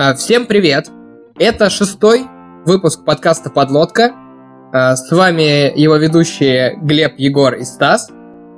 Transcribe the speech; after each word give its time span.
А, 0.00 0.14
всем 0.14 0.46
привет! 0.46 0.86
Это 1.40 1.70
шестой 1.70 2.22
выпуск 2.64 3.04
подкаста 3.04 3.50
«Подлодка». 3.50 4.12
А, 4.72 4.94
с 4.94 5.10
вами 5.10 5.76
его 5.76 5.96
ведущие 5.96 6.78
Глеб, 6.80 7.14
Егор 7.16 7.52
и 7.54 7.64
Стас. 7.64 8.08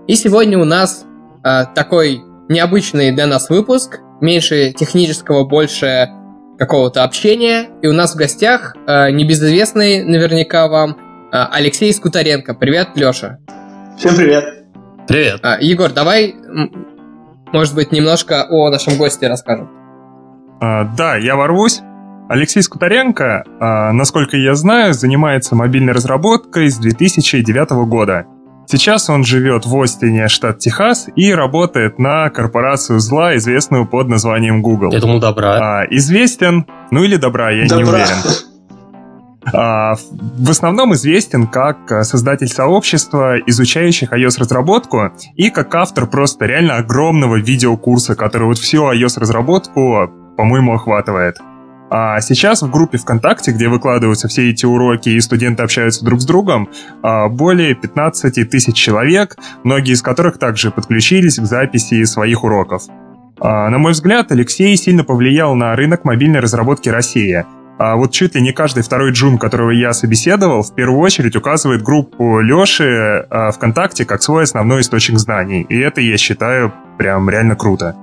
И 0.07 0.17
сегодня 0.17 0.59
у 0.59 0.67
нас 0.67 1.07
а, 1.43 1.65
такой 1.65 2.21
необычный 2.51 3.13
для 3.13 3.27
нас 3.27 3.49
выпуск. 3.49 4.01
Меньше 4.21 4.73
технического, 4.73 5.49
больше 5.49 6.11
какого-то 6.59 7.05
общения. 7.05 7.71
И 7.81 7.87
у 7.87 7.95
нас 7.95 8.13
в 8.13 8.19
гостях 8.19 8.77
небезызвестный 8.87 10.05
наверняка 10.05 10.69
вам 10.69 10.99
Алексей 11.33 11.91
Скутаренко. 11.95 12.53
Привет, 12.53 12.89
Леша. 12.97 13.39
Всем 13.97 14.15
привет. 14.15 14.45
Привет. 15.09 15.41
Егор, 15.63 15.91
давай, 15.91 16.35
может 17.55 17.75
быть, 17.75 17.93
немножко 17.93 18.47
о 18.47 18.69
нашем 18.69 18.99
госте 18.99 19.27
расскажем. 19.27 19.80
А, 20.61 20.85
да, 20.85 21.17
я 21.17 21.37
ворвусь. 21.37 21.81
Алексей 22.29 22.63
Скутаренко, 22.63 23.45
а, 23.59 23.93
насколько 23.93 24.37
я 24.37 24.55
знаю, 24.55 24.95
занимается 24.95 25.57
мобильной 25.57 25.93
разработкой 25.93 26.69
с 26.71 26.77
2009 26.77 27.87
года. 27.87 28.27
Сейчас 28.67 29.11
он 29.11 29.25
живет 29.25 29.67
в 29.67 29.83
Остине, 29.83 30.29
штат 30.29 30.61
Техас, 30.61 31.09
и 31.17 31.35
работает 31.35 31.99
на 31.99 32.31
корпорацию 32.31 33.01
зла, 33.01 33.37
известную 33.37 33.85
под 33.85 34.09
названием 34.09 34.63
Google. 34.63 34.93
Я 34.93 35.01
думал, 35.01 35.19
добра. 35.19 35.81
А, 35.81 35.87
известен, 35.91 36.67
ну 36.93 37.03
или 37.03 37.17
добра, 37.17 37.51
я 37.51 37.67
добра. 37.67 37.85
не 37.85 37.91
уверен. 37.91 38.17
А, 39.53 39.95
в 40.39 40.51
основном 40.51 40.95
известен 40.95 41.49
как 41.49 42.05
создатель 42.05 42.47
сообщества, 42.47 43.39
изучающих 43.45 44.13
iOS-разработку, 44.13 45.11
и 45.35 45.51
как 45.51 45.75
автор 45.75 46.07
просто 46.07 46.45
реально 46.45 46.77
огромного 46.77 47.37
видеокурса, 47.41 48.15
который 48.15 48.45
вот 48.45 48.59
всю 48.59 48.85
iOS-разработку 48.93 50.11
по-моему, 50.41 50.73
охватывает. 50.73 51.37
А 51.91 52.19
сейчас 52.23 52.63
в 52.63 52.71
группе 52.71 52.97
ВКонтакте, 52.97 53.51
где 53.51 53.69
выкладываются 53.69 54.27
все 54.27 54.49
эти 54.49 54.65
уроки 54.65 55.11
и 55.11 55.21
студенты 55.21 55.63
общаются 55.63 56.03
друг 56.03 56.23
с 56.23 56.25
другом, 56.25 56.71
а, 57.03 57.29
более 57.29 57.75
15 57.75 58.45
тысяч 58.45 58.75
человек, 58.75 59.37
многие 59.65 59.93
из 59.93 60.01
которых 60.01 60.39
также 60.39 60.71
подключились 60.71 61.39
к 61.39 61.45
записи 61.45 62.05
своих 62.05 62.43
уроков. 62.43 62.85
А, 63.39 63.69
на 63.69 63.77
мой 63.77 63.93
взгляд, 63.93 64.33
Алексей 64.33 64.75
сильно 64.79 65.05
повлиял 65.05 65.55
на 65.55 65.77
рынок 65.77 66.07
мобильной 66.07 66.41
разработки 66.41 66.89
России. 66.89 67.45
А 67.79 67.97
вот 67.97 68.11
чуть 68.13 68.35
ли 68.35 68.41
не 68.41 68.53
каждый 68.53 68.83
второй 68.83 69.13
джун, 69.13 69.37
которого 69.37 69.73
я 69.73 69.93
собеседовал, 69.93 70.63
в 70.63 70.75
первую 70.75 71.01
очередь 71.01 71.37
указывает 71.37 71.83
группу 71.83 72.41
Леши 72.41 73.27
ВКонтакте 73.57 74.07
как 74.07 74.23
свой 74.23 74.45
основной 74.45 74.81
источник 74.81 75.19
знаний. 75.19 75.67
И 75.69 75.79
это, 75.79 76.01
я 76.01 76.17
считаю, 76.17 76.73
прям 76.97 77.29
реально 77.29 77.57
круто. 77.57 77.95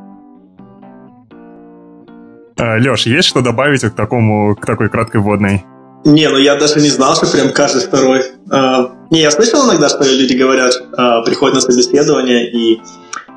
А, 2.57 2.77
Леш, 2.77 3.05
есть 3.05 3.27
что 3.27 3.41
добавить 3.41 3.81
к 3.81 3.91
такому, 3.91 4.55
к 4.55 4.65
такой 4.65 4.89
краткой 4.89 5.21
вводной? 5.21 5.63
Не, 6.05 6.29
ну 6.29 6.37
я 6.37 6.55
даже 6.55 6.79
не 6.79 6.89
знал, 6.89 7.15
что 7.15 7.27
прям 7.27 7.51
каждый 7.51 7.81
второй. 7.81 8.23
А, 8.49 8.91
не, 9.09 9.21
я 9.21 9.31
слышал 9.31 9.65
иногда, 9.65 9.89
что 9.89 10.03
люди 10.03 10.33
говорят, 10.33 10.73
а, 10.97 11.21
приходят 11.21 11.55
на 11.55 11.61
собеседование 11.61 12.49
и 12.51 12.81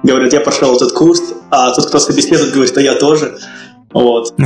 говорят, 0.02 0.32
я 0.32 0.40
прошел 0.40 0.74
этот 0.76 0.92
курс, 0.92 1.20
а 1.50 1.72
тот, 1.74 1.86
кто 1.86 1.98
собеседует, 1.98 2.52
говорит, 2.52 2.76
а 2.76 2.80
я 2.80 2.94
тоже. 2.94 3.36
Вот. 3.92 4.32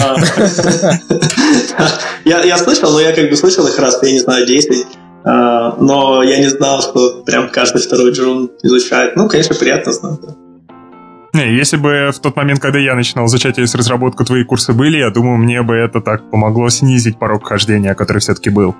Я, 2.25 2.57
слышал, 2.57 2.91
но 2.93 3.01
я 3.01 3.13
как 3.13 3.29
бы 3.29 3.37
слышал 3.37 3.67
их 3.67 3.79
раз, 3.79 3.99
я 4.03 4.11
не 4.11 4.19
знаю, 4.19 4.47
10. 4.47 4.87
А, 5.25 5.77
но 5.79 6.23
я 6.23 6.39
не 6.39 6.49
знал, 6.49 6.81
что 6.81 7.23
прям 7.25 7.51
каждый 7.51 7.83
второй 7.83 8.13
джун 8.13 8.51
изучает. 8.63 9.17
Ну, 9.17 9.29
конечно, 9.29 9.55
приятно 9.55 9.93
знать. 9.93 10.21
Не, 11.35 11.53
если 11.53 11.77
бы 11.77 12.13
в 12.15 12.21
тот 12.21 12.37
момент, 12.37 12.61
когда 12.61 12.79
я 12.79 12.95
начинал 12.95 13.27
изучать 13.27 13.59
с 13.59 13.75
разработку 13.75 14.25
твои 14.25 14.45
курсы 14.45 14.73
были, 14.73 14.99
я 14.99 15.11
думаю, 15.11 15.37
мне 15.37 15.63
бы 15.63 15.75
это 15.75 16.01
так 16.01 16.31
помогло 16.31 16.69
снизить 16.69 17.19
порог 17.19 17.49
хождения, 17.49 17.95
который 17.95 18.19
все-таки 18.19 18.51
был. 18.51 18.77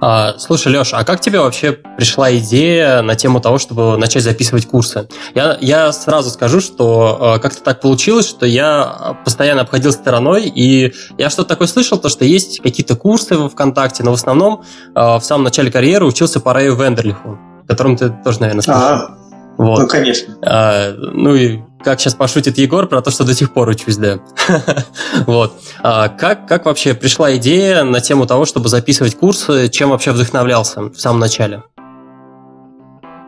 А, 0.00 0.34
слушай, 0.38 0.72
Леш, 0.72 0.92
а 0.92 1.04
как 1.04 1.20
тебе 1.20 1.38
вообще 1.38 1.72
пришла 1.72 2.34
идея 2.36 3.02
на 3.02 3.14
тему 3.14 3.40
того, 3.40 3.58
чтобы 3.58 3.96
начать 3.96 4.24
записывать 4.24 4.66
курсы? 4.66 5.08
Я, 5.36 5.56
я 5.60 5.92
сразу 5.92 6.30
скажу, 6.30 6.60
что 6.60 7.36
э, 7.36 7.40
как-то 7.40 7.62
так 7.62 7.80
получилось, 7.80 8.28
что 8.28 8.44
я 8.44 9.16
постоянно 9.24 9.62
обходил 9.62 9.92
стороной, 9.92 10.46
и 10.46 10.94
я 11.16 11.30
что-то 11.30 11.50
такое 11.50 11.68
слышал, 11.68 11.98
то, 11.98 12.08
что 12.08 12.24
есть 12.24 12.60
какие-то 12.60 12.96
курсы 12.96 13.36
в 13.36 13.48
ВКонтакте, 13.50 14.02
но 14.02 14.12
в 14.12 14.14
основном 14.14 14.62
э, 14.94 15.00
в 15.00 15.20
самом 15.22 15.44
начале 15.44 15.70
карьеры 15.70 16.06
учился 16.06 16.40
по 16.40 16.52
Рэю 16.52 16.76
Вендерлиху, 16.76 17.38
которым 17.66 17.96
ты 17.96 18.10
тоже, 18.10 18.40
наверное, 18.40 18.62
слышал. 18.62 18.82
А, 18.82 19.17
вот. 19.58 19.80
Ну, 19.80 19.88
конечно. 19.88 20.38
А, 20.42 20.92
ну 20.96 21.34
и 21.34 21.58
как 21.82 22.00
сейчас 22.00 22.14
пошутит 22.14 22.58
Егор 22.58 22.86
про 22.86 23.02
то, 23.02 23.10
что 23.10 23.24
до 23.24 23.34
сих 23.34 23.52
пор 23.52 23.68
учусь, 23.68 23.96
да. 23.96 24.20
вот. 25.26 25.52
А 25.82 26.08
как, 26.08 26.46
как 26.46 26.64
вообще 26.64 26.94
пришла 26.94 27.36
идея 27.36 27.82
на 27.82 28.00
тему 28.00 28.26
того, 28.26 28.46
чтобы 28.46 28.68
записывать 28.68 29.16
курсы, 29.16 29.68
чем 29.68 29.90
вообще 29.90 30.12
вдохновлялся 30.12 30.82
в 30.82 30.94
самом 30.94 31.18
начале? 31.18 31.64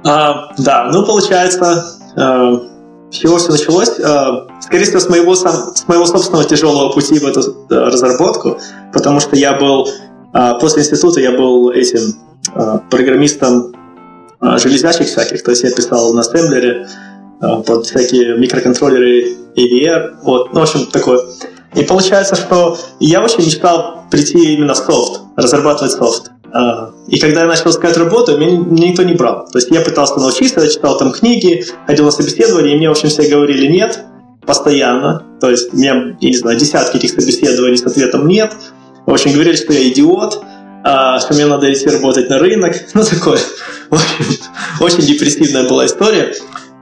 А, 0.04 0.52
да, 0.56 0.88
ну, 0.92 1.04
получается, 1.04 1.84
э, 2.16 2.58
с 3.10 3.16
чего 3.16 3.38
все 3.38 3.50
началось? 3.50 3.98
Э, 3.98 4.47
скорее 4.60 4.84
всего, 4.84 5.00
с 5.00 5.08
моего, 5.08 5.34
сам, 5.34 5.74
с 5.74 5.86
моего 5.88 6.06
собственного 6.06 6.44
тяжелого 6.44 6.92
пути 6.92 7.18
в 7.18 7.26
эту 7.26 7.41
э, 7.41 7.74
разработку, 7.74 8.58
потому 8.92 9.18
что 9.18 9.34
я 9.34 9.54
был, 9.58 9.88
э, 10.32 10.52
после 10.60 10.82
института 10.82 11.20
я 11.20 11.32
был 11.32 11.70
этим 11.70 12.14
э, 12.54 12.78
программистом 12.88 13.74
э, 14.43 14.59
железячих 14.59 15.06
всяких, 15.06 15.43
то 15.43 15.51
есть 15.51 15.62
я 15.62 15.71
писал 15.71 16.12
на 16.15 16.21
ассемблере, 16.21 16.87
Э, 17.43 17.62
под 17.67 17.87
всякие 17.87 18.37
микроконтроллеры 18.37 19.37
EVR, 19.56 20.17
вот, 20.23 20.53
ну, 20.53 20.61
в 20.61 20.62
общем, 20.62 20.87
такое. 20.87 21.21
И 21.75 21.84
получается, 21.84 22.37
что 22.37 22.77
я 22.99 23.23
очень 23.23 23.47
мечтал 23.47 24.05
прийти 24.11 24.55
именно 24.55 24.75
в 24.75 24.77
софт, 24.77 25.23
разрабатывать 25.37 25.93
софт. 25.93 26.33
Э, 26.53 26.91
и 27.09 27.19
когда 27.19 27.41
я 27.41 27.47
начал 27.47 27.71
искать 27.71 27.97
работу, 27.97 28.37
меня, 28.37 28.59
никто 28.59 29.05
не 29.05 29.15
брал. 29.15 29.47
То 29.51 29.59
есть 29.59 29.71
я 29.71 29.81
пытался 29.81 30.19
научиться, 30.19 30.61
я 30.61 30.69
читал 30.69 30.99
там 30.99 31.12
книги, 31.12 31.65
ходил 31.87 32.05
на 32.05 32.11
собеседование, 32.11 32.75
и 32.75 32.77
мне, 32.77 32.89
в 32.89 32.93
общем, 32.93 33.09
все 33.09 33.27
говорили 33.27 33.67
«нет», 33.69 34.01
постоянно. 34.45 35.25
То 35.41 35.51
есть 35.51 35.72
у 35.72 35.78
меня, 35.78 36.17
я 36.21 36.28
не 36.28 36.37
знаю, 36.37 36.59
десятки 36.59 36.99
этих 36.99 37.11
собеседований 37.11 37.78
с 37.78 37.87
ответом 37.87 38.28
«нет». 38.28 38.53
В 39.07 39.12
общем, 39.12 39.33
говорили, 39.33 39.57
что 39.57 39.72
я 39.72 39.89
идиот, 39.89 40.43
а, 40.84 41.19
что 41.21 41.33
мне 41.34 41.47
надо 41.47 41.72
идти 41.72 41.89
работать 41.89 42.28
на 42.28 42.39
рынок. 42.39 42.75
Ну, 42.95 43.03
такое. 43.03 43.39
Очень 44.81 45.03
депрессивная 45.03 45.69
была 45.69 45.87
история. 45.87 46.33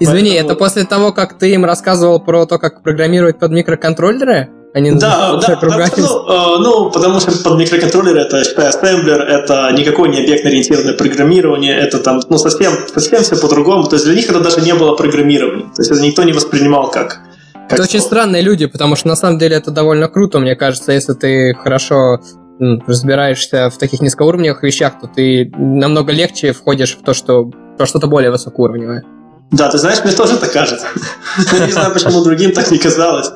Извини, 0.00 0.30
Поэтому... 0.30 0.50
это 0.50 0.58
после 0.58 0.84
того, 0.84 1.12
как 1.12 1.38
ты 1.38 1.52
им 1.52 1.64
рассказывал 1.64 2.20
про 2.20 2.46
то, 2.46 2.58
как 2.58 2.82
программировать 2.82 3.38
под 3.38 3.50
микроконтроллеры? 3.50 4.48
Они 4.74 4.92
да, 4.92 5.40
да, 5.40 5.56
да 5.56 5.88
ну, 5.96 6.28
э, 6.28 6.58
ну, 6.58 6.90
потому 6.90 7.20
что 7.20 7.32
под 7.42 7.58
микроконтроллеры 7.58 8.20
это, 8.20 8.44
считай, 8.44 8.68
ассемблер, 8.68 9.22
это 9.22 9.72
никакое 9.72 10.10
не 10.10 10.20
объектно-ориентированное 10.20 10.92
программирование, 10.92 11.76
это 11.78 11.98
там, 11.98 12.20
ну, 12.28 12.36
совсем, 12.36 12.72
совсем 12.92 13.22
все 13.22 13.36
по-другому. 13.36 13.88
То 13.88 13.96
есть 13.96 14.04
для 14.04 14.14
них 14.14 14.28
это 14.28 14.40
даже 14.40 14.60
не 14.60 14.74
было 14.74 14.94
программирования. 14.94 15.64
То 15.74 15.80
есть 15.80 15.90
это 15.90 16.00
никто 16.00 16.22
не 16.22 16.32
воспринимал 16.32 16.90
как... 16.90 17.20
как 17.54 17.72
это 17.72 17.82
очень 17.82 18.00
странные 18.00 18.42
люди, 18.42 18.66
потому 18.66 18.94
что 18.94 19.08
на 19.08 19.16
самом 19.16 19.38
деле 19.38 19.56
это 19.56 19.70
довольно 19.70 20.08
круто, 20.08 20.38
мне 20.38 20.54
кажется, 20.54 20.92
если 20.92 21.14
ты 21.14 21.54
хорошо 21.54 22.20
разбираешься 22.58 23.70
в 23.70 23.78
таких 23.78 24.00
низкоуровневых 24.00 24.62
вещах, 24.62 25.00
то 25.00 25.06
ты 25.06 25.50
намного 25.56 26.12
легче 26.12 26.52
входишь 26.52 26.96
в 26.96 27.02
то, 27.02 27.14
что 27.14 27.50
про 27.76 27.86
что-то 27.86 28.06
более 28.06 28.30
высокоуровневое. 28.30 29.04
Да, 29.50 29.70
ты 29.70 29.78
знаешь, 29.78 30.04
мне 30.04 30.12
тоже 30.12 30.36
так 30.36 30.52
кажется. 30.52 30.86
Я 31.52 31.66
не 31.66 31.72
знаю, 31.72 31.92
почему 31.92 32.22
другим 32.22 32.52
так 32.52 32.70
не 32.70 32.78
казалось. 32.78 33.30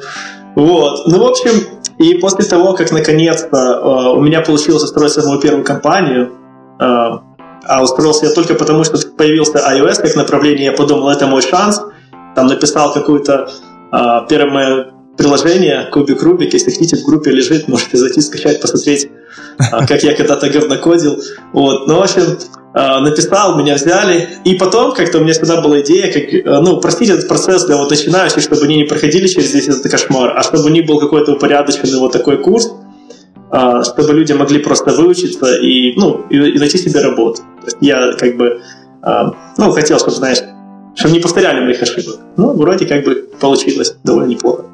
Вот. 0.55 1.06
Ну, 1.06 1.19
в 1.19 1.27
общем, 1.27 1.53
и 1.99 2.15
после 2.15 2.44
того, 2.44 2.75
как 2.75 2.93
наконец-то 2.93 3.56
э, 3.56 4.16
у 4.16 4.21
меня 4.21 4.43
получилось 4.43 4.83
устроить 4.83 5.16
мою 5.25 5.41
первую 5.41 5.65
компанию, 5.65 6.33
э, 6.78 6.84
а 7.65 7.83
устроился 7.83 8.27
я 8.27 8.33
только 8.33 8.54
потому, 8.54 8.84
что 8.84 8.99
появился 9.16 9.59
iOS 9.59 10.03
как 10.03 10.16
направление, 10.16 10.66
я 10.66 10.72
подумал, 10.72 11.09
это 11.09 11.27
мой 11.27 11.42
шанс. 11.42 11.80
Там 12.34 12.48
написал 12.48 12.92
какое-то 12.92 13.48
э, 13.92 14.47
мое 14.51 14.92
приложение, 15.16 15.88
кубик 15.92 16.22
Рубик, 16.22 16.53
если 16.53 16.70
хотите, 16.70 16.97
в 16.97 17.04
группе 17.04 17.30
лежит, 17.30 17.68
можете 17.68 17.97
зайти, 17.97 18.20
скачать, 18.20 18.60
посмотреть, 18.60 19.09
э, 19.59 19.86
как 19.86 20.03
я 20.03 20.14
когда-то 20.14 20.48
говнокодил. 20.48 21.22
Вот. 21.53 21.86
Ну, 21.86 21.98
в 21.98 22.03
общем, 22.03 22.38
Э, 22.74 23.00
написал, 23.00 23.59
меня 23.59 23.74
взяли, 23.74 24.38
и 24.44 24.54
потом 24.54 24.94
как-то 24.94 25.18
у 25.18 25.20
меня 25.20 25.34
всегда 25.34 25.60
была 25.60 25.80
идея, 25.82 26.10
как, 26.10 26.32
э, 26.32 26.60
ну, 26.62 26.80
простить 26.80 27.10
этот 27.10 27.28
процесс 27.28 27.66
для 27.66 27.76
вот 27.76 27.91
начинающих, 27.91 28.42
чтобы 28.42 28.62
они 28.62 28.76
не 28.76 28.84
проходили 28.84 29.26
через 29.26 29.53
весь 29.53 29.68
этот 29.68 29.91
кошмар, 29.91 30.32
а 30.34 30.42
чтобы 30.42 30.64
у 30.64 30.68
них 30.68 30.86
был 30.86 30.98
какой-то 30.98 31.32
упорядоченный 31.32 31.98
вот 31.98 32.12
такой 32.12 32.38
курс, 32.38 32.72
чтобы 33.50 34.15
люди 34.15 34.32
могли 34.32 34.60
просто 34.60 34.92
выучиться 34.92 35.58
и, 35.58 35.92
ну, 35.97 36.24
и, 36.30 36.36
и 36.36 36.58
найти 36.58 36.78
себе 36.78 37.03
работу. 37.03 37.42
То 37.60 37.66
есть 37.66 37.76
я 37.82 38.12
как 38.12 38.38
бы, 38.38 38.62
ну, 39.58 39.72
хотел, 39.72 39.98
чтобы, 39.98 40.12
знаешь, 40.12 40.38
чтобы 40.94 41.12
не 41.12 41.20
повторяли 41.20 41.60
моих 41.60 41.82
ошибок. 41.82 42.16
Ну, 42.38 42.54
вроде 42.54 42.86
как 42.86 43.04
бы 43.04 43.28
получилось 43.38 43.94
довольно 44.04 44.28
неплохо. 44.28 44.65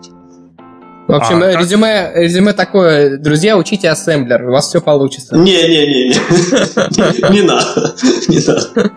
В 1.09 1.15
общем, 1.15 1.43
а, 1.43 1.53
резюме, 1.53 2.13
резюме 2.15 2.53
такое. 2.53 3.17
Друзья, 3.17 3.57
учите 3.57 3.89
ассемблер, 3.89 4.47
у 4.47 4.53
вас 4.53 4.69
все 4.69 4.83
получится. 4.83 5.39
Не-не-не, 5.39 6.09
не 7.33 7.41
надо, 7.41 7.95
не 8.29 8.47
надо. 8.47 8.93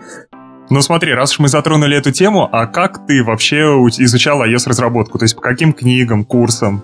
Ну 0.69 0.81
смотри, 0.81 1.13
раз 1.13 1.31
уж 1.31 1.39
мы 1.39 1.47
затронули 1.47 1.97
эту 1.97 2.11
тему, 2.11 2.49
а 2.51 2.67
как 2.67 3.07
ты 3.07 3.23
вообще 3.23 3.59
изучал 3.97 4.43
iOS-разработку? 4.43 5.19
То 5.19 5.23
есть 5.23 5.37
по 5.37 5.41
каким 5.41 5.71
книгам, 5.71 6.25
курсам? 6.25 6.83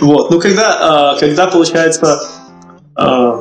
Вот, 0.00 0.30
ну 0.30 0.38
когда, 0.38 1.14
э, 1.16 1.20
когда 1.20 1.48
получается, 1.48 2.20
э, 2.96 3.32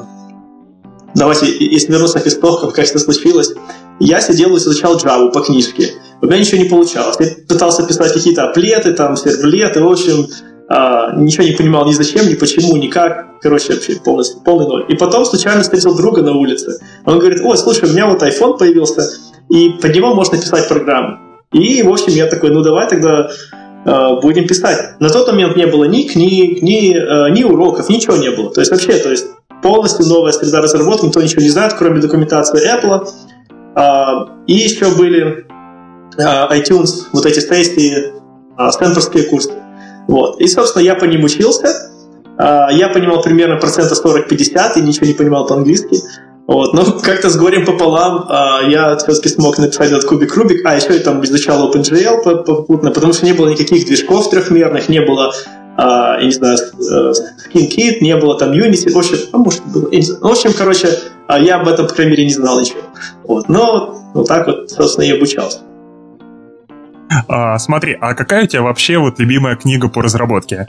давайте, 1.13 1.55
если 1.55 1.91
вернуться 1.91 2.19
к 2.19 2.25
истокам, 2.25 2.71
как 2.71 2.83
это 2.83 2.97
случилось, 2.97 3.53
я 3.99 4.21
сидел 4.21 4.55
и 4.55 4.57
изучал 4.57 4.97
Java 4.97 5.31
по 5.31 5.41
книжке. 5.41 5.93
У 6.19 6.25
меня 6.25 6.39
ничего 6.39 6.57
не 6.57 6.67
получалось. 6.67 7.17
Я 7.19 7.27
пытался 7.47 7.85
писать 7.85 8.11
какие-то 8.11 8.49
аплеты, 8.49 8.93
там, 8.93 9.15
сервлеты, 9.15 9.83
в 9.83 9.87
общем, 9.87 10.27
а, 10.69 11.15
ничего 11.15 11.45
не 11.45 11.53
понимал 11.53 11.85
ни 11.87 11.93
зачем, 11.93 12.27
ни 12.27 12.35
почему, 12.35 12.75
никак. 12.75 13.39
Короче, 13.41 13.73
вообще 13.73 13.95
полностью, 13.95 14.41
полный 14.41 14.67
ноль. 14.67 14.85
И 14.89 14.95
потом 14.95 15.25
случайно 15.25 15.61
встретил 15.61 15.95
друга 15.95 16.21
на 16.21 16.33
улице. 16.33 16.79
Он 17.05 17.19
говорит, 17.19 17.39
ой, 17.43 17.57
слушай, 17.57 17.89
у 17.89 17.93
меня 17.93 18.07
вот 18.07 18.21
iPhone 18.21 18.57
появился, 18.57 19.09
и 19.49 19.69
под 19.81 19.95
него 19.95 20.13
можно 20.13 20.37
писать 20.37 20.67
программы. 20.67 21.19
И, 21.53 21.81
в 21.83 21.89
общем, 21.89 22.13
я 22.13 22.27
такой, 22.27 22.49
ну 22.49 22.61
давай 22.61 22.89
тогда 22.89 23.29
э, 23.85 24.21
будем 24.21 24.47
писать. 24.47 24.99
На 24.99 25.09
тот 25.09 25.27
момент 25.27 25.55
не 25.55 25.65
было 25.67 25.85
ни 25.85 26.03
книг, 26.03 26.61
ни, 26.61 26.93
э, 26.93 27.31
ни 27.31 27.43
уроков, 27.43 27.87
ничего 27.87 28.17
не 28.17 28.31
было. 28.31 28.51
То 28.53 28.59
есть 28.59 28.71
вообще, 28.71 28.97
то 28.97 29.09
есть 29.09 29.27
полностью 29.63 30.05
новая 30.05 30.33
среда 30.33 30.59
разработки, 30.61 31.05
никто 31.05 31.21
ничего 31.21 31.41
не 31.41 31.49
знает, 31.49 31.73
кроме 31.73 32.01
документации 32.01 32.59
Apple. 32.75 33.07
И 34.47 34.53
еще 34.53 34.95
были 34.95 35.45
э, 36.17 36.57
iTunes, 36.57 37.05
вот 37.13 37.25
эти 37.25 37.39
сессии, 37.39 38.11
э, 38.57 38.71
стэнфордские 38.71 39.23
курсы. 39.25 39.51
Вот. 40.07 40.39
И, 40.39 40.47
собственно, 40.47 40.83
я 40.83 40.95
по 40.95 41.05
ним 41.05 41.23
учился. 41.23 41.91
Э, 42.39 42.67
я 42.71 42.89
понимал 42.89 43.21
примерно 43.21 43.57
процента 43.57 43.95
40-50 43.95 44.77
и 44.77 44.81
ничего 44.81 45.05
не 45.05 45.13
понимал 45.13 45.45
по-английски. 45.47 45.97
Вот, 46.47 46.73
но 46.73 46.85
как-то 47.03 47.29
с 47.29 47.35
горем 47.35 47.65
пополам 47.65 48.25
э, 48.29 48.71
я 48.71 48.95
все-таки 48.97 49.29
смог 49.29 49.57
написать 49.57 49.91
этот 49.91 50.05
кубик 50.05 50.35
Рубик, 50.35 50.65
а 50.65 50.75
еще 50.75 50.93
я 50.93 50.99
там 50.99 51.23
изучал 51.25 51.69
OpenGL 51.69 52.43
попутно, 52.45 52.91
потому 52.91 53.13
что 53.13 53.25
не 53.25 53.33
было 53.33 53.49
никаких 53.49 53.85
движков 53.85 54.29
трехмерных, 54.29 54.87
не 54.87 55.01
было, 55.01 55.33
э, 55.77 55.81
я 55.81 56.23
не 56.23 56.31
знаю, 56.31 56.57
SkinKit, 56.57 57.97
не 57.99 58.15
было 58.15 58.37
там 58.37 58.53
Unity, 58.53 58.91
в 58.91 58.97
общем, 58.97 59.17
а 59.33 59.37
может 59.37 59.65
было. 59.65 59.89
В 59.89 60.25
общем, 60.25 60.53
короче, 60.57 60.87
я 61.37 61.57
об 61.57 61.67
этом, 61.67 61.87
по 61.87 61.93
крайней 61.93 62.11
мере, 62.11 62.23
не 62.23 62.33
знал 62.33 62.61
ничего. 62.61 62.79
Вот, 63.25 63.49
но 63.49 64.01
вот 64.13 64.29
так 64.29 64.47
вот, 64.47 64.71
собственно, 64.71 65.03
и 65.03 65.11
обучался. 65.11 65.59
А, 67.27 67.57
смотри, 67.59 67.97
а 67.99 68.13
какая 68.13 68.43
у 68.43 68.47
тебя 68.47 68.61
вообще 68.61 68.97
вот 68.97 69.19
любимая 69.19 69.55
книга 69.55 69.89
по 69.89 70.01
разработке? 70.01 70.67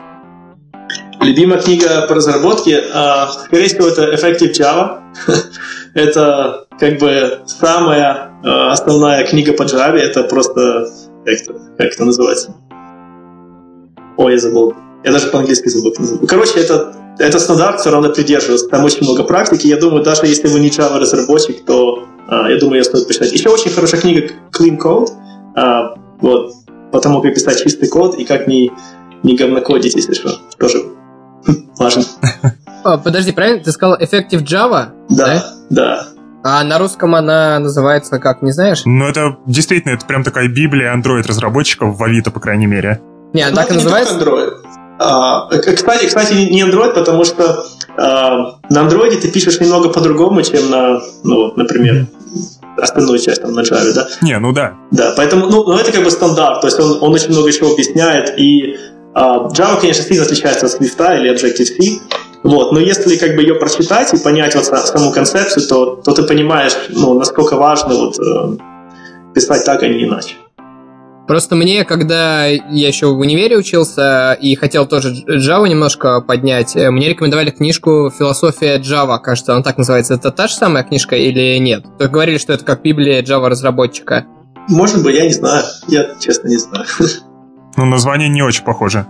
Любимая 1.20 1.61
книга 1.61 2.06
по 2.06 2.14
разработке, 2.14 2.81
а, 2.94 3.26
скорее 3.29 3.67
всего, 3.67 3.88
это 3.88 4.14
Effective 4.14 4.52
Java. 4.52 5.00
это 5.94 6.67
как 6.79 6.99
бы 6.99 7.40
самая 7.46 8.31
а, 8.44 8.73
основная 8.73 9.26
книга 9.26 9.52
по 9.52 9.62
Java. 9.62 9.96
Это 9.96 10.25
просто... 10.25 10.88
Как 11.25 11.35
это, 11.35 11.52
как 11.76 11.87
это 11.93 12.05
называется? 12.05 12.55
Ой, 14.17 14.32
я 14.32 14.38
забыл. 14.38 14.75
Я 15.05 15.12
даже 15.12 15.29
по-английски 15.29 15.69
забыл. 15.69 15.93
Короче, 16.26 16.61
это, 16.61 16.94
это 17.19 17.38
стандарт 17.38 17.81
все 17.81 17.90
равно 17.90 18.11
придерживается. 18.11 18.69
Там 18.69 18.85
очень 18.85 19.02
много 19.02 19.25
практики. 19.25 19.67
Я 19.67 19.79
думаю, 19.79 20.05
даже 20.05 20.26
если 20.26 20.49
вы 20.49 20.61
не 20.61 20.69
Java 20.69 20.99
разработчик, 20.99 21.64
то 21.64 22.05
а, 22.29 22.49
я 22.49 22.58
думаю, 22.58 22.79
ее 22.79 22.85
стоит 22.85 23.08
почитать. 23.08 23.32
Еще 23.32 23.49
очень 23.49 23.73
хорошая 23.73 24.00
книга 24.00 24.29
Clean 24.52 24.79
Code. 24.79 25.08
Вот. 26.20 26.52
Потому 26.92 27.20
как 27.20 27.34
писать 27.34 27.62
чистый 27.62 27.88
код 27.88 28.14
и 28.18 28.24
как 28.24 28.46
не, 28.46 28.70
не 29.22 29.36
говнокодить, 29.36 29.94
если 29.94 30.14
что. 30.14 30.30
Тоже 30.58 30.78
важно. 31.78 32.02
Подожди, 32.82 33.32
правильно? 33.32 33.62
Ты 33.62 33.72
сказал 33.72 33.98
Effective 33.98 34.42
Java? 34.42 34.88
Да, 35.10 35.44
да. 35.70 36.08
А 36.44 36.62
на 36.64 36.78
русском 36.78 37.14
она 37.14 37.58
называется 37.58 38.18
как, 38.18 38.42
не 38.42 38.52
знаешь? 38.52 38.82
Ну, 38.84 39.06
это 39.06 39.36
действительно, 39.46 39.92
это 39.92 40.06
прям 40.06 40.22
такая 40.22 40.48
библия 40.48 40.94
Android-разработчиков 40.94 41.98
в 41.98 42.02
Авито, 42.02 42.30
по 42.30 42.40
крайней 42.40 42.66
мере. 42.66 43.00
Не, 43.32 43.42
она 43.42 43.50
ну, 43.50 43.56
так 43.56 43.70
и 43.70 43.74
называется? 43.74 44.14
Android. 44.14 44.52
А, 45.00 45.48
кстати, 45.48 46.06
кстати, 46.06 46.32
не 46.34 46.62
Android, 46.62 46.94
потому 46.94 47.24
что 47.24 47.64
а, 47.96 48.58
на 48.70 48.78
Android 48.78 49.16
ты 49.16 49.30
пишешь 49.30 49.60
немного 49.60 49.90
по-другому, 49.90 50.42
чем 50.42 50.70
на, 50.70 51.00
ну, 51.24 51.52
например, 51.56 52.06
остальную 52.80 53.19
часть 53.19 53.42
там 53.42 53.52
на 53.52 53.60
Java, 53.60 53.92
да? 53.94 54.08
Не, 54.22 54.38
ну 54.38 54.52
да. 54.52 54.75
Да, 54.90 55.14
поэтому, 55.16 55.46
ну, 55.46 55.64
ну 55.64 55.78
это 55.78 55.92
как 55.92 56.04
бы 56.04 56.10
стандарт, 56.10 56.60
то 56.60 56.66
есть 56.66 56.78
он, 56.78 56.98
он 57.00 57.12
очень 57.12 57.30
много 57.30 57.52
чего 57.52 57.72
объясняет, 57.72 58.38
и 58.38 58.76
а, 59.14 59.48
Java, 59.48 59.80
конечно, 59.80 60.04
сильно 60.04 60.25
отличается 60.25 60.66
от 60.66 60.72
Swift 60.72 61.20
или 61.20 61.32
Objective-C, 61.34 62.00
вот, 62.42 62.72
но 62.72 62.80
если 62.80 63.16
как 63.16 63.34
бы 63.34 63.42
ее 63.42 63.56
прочитать 63.56 64.14
и 64.14 64.19
понять 64.19 64.54
вот 64.54 64.64
саму 64.64 65.10
концепцию, 65.10 65.66
то, 65.66 65.96
то 65.96 66.12
ты 66.12 66.22
понимаешь, 66.22 66.72
ну, 66.90 67.14
насколько 67.14 67.56
важно 67.56 67.94
вот 67.94 68.19
э, 68.19 68.56
писать 69.34 69.64
так, 69.64 69.82
а 69.82 69.88
не 69.88 70.04
иначе. 70.04 70.36
Просто 71.28 71.56
мне, 71.56 71.84
когда 71.84 72.46
я 72.46 72.88
еще 72.88 73.08
в 73.08 73.19
универе 73.19 73.58
учился 73.58 74.32
и 74.32 74.54
хотел 74.54 74.86
тоже 74.86 75.14
Java 75.26 75.69
немножко 75.69 76.22
поднять, 76.22 76.75
э, 76.75 76.90
мне 76.90 77.10
рекомендовали 77.10 77.50
книжку 77.50 78.10
«Философия 78.10 78.78
Java», 78.78 79.19
кажется, 79.19 79.52
она 79.52 79.62
так 79.62 79.76
называется. 79.76 80.14
Это 80.14 80.30
та 80.30 80.48
же 80.48 80.54
самая 80.54 80.84
книжка 80.84 81.16
или 81.16 81.58
нет? 81.58 81.84
То 81.98 82.08
говорили, 82.08 82.38
что 82.38 82.54
это 82.54 82.64
как 82.64 82.80
Библия 82.80 83.22
Java-разработчика. 83.22 84.25
Может 84.69 85.02
быть, 85.04 85.16
я 85.16 85.25
не 85.25 85.32
знаю. 85.34 85.64
Я, 85.86 86.14
честно, 86.19 86.48
не 86.48 86.56
знаю. 86.56 86.86
Ну, 87.76 87.84
название 87.84 88.30
не 88.30 88.40
очень 88.40 88.64
похоже. 88.64 89.06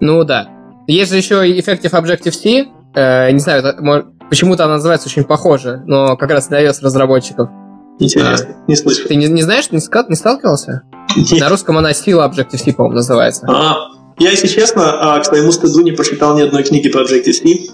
Ну, 0.00 0.24
да. 0.24 0.48
Есть 0.86 1.12
же 1.12 1.18
еще 1.18 1.46
и 1.46 1.60
Effective 1.60 1.92
Objective-C. 1.92 2.66
Э, 2.94 3.30
не 3.30 3.40
знаю, 3.40 3.62
это, 3.62 4.06
почему-то 4.30 4.64
она 4.64 4.74
называется 4.74 5.06
очень 5.06 5.24
похоже, 5.24 5.82
но 5.84 6.16
как 6.16 6.30
раз 6.30 6.48
для 6.48 6.64
iOS-разработчиков. 6.64 7.50
Интересно, 7.98 8.48
а. 8.50 8.64
не 8.68 8.76
слышал. 8.76 9.06
Ты 9.08 9.16
не, 9.16 9.26
не 9.26 9.42
знаешь, 9.42 9.70
не, 9.70 9.78
не 9.78 10.16
сталкивался? 10.16 10.82
Нет. 11.16 11.40
На 11.40 11.48
русском 11.48 11.76
она 11.78 11.90
Steel 11.92 12.24
Objective-C, 12.24 12.72
по-моему, 12.72 12.96
называется. 12.96 13.46
А, 13.48 13.88
я, 14.18 14.30
если 14.30 14.46
честно, 14.46 15.14
а, 15.14 15.20
к 15.20 15.24
своему 15.24 15.50
стыду 15.52 15.80
не 15.80 15.92
прочитал 15.92 16.36
ни 16.36 16.42
одной 16.42 16.62
книги 16.62 16.88
по 16.88 16.98
Objective-C, 16.98 17.72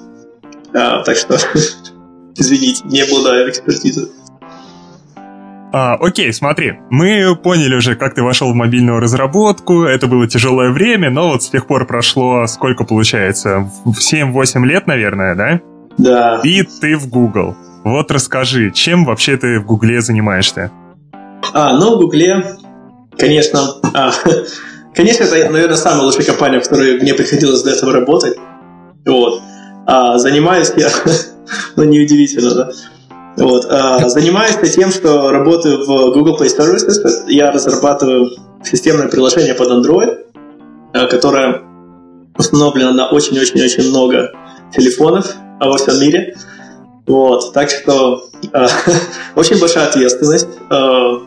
а, 0.75 1.03
так 1.03 1.17
что, 1.17 1.37
извините, 2.37 2.83
не 2.85 3.03
обладаю 3.03 3.51
экспертизой. 3.51 4.09
А, 5.73 5.95
окей, 5.95 6.33
смотри, 6.33 6.75
мы 6.89 7.35
поняли 7.35 7.75
уже, 7.75 7.97
как 7.97 8.15
ты 8.15 8.23
вошел 8.23 8.53
в 8.53 8.55
мобильную 8.55 9.01
разработку, 9.01 9.83
это 9.83 10.07
было 10.07 10.29
тяжелое 10.29 10.71
время, 10.71 11.11
но 11.11 11.31
вот 11.31 11.43
с 11.43 11.51
тех 11.51 11.67
пор 11.67 11.85
прошло, 11.87 12.47
сколько 12.47 12.85
получается, 12.85 13.69
7-8 13.85 14.65
лет, 14.65 14.87
наверное, 14.87 15.35
да? 15.35 15.61
Да. 15.99 16.41
И 16.45 16.63
ты 16.63 16.97
в 16.97 17.09
Google. 17.09 17.57
Вот 17.85 18.11
расскажи, 18.11 18.71
чем 18.71 19.05
вообще 19.05 19.37
ты 19.37 19.61
в 19.61 19.67
Гугле 19.67 20.01
занимаешься? 20.01 20.71
А, 21.53 21.77
ну, 21.79 21.97
в 21.97 21.99
Гугле, 22.01 22.57
конечно, 23.19 23.61
а, 23.93 24.11
конечно, 24.95 25.25
это, 25.25 25.51
наверное, 25.51 25.77
самая 25.77 26.05
лучшая 26.05 26.25
компания, 26.25 26.61
в 26.61 26.69
которой 26.69 26.99
мне 26.99 27.13
приходилось 27.13 27.63
до 27.63 27.73
этого 27.73 27.93
работать. 27.93 28.39
Вот. 29.05 29.43
А, 29.87 30.17
занимаюсь 30.17 30.73
я, 30.77 30.89
ну, 31.77 31.85
неудивительно, 31.85 32.55
да? 32.55 32.71
Вот. 33.37 33.67
А, 33.69 34.09
занимаюсь 34.09 34.57
я 34.63 34.69
тем, 34.69 34.91
что 34.91 35.31
работаю 35.31 35.85
в 35.85 36.15
Google 36.15 36.39
Play 36.39 36.49
Services. 36.57 37.25
Я 37.29 37.53
разрабатываю 37.53 38.31
системное 38.63 39.09
приложение 39.09 39.53
под 39.55 39.69
Android, 39.71 40.25
а, 40.95 41.07
которое 41.07 41.61
установлено 42.39 42.93
на 42.93 43.09
очень-очень-очень 43.09 43.91
много 43.91 44.33
телефонов 44.75 45.35
во 45.61 45.77
всем 45.77 46.01
мире. 46.01 46.35
Вот. 47.07 47.53
Так 47.53 47.71
что 47.71 48.29
э, 48.53 48.67
очень 49.37 49.61
большая 49.61 49.89
ответственность. 49.89 50.49
Э, 50.71 51.19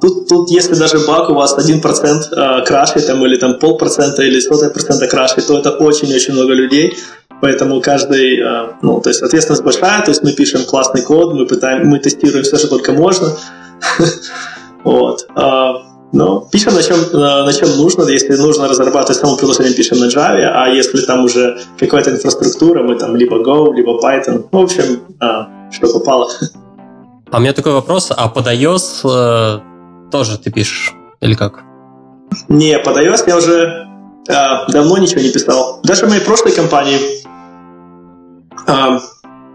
тут, 0.00 0.28
тут, 0.28 0.50
если 0.50 0.74
даже 0.74 0.98
баг 1.06 1.30
у 1.30 1.34
вас 1.34 1.56
1% 1.56 1.80
э, 1.80 2.64
крашит, 2.64 3.06
там, 3.06 3.24
или 3.24 3.36
там 3.36 3.58
полпроцента, 3.58 4.22
или 4.22 4.40
сотая 4.40 4.70
процента 4.70 5.06
крашит, 5.06 5.46
то 5.46 5.58
это 5.58 5.70
очень-очень 5.70 6.34
много 6.34 6.52
людей. 6.52 6.96
Поэтому 7.40 7.80
каждый, 7.80 8.40
э, 8.40 8.72
ну, 8.82 9.00
то 9.00 9.10
есть 9.10 9.22
ответственность 9.22 9.62
большая, 9.62 10.02
то 10.02 10.10
есть 10.10 10.22
мы 10.22 10.32
пишем 10.32 10.64
классный 10.64 11.02
код, 11.02 11.34
мы 11.34 11.46
пытаем, 11.46 11.86
мы 11.86 11.98
тестируем 12.00 12.42
все, 12.44 12.56
что 12.56 12.68
только 12.68 12.92
можно. 12.92 13.28
Вот. 14.82 15.26
Но 16.12 16.48
пишем 16.50 16.74
на 16.74 16.82
чем, 16.82 16.98
на 17.12 17.52
чем 17.52 17.76
нужно. 17.76 18.02
Если 18.08 18.34
нужно 18.36 18.68
разрабатывать 18.68 19.20
само 19.20 19.36
приложение, 19.36 19.74
пишем 19.74 19.98
на 19.98 20.06
Java, 20.06 20.50
а 20.54 20.68
если 20.68 21.00
там 21.02 21.24
уже 21.24 21.60
какая-то 21.78 22.10
инфраструктура, 22.10 22.82
мы 22.82 22.96
там 22.96 23.16
либо 23.16 23.36
Go, 23.36 23.72
либо 23.72 24.00
Python. 24.00 24.46
Ну, 24.50 24.60
в 24.60 24.64
общем, 24.64 25.02
что 25.70 25.92
попало. 25.92 26.28
А 27.30 27.36
у 27.36 27.40
меня 27.40 27.52
такой 27.52 27.72
вопрос, 27.72 28.10
а 28.10 28.28
под 28.28 28.48
iOS 28.48 29.04
э, 29.04 30.10
тоже 30.10 30.36
ты 30.36 30.50
пишешь? 30.50 30.92
Или 31.20 31.34
как? 31.34 31.60
Не, 32.48 32.76
под 32.80 32.96
iOS 32.96 33.22
я 33.28 33.36
уже 33.36 33.86
э, 34.28 34.32
давно 34.72 34.98
ничего 34.98 35.20
не 35.20 35.30
писал. 35.30 35.80
Даже 35.84 36.06
в 36.06 36.08
моей 36.08 36.22
прошлой 36.22 36.50
компании 36.50 36.98
а, 38.66 39.00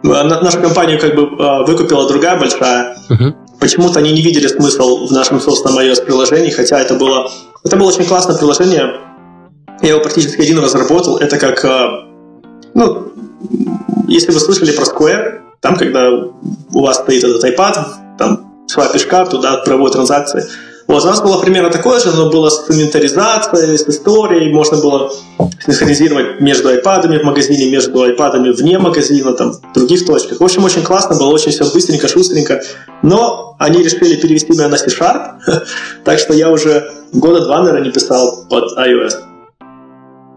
нашу 0.03 0.61
компанию 0.61 0.99
как 0.99 1.15
бы 1.15 1.29
а, 1.39 1.63
выкупила 1.63 2.07
другая 2.07 2.39
большая. 2.39 2.97
Uh-huh. 3.09 3.33
Почему-то 3.65 3.97
они 3.97 4.11
не 4.11 4.21
видели 4.21 4.45
смысл 4.45 5.07
в 5.07 5.11
нашем 5.11 5.41
собственном 5.41 5.79
iOS-приложении, 5.79 6.51
хотя 6.51 6.79
это 6.79 6.93
было, 6.93 7.31
это 7.63 7.75
было 7.75 7.87
очень 7.87 8.05
классное 8.05 8.37
приложение. 8.37 9.01
Я 9.81 9.89
его 9.89 10.01
практически 10.01 10.39
один 10.39 10.59
разработал. 10.59 11.17
Это 11.17 11.39
как, 11.39 11.65
а, 11.65 12.05
ну, 12.75 13.11
если 14.07 14.31
вы 14.31 14.39
слышали 14.39 14.71
про 14.71 14.83
Square, 14.83 15.39
там, 15.61 15.77
когда 15.77 16.11
у 16.11 16.79
вас 16.79 16.97
стоит 16.97 17.23
этот 17.23 17.43
iPad, 17.43 17.85
там 18.19 18.65
свайпишь 18.67 19.07
карту, 19.07 19.39
да, 19.39 19.57
проводит 19.57 19.93
транзакции. 19.93 20.45
Вот, 20.87 21.03
у 21.03 21.07
нас 21.07 21.21
было 21.21 21.41
примерно 21.41 21.71
такое 21.71 21.99
же, 21.99 22.11
но 22.11 22.29
было 22.29 22.49
с 22.49 22.69
инвентаризацией, 22.69 23.77
с 23.77 23.87
историей, 23.87 24.53
можно 24.53 24.77
было 24.77 25.11
синхронизировать 25.65 26.39
между 26.41 26.69
iPad 26.69 27.19
в 27.19 27.23
магазине, 27.23 27.71
между 27.71 28.07
iPad 28.07 28.53
вне 28.53 28.77
магазина, 28.77 29.33
там, 29.33 29.53
в 29.53 29.73
других 29.73 30.05
точках. 30.05 30.39
В 30.39 30.43
общем, 30.43 30.63
очень 30.63 30.83
классно 30.83 31.15
было, 31.15 31.29
очень 31.29 31.51
все 31.51 31.63
быстренько, 31.71 32.07
шустренько. 32.07 32.61
Но 33.01 33.55
они 33.57 33.81
решили 33.81 34.15
перевести 34.15 34.51
меня 34.51 34.67
на 34.67 34.77
C-Sharp, 34.77 35.39
так 36.03 36.19
что 36.19 36.33
я 36.33 36.51
уже 36.51 36.91
года 37.13 37.43
два, 37.45 37.59
наверное, 37.59 37.85
не 37.85 37.91
писал 37.91 38.45
под 38.47 38.77
iOS. 38.77 39.13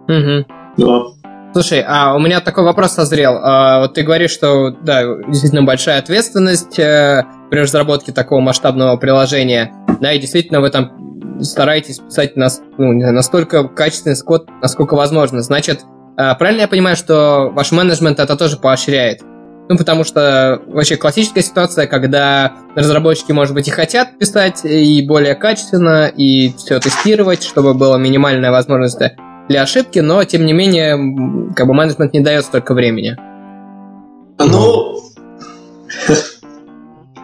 Угу. 0.09 0.47
Но. 0.79 1.15
Слушай, 1.53 1.85
а 1.87 2.15
у 2.15 2.19
меня 2.19 2.41
такой 2.41 2.65
вопрос 2.65 2.93
созрел. 2.93 3.39
А, 3.43 3.81
вот 3.81 3.95
ты 3.95 4.03
говоришь, 4.03 4.31
что 4.31 4.71
да, 4.71 5.03
действительно 5.29 5.63
большая 5.63 5.99
ответственность 5.99 6.79
э, 6.79 7.25
при 7.51 7.61
разработке 7.61 8.13
такого 8.13 8.41
масштабного 8.41 8.97
приложения. 8.97 9.73
Да, 10.01 10.13
и 10.13 10.19
действительно 10.19 10.61
вы 10.61 10.71
там 10.71 11.43
стараетесь 11.43 11.99
писать 11.99 12.37
нас, 12.37 12.61
ну, 12.79 12.93
настолько 12.93 13.65
качественный 13.69 14.17
код, 14.17 14.49
насколько 14.61 14.95
возможно. 14.95 15.41
Значит, 15.43 15.81
э, 16.17 16.35
правильно 16.39 16.63
я 16.63 16.69
понимаю, 16.69 16.97
что 16.97 17.51
ваш 17.53 17.73
менеджмент 17.73 18.21
это 18.21 18.37
тоже 18.37 18.57
поощряет? 18.57 19.23
Ну, 19.69 19.77
потому 19.77 20.03
что 20.05 20.63
вообще 20.67 20.97
классическая 20.97 21.43
ситуация, 21.43 21.87
когда 21.87 22.53
разработчики, 22.75 23.33
может 23.33 23.55
быть, 23.55 23.69
и 23.69 23.71
хотят 23.71 24.19
писать 24.19 24.65
и 24.65 25.05
более 25.07 25.35
качественно, 25.35 26.07
и 26.07 26.55
все 26.57 26.81
тестировать, 26.81 27.43
чтобы 27.43 27.75
была 27.75 27.99
минимальная 27.99 28.51
возможность 28.51 28.99
для 29.49 29.63
ошибки, 29.63 29.99
но, 29.99 30.25
тем 30.25 30.47
не 30.47 30.55
менее, 30.55 31.53
как 31.55 31.67
бы 31.67 31.75
менеджмент 31.75 32.15
не 32.15 32.21
дает 32.21 32.45
столько 32.45 32.73
времени. 32.73 33.17
Ну, 34.39 35.03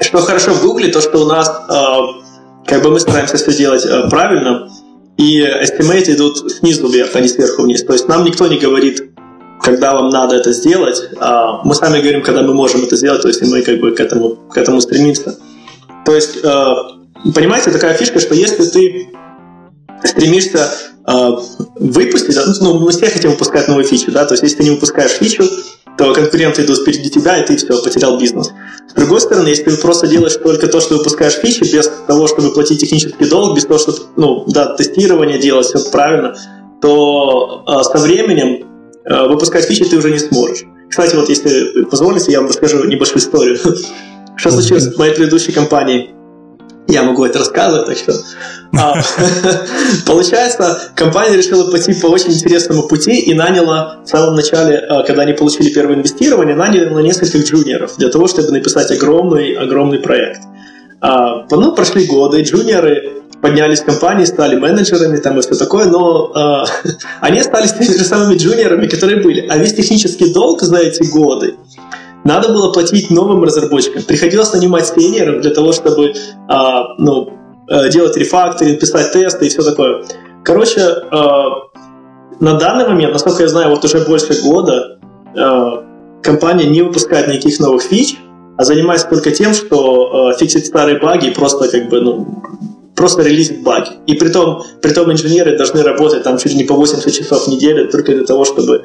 что 0.04 0.18
хорошо 0.18 0.52
в 0.52 0.62
Гугле, 0.62 0.92
то, 0.92 1.00
что 1.00 1.23
у 1.23 1.26
нас 1.26 1.49
а, 1.68 1.99
как 2.66 2.82
бы 2.82 2.90
мы 2.90 3.00
стараемся 3.00 3.37
все 3.37 3.52
делать 3.52 3.84
а, 3.87 4.08
правильно, 4.08 4.70
и 5.16 5.40
estimate 5.42 6.12
идут 6.14 6.50
снизу 6.50 6.88
вверх, 6.88 7.11
а 7.14 7.20
не 7.20 7.28
сверху 7.28 7.62
вниз. 7.62 7.82
То 7.84 7.92
есть 7.92 8.08
нам 8.08 8.25
никто 8.25 8.46
не 8.46 8.58
говорит, 8.58 9.11
когда 9.61 9.94
вам 9.94 10.11
надо 10.11 10.37
это 10.37 10.52
сделать. 10.52 11.00
А 11.20 11.62
мы 11.64 11.75
сами 11.75 12.00
говорим, 12.00 12.23
когда 12.23 12.42
мы 12.42 12.52
можем 12.52 12.82
это 12.82 12.96
сделать, 12.96 13.23
то 13.23 13.28
есть 13.28 13.42
мы 13.42 13.62
как 13.62 13.80
бы 13.80 13.92
к 13.92 14.00
этому, 14.00 14.37
к 14.50 14.56
этому 14.56 14.80
стремимся. 14.80 15.38
То 16.04 16.14
есть, 16.14 16.42
понимаете, 16.42 17.70
такая 17.70 17.94
фишка, 17.94 18.20
что 18.20 18.34
если 18.34 18.64
ты 18.64 19.08
стремишься 20.02 20.68
выпустить, 21.06 22.37
ну, 22.61 22.78
мы 22.80 22.90
все 22.90 23.06
хотим 23.06 23.32
выпускать 23.32 23.68
новые 23.68 23.87
фичи, 23.87 24.11
да, 24.11 24.25
то 24.25 24.34
есть 24.34 24.42
если 24.42 24.58
ты 24.58 24.64
не 24.64 24.70
выпускаешь 24.70 25.12
фичу, 25.12 25.44
то 25.96 26.12
конкуренты 26.12 26.62
идут 26.62 26.78
впереди 26.78 27.11
тебя, 27.11 27.42
и 27.42 27.46
ты 27.46 27.56
все, 27.56 27.82
потерял 27.82 28.18
бизнес. 28.18 28.52
С 28.88 28.92
другой 28.94 29.20
стороны, 29.20 29.49
если 29.49 29.64
ты 29.64 29.76
просто 29.76 30.06
делаешь 30.06 30.34
только 30.34 30.66
то, 30.66 30.80
что 30.80 30.96
выпускаешь 30.96 31.34
фичи, 31.34 31.62
без 31.73 31.90
того, 32.06 32.26
чтобы 32.26 32.52
платить 32.52 32.80
технический 32.80 33.26
долг, 33.26 33.56
без 33.56 33.64
того, 33.64 33.78
чтобы, 33.78 33.99
ну, 34.16 34.44
да, 34.49 34.75
тестирование 34.75 35.38
делать, 35.38 35.66
все 35.66 35.78
правильно, 35.90 36.34
то 36.80 37.64
э, 37.66 37.82
со 37.82 37.99
временем 37.99 38.66
э, 39.04 39.28
выпускать 39.28 39.64
фичи 39.64 39.84
ты 39.84 39.96
уже 39.96 40.11
не 40.11 40.18
сможешь. 40.18 40.64
Кстати, 40.90 41.14
вот 41.16 41.28
если 41.28 41.84
позволите, 41.84 42.32
я 42.32 42.40
вам 42.40 42.49
расскажу 42.49 42.84
небольшую 42.84 43.18
историю. 43.18 43.58
Что 44.37 44.50
случилось 44.50 44.94
в 44.94 44.99
моей 44.99 45.14
предыдущей 45.14 45.52
компании? 45.52 46.11
Я 46.86 47.02
могу 47.02 47.24
это 47.24 47.38
рассказывать, 47.38 47.86
так 47.86 47.96
что... 47.96 48.12
А, 48.78 49.00
получается, 50.06 50.78
компания 50.94 51.36
решила 51.36 51.70
пойти 51.70 51.94
по 51.94 52.06
очень 52.06 52.32
интересному 52.32 52.82
пути 52.88 53.20
и 53.20 53.32
наняла 53.32 54.00
в 54.04 54.08
самом 54.08 54.34
начале, 54.34 54.78
а, 54.78 55.02
когда 55.02 55.22
они 55.22 55.32
получили 55.32 55.72
первое 55.72 55.96
инвестирование, 55.96 56.54
наняла 56.54 57.00
нескольких 57.00 57.46
джуниоров 57.46 57.96
для 57.96 58.10
того, 58.10 58.28
чтобы 58.28 58.50
написать 58.50 58.90
огромный, 58.90 59.54
огромный 59.54 59.98
проект. 59.98 60.40
А, 61.00 61.46
ну, 61.50 61.72
прошли 61.72 62.06
годы, 62.06 62.42
джуниоры 62.42 63.22
поднялись 63.40 63.80
в 63.80 63.84
компании, 63.84 64.24
стали 64.24 64.56
менеджерами 64.56 65.18
там 65.18 65.38
и 65.38 65.42
все 65.42 65.54
такое, 65.54 65.86
но 65.86 66.64
э, 66.84 66.90
они 67.20 67.40
остались 67.40 67.72
теми 67.72 67.96
же 67.98 68.04
самыми 68.04 68.36
джуниорами, 68.36 68.86
которые 68.86 69.22
были. 69.22 69.46
А 69.48 69.58
весь 69.58 69.74
технический 69.74 70.32
долг 70.32 70.62
за 70.62 70.78
эти 70.78 71.02
годы 71.02 71.54
надо 72.25 72.49
было 72.49 72.73
платить 72.73 73.11
новым 73.11 73.45
разработчикам. 73.45 74.02
Приходилось 74.02 74.52
нанимать 74.52 74.87
сеньоров 74.87 75.43
для 75.43 75.50
того, 75.50 75.73
чтобы 75.73 76.14
а, 76.49 76.95
ну, 76.99 77.31
э, 77.69 77.90
делать 77.90 78.16
рефакторинг, 78.16 78.81
писать 78.81 79.12
тесты 79.12 79.47
и 79.47 79.49
все 79.50 79.62
такое. 79.62 80.04
Короче, 80.43 80.81
а, 80.81 81.69
на 82.40 82.54
данный 82.54 82.88
момент, 82.88 83.12
насколько 83.12 83.43
я 83.43 83.49
знаю, 83.49 83.71
вот 83.71 83.85
уже 83.85 84.00
больше 84.00 84.43
года 84.43 84.99
а, 85.37 85.85
компания 86.23 86.66
не 86.66 86.83
выпускает 86.83 87.28
никаких 87.28 87.61
новых 87.61 87.83
фич, 87.83 88.16
а 88.57 88.64
занимается 88.64 89.09
только 89.09 89.31
тем, 89.31 89.52
что 89.52 90.28
а, 90.28 90.33
фиксит 90.35 90.66
старые 90.66 90.99
баги 90.99 91.26
и 91.26 91.31
просто 91.31 91.69
как 91.69 91.90
бы, 91.90 92.00
ну, 92.00 92.43
просто 92.97 93.23
релизит 93.23 93.62
баги. 93.62 93.90
И 94.07 94.14
при 94.14 94.28
том, 94.28 94.64
при 94.81 94.93
том 94.93 95.12
инженеры 95.12 95.57
должны 95.57 95.83
работать 95.83 96.23
там 96.23 96.38
чуть 96.38 96.52
ли 96.52 96.59
не 96.59 96.64
по 96.64 96.75
80 96.75 97.12
часов 97.12 97.45
в 97.45 97.49
неделю 97.49 97.90
только 97.90 98.12
для 98.12 98.25
того, 98.25 98.45
чтобы 98.45 98.85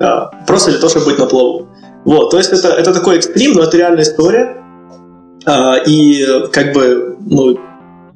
а, 0.00 0.30
просто 0.46 0.70
для 0.70 0.80
того, 0.80 0.90
чтобы 0.90 1.06
быть 1.06 1.18
на 1.18 1.26
плаву. 1.26 1.68
Вот, 2.04 2.30
то 2.30 2.38
есть 2.38 2.52
это, 2.52 2.68
это 2.68 2.92
такой 2.92 3.16
экстрим, 3.16 3.52
но 3.52 3.62
это 3.62 3.76
реальная 3.76 4.02
история. 4.02 4.56
А, 5.46 5.76
и 5.76 6.24
как 6.52 6.72
бы, 6.72 7.16
ну, 7.20 7.58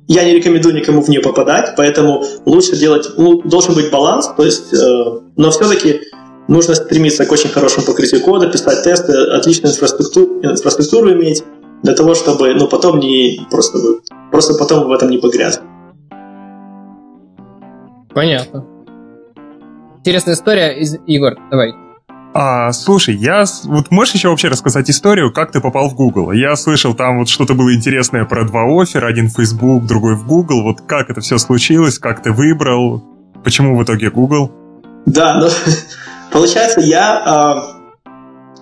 я 0.06 0.24
не 0.24 0.34
рекомендую 0.34 0.74
никому 0.74 1.02
в 1.02 1.08
нее 1.08 1.20
попадать, 1.20 1.74
поэтому 1.76 2.24
лучше 2.46 2.76
делать, 2.76 3.06
ну, 3.16 3.42
должен 3.42 3.74
быть 3.74 3.90
баланс, 3.90 4.30
то 4.36 4.44
есть, 4.44 4.72
э, 4.72 5.20
но 5.36 5.50
все-таки 5.50 6.00
нужно 6.48 6.74
стремиться 6.74 7.26
к 7.26 7.32
очень 7.32 7.50
хорошему 7.50 7.86
покрытию 7.86 8.22
кода, 8.22 8.48
писать 8.48 8.82
тесты, 8.84 9.12
отличную 9.12 9.72
инфраструктуру, 9.74 10.40
инфраструктуру 10.42 11.12
иметь, 11.12 11.44
для 11.82 11.94
того, 11.94 12.14
чтобы, 12.14 12.54
ну, 12.54 12.68
потом 12.68 12.98
не, 12.98 13.46
просто, 13.50 13.78
просто 14.30 14.54
потом 14.54 14.88
в 14.88 14.92
этом 14.92 15.10
не 15.10 15.18
погрязнуть. 15.18 15.68
Понятно. 18.14 18.64
Интересная 19.98 20.34
история 20.34 20.72
из 20.72 20.96
Егор, 21.06 21.34
давай. 21.50 21.74
А, 22.34 22.72
слушай, 22.72 23.14
я... 23.14 23.44
Вот 23.64 23.90
можешь 23.90 24.14
еще 24.14 24.28
вообще 24.28 24.48
рассказать 24.48 24.90
историю, 24.90 25.32
как 25.32 25.50
ты 25.50 25.60
попал 25.60 25.88
в 25.88 25.94
Google? 25.94 26.32
Я 26.32 26.56
слышал, 26.56 26.94
там 26.94 27.18
вот 27.18 27.28
что-то 27.28 27.54
было 27.54 27.74
интересное 27.74 28.24
про 28.24 28.44
два 28.44 28.64
оффера, 28.64 29.06
один 29.06 29.28
в 29.28 29.34
Facebook, 29.34 29.86
другой 29.86 30.14
в 30.14 30.26
Google. 30.26 30.62
Вот 30.62 30.82
как 30.82 31.10
это 31.10 31.20
все 31.20 31.38
случилось, 31.38 31.98
как 31.98 32.22
ты 32.22 32.32
выбрал, 32.32 33.02
почему 33.42 33.76
в 33.76 33.82
итоге 33.82 34.10
Google? 34.10 34.52
Да, 35.06 35.40
ну, 35.40 35.48
получается, 36.30 36.80
я, 36.80 37.72
э, 38.04 38.08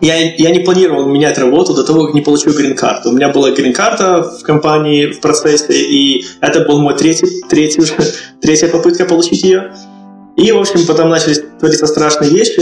я, 0.00 0.35
я 0.37 0.50
не 0.50 0.61
планировал 0.61 1.06
менять 1.06 1.37
работу 1.38 1.75
до 1.75 1.82
того, 1.82 2.06
как 2.06 2.14
не 2.14 2.20
получил 2.20 2.54
грин-карту. 2.54 3.11
У 3.11 3.12
меня 3.12 3.30
была 3.30 3.50
грин-карта 3.50 4.23
в 4.23 4.42
компании 4.42 5.06
в 5.06 5.20
процессе, 5.20 5.73
и 5.73 6.25
это 6.40 6.61
был 6.61 6.80
мой 6.80 6.96
третий, 6.96 7.42
третий 7.49 7.82
третья 8.40 8.68
попытка 8.68 9.06
получить 9.06 9.42
ее. 9.42 9.73
И, 10.37 10.52
в 10.52 10.58
общем, 10.58 10.87
потом 10.87 11.08
начались 11.08 11.40
твориться 11.58 11.87
страшные 11.87 12.30
вещи. 12.30 12.61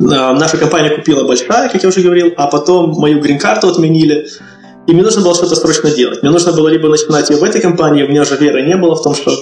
Э, 0.00 0.04
наша 0.32 0.56
компания 0.56 0.90
купила 0.90 1.24
большая, 1.24 1.68
как 1.68 1.82
я 1.82 1.88
уже 1.88 2.00
говорил, 2.00 2.32
а 2.36 2.46
потом 2.46 2.92
мою 2.92 3.20
грин-карту 3.20 3.68
отменили. 3.68 4.28
И 4.86 4.92
мне 4.92 5.02
нужно 5.02 5.22
было 5.22 5.34
что-то 5.34 5.56
срочно 5.56 5.90
делать. 5.90 6.22
Мне 6.22 6.30
нужно 6.30 6.52
было 6.52 6.68
либо 6.68 6.88
начинать 6.88 7.28
ее 7.30 7.36
в 7.36 7.44
этой 7.44 7.60
компании, 7.60 8.04
у 8.04 8.08
меня 8.08 8.22
уже 8.22 8.36
веры 8.36 8.62
не 8.62 8.76
было 8.76 8.94
в 8.94 9.02
том, 9.02 9.14
что 9.14 9.32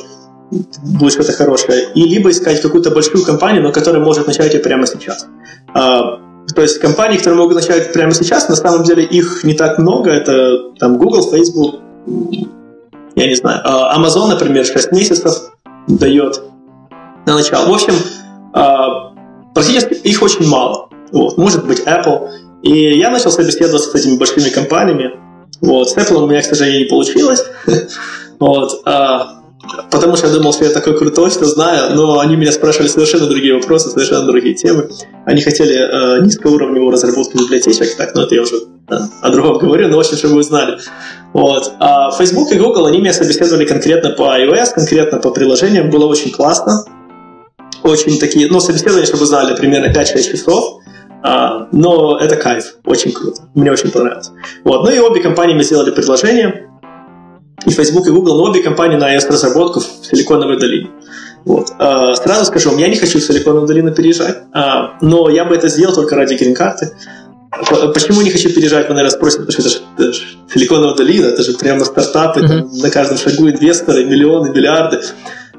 будет 0.50 1.12
что-то 1.12 1.32
хорошее, 1.32 1.88
и 1.94 2.02
либо 2.02 2.30
искать 2.30 2.60
какую-то 2.62 2.90
большую 2.90 3.25
компанию, 3.25 3.62
но 3.62 3.72
которая 3.72 4.02
может 4.02 4.26
начать 4.26 4.54
ее 4.54 4.60
прямо 4.60 4.86
сейчас. 4.86 5.26
А, 5.75 6.20
то 6.54 6.62
есть 6.62 6.78
компании, 6.78 7.18
которые 7.18 7.38
могут 7.38 7.56
начать 7.56 7.92
прямо 7.92 8.12
сейчас, 8.12 8.48
на 8.48 8.56
самом 8.56 8.84
деле 8.84 9.04
их 9.04 9.44
не 9.44 9.54
так 9.54 9.78
много. 9.78 10.10
Это 10.10 10.72
там 10.78 10.98
Google, 10.98 11.30
Facebook, 11.30 11.80
я 13.16 13.26
не 13.26 13.34
знаю. 13.34 13.60
А 13.64 13.98
Amazon, 13.98 14.28
например, 14.28 14.64
6 14.64 14.92
месяцев 14.92 15.34
дает 15.88 16.40
на 17.26 17.34
начало. 17.34 17.66
В 17.66 17.72
общем, 17.72 17.94
а, 18.52 19.05
Практически 19.56 19.94
их 19.94 20.22
очень 20.22 20.46
мало. 20.46 20.90
Вот. 21.12 21.38
Может 21.38 21.66
быть, 21.66 21.80
Apple. 21.86 22.28
И 22.62 22.98
я 22.98 23.08
начал 23.08 23.30
собеседоваться 23.30 23.88
с 23.88 23.94
этими 23.94 24.18
большими 24.18 24.50
компаниями. 24.50 25.12
Вот. 25.62 25.88
С 25.88 25.96
Apple 25.96 26.22
у 26.22 26.26
меня, 26.26 26.42
к 26.42 26.44
сожалению, 26.44 26.82
не 26.82 26.88
получилось. 26.90 27.42
вот. 28.38 28.82
А, 28.84 29.40
потому 29.90 30.16
что 30.16 30.26
я 30.26 30.34
думал, 30.34 30.52
что 30.52 30.66
я 30.66 30.70
такой 30.72 30.98
крутой, 30.98 31.30
что 31.30 31.46
знаю, 31.46 31.94
но 31.96 32.20
они 32.20 32.36
меня 32.36 32.52
спрашивали 32.52 32.88
совершенно 32.88 33.28
другие 33.28 33.54
вопросы, 33.54 33.88
совершенно 33.88 34.26
другие 34.26 34.54
темы. 34.54 34.90
Они 35.25 35.40
хотели 35.40 35.75
э, 35.75 36.22
низкоуровневую 36.22 36.90
разработку 36.90 37.38
библиотечек, 37.38 37.96
так, 37.96 38.14
но 38.14 38.25
это 38.25 38.34
я 38.34 38.42
уже 38.42 38.56
да, 38.90 39.08
о 39.22 39.30
другом 39.30 39.56
говорю, 39.56 39.88
но 39.88 39.96
очень, 39.96 40.18
чтобы 40.18 40.34
вы 40.34 40.42
знали. 40.42 40.76
Вот. 41.32 41.72
А 41.80 42.10
Facebook 42.10 42.52
и 42.52 42.58
Google, 42.58 42.84
они 42.84 42.98
меня 42.98 43.14
собеседовали 43.14 43.64
конкретно 43.64 44.10
по 44.10 44.38
iOS, 44.38 44.75
конкретно 44.75 45.18
по 45.18 45.30
приложениям, 45.30 45.88
было 45.88 46.04
очень 46.04 46.30
классно 46.30 46.84
очень 47.88 48.19
такие, 48.19 48.49
ну, 48.50 48.61
собеседование, 48.61 49.07
чтобы 49.07 49.26
знали, 49.26 49.57
примерно 49.57 49.93
5-6 49.93 50.31
часов, 50.31 50.83
а, 51.23 51.69
но 51.73 52.19
это 52.19 52.37
кайф, 52.37 52.76
очень 52.85 53.12
круто, 53.12 53.43
мне 53.55 53.73
очень 53.73 53.90
понравилось. 53.90 54.31
Вот, 54.64 54.85
ну 54.85 54.90
и 54.90 54.99
обе 54.99 55.21
компании 55.21 55.55
мы 55.55 55.64
сделали 55.64 55.90
предложение, 55.90 56.71
и 57.64 57.71
Facebook, 57.71 58.07
и 58.07 58.11
Google, 58.11 58.37
но 58.37 58.45
обе 58.45 58.62
компании 58.62 58.97
на 58.97 59.16
iOS-разработку 59.16 59.81
в 59.81 60.07
Силиконовой 60.07 60.59
долине. 60.59 60.90
Вот. 61.45 61.71
А, 61.78 62.14
сразу 62.14 62.45
скажу, 62.45 62.76
я 62.76 62.88
не 62.88 62.97
хочу 62.97 63.19
в 63.19 63.23
Силиконовую 63.23 63.66
долину 63.66 63.93
переезжать, 63.93 64.38
а, 64.52 64.99
но 65.00 65.31
я 65.31 65.45
бы 65.45 65.55
это 65.55 65.69
сделал 65.69 65.95
только 65.95 66.14
ради 66.16 66.35
грин-карты. 66.35 66.93
Почему 67.95 68.21
не 68.21 68.31
хочу 68.31 68.50
переезжать, 68.50 68.88
вы, 68.88 68.95
наверное, 68.95 69.16
спросите, 69.16 69.45
потому 69.45 69.52
что 69.52 69.62
это 69.62 69.71
же, 69.71 69.78
это 69.97 70.12
же 70.12 70.23
Силиконовая 70.52 70.95
долина, 70.95 71.26
это 71.26 71.43
же 71.43 71.52
прямо 71.55 71.85
стартапы, 71.85 72.40
mm-hmm. 72.40 72.49
там, 72.49 72.78
на 72.78 72.90
каждом 72.90 73.16
шагу 73.16 73.49
инвесторы, 73.49 74.05
миллионы, 74.05 74.50
миллиарды. 74.50 75.00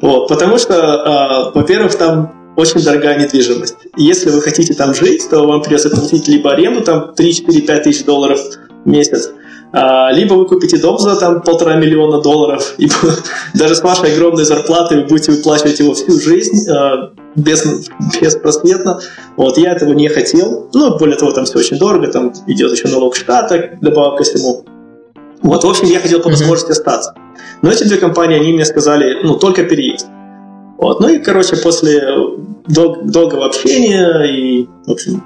Вот, 0.02 0.28
потому 0.28 0.58
что, 0.58 0.74
э, 0.76 1.58
во-первых, 1.58 1.96
там 1.96 2.54
очень 2.56 2.82
дорогая 2.82 3.20
недвижимость. 3.20 3.76
если 3.98 4.32
вы 4.32 4.42
хотите 4.42 4.74
там 4.74 4.94
жить, 4.94 5.30
то 5.30 5.46
вам 5.46 5.62
придется 5.62 5.90
платить 5.90 6.28
либо 6.28 6.54
аренду, 6.54 6.82
там 6.82 7.14
3-4-5 7.16 7.84
тысяч 7.84 8.04
долларов 8.04 8.40
в 8.84 8.90
месяц, 8.90 9.30
а, 9.74 10.12
либо 10.12 10.34
вы 10.34 10.48
купите 10.48 10.78
дом 10.78 10.98
за 10.98 11.18
там 11.18 11.42
полтора 11.42 11.76
миллиона 11.76 12.22
долларов, 12.22 12.74
и 12.78 12.90
даже 13.54 13.76
с 13.76 13.84
вашей 13.84 14.14
огромной 14.14 14.44
зарплатой 14.44 15.02
вы 15.02 15.08
будете 15.08 15.34
выплачивать 15.34 15.80
его 15.80 15.94
всю 15.94 16.20
жизнь 16.20 16.68
а, 16.70 17.12
без, 17.36 17.64
беспросветно. 18.20 19.02
Вот, 19.36 19.58
я 19.58 19.74
этого 19.74 19.94
не 19.94 20.08
хотел. 20.08 20.70
Ну, 20.74 20.98
более 20.98 21.18
того, 21.18 21.32
там 21.32 21.46
все 21.46 21.60
очень 21.60 21.78
дорого, 21.78 22.08
там 22.08 22.34
идет 22.48 22.72
еще 22.72 22.88
налог 22.88 23.16
штата, 23.16 23.78
добавок 23.82 24.18
ко 24.18 24.24
всему. 24.24 24.66
Вот, 25.44 25.64
в 25.64 25.70
общем, 25.70 25.86
я 25.86 26.00
хотел 26.00 26.22
по 26.22 26.30
возможности 26.30 26.72
остаться. 26.72 27.14
Но 27.62 27.72
эти 27.72 27.84
две 27.84 27.98
компании, 27.98 28.40
они 28.40 28.54
мне 28.54 28.66
сказали, 28.66 29.20
ну, 29.24 29.36
только 29.36 29.64
переезд. 29.64 30.08
Вот, 30.78 31.00
ну 31.00 31.10
и, 31.10 31.20
короче, 31.20 31.56
после 31.58 32.02
дол- 32.68 33.02
долгого 33.04 33.46
общения 33.46 34.24
и, 34.26 34.68
в 34.86 34.92
общем, 34.92 35.24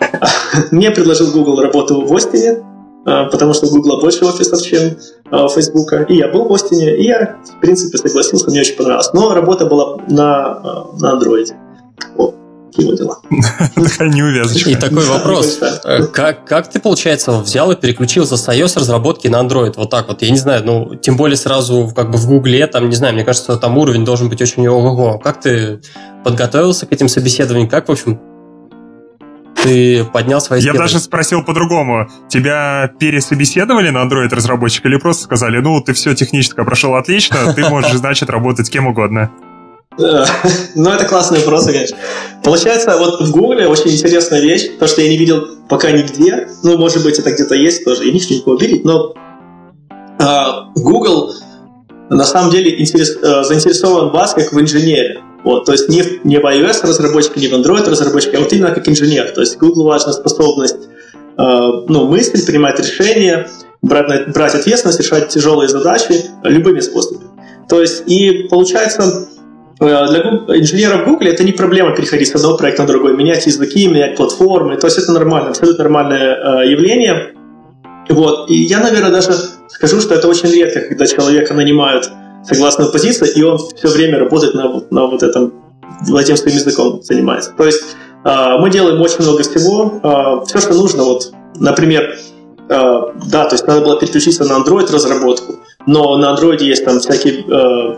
мне 0.70 0.90
предложил 0.90 1.30
Google 1.30 1.60
работу 1.60 2.00
в 2.00 2.14
Остине, 2.14 2.62
а, 3.06 3.26
потому 3.26 3.52
что 3.54 3.66
у 3.66 3.70
Google 3.70 4.00
больше 4.00 4.24
офисов, 4.24 4.60
чем 4.62 4.96
а, 5.30 5.46
у 5.46 5.48
Facebook. 5.48 5.92
И 6.08 6.16
я 6.16 6.28
был 6.28 6.48
в 6.48 6.52
Остине, 6.52 6.96
и 6.96 7.04
я, 7.04 7.36
в 7.44 7.60
принципе, 7.60 7.98
согласился, 7.98 8.50
мне 8.50 8.60
очень 8.60 8.76
понравилось. 8.76 9.10
Но 9.12 9.32
работа 9.32 9.66
была 9.66 9.96
на, 10.08 10.46
а, 10.46 10.86
на 10.98 11.14
Android. 11.14 11.48
Вот 12.16 12.39
его 12.78 12.94
дела. 12.94 13.18
Такая 13.74 14.08
неувязочка. 14.08 14.70
И 14.70 14.74
такой 14.74 15.04
вопрос. 15.06 15.58
Э, 15.84 16.06
как, 16.06 16.44
как 16.44 16.70
ты, 16.70 16.80
получается, 16.80 17.32
взял 17.40 17.70
и 17.72 17.76
переключился 17.76 18.36
с 18.36 18.48
iOS 18.48 18.78
разработки 18.78 19.28
на 19.28 19.40
Android? 19.40 19.74
Вот 19.76 19.90
так 19.90 20.08
вот. 20.08 20.22
Я 20.22 20.30
не 20.30 20.38
знаю, 20.38 20.64
ну, 20.64 20.94
тем 20.96 21.16
более 21.16 21.36
сразу 21.36 21.92
как 21.94 22.10
бы 22.10 22.18
в 22.18 22.26
Гугле, 22.26 22.66
там, 22.66 22.88
не 22.88 22.94
знаю, 22.94 23.14
мне 23.14 23.24
кажется, 23.24 23.56
там 23.56 23.78
уровень 23.78 24.04
должен 24.04 24.28
быть 24.28 24.40
очень 24.42 24.66
ого-го. 24.66 25.18
Как 25.18 25.40
ты 25.40 25.80
подготовился 26.24 26.86
к 26.86 26.92
этим 26.92 27.08
собеседованиям? 27.08 27.68
Как, 27.68 27.88
в 27.88 27.92
общем, 27.92 28.20
ты 29.62 30.04
поднял 30.04 30.40
свои 30.40 30.60
Я 30.60 30.72
даже 30.72 30.98
спросил 30.98 31.42
по-другому. 31.42 32.08
Тебя 32.28 32.90
пересобеседовали 32.98 33.90
на 33.90 34.04
Android 34.04 34.34
разработчика 34.34 34.88
или 34.88 34.96
просто 34.96 35.24
сказали, 35.24 35.58
ну, 35.58 35.80
ты 35.80 35.92
все 35.92 36.14
техническое 36.14 36.64
прошел 36.64 36.94
отлично, 36.94 37.52
ты 37.54 37.68
можешь, 37.68 37.92
значит, 37.92 38.30
работать 38.30 38.70
кем 38.70 38.86
угодно? 38.86 39.30
Ну, 40.74 40.90
это 40.90 41.04
классный 41.04 41.38
вопрос, 41.38 41.66
конечно. 41.66 41.96
Получается, 42.42 42.96
вот 42.96 43.20
в 43.20 43.30
Гугле 43.30 43.66
очень 43.66 43.90
интересная 43.90 44.40
вещь, 44.40 44.70
то, 44.78 44.86
что 44.86 45.02
я 45.02 45.08
не 45.08 45.16
видел 45.16 45.46
пока 45.68 45.90
нигде, 45.90 46.48
ну, 46.62 46.78
может 46.78 47.02
быть, 47.02 47.18
это 47.18 47.30
где-то 47.30 47.54
есть 47.54 47.84
тоже, 47.84 48.04
я 48.04 48.12
не 48.12 48.20
хочу 48.20 48.34
никого 48.34 48.56
видеть, 48.56 48.84
но 48.84 49.14
а, 50.18 50.70
Google 50.74 51.32
на 52.10 52.24
самом 52.24 52.50
деле 52.50 52.80
интерес, 52.80 53.16
э, 53.22 53.44
заинтересован 53.44 54.10
вас 54.10 54.34
как 54.34 54.52
в 54.52 54.60
инженере. 54.60 55.22
Вот, 55.44 55.64
то 55.64 55.72
есть 55.72 55.88
не, 55.88 56.02
не 56.24 56.38
в 56.38 56.44
iOS 56.44 56.86
разработчике, 56.86 57.40
не 57.40 57.48
в 57.48 57.54
Android 57.54 57.88
разработчике, 57.88 58.36
а 58.36 58.40
вот 58.40 58.52
именно 58.52 58.72
как 58.72 58.86
инженер. 58.88 59.30
То 59.30 59.40
есть 59.40 59.56
Google 59.58 59.84
важна 59.84 60.12
способность 60.12 60.76
э, 60.76 61.70
ну, 61.88 62.06
мыслить, 62.06 62.44
принимать 62.44 62.78
решения, 62.78 63.48
брать, 63.80 64.32
брать 64.32 64.54
ответственность, 64.54 65.00
решать 65.00 65.28
тяжелые 65.28 65.68
задачи 65.68 66.24
любыми 66.42 66.80
способами. 66.80 67.28
То 67.68 67.80
есть 67.80 68.02
и 68.06 68.48
получается 68.50 69.28
для 69.80 70.22
Google, 70.22 70.54
инженеров 70.56 71.06
Google 71.06 71.28
это 71.28 71.42
не 71.42 71.52
проблема 71.52 71.96
переходить 71.96 72.28
с 72.28 72.34
одного 72.34 72.56
проекта 72.58 72.82
на 72.82 72.88
другой, 72.88 73.16
менять 73.16 73.46
языки, 73.46 73.88
менять 73.88 74.16
платформы. 74.16 74.76
То 74.76 74.86
есть 74.86 74.98
это 74.98 75.12
нормально, 75.12 75.50
абсолютно 75.50 75.84
нормальное 75.84 76.64
э, 76.64 76.70
явление. 76.70 77.32
Вот. 78.10 78.50
И 78.50 78.56
я, 78.56 78.80
наверное, 78.80 79.10
даже 79.10 79.32
скажу, 79.68 80.00
что 80.00 80.14
это 80.14 80.28
очень 80.28 80.50
редко, 80.50 80.80
когда 80.80 81.06
человека 81.06 81.54
нанимают 81.54 82.10
согласно 82.44 82.86
позиции, 82.86 83.30
и 83.34 83.42
он 83.42 83.58
все 83.58 83.88
время 83.88 84.18
работает 84.18 84.54
на, 84.54 84.82
на 84.90 85.06
вот 85.06 85.22
этом, 85.22 85.54
своим 86.04 86.56
языком 86.56 87.00
занимается. 87.02 87.52
То 87.56 87.64
есть 87.64 87.82
э, 88.24 88.58
мы 88.58 88.70
делаем 88.70 89.00
очень 89.00 89.22
много 89.22 89.42
всего, 89.42 90.00
э, 90.02 90.46
все, 90.46 90.58
что 90.58 90.74
нужно, 90.74 91.04
вот, 91.04 91.32
например, 91.56 92.16
э, 92.68 93.00
да, 93.26 93.44
то 93.46 93.54
есть 93.54 93.66
надо 93.66 93.80
было 93.80 93.98
переключиться 93.98 94.44
на 94.44 94.58
Android 94.58 94.92
разработку, 94.92 95.56
но 95.86 96.16
на 96.18 96.34
Android 96.34 96.62
есть 96.62 96.84
там 96.84 97.00
всякие 97.00 97.44
э, 97.46 97.96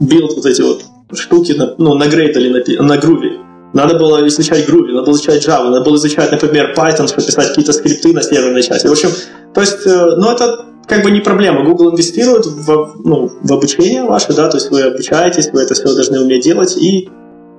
build, 0.00 0.34
вот 0.36 0.46
эти 0.46 0.62
вот 0.62 0.82
штуки, 1.14 1.52
на, 1.52 1.74
ну, 1.78 1.94
на 1.94 2.04
Gradle 2.04 2.40
или 2.40 2.76
на, 2.76 2.82
на 2.82 2.98
Groovy. 2.98 3.38
Надо 3.72 3.98
было 3.98 4.26
изучать 4.28 4.68
Groovy, 4.68 4.92
надо 4.92 5.06
было 5.06 5.14
изучать 5.14 5.46
Java, 5.46 5.64
надо 5.64 5.84
было 5.84 5.96
изучать, 5.96 6.30
например, 6.32 6.74
Python, 6.76 7.06
чтобы 7.06 7.26
писать 7.26 7.48
какие-то 7.48 7.72
скрипты 7.72 8.12
на 8.12 8.22
серверной 8.22 8.62
части. 8.62 8.86
В 8.86 8.92
общем, 8.92 9.10
то 9.54 9.60
есть, 9.60 9.86
э, 9.86 10.16
ну, 10.16 10.30
это 10.32 10.66
как 10.86 11.04
бы 11.04 11.10
не 11.10 11.20
проблема. 11.20 11.64
Google 11.64 11.92
инвестирует 11.92 12.46
в, 12.46 12.96
ну, 13.04 13.30
в 13.42 13.52
обучение 13.52 14.02
ваше, 14.02 14.32
да, 14.32 14.48
то 14.48 14.56
есть 14.56 14.70
вы 14.70 14.82
обучаетесь, 14.82 15.50
вы 15.52 15.62
это 15.62 15.74
все 15.74 15.84
должны 15.84 16.20
уметь 16.20 16.42
делать, 16.42 16.76
и 16.76 17.08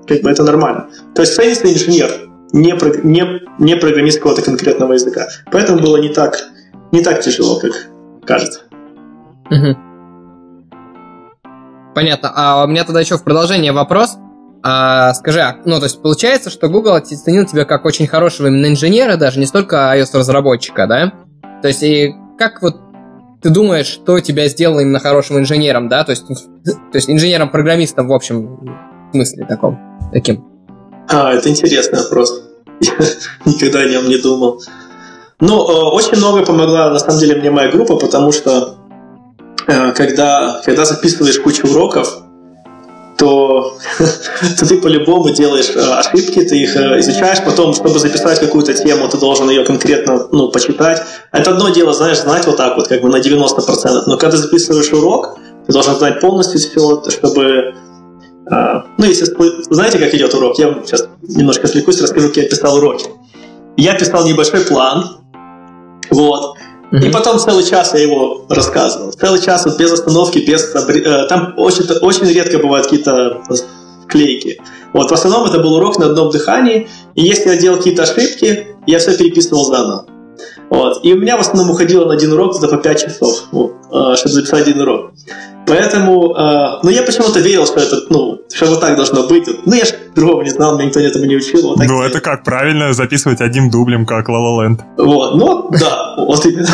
как 0.05 0.21
бы 0.21 0.29
это 0.29 0.43
нормально. 0.43 0.89
То 1.15 1.21
есть 1.21 1.35
ценится 1.35 1.71
инженер, 1.71 2.09
не, 2.51 2.73
не, 3.03 3.41
не 3.59 3.75
программист 3.77 4.17
какого-то 4.17 4.41
конкретного 4.41 4.93
языка. 4.93 5.27
Поэтому 5.51 5.79
было 5.79 5.97
не 5.97 6.09
так, 6.09 6.37
не 6.91 7.01
так 7.01 7.21
тяжело, 7.21 7.57
как 7.59 7.87
кажется. 8.25 8.61
Угу. 9.49 9.90
Понятно. 11.93 12.31
А 12.35 12.63
у 12.63 12.67
меня 12.67 12.83
тогда 12.83 13.01
еще 13.01 13.17
в 13.17 13.23
продолжение 13.23 13.71
вопрос. 13.71 14.17
А, 14.63 15.13
скажи, 15.13 15.41
а, 15.41 15.57
ну, 15.65 15.79
то 15.79 15.85
есть 15.85 16.01
получается, 16.01 16.49
что 16.49 16.67
Google 16.67 16.93
оценил 16.93 17.45
тебя 17.45 17.65
как 17.65 17.85
очень 17.85 18.07
хорошего 18.07 18.47
именно 18.47 18.67
инженера, 18.67 19.17
даже 19.17 19.39
не 19.39 19.45
столько 19.45 19.91
iOS-разработчика, 19.97 20.85
да? 20.87 21.13
То 21.61 21.67
есть, 21.67 21.81
и 21.81 22.13
как 22.37 22.61
вот 22.61 22.77
ты 23.41 23.49
думаешь, 23.49 23.87
что 23.87 24.19
тебя 24.19 24.47
сделало 24.47 24.81
именно 24.81 24.99
хорошим 24.99 25.39
инженером, 25.39 25.89
да? 25.89 26.03
То 26.03 26.11
есть, 26.11 26.27
то 26.27 26.95
есть 26.95 27.09
инженером-программистом 27.09 28.07
в 28.07 28.13
общем 28.13 28.77
смысле 29.11 29.45
таком, 29.47 29.79
таким. 30.13 30.45
А, 31.09 31.33
это 31.33 31.49
интересный 31.49 31.99
вопрос. 31.99 32.43
Никогда 33.45 33.79
о 33.79 33.85
нем 33.85 34.07
не 34.07 34.17
думал. 34.17 34.61
Ну, 35.39 35.55
э, 35.55 35.95
очень 35.95 36.17
много 36.17 36.45
помогла, 36.45 36.91
на 36.91 36.99
самом 36.99 37.19
деле, 37.19 37.35
мне 37.35 37.49
моя 37.49 37.71
группа, 37.71 37.95
потому 37.97 38.31
что 38.31 38.77
когда, 39.95 40.61
когда 40.65 40.85
записываешь 40.85 41.39
кучу 41.39 41.67
уроков, 41.67 42.23
то, 43.21 43.77
то 44.59 44.65
ты 44.67 44.77
по-любому 44.77 45.29
делаешь 45.29 45.69
э, 45.75 45.79
ошибки, 45.79 46.41
ты 46.41 46.57
их 46.57 46.75
э, 46.75 46.99
изучаешь, 46.99 47.43
потом, 47.45 47.73
чтобы 47.73 47.99
записать 47.99 48.39
какую-то 48.39 48.73
тему, 48.73 49.07
ты 49.07 49.17
должен 49.17 49.47
ее 49.49 49.63
конкретно 49.63 50.27
ну, 50.31 50.49
почитать. 50.49 51.03
Это 51.31 51.51
одно 51.51 51.69
дело, 51.69 51.93
знаешь, 51.93 52.19
знать 52.19 52.47
вот 52.47 52.57
так 52.57 52.75
вот, 52.77 52.87
как 52.87 53.01
бы 53.01 53.09
на 53.09 53.17
90%, 53.17 54.03
но 54.07 54.17
когда 54.17 54.37
записываешь 54.37 54.91
урок, 54.91 55.37
ты 55.67 55.73
должен 55.73 55.95
знать 55.95 56.19
полностью 56.19 56.59
все, 56.59 57.03
чтобы 57.11 57.75
э, 58.49 58.81
ну, 58.97 59.05
если 59.05 59.25
знаете, 59.69 59.99
как 59.99 60.13
идет 60.15 60.33
урок, 60.33 60.57
я 60.57 60.75
сейчас 60.83 61.07
немножко 61.21 61.67
отвлекусь, 61.67 62.01
расскажу, 62.01 62.29
как 62.29 62.37
я 62.37 62.49
писал 62.49 62.77
уроки. 62.77 63.05
Я 63.77 63.93
писал 63.93 64.25
небольшой 64.25 64.61
план, 64.61 65.17
вот, 66.09 66.57
Mm-hmm. 66.91 67.07
И 67.07 67.11
потом 67.11 67.39
целый 67.39 67.63
час 67.63 67.93
я 67.93 68.01
его 68.01 68.45
рассказывал. 68.49 69.11
Целый 69.13 69.41
час 69.41 69.65
вот 69.65 69.79
без 69.79 69.91
остановки, 69.93 70.39
без... 70.39 70.75
Э, 70.75 71.27
там 71.27 71.53
очень, 71.57 71.85
очень 72.01 72.25
редко 72.25 72.59
бывают 72.59 72.87
какие-то 72.87 73.41
клейки. 74.07 74.61
Вот, 74.93 75.09
в 75.09 75.13
основном 75.13 75.45
это 75.45 75.59
был 75.59 75.75
урок 75.75 75.97
на 75.99 76.07
одном 76.07 76.31
дыхании, 76.31 76.89
и 77.15 77.23
если 77.23 77.49
я 77.49 77.57
делал 77.57 77.77
какие-то 77.77 78.03
ошибки, 78.03 78.67
я 78.85 78.99
все 78.99 79.17
переписывал 79.17 79.63
заново. 79.63 80.05
Вот. 80.69 81.03
И 81.03 81.13
у 81.13 81.17
меня 81.17 81.37
в 81.37 81.41
основном 81.41 81.71
уходило 81.71 82.05
на 82.05 82.13
один 82.13 82.33
урок 82.33 82.57
где-то 82.57 82.75
по 82.75 82.81
5 82.81 83.01
часов, 83.01 83.43
вот, 83.51 83.73
э, 83.91 84.15
чтобы 84.17 84.33
записать 84.33 84.67
один 84.67 84.81
урок. 84.81 85.11
Поэтому, 85.67 86.35
э, 86.35 86.79
ну, 86.83 86.89
я 86.89 87.03
почему-то 87.03 87.39
верил, 87.39 87.65
что 87.65 87.79
это, 87.79 87.97
ну, 88.09 88.41
что 88.53 88.65
вот 88.65 88.81
так 88.81 88.95
должно 88.95 89.27
быть. 89.27 89.47
Ну, 89.65 89.73
я 89.73 89.85
же 89.85 89.93
другого 90.15 90.41
не 90.41 90.49
знал, 90.49 90.75
меня 90.75 90.85
никто 90.85 90.99
этому 90.99 91.25
не 91.25 91.35
учил. 91.35 91.61
Вот 91.61 91.77
ну, 91.77 92.01
это 92.01 92.19
как 92.19 92.43
правильно 92.43 92.93
записывать 92.93 93.41
одним 93.41 93.69
дублем, 93.69 94.05
как 94.05 94.27
La 94.29 94.33
La 94.33 94.59
Land. 94.59 94.79
Вот, 94.97 95.35
ну, 95.35 95.69
да, 95.79 96.15
вот 96.17 96.45
именно. 96.45 96.67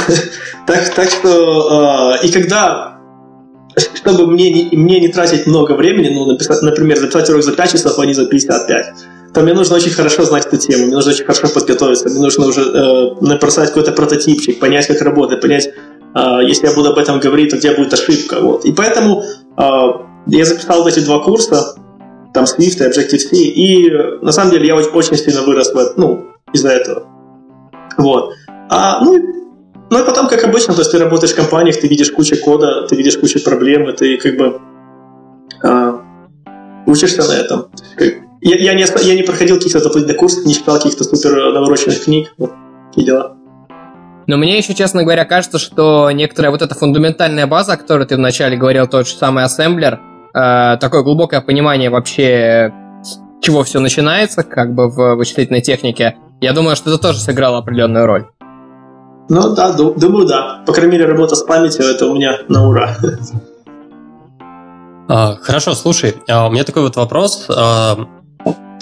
так, 0.67 0.93
так 0.95 1.09
что, 1.09 2.17
э, 2.21 2.27
и 2.27 2.31
когда, 2.31 2.97
чтобы 3.93 4.27
мне 4.27 4.51
не, 4.51 4.77
мне 4.77 4.99
не 4.99 5.09
тратить 5.09 5.47
много 5.47 5.73
времени, 5.73 6.09
ну, 6.13 6.25
написать, 6.25 6.61
например, 6.61 6.97
записать 6.97 7.29
урок 7.29 7.43
за 7.43 7.51
5 7.51 7.71
часов, 7.71 7.99
а 7.99 8.05
не 8.05 8.13
за 8.13 8.25
55, 8.25 8.85
то 9.33 9.41
мне 9.41 9.53
нужно 9.53 9.75
очень 9.75 9.91
хорошо 9.91 10.23
знать 10.23 10.45
эту 10.45 10.57
тему, 10.57 10.85
мне 10.85 10.95
нужно 10.95 11.11
очень 11.11 11.25
хорошо 11.25 11.47
подготовиться, 11.49 12.09
мне 12.09 12.19
нужно 12.19 12.47
уже 12.47 12.61
э, 12.61 13.15
написать 13.21 13.67
какой-то 13.69 13.91
прототипчик, 13.91 14.59
понять, 14.59 14.87
как 14.87 15.01
работает, 15.01 15.41
понять, 15.41 15.69
если 16.41 16.67
я 16.67 16.73
буду 16.73 16.89
об 16.89 16.97
этом 16.97 17.19
говорить, 17.19 17.51
то 17.51 17.57
где 17.57 17.75
будет 17.75 17.93
ошибка. 17.93 18.39
Вот. 18.41 18.65
И 18.65 18.71
поэтому 18.71 19.23
э, 19.57 19.81
я 20.27 20.45
записал 20.45 20.83
вот 20.83 20.91
эти 20.91 21.03
два 21.03 21.19
курса, 21.19 21.75
там 22.33 22.45
Swift 22.45 22.77
и 22.79 22.89
Objective-C, 22.89 23.35
и 23.35 23.91
на 24.21 24.31
самом 24.31 24.51
деле 24.51 24.67
я 24.67 24.75
очень, 24.75 25.15
сильно 25.17 25.41
вырос 25.41 25.73
в, 25.73 25.93
ну, 25.97 26.27
из-за 26.53 26.69
этого. 26.69 27.07
Вот. 27.97 28.33
А, 28.69 29.03
ну, 29.03 29.19
ну 29.89 30.01
и 30.01 30.05
потом, 30.05 30.27
как 30.27 30.43
обычно, 30.43 30.73
то 30.73 30.81
есть 30.81 30.91
ты 30.91 30.99
работаешь 30.99 31.33
в 31.33 31.35
компаниях, 31.35 31.79
ты 31.79 31.87
видишь 31.87 32.11
кучу 32.11 32.35
кода, 32.43 32.85
ты 32.87 32.95
видишь 32.95 33.17
кучу 33.17 33.43
проблем, 33.43 33.89
и 33.89 33.93
ты 33.93 34.17
как 34.17 34.37
бы 34.37 34.59
э, 35.63 35.93
учишься 36.85 37.23
на 37.27 37.33
этом. 37.33 37.67
Я, 38.41 38.55
я, 38.55 38.73
не, 38.73 38.85
я 39.03 39.15
не 39.15 39.23
проходил 39.23 39.57
каких-то 39.57 39.79
дополнительных 39.79 40.17
курсов, 40.17 40.45
не 40.45 40.53
читал 40.53 40.77
каких-то 40.77 41.03
супер 41.03 41.53
навороченных 41.53 42.03
книг. 42.03 42.33
Вот. 42.37 42.51
такие 42.89 43.07
дела. 43.07 43.36
Но 44.27 44.35
мне 44.35 44.57
еще, 44.57 44.73
честно 44.73 45.03
говоря, 45.03 45.23
кажется, 45.23 45.57
что 45.57 46.11
некоторая 46.11 46.51
вот 46.51 46.61
эта 46.61 46.75
фундаментальная 46.75 47.47
база, 47.47 47.73
о 47.73 47.77
которой 47.77 48.05
ты 48.05 48.17
вначале 48.17 48.57
говорил, 48.57 48.85
тот 48.85 49.07
же 49.07 49.15
самый 49.15 49.45
ассемблер, 49.45 50.01
э, 50.33 50.77
такое 50.81 51.01
глубокое 51.01 51.39
понимание 51.39 51.89
вообще, 51.89 52.73
с 53.01 53.19
чего 53.41 53.63
все 53.63 53.79
начинается, 53.79 54.43
как 54.43 54.75
бы 54.75 54.89
в 54.89 55.15
вычислительной 55.15 55.61
технике, 55.61 56.17
я 56.41 56.51
думаю, 56.51 56.75
что 56.75 56.89
это 56.89 57.01
тоже 57.01 57.19
сыграло 57.19 57.59
определенную 57.59 58.05
роль. 58.05 58.25
Ну 59.29 59.55
да, 59.55 59.71
думаю, 59.71 60.27
да. 60.27 60.61
По 60.65 60.73
крайней 60.73 60.93
мере, 60.93 61.05
работа 61.05 61.35
с 61.35 61.43
памятью 61.43 61.85
это 61.85 62.05
у 62.05 62.15
меня 62.15 62.39
на 62.49 62.67
ура. 62.67 62.97
А, 65.09 65.35
хорошо, 65.41 65.73
слушай, 65.73 66.15
а, 66.29 66.47
у 66.47 66.51
меня 66.51 66.65
такой 66.65 66.81
вот 66.81 66.97
вопрос. 66.97 67.45
А, 67.49 67.97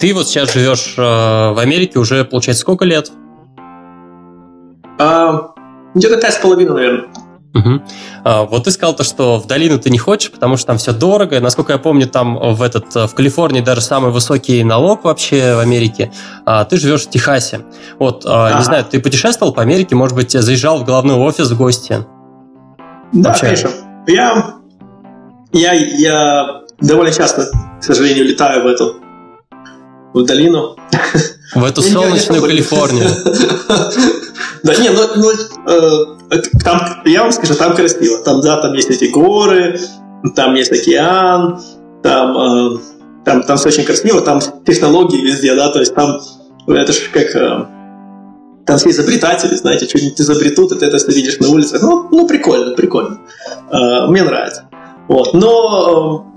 ты 0.00 0.12
вот 0.12 0.26
сейчас 0.26 0.52
живешь 0.52 0.94
в 0.96 1.60
Америке 1.60 2.00
уже, 2.00 2.24
получается, 2.24 2.62
сколько 2.62 2.84
лет? 2.84 3.12
Где-то 4.98 6.20
пять 6.20 6.34
с 6.34 6.38
половиной, 6.38 6.74
наверное. 6.74 7.04
Угу. 7.56 7.82
А, 8.24 8.42
вот 8.44 8.64
ты 8.64 8.70
сказал 8.70 8.94
то, 8.94 9.02
что 9.02 9.38
в 9.38 9.46
долину 9.46 9.78
ты 9.78 9.88
не 9.88 9.98
хочешь, 9.98 10.30
потому 10.30 10.56
что 10.56 10.66
там 10.66 10.78
все 10.78 10.92
дорого. 10.92 11.40
Насколько 11.40 11.72
я 11.72 11.78
помню, 11.78 12.06
там 12.06 12.54
в 12.54 12.62
этот 12.62 12.94
в 12.94 13.14
Калифорнии 13.14 13.60
даже 13.60 13.80
самый 13.80 14.10
высокий 14.10 14.62
налог 14.62 15.04
вообще 15.04 15.54
в 15.54 15.60
Америке. 15.60 16.12
А, 16.44 16.64
ты 16.64 16.76
живешь 16.76 17.04
в 17.06 17.10
Техасе. 17.10 17.62
Вот, 17.98 18.24
а, 18.26 18.58
не 18.58 18.64
знаю, 18.64 18.84
ты 18.84 19.00
путешествовал 19.00 19.54
по 19.54 19.62
Америке, 19.62 19.94
может 19.94 20.14
быть, 20.14 20.32
заезжал 20.32 20.78
в 20.78 20.84
главный 20.84 21.14
офис 21.14 21.50
в 21.50 21.56
гости? 21.56 22.04
Да, 23.12 23.30
вообще. 23.30 23.42
конечно. 23.42 23.70
Я, 24.06 24.54
я, 25.52 25.72
я 25.72 26.62
довольно 26.80 27.12
часто, 27.12 27.46
к 27.80 27.82
сожалению, 27.82 28.26
летаю 28.26 28.64
в 28.64 28.66
эту 28.66 28.96
в 30.12 30.24
долину. 30.24 30.76
В 31.54 31.64
эту 31.64 31.82
солнечную 31.82 32.42
Калифорнию. 32.42 33.08
Да, 34.62 34.74
не, 34.74 34.90
ну, 34.90 35.00
ну 35.16 35.30
э, 35.30 36.38
там, 36.64 36.80
я 37.04 37.22
вам 37.22 37.32
скажу, 37.32 37.54
там 37.54 37.74
красиво. 37.74 38.18
Там, 38.24 38.40
да, 38.40 38.60
там 38.60 38.72
есть 38.74 38.90
эти 38.90 39.04
горы, 39.06 39.78
там 40.34 40.54
есть 40.54 40.72
океан, 40.72 41.60
там, 42.02 42.36
э, 42.36 42.78
там, 43.24 43.42
там 43.42 43.56
все 43.56 43.68
очень 43.68 43.84
красиво, 43.84 44.20
там 44.20 44.40
технологии 44.64 45.20
везде, 45.20 45.54
да, 45.54 45.68
то 45.68 45.80
есть 45.80 45.94
там, 45.94 46.20
это 46.66 46.92
же 46.92 47.00
как, 47.12 47.34
э, 47.34 47.66
там 48.66 48.78
все 48.78 48.90
изобретатели, 48.90 49.54
знаете, 49.54 49.86
что-нибудь 49.86 50.20
изобретут, 50.20 50.72
и 50.72 50.78
ты 50.78 50.86
это 50.86 50.98
видишь 51.12 51.38
на 51.38 51.48
улице. 51.48 51.78
Ну, 51.80 52.08
ну 52.10 52.26
прикольно, 52.26 52.74
прикольно. 52.74 53.18
Э, 53.70 54.06
мне 54.08 54.22
нравится. 54.22 54.68
Вот. 55.08 55.34
Но 55.34 56.26
Э, 56.26 56.35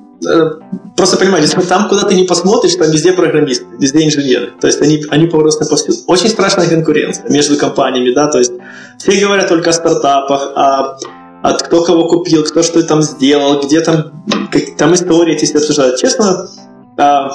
просто 0.95 1.17
понимаете, 1.17 1.55
там, 1.61 1.87
куда 1.87 2.03
ты 2.03 2.15
не 2.15 2.23
посмотришь, 2.23 2.75
там 2.75 2.91
везде 2.91 3.13
программисты, 3.13 3.65
везде 3.79 4.05
инженеры. 4.05 4.51
То 4.59 4.67
есть 4.67 4.81
они, 4.81 5.03
они 5.09 5.27
просто 5.27 5.65
повсюду. 5.65 5.97
Очень 6.07 6.29
страшная 6.29 6.67
конкуренция 6.67 7.29
между 7.29 7.57
компаниями, 7.57 8.11
да, 8.13 8.27
то 8.27 8.39
есть 8.39 8.51
все 8.97 9.19
говорят 9.19 9.47
только 9.47 9.69
о 9.69 9.73
стартапах, 9.73 10.51
о, 10.55 10.97
о 11.43 11.53
кто 11.53 11.83
кого 11.83 12.07
купил, 12.07 12.43
кто 12.43 12.63
что 12.63 12.81
там 12.83 13.01
сделал, 13.01 13.61
где 13.61 13.81
там, 13.81 14.23
как, 14.51 14.75
там 14.77 14.93
истории 14.93 15.35
эти 15.35 15.45
все 15.45 15.57
обсуждают. 15.57 15.97
Честно, 15.97 16.49
а, 16.97 17.31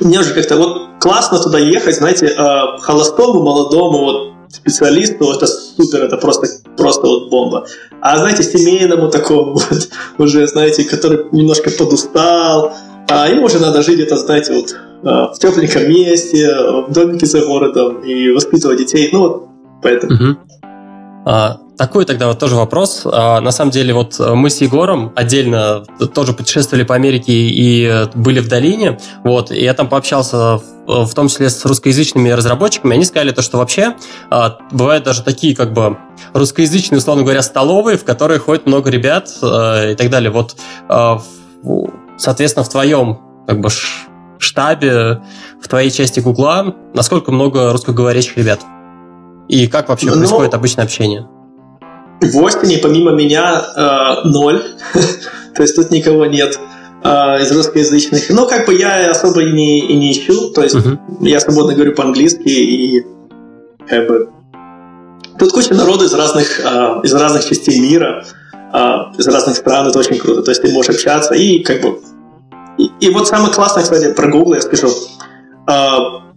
мне 0.00 0.20
уже 0.20 0.34
как-то 0.34 0.56
вот 0.56 0.82
классно 1.00 1.38
туда 1.38 1.58
ехать, 1.58 1.96
знаете, 1.96 2.28
а, 2.36 2.78
холостому, 2.78 3.42
молодому, 3.42 3.98
вот 3.98 4.29
специалисту 4.50 5.32
это 5.32 5.46
супер, 5.46 6.04
это 6.04 6.16
просто, 6.16 6.46
просто 6.76 7.06
вот 7.06 7.30
бомба. 7.30 7.66
А 8.00 8.18
знаете, 8.18 8.42
семейному 8.42 9.10
такому 9.10 9.52
вот, 9.70 9.88
уже, 10.18 10.46
знаете, 10.46 10.84
который 10.84 11.26
немножко 11.32 11.70
подустал, 11.70 12.72
а 13.08 13.28
ему 13.28 13.46
уже 13.46 13.58
надо 13.58 13.82
жить 13.82 13.96
где-то, 13.96 14.16
знаете, 14.16 14.52
вот 14.52 14.76
а, 15.04 15.32
в 15.32 15.38
тепленьком 15.38 15.88
месте, 15.88 16.48
в 16.88 16.92
домике 16.92 17.26
за 17.26 17.40
городом 17.40 18.02
и 18.02 18.30
воспитывать 18.30 18.78
детей. 18.78 19.10
Ну 19.12 19.18
вот, 19.20 19.48
поэтому. 19.82 20.14
Угу. 20.14 20.36
А, 21.26 21.60
такой 21.80 22.04
тогда 22.04 22.26
вот 22.26 22.38
тоже 22.38 22.56
вопрос. 22.56 23.06
А, 23.06 23.40
на 23.40 23.52
самом 23.52 23.70
деле, 23.70 23.94
вот 23.94 24.18
мы 24.18 24.50
с 24.50 24.60
Егором 24.60 25.14
отдельно 25.16 25.82
тоже 26.12 26.34
путешествовали 26.34 26.84
по 26.84 26.94
Америке 26.94 27.32
и 27.32 28.06
были 28.14 28.40
в 28.40 28.48
долине. 28.48 29.00
Вот, 29.24 29.50
и 29.50 29.64
я 29.64 29.72
там 29.72 29.88
пообщался 29.88 30.60
в, 30.86 31.06
в 31.06 31.14
том 31.14 31.28
числе 31.28 31.48
с 31.48 31.64
русскоязычными 31.64 32.28
разработчиками. 32.28 32.92
Они 32.92 33.04
сказали 33.06 33.30
то, 33.30 33.40
что 33.40 33.56
вообще 33.56 33.96
а, 34.28 34.58
бывают 34.70 35.04
даже 35.04 35.22
такие 35.22 35.56
как 35.56 35.72
бы 35.72 35.96
русскоязычные, 36.34 36.98
условно 36.98 37.22
говоря, 37.22 37.40
столовые, 37.40 37.96
в 37.96 38.04
которые 38.04 38.40
ходит 38.40 38.66
много 38.66 38.90
ребят 38.90 39.30
а, 39.40 39.92
и 39.92 39.94
так 39.94 40.10
далее. 40.10 40.30
Вот, 40.30 40.56
а, 40.86 41.22
в, 41.62 41.88
соответственно, 42.18 42.64
в 42.64 42.68
твоем 42.68 43.20
как 43.46 43.58
бы 43.62 43.70
штабе, 44.38 45.22
в 45.62 45.66
твоей 45.66 45.90
части 45.90 46.20
Гугла, 46.20 46.74
насколько 46.92 47.32
много 47.32 47.72
русскоговорящих 47.72 48.36
ребят? 48.36 48.60
И 49.48 49.66
как 49.66 49.88
вообще 49.88 50.08
ну, 50.08 50.18
происходит 50.18 50.52
обычное 50.52 50.84
общение? 50.84 51.26
В 52.20 52.46
Остине 52.46 52.78
помимо 52.78 53.12
меня 53.12 53.62
э, 53.76 54.28
ноль, 54.28 54.62
то 55.54 55.62
есть 55.62 55.76
тут 55.76 55.90
никого 55.90 56.26
нет 56.26 56.58
э, 57.02 57.42
из 57.42 57.50
русскоязычных. 57.52 58.30
Но 58.30 58.46
как 58.46 58.66
бы 58.66 58.74
я 58.74 59.10
особо 59.10 59.42
и 59.42 59.52
не, 59.52 59.80
и 59.80 59.96
не 59.96 60.12
ищу, 60.12 60.50
то 60.50 60.62
есть 60.62 60.76
uh-huh. 60.76 60.98
я 61.20 61.40
свободно 61.40 61.74
говорю 61.74 61.94
по-английски 61.94 62.48
и 62.48 63.06
как 63.88 64.06
бы 64.06 64.28
тут 65.38 65.52
куча 65.52 65.74
народу 65.74 66.04
из 66.04 66.12
разных, 66.12 66.60
э, 66.60 67.00
из 67.02 67.14
разных 67.14 67.46
частей 67.46 67.80
мира, 67.80 68.24
э, 68.52 68.78
из 69.18 69.26
разных 69.26 69.56
стран, 69.56 69.88
это 69.88 69.98
очень 69.98 70.18
круто, 70.18 70.42
то 70.42 70.50
есть 70.50 70.60
ты 70.62 70.72
можешь 70.72 70.94
общаться 70.94 71.34
и 71.34 71.60
как 71.60 71.80
бы 71.80 72.00
и, 72.80 72.90
и 73.00 73.10
вот 73.10 73.28
самое 73.28 73.52
классное, 73.52 73.82
кстати, 73.82 74.12
про 74.12 74.28
Google 74.28 74.54
я 74.54 74.62
скажу. 74.62 74.88
Э, 75.66 76.29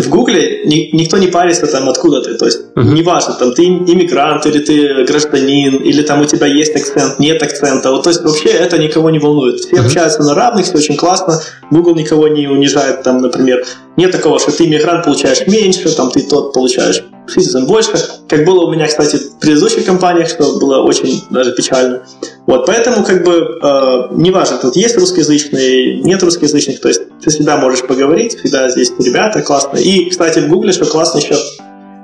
в 0.00 0.08
Гугле 0.08 0.64
ни, 0.64 0.94
никто 0.94 1.18
не 1.18 1.28
парится 1.28 1.66
там 1.66 1.88
откуда 1.88 2.22
ты, 2.22 2.34
то 2.34 2.46
есть 2.46 2.60
uh-huh. 2.74 2.84
неважно, 2.84 3.34
там 3.34 3.52
ты 3.52 3.64
иммигрант 3.64 4.46
или 4.46 4.58
ты 4.58 5.04
гражданин, 5.04 5.76
или 5.76 6.02
там 6.02 6.20
у 6.20 6.24
тебя 6.24 6.46
есть 6.46 6.74
акцент, 6.76 7.18
нет 7.18 7.42
акцента, 7.42 7.90
вот, 7.90 8.04
то 8.04 8.10
есть 8.10 8.22
вообще 8.22 8.50
это 8.50 8.78
никого 8.78 9.10
не 9.10 9.18
волнует. 9.18 9.60
Все 9.60 9.76
uh-huh. 9.76 9.86
общаются 9.86 10.22
на 10.22 10.34
равных, 10.34 10.66
все 10.66 10.76
очень 10.76 10.96
классно, 10.96 11.40
Google 11.70 11.94
никого 11.94 12.28
не 12.28 12.46
унижает, 12.48 13.02
там, 13.02 13.18
например, 13.18 13.64
нет 13.96 14.10
такого, 14.10 14.38
что 14.38 14.50
ты 14.52 14.66
иммигрант 14.66 15.04
получаешь 15.04 15.46
меньше, 15.46 15.94
там 15.94 16.10
ты 16.10 16.22
тот 16.22 16.52
получаешь 16.52 17.04
Citizen 17.26 17.66
больше, 17.66 17.92
как 18.28 18.44
было 18.44 18.66
у 18.66 18.72
меня, 18.72 18.86
кстати, 18.86 19.16
в 19.16 19.38
предыдущих 19.38 19.86
компаниях, 19.86 20.28
что 20.28 20.58
было 20.58 20.82
очень 20.82 21.22
даже 21.30 21.52
печально. 21.52 22.02
Вот, 22.46 22.66
поэтому, 22.66 23.04
как 23.04 23.24
бы, 23.24 23.58
э, 23.62 24.08
неважно, 24.12 24.58
тут 24.58 24.76
есть 24.76 24.96
русскоязычные, 24.96 26.02
нет 26.02 26.22
русскоязычных, 26.22 26.80
то 26.80 26.88
есть 26.88 27.02
ты 27.22 27.30
всегда 27.30 27.56
можешь 27.56 27.82
поговорить, 27.82 28.38
всегда 28.38 28.68
здесь 28.68 28.92
ребята 28.98 29.42
классно. 29.42 29.78
И, 29.78 30.10
кстати, 30.10 30.40
в 30.40 30.48
Гугле, 30.48 30.72
что 30.72 30.84
классно 30.84 31.18
еще, 31.18 31.36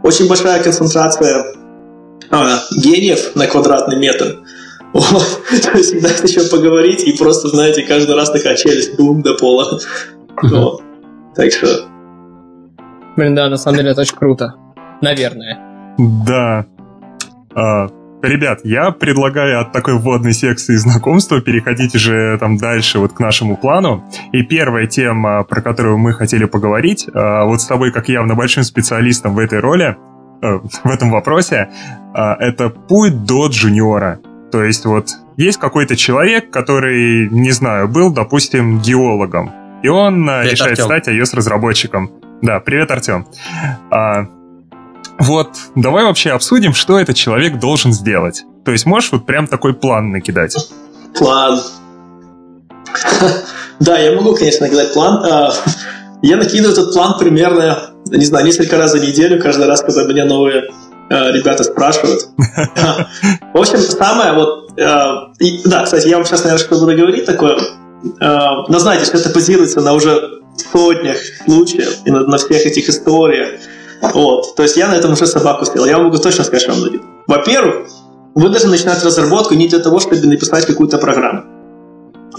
очень 0.02 0.28
большая 0.28 0.62
концентрация 0.62 1.44
а, 2.30 2.62
гениев 2.76 3.34
на 3.34 3.46
квадратный 3.46 3.96
метр. 3.96 4.38
Вот. 4.92 5.22
То 5.62 5.78
есть 5.78 5.90
всегда 5.90 6.08
еще 6.08 6.42
поговорить, 6.50 7.04
и 7.04 7.12
просто, 7.12 7.46
знаете, 7.46 7.82
каждый 7.82 8.16
раз 8.16 8.28
такая 8.30 8.56
челюсть 8.56 8.96
бум 8.96 9.22
до 9.22 9.34
пола. 9.34 9.78
Вот. 10.42 10.82
Так 11.34 11.52
что... 11.52 11.66
Блин, 13.16 13.34
да, 13.34 13.48
на 13.48 13.56
самом 13.56 13.78
деле 13.78 13.90
это 13.90 14.02
очень 14.02 14.16
круто. 14.16 14.54
Наверное. 15.00 15.58
Да. 15.98 16.66
А, 17.54 17.88
ребят, 18.22 18.60
я 18.64 18.90
предлагаю 18.90 19.60
от 19.60 19.72
такой 19.72 19.98
вводной 19.98 20.32
секции 20.32 20.76
знакомства 20.76 21.40
переходить 21.40 21.94
уже 21.94 22.38
там 22.38 22.56
дальше 22.56 22.98
вот 22.98 23.12
к 23.12 23.20
нашему 23.20 23.56
плану. 23.56 24.04
И 24.32 24.42
первая 24.42 24.86
тема, 24.86 25.44
про 25.44 25.60
которую 25.60 25.98
мы 25.98 26.12
хотели 26.12 26.44
поговорить, 26.44 27.08
а, 27.12 27.44
вот 27.44 27.60
с 27.60 27.66
тобой 27.66 27.92
как 27.92 28.08
явно 28.08 28.34
большим 28.34 28.62
специалистом 28.62 29.34
в 29.34 29.38
этой 29.38 29.60
роли, 29.60 29.96
э, 30.42 30.58
в 30.84 30.90
этом 30.90 31.10
вопросе, 31.10 31.70
а, 32.14 32.36
это 32.38 32.70
путь 32.70 33.24
до 33.24 33.48
джуниора. 33.48 34.20
То 34.50 34.64
есть 34.64 34.84
вот 34.84 35.08
есть 35.36 35.58
какой-то 35.58 35.96
человек, 35.96 36.50
который, 36.50 37.28
не 37.30 37.52
знаю, 37.52 37.88
был, 37.88 38.12
допустим, 38.12 38.80
геологом, 38.80 39.50
и 39.82 39.88
он 39.88 40.28
э, 40.28 40.40
привет, 40.40 40.52
решает 40.52 40.78
Артем. 40.78 40.84
стать 40.84 41.08
iOS-разработчиком. 41.08 42.10
Да, 42.42 42.60
привет, 42.60 42.90
Артем. 42.90 43.26
Вот, 45.20 45.50
давай 45.74 46.04
вообще 46.04 46.30
обсудим, 46.30 46.72
что 46.72 46.98
этот 46.98 47.14
человек 47.14 47.58
должен 47.58 47.92
сделать. 47.92 48.44
То 48.64 48.72
есть 48.72 48.86
можешь 48.86 49.12
вот 49.12 49.26
прям 49.26 49.46
такой 49.46 49.74
план 49.74 50.10
накидать? 50.12 50.56
План. 51.16 51.60
Да, 53.80 53.98
я 53.98 54.14
могу, 54.14 54.34
конечно, 54.34 54.66
накидать 54.66 54.92
план. 54.92 55.24
А, 55.24 55.50
я 56.20 56.36
накидываю 56.36 56.72
этот 56.72 56.92
план 56.92 57.18
примерно, 57.18 57.78
не 58.04 58.26
знаю, 58.26 58.44
несколько 58.44 58.76
раз 58.76 58.90
за 58.90 59.00
неделю, 59.00 59.42
каждый 59.42 59.66
раз, 59.66 59.80
когда 59.80 60.04
меня 60.04 60.26
новые 60.26 60.64
а, 61.08 61.32
ребята 61.32 61.64
спрашивают. 61.64 62.28
В 63.54 63.58
общем, 63.58 63.78
самое 63.78 64.34
вот... 64.34 64.78
А, 64.78 65.32
да, 65.64 65.84
кстати, 65.84 66.08
я 66.08 66.16
вам 66.16 66.26
сейчас, 66.26 66.44
наверное, 66.44 66.62
что 66.62 66.78
буду 66.78 66.94
говорить 66.94 67.24
такое. 67.24 67.56
Но 68.02 68.78
знаете, 68.78 69.04
что 69.04 69.18
это 69.18 69.30
базируется 69.30 69.80
на 69.80 69.92
уже 69.92 70.40
сотнях 70.56 71.18
случаев 71.44 71.98
и 72.04 72.10
на 72.10 72.38
всех 72.38 72.64
этих 72.66 72.88
историях. 72.88 73.60
Вот. 74.14 74.54
То 74.56 74.62
есть 74.62 74.76
я 74.76 74.88
на 74.88 74.94
этом 74.94 75.12
уже 75.12 75.26
собаку 75.26 75.66
съел. 75.66 75.84
Я 75.84 75.98
могу 75.98 76.16
точно 76.18 76.44
сказать, 76.44 76.62
что 76.62 76.72
вам 76.72 76.80
будет. 76.80 77.02
Во-первых, 77.26 77.88
вы 78.34 78.48
должны 78.48 78.70
начинать 78.70 79.04
разработку 79.04 79.54
не 79.54 79.68
для 79.68 79.80
того, 79.80 80.00
чтобы 80.00 80.16
написать 80.26 80.66
какую-то 80.66 80.98
программу. 80.98 81.44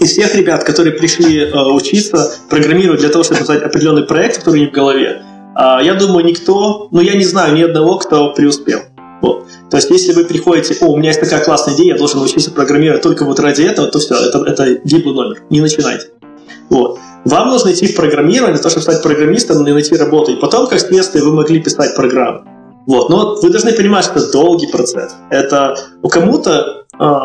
Из 0.00 0.10
всех 0.10 0.34
ребят, 0.34 0.64
которые 0.64 0.94
пришли 0.94 1.40
э, 1.40 1.64
учиться 1.70 2.34
программировать 2.48 3.00
для 3.00 3.10
того, 3.10 3.24
чтобы 3.24 3.38
создать 3.38 3.62
определенный 3.62 4.04
проект, 4.04 4.38
который 4.38 4.56
у 4.56 4.60
них 4.60 4.70
в 4.70 4.74
голове, 4.74 5.22
а, 5.54 5.82
я 5.82 5.94
думаю, 5.94 6.24
никто, 6.24 6.88
ну, 6.90 7.00
я 7.00 7.14
не 7.14 7.24
знаю 7.24 7.54
ни 7.54 7.62
одного, 7.62 7.98
кто 7.98 8.32
преуспел. 8.32 8.80
Вот. 9.22 9.46
То 9.70 9.76
есть, 9.78 9.88
если 9.88 10.12
вы 10.12 10.24
приходите, 10.24 10.76
о, 10.84 10.88
у 10.88 10.96
меня 10.96 11.08
есть 11.08 11.20
такая 11.20 11.42
классная 11.42 11.74
идея, 11.74 11.94
я 11.94 11.98
должен 11.98 12.18
научиться 12.18 12.50
программировать 12.50 13.02
только 13.02 13.24
вот 13.24 13.40
ради 13.40 13.62
этого, 13.62 13.88
то 13.88 13.98
все, 13.98 14.14
это, 14.14 14.44
это 14.46 14.80
гиблый 14.84 15.14
номер, 15.14 15.42
не 15.48 15.60
начинайте. 15.60 16.08
Вот. 16.68 16.98
Вам 17.24 17.48
нужно 17.48 17.72
идти 17.72 17.86
в 17.86 17.96
программирование 17.96 18.54
для 18.54 18.62
того, 18.62 18.70
чтобы 18.70 18.82
стать 18.82 19.02
программистом 19.02 19.66
и 19.66 19.72
найти 19.72 19.94
работу. 19.96 20.32
И 20.32 20.36
потом, 20.36 20.66
как 20.66 20.80
следствие, 20.80 21.24
вы 21.24 21.32
могли 21.32 21.62
писать 21.62 21.94
программы. 21.94 22.44
Вот. 22.86 23.08
Но 23.10 23.36
вы 23.40 23.50
должны 23.50 23.72
понимать, 23.72 24.04
что 24.04 24.18
это 24.18 24.32
долгий 24.32 24.66
процесс. 24.66 25.14
Это 25.30 25.76
кому-то 26.02 26.84
э, 26.98 27.16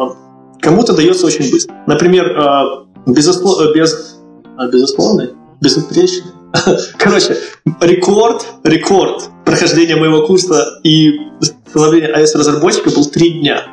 кому-то 0.61 0.93
дается 0.93 1.25
очень 1.25 1.51
быстро. 1.51 1.75
Например, 1.87 2.25
э, 2.25 3.11
безусло, 3.11 3.73
без, 3.73 4.19
а, 4.57 4.67
безусловный, 4.67 5.31
безупречный. 5.61 6.31
Короче, 6.97 7.37
рекорд, 7.81 8.45
рекорд 8.63 9.29
прохождения 9.45 9.95
моего 9.95 10.25
курса 10.25 10.79
и 10.83 11.19
становления 11.65 12.13
iOS-разработчика 12.13 12.89
был 12.89 13.05
три 13.05 13.39
дня. 13.39 13.63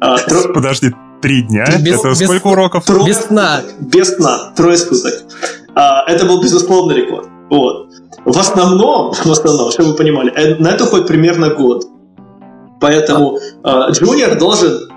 А, 0.00 0.16
Подожди, 0.54 0.92
три 1.22 1.42
дня? 1.42 1.64
Без, 1.80 2.00
это 2.00 2.10
без, 2.10 2.24
сколько 2.24 2.48
уроков? 2.48 2.84
Трое, 2.84 3.06
без 3.06 3.18
сна. 3.18 3.62
Без 3.80 4.14
сна, 4.16 4.52
трое 4.56 4.76
суток. 4.76 5.14
А, 5.74 6.04
это 6.08 6.26
был 6.26 6.42
безусловный 6.42 6.96
рекорд. 6.96 7.28
Вот. 7.50 7.90
В 8.24 8.38
основном, 8.38 9.12
в 9.24 9.30
основном, 9.30 9.70
чтобы 9.70 9.90
вы 9.90 9.94
понимали, 9.96 10.32
э, 10.34 10.56
на 10.56 10.68
это 10.68 10.84
хоть 10.86 11.06
примерно 11.06 11.50
год. 11.50 11.86
Поэтому 12.80 13.38
джуниор 13.92 14.36
должен, 14.38 14.90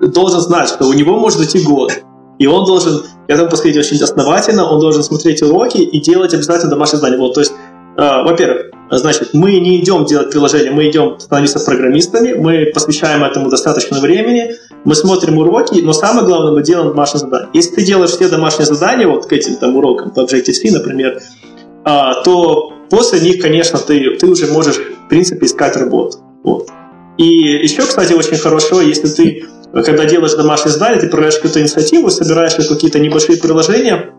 должен 0.00 0.40
знать, 0.40 0.68
что 0.68 0.86
у 0.86 0.92
него 0.92 1.18
может 1.18 1.40
идти 1.40 1.64
год. 1.64 1.92
И 2.38 2.46
он 2.46 2.64
должен 2.64 3.02
к 3.02 3.30
этому 3.30 3.50
подходить 3.50 3.76
очень 3.76 4.02
основательно, 4.02 4.70
он 4.70 4.80
должен 4.80 5.02
смотреть 5.02 5.42
уроки 5.42 5.78
и 5.78 6.00
делать 6.00 6.34
обязательно 6.34 6.70
домашнее 6.70 6.98
задание. 6.98 7.20
Вот, 7.20 7.34
то 7.34 7.40
есть, 7.40 7.52
э, 7.96 8.22
во-первых, 8.24 8.72
значит, 8.90 9.30
мы 9.32 9.58
не 9.60 9.80
идем 9.80 10.04
делать 10.04 10.30
приложение, 10.30 10.70
мы 10.70 10.88
идем 10.88 11.18
становиться 11.18 11.60
программистами, 11.60 12.34
мы 12.34 12.70
посвящаем 12.74 13.24
этому 13.24 13.48
достаточно 13.48 14.00
времени, 14.00 14.54
мы 14.84 14.94
смотрим 14.94 15.38
уроки, 15.38 15.80
но 15.80 15.92
самое 15.92 16.26
главное, 16.26 16.52
мы 16.52 16.62
делаем 16.62 16.88
домашние 16.88 17.20
задания. 17.20 17.48
Если 17.52 17.74
ты 17.74 17.84
делаешь 17.84 18.10
все 18.10 18.28
домашние 18.28 18.66
задания, 18.66 19.06
вот 19.06 19.26
к 19.26 19.32
этим 19.32 19.56
там 19.56 19.76
урокам 19.76 20.10
по 20.10 20.20
Objective-C, 20.20 20.70
например, 20.72 21.20
э, 21.84 22.12
то 22.24 22.72
после 22.90 23.20
них, 23.20 23.40
конечно, 23.40 23.78
ты, 23.78 24.16
ты 24.16 24.26
уже 24.26 24.46
можешь, 24.48 24.76
в 24.76 25.08
принципе, 25.08 25.46
искать 25.46 25.76
работу. 25.76 26.18
Вот. 26.44 26.68
И 27.18 27.24
еще, 27.24 27.82
кстати, 27.82 28.12
очень 28.12 28.38
хорошо, 28.38 28.80
если 28.80 29.08
ты 29.08 29.46
когда 29.72 30.04
делаешь 30.04 30.34
домашнее 30.34 30.72
задание, 30.72 31.00
ты 31.00 31.08
проверяешь 31.08 31.36
какую-то 31.36 31.60
инициативу, 31.60 32.10
собираешь 32.10 32.54
какие-то 32.54 32.98
небольшие 32.98 33.38
приложения, 33.38 34.12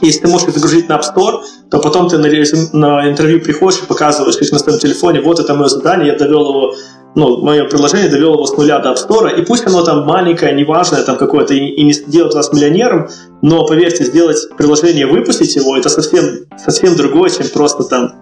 если 0.00 0.20
ты 0.20 0.28
можешь 0.28 0.52
загрузить 0.52 0.88
на 0.88 0.94
App 0.94 1.02
Store, 1.02 1.42
то 1.70 1.78
потом 1.80 2.08
ты 2.08 2.18
на, 2.18 2.28
на 2.72 3.10
интервью 3.10 3.40
приходишь 3.40 3.80
и 3.82 3.86
показываешь, 3.86 4.36
как 4.36 4.52
на 4.52 4.58
своем 4.58 4.78
телефоне, 4.78 5.20
вот 5.22 5.40
это 5.40 5.54
мое 5.54 5.68
задание, 5.68 6.12
я 6.12 6.18
довел 6.18 6.48
его, 6.48 6.74
ну, 7.14 7.42
мое 7.42 7.64
приложение 7.64 8.08
довел 8.08 8.34
его 8.34 8.46
с 8.46 8.56
нуля 8.56 8.78
до 8.78 8.90
App 8.90 8.96
Store, 8.96 9.34
и 9.34 9.44
пусть 9.44 9.66
оно 9.66 9.82
там 9.82 10.06
маленькое, 10.06 10.52
неважное, 10.52 11.02
там 11.02 11.16
какое-то, 11.16 11.54
и, 11.54 11.58
и 11.58 11.82
не 11.82 11.94
делает 12.06 12.34
вас 12.34 12.52
миллионером, 12.52 13.08
но, 13.42 13.66
поверьте, 13.66 14.04
сделать 14.04 14.38
приложение, 14.56 15.06
выпустить 15.06 15.56
его, 15.56 15.76
это 15.76 15.88
совсем, 15.88 16.46
совсем 16.58 16.94
другое, 16.96 17.30
чем 17.30 17.48
просто 17.48 17.84
там 17.84 18.12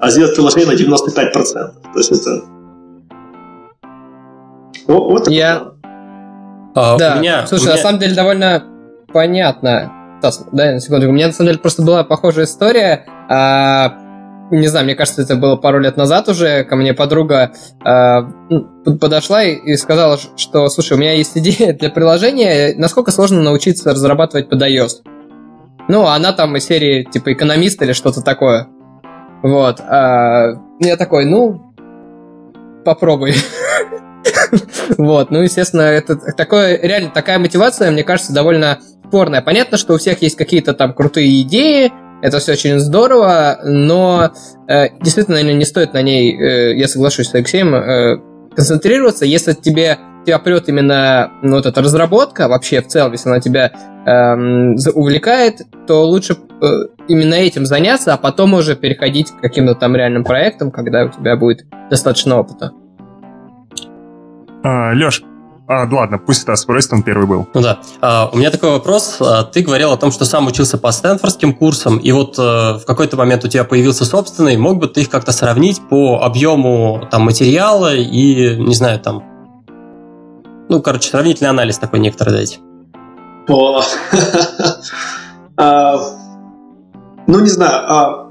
а 0.00 0.10
сделать 0.10 0.34
приложение 0.34 0.66
на 0.66 0.76
95%. 0.76 1.32
То 1.32 1.98
есть 1.98 2.10
это... 2.10 2.42
Вот, 4.90 5.10
вот 5.10 5.28
я, 5.28 5.70
а, 6.74 6.96
да, 6.98 7.14
у 7.14 7.20
меня, 7.20 7.46
слушай, 7.46 7.62
у 7.62 7.66
меня... 7.66 7.76
на 7.76 7.82
самом 7.82 8.00
деле 8.00 8.14
довольно 8.16 8.64
понятно. 9.12 9.92
Стас, 10.18 10.44
дай 10.50 10.74
на 10.74 10.80
секунду. 10.80 11.08
У 11.08 11.12
меня 11.12 11.28
на 11.28 11.32
самом 11.32 11.48
деле 11.50 11.60
просто 11.60 11.82
была 11.82 12.02
похожая 12.02 12.44
история. 12.44 13.06
А, 13.28 13.94
не 14.50 14.66
знаю, 14.66 14.86
мне 14.86 14.96
кажется, 14.96 15.22
это 15.22 15.36
было 15.36 15.54
пару 15.54 15.78
лет 15.78 15.96
назад 15.96 16.28
уже. 16.28 16.64
Ко 16.64 16.74
мне 16.74 16.92
подруга 16.92 17.52
а, 17.84 18.28
подошла 19.00 19.44
и 19.44 19.76
сказала, 19.76 20.18
что, 20.36 20.68
слушай, 20.68 20.94
у 20.94 21.00
меня 21.00 21.12
есть 21.12 21.38
идея 21.38 21.72
для 21.78 21.90
приложения. 21.90 22.74
Насколько 22.76 23.12
сложно 23.12 23.40
научиться 23.40 23.90
разрабатывать 23.90 24.48
под 24.48 24.60
iOS? 24.60 25.02
Ну, 25.86 26.06
она 26.06 26.32
там 26.32 26.56
из 26.56 26.66
серии 26.66 27.04
типа 27.04 27.32
экономист 27.32 27.80
или 27.80 27.92
что-то 27.92 28.22
такое. 28.22 28.66
Вот. 29.44 29.78
А, 29.80 30.54
я 30.80 30.96
такой, 30.96 31.26
ну, 31.26 31.72
попробуй. 32.84 33.34
Вот, 34.98 35.30
ну, 35.30 35.42
естественно, 35.42 35.82
это 35.82 36.16
такое, 36.16 36.78
реально 36.80 37.10
такая 37.10 37.38
мотивация, 37.38 37.90
мне 37.90 38.02
кажется, 38.02 38.32
довольно 38.32 38.80
спорная. 39.06 39.40
Понятно, 39.40 39.78
что 39.78 39.94
у 39.94 39.98
всех 39.98 40.22
есть 40.22 40.36
какие-то 40.36 40.74
там 40.74 40.92
крутые 40.92 41.42
идеи, 41.42 41.92
это 42.22 42.38
все 42.38 42.52
очень 42.52 42.78
здорово, 42.78 43.60
но 43.64 44.32
э, 44.68 44.88
действительно, 45.00 45.36
наверное, 45.36 45.58
не 45.58 45.64
стоит 45.64 45.94
на 45.94 46.02
ней, 46.02 46.36
э, 46.36 46.76
я 46.76 46.86
соглашусь 46.86 47.28
с 47.28 47.34
Алексеем, 47.34 47.74
э, 47.74 48.20
концентрироваться, 48.54 49.24
если 49.24 49.52
тебе 49.54 49.98
тебя 50.24 50.38
прет 50.38 50.68
именно 50.68 51.32
ну, 51.42 51.56
вот 51.56 51.66
эта 51.66 51.80
разработка 51.80 52.48
вообще 52.48 52.82
в 52.82 52.88
целом, 52.88 53.12
если 53.12 53.30
она 53.30 53.40
тебя 53.40 53.72
эм, 54.06 54.76
увлекает, 54.94 55.62
то 55.86 56.04
лучше 56.04 56.36
э, 56.60 56.66
именно 57.08 57.34
этим 57.34 57.66
заняться, 57.66 58.14
а 58.14 58.16
потом 58.16 58.54
уже 58.54 58.76
переходить 58.76 59.30
к 59.30 59.40
каким-то 59.40 59.74
там 59.74 59.96
реальным 59.96 60.24
проектам, 60.24 60.70
когда 60.70 61.04
у 61.04 61.08
тебя 61.08 61.36
будет 61.36 61.64
достаточно 61.90 62.38
опыта. 62.38 62.72
А, 64.62 64.92
Леш, 64.92 65.22
а, 65.70 65.88
ладно, 65.88 66.18
пусть 66.18 66.42
это 66.42 66.56
спросит, 66.56 66.92
он 66.92 67.04
первый 67.04 67.28
был. 67.28 67.48
Ну 67.54 67.60
да. 67.60 67.78
А, 68.00 68.28
у 68.32 68.36
меня 68.36 68.50
такой 68.50 68.70
вопрос. 68.70 69.18
А, 69.20 69.44
ты 69.44 69.62
говорил 69.62 69.92
о 69.92 69.96
том, 69.96 70.10
что 70.10 70.24
сам 70.24 70.48
учился 70.48 70.78
по 70.78 70.90
стэнфордским 70.90 71.54
курсам, 71.54 71.98
и 71.98 72.10
вот 72.10 72.34
а, 72.40 72.78
в 72.78 72.84
какой-то 72.84 73.16
момент 73.16 73.44
у 73.44 73.48
тебя 73.48 73.62
появился 73.62 74.04
собственный. 74.04 74.56
Мог 74.56 74.78
бы 74.78 74.88
ты 74.88 75.02
их 75.02 75.10
как-то 75.10 75.30
сравнить 75.30 75.80
по 75.88 76.24
объему 76.24 77.06
там, 77.08 77.22
материала 77.22 77.94
и, 77.94 78.56
не 78.56 78.74
знаю, 78.74 78.98
там... 78.98 79.22
Ну, 80.68 80.82
короче, 80.82 81.08
сравнительный 81.08 81.50
анализ 81.50 81.78
такой 81.78 82.00
некоторый 82.00 82.30
дать. 82.30 82.58
О, 83.46 83.80
а, 85.56 85.96
ну, 87.28 87.38
не 87.38 87.48
знаю, 87.48 88.29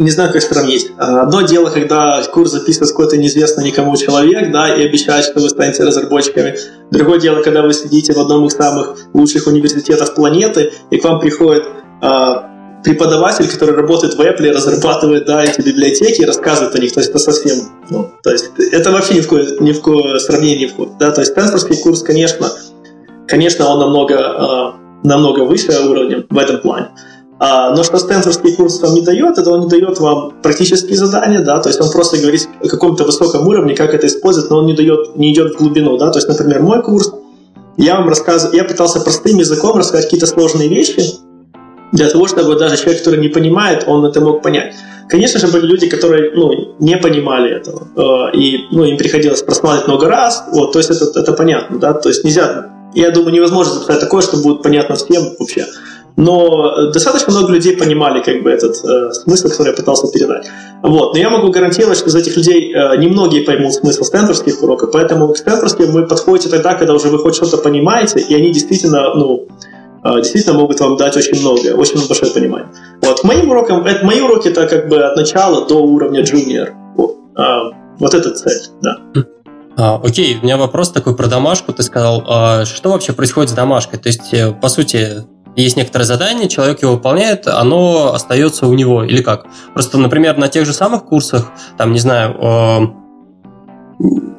не 0.00 0.10
знаю, 0.10 0.32
как 0.32 0.40
сравнить. 0.42 0.90
А, 0.96 1.22
одно 1.22 1.42
дело, 1.42 1.68
когда 1.68 2.22
курс 2.32 2.52
записывает 2.52 2.90
какой-то 2.90 3.18
неизвестный 3.18 3.64
никому 3.64 3.96
человек, 3.96 4.50
да, 4.50 4.74
и 4.74 4.86
обещает, 4.86 5.24
что 5.26 5.40
вы 5.40 5.50
станете 5.50 5.84
разработчиками. 5.84 6.56
Другое 6.90 7.20
дело, 7.20 7.42
когда 7.42 7.62
вы 7.62 7.74
сидите 7.74 8.14
в 8.14 8.18
одном 8.18 8.46
из 8.46 8.54
самых 8.54 8.96
лучших 9.12 9.46
университетов 9.46 10.14
планеты, 10.14 10.72
и 10.90 10.96
к 10.96 11.04
вам 11.04 11.20
приходит 11.20 11.64
а, 12.00 12.50
преподаватель, 12.82 13.46
который 13.46 13.76
работает 13.76 14.14
в 14.14 14.20
Apple, 14.20 14.50
разрабатывает, 14.50 15.26
да, 15.26 15.44
эти 15.44 15.60
библиотеки 15.60 16.22
и 16.22 16.24
рассказывает 16.24 16.74
о 16.74 16.78
них. 16.78 16.92
То 16.92 17.00
есть 17.00 17.10
это 17.10 17.18
совсем, 17.18 17.58
ну, 17.90 18.10
то 18.22 18.30
есть 18.30 18.50
это 18.72 18.90
вообще 18.92 19.14
ни 19.14 19.20
в 19.20 19.28
кое, 19.28 19.60
ни 19.60 19.72
в 19.72 19.82
кое 19.82 20.18
сравнение 20.18 20.60
не 20.60 20.66
входит, 20.66 20.96
да. 20.98 21.10
То 21.10 21.20
есть 21.20 21.32
Стэнфордский 21.32 21.76
курс, 21.76 22.02
конечно, 22.02 22.48
конечно, 23.28 23.68
он 23.68 23.80
намного, 23.80 24.16
а, 24.18 24.74
намного 25.04 25.40
выше 25.40 25.72
уровнем 25.86 26.24
в 26.30 26.38
этом 26.38 26.60
плане. 26.60 26.88
А, 27.42 27.74
но 27.74 27.82
что 27.84 27.98
стэнфордский 27.98 28.54
курс 28.54 28.80
вам 28.82 28.94
не 28.94 29.00
дает, 29.00 29.38
это 29.38 29.50
он 29.50 29.62
не 29.62 29.68
дает 29.68 29.98
вам 29.98 30.34
практические 30.42 30.94
задания, 30.94 31.40
да, 31.40 31.58
то 31.58 31.70
есть 31.70 31.80
он 31.80 31.90
просто 31.90 32.18
говорит 32.18 32.46
о 32.62 32.68
каком-то 32.68 33.04
высоком 33.04 33.48
уровне, 33.48 33.74
как 33.74 33.94
это 33.94 34.06
использовать, 34.08 34.50
но 34.50 34.58
он 34.58 34.66
не 34.66 34.74
дает, 34.74 35.16
не 35.16 35.32
идет 35.32 35.54
в 35.54 35.58
глубину, 35.58 35.96
да, 35.96 36.10
то 36.10 36.18
есть, 36.18 36.28
например, 36.28 36.60
мой 36.60 36.82
курс, 36.82 37.10
я 37.78 37.96
вам 37.96 38.10
рассказываю, 38.10 38.54
я 38.54 38.64
пытался 38.64 39.00
простым 39.00 39.38
языком 39.38 39.78
рассказать 39.78 40.04
какие-то 40.04 40.26
сложные 40.26 40.68
вещи, 40.68 41.02
для 41.92 42.10
того, 42.10 42.28
чтобы 42.28 42.56
даже 42.56 42.76
человек, 42.76 42.98
который 42.98 43.20
не 43.20 43.28
понимает, 43.28 43.84
он 43.86 44.04
это 44.04 44.20
мог 44.20 44.42
понять. 44.42 44.74
Конечно 45.08 45.40
же, 45.40 45.48
были 45.48 45.64
люди, 45.64 45.88
которые 45.88 46.32
ну, 46.34 46.76
не 46.78 46.98
понимали 46.98 47.56
этого, 47.56 47.88
э, 47.96 48.36
и 48.36 48.66
ну, 48.70 48.84
им 48.84 48.98
приходилось 48.98 49.42
просматривать 49.42 49.88
много 49.88 50.08
раз, 50.08 50.44
вот, 50.52 50.72
то 50.72 50.78
есть 50.78 50.90
это, 50.90 51.18
это 51.18 51.32
понятно, 51.32 51.78
да, 51.78 51.94
то 51.94 52.10
есть 52.10 52.22
нельзя, 52.22 52.66
я 52.94 53.10
думаю, 53.10 53.32
невозможно 53.32 53.72
записать 53.72 54.00
такое, 54.00 54.20
что 54.20 54.36
будет 54.36 54.62
понятно 54.62 54.94
всем 54.96 55.22
вообще 55.38 55.64
но 56.16 56.90
достаточно 56.92 57.32
много 57.32 57.52
людей 57.52 57.76
понимали 57.76 58.22
как 58.22 58.42
бы 58.42 58.50
этот 58.50 58.76
э, 58.84 59.12
смысл, 59.12 59.48
который 59.48 59.68
я 59.68 59.74
пытался 59.74 60.06
передать. 60.08 60.48
Вот. 60.82 61.14
Но 61.14 61.18
я 61.18 61.30
могу 61.30 61.50
гарантировать, 61.50 61.98
что 61.98 62.08
из 62.08 62.14
этих 62.14 62.36
людей 62.36 62.74
э, 62.74 62.96
немногие 62.96 63.44
поймут 63.44 63.74
смысл 63.74 64.04
стэнфордских 64.04 64.62
уроков, 64.62 64.90
поэтому 64.92 65.28
к 65.32 65.36
стэнфордским 65.36 65.92
вы 65.92 66.06
подходите 66.06 66.48
тогда, 66.48 66.74
когда 66.74 66.94
уже 66.94 67.08
вы 67.08 67.18
хоть 67.18 67.36
что-то 67.36 67.58
понимаете, 67.58 68.20
и 68.20 68.34
они 68.34 68.50
действительно, 68.52 69.14
ну, 69.14 69.48
э, 70.04 70.16
действительно 70.16 70.58
могут 70.58 70.80
вам 70.80 70.96
дать 70.96 71.16
очень 71.16 71.40
много, 71.40 71.74
очень 71.74 72.06
большое 72.06 72.32
понимание. 72.32 72.68
Вот. 73.02 73.24
Моим 73.24 73.50
урокам, 73.50 73.84
это, 73.86 74.04
мои 74.04 74.20
уроки 74.20 74.48
это 74.48 74.66
как 74.66 74.88
бы 74.88 75.02
от 75.02 75.16
начала 75.16 75.66
до 75.66 75.76
уровня 75.82 76.22
junior. 76.22 76.70
Вот, 76.96 77.16
а, 77.36 77.70
вот 77.98 78.14
это 78.14 78.30
цель, 78.30 78.60
да. 78.82 78.96
А, 79.76 80.00
окей, 80.02 80.38
у 80.40 80.44
меня 80.44 80.56
вопрос 80.56 80.90
такой 80.90 81.16
про 81.16 81.26
домашку. 81.26 81.72
Ты 81.72 81.82
сказал, 81.82 82.22
а, 82.28 82.64
что 82.64 82.90
вообще 82.90 83.12
происходит 83.12 83.50
с 83.50 83.54
домашкой? 83.54 83.98
То 83.98 84.08
есть, 84.08 84.34
э, 84.34 84.52
по 84.52 84.68
сути, 84.68 85.24
есть 85.56 85.76
некоторое 85.76 86.04
задание, 86.04 86.48
человек 86.48 86.82
его 86.82 86.92
выполняет, 86.92 87.46
оно 87.46 88.12
остается 88.12 88.66
у 88.66 88.74
него, 88.74 89.04
или 89.04 89.22
как? 89.22 89.46
Просто, 89.74 89.98
например, 89.98 90.36
на 90.38 90.48
тех 90.48 90.66
же 90.66 90.72
самых 90.72 91.04
курсах, 91.04 91.50
там, 91.76 91.92
не 91.92 91.98
знаю, 91.98 92.36
э, 92.40 93.00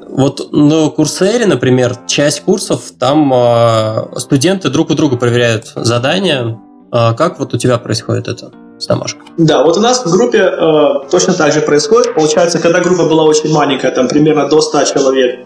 вот 0.09 0.51
на 0.51 0.89
Курсере, 0.89 1.45
например, 1.45 1.95
часть 2.07 2.41
курсов, 2.41 2.91
там 2.99 3.31
э, 3.33 4.19
студенты 4.19 4.69
друг 4.69 4.89
у 4.89 4.93
друга 4.93 5.17
проверяют 5.17 5.71
задания. 5.75 6.59
Э, 6.93 7.13
как 7.13 7.39
вот 7.39 7.53
у 7.53 7.57
тебя 7.57 7.77
происходит 7.77 8.27
это? 8.27 8.51
с 8.77 8.87
домашек. 8.87 9.19
Да, 9.37 9.63
вот 9.63 9.77
у 9.77 9.79
нас 9.79 10.03
в 10.03 10.11
группе 10.11 10.39
э, 10.39 11.09
точно 11.11 11.33
так 11.33 11.53
же 11.53 11.61
происходит. 11.61 12.15
Получается, 12.15 12.57
когда 12.57 12.79
группа 12.79 13.03
была 13.03 13.23
очень 13.25 13.53
маленькая, 13.53 13.91
там 13.91 14.07
примерно 14.07 14.49
до 14.49 14.59
100 14.59 14.85
человек, 14.85 15.45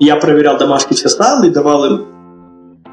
я 0.00 0.16
проверял 0.16 0.58
домашки 0.58 0.94
все 0.94 1.08
сам 1.08 1.44
и 1.44 1.50
давал 1.50 1.84
им 1.84 2.15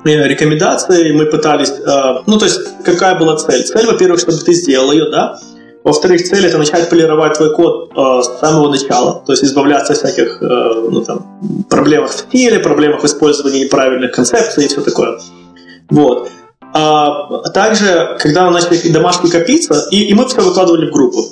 рекомендации, 0.04 1.12
мы 1.12 1.26
пытались, 1.26 1.70
э, 1.72 2.22
ну, 2.26 2.38
то 2.38 2.46
есть, 2.46 2.60
какая 2.84 3.18
была 3.18 3.38
цель? 3.38 3.64
Цель, 3.64 3.86
во-первых, 3.86 4.20
чтобы 4.20 4.38
ты 4.38 4.54
сделал 4.54 4.92
ее, 4.92 5.10
да, 5.10 5.40
во-вторых, 5.84 6.24
цель 6.24 6.46
это 6.46 6.58
начать 6.58 6.90
полировать 6.90 7.38
твой 7.38 7.54
код 7.54 7.92
э, 7.96 8.22
с 8.24 8.40
самого 8.40 8.70
начала, 8.70 9.22
то 9.26 9.34
есть 9.34 9.44
избавляться 9.44 9.94
от 9.94 10.00
всяких 10.00 10.42
э, 10.42 10.88
ну, 10.90 11.04
там, 11.04 11.66
проблемах 11.70 12.12
в 12.12 12.20
стиле, 12.20 12.60
проблемах 12.60 13.04
в 13.04 13.06
использовании 13.06 13.66
неправильных 13.66 14.12
концепций 14.12 14.66
и 14.66 14.68
все 14.68 14.82
такое. 14.82 15.20
Вот. 15.90 16.30
А 16.74 17.50
также, 17.50 18.18
когда 18.20 18.50
начали 18.50 18.90
домашки 18.92 19.30
копиться, 19.30 19.88
и, 19.92 20.06
и 20.06 20.14
мы 20.14 20.26
все 20.28 20.42
выкладывали 20.42 20.90
в 20.90 20.94
группу. 20.94 21.26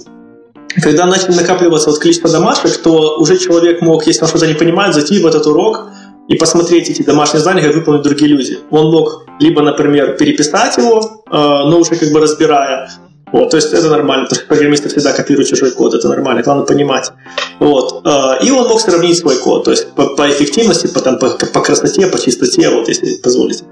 Когда 0.82 1.06
начали 1.06 1.34
накапливаться 1.34 1.90
вот 1.90 2.00
количество 2.00 2.30
домашек, 2.30 2.78
то 2.78 3.18
уже 3.20 3.38
человек 3.38 3.82
мог, 3.82 4.06
если 4.06 4.24
он 4.24 4.28
что-то 4.28 4.48
не 4.48 4.54
понимает, 4.54 4.94
зайти 4.94 5.20
в 5.20 5.26
этот 5.26 5.48
урок 5.48 5.88
и 6.28 6.36
посмотреть 6.36 6.90
эти 6.90 7.02
домашние 7.02 7.42
задания, 7.42 7.64
как 7.66 7.76
выполнить 7.76 8.04
другие 8.04 8.32
люди. 8.32 8.60
Он 8.70 8.92
мог 8.92 9.26
либо, 9.40 9.62
например, 9.62 10.18
переписать 10.18 10.78
его, 10.78 11.24
э, 11.30 11.36
но 11.36 11.80
уже 11.80 11.96
как 11.96 12.12
бы 12.12 12.20
разбирая, 12.20 12.90
вот, 13.32 13.50
то 13.50 13.58
есть 13.58 13.74
это 13.74 13.90
нормально, 13.90 14.26
потому 14.26 14.40
что 14.40 14.48
программисты 14.48 14.90
всегда 14.90 15.14
копируют 15.14 15.50
чужой 15.50 15.72
код, 15.72 15.94
это 15.94 16.08
нормально, 16.08 16.44
главное 16.44 16.66
понимать. 16.66 17.12
Вот. 17.60 18.06
Э, 18.06 18.46
и 18.46 18.52
он 18.52 18.68
мог 18.68 18.80
сравнить 18.80 19.18
свой 19.18 19.38
код, 19.38 19.66
то 19.66 19.72
есть 19.72 19.92
по, 19.94 20.08
по 20.16 20.30
эффективности, 20.30 20.88
по, 20.88 21.02
там, 21.02 21.18
по, 21.18 21.30
по 21.30 21.62
красоте, 21.62 22.08
по 22.08 22.20
чистоте, 22.20 22.70
вот, 22.70 22.88
если 22.88 23.16
позволите. 23.16 23.66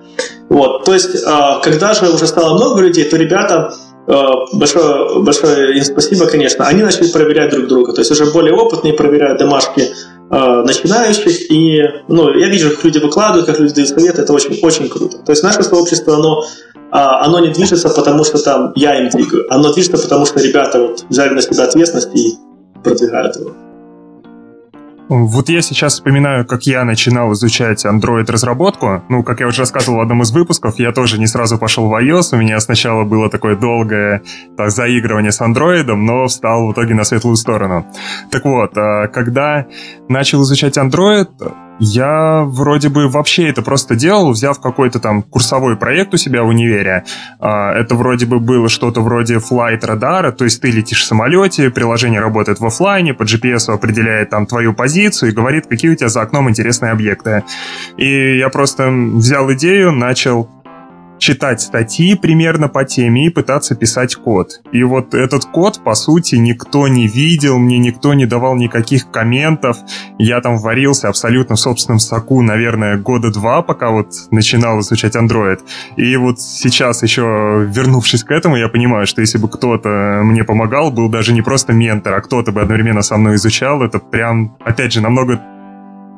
Вот. 0.50 0.86
То 0.86 0.94
есть, 0.94 1.16
э, 1.16 1.62
когда 1.64 1.94
же 1.94 2.10
уже 2.10 2.28
стало 2.28 2.56
много 2.56 2.82
людей, 2.82 3.06
то 3.06 3.16
ребята 3.18 3.74
большое, 4.54 5.20
большое 5.20 5.78
им 5.78 5.84
спасибо, 5.84 6.26
конечно, 6.26 6.66
они 6.66 6.82
начали 6.82 7.10
проверять 7.10 7.52
друг 7.52 7.68
друга. 7.68 7.94
То 7.94 8.02
есть 8.02 8.10
уже 8.10 8.26
более 8.32 8.56
опытные 8.56 8.94
проверяют 8.94 9.38
домашки 9.38 9.94
начинающих. 10.30 11.52
И 11.52 11.82
ну, 12.08 12.30
я 12.34 12.50
вижу, 12.50 12.72
как 12.72 12.84
люди 12.84 13.00
выкладывают, 13.00 13.46
как 13.46 13.60
люди 13.60 13.74
дают 13.74 13.90
советы, 13.90 14.22
это 14.22 14.34
очень, 14.34 14.60
очень 14.62 14.90
круто. 14.90 15.18
То 15.18 15.32
есть 15.32 15.44
наше 15.44 15.64
сообщество, 15.64 16.16
оно 16.16 16.44
а, 16.92 17.24
оно 17.24 17.40
не 17.40 17.50
движется, 17.50 17.90
потому 17.90 18.24
что 18.24 18.40
там 18.40 18.74
я 18.76 19.00
им 19.00 19.10
двигаю. 19.10 19.46
Оно 19.54 19.72
движется, 19.74 20.02
потому 20.02 20.26
что 20.26 20.40
ребята 20.40 20.82
вот 20.82 21.06
взяли 21.10 21.34
на 21.34 21.42
себя 21.42 21.64
ответственность 21.64 22.16
и 22.16 22.38
продвигают 22.84 23.36
его. 23.36 23.52
Вот 25.10 25.50
я 25.50 25.64
сейчас 25.64 25.94
вспоминаю, 25.94 26.46
как 26.46 26.68
я 26.68 26.84
начинал 26.86 27.34
изучать 27.34 27.84
Android-разработку. 27.84 29.04
Ну, 29.10 29.24
как 29.24 29.40
я 29.40 29.48
уже 29.48 29.62
рассказывал 29.62 29.98
в 29.98 30.02
одном 30.02 30.22
из 30.22 30.30
выпусков, 30.30 30.78
я 30.78 30.92
тоже 30.92 31.18
не 31.20 31.26
сразу 31.26 31.58
пошел 31.58 31.88
в 31.88 31.94
iOS. 31.96 32.30
У 32.34 32.38
меня 32.38 32.60
сначала 32.60 33.04
было 33.06 33.28
такое 33.28 33.56
долгое 33.56 34.22
так, 34.56 34.70
заигрывание 34.70 35.32
с 35.32 35.42
Android, 35.42 35.92
но 35.96 36.28
встал 36.28 36.68
в 36.68 36.74
итоге 36.74 36.94
на 36.94 37.04
светлую 37.06 37.38
сторону. 37.38 37.88
Так 38.30 38.46
вот, 38.46 38.78
а, 38.78 39.08
когда 39.08 39.66
начал 40.08 40.44
изучать 40.44 40.78
Android, 40.78 41.30
я 41.80 42.44
вроде 42.46 42.90
бы 42.90 43.08
вообще 43.08 43.50
это 43.50 43.62
просто 43.62 43.96
делал, 43.96 44.32
взяв 44.32 44.60
какой-то 44.60 45.00
там 45.00 45.22
курсовой 45.22 45.78
проект 45.78 46.14
у 46.14 46.18
себя 46.18 46.44
в 46.44 46.48
универе. 46.48 47.06
А, 47.40 47.74
это 47.74 47.96
вроде 47.96 48.26
бы 48.26 48.40
было 48.40 48.70
что-то 48.70 49.02
вроде 49.02 49.36
Flight 49.38 49.86
радара, 49.86 50.32
то 50.32 50.44
есть 50.44 50.62
ты 50.62 50.72
летишь 50.72 51.02
в 51.02 51.06
самолете, 51.06 51.70
приложение 51.70 52.20
работает 52.20 52.60
в 52.60 52.66
офлайне, 52.66 53.14
по 53.14 53.24
GPS 53.24 53.74
определяет 53.74 54.30
там 54.30 54.46
твою 54.46 54.74
позицию 54.74 55.32
и 55.32 55.34
говорит, 55.34 55.68
какие 55.68 55.92
у 55.92 55.96
тебя 55.96 56.10
за 56.10 56.22
окном 56.22 56.50
интересные 56.50 56.92
объекты. 56.92 57.44
И 57.98 58.38
я 58.38 58.50
просто 58.50 58.90
взял 58.90 59.52
идею, 59.54 59.92
начал 59.92 60.50
читать 61.20 61.62
статьи 61.62 62.16
примерно 62.16 62.68
по 62.68 62.84
теме 62.86 63.28
и 63.28 63.30
пытаться 63.30 63.76
писать 63.76 64.16
код. 64.16 64.62
И 64.72 64.82
вот 64.84 65.14
этот 65.14 65.46
код, 65.46 65.82
по 65.84 65.94
сути, 65.94 66.36
никто 66.36 66.88
не 66.88 67.08
видел, 67.08 67.60
мне 67.60 67.78
никто 67.78 68.14
не 68.14 68.26
давал 68.26 68.56
никаких 68.56 69.12
комментов. 69.12 69.78
Я 70.18 70.42
там 70.42 70.58
варился 70.58 71.10
абсолютно 71.10 71.56
в 71.56 71.60
собственном 71.60 72.00
соку, 72.00 72.42
наверное, 72.42 72.98
года 72.98 73.32
два, 73.32 73.62
пока 73.62 73.92
вот 73.92 74.08
начинал 74.32 74.80
изучать 74.80 75.16
Android. 75.16 75.60
И 75.98 76.16
вот 76.16 76.40
сейчас 76.40 77.04
еще, 77.04 77.68
вернувшись 77.70 78.24
к 78.24 78.32
этому, 78.32 78.56
я 78.56 78.70
понимаю, 78.70 79.06
что 79.06 79.22
если 79.22 79.38
бы 79.38 79.50
кто-то 79.50 80.22
мне 80.24 80.44
помогал, 80.44 80.92
был 80.92 81.10
даже 81.10 81.34
не 81.34 81.42
просто 81.42 81.74
ментор, 81.74 82.14
а 82.14 82.22
кто-то 82.22 82.52
бы 82.52 82.62
одновременно 82.62 83.02
со 83.02 83.18
мной 83.18 83.36
изучал, 83.36 83.84
это 83.84 84.00
прям, 84.00 84.58
опять 84.64 84.94
же, 84.94 85.02
намного 85.02 85.40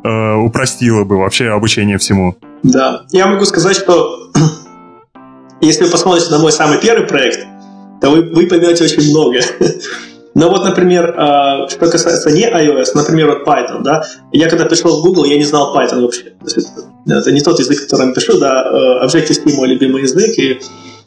э, 0.03 0.33
упростило 0.35 1.03
бы 1.03 1.17
вообще 1.17 1.49
обучение 1.49 1.97
всему. 1.97 2.35
Да, 2.63 3.03
я 3.11 3.25
могу 3.27 3.45
сказать, 3.45 3.75
что 3.75 4.31
если 5.61 5.85
вы 5.85 5.91
посмотрите 5.91 6.31
на 6.31 6.39
мой 6.39 6.51
самый 6.51 6.79
первый 6.79 7.07
проект, 7.07 7.45
то 8.01 8.09
вы, 8.09 8.21
вы 8.21 8.47
поймете 8.47 8.83
очень 8.83 9.09
много. 9.09 9.39
Но 10.33 10.49
вот, 10.49 10.63
например, 10.63 11.13
а, 11.17 11.67
что 11.67 11.87
касается 11.87 12.31
не 12.31 12.49
iOS, 12.49 12.91
например, 12.95 13.27
вот 13.27 13.47
Python, 13.47 13.81
да, 13.83 14.03
я 14.31 14.49
когда 14.49 14.65
пришел 14.65 14.99
в 14.99 15.03
Google, 15.03 15.25
я 15.25 15.37
не 15.37 15.43
знал 15.43 15.75
Python 15.75 16.01
вообще. 16.01 16.33
Это 17.05 17.31
не 17.31 17.41
тот 17.41 17.59
язык, 17.59 17.81
которым 17.81 18.13
пишу, 18.13 18.39
да, 18.39 18.63
э, 18.63 19.05
Objective-C 19.05 19.55
мой 19.55 19.67
любимый 19.67 20.03
язык, 20.03 20.37
и 20.37 20.61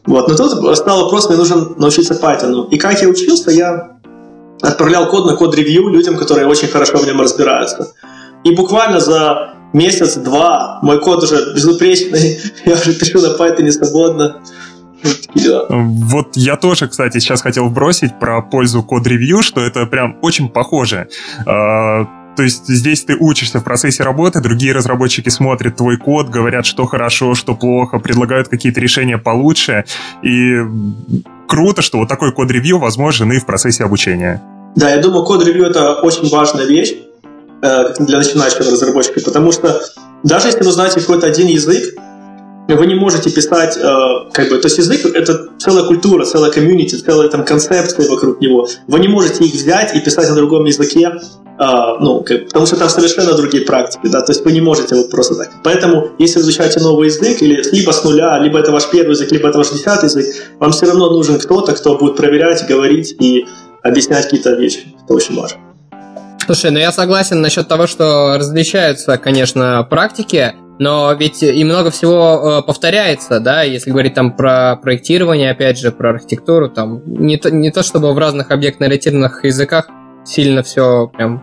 вот, 0.05 0.29
но 0.29 0.37
тут 0.37 0.77
стал 0.77 1.05
вопрос, 1.05 1.29
мне 1.29 1.39
нужно 1.39 1.71
научиться 1.79 2.15
Python. 2.15 2.69
И 2.69 2.77
как 2.77 3.01
я 3.01 3.09
учился, 3.09 3.51
я 3.51 3.97
отправлял 4.61 5.09
код 5.09 5.27
на 5.27 5.37
код-ревью 5.37 5.89
людям, 5.89 6.19
которые 6.19 6.47
очень 6.47 6.69
хорошо 6.69 6.99
в 6.99 7.07
нем 7.07 7.21
разбираются. 7.21 7.93
И 8.45 8.55
буквально 8.55 9.01
за 9.01 9.54
месяц-два, 9.75 10.79
мой 10.83 11.01
код 11.01 11.23
уже 11.25 11.55
безупречный, 11.55 12.39
я 12.65 12.75
уже 12.75 12.95
пишу 12.95 13.21
на 13.21 13.37
Python 13.37 13.71
свободно. 13.71 14.41
Вот 15.71 16.37
я 16.37 16.57
тоже, 16.57 16.89
кстати, 16.89 17.19
сейчас 17.19 17.43
хотел 17.43 17.69
бросить 17.69 18.19
про 18.19 18.41
пользу 18.41 18.83
код-ревью, 18.83 19.43
что 19.43 19.61
это 19.61 19.85
прям 19.85 20.17
очень 20.23 20.49
похоже. 20.49 21.09
А, 21.47 22.07
то 22.37 22.43
есть 22.43 22.67
здесь 22.67 23.05
ты 23.05 23.17
учишься 23.19 23.61
в 23.61 23.65
процессе 23.65 24.03
работы, 24.03 24.41
другие 24.41 24.73
разработчики 24.73 25.29
смотрят 25.29 25.77
твой 25.77 25.99
код, 25.99 26.29
говорят, 26.29 26.67
что 26.67 26.87
хорошо, 26.87 27.35
что 27.35 27.55
плохо, 27.55 27.99
предлагают 27.99 28.49
какие-то 28.49 28.81
решения 28.81 29.19
получше. 29.19 29.85
И 30.23 30.57
круто, 31.47 31.83
что 31.83 31.99
вот 31.99 32.09
такой 32.09 32.33
код-ревью 32.33 32.79
возможен 32.79 33.31
и 33.33 33.39
в 33.39 33.47
процессе 33.47 33.85
обучения. 33.85 34.43
Да, 34.77 34.91
я 34.91 35.01
думаю, 35.01 35.25
код-ревью 35.25 35.67
это 35.67 35.95
очень 35.95 36.29
важная 36.29 36.65
вещь. 36.65 36.95
Э, 37.63 37.95
для 37.99 38.19
начинающего 38.19 38.71
разработчика, 38.71 39.21
потому 39.21 39.51
что 39.51 39.81
даже 40.23 40.49
если 40.49 40.65
вы 40.65 40.73
знаете 40.73 41.01
какой-то 41.01 41.27
один 41.27 41.47
язык, 41.47 41.95
вы 42.69 42.87
не 42.87 42.95
можете 42.95 43.31
писать, 43.31 43.77
э, 43.77 43.81
как 44.33 44.49
бы, 44.51 44.59
то 44.59 44.67
есть 44.67 44.79
язык— 44.79 45.05
это 45.15 45.49
целая 45.59 45.85
культура, 45.85 46.25
целая 46.25 46.51
комьюнити, 46.51 46.97
целая 46.97 47.29
там 47.29 47.45
концепция 47.45 48.09
вокруг 48.09 48.41
него. 48.41 48.69
Вы 48.87 49.01
не 49.01 49.09
можете 49.09 49.45
их 49.45 49.55
взять 49.55 49.95
и 49.95 50.01
писать 50.01 50.29
на 50.29 50.35
другом 50.35 50.65
языке, 50.65 51.13
э, 51.59 51.65
ну, 52.01 52.23
как, 52.23 52.47
потому 52.47 52.67
что 52.67 52.77
там 52.77 52.89
совершенно 52.89 53.35
другие 53.35 53.65
практики, 53.65 54.09
да, 54.09 54.21
то 54.21 54.33
есть 54.33 54.45
вы 54.45 54.53
не 54.53 54.61
можете 54.61 54.95
вот 54.95 55.11
просто 55.11 55.35
так. 55.35 55.51
Поэтому, 55.63 56.11
если 56.19 56.41
изучаете 56.41 56.81
новый 56.81 57.09
язык, 57.09 57.41
или 57.41 57.63
либо 57.73 57.93
с 57.93 58.05
нуля, 58.05 58.39
либо 58.41 58.59
это 58.59 58.73
ваш 58.73 58.91
первый 58.91 59.13
язык, 59.13 59.33
либо 59.33 59.49
это 59.49 59.59
ваш 59.59 59.71
десятый 59.71 60.09
язык, 60.09 60.27
вам 60.59 60.73
все 60.73 60.87
равно 60.87 61.11
нужен 61.11 61.39
кто-то, 61.39 61.73
кто 61.73 61.97
будет 61.97 62.17
проверять, 62.17 62.67
говорить 62.69 63.15
и 63.21 63.47
объяснять 63.83 64.25
какие-то 64.25 64.55
вещи. 64.55 64.95
Это 65.05 65.15
очень 65.15 65.35
важно. 65.37 65.64
Слушай, 66.47 66.71
ну 66.73 66.79
я 66.79 66.93
согласен 66.93 67.41
насчет 67.41 67.69
того, 67.69 67.87
что 67.87 68.37
различаются, 68.37 69.17
конечно, 69.17 69.87
практики, 69.89 70.55
но 70.79 71.13
ведь 71.15 71.43
и 71.43 71.65
много 71.65 71.91
всего 71.91 72.59
э, 72.61 72.67
повторяется, 72.67 73.41
да, 73.41 73.63
если 73.63 73.91
говорить 73.91 74.15
там 74.15 74.37
про 74.37 74.77
проектирование, 74.77 75.53
опять 75.53 75.79
же, 75.79 75.91
про 75.91 76.11
архитектуру, 76.11 76.69
там 76.69 77.03
не 77.07 77.39
то, 77.39 77.51
не 77.51 77.71
то 77.71 77.83
чтобы 77.83 78.13
в 78.13 78.19
разных 78.19 78.51
объектно-ориентированных 78.51 79.45
языках 79.45 79.89
сильно 80.27 80.63
все 80.63 81.07
прям 81.07 81.43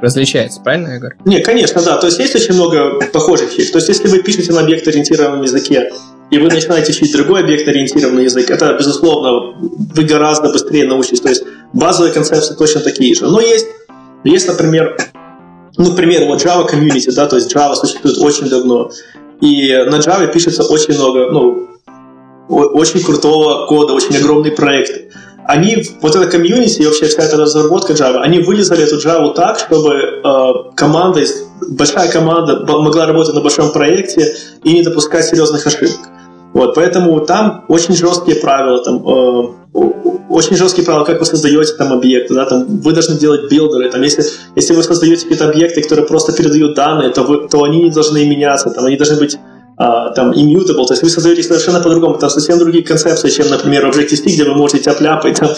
различается, 0.00 0.60
правильно 0.62 0.92
я 0.92 0.98
говорю? 0.98 1.16
Не, 1.24 1.40
конечно, 1.40 1.82
да. 1.82 1.98
То 1.98 2.06
есть 2.06 2.18
есть 2.18 2.34
очень 2.36 2.54
много 2.54 3.00
похожих 3.12 3.50
вещей. 3.50 3.70
То 3.70 3.78
есть 3.78 3.88
если 3.88 4.08
вы 4.08 4.22
пишете 4.22 4.52
на 4.52 4.60
объект-ориентированном 4.60 5.42
языке, 5.42 5.90
и 6.30 6.38
вы 6.38 6.48
начинаете 6.48 6.92
учить 6.92 7.12
другой 7.12 7.42
объект-ориентированный 7.42 8.24
язык, 8.24 8.50
это, 8.50 8.74
безусловно, 8.74 9.56
вы 9.58 10.04
гораздо 10.04 10.50
быстрее 10.50 10.86
научитесь. 10.86 11.20
То 11.20 11.28
есть 11.30 11.42
базовые 11.72 12.12
концепции 12.12 12.54
точно 12.54 12.80
такие 12.80 13.14
же. 13.14 13.26
Но 13.26 13.40
есть 13.40 13.66
есть, 14.24 14.48
например, 14.48 14.96
ну, 15.76 15.92
к 15.92 15.96
примеру, 15.96 16.26
вот 16.26 16.44
Java 16.44 16.68
Community, 16.68 17.12
да, 17.14 17.26
то 17.26 17.36
есть 17.36 17.54
Java 17.54 17.74
существует 17.74 18.18
очень 18.18 18.48
давно, 18.48 18.90
и 19.40 19.72
на 19.88 19.96
Java 19.96 20.30
пишется 20.32 20.64
очень 20.64 20.94
много, 20.94 21.30
ну, 21.30 21.68
очень 22.48 23.02
крутого 23.02 23.66
кода, 23.66 23.92
очень 23.92 24.16
огромный 24.16 24.50
проект. 24.50 25.14
Они, 25.46 25.82
вот 26.02 26.14
эта 26.14 26.26
комьюнити 26.26 26.82
и 26.82 26.86
вообще 26.86 27.06
вся 27.06 27.22
эта 27.22 27.36
разработка 27.36 27.92
Java, 27.94 28.20
они 28.20 28.40
вылезали 28.40 28.84
эту 28.84 28.96
Java 28.96 29.32
так, 29.34 29.58
чтобы 29.58 29.94
э, 29.94 30.52
команда, 30.74 31.22
большая 31.68 32.10
команда 32.10 32.66
могла 32.66 33.06
работать 33.06 33.34
на 33.34 33.40
большом 33.40 33.72
проекте 33.72 34.34
и 34.62 34.72
не 34.74 34.82
допускать 34.82 35.24
серьезных 35.24 35.66
ошибок. 35.66 36.00
Вот, 36.52 36.74
поэтому 36.74 37.20
там 37.20 37.64
очень 37.68 37.94
жесткие 37.94 38.38
правила, 38.38 38.82
там, 38.82 38.96
э, 38.96 39.48
очень 39.72 40.56
жесткие 40.56 40.84
правила, 40.84 41.04
как 41.04 41.20
вы 41.20 41.26
создаете 41.26 41.72
там 41.74 41.92
объекты, 41.92 42.34
да, 42.34 42.44
там 42.44 42.80
вы 42.80 42.92
должны 42.92 43.16
делать 43.16 43.50
билдеры, 43.50 43.90
там 43.90 44.02
если, 44.02 44.24
если 44.56 44.74
вы 44.74 44.82
создаете 44.82 45.22
какие-то 45.22 45.48
объекты, 45.48 45.82
которые 45.82 46.06
просто 46.06 46.32
передают 46.32 46.74
данные, 46.74 47.10
то, 47.10 47.22
вы, 47.22 47.48
то 47.48 47.62
они 47.64 47.82
не 47.82 47.90
должны 47.90 48.24
меняться, 48.26 48.70
там 48.70 48.84
они 48.84 48.96
должны 48.96 49.16
быть 49.16 49.38
а, 49.76 50.10
там 50.10 50.32
immutable, 50.32 50.86
то 50.86 50.92
есть 50.92 51.02
вы 51.02 51.10
создаете 51.10 51.42
совершенно 51.42 51.80
по-другому, 51.80 52.18
там 52.18 52.30
совсем 52.30 52.58
другие 52.58 52.84
концепции, 52.84 53.30
чем, 53.30 53.48
например, 53.48 53.86
Objective-C, 53.86 54.24
где 54.24 54.44
вы 54.44 54.54
можете 54.54 54.80
тяп-ляпать, 54.80 55.38
там. 55.38 55.50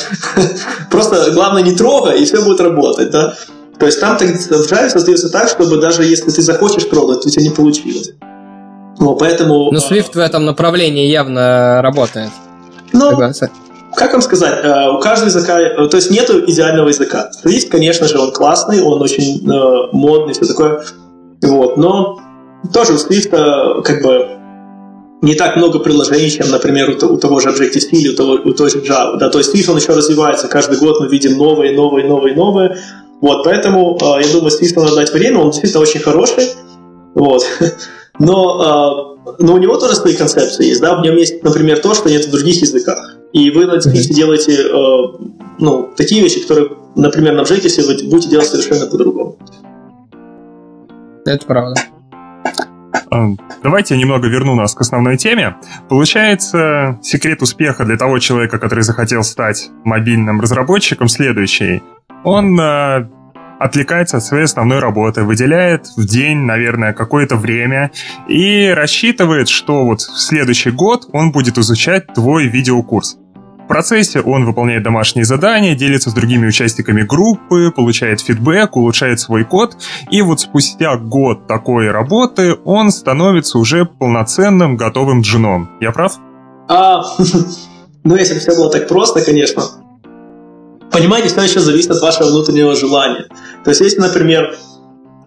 просто 0.90 1.30
главное 1.32 1.62
не 1.62 1.72
трогай, 1.74 2.20
и 2.20 2.24
все 2.24 2.42
будет 2.42 2.60
работать, 2.60 3.10
да. 3.10 3.34
То 3.78 3.86
есть 3.86 3.98
там 3.98 4.18
в 4.18 4.22
Java 4.22 4.90
создается 4.90 5.30
так, 5.30 5.48
чтобы 5.48 5.78
даже 5.78 6.04
если 6.04 6.30
ты 6.30 6.42
захочешь 6.42 6.84
трогать, 6.84 7.22
то 7.22 7.28
у 7.28 7.30
тебя 7.30 7.44
не 7.44 7.50
получилось. 7.50 8.12
Ну, 8.98 9.16
поэтому... 9.16 9.72
Но 9.72 9.78
Swift 9.78 10.12
в 10.12 10.18
этом 10.18 10.44
направлении 10.44 11.06
явно 11.06 11.80
работает. 11.80 12.28
Ну, 12.92 13.08
Согласен. 13.08 13.48
Как 13.94 14.12
вам 14.12 14.22
сказать, 14.22 14.60
э, 14.62 14.90
у 14.90 14.98
каждого 15.00 15.28
языка, 15.28 15.60
э, 15.60 15.88
то 15.88 15.96
есть 15.96 16.10
нету 16.10 16.44
идеального 16.46 16.88
языка. 16.88 17.30
Swift, 17.44 17.68
конечно 17.68 18.06
же, 18.06 18.18
он 18.18 18.32
классный, 18.32 18.82
он 18.82 19.02
очень 19.02 19.48
э, 19.50 19.88
модный, 19.92 20.34
все 20.34 20.46
такое. 20.46 20.84
Вот, 21.42 21.76
но 21.76 22.18
тоже 22.72 22.92
у 22.92 22.96
Swift 22.96 23.30
как 23.82 24.02
бы 24.02 24.28
не 25.22 25.34
так 25.34 25.56
много 25.56 25.80
приложений, 25.80 26.30
чем, 26.30 26.50
например, 26.50 26.90
у, 26.90 27.16
того 27.16 27.40
же 27.40 27.48
Objective-C 27.48 27.88
или 27.92 28.10
у, 28.10 28.16
того, 28.16 28.32
у 28.44 28.52
той 28.52 28.70
же 28.70 28.78
Java. 28.78 29.18
Да? 29.18 29.28
То 29.28 29.38
есть 29.38 29.54
Swift, 29.54 29.70
он 29.70 29.78
еще 29.78 29.92
развивается. 29.92 30.48
Каждый 30.48 30.78
год 30.78 31.00
мы 31.00 31.08
видим 31.08 31.36
новые, 31.36 31.74
новые, 31.74 32.06
новые, 32.06 32.34
новые. 32.34 32.78
Вот, 33.20 33.44
поэтому 33.44 33.98
я 34.00 34.32
думаю, 34.32 34.50
Swift 34.50 34.74
надо 34.76 34.94
дать 34.94 35.12
время. 35.12 35.40
Он 35.40 35.50
действительно 35.50 35.82
очень 35.82 36.00
хороший. 36.00 36.44
Вот. 37.14 37.44
Но, 38.18 39.16
но 39.38 39.54
у 39.54 39.56
него 39.56 39.78
тоже 39.78 39.94
свои 39.94 40.14
концепции 40.14 40.66
есть. 40.66 40.82
Да? 40.82 40.96
В 40.96 41.02
нем 41.02 41.16
есть, 41.16 41.42
например, 41.42 41.78
то, 41.78 41.94
что 41.94 42.10
нет 42.10 42.26
в 42.26 42.30
других 42.30 42.60
языках. 42.60 43.19
И 43.32 43.50
вы 43.50 43.66
на 43.66 43.78
Swift 43.78 44.12
делаете 44.12 44.68
ну, 45.58 45.90
такие 45.96 46.22
вещи, 46.22 46.40
которые, 46.40 46.70
например, 46.96 47.34
на 47.34 47.40
Objective 47.40 47.86
вы 47.86 48.10
будете 48.10 48.30
делать 48.30 48.46
совершенно 48.46 48.86
по-другому. 48.86 49.36
Это 51.24 51.46
правда. 51.46 51.80
Давайте 53.62 53.94
я 53.94 54.00
немного 54.00 54.28
верну 54.28 54.54
нас 54.54 54.74
к 54.74 54.80
основной 54.80 55.16
теме. 55.16 55.56
Получается, 55.88 56.98
секрет 57.02 57.42
успеха 57.42 57.84
для 57.84 57.96
того 57.96 58.18
человека, 58.18 58.58
который 58.58 58.82
захотел 58.82 59.22
стать 59.22 59.70
мобильным 59.84 60.40
разработчиком, 60.40 61.08
следующий. 61.08 61.82
Он 62.24 62.58
э, 62.58 63.08
отвлекается 63.60 64.16
от 64.16 64.24
своей 64.24 64.44
основной 64.44 64.80
работы, 64.80 65.22
выделяет 65.22 65.86
в 65.96 66.04
день, 66.04 66.38
наверное, 66.38 66.92
какое-то 66.92 67.36
время 67.36 67.92
и 68.28 68.68
рассчитывает, 68.68 69.48
что 69.48 69.84
вот 69.84 70.00
в 70.00 70.18
следующий 70.18 70.70
год 70.70 71.08
он 71.12 71.30
будет 71.30 71.58
изучать 71.58 72.12
твой 72.12 72.48
видеокурс 72.48 73.18
процессе 73.70 74.20
он 74.20 74.44
выполняет 74.44 74.82
домашние 74.82 75.24
задания, 75.24 75.76
делится 75.76 76.10
с 76.10 76.12
другими 76.12 76.48
участниками 76.48 77.02
группы, 77.02 77.70
получает 77.70 78.20
фидбэк, 78.20 78.76
улучшает 78.76 79.20
свой 79.20 79.44
код, 79.44 79.76
и 80.10 80.22
вот 80.22 80.40
спустя 80.40 80.96
год 80.96 81.46
такой 81.46 81.88
работы 81.88 82.56
он 82.64 82.90
становится 82.90 83.58
уже 83.58 83.84
полноценным 83.84 84.76
готовым 84.76 85.20
джуном. 85.20 85.70
Я 85.80 85.92
прав? 85.92 86.18
А, 86.68 87.04
ну, 88.04 88.16
если 88.16 88.34
бы 88.34 88.40
все 88.40 88.56
было 88.56 88.72
так 88.72 88.88
просто, 88.88 89.24
конечно. 89.24 89.62
Понимаете, 90.90 91.28
все 91.28 91.42
еще 91.42 91.60
зависит 91.60 91.90
от 91.90 92.00
вашего 92.00 92.28
внутреннего 92.28 92.74
желания. 92.74 93.26
То 93.64 93.70
есть, 93.70 93.80
если, 93.80 94.00
например, 94.00 94.56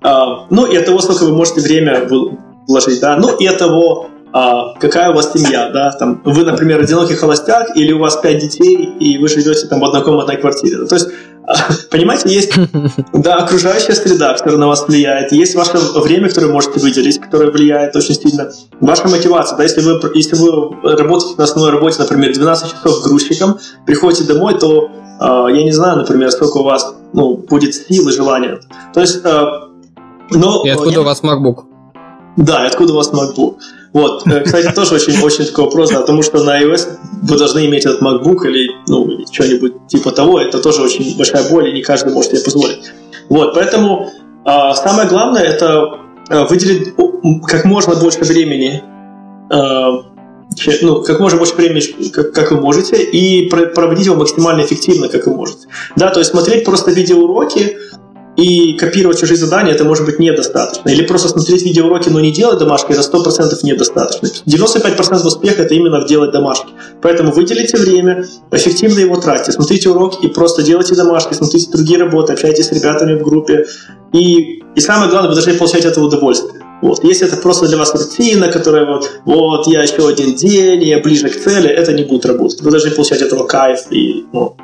а, 0.02 0.48
ну, 0.50 0.66
и 0.66 0.76
от 0.76 0.86
того, 0.86 1.00
сколько 1.00 1.24
вы 1.24 1.34
можете 1.34 1.62
время 1.62 2.08
вложить, 2.68 3.00
да, 3.00 3.16
ну, 3.16 3.36
и 3.38 3.48
от 3.48 3.58
того, 3.58 4.10
а, 4.34 4.74
какая 4.80 5.12
у 5.12 5.14
вас 5.14 5.32
семья, 5.32 5.70
да, 5.70 5.92
там, 5.92 6.22
вы, 6.26 6.44
например, 6.44 6.82
одинокий 6.82 7.16
холостяк, 7.16 7.78
или 7.78 7.94
у 7.94 8.00
вас 8.00 8.18
пять 8.18 8.40
детей, 8.40 8.90
и 9.00 9.18
вы 9.18 9.28
живете 9.28 9.68
там 9.68 9.80
в 9.80 9.86
однокомнатной 9.86 10.38
квартире. 10.38 10.86
То 10.86 10.96
есть, 10.96 11.08
а, 11.46 11.54
понимаете, 11.92 12.30
есть, 12.30 12.52
да, 13.14 13.36
окружающая 13.36 13.94
среда, 13.94 14.34
которая 14.34 14.58
на 14.58 14.68
вас 14.68 14.88
влияет, 14.88 15.32
есть 15.32 15.56
ваше 15.56 15.78
время, 15.78 16.30
которое 16.30 16.52
можете 16.52 16.80
выделить, 16.80 17.22
которое 17.22 17.52
влияет 17.52 17.96
очень 17.96 18.16
сильно, 18.16 18.52
ваша 18.82 19.08
мотивация, 19.08 19.56
да, 19.56 19.64
если 19.64 19.82
вы, 19.82 20.00
если 20.16 20.36
вы 20.36 20.96
работаете 20.98 21.36
на 21.38 21.44
основной 21.44 21.72
работе, 21.72 21.98
например, 22.00 22.34
12 22.34 22.72
часов 22.72 23.04
грузчиком, 23.04 23.60
приходите 23.86 24.26
домой, 24.26 24.58
то 24.60 24.90
я 25.20 25.64
не 25.64 25.72
знаю, 25.72 25.98
например, 25.98 26.32
сколько 26.32 26.58
у 26.58 26.64
вас 26.64 26.96
ну, 27.14 27.38
будет 27.38 27.76
сил 27.76 28.10
и 28.10 28.12
желания. 28.12 28.60
То 28.94 29.02
есть, 29.02 29.24
но... 29.24 30.64
И 30.66 30.70
откуда 30.70 30.92
я... 30.92 31.02
у 31.02 31.04
вас 31.04 31.24
MacBook? 31.24 31.66
Да, 32.38 32.66
и 32.66 32.68
откуда 32.68 32.94
у 32.94 32.96
вас 32.96 33.12
MacBook? 33.12 33.58
Вот, 33.94 34.26
э, 34.26 34.42
кстати, 34.42 34.74
тоже 34.74 34.96
очень, 34.96 35.22
очень 35.22 35.46
такой 35.46 35.66
вопрос, 35.66 35.92
да, 35.92 36.02
потому 36.02 36.24
что 36.24 36.44
на 36.44 36.62
iOS 36.62 36.98
вы 37.22 37.38
должны 37.38 37.66
иметь 37.68 37.86
этот 37.86 38.02
MacBook 38.02 38.48
или, 38.48 38.72
ну, 38.88 39.08
что-нибудь 39.32 39.88
типа 39.88 40.12
того, 40.12 40.40
это 40.40 40.60
тоже 40.60 40.82
очень 40.82 41.16
большая 41.16 41.48
боль, 41.50 41.70
и 41.70 41.74
не 41.74 41.84
каждый 41.84 42.12
может 42.12 42.32
себе 42.32 42.44
позволить. 42.44 42.92
Вот, 43.30 43.54
поэтому 43.54 44.10
а, 44.46 44.74
самое 44.74 45.08
главное 45.08 45.44
это 45.44 46.00
а, 46.30 46.46
выделить 46.46 46.96
как 47.48 47.66
можно 47.66 47.96
больше 47.96 48.22
времени, 48.22 48.84
а, 49.52 50.13
ну, 50.82 51.02
как 51.04 51.20
можно 51.20 51.38
больше 51.38 51.56
времени, 51.56 52.10
как, 52.10 52.34
как 52.34 52.52
вы 52.52 52.62
можете, 52.62 53.02
и 53.02 53.50
проводить 53.50 54.06
его 54.06 54.16
максимально 54.16 54.62
эффективно, 54.62 55.10
как 55.10 55.28
вы 55.28 55.36
можете. 55.36 55.68
Да, 55.96 56.10
то 56.10 56.20
есть 56.20 56.32
смотреть 56.32 56.66
просто 56.66 56.92
видеоуроки, 56.92 57.78
и 58.36 58.74
копировать 58.74 59.20
чужие 59.20 59.38
задания 59.38 59.74
это 59.74 59.84
может 59.84 60.06
быть 60.06 60.18
недостаточно. 60.20 60.90
Или 60.90 61.04
просто 61.04 61.30
смотреть 61.30 61.64
видеоуроки, 61.64 62.10
но 62.10 62.20
не 62.20 62.32
делать 62.32 62.58
домашки, 62.58 62.92
это 62.92 63.02
100% 63.02 63.60
недостаточно. 63.64 64.28
95% 64.48 65.26
успеха 65.26 65.62
это 65.62 65.74
именно 65.76 66.04
делать 66.08 66.32
домашки. 66.32 66.68
Поэтому 67.02 67.32
выделите 67.32 67.78
время, 67.78 68.26
эффективно 68.52 69.00
его 69.00 69.18
тратьте, 69.18 69.52
смотрите 69.52 69.90
урок 69.90 70.24
и 70.24 70.28
просто 70.28 70.64
делайте 70.64 70.96
домашки, 70.96 71.34
смотрите 71.34 71.70
другие 71.72 72.00
работы, 72.00 72.34
общайтесь 72.34 72.68
с 72.68 72.72
ребятами 72.72 73.20
в 73.20 73.24
группе. 73.24 73.66
И, 74.14 74.64
и 74.76 74.80
самое 74.80 75.12
главное, 75.12 75.30
вы 75.30 75.36
должны 75.36 75.54
получать 75.54 75.86
это 75.86 76.02
удовольствие. 76.02 76.63
Вот. 76.82 77.04
Если 77.04 77.28
это 77.28 77.38
просто 77.38 77.68
для 77.68 77.78
вас 77.78 77.94
рутина, 77.94 78.50
которая 78.50 78.86
вот, 78.86 79.10
вот, 79.26 79.68
я 79.68 79.84
еще 79.84 80.08
один 80.08 80.36
день, 80.36 80.84
я 80.84 81.00
ближе 81.00 81.30
к 81.30 81.40
цели, 81.40 81.70
это 81.70 81.94
не 81.94 82.04
будет 82.04 82.26
работать. 82.26 82.62
Вы 82.62 82.72
должны 82.72 82.92
получать 82.92 83.22
этого 83.22 83.46
кайф 83.46 83.80
и 83.90 84.26
ну, 84.34 84.58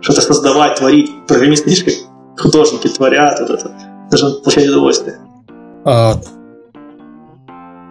что-то 0.00 0.20
создавать, 0.20 0.78
творить. 0.78 1.10
Программист, 1.26 1.66
видишь, 1.66 1.84
как 1.84 1.94
художники 2.38 2.88
творят, 2.88 3.40
вот 3.40 3.50
это, 3.50 3.72
даже 4.10 4.30
получать 4.42 4.68
удовольствие. 4.68 5.18
А, 5.84 6.14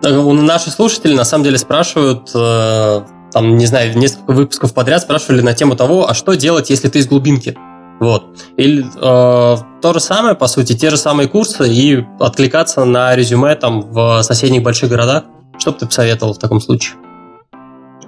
наши 0.02 0.70
слушатели 0.70 1.14
на 1.14 1.26
самом 1.26 1.44
деле 1.44 1.58
спрашивают, 1.58 2.32
э, 2.34 3.02
там, 3.32 3.58
не 3.58 3.66
знаю, 3.66 3.98
несколько 3.98 4.32
выпусков 4.32 4.74
подряд 4.74 5.02
спрашивали 5.02 5.42
на 5.42 5.54
тему 5.54 5.76
того, 5.76 6.10
а 6.10 6.14
что 6.14 6.36
делать, 6.36 6.70
если 6.70 6.88
ты 6.88 7.00
из 7.00 7.08
глубинки? 7.08 7.58
Вот. 8.00 8.26
Или 8.58 8.84
э, 8.84 9.58
то 9.82 9.94
же 9.94 10.00
самое, 10.00 10.36
по 10.36 10.48
сути, 10.48 10.74
те 10.74 10.90
же 10.90 10.98
самые 10.98 11.28
курсы 11.28 11.68
и 11.70 12.06
откликаться 12.20 12.84
на 12.86 13.16
резюме 13.16 13.56
там 13.56 13.82
в 13.82 14.22
соседних 14.24 14.64
больших 14.64 14.90
городах. 14.90 15.24
Что 15.58 15.72
бы 15.72 15.78
ты 15.80 15.86
посоветовал 15.86 16.34
в 16.34 16.40
таком 16.40 16.60
случае? 16.60 16.98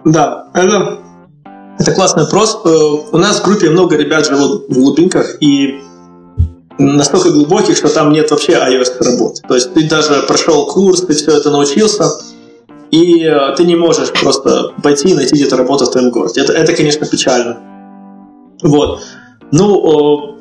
Да, 0.03 0.47
это, 0.53 0.99
это 1.79 1.91
классный 1.93 2.23
вопрос. 2.23 2.59
Э, 2.65 2.69
у 2.69 3.17
нас 3.17 3.39
в 3.39 3.45
группе 3.45 3.69
много 3.69 3.95
ребят 3.95 4.25
живут 4.25 4.65
в 4.69 4.73
глубинках, 4.73 5.41
и 5.41 5.81
настолько 6.77 7.31
глубоких, 7.31 7.77
что 7.77 7.89
там 7.89 8.11
нет 8.11 8.29
вообще 8.31 8.53
iOS 8.53 9.03
работы. 9.03 9.41
То 9.47 9.55
есть 9.55 9.73
ты 9.73 9.87
даже 9.87 10.23
прошел 10.27 10.65
курс, 10.67 11.01
ты 11.01 11.13
все 11.13 11.37
это 11.37 11.49
научился, 11.49 12.05
и 12.91 13.23
э, 13.23 13.55
ты 13.55 13.63
не 13.65 13.75
можешь 13.75 14.11
просто 14.11 14.73
пойти 14.83 15.09
и 15.09 15.13
найти 15.13 15.35
где-то 15.35 15.57
работу 15.57 15.85
в 15.85 15.91
твоем 15.91 16.11
городе. 16.11 16.41
Это, 16.41 16.53
это 16.53 16.73
конечно, 16.73 17.05
печально. 17.07 17.57
Вот. 18.61 19.01
Ну, 19.51 20.37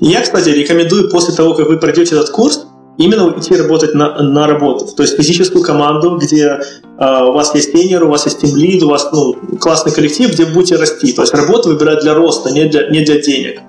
я, 0.00 0.20
кстати, 0.22 0.48
рекомендую 0.50 1.10
после 1.10 1.34
того, 1.34 1.54
как 1.54 1.68
вы 1.68 1.78
пройдете 1.78 2.14
этот 2.14 2.30
курс, 2.30 2.66
именно 2.98 3.34
идти 3.36 3.56
работать 3.56 3.94
на, 3.94 4.22
на 4.22 4.46
работу. 4.46 4.86
То 4.94 5.02
есть 5.02 5.16
физическую 5.16 5.64
команду, 5.64 6.18
где 6.18 6.58
э, 6.98 7.24
у 7.24 7.32
вас 7.32 7.54
есть 7.54 7.72
тренер, 7.72 8.04
у 8.04 8.08
вас 8.08 8.26
есть 8.26 8.40
тимлид, 8.40 8.82
у 8.82 8.88
вас 8.88 9.08
ну, 9.12 9.34
классный 9.58 9.92
коллектив, 9.92 10.30
где 10.30 10.44
будете 10.44 10.76
расти. 10.76 11.12
То 11.12 11.22
есть 11.22 11.34
работу 11.34 11.70
выбирать 11.70 12.00
для 12.00 12.14
роста, 12.14 12.50
не 12.50 12.66
для, 12.66 12.88
не 12.90 13.04
для 13.04 13.20
денег. 13.20 13.60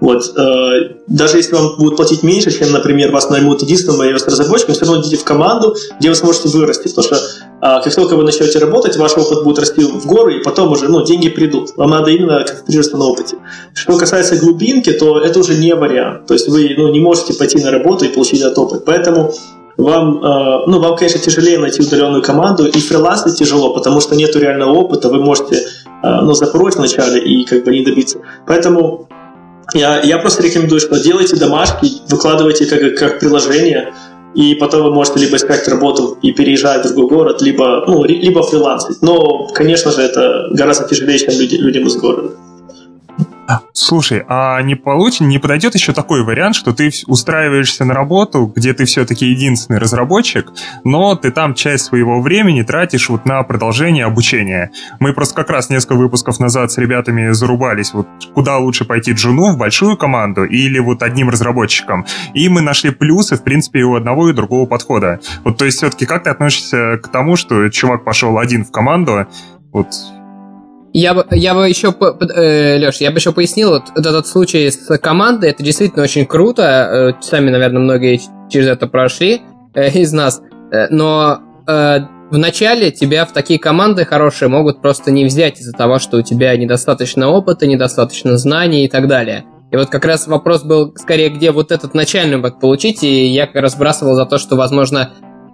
Вот. 0.00 0.32
Э, 0.36 0.94
даже 1.06 1.38
если 1.38 1.54
вам 1.54 1.76
будут 1.76 1.96
платить 1.96 2.22
меньше, 2.22 2.56
чем, 2.56 2.72
например, 2.72 3.10
вас 3.10 3.30
наймут 3.30 3.62
единственным 3.62 4.00
iOS-разработчиком, 4.02 4.74
все 4.74 4.84
равно 4.84 5.02
идите 5.02 5.16
в 5.16 5.24
команду, 5.24 5.74
где 5.98 6.08
вы 6.08 6.14
сможете 6.14 6.48
вырасти. 6.48 6.88
Потому 6.88 7.06
что 7.06 7.18
а, 7.60 7.80
как 7.80 7.94
только 7.94 8.14
вы 8.16 8.22
начнете 8.22 8.58
работать, 8.58 8.96
ваш 8.96 9.16
опыт 9.16 9.42
будет 9.42 9.58
расти 9.58 9.82
в 9.82 10.06
горы, 10.06 10.38
и 10.38 10.42
потом 10.42 10.72
уже 10.72 10.88
ну, 10.88 11.04
деньги 11.04 11.28
придут. 11.28 11.76
Вам 11.76 11.90
надо 11.90 12.10
именно 12.10 12.44
концентрироваться 12.44 12.96
на 12.96 13.06
опыте. 13.06 13.36
Что 13.74 13.98
касается 13.98 14.36
глубинки, 14.36 14.92
то 14.92 15.18
это 15.18 15.40
уже 15.40 15.54
не 15.54 15.74
вариант. 15.74 16.26
То 16.26 16.34
есть 16.34 16.48
вы 16.48 16.74
ну, 16.76 16.92
не 16.92 17.00
можете 17.00 17.34
пойти 17.34 17.58
на 17.62 17.70
работу 17.70 18.04
и 18.04 18.08
получить 18.08 18.40
этот 18.40 18.58
опыт. 18.58 18.84
Поэтому 18.84 19.32
вам, 19.76 20.18
э, 20.18 20.64
ну, 20.66 20.80
вам, 20.80 20.96
конечно, 20.96 21.20
тяжелее 21.20 21.58
найти 21.58 21.82
удаленную 21.82 22.22
команду, 22.22 22.66
и 22.66 22.78
фрилансить 22.80 23.38
тяжело, 23.38 23.72
потому 23.74 24.00
что 24.00 24.16
нет 24.16 24.34
реального 24.36 24.72
опыта, 24.72 25.08
вы 25.08 25.20
можете 25.20 25.56
э, 25.56 26.20
ну, 26.22 26.34
запороть 26.34 26.76
вначале 26.76 27.20
и 27.20 27.44
как 27.44 27.64
бы 27.64 27.70
не 27.70 27.84
добиться. 27.84 28.18
Поэтому 28.46 29.08
я, 29.74 30.00
я 30.00 30.18
просто 30.18 30.42
рекомендую, 30.42 30.80
что 30.80 30.98
делайте 30.98 31.36
домашки, 31.36 31.86
выкладывайте 32.08 32.66
как, 32.66 32.96
как 32.96 33.20
приложение, 33.20 33.92
и 34.34 34.54
потом 34.54 34.82
вы 34.84 34.94
можете 34.94 35.20
либо 35.20 35.36
искать 35.36 35.66
работу 35.68 36.18
и 36.22 36.32
переезжать 36.32 36.84
в 36.84 36.94
другой 36.94 37.08
город, 37.08 37.42
либо, 37.42 37.84
ну, 37.86 38.04
либо 38.04 38.42
фрилансить. 38.42 39.02
Но, 39.02 39.46
конечно 39.48 39.90
же, 39.90 40.02
это 40.02 40.48
гораздо 40.52 40.88
тяжелее, 40.88 41.18
чем 41.18 41.38
люди, 41.38 41.56
людям 41.56 41.86
из 41.86 41.96
города. 41.96 42.30
Слушай, 43.72 44.24
а 44.28 44.60
не 44.60 44.74
получ... 44.74 45.20
не 45.20 45.38
подойдет 45.38 45.74
еще 45.74 45.92
такой 45.92 46.22
вариант, 46.22 46.54
что 46.54 46.74
ты 46.74 46.90
устраиваешься 47.06 47.84
на 47.84 47.94
работу, 47.94 48.52
где 48.54 48.74
ты 48.74 48.84
все-таки 48.84 49.26
единственный 49.26 49.78
разработчик, 49.78 50.52
но 50.84 51.14
ты 51.14 51.30
там 51.30 51.54
часть 51.54 51.86
своего 51.86 52.20
времени 52.20 52.62
тратишь 52.62 53.08
вот 53.08 53.24
на 53.24 53.42
продолжение 53.44 54.04
обучения. 54.04 54.70
Мы 55.00 55.14
просто 55.14 55.34
как 55.34 55.48
раз 55.48 55.70
несколько 55.70 55.94
выпусков 55.94 56.38
назад 56.38 56.70
с 56.72 56.78
ребятами 56.78 57.30
зарубались, 57.30 57.94
вот 57.94 58.06
куда 58.34 58.58
лучше 58.58 58.84
пойти 58.84 59.12
джуну 59.12 59.52
в 59.52 59.56
большую 59.56 59.96
команду 59.96 60.44
или 60.44 60.78
вот 60.78 61.02
одним 61.02 61.30
разработчиком. 61.30 62.04
И 62.34 62.48
мы 62.48 62.60
нашли 62.60 62.90
плюсы, 62.90 63.36
в 63.36 63.42
принципе, 63.42 63.82
у 63.84 63.94
одного 63.94 64.28
и 64.28 64.34
другого 64.34 64.66
подхода. 64.66 65.20
Вот 65.44 65.56
то 65.56 65.64
есть 65.64 65.78
все-таки 65.78 66.04
как 66.04 66.24
ты 66.24 66.30
относишься 66.30 66.98
к 67.02 67.08
тому, 67.08 67.36
что 67.36 67.68
чувак 67.70 68.04
пошел 68.04 68.38
один 68.38 68.64
в 68.64 68.70
команду, 68.70 69.26
вот 69.72 69.88
я 70.98 71.14
бы, 71.14 71.26
я 71.30 71.54
бы 71.54 71.68
еще, 71.68 71.94
э, 72.00 72.78
Леш, 72.78 72.96
я 72.96 73.10
бы 73.10 73.18
еще 73.18 73.32
пояснил, 73.32 73.70
вот 73.70 73.84
этот 73.94 74.26
случай 74.26 74.70
с 74.70 74.98
командой, 74.98 75.50
это 75.50 75.62
действительно 75.62 76.02
очень 76.02 76.26
круто, 76.26 77.14
э, 77.18 77.22
сами, 77.22 77.50
наверное, 77.50 77.80
многие 77.80 78.20
через 78.50 78.66
это 78.66 78.88
прошли 78.88 79.42
э, 79.74 79.90
из 79.90 80.12
нас, 80.12 80.42
э, 80.72 80.88
но 80.90 81.38
э, 81.68 82.00
в 82.30 82.36
начале 82.36 82.90
тебя 82.90 83.24
в 83.24 83.32
такие 83.32 83.60
команды 83.60 84.04
хорошие 84.04 84.48
могут 84.48 84.82
просто 84.82 85.10
не 85.10 85.24
взять 85.24 85.60
из-за 85.60 85.72
того, 85.72 85.98
что 85.98 86.18
у 86.18 86.22
тебя 86.22 86.56
недостаточно 86.56 87.28
опыта, 87.28 87.66
недостаточно 87.66 88.36
знаний 88.36 88.84
и 88.84 88.88
так 88.88 89.06
далее. 89.06 89.44
И 89.70 89.76
вот 89.76 89.90
как 89.90 90.04
раз 90.04 90.26
вопрос 90.26 90.64
был 90.64 90.94
скорее, 90.96 91.28
где 91.28 91.52
вот 91.52 91.70
этот 91.70 91.94
начальный 91.94 92.38
опыт 92.38 92.58
получить, 92.58 93.02
и 93.04 93.26
я 93.26 93.46
как 93.46 93.62
раз 93.62 93.74
сбрасывал 93.74 94.14
за 94.14 94.26
то, 94.26 94.38
что, 94.38 94.56
возможно, 94.56 95.12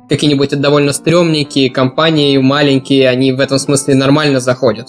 какие-нибудь 0.08 0.58
довольно 0.60 0.92
стрёмненькие 0.92 1.70
компании, 1.70 2.38
маленькие, 2.38 3.08
они 3.08 3.32
в 3.32 3.40
этом 3.40 3.58
смысле 3.58 3.94
нормально 3.94 4.40
заходят. 4.40 4.88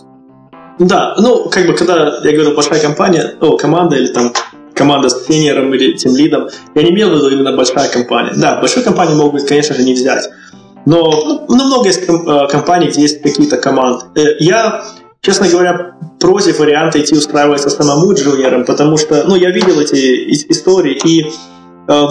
Да, 0.80 1.16
ну, 1.20 1.50
как 1.50 1.68
бы, 1.68 1.74
когда 1.74 2.20
я 2.24 2.32
говорю 2.32 2.54
большая 2.54 2.82
компания, 2.82 3.36
о, 3.40 3.58
команда 3.58 3.96
или 3.96 4.08
там 4.08 4.34
команда 4.74 5.10
с 5.10 5.26
сеньором 5.26 5.74
или 5.74 5.94
тем 5.94 6.16
лидом, 6.16 6.50
я 6.76 6.84
не 6.84 6.90
имел 6.92 7.10
в 7.10 7.14
виду 7.14 7.30
именно 7.30 7.56
большая 7.56 7.90
компания. 7.90 8.34
Да, 8.36 8.60
большую 8.60 8.84
компанию 8.84 9.16
могут, 9.16 9.44
конечно 9.44 9.74
же, 9.74 9.84
не 9.84 9.94
взять. 9.94 10.30
Но 10.86 11.12
ну, 11.12 11.46
ну 11.48 11.66
много 11.66 11.88
есть 11.88 12.04
э, 12.08 12.48
компаний, 12.50 12.88
где 12.88 13.02
есть 13.02 13.22
какие-то 13.22 13.58
команды. 13.58 14.06
Э, 14.16 14.36
я, 14.40 14.84
честно 15.22 15.48
говоря, 15.48 15.96
против 16.20 16.60
варианта 16.60 17.02
идти 17.02 17.16
устраиваться 17.16 17.70
самому 17.70 18.14
джуниором, 18.14 18.66
потому 18.66 18.98
что, 18.98 19.24
ну, 19.26 19.36
я 19.36 19.52
видел 19.52 19.80
эти 19.80 20.52
истории, 20.52 21.00
и 21.06 21.32
э, 21.88 22.06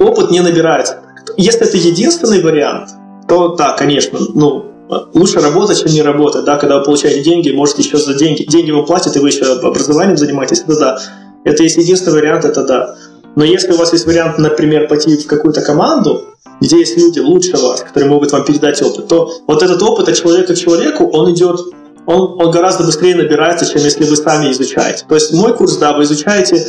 опыт 0.00 0.30
не 0.30 0.40
набирается. 0.40 0.98
Если 1.36 1.66
это 1.66 1.76
единственный 1.76 2.42
вариант, 2.42 2.90
то 3.28 3.54
да, 3.54 3.76
конечно, 3.76 4.18
ну, 4.34 4.71
лучше 5.14 5.40
работать, 5.40 5.80
чем 5.80 5.92
не 5.92 6.02
работать, 6.02 6.44
да, 6.44 6.56
когда 6.56 6.78
вы 6.78 6.84
получаете 6.84 7.22
деньги, 7.22 7.50
можете 7.50 7.82
еще 7.82 7.98
за 7.98 8.14
деньги, 8.14 8.44
деньги 8.44 8.70
вам 8.70 8.84
платят, 8.84 9.16
и 9.16 9.18
вы 9.18 9.28
еще 9.28 9.44
образованием 9.44 10.16
занимаетесь, 10.16 10.60
это 10.60 10.78
да. 10.78 10.98
Это 11.44 11.62
есть 11.62 11.76
единственный 11.76 12.14
вариант, 12.14 12.44
это 12.44 12.64
да. 12.64 12.94
Но 13.34 13.44
если 13.44 13.72
у 13.72 13.76
вас 13.76 13.92
есть 13.92 14.06
вариант, 14.06 14.38
например, 14.38 14.88
пойти 14.88 15.16
в 15.16 15.26
какую-то 15.26 15.62
команду, 15.62 16.24
где 16.60 16.78
есть 16.78 16.96
люди 16.96 17.18
лучше 17.18 17.56
вас, 17.56 17.80
которые 17.82 18.10
могут 18.10 18.32
вам 18.32 18.44
передать 18.44 18.80
опыт, 18.82 19.08
то 19.08 19.32
вот 19.46 19.62
этот 19.62 19.82
опыт 19.82 20.08
от 20.08 20.16
человека 20.16 20.54
к 20.54 20.58
человеку, 20.58 21.08
он 21.12 21.32
идет, 21.32 21.58
он, 22.06 22.40
он 22.40 22.50
гораздо 22.50 22.84
быстрее 22.84 23.16
набирается, 23.16 23.66
чем 23.66 23.82
если 23.82 24.04
вы 24.04 24.16
сами 24.16 24.52
изучаете. 24.52 25.04
То 25.08 25.14
есть 25.14 25.32
мой 25.32 25.54
курс, 25.54 25.76
да, 25.76 25.92
вы 25.92 26.04
изучаете 26.04 26.66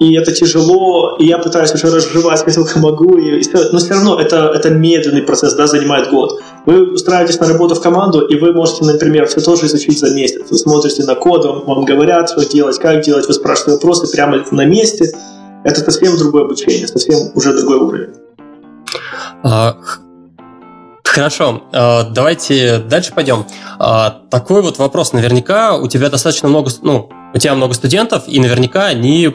и 0.00 0.14
это 0.14 0.32
тяжело, 0.32 1.16
и 1.18 1.26
я 1.26 1.38
пытаюсь 1.38 1.72
уже 1.72 1.86
разжевать, 1.86 2.42
как 2.44 2.54
только 2.54 2.78
могу, 2.80 3.16
и 3.16 3.42
но 3.72 3.78
все 3.78 3.90
равно 3.90 4.20
это, 4.20 4.50
это 4.54 4.70
медленный 4.70 5.22
процесс, 5.22 5.54
да, 5.54 5.66
занимает 5.66 6.10
год. 6.10 6.40
Вы 6.66 6.94
устраиваетесь 6.94 7.38
на 7.40 7.48
работу 7.48 7.74
в 7.74 7.82
команду, 7.82 8.26
и 8.26 8.38
вы 8.38 8.52
можете, 8.54 8.84
например, 8.84 9.26
все 9.26 9.40
тоже 9.40 9.66
изучить 9.66 9.98
за 9.98 10.14
месяц. 10.14 10.42
Вы 10.50 10.56
смотрите 10.56 11.04
на 11.04 11.14
код, 11.14 11.44
вам, 11.66 11.84
говорят, 11.84 12.30
что 12.30 12.44
делать, 12.48 12.78
как 12.78 13.02
делать, 13.02 13.26
вы 13.28 13.34
спрашиваете 13.34 13.72
вопросы 13.72 14.10
прямо 14.10 14.42
на 14.50 14.64
месте. 14.64 15.12
Это 15.62 15.80
совсем 15.80 16.16
другое 16.16 16.44
обучение, 16.44 16.88
совсем 16.88 17.30
уже 17.34 17.54
другой 17.54 17.78
уровень. 17.78 18.14
А, 19.42 19.76
хорошо, 21.04 21.64
а, 21.72 22.04
давайте 22.04 22.78
дальше 22.78 23.12
пойдем. 23.14 23.44
А, 23.78 24.22
такой 24.30 24.62
вот 24.62 24.78
вопрос. 24.78 25.12
Наверняка 25.12 25.76
у 25.76 25.86
тебя 25.86 26.08
достаточно 26.08 26.48
много, 26.48 26.70
ну, 26.80 27.10
у 27.34 27.38
тебя 27.38 27.54
много 27.54 27.74
студентов, 27.74 28.24
и 28.26 28.40
наверняка 28.40 28.86
они 28.86 29.34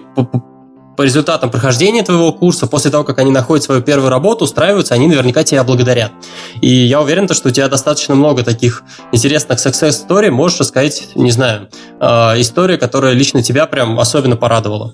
по 1.00 1.04
результатам 1.04 1.50
прохождения 1.50 2.04
твоего 2.04 2.34
курса, 2.34 2.68
после 2.68 2.92
того, 2.92 3.06
как 3.06 3.20
они 3.20 3.32
находят 3.32 3.64
свою 3.64 3.82
первую 3.82 4.10
работу, 4.10 4.44
устраиваются, 4.44 4.96
они 4.96 5.08
наверняка 5.08 5.46
тебя 5.46 5.64
благодарят. 5.64 6.12
И 6.60 6.68
я 6.68 7.00
уверен, 7.00 7.26
что 7.30 7.48
у 7.48 7.52
тебя 7.54 7.70
достаточно 7.70 8.16
много 8.16 8.44
таких 8.44 8.84
интересных 9.14 9.66
success 9.66 10.06
story. 10.06 10.30
Можешь 10.30 10.60
рассказать, 10.60 11.12
не 11.16 11.32
знаю, 11.32 11.70
э, 12.02 12.06
историю, 12.42 12.78
которая 12.78 13.14
лично 13.14 13.42
тебя 13.42 13.66
прям 13.66 13.98
особенно 13.98 14.36
порадовала. 14.36 14.94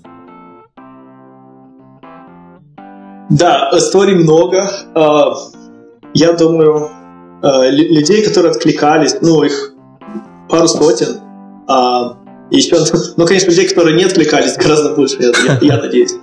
Да, 3.31 3.71
историй 3.73 4.13
много. 4.13 4.69
Э, 4.93 5.33
я 6.13 6.33
думаю, 6.33 6.91
э, 7.41 7.71
людей, 7.71 8.23
которые 8.23 8.51
откликались, 8.51 9.15
ну, 9.21 9.41
их 9.41 9.73
пару 10.49 10.67
сотен. 10.67 11.19
И 12.51 12.57
еще, 12.57 12.77
ну, 13.17 13.25
конечно, 13.25 13.49
людей, 13.49 13.67
которые 13.67 13.95
не 13.95 14.03
отвлекались, 14.03 14.55
гораздо 14.55 14.93
больше, 14.95 15.17
я, 15.19 15.31
я, 15.45 15.59
я 15.61 15.77
надеюсь. 15.81 16.13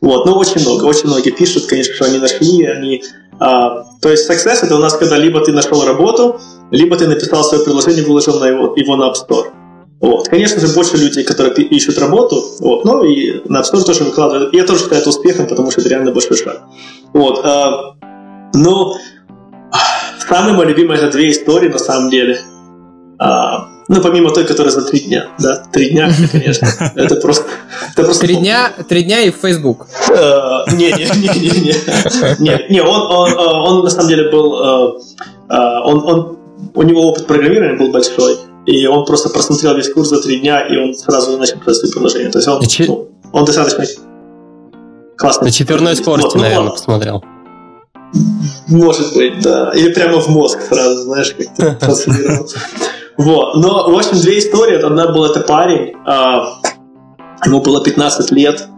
Вот, 0.00 0.26
но 0.26 0.38
очень 0.38 0.60
много, 0.60 0.84
очень 0.84 1.06
многие 1.06 1.30
пишут, 1.30 1.66
конечно, 1.66 1.94
что 1.94 2.04
они 2.06 2.18
нашли, 2.18 2.64
они... 2.64 3.02
А, 3.38 3.84
то 4.00 4.10
есть 4.10 4.30
success 4.30 4.60
это 4.62 4.76
у 4.76 4.78
нас, 4.78 4.96
когда 4.96 5.18
либо 5.18 5.40
ты 5.44 5.52
нашел 5.52 5.84
работу, 5.84 6.40
либо 6.70 6.96
ты 6.96 7.06
написал 7.06 7.44
свое 7.44 7.64
приложение, 7.64 8.04
выложил 8.04 8.38
на 8.38 8.46
его, 8.46 8.74
его 8.76 8.96
на 8.96 9.10
App 9.10 9.14
Store. 9.14 9.46
Вот. 10.00 10.28
Конечно 10.28 10.60
же, 10.60 10.72
больше 10.74 10.96
людей, 10.96 11.24
которые 11.24 11.54
ищут 11.54 11.98
работу, 11.98 12.42
вот, 12.60 12.84
но 12.84 13.04
и 13.04 13.42
на 13.48 13.60
App 13.60 13.64
Store 13.72 13.84
тоже 13.84 14.04
выкладывают. 14.04 14.52
Я 14.54 14.64
тоже 14.64 14.84
считаю 14.84 15.00
это 15.00 15.10
успехом, 15.10 15.46
потому 15.46 15.70
что 15.70 15.80
это 15.80 15.90
реально 15.90 16.12
большой 16.12 16.36
шаг. 16.36 16.62
Вот. 17.12 17.44
А, 17.44 17.96
но 18.54 18.96
самые 20.28 20.56
мои 20.56 20.66
любимые 20.66 20.98
это 20.98 21.10
две 21.10 21.30
истории 21.30 21.68
на 21.68 21.78
самом 21.78 22.10
деле. 22.10 22.40
А, 23.18 23.68
ну, 23.88 24.02
помимо 24.02 24.30
той, 24.30 24.44
которая 24.44 24.72
за 24.72 24.82
три 24.82 25.00
дня. 25.00 25.28
Да, 25.38 25.62
три 25.72 25.90
дня, 25.90 26.10
конечно. 26.32 26.68
Это 26.96 27.16
просто... 27.16 27.44
Это 27.92 28.02
просто 28.02 28.26
три 28.26 28.36
дня, 28.36 28.72
три 28.88 29.04
дня 29.04 29.20
и 29.20 29.30
в 29.30 29.36
Facebook. 29.36 29.86
Э, 30.08 30.64
не, 30.72 30.92
не, 30.92 31.04
не, 31.04 31.28
не, 31.28 31.60
не. 31.60 31.74
Не, 32.40 32.66
не, 32.72 32.82
он, 32.82 33.00
он, 33.12 33.32
э, 33.32 33.36
он 33.36 33.84
на 33.84 33.90
самом 33.90 34.08
деле 34.08 34.30
был... 34.30 34.54
Э, 34.54 34.92
он, 35.84 36.04
он, 36.04 36.38
у 36.74 36.82
него 36.82 37.02
опыт 37.02 37.26
программирования 37.26 37.78
был 37.78 37.92
большой, 37.92 38.38
и 38.66 38.86
он 38.86 39.04
просто 39.04 39.28
просмотрел 39.28 39.76
весь 39.76 39.92
курс 39.92 40.08
за 40.08 40.20
три 40.20 40.40
дня, 40.40 40.66
и 40.66 40.76
он 40.76 40.94
сразу 40.94 41.38
начал 41.38 41.58
производить 41.60 41.94
приложение. 41.94 42.30
То 42.30 42.38
есть 42.38 42.48
он, 42.48 42.62
ну, 42.88 43.08
он 43.32 43.44
достаточно 43.44 43.84
классный. 45.16 45.46
На 45.46 45.52
четверной 45.52 45.94
скорости, 45.94 46.26
вот, 46.26 46.34
ну, 46.34 46.42
наверное, 46.42 46.70
посмотрел. 46.72 47.24
Может 48.68 49.14
быть, 49.14 49.40
да. 49.42 49.70
Или 49.74 49.92
прямо 49.92 50.20
в 50.20 50.28
мозг 50.28 50.58
сразу, 50.68 51.02
знаешь, 51.02 51.34
как-то 51.38 51.74
трансформировался. 51.80 52.58
Вот. 53.18 53.56
Но, 53.56 53.90
в 53.90 53.96
общем, 53.96 54.18
две 54.20 54.38
истории. 54.38 54.80
Одна 54.80 55.08
была 55.08 55.30
это 55.30 55.40
парень, 55.40 55.94
а, 56.04 56.60
ему 57.44 57.60
было 57.60 57.82
15 57.82 58.30
лет, 58.32 58.68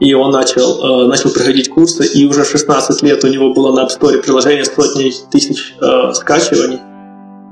и 0.00 0.14
он 0.14 0.30
начал, 0.30 1.04
э, 1.04 1.06
начал 1.06 1.30
проходить 1.30 1.68
курсы, 1.68 2.04
и 2.04 2.26
уже 2.26 2.44
16 2.44 3.02
лет 3.02 3.22
у 3.24 3.28
него 3.28 3.52
было 3.52 3.74
на 3.74 3.84
App 3.84 3.90
Store 3.90 4.18
приложение 4.18 4.64
с 4.64 4.74
сотней 4.74 5.14
тысяч 5.30 5.74
э, 5.80 6.12
скачиваний. 6.14 6.80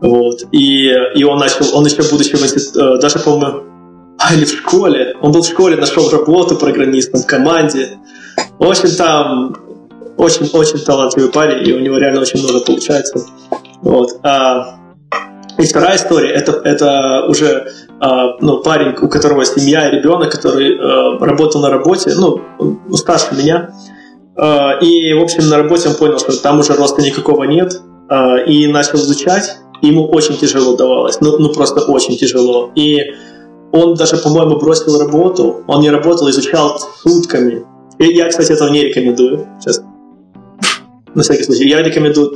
Вот. 0.01 0.43
И, 0.51 0.91
и 1.15 1.25
он 1.25 1.39
начал, 1.39 1.67
он 1.77 1.85
еще 1.85 2.03
будучи 2.11 2.35
в 2.35 2.43
институте, 2.43 2.99
даже, 3.01 3.19
по-моему, 3.19 3.63
а, 4.19 4.35
или 4.35 4.45
в 4.45 4.51
школе, 4.51 5.17
он 5.21 5.33
был 5.33 5.43
в 5.43 5.47
школе, 5.47 5.77
нашел 5.77 6.09
работу 6.11 6.57
программистом 6.57 7.23
в 7.23 7.27
команде. 7.27 7.99
В 8.59 8.69
общем, 8.69 8.91
там 8.97 9.57
очень-очень 10.17 10.79
талантливый 10.81 11.31
парень, 11.31 11.67
и 11.67 11.73
у 11.73 11.81
него 11.81 11.99
реально 11.99 12.21
очень 12.21 12.43
много 12.43 12.61
получается. 12.61 13.25
Вот. 13.83 14.19
А, 14.23 14.80
и 15.61 15.67
вторая 15.67 15.97
история 15.97 16.31
это, 16.31 16.53
это 16.65 17.27
уже 17.29 17.73
э, 18.01 18.07
ну, 18.41 18.63
парень, 18.63 18.95
у 19.01 19.09
которого 19.09 19.45
семья 19.45 19.89
и 19.89 19.97
ребенок, 19.97 20.31
который 20.31 20.77
э, 20.77 21.19
работал 21.25 21.61
на 21.61 21.71
работе, 21.71 22.13
ну, 22.17 22.41
старше 22.97 23.35
меня. 23.35 23.71
Э, 24.37 24.81
и, 24.81 25.13
в 25.15 25.23
общем, 25.23 25.49
на 25.49 25.59
работе 25.59 25.89
он 25.89 25.97
понял, 25.97 26.19
что 26.19 26.37
там 26.41 26.61
уже 26.61 26.75
роста 26.75 27.03
никакого 27.03 27.45
нет, 27.45 27.81
э, 28.09 28.45
и 28.47 28.67
начал 28.69 28.97
изучать. 28.97 29.59
Ему 29.83 30.07
очень 30.09 30.37
тяжело 30.37 30.77
давалось, 30.77 31.21
ну, 31.21 31.39
ну 31.39 31.53
просто 31.53 31.81
очень 31.81 32.17
тяжело. 32.17 32.71
И 32.75 33.15
он 33.73 33.95
даже, 33.95 34.17
по-моему, 34.17 34.57
бросил 34.57 34.99
работу, 34.99 35.63
он 35.67 35.81
не 35.81 35.91
работал, 35.91 36.29
изучал 36.31 36.79
сутками. 37.03 37.65
И 37.99 38.05
я, 38.15 38.29
кстати, 38.29 38.53
этого 38.53 38.71
не 38.71 38.85
рекомендую, 38.85 39.47
честно 39.63 39.91
на 41.15 41.23
всякий 41.23 41.45
случай. 41.45 41.69
Я 41.69 41.83
рекомендую, 41.83 42.35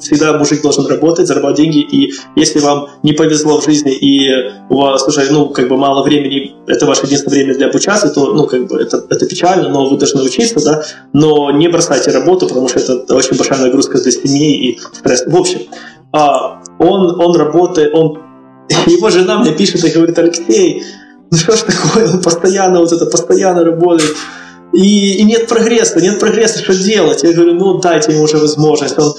всегда 0.00 0.38
мужик 0.38 0.62
должен 0.62 0.86
работать, 0.86 1.26
зарабатывать 1.26 1.56
деньги, 1.56 1.80
и 1.80 2.12
если 2.36 2.60
вам 2.60 2.88
не 3.02 3.12
повезло 3.12 3.60
в 3.60 3.64
жизни, 3.64 3.92
и 3.92 4.30
у 4.70 4.76
вас 4.76 5.06
уже, 5.08 5.30
ну, 5.30 5.48
как 5.48 5.68
бы 5.68 5.76
мало 5.76 6.02
времени, 6.02 6.54
это 6.66 6.86
ваше 6.86 7.06
единственное 7.06 7.36
время 7.36 7.54
для 7.54 7.66
обучаться, 7.68 8.08
то, 8.08 8.32
ну, 8.32 8.46
как 8.46 8.66
бы 8.66 8.76
это, 8.76 9.04
это 9.08 9.26
печально, 9.26 9.68
но 9.68 9.88
вы 9.88 9.96
должны 9.98 10.22
учиться, 10.22 10.64
да, 10.64 10.84
но 11.12 11.50
не 11.50 11.68
бросайте 11.68 12.10
работу, 12.10 12.46
потому 12.46 12.68
что 12.68 12.78
это 12.80 13.14
очень 13.14 13.36
большая 13.36 13.60
нагрузка 13.60 13.98
для 13.98 14.12
семьи 14.12 14.70
и 14.70 14.80
стресс. 14.92 15.24
В 15.26 15.36
общем, 15.36 15.60
а, 16.12 16.62
он, 16.78 17.20
он 17.20 17.36
работает, 17.36 17.94
он, 17.94 18.18
его 18.86 19.10
жена 19.10 19.38
мне 19.38 19.52
пишет 19.52 19.84
и 19.84 19.90
говорит, 19.90 20.18
Алексей, 20.18 20.84
ну 21.30 21.38
что 21.38 21.56
ж 21.56 21.60
такое, 21.60 22.12
он 22.12 22.20
постоянно 22.22 22.80
вот 22.80 22.92
это, 22.92 23.06
постоянно 23.06 23.64
работает. 23.64 24.14
И, 24.72 25.18
и 25.18 25.24
нет 25.24 25.48
прогресса, 25.48 26.00
нет 26.00 26.18
прогресса, 26.18 26.62
что 26.62 26.74
делать? 26.74 27.22
Я 27.22 27.32
говорю, 27.32 27.54
ну 27.54 27.78
дайте 27.78 28.12
ему 28.12 28.22
уже 28.22 28.38
возможность. 28.38 28.98
Он, 28.98 29.14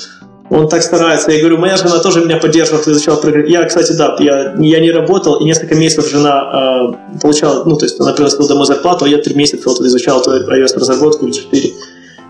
он 0.50 0.68
так 0.68 0.82
старается. 0.82 1.32
Я 1.32 1.40
говорю, 1.40 1.58
моя 1.58 1.78
жена 1.78 2.00
тоже 2.00 2.26
меня 2.26 2.38
поддерживает, 2.38 2.88
изучала 2.88 3.18
программу. 3.18 3.48
Я, 3.48 3.64
кстати, 3.66 3.94
да, 3.94 4.16
я, 4.20 4.56
я 4.58 4.80
не 4.80 4.92
работал, 4.92 5.36
и 5.36 5.46
несколько 5.46 5.76
месяцев 5.76 6.10
жена 6.10 6.96
э, 7.16 7.20
получала, 7.22 7.64
ну, 7.66 7.76
то 7.76 7.86
есть 7.86 8.00
она 8.00 8.14
приносила 8.14 8.48
домой 8.48 8.66
зарплату, 8.66 9.06
а 9.06 9.08
я 9.08 9.20
три 9.20 9.36
месяца 9.36 9.70
вот 9.70 9.80
изучал 9.82 10.22
iOS-разработку 10.22 11.26
или 11.26 11.34
четыре, 11.34 11.72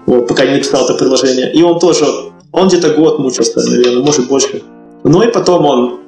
вот, 0.06 0.28
пока 0.28 0.46
не 0.46 0.52
написал 0.52 0.84
это 0.84 0.94
приложение. 0.94 1.52
И 1.54 1.62
он 1.64 1.80
тоже, 1.80 2.06
он 2.52 2.68
где-то 2.68 2.90
год 2.90 3.20
мучился, 3.20 3.60
наверное, 3.62 4.04
может 4.04 4.28
больше. 4.28 4.62
Ну 5.04 5.22
и 5.22 5.32
потом 5.32 5.66
он 5.66 6.00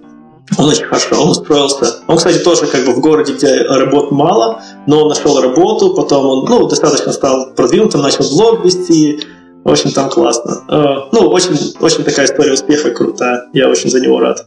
он 0.57 0.65
очень 0.65 0.85
хорошо, 0.85 1.21
он 1.21 1.29
устроился. 1.29 2.01
Он, 2.07 2.17
кстати, 2.17 2.37
тоже 2.39 2.67
как 2.67 2.85
бы 2.85 2.93
в 2.93 2.99
городе, 2.99 3.33
где 3.33 3.63
работ 3.63 4.11
мало, 4.11 4.61
но 4.87 5.03
он 5.03 5.09
нашел 5.09 5.41
работу, 5.41 5.93
потом 5.95 6.25
он 6.25 6.45
ну, 6.45 6.67
достаточно 6.67 7.11
стал 7.11 7.51
продвинутым, 7.55 8.01
начал 8.01 8.25
блог 8.29 8.63
вести, 8.63 9.21
в 9.63 9.71
общем, 9.71 9.91
там 9.91 10.09
классно. 10.09 10.63
Э, 10.69 11.09
ну, 11.11 11.27
очень, 11.29 11.57
очень 11.79 12.03
такая 12.03 12.27
история 12.27 12.53
успеха 12.53 12.91
крутая. 12.91 13.49
Я 13.53 13.67
очень 13.69 13.89
за 13.89 13.99
него 13.99 14.19
рад. 14.19 14.45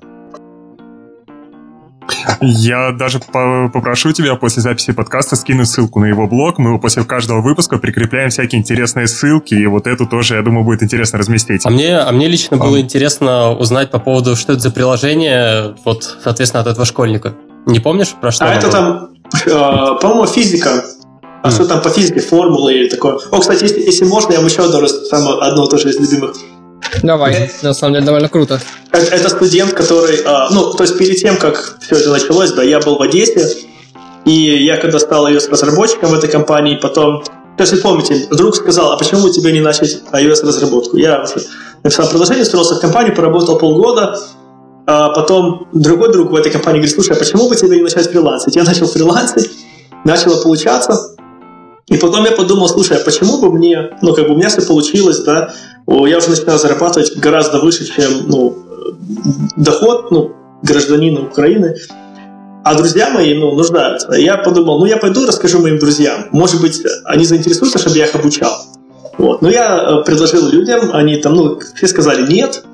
Я 2.40 2.92
даже 2.92 3.20
попрошу 3.20 4.12
тебя 4.12 4.34
после 4.36 4.62
записи 4.62 4.92
подкаста 4.92 5.36
скинуть 5.36 5.68
ссылку 5.68 6.00
на 6.00 6.06
его 6.06 6.26
блог. 6.26 6.58
Мы 6.58 6.78
после 6.78 7.04
каждого 7.04 7.40
выпуска 7.40 7.78
прикрепляем 7.78 8.30
всякие 8.30 8.60
интересные 8.60 9.06
ссылки, 9.06 9.54
и 9.54 9.66
вот 9.66 9.86
эту 9.86 10.06
тоже, 10.06 10.36
я 10.36 10.42
думаю, 10.42 10.64
будет 10.64 10.82
интересно 10.82 11.18
разместить. 11.18 11.66
А 11.66 11.70
мне, 11.70 11.98
а 11.98 12.10
мне 12.12 12.28
лично 12.28 12.56
а. 12.56 12.60
было 12.60 12.80
интересно 12.80 13.52
узнать 13.52 13.90
по 13.90 13.98
поводу, 13.98 14.36
что 14.36 14.52
это 14.52 14.62
за 14.62 14.70
приложение, 14.70 15.74
вот, 15.84 16.18
соответственно, 16.22 16.62
от 16.62 16.68
этого 16.68 16.86
школьника. 16.86 17.34
Не 17.66 17.80
помнишь, 17.80 18.14
про 18.20 18.30
что? 18.30 18.46
А 18.46 18.54
это 18.54 18.68
было? 18.68 18.72
там, 18.72 19.08
э, 19.46 20.00
по-моему, 20.00 20.26
физика. 20.26 20.84
А 21.42 21.48
mm. 21.48 21.52
что 21.52 21.66
там 21.66 21.82
по 21.82 21.90
физике, 21.90 22.20
формулы 22.20 22.74
или 22.74 22.88
такое. 22.88 23.18
О, 23.30 23.38
кстати, 23.38 23.62
если, 23.62 23.80
если 23.80 24.04
можно, 24.04 24.32
я 24.32 24.38
вам 24.38 24.46
еще 24.46 24.64
одно, 24.64 25.40
одно 25.40 25.66
тоже 25.66 25.90
из 25.90 26.00
любимых 26.00 26.34
Давай, 27.02 27.34
это, 27.34 27.66
на 27.66 27.74
самом 27.74 27.94
деле 27.94 28.06
довольно 28.06 28.28
круто. 28.28 28.60
Это, 28.90 29.14
это 29.14 29.28
студент, 29.28 29.72
который, 29.72 30.20
а, 30.24 30.48
ну, 30.50 30.72
то 30.72 30.84
есть 30.84 30.98
перед 30.98 31.16
тем, 31.16 31.36
как 31.36 31.78
все 31.80 31.96
это 31.96 32.10
началось, 32.10 32.52
да, 32.52 32.62
я 32.62 32.80
был 32.80 32.96
в 32.96 33.02
Одессе, 33.02 33.56
и 34.24 34.64
я 34.64 34.76
когда 34.76 34.98
стал 34.98 35.28
iOS-разработчиком 35.28 36.10
в 36.10 36.14
этой 36.14 36.28
компании, 36.28 36.78
потом, 36.80 37.22
то 37.56 37.64
есть, 37.64 37.82
помните, 37.82 38.26
друг 38.30 38.54
сказал, 38.54 38.92
а 38.92 38.98
почему 38.98 39.22
бы 39.22 39.30
тебе 39.30 39.52
не 39.52 39.60
начать 39.60 40.02
iOS-разработку? 40.12 40.96
Я 40.96 41.22
уже 41.22 41.46
написал 41.82 42.08
приложение, 42.08 42.42
устроился 42.42 42.76
в 42.76 42.80
компанию, 42.80 43.14
поработал 43.14 43.58
полгода, 43.58 44.18
а 44.86 45.10
потом 45.10 45.68
другой 45.72 46.12
друг 46.12 46.30
в 46.30 46.34
этой 46.34 46.50
компании 46.50 46.78
говорит, 46.78 46.94
слушай, 46.94 47.14
а 47.14 47.18
почему 47.18 47.48
бы 47.48 47.56
тебе 47.56 47.76
не 47.76 47.82
начать 47.82 48.10
фрилансить? 48.10 48.56
Я 48.56 48.64
начал 48.64 48.86
фрилансить, 48.86 49.50
начало 50.04 50.42
получаться, 50.42 51.14
и 51.88 51.96
потом 51.96 52.24
я 52.24 52.32
подумал, 52.32 52.68
слушай, 52.68 52.96
а 52.96 53.00
почему 53.00 53.40
бы 53.40 53.50
мне, 53.50 53.90
ну, 54.02 54.14
как 54.14 54.28
бы 54.28 54.34
у 54.34 54.36
меня 54.36 54.48
все 54.48 54.62
получилось, 54.62 55.20
да, 55.20 55.54
я 55.86 56.18
уже 56.18 56.30
начинаю 56.30 56.58
зарабатывать 56.58 57.16
гораздо 57.16 57.60
выше, 57.60 57.86
чем, 57.86 58.28
ну, 58.28 58.56
доход, 59.56 60.10
ну, 60.10 60.32
гражданина 60.62 61.22
Украины, 61.22 61.76
а 62.64 62.74
друзья 62.74 63.08
мои, 63.08 63.34
ну, 63.34 63.54
нуждаются. 63.54 64.12
Я 64.12 64.36
подумал, 64.36 64.80
ну, 64.80 64.84
я 64.84 64.98
пойду 64.98 65.26
расскажу 65.26 65.60
моим 65.60 65.78
друзьям. 65.78 66.26
Может 66.32 66.60
быть, 66.60 66.82
они 67.04 67.24
заинтересуются, 67.24 67.78
чтобы 67.78 67.96
я 67.96 68.04
их 68.04 68.14
обучал. 68.14 68.52
Вот. 69.16 69.40
Но 69.40 69.48
я 69.48 70.00
э, 70.00 70.04
предложил 70.04 70.46
людям, 70.48 70.90
они 70.92 71.16
там, 71.16 71.34
ну, 71.34 71.58
все 71.74 71.88
сказали 71.88 72.30
нет, 72.30 72.64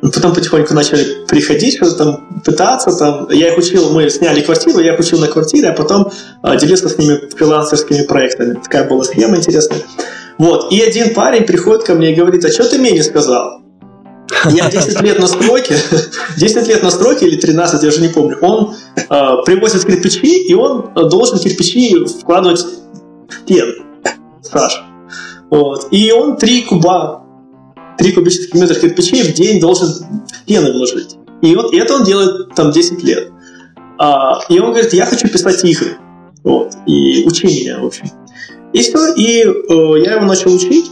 Потом 0.00 0.32
потихоньку 0.32 0.74
начали 0.74 1.26
приходить, 1.26 1.76
что-то 1.76 1.96
там 1.96 2.42
пытаться. 2.44 2.96
Там. 2.96 3.28
Я 3.30 3.52
их 3.52 3.58
учил, 3.58 3.90
мы 3.90 4.08
сняли 4.10 4.40
квартиру, 4.42 4.78
я 4.80 4.94
их 4.94 5.00
учил 5.00 5.18
на 5.18 5.26
квартире, 5.26 5.68
а 5.68 5.72
потом 5.72 6.10
а, 6.42 6.56
делился 6.56 6.88
с 6.88 6.98
ними 6.98 7.28
фрилансерскими 7.36 8.02
проектами. 8.02 8.54
Такая 8.54 8.88
была 8.88 9.04
схема 9.04 9.36
интересная. 9.36 9.80
Вот. 10.38 10.72
И 10.72 10.80
один 10.80 11.14
парень 11.14 11.44
приходит 11.44 11.84
ко 11.84 11.94
мне 11.94 12.12
и 12.12 12.14
говорит, 12.14 12.44
а 12.44 12.48
что 12.48 12.68
ты 12.68 12.78
мне 12.78 12.92
не 12.92 13.02
сказал? 13.02 13.62
Я 14.50 14.70
10 14.70 15.00
лет 15.02 15.18
на 15.18 15.26
стройке, 15.26 15.76
10 16.36 16.68
лет 16.68 16.82
на 16.82 16.90
стройке 16.90 17.26
или 17.26 17.36
13, 17.36 17.82
я 17.82 17.88
уже 17.88 18.00
не 18.00 18.08
помню, 18.08 18.38
он 18.40 18.74
э, 18.96 19.02
привозит 19.44 19.84
кирпичи, 19.84 20.46
и 20.48 20.54
он 20.54 20.92
должен 20.94 21.38
кирпичи 21.38 22.04
вкладывать 22.20 22.60
в 22.60 23.34
стены, 23.42 23.72
Саша. 24.42 24.84
Вот. 25.50 25.88
И 25.90 26.12
он 26.12 26.36
3 26.36 26.62
куба 26.62 27.24
3 27.98 28.12
кубических 28.12 28.54
метра 28.54 28.74
кирпичей 28.74 29.22
в 29.22 29.34
день 29.34 29.60
должен 29.60 29.88
в 29.88 30.36
стены 30.44 30.72
вложить. 30.72 31.16
И 31.42 31.54
вот 31.54 31.74
это 31.74 31.94
он 31.94 32.04
делает 32.04 32.54
там 32.54 32.70
10 32.70 33.02
лет. 33.04 33.30
А, 33.98 34.40
и 34.48 34.58
он 34.58 34.70
говорит, 34.70 34.92
я 34.92 35.06
хочу 35.06 35.28
писать 35.28 35.64
игры. 35.64 35.96
Вот. 36.44 36.72
И 36.86 37.24
учи 37.26 37.46
меня, 37.46 37.80
в 37.80 37.86
общем. 37.86 38.06
И 38.72 38.80
все. 38.80 39.14
И 39.14 39.42
э, 39.42 40.02
я 40.04 40.14
его 40.14 40.26
начал 40.26 40.54
учить. 40.54 40.90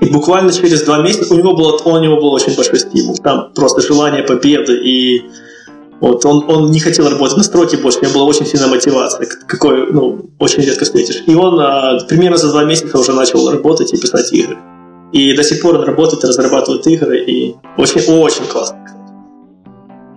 И 0.00 0.06
буквально 0.06 0.52
через 0.52 0.82
два 0.82 1.02
месяца 1.02 1.32
у 1.32 1.36
него 1.36 1.54
было, 1.54 1.78
у 1.84 1.98
него 1.98 2.16
был 2.16 2.32
очень 2.32 2.56
большой 2.56 2.80
стимул. 2.80 3.14
Там 3.16 3.52
просто 3.54 3.82
желание 3.82 4.22
победы. 4.22 4.74
И 4.82 5.22
вот 6.00 6.24
он, 6.24 6.44
он 6.48 6.70
не 6.70 6.80
хотел 6.80 7.08
работать 7.08 7.36
на 7.36 7.44
стройке 7.44 7.76
больше, 7.76 8.00
у 8.00 8.02
него 8.02 8.14
была 8.14 8.24
очень 8.24 8.44
сильная 8.44 8.66
мотивация, 8.66 9.28
какой 9.46 9.92
ну, 9.92 10.30
очень 10.40 10.62
редко 10.64 10.84
встретишь. 10.84 11.22
И 11.28 11.34
он 11.36 11.60
а, 11.60 12.00
примерно 12.08 12.38
за 12.38 12.50
два 12.50 12.64
месяца 12.64 12.98
уже 12.98 13.12
начал 13.12 13.48
работать 13.48 13.94
и 13.94 13.96
писать 13.96 14.32
игры. 14.32 14.58
И 15.12 15.34
до 15.34 15.44
сих 15.44 15.60
пор 15.60 15.76
он 15.76 15.84
работает, 15.84 16.24
разрабатывает 16.24 16.86
игры, 16.86 17.18
и 17.24 17.54
очень-очень 17.76 18.46
классно. 18.46 18.78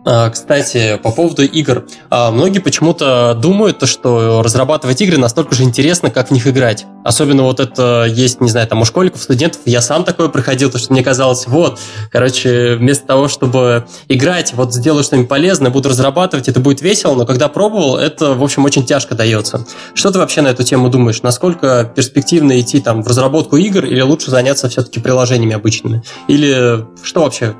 А, 0.05 0.29
кстати, 0.29 0.99
по 1.01 1.11
поводу 1.11 1.43
игр. 1.43 1.85
А, 2.11 2.29
многие 2.29 2.59
почему-то 2.59 3.33
думают, 3.41 3.87
что 3.87 4.43
разрабатывать 4.43 5.01
игры 5.01 5.17
настолько 5.17 5.55
же 5.55 5.63
интересно, 5.63 6.11
как 6.11 6.29
в 6.29 6.31
них 6.31 6.45
играть. 6.45 6.85
Особенно 7.03 7.43
вот 7.43 7.59
это 7.59 8.05
есть, 8.07 8.39
не 8.39 8.49
знаю, 8.49 8.67
там 8.67 8.81
у 8.81 8.85
школьников, 8.85 9.23
студентов. 9.23 9.61
Я 9.65 9.81
сам 9.81 10.03
такое 10.03 10.27
проходил, 10.27 10.69
то 10.69 10.77
что 10.77 10.93
мне 10.93 11.03
казалось, 11.03 11.47
вот, 11.47 11.79
короче, 12.11 12.75
вместо 12.75 13.07
того, 13.07 13.27
чтобы 13.27 13.85
играть, 14.07 14.53
вот 14.53 14.73
сделаю 14.73 15.03
что-нибудь 15.03 15.27
полезное, 15.27 15.71
буду 15.71 15.89
разрабатывать, 15.89 16.47
это 16.47 16.59
будет 16.59 16.81
весело, 16.81 17.15
но 17.15 17.25
когда 17.25 17.47
пробовал, 17.47 17.97
это, 17.97 18.35
в 18.35 18.43
общем, 18.43 18.63
очень 18.65 18.85
тяжко 18.85 19.15
дается. 19.15 19.65
Что 19.95 20.11
ты 20.11 20.19
вообще 20.19 20.41
на 20.41 20.49
эту 20.49 20.63
тему 20.63 20.89
думаешь? 20.89 21.23
Насколько 21.23 21.91
перспективно 21.95 22.59
идти 22.59 22.79
там 22.79 23.01
в 23.01 23.07
разработку 23.07 23.57
игр 23.57 23.83
или 23.85 24.01
лучше 24.01 24.29
заняться 24.29 24.69
все-таки 24.69 24.99
приложениями 24.99 25.55
обычными? 25.55 26.03
Или 26.27 26.85
что 27.03 27.21
вообще 27.21 27.55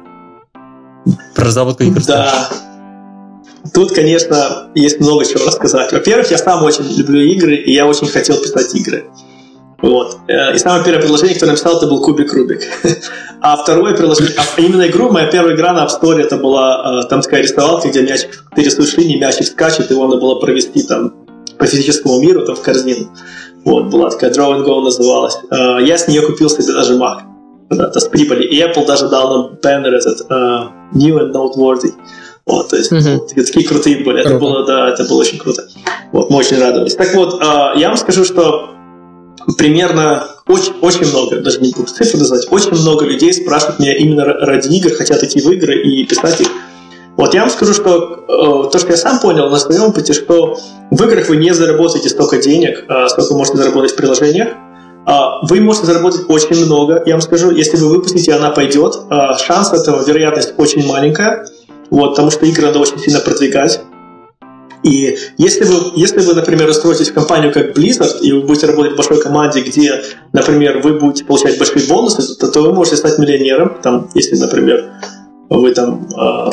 про 1.34 1.46
разработку 1.46 1.84
игр. 1.84 2.02
Да. 2.06 2.50
Тут, 3.74 3.92
конечно, 3.92 4.70
есть 4.76 5.00
много 5.00 5.26
чего 5.26 5.46
рассказать. 5.46 5.92
Во-первых, 5.92 6.30
я 6.32 6.38
сам 6.38 6.64
очень 6.64 6.86
люблю 6.98 7.20
игры, 7.22 7.56
и 7.56 7.74
я 7.74 7.88
очень 7.88 8.08
хотел 8.08 8.38
писать 8.38 8.74
игры. 8.76 9.06
Вот. 9.82 10.18
Э, 10.28 10.56
и 10.56 10.58
самое 10.58 10.84
первое 10.84 11.02
приложение, 11.02 11.34
которое 11.34 11.52
написал, 11.52 11.78
это 11.78 11.88
был 11.88 12.02
Кубик 12.02 12.34
Рубик. 12.34 12.62
А 13.42 13.58
второе 13.58 13.96
приложение, 13.96 14.34
а 14.38 14.60
именно 14.60 14.88
игру, 14.88 15.12
моя 15.12 15.28
первая 15.28 15.56
игра 15.56 15.72
на 15.74 15.86
App 15.86 15.90
Store, 15.90 16.20
это 16.20 16.38
была 16.38 17.04
э, 17.04 17.10
там 17.10 17.22
такая 17.22 17.44
рисовалка, 17.44 17.90
где 17.90 18.02
мячик, 18.02 18.44
ты 18.56 18.64
рисуешь 18.64 18.98
линии, 18.98 19.20
мячик 19.20 19.46
скачет, 19.46 19.92
его 19.92 20.08
надо 20.08 20.20
было 20.20 20.40
провести 20.40 20.82
там 20.82 21.14
по 21.60 21.68
физическому 21.68 22.20
миру, 22.20 22.44
там 22.44 22.56
в 22.56 22.62
корзину. 22.62 23.12
Вот, 23.64 23.92
была 23.92 24.10
такая 24.10 24.32
Draw 24.32 24.58
and 24.58 24.66
Go 24.66 24.82
называлась. 24.82 25.38
Э, 25.52 25.78
я 25.84 25.98
с 25.98 26.08
нее 26.08 26.24
купил 26.24 26.50
себе 26.50 26.74
даже 26.74 26.98
Mac 26.98 27.35
куда-то 27.70 28.00
с 28.00 28.08
прибыли. 28.08 28.44
И 28.44 28.62
Apple 28.62 28.86
даже 28.86 29.10
дал 29.10 29.30
нам 29.30 29.58
баннер 29.62 29.94
этот 29.94 30.30
uh, 30.30 30.70
New 30.94 31.18
and 31.18 31.32
Noteworthy. 31.32 31.94
Вот, 32.46 32.70
то 32.70 32.76
есть 32.76 32.92
mm-hmm. 32.92 33.18
вот, 33.18 33.28
такие 33.30 33.68
крутые 33.68 34.04
были. 34.04 34.22
Круто. 34.22 34.30
Это 34.30 34.40
было, 34.40 34.66
да, 34.66 34.90
это 34.90 35.04
было 35.06 35.22
очень 35.22 35.40
круто. 35.40 35.68
Вот, 36.12 36.30
мы 36.30 36.38
очень 36.38 36.60
радовались. 36.60 36.96
Так 36.96 37.14
вот, 37.16 37.42
uh, 37.42 37.78
я 37.78 37.88
вам 37.88 37.98
скажу, 37.98 38.24
что 38.24 38.70
примерно 39.58 40.28
очень, 40.48 40.74
очень 40.82 41.08
много, 41.08 41.38
даже 41.38 41.60
не 41.60 41.72
буду 41.72 41.88
цифры 41.88 42.20
назвать, 42.20 42.52
очень 42.52 42.72
много 42.72 43.06
людей 43.06 43.34
спрашивают 43.34 43.80
меня 43.80 43.96
именно 43.96 44.26
ради 44.26 44.68
игр, 44.76 44.92
хотят 44.96 45.24
идти 45.24 45.42
в 45.42 45.52
игры 45.52 45.82
и 45.82 46.06
писать 46.06 46.42
их. 46.42 46.48
Вот 47.18 47.34
я 47.34 47.42
вам 47.42 47.50
скажу, 47.50 47.74
что 47.74 48.26
э, 48.68 48.72
то, 48.72 48.78
что 48.78 48.90
я 48.92 48.98
сам 48.98 49.20
понял 49.20 49.50
на 49.50 49.58
своем 49.58 49.84
опыте, 49.84 50.14
что 50.14 50.60
в 50.92 51.04
играх 51.04 51.30
вы 51.30 51.38
не 51.38 51.54
заработаете 51.54 52.10
столько 52.10 52.38
денег, 52.38 52.86
э, 52.90 53.08
сколько 53.08 53.34
можете 53.36 53.58
заработать 53.58 53.92
в 53.92 53.96
приложениях, 53.96 54.50
вы 55.44 55.62
можете 55.62 55.86
заработать 55.86 56.22
очень 56.30 56.66
много, 56.66 57.04
я 57.06 57.14
вам 57.14 57.22
скажу, 57.22 57.52
если 57.52 57.78
вы 57.78 57.90
выпустите, 57.90 58.34
она 58.34 58.50
пойдет. 58.50 58.98
А, 59.10 59.38
шанс 59.38 59.72
этого, 59.72 60.04
вероятность 60.04 60.54
очень 60.58 60.86
маленькая, 60.88 61.46
вот, 61.92 62.12
потому 62.12 62.32
что 62.32 62.46
игры 62.46 62.66
надо 62.66 62.80
очень 62.80 62.98
сильно 63.00 63.20
продвигать. 63.20 63.82
И 64.84 65.18
если 65.38 65.64
вы, 65.64 65.92
если 65.96 66.22
вы, 66.22 66.36
например, 66.36 66.70
устроитесь 66.70 67.10
в 67.10 67.14
компанию 67.14 67.52
как 67.52 67.76
Blizzard, 67.76 68.20
и 68.22 68.32
вы 68.32 68.42
будете 68.42 68.68
работать 68.68 68.94
в 68.94 68.96
большой 68.96 69.20
команде, 69.20 69.62
где, 69.62 70.04
например, 70.32 70.82
вы 70.84 71.00
будете 71.00 71.26
получать 71.26 71.58
большие 71.58 71.88
бонусы, 71.88 72.38
то, 72.38 72.52
то 72.52 72.62
вы 72.62 72.74
можете 72.74 72.98
стать 72.98 73.18
миллионером, 73.18 73.78
там, 73.82 74.10
если, 74.14 74.36
например, 74.38 74.86
вы 75.50 75.72
там 75.74 76.08
э, 76.08 76.52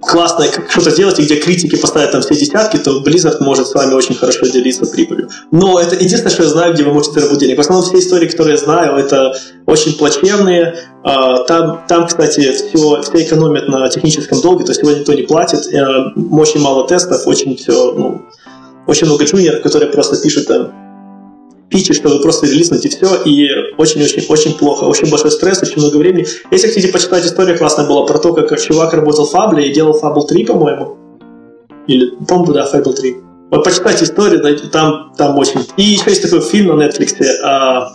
классно 0.00 0.46
что-то 0.68 0.90
сделать, 0.90 1.18
и 1.18 1.22
где 1.22 1.36
критики 1.36 1.76
поставят 1.76 2.12
там 2.12 2.22
все 2.22 2.34
десятки, 2.34 2.76
то 2.76 3.02
Blizzard 3.02 3.36
может 3.40 3.66
с 3.66 3.74
вами 3.74 3.94
очень 3.94 4.14
хорошо 4.14 4.46
делиться 4.46 4.86
прибылью. 4.86 5.28
Но 5.50 5.80
это 5.80 5.94
единственное, 5.94 6.30
что 6.30 6.42
я 6.44 6.48
знаю, 6.48 6.74
где 6.74 6.84
вы 6.84 6.92
можете 6.92 7.14
заработать 7.14 7.40
денег. 7.40 7.58
В 7.58 7.60
основном 7.60 7.88
все 7.88 7.98
истории, 7.98 8.28
которые 8.28 8.54
я 8.54 8.58
знаю, 8.58 8.96
это 8.96 9.34
очень 9.66 9.96
плачевные. 9.96 10.76
А, 11.04 11.44
там, 11.44 11.84
там 11.88 12.06
кстати, 12.06 12.52
все, 12.52 13.02
все 13.02 13.24
экономят 13.24 13.68
на 13.68 13.88
техническом 13.88 14.40
долге, 14.40 14.64
то 14.64 14.70
есть 14.70 14.82
его 14.82 14.92
никто 14.92 15.12
не 15.12 15.22
платит. 15.22 15.66
Э, 15.72 16.10
очень 16.30 16.60
мало 16.60 16.86
тестов, 16.86 17.26
очень 17.26 17.56
все, 17.56 17.92
ну, 17.92 18.22
очень 18.86 19.06
много 19.06 19.24
джуниоров, 19.24 19.62
которые 19.62 19.90
просто 19.90 20.16
пишут 20.20 20.46
там 20.46 20.85
фичи, 21.70 21.94
чтобы 21.94 22.20
просто 22.20 22.46
релизнуть 22.46 22.86
все, 22.86 23.22
и 23.24 23.48
очень-очень-очень 23.76 24.54
плохо, 24.54 24.84
очень 24.84 25.10
большой 25.10 25.30
стресс, 25.30 25.62
очень 25.62 25.80
много 25.80 25.96
времени. 25.96 26.26
Если 26.50 26.68
хотите 26.68 26.88
почитать, 26.88 27.24
история 27.24 27.56
классная 27.56 27.86
была 27.86 28.06
про 28.06 28.18
то, 28.18 28.32
как 28.32 28.60
чувак 28.60 28.92
работал 28.94 29.26
в 29.26 29.30
Фабле 29.30 29.68
и 29.68 29.72
делал 29.72 29.98
Fable 30.00 30.26
3, 30.26 30.44
по-моему. 30.46 30.96
Или, 31.86 32.10
по-моему, 32.26 32.52
да, 32.52 32.68
Fable 32.72 32.92
3. 32.92 33.16
Вот 33.50 33.64
почитайте 33.64 34.04
историю, 34.04 34.42
там, 34.70 35.12
там 35.16 35.38
очень... 35.38 35.60
И 35.76 35.82
еще 35.82 36.10
есть 36.10 36.22
такой 36.22 36.40
фильм 36.40 36.76
на 36.76 36.82
Netflix, 36.82 37.14
а, 37.44 37.92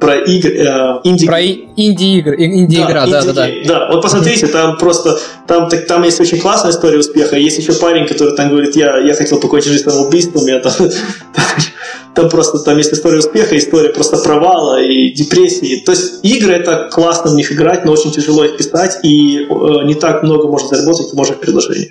про 0.00 0.16
игры, 0.16 0.52
э, 0.54 1.00
инди... 1.04 1.26
Про 1.26 1.42
инди-игры, 1.42 2.36
инди-игра, 2.42 3.06
да, 3.06 3.22
да, 3.22 3.32
да, 3.32 3.32
да. 3.32 3.48
Да, 3.66 3.88
вот 3.92 4.02
посмотрите, 4.02 4.46
там 4.46 4.78
просто, 4.78 5.18
там, 5.46 5.68
так, 5.68 5.86
там 5.86 6.02
есть 6.02 6.18
очень 6.20 6.40
классная 6.40 6.72
история 6.72 6.98
успеха, 6.98 7.36
есть 7.36 7.58
еще 7.58 7.74
парень, 7.74 8.06
который 8.06 8.34
там 8.34 8.48
говорит, 8.48 8.74
я, 8.76 8.98
я 8.98 9.14
хотел 9.14 9.38
покончить 9.38 9.72
жизнь 9.72 9.84
самоубийством, 9.84 10.46
я 10.46 10.60
там, 10.60 10.72
там 12.14 12.30
просто, 12.30 12.58
там 12.60 12.78
есть 12.78 12.92
история 12.92 13.18
успеха, 13.18 13.56
история 13.58 13.90
просто 13.90 14.16
провала 14.16 14.82
и 14.82 15.10
депрессии. 15.10 15.82
То 15.84 15.92
есть 15.92 16.24
игры 16.24 16.54
это 16.54 16.88
классно 16.90 17.30
в 17.30 17.34
них 17.34 17.52
играть, 17.52 17.84
но 17.84 17.92
очень 17.92 18.10
тяжело 18.10 18.44
их 18.44 18.56
писать, 18.56 18.98
и 19.02 19.40
э, 19.40 19.84
не 19.84 19.94
так 19.94 20.22
много 20.22 20.48
можно 20.48 20.68
заработать, 20.68 21.06
как 21.06 21.14
можно 21.14 21.34
в 21.34 21.40
приложении. 21.40 21.90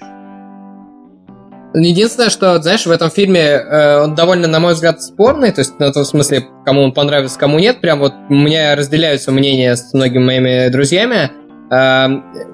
Единственное, 1.73 2.29
что, 2.29 2.59
знаешь, 2.61 2.85
в 2.85 2.91
этом 2.91 3.11
фильме 3.11 3.41
э, 3.41 4.03
он 4.03 4.15
довольно, 4.15 4.47
на 4.47 4.59
мой 4.59 4.73
взгляд, 4.73 5.03
спорный, 5.03 5.51
то 5.51 5.59
есть, 5.59 5.79
на 5.79 5.91
том 5.91 6.03
смысле, 6.03 6.47
кому 6.65 6.81
он 6.81 6.93
понравился, 6.93 7.37
кому 7.37 7.59
нет. 7.59 7.79
Прям 7.79 7.99
вот 7.99 8.13
у 8.29 8.33
меня 8.33 8.75
разделяются 8.75 9.31
мнения 9.31 9.75
с 9.75 9.93
многими 9.93 10.23
моими 10.23 10.69
друзьями. 10.69 11.31
Э, 11.71 12.07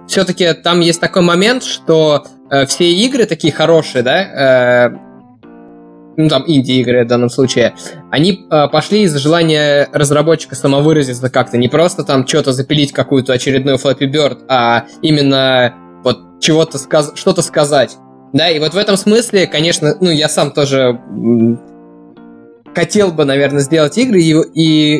все-таки 0.07 0.53
там 0.53 0.81
есть 0.81 0.99
такой 0.99 1.21
момент, 1.21 1.63
что 1.63 2.25
э, 2.51 2.65
все 2.65 2.91
игры 2.91 3.25
такие 3.25 3.53
хорошие, 3.53 4.03
да, 4.03 4.89
э, 4.89 5.05
ну 6.17 6.29
там 6.29 6.43
инди-игры 6.47 7.05
в 7.05 7.07
данном 7.07 7.29
случае, 7.29 7.73
они 8.11 8.47
э, 8.49 8.67
пошли 8.67 9.03
из 9.03 9.15
желания 9.15 9.89
разработчика 9.93 10.55
самовыразиться 10.55 11.29
как-то, 11.29 11.57
не 11.57 11.67
просто 11.67 12.03
там 12.03 12.27
что-то 12.27 12.51
запилить 12.51 12.91
какую-то 12.91 13.33
очередную 13.33 13.77
Flappy 13.77 14.11
Bird, 14.11 14.39
а 14.49 14.85
именно 15.01 15.73
вот 16.03 16.19
чего-то 16.41 16.77
сказ- 16.77 17.13
что-то 17.15 17.41
сказать. 17.41 17.97
Да, 18.35 18.49
и 18.49 18.59
вот 18.59 18.73
в 18.73 18.77
этом 18.77 18.97
смысле, 18.97 19.47
конечно, 19.47 19.95
ну, 20.01 20.11
я 20.11 20.27
сам 20.27 20.51
тоже 20.51 20.99
хотел 22.75 23.13
бы, 23.13 23.23
наверное, 23.23 23.61
сделать 23.61 23.97
игры 23.97 24.19
и, 24.19 24.33
и 24.33 24.99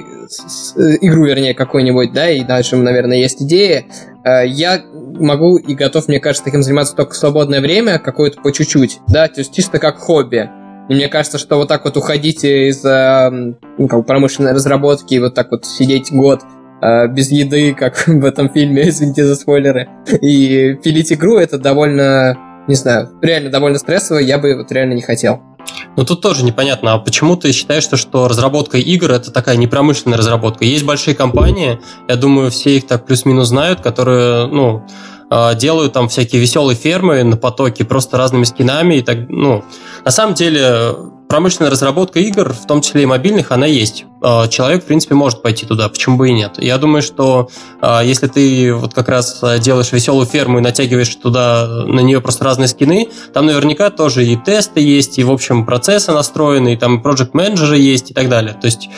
игру, 1.02 1.26
вернее, 1.26 1.54
какую-нибудь, 1.54 2.14
да, 2.14 2.30
и 2.30 2.46
дальше, 2.46 2.78
наверное, 2.78 3.18
есть 3.18 3.44
идеи. 3.44 3.88
Э, 4.24 4.48
я 4.48 4.82
могу 4.86 5.58
и 5.58 5.76
готов, 5.76 6.08
мне 6.08 6.22
кажется, 6.22 6.46
таким 6.46 6.64
заниматься 6.64 6.96
только 6.96 7.12
в 7.12 7.18
свободное 7.18 7.60
время, 7.60 8.00
какое-то 8.00 8.40
по 8.40 8.54
чуть-чуть, 8.54 9.00
да, 9.10 9.28
то 9.28 9.42
есть 9.42 9.54
чисто 9.54 9.80
как 9.80 9.98
хобби. 9.98 10.50
И 10.88 10.94
мне 10.94 11.10
кажется, 11.10 11.38
что 11.38 11.58
вот 11.58 11.68
так 11.68 11.84
вот 11.84 11.98
уходить 11.98 12.46
из 12.46 12.86
э, 12.86 13.30
ну, 13.78 13.88
как 13.90 14.06
промышленной 14.06 14.54
разработки 14.54 15.14
и 15.14 15.20
вот 15.20 15.36
так 15.36 15.52
вот 15.52 15.66
сидеть 15.66 16.10
год 16.10 16.40
э, 16.82 17.10
без 17.10 17.32
еды, 17.32 17.74
как 17.74 18.02
в 18.08 18.24
этом 18.24 18.50
фильме, 18.50 18.88
извините 18.88 19.26
за 19.26 19.36
спойлеры, 19.36 19.90
и 20.22 20.76
пилить 20.82 21.12
игру, 21.12 21.36
это 21.36 21.58
довольно 21.58 22.38
не 22.68 22.76
знаю, 22.76 23.09
реально 23.22 23.49
довольно 23.49 23.78
стрессово, 23.78 24.20
я 24.20 24.38
бы 24.38 24.55
вот 24.55 24.72
реально 24.72 24.93
не 24.93 25.01
хотел. 25.01 25.41
Ну 25.97 26.03
тут 26.05 26.22
тоже 26.22 26.43
непонятно, 26.43 26.93
а 26.93 26.99
почему 26.99 27.36
ты 27.38 27.51
считаешь, 27.51 27.84
что, 27.84 27.97
что 27.97 28.28
разработка 28.28 28.78
игр 28.78 29.11
это 29.11 29.32
такая 29.32 29.57
непромышленная 29.57 30.18
разработка? 30.18 30.66
Есть 30.66 30.86
большие 30.86 31.16
компании, 31.16 31.80
я 32.07 32.16
думаю, 32.16 32.51
все 32.51 32.78
их 32.78 32.88
так 32.88 33.05
плюс-минус 33.05 33.47
знают, 33.47 33.82
которые, 33.82 34.47
ну, 34.47 34.86
а, 35.30 35.55
делают 35.55 35.93
там 35.93 36.07
всякие 36.07 36.41
веселые 36.41 36.76
фермы 36.76 37.24
на 37.24 37.38
потоке 37.38 37.84
просто 37.84 38.18
разными 38.18 38.43
скинами 38.43 38.95
и 38.95 39.01
так, 39.01 39.30
ну, 39.30 39.63
на 40.03 40.11
самом 40.11 40.36
деле 40.36 40.95
промышленная 41.28 41.72
разработка 41.72 42.20
игр, 42.20 42.54
в 42.54 42.66
том 42.66 42.82
числе 42.82 43.04
и 43.04 43.06
мобильных, 43.06 43.52
она 43.52 43.66
есть. 43.66 44.06
А, 44.22 44.48
человек, 44.48 44.84
в 44.84 44.88
принципе, 44.88 45.16
может 45.16 45.42
пойти 45.42 45.66
туда, 45.66 45.90
почему 45.90 46.18
бы 46.18 46.30
и 46.30 46.34
нет. 46.34 46.54
Я 46.58 46.78
думаю, 46.78 47.02
что 47.02 47.50
а, 47.82 48.02
если 48.04 48.28
ты 48.28 48.74
вот 48.74 48.94
как 48.94 49.10
раз 49.10 49.44
делаешь 49.60 49.92
веселую 49.92 50.26
ферму 50.26 50.60
и 50.60 50.62
натягиваешь 50.62 51.14
туда 51.16 51.68
на 51.86 52.00
нее 52.00 52.22
просто 52.22 52.46
разные 52.46 52.68
скины, 52.68 53.10
там 53.34 53.46
наверняка 53.46 53.90
тоже 53.90 54.26
и 54.26 54.36
тесты 54.36 54.80
есть, 54.80 55.18
и, 55.20 55.24
в 55.24 55.32
общем, 55.32 55.66
процессы 55.66 56.12
настроены, 56.12 56.74
и 56.74 56.78
там 56.78 57.02
проект 57.02 57.34
менеджеры 57.34 57.78
есть 57.78 58.12
и 58.12 58.14
так 58.14 58.30
далее. 58.30 58.54
То 58.54 58.66
есть, 58.66 58.90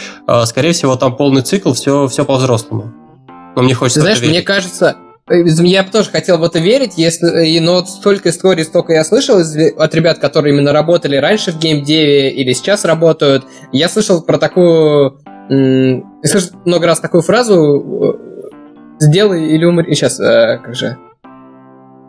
скорее 0.45 0.71
всего, 0.71 0.95
там 0.95 1.15
полный 1.15 1.41
цикл, 1.41 1.73
все, 1.73 2.07
все 2.07 2.25
по-взрослому. 2.25 2.93
Но 3.55 3.63
мне 3.63 3.73
хочется 3.73 4.01
Знаешь, 4.01 4.21
мне 4.21 4.41
кажется, 4.41 4.97
я 5.29 5.83
бы 5.83 5.91
тоже 5.91 6.09
хотел 6.09 6.37
в 6.37 6.43
это 6.43 6.59
верить, 6.59 6.93
если, 6.97 7.59
но 7.59 7.73
вот 7.73 7.89
столько 7.89 8.29
историй, 8.29 8.63
столько 8.63 8.93
я 8.93 9.03
слышал 9.03 9.37
от 9.37 9.95
ребят, 9.95 10.19
которые 10.19 10.53
именно 10.53 10.71
работали 10.71 11.17
раньше 11.17 11.51
в 11.51 11.59
геймдеве 11.59 12.31
или 12.31 12.53
сейчас 12.53 12.85
работают. 12.85 13.43
Я 13.71 13.89
слышал 13.89 14.21
про 14.21 14.37
такую... 14.37 15.19
Я 15.49 16.29
слышал 16.29 16.51
много 16.65 16.87
раз 16.87 16.99
такую 16.99 17.23
фразу 17.23 18.19
«сделай 18.99 19.47
или 19.47 19.65
умри». 19.65 19.93
Сейчас, 19.95 20.19
э, 20.19 20.59
как 20.63 20.75
же... 20.75 20.97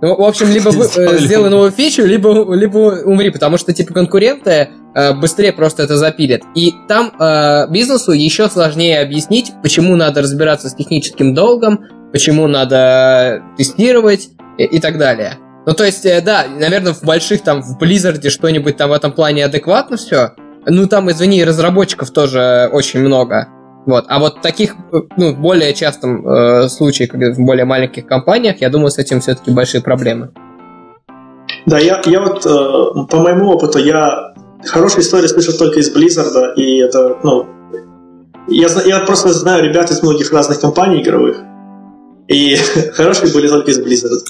Ну, 0.00 0.16
в 0.16 0.22
общем, 0.22 0.48
либо 0.50 0.68
вы, 0.68 0.86
э, 0.96 1.18
сделай 1.18 1.50
новую 1.50 1.72
фичу, 1.72 2.04
либо, 2.04 2.54
либо 2.54 3.02
умри, 3.04 3.30
потому 3.30 3.58
что, 3.58 3.72
типа, 3.72 3.94
конкуренты 3.94 4.68
э, 4.94 5.12
быстрее 5.14 5.52
просто 5.52 5.82
это 5.82 5.96
запилят. 5.96 6.42
И 6.54 6.72
там 6.88 7.12
э, 7.18 7.68
бизнесу 7.70 8.12
еще 8.12 8.48
сложнее 8.48 9.00
объяснить, 9.00 9.52
почему 9.62 9.96
надо 9.96 10.22
разбираться 10.22 10.68
с 10.68 10.74
техническим 10.74 11.34
долгом, 11.34 11.84
почему 12.12 12.46
надо 12.46 13.42
тестировать 13.56 14.30
и, 14.58 14.64
и 14.64 14.80
так 14.80 14.98
далее. 14.98 15.38
Ну, 15.66 15.74
то 15.74 15.84
есть, 15.84 16.06
э, 16.06 16.20
да, 16.20 16.46
наверное, 16.48 16.94
в 16.94 17.02
больших 17.02 17.42
там, 17.42 17.62
в 17.62 17.78
Blizzard 17.80 18.26
что-нибудь 18.28 18.76
там 18.76 18.90
в 18.90 18.92
этом 18.92 19.12
плане 19.12 19.44
адекватно 19.44 19.96
все. 19.96 20.32
Ну, 20.66 20.86
там, 20.86 21.10
извини, 21.10 21.44
разработчиков 21.44 22.10
тоже 22.10 22.68
очень 22.72 23.00
много. 23.00 23.48
Вот. 23.86 24.04
А 24.08 24.18
вот 24.18 24.42
таких, 24.42 24.76
э, 24.92 25.00
ну, 25.16 25.34
более 25.34 25.72
частом 25.74 26.26
э, 26.26 26.68
случае, 26.68 27.08
как 27.08 27.20
в 27.20 27.44
более 27.44 27.64
маленьких 27.64 28.06
компаниях, 28.06 28.60
я 28.60 28.68
думаю, 28.68 28.90
с 28.90 28.98
этим 28.98 29.20
все-таки 29.20 29.50
большие 29.50 29.82
проблемы. 29.82 30.30
Да, 31.66 31.78
я, 31.78 32.00
я 32.04 32.20
вот, 32.20 32.44
э, 32.44 33.06
по 33.10 33.16
моему 33.18 33.48
опыту, 33.48 33.78
я 33.78 34.34
хорошие 34.66 35.00
истории 35.00 35.26
слышал 35.26 35.54
только 35.56 35.80
из 35.80 35.94
Blizzard, 35.94 36.54
и 36.56 36.80
это, 36.80 37.18
ну, 37.22 37.46
я, 38.48 38.68
я 38.84 39.00
просто 39.00 39.30
знаю 39.30 39.64
ребят 39.64 39.90
из 39.90 40.02
многих 40.02 40.32
разных 40.32 40.60
компаний 40.60 41.02
игровых, 41.02 41.38
и 42.28 42.56
хорошие 42.92 43.32
были 43.32 43.48
только 43.48 43.70
из 43.70 43.80
Blizzard. 43.80 44.20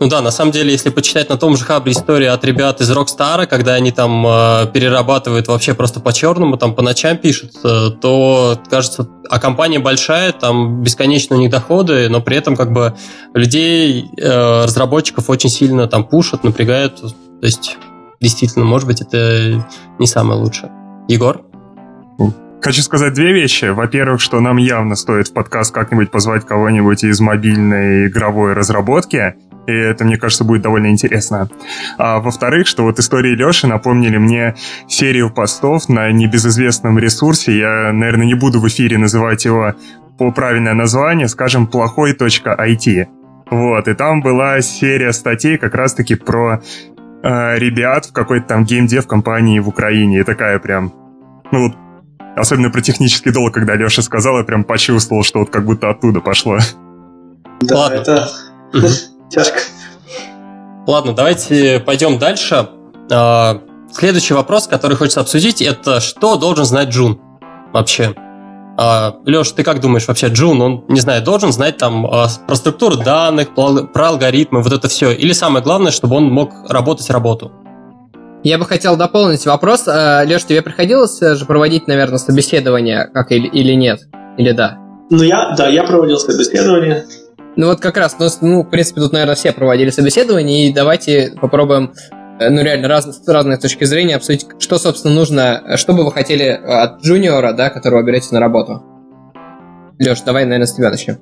Ну 0.00 0.08
да, 0.08 0.22
на 0.22 0.30
самом 0.30 0.52
деле, 0.52 0.72
если 0.72 0.88
почитать 0.88 1.28
на 1.28 1.36
том 1.36 1.56
же 1.56 1.64
хабре 1.64 1.92
историю 1.92 2.32
от 2.32 2.44
ребят 2.44 2.80
из 2.80 2.90
Rockstar, 2.90 3.46
когда 3.46 3.74
они 3.74 3.92
там 3.92 4.26
э, 4.26 4.66
перерабатывают 4.72 5.48
вообще 5.48 5.74
просто 5.74 6.00
по-черному, 6.00 6.56
там 6.56 6.74
по 6.74 6.82
ночам 6.82 7.18
пишут, 7.18 7.52
э, 7.62 7.90
то 8.00 8.58
кажется, 8.70 9.06
а 9.28 9.38
компания 9.38 9.78
большая, 9.78 10.32
там 10.32 10.82
бесконечно 10.82 11.36
у 11.36 11.40
них 11.40 11.50
доходы, 11.50 12.08
но 12.08 12.22
при 12.22 12.38
этом 12.38 12.56
как 12.56 12.72
бы 12.72 12.94
людей, 13.34 14.06
э, 14.16 14.64
разработчиков 14.64 15.28
очень 15.28 15.50
сильно 15.50 15.86
там 15.86 16.04
пушат, 16.04 16.44
напрягают. 16.44 17.00
То 17.02 17.46
есть, 17.46 17.76
действительно, 18.20 18.64
может 18.64 18.86
быть, 18.86 19.02
это 19.02 19.66
не 19.98 20.06
самое 20.06 20.40
лучшее. 20.40 20.72
Егор? 21.08 21.42
Хочу 22.62 22.82
сказать 22.82 23.12
две 23.14 23.32
вещи. 23.32 23.64
Во-первых, 23.64 24.20
что 24.20 24.38
нам 24.38 24.56
явно 24.56 24.94
стоит 24.94 25.26
в 25.26 25.32
подкаст 25.32 25.74
как-нибудь 25.74 26.12
позвать 26.12 26.46
кого-нибудь 26.46 27.02
из 27.02 27.18
мобильной 27.18 28.06
игровой 28.06 28.52
разработки. 28.52 29.34
И 29.66 29.72
это, 29.72 30.04
мне 30.04 30.16
кажется, 30.16 30.44
будет 30.44 30.62
довольно 30.62 30.86
интересно. 30.86 31.48
А 31.98 32.20
во-вторых, 32.20 32.68
что 32.68 32.84
вот 32.84 33.00
истории 33.00 33.34
Леши 33.34 33.66
напомнили 33.66 34.16
мне 34.16 34.54
серию 34.86 35.30
постов 35.30 35.88
на 35.88 36.12
небезызвестном 36.12 37.00
ресурсе. 37.00 37.58
Я, 37.58 37.92
наверное, 37.92 38.26
не 38.26 38.34
буду 38.34 38.60
в 38.60 38.68
эфире 38.68 38.96
называть 38.96 39.44
его 39.44 39.74
по 40.16 40.30
правильное 40.30 40.74
название, 40.74 41.26
скажем, 41.26 41.66
плохой.it. 41.66 43.08
Вот, 43.50 43.88
и 43.88 43.94
там 43.94 44.20
была 44.22 44.60
серия 44.60 45.12
статей 45.12 45.58
как 45.58 45.74
раз-таки 45.74 46.14
про 46.14 46.62
э, 47.24 47.58
ребят 47.58 48.06
в 48.06 48.12
какой-то 48.12 48.46
там 48.46 48.64
геймдев 48.64 49.08
компании 49.08 49.58
в 49.58 49.68
Украине. 49.68 50.20
И 50.20 50.22
такая 50.22 50.60
прям, 50.60 50.92
ну 51.50 51.74
Особенно 52.36 52.70
про 52.70 52.80
технический 52.80 53.30
долг, 53.30 53.52
когда 53.52 53.74
Леша 53.74 54.02
сказал, 54.02 54.38
я 54.38 54.44
прям 54.44 54.64
почувствовал, 54.64 55.22
что 55.22 55.40
вот 55.40 55.50
как 55.50 55.64
будто 55.66 55.90
оттуда 55.90 56.20
пошло. 56.20 56.58
Да, 57.60 57.76
Ладно. 57.76 57.96
это 57.96 58.28
тяжко. 59.30 59.60
Ладно, 60.86 61.12
давайте 61.12 61.78
пойдем 61.80 62.18
дальше. 62.18 62.68
А, 63.10 63.60
следующий 63.92 64.34
вопрос, 64.34 64.66
который 64.66 64.96
хочется 64.96 65.20
обсудить, 65.20 65.62
это 65.62 66.00
что 66.00 66.36
должен 66.36 66.64
знать 66.64 66.88
Джун 66.88 67.20
вообще? 67.72 68.14
А, 68.78 69.16
Леш, 69.24 69.52
ты 69.52 69.62
как 69.62 69.80
думаешь 69.80 70.08
вообще, 70.08 70.28
Джун, 70.28 70.60
он, 70.60 70.84
не 70.88 71.00
знаю, 71.00 71.22
должен 71.22 71.52
знать 71.52 71.76
там 71.76 72.06
а, 72.06 72.28
про 72.46 72.54
структуру 72.56 72.96
данных, 72.96 73.54
про 73.54 74.08
алгоритмы, 74.08 74.62
вот 74.62 74.72
это 74.72 74.88
все? 74.88 75.12
Или 75.12 75.32
самое 75.32 75.62
главное, 75.62 75.92
чтобы 75.92 76.16
он 76.16 76.24
мог 76.32 76.52
работать 76.68 77.08
работу? 77.10 77.52
Я 78.42 78.58
бы 78.58 78.64
хотел 78.64 78.96
дополнить 78.96 79.46
вопрос. 79.46 79.84
А, 79.86 80.24
Леш, 80.24 80.44
тебе 80.44 80.62
приходилось 80.62 81.20
э, 81.22 81.36
же 81.36 81.46
проводить, 81.46 81.86
наверное, 81.86 82.18
собеседование, 82.18 83.08
как 83.12 83.30
или, 83.32 83.46
или 83.46 83.72
нет? 83.72 84.00
Или 84.36 84.52
да? 84.52 84.78
Ну, 85.10 85.22
я, 85.22 85.54
да, 85.56 85.68
я 85.68 85.84
проводил 85.84 86.18
собеседование. 86.18 87.04
Ну, 87.56 87.66
вот 87.68 87.80
как 87.80 87.96
раз, 87.96 88.16
ну, 88.18 88.28
ну, 88.40 88.62
в 88.62 88.70
принципе, 88.70 89.00
тут, 89.00 89.12
наверное, 89.12 89.34
все 89.34 89.52
проводили 89.52 89.90
собеседование, 89.90 90.68
и 90.68 90.72
давайте 90.72 91.34
попробуем 91.40 91.92
Э, 92.42 92.50
ну, 92.50 92.62
реально, 92.62 92.88
раз, 92.88 93.04
с 93.04 93.28
разной 93.28 93.58
точки 93.58 93.84
зрения 93.84 94.16
обсудить, 94.16 94.46
что, 94.58 94.78
собственно, 94.78 95.14
нужно, 95.14 95.62
э, 95.66 95.76
что 95.76 95.92
бы 95.92 96.04
вы 96.04 96.12
хотели 96.12 96.44
от 96.44 97.02
джуниора, 97.02 97.52
да, 97.52 97.70
которого 97.70 98.02
берете 98.02 98.28
на 98.32 98.40
работу. 98.40 98.82
Леш, 99.98 100.20
давай, 100.22 100.44
наверное, 100.44 100.66
с 100.66 100.74
тебя 100.74 100.90
начнем. 100.90 101.18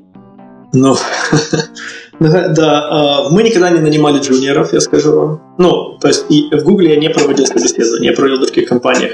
Ну, 0.72 0.96
да, 2.20 2.88
а, 2.90 3.30
мы 3.30 3.42
никогда 3.42 3.70
не 3.70 3.80
нанимали 3.80 4.20
джуниоров, 4.20 4.72
я 4.74 4.80
скажу 4.80 5.18
вам. 5.18 5.40
Ну, 5.58 5.98
то 5.98 6.08
есть 6.08 6.26
и 6.28 6.50
в 6.52 6.62
Гугле 6.64 6.94
я 6.94 7.00
не 7.00 7.08
проводил 7.08 7.46
собеседования, 7.46 8.10
я 8.10 8.16
проводил 8.16 8.38
в 8.38 8.42
других 8.42 8.68
компаниях. 8.68 9.12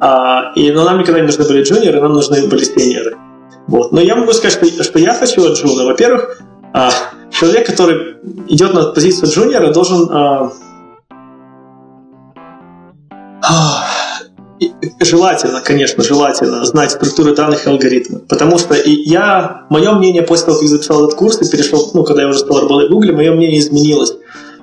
А, 0.00 0.52
и, 0.54 0.70
но 0.72 0.84
нам 0.84 0.98
никогда 0.98 1.20
не 1.20 1.26
нужны 1.26 1.44
были 1.44 1.62
джуниоры, 1.62 2.00
нам 2.00 2.14
нужны 2.14 2.46
были 2.46 2.64
сеньоры. 2.64 3.16
Вот. 3.66 3.92
Но 3.92 4.00
я 4.00 4.16
могу 4.16 4.32
сказать, 4.32 4.52
что, 4.52 4.82
что 4.82 4.98
я 4.98 5.12
хочу 5.12 5.44
от 5.44 5.58
джуна. 5.58 5.84
Во-первых, 5.84 6.40
а, 6.72 6.90
человек, 7.30 7.66
который 7.66 8.16
идет 8.48 8.72
на 8.72 8.84
позицию 8.84 9.28
джуниора, 9.28 9.72
должен 9.72 10.08
Желательно, 15.00 15.60
конечно, 15.60 16.02
желательно 16.02 16.64
знать 16.64 16.90
структуры 16.90 17.34
данных 17.34 17.66
и 17.66 17.70
алгоритмы. 17.70 18.20
Потому 18.20 18.58
что 18.58 18.74
и 18.74 18.90
я, 19.08 19.66
мое 19.70 19.92
мнение 19.92 20.22
после 20.22 20.46
того, 20.46 20.58
как 20.58 20.68
записал 20.68 21.04
этот 21.04 21.18
курс 21.18 21.40
и 21.40 21.50
перешел, 21.50 21.90
ну, 21.94 22.04
когда 22.04 22.22
я 22.22 22.28
уже 22.28 22.40
стал 22.40 22.60
работать 22.60 22.90
в 22.90 22.92
Google, 22.92 23.12
мое 23.12 23.32
мнение 23.32 23.60
изменилось. 23.60 24.14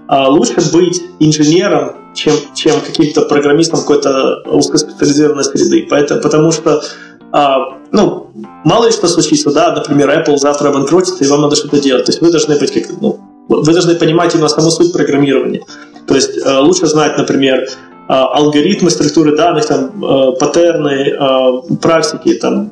А, 0.07 0.29
лучше 0.29 0.55
быть 0.71 1.01
инженером, 1.19 1.95
чем, 2.13 2.35
чем 2.53 2.79
каким-то 2.81 3.21
программистом 3.23 3.79
какой-то 3.79 4.43
узкоспециализированной 4.45 5.43
среды. 5.43 5.87
Поэтому, 5.89 6.21
потому 6.21 6.51
что 6.51 6.83
а, 7.31 7.77
ну, 7.91 8.31
мало 8.63 8.85
ли 8.85 8.91
что 8.91 9.07
случится, 9.07 9.51
да, 9.51 9.73
например, 9.73 10.09
Apple 10.09 10.37
завтра 10.37 10.69
обанкротится, 10.69 11.23
и 11.23 11.27
вам 11.27 11.41
надо 11.41 11.55
что-то 11.55 11.79
делать. 11.79 12.05
То 12.05 12.11
есть 12.11 12.21
вы 12.21 12.31
должны 12.31 12.57
быть 12.57 12.71
как 12.71 12.83
ну, 13.01 13.19
вы 13.47 13.73
должны 13.73 13.95
понимать 13.95 14.33
именно 14.33 14.47
саму 14.47 14.71
суть 14.71 14.93
программирования. 14.93 15.63
То 16.07 16.15
есть 16.15 16.37
э, 16.37 16.59
лучше 16.59 16.87
знать, 16.87 17.17
например, 17.17 17.67
алгоритмы, 18.07 18.89
структуры 18.89 19.35
данных, 19.35 19.65
там, 19.65 20.03
а, 20.03 20.31
паттерны, 20.33 21.13
а, 21.17 21.61
практики, 21.81 22.35
там, 22.35 22.69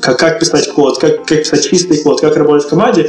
как, 0.00 0.18
как 0.18 0.40
писать 0.40 0.68
код, 0.68 0.98
как, 0.98 1.24
как 1.24 1.40
писать 1.40 1.68
чистый 1.68 2.02
код, 2.02 2.20
как 2.20 2.36
работать 2.36 2.66
в 2.66 2.70
команде, 2.70 3.08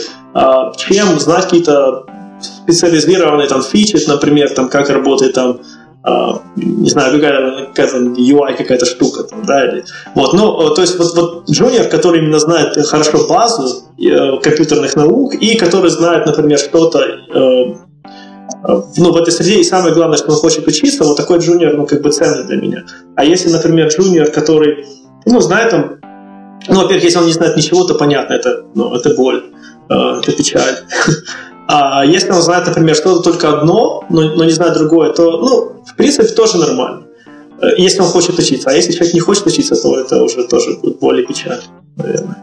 чем 0.77 1.19
знать 1.19 1.45
какие-то 1.45 2.05
специализированные 2.41 3.47
там 3.47 3.63
фичи, 3.63 3.97
например, 4.07 4.51
там, 4.51 4.69
как 4.69 4.89
работает 4.89 5.33
там, 5.33 5.59
не 6.55 6.89
знаю, 6.89 7.13
какая-то, 7.13 7.67
какая-то 7.67 7.97
UI 7.97 8.57
какая-то 8.57 8.85
штука, 8.85 9.23
там, 9.23 9.43
да, 9.45 9.65
или, 9.65 9.85
вот, 10.15 10.33
ну, 10.33 10.69
то 10.75 10.81
есть 10.81 10.99
вот, 10.99 11.15
вот 11.15 11.49
джуниор, 11.49 11.87
который 11.87 12.19
именно 12.19 12.39
знает 12.39 12.75
хорошо 12.85 13.25
базу 13.27 13.85
э, 13.97 14.37
компьютерных 14.43 14.95
наук 14.95 15.33
и 15.35 15.55
который 15.55 15.89
знает, 15.89 16.25
например, 16.25 16.59
что-то 16.59 16.99
э, 16.99 17.75
ну, 18.97 19.11
в 19.11 19.17
этой 19.17 19.31
среде, 19.31 19.59
и 19.59 19.63
самое 19.63 19.93
главное, 19.93 20.17
что 20.17 20.31
он 20.31 20.37
хочет 20.37 20.67
учиться, 20.67 21.03
вот 21.03 21.17
такой 21.17 21.39
джуниор, 21.39 21.75
ну, 21.75 21.85
как 21.85 22.01
бы 22.01 22.11
ценный 22.11 22.45
для 22.45 22.57
меня. 22.57 22.83
А 23.15 23.25
если, 23.25 23.49
например, 23.49 23.89
джуниор, 23.89 24.31
который, 24.31 24.85
ну, 25.25 25.41
знает 25.41 25.71
там, 25.71 25.99
ну, 26.67 26.81
во-первых, 26.81 27.03
если 27.03 27.19
он 27.19 27.25
не 27.25 27.33
знает 27.33 27.57
ничего, 27.57 27.83
то 27.83 27.95
понятно, 27.95 28.33
это, 28.33 28.63
ну, 28.73 28.93
это 28.93 29.13
боль, 29.15 29.43
э, 29.89 29.93
это 29.93 30.31
печаль. 30.31 30.75
А 31.65 32.03
если 32.05 32.29
он 32.31 32.41
знает, 32.41 32.67
например, 32.67 32.93
что-то 32.93 33.23
только 33.23 33.47
одно, 33.47 34.03
но, 34.09 34.21
но 34.35 34.43
не 34.43 34.51
знает 34.51 34.73
другое, 34.73 35.13
то, 35.13 35.31
ну, 35.31 35.81
в 35.85 35.95
принципе, 35.95 36.27
тоже 36.27 36.57
нормально. 36.57 37.03
Э, 37.61 37.67
если 37.77 38.01
он 38.01 38.07
хочет 38.07 38.37
учиться. 38.37 38.69
А 38.69 38.73
если 38.73 38.91
человек 38.91 39.13
не 39.13 39.21
хочет 39.21 39.47
учиться, 39.47 39.81
то 39.81 39.97
это 39.97 40.21
уже 40.21 40.43
тоже 40.43 40.75
будет 40.81 40.99
боль 40.99 41.21
и 41.21 41.25
печаль, 41.25 41.61
наверное. 41.95 42.37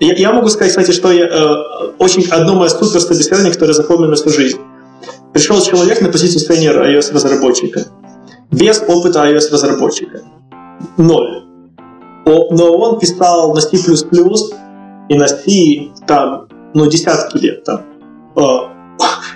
Я, 0.00 0.14
я 0.14 0.32
могу 0.32 0.48
сказать, 0.48 0.70
кстати, 0.70 0.90
что 0.90 1.12
я, 1.12 1.26
э, 1.26 1.92
очень 1.98 2.28
одно 2.28 2.56
мое 2.56 2.68
супер 2.68 3.00
собеседование, 3.00 3.52
которое 3.52 3.72
запомнил 3.72 4.08
на 4.08 4.16
всю 4.16 4.30
жизнь. 4.30 4.58
Пришел 5.32 5.60
человек 5.60 6.00
на 6.00 6.08
позицию 6.08 6.40
сеньора 6.40 6.90
iOS-разработчика. 6.90 7.84
Без 8.50 8.82
опыта 8.86 9.26
iOS-разработчика. 9.26 10.22
Ноль. 10.96 11.44
Но 12.24 12.76
он 12.76 12.98
писал 12.98 13.54
на 13.54 13.60
C++ 13.60 13.76
и 15.08 15.14
на 15.14 15.26
C 15.26 15.88
там, 16.06 16.48
ну, 16.74 16.86
десятки 16.86 17.38
лет 17.38 17.64
там. 17.64 17.82
А, 18.36 18.70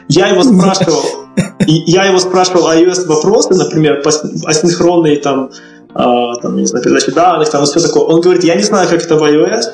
я 0.08 0.28
его 0.28 0.42
спрашивал, 0.42 1.02
я 1.66 2.04
его 2.04 2.18
спрашивал 2.18 2.70
iOS 2.70 3.06
вопросы, 3.06 3.54
например, 3.54 4.02
асинхронные 4.44 5.16
там, 5.16 5.50
а, 5.94 6.34
там, 6.36 6.56
не 6.56 6.66
знаю, 6.66 6.84
передачи 6.84 7.10
данных, 7.12 7.50
там, 7.50 7.64
все 7.64 7.80
такое. 7.80 8.02
Он 8.04 8.20
говорит, 8.20 8.44
я 8.44 8.54
не 8.54 8.62
знаю, 8.62 8.88
как 8.88 9.02
это 9.02 9.16
в 9.16 9.22
iOS, 9.22 9.64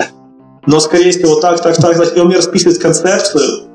но, 0.67 0.81
скорее 0.81 1.11
всего, 1.11 1.41
так, 1.41 1.61
так, 1.61 1.77
так, 1.77 1.97
так. 1.97 2.17
И 2.17 2.21
он 2.21 2.29
мне 2.29 2.37
расписывает 2.37 2.79
концепцию, 2.79 3.68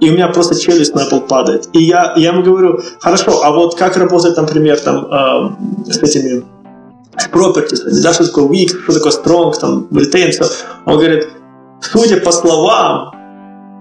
и 0.00 0.10
у 0.10 0.12
меня 0.12 0.28
просто 0.28 0.58
челюсть 0.58 0.94
на 0.94 1.06
пол 1.06 1.22
падает. 1.22 1.68
И 1.72 1.82
я, 1.84 2.12
я 2.16 2.28
ему 2.28 2.42
говорю, 2.42 2.80
хорошо, 3.00 3.42
а 3.42 3.50
вот 3.50 3.76
как 3.76 3.96
работает, 3.96 4.36
например, 4.36 4.78
там, 4.80 5.06
э, 5.06 5.92
с 5.92 5.98
этими 6.02 6.44
с 7.18 7.28
properties, 7.28 8.02
да, 8.02 8.12
что 8.12 8.26
такое 8.26 8.44
weak, 8.44 8.68
что 8.82 8.92
такое 8.92 9.12
strong, 9.12 9.58
там, 9.58 9.86
retain, 9.90 10.30
все. 10.30 10.44
Он 10.84 10.98
говорит, 10.98 11.28
судя 11.80 12.18
по 12.18 12.30
словам, 12.30 13.15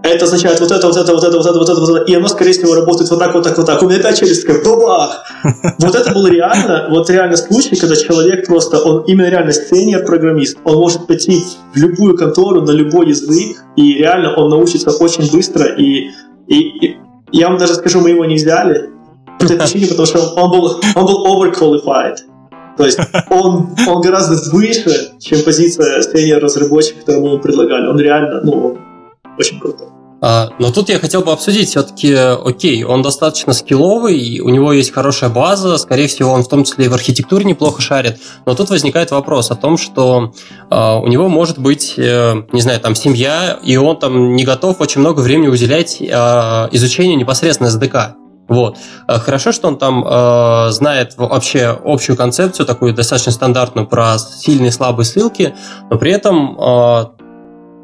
это 0.07 0.25
означает 0.25 0.59
вот 0.59 0.71
это, 0.71 0.87
вот 0.87 0.97
это, 0.97 1.13
вот 1.13 1.23
это, 1.23 1.37
вот 1.37 1.45
это, 1.45 1.59
вот 1.59 1.69
это, 1.69 1.79
вот 1.79 1.89
это, 1.89 2.11
и 2.11 2.15
оно, 2.15 2.27
скорее 2.27 2.51
всего, 2.51 2.75
работает 2.75 3.09
вот 3.09 3.19
так, 3.19 3.33
вот 3.33 3.43
так, 3.43 3.57
вот 3.57 3.65
так. 3.65 3.81
У 3.81 3.87
меня 3.87 3.99
опять 3.99 4.19
челюсть 4.19 4.45
такая, 4.45 4.63
бабах! 4.63 5.23
Вот 5.79 5.95
это 5.95 6.11
был 6.13 6.27
реально, 6.27 6.87
вот 6.89 7.09
реально 7.09 7.37
случай, 7.37 7.75
когда 7.75 7.95
человек 7.95 8.47
просто, 8.47 8.79
он 8.79 9.03
именно 9.05 9.29
реально 9.29 9.51
сеньор-программист, 9.53 10.57
он 10.63 10.75
может 10.77 11.07
пойти 11.07 11.43
в 11.73 11.77
любую 11.77 12.17
контору 12.17 12.61
на 12.61 12.71
любой 12.71 13.09
язык, 13.09 13.57
и 13.75 13.93
реально 13.93 14.35
он 14.35 14.49
научится 14.49 14.91
очень 14.91 15.31
быстро, 15.31 15.65
и, 15.65 16.09
и, 16.47 16.85
и 16.85 16.97
я 17.31 17.49
вам 17.49 17.57
даже 17.57 17.75
скажу, 17.75 18.01
мы 18.01 18.11
его 18.11 18.25
не 18.25 18.35
взяли, 18.35 18.89
по 19.39 19.45
этой 19.45 19.57
причине, 19.59 19.87
потому 19.87 20.05
что 20.05 20.19
он 20.19 20.51
был, 20.51 20.81
он 20.95 21.05
был 21.05 21.25
overqualified. 21.27 22.17
То 22.77 22.85
есть 22.85 22.99
он, 23.29 23.69
он 23.87 24.01
гораздо 24.01 24.35
выше, 24.55 25.11
чем 25.19 25.41
позиция 25.43 26.01
сеньор-разработчика, 26.01 26.99
которую 26.99 27.23
мы 27.23 27.29
ему 27.31 27.39
предлагали. 27.41 27.87
Он 27.87 27.97
реально, 27.97 28.41
ну, 28.43 28.77
очень 29.37 29.59
круто. 29.59 29.85
А, 30.21 30.49
но 30.59 30.71
тут 30.71 30.89
я 30.89 30.99
хотел 30.99 31.21
бы 31.21 31.31
обсудить 31.31 31.69
все-таки, 31.69 32.13
окей, 32.13 32.83
он 32.83 33.01
достаточно 33.01 33.53
скилловый, 33.53 34.39
у 34.39 34.49
него 34.49 34.71
есть 34.73 34.93
хорошая 34.93 35.29
база, 35.29 35.77
скорее 35.77 36.07
всего, 36.07 36.31
он 36.31 36.43
в 36.43 36.47
том 36.47 36.63
числе 36.63 36.85
и 36.85 36.87
в 36.87 36.93
архитектуре 36.93 37.45
неплохо 37.45 37.81
шарит, 37.81 38.19
но 38.45 38.55
тут 38.55 38.69
возникает 38.69 39.11
вопрос 39.11 39.51
о 39.51 39.55
том, 39.55 39.77
что 39.77 40.33
а, 40.69 40.97
у 40.97 41.07
него 41.07 41.27
может 41.27 41.59
быть, 41.59 41.95
э, 41.97 42.43
не 42.51 42.61
знаю, 42.61 42.79
там 42.79 42.95
семья, 42.95 43.59
и 43.61 43.75
он 43.77 43.99
там 43.99 44.35
не 44.35 44.45
готов 44.45 44.79
очень 44.79 45.01
много 45.01 45.19
времени 45.19 45.47
уделять 45.47 46.01
а, 46.11 46.69
изучению 46.71 47.17
непосредственно 47.17 47.67
SDK. 47.67 48.13
Вот. 48.47 48.77
Хорошо, 49.07 49.51
что 49.51 49.67
он 49.67 49.77
там 49.79 50.05
э, 50.05 50.69
знает 50.69 51.17
вообще 51.17 51.77
общую 51.83 52.15
концепцию, 52.15 52.67
такую 52.67 52.93
достаточно 52.93 53.31
стандартную 53.31 53.87
про 53.87 54.19
сильные 54.19 54.69
и 54.69 54.71
слабые 54.71 55.05
ссылки, 55.05 55.55
но 55.89 55.97
при 55.97 56.11
этом 56.11 56.55
э, 56.59 57.05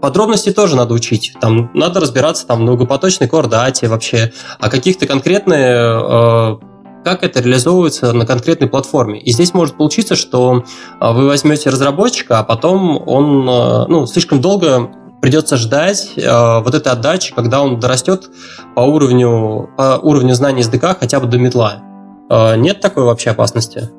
Подробности 0.02 0.52
тоже 0.52 0.76
надо 0.76 0.94
учить. 0.94 1.34
Там 1.40 1.70
надо 1.74 2.00
разбираться 2.00 2.48
там, 2.48 2.60
в 2.60 2.62
многопоточной 2.62 3.28
коордате 3.28 3.88
вообще, 3.88 4.34
а 4.60 4.70
каких-то 4.70 5.06
конкретные 5.06 6.00
э, 6.02 6.58
как 7.04 7.24
это 7.24 7.40
реализовывается 7.40 8.14
на 8.14 8.26
конкретной 8.26 8.68
платформе. 8.68 9.20
И 9.20 9.32
здесь 9.32 9.54
может 9.54 9.78
получиться, 9.78 10.16
что 10.16 10.64
э, 11.00 11.14
вы 11.14 11.28
возьмете 11.28 11.70
разработчика, 11.70 12.40
а 12.40 12.44
потом 12.44 13.02
он 13.08 13.48
э, 13.48 13.86
ну, 13.88 14.06
слишком 14.06 14.42
долго 14.42 14.92
придется 15.22 15.56
ждать 15.56 16.14
э, 16.18 16.60
вот 16.60 16.74
этой 16.74 16.92
отдачи, 16.92 17.34
когда 17.34 17.62
он 17.62 17.80
дорастет 17.80 18.30
по 18.76 18.82
уровню, 18.82 19.70
по 19.78 20.00
уровню 20.02 20.34
знаний 20.34 20.62
SDK 20.62 20.98
хотя 21.00 21.20
бы 21.20 21.28
до 21.28 21.38
метла. 21.38 21.78
Э, 22.30 22.56
нет 22.56 22.82
такой 22.82 23.04
вообще 23.04 23.30
опасности? 23.30 23.90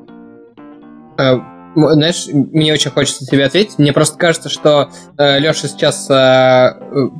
Э, 1.74 1.92
знаешь, 1.92 2.26
мне 2.32 2.72
очень 2.72 2.90
хочется 2.90 3.26
тебе 3.26 3.44
ответить. 3.44 3.78
Мне 3.78 3.92
просто 3.92 4.18
кажется, 4.18 4.48
что 4.48 4.90
э, 5.18 5.38
Леша 5.38 5.68
сейчас 5.68 6.08
э, 6.10 6.74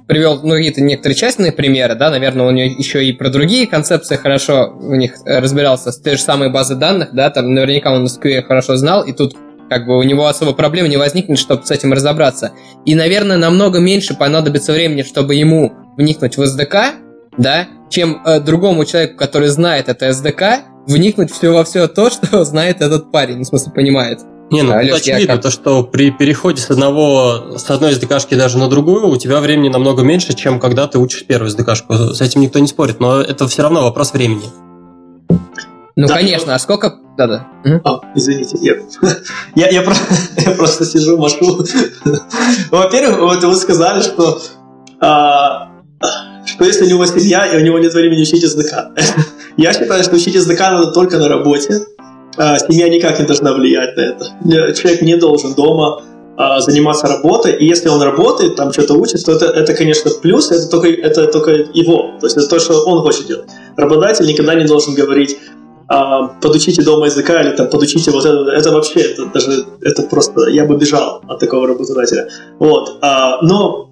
привел 0.07 0.41
ну, 0.43 0.55
какие-то 0.55 0.81
некоторые 0.81 1.17
частные 1.17 1.53
примеры, 1.53 1.95
да, 1.95 2.11
наверное, 2.11 2.47
он 2.47 2.57
еще 2.57 3.05
и 3.05 3.13
про 3.13 3.31
другие 3.31 3.67
концепции 3.67 4.17
хорошо 4.17 4.73
в 4.75 4.95
них 4.95 5.15
разбирался, 5.25 5.93
с 5.93 5.99
той 5.99 6.17
же 6.17 6.23
самой 6.23 6.51
базы 6.51 6.75
данных, 6.75 7.11
да, 7.13 7.31
там 7.31 7.55
наверняка 7.55 7.93
он 7.93 8.07
SQL 8.07 8.43
хорошо 8.43 8.77
знал, 8.77 9.03
и 9.03 9.13
тут 9.13 9.37
как 9.69 9.87
бы 9.87 9.97
у 9.97 10.03
него 10.03 10.27
особо 10.27 10.53
проблем 10.53 10.89
не 10.89 10.99
возникнет, 10.99 11.39
чтобы 11.39 11.65
с 11.65 11.71
этим 11.71 11.95
разобраться. 11.95 12.53
И, 12.85 12.95
наверное, 12.95 13.39
намного 13.39 13.79
меньше 13.79 14.15
понадобится 14.15 14.73
времени, 14.73 15.03
чтобы 15.03 15.35
ему 15.35 15.73
вникнуть 15.97 16.37
в 16.37 16.43
SDK, 16.43 16.91
да, 17.39 17.69
чем 17.89 18.21
э, 18.25 18.41
другому 18.41 18.85
человеку, 18.85 19.17
который 19.17 19.49
знает 19.49 19.89
это 19.89 20.09
SDK, 20.11 20.59
вникнуть 20.87 21.33
все 21.33 21.51
во 21.53 21.65
все 21.65 21.89
то, 21.89 22.11
что 22.11 22.45
знает 22.45 22.83
этот 22.83 23.11
парень, 23.11 23.41
в 23.41 23.47
смысле, 23.47 23.73
понимает. 23.73 24.21
Не, 24.53 24.63
ну 24.63 24.73
Алёш, 24.75 25.01
очевидно, 25.01 25.35
как... 25.35 25.43
то, 25.45 25.51
что 25.51 25.83
при 25.83 26.11
переходе 26.11 26.61
с 26.61 26.71
одного, 26.71 27.57
с 27.57 27.71
одной 27.71 27.93
SDK 27.93 28.37
даже 28.37 28.59
на 28.59 28.69
другую, 28.69 29.09
у 29.09 29.17
тебя 29.17 29.41
времени 29.41 29.71
намного 29.71 30.03
меньше, 30.03 30.35
чем 30.35 30.61
когда 30.61 30.87
ты 30.87 30.99
учишь 30.99 31.25
первую 31.25 31.51
SDK. 31.51 32.13
С 32.13 32.21
этим 32.21 32.43
никто 32.43 32.59
не 32.59 32.67
спорит, 32.67 33.01
но 33.01 33.21
это 33.21 33.49
все 33.49 33.63
равно 33.63 33.83
вопрос 33.83 34.13
времени. 34.13 34.45
Ну, 35.97 36.07
да, 36.07 36.15
конечно, 36.15 36.49
ну... 36.49 36.53
а 36.55 36.59
сколько... 36.59 36.99
Да-да. 37.17 37.47
А, 37.85 38.01
извините, 38.15 38.59
я, 38.61 38.75
я, 39.55 39.71
я, 39.71 39.83
про... 39.83 39.95
я 40.37 40.51
просто 40.53 40.85
сижу, 40.85 41.19
машу. 41.19 41.65
Во-первых, 42.71 43.21
вот 43.21 43.45
вы 43.45 43.57
сказали, 43.57 44.03
что, 44.03 44.39
а, 45.01 45.69
что 46.47 46.65
если 46.65 46.85
у 46.85 46.89
него 46.89 47.07
семья, 47.07 47.47
и 47.47 47.57
у 47.57 47.65
него 47.65 47.79
нет 47.79 47.93
времени 47.95 48.23
учить 48.23 48.43
языка. 48.43 48.91
я 49.57 49.73
считаю, 49.73 50.03
что 50.03 50.17
учить 50.17 50.35
языка 50.35 50.71
надо 50.71 50.93
только 50.93 51.19
на 51.19 51.29
работе. 51.29 51.87
А, 52.37 52.59
семья 52.59 52.89
никак 52.89 53.19
не 53.19 53.27
должна 53.27 53.53
влиять 53.53 53.97
на 53.97 54.01
это. 54.01 54.75
Человек 54.75 55.03
не 55.03 55.17
должен 55.17 55.55
дома 55.55 56.03
а, 56.37 56.61
заниматься 56.61 57.07
работой, 57.07 57.53
и 57.57 57.67
если 57.67 57.89
он 57.89 58.01
работает, 58.03 58.57
там 58.57 58.73
что-то 58.73 58.95
учит, 58.95 59.25
то 59.25 59.33
это, 59.33 59.47
это 59.47 59.75
конечно, 59.75 60.11
плюс, 60.23 60.51
это 60.51 60.67
только, 60.69 60.89
это 60.89 61.27
только 61.27 61.51
его, 61.51 62.13
то 62.21 62.27
есть 62.27 62.37
это 62.37 62.49
то, 62.49 62.59
что 62.59 62.85
он 62.85 63.03
хочет 63.03 63.27
делать. 63.27 63.51
Работодатель 63.77 64.27
никогда 64.27 64.55
не 64.55 64.65
должен 64.65 64.95
говорить, 64.95 65.37
а, 65.89 66.29
подучите 66.41 66.83
дома 66.83 67.07
языка 67.07 67.43
или 67.43 67.55
там 67.55 67.69
подучите 67.69 68.11
вот 68.11 68.25
это, 68.25 68.51
это 68.51 68.71
вообще, 68.71 69.01
это 69.01 69.27
даже, 69.27 69.67
это 69.83 70.03
просто, 70.05 70.49
я 70.49 70.65
бы 70.65 70.77
бежал 70.77 71.21
от 71.29 71.39
такого 71.39 71.69
работодателя. 71.69 72.29
Вот, 72.59 72.97
а, 73.03 73.43
но 73.43 73.91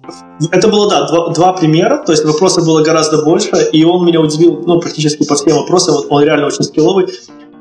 это 0.51 0.67
было, 0.67 0.89
да, 0.89 1.07
два, 1.07 1.29
два 1.29 1.53
примера, 1.53 2.03
то 2.03 2.11
есть 2.11 2.25
вопросов 2.25 2.65
было 2.65 2.81
гораздо 2.81 3.21
больше, 3.21 3.69
и 3.71 3.83
он 3.83 4.03
меня 4.03 4.19
удивил, 4.19 4.63
ну, 4.65 4.79
практически 4.79 5.27
по 5.27 5.35
всем 5.35 5.57
вопросам, 5.57 5.95
он 6.09 6.23
реально 6.23 6.47
очень 6.47 6.63
скилловый, 6.63 7.07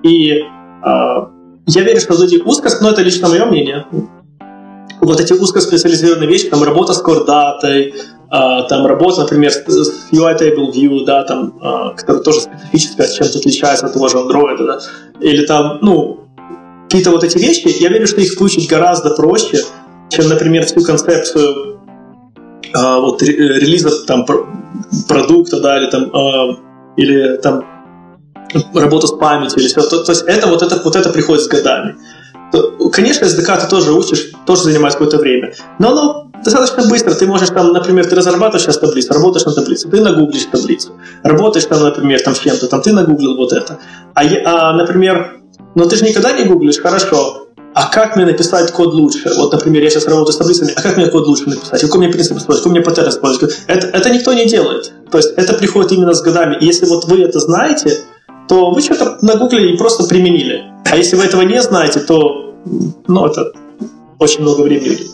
и 0.02 0.40
а, 0.40 0.59
я 0.82 1.82
верю, 1.82 2.00
что 2.00 2.14
вот 2.14 2.24
эти 2.24 2.42
но 2.82 2.90
это 2.90 3.02
лично 3.02 3.28
мое 3.28 3.44
мнение, 3.46 3.86
вот 5.00 5.20
эти 5.20 5.32
узкоспециализированные 5.32 6.28
вещи, 6.28 6.48
там 6.48 6.62
работа 6.62 6.92
с 6.92 7.00
кордатой, 7.00 7.94
а, 8.28 8.62
там 8.62 8.86
работа, 8.86 9.22
например, 9.22 9.50
с 9.50 10.08
UI 10.12 10.38
Table 10.38 10.72
View, 10.72 11.04
да, 11.04 11.24
там, 11.24 11.58
а, 11.60 11.94
которая 11.94 12.22
тоже 12.22 12.40
специфическая, 12.40 13.08
чем-то 13.08 13.38
отличается 13.38 13.86
от 13.86 13.92
того 13.92 14.08
же 14.08 14.18
Android, 14.18 14.58
да, 14.58 14.78
или 15.20 15.44
там, 15.46 15.78
ну, 15.82 16.28
какие-то 16.84 17.10
вот 17.10 17.24
эти 17.24 17.38
вещи, 17.38 17.68
я 17.80 17.88
верю, 17.88 18.06
что 18.06 18.20
их 18.20 18.38
выучить 18.38 18.68
гораздо 18.68 19.10
проще, 19.10 19.58
чем, 20.10 20.28
например, 20.28 20.64
всю 20.66 20.82
концепцию 20.82 21.80
а, 22.72 23.00
вот 23.00 23.22
релиза 23.22 24.06
там 24.06 24.26
продукта, 25.08 25.60
да, 25.60 25.78
или 25.78 25.90
там, 25.90 26.10
а, 26.14 26.56
или 26.96 27.36
там 27.38 27.64
работу 28.74 29.07
с 29.07 29.12
памятью, 29.12 29.61
или 29.61 29.68
все. 29.68 29.82
То, 29.82 30.05
то 30.05 30.12
есть 30.12 30.24
это 30.26 30.46
вот 30.46 30.62
это 30.62 30.80
вот 30.82 30.96
это 30.96 31.11
приходит 31.11 31.44
с 31.44 31.48
годами. 31.48 31.96
Конечно, 32.92 33.26
SDK 33.26 33.61
ты 33.61 33.68
тоже 33.68 33.92
учишь, 33.92 34.32
тоже 34.44 34.62
занимает 34.64 34.94
какое-то 34.94 35.18
время, 35.18 35.55
но 35.78 35.90
оно 35.90 36.30
достаточно 36.44 36.88
быстро. 36.88 37.14
Ты 37.14 37.26
можешь 37.26 37.51
там, 37.51 37.72
например, 37.72 38.07
ты 38.07 38.16
разрабатываешь 38.16 38.62
сейчас 38.62 38.78
таблицу, 38.78 39.12
работаешь 39.12 39.46
на 39.46 39.53
таблице, 39.53 39.88
ты 39.88 40.01
нагуглишь 40.01 40.46
таблицу, 40.51 40.92
работаешь 41.22 41.66
там, 41.66 41.80
например, 41.82 42.20
там 42.22 42.34
с 42.34 42.40
чем-то, 42.40 42.66
там 42.66 42.82
ты 42.82 42.92
нагуглил 42.92 43.36
вот 43.36 43.53
это. 43.53 43.78
А, 44.14 44.22
а 44.44 44.72
например, 44.72 45.40
но 45.76 45.84
ты 45.84 45.96
же 45.96 46.05
никогда 46.05 46.32
не 46.32 46.44
гуглишь, 46.44 46.80
хорошо, 46.80 47.46
а 47.72 47.88
как 47.88 48.16
мне 48.16 48.26
написать 48.26 48.72
код 48.72 48.94
лучше? 48.94 49.30
Вот, 49.36 49.53
например, 49.53 49.82
я 49.84 49.90
сейчас 49.90 50.07
работаю 50.07 50.32
с 50.32 50.36
таблицами, 50.36 50.72
а 50.74 50.82
как 50.82 50.96
мне 50.96 51.07
код 51.07 51.26
лучше 51.26 51.48
написать? 51.48 51.80
Какой 51.80 52.01
мне 52.01 52.09
принцип 52.09 52.36
использовать? 52.36 52.62
Какой 52.62 52.72
мне 52.72 52.80
паттерн 52.80 53.09
использовать? 53.09 53.61
Это, 53.68 53.86
это 53.86 54.11
никто 54.11 54.32
не 54.32 54.46
делает. 54.46 54.92
То 55.11 55.18
есть 55.18 55.32
это 55.36 55.55
приходит 55.55 55.92
именно 55.92 56.12
с 56.12 56.20
годами. 56.20 56.57
И 56.61 56.66
если 56.66 56.86
вот 56.86 57.05
вы 57.05 57.22
это 57.22 57.38
знаете, 57.38 58.01
то 58.51 58.72
вы 58.72 58.80
что-то 58.80 59.16
нагуглили 59.22 59.74
и 59.74 59.76
просто 59.76 60.09
применили. 60.09 60.64
А 60.90 60.96
если 60.96 61.14
вы 61.14 61.22
этого 61.22 61.42
не 61.42 61.62
знаете, 61.62 62.01
то 62.01 62.53
ну, 63.07 63.26
это 63.26 63.53
очень 64.18 64.42
много 64.42 64.62
времени 64.62 64.88
уйдет. 64.88 65.07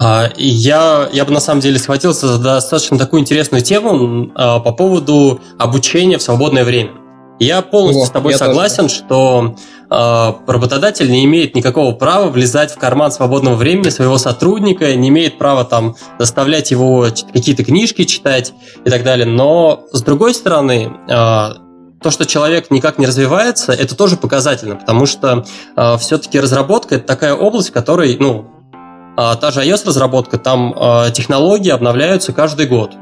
А, 0.00 0.30
я, 0.36 1.08
я 1.12 1.24
бы 1.24 1.32
на 1.32 1.40
самом 1.40 1.60
деле 1.60 1.80
схватился 1.80 2.28
за 2.28 2.38
достаточно 2.38 2.98
такую 2.98 3.20
интересную 3.20 3.64
тему 3.64 4.30
а, 4.36 4.60
по 4.60 4.70
поводу 4.70 5.40
обучения 5.58 6.18
в 6.18 6.22
свободное 6.22 6.64
время. 6.64 6.92
Я 7.40 7.62
полностью 7.62 8.04
О, 8.04 8.06
с 8.06 8.10
тобой 8.10 8.34
согласен, 8.34 8.84
тоже. 8.84 8.94
что 8.94 9.56
работодатель 10.46 11.10
не 11.10 11.24
имеет 11.24 11.54
никакого 11.54 11.92
права 11.92 12.30
влезать 12.30 12.72
в 12.72 12.78
карман 12.78 13.12
свободного 13.12 13.56
времени 13.56 13.90
своего 13.90 14.16
сотрудника, 14.18 14.94
не 14.94 15.08
имеет 15.10 15.38
права 15.38 15.64
там 15.64 15.96
заставлять 16.18 16.70
его 16.70 17.08
какие-то 17.32 17.64
книжки 17.64 18.04
читать 18.04 18.54
и 18.84 18.90
так 18.90 19.04
далее. 19.04 19.26
Но 19.26 19.84
с 19.92 20.02
другой 20.02 20.34
стороны, 20.34 20.90
э, 21.08 21.08
то, 21.08 22.10
что 22.10 22.24
человек 22.26 22.70
никак 22.70 22.98
не 22.98 23.06
развивается, 23.06 23.72
это 23.72 23.94
тоже 23.94 24.16
показательно, 24.16 24.76
потому 24.76 25.06
что 25.06 25.44
э, 25.76 25.96
все-таки 25.98 26.40
разработка 26.40 26.94
это 26.94 27.06
такая 27.06 27.34
область, 27.34 27.70
в 27.70 27.72
которой, 27.72 28.16
ну, 28.18 28.52
а, 29.16 29.36
та 29.36 29.50
же 29.50 29.60
iOS-разработка, 29.60 30.38
там 30.38 30.74
а, 30.74 31.10
технологии 31.10 31.70
обновляются 31.70 32.32
каждый 32.32 32.66
год. 32.66 32.92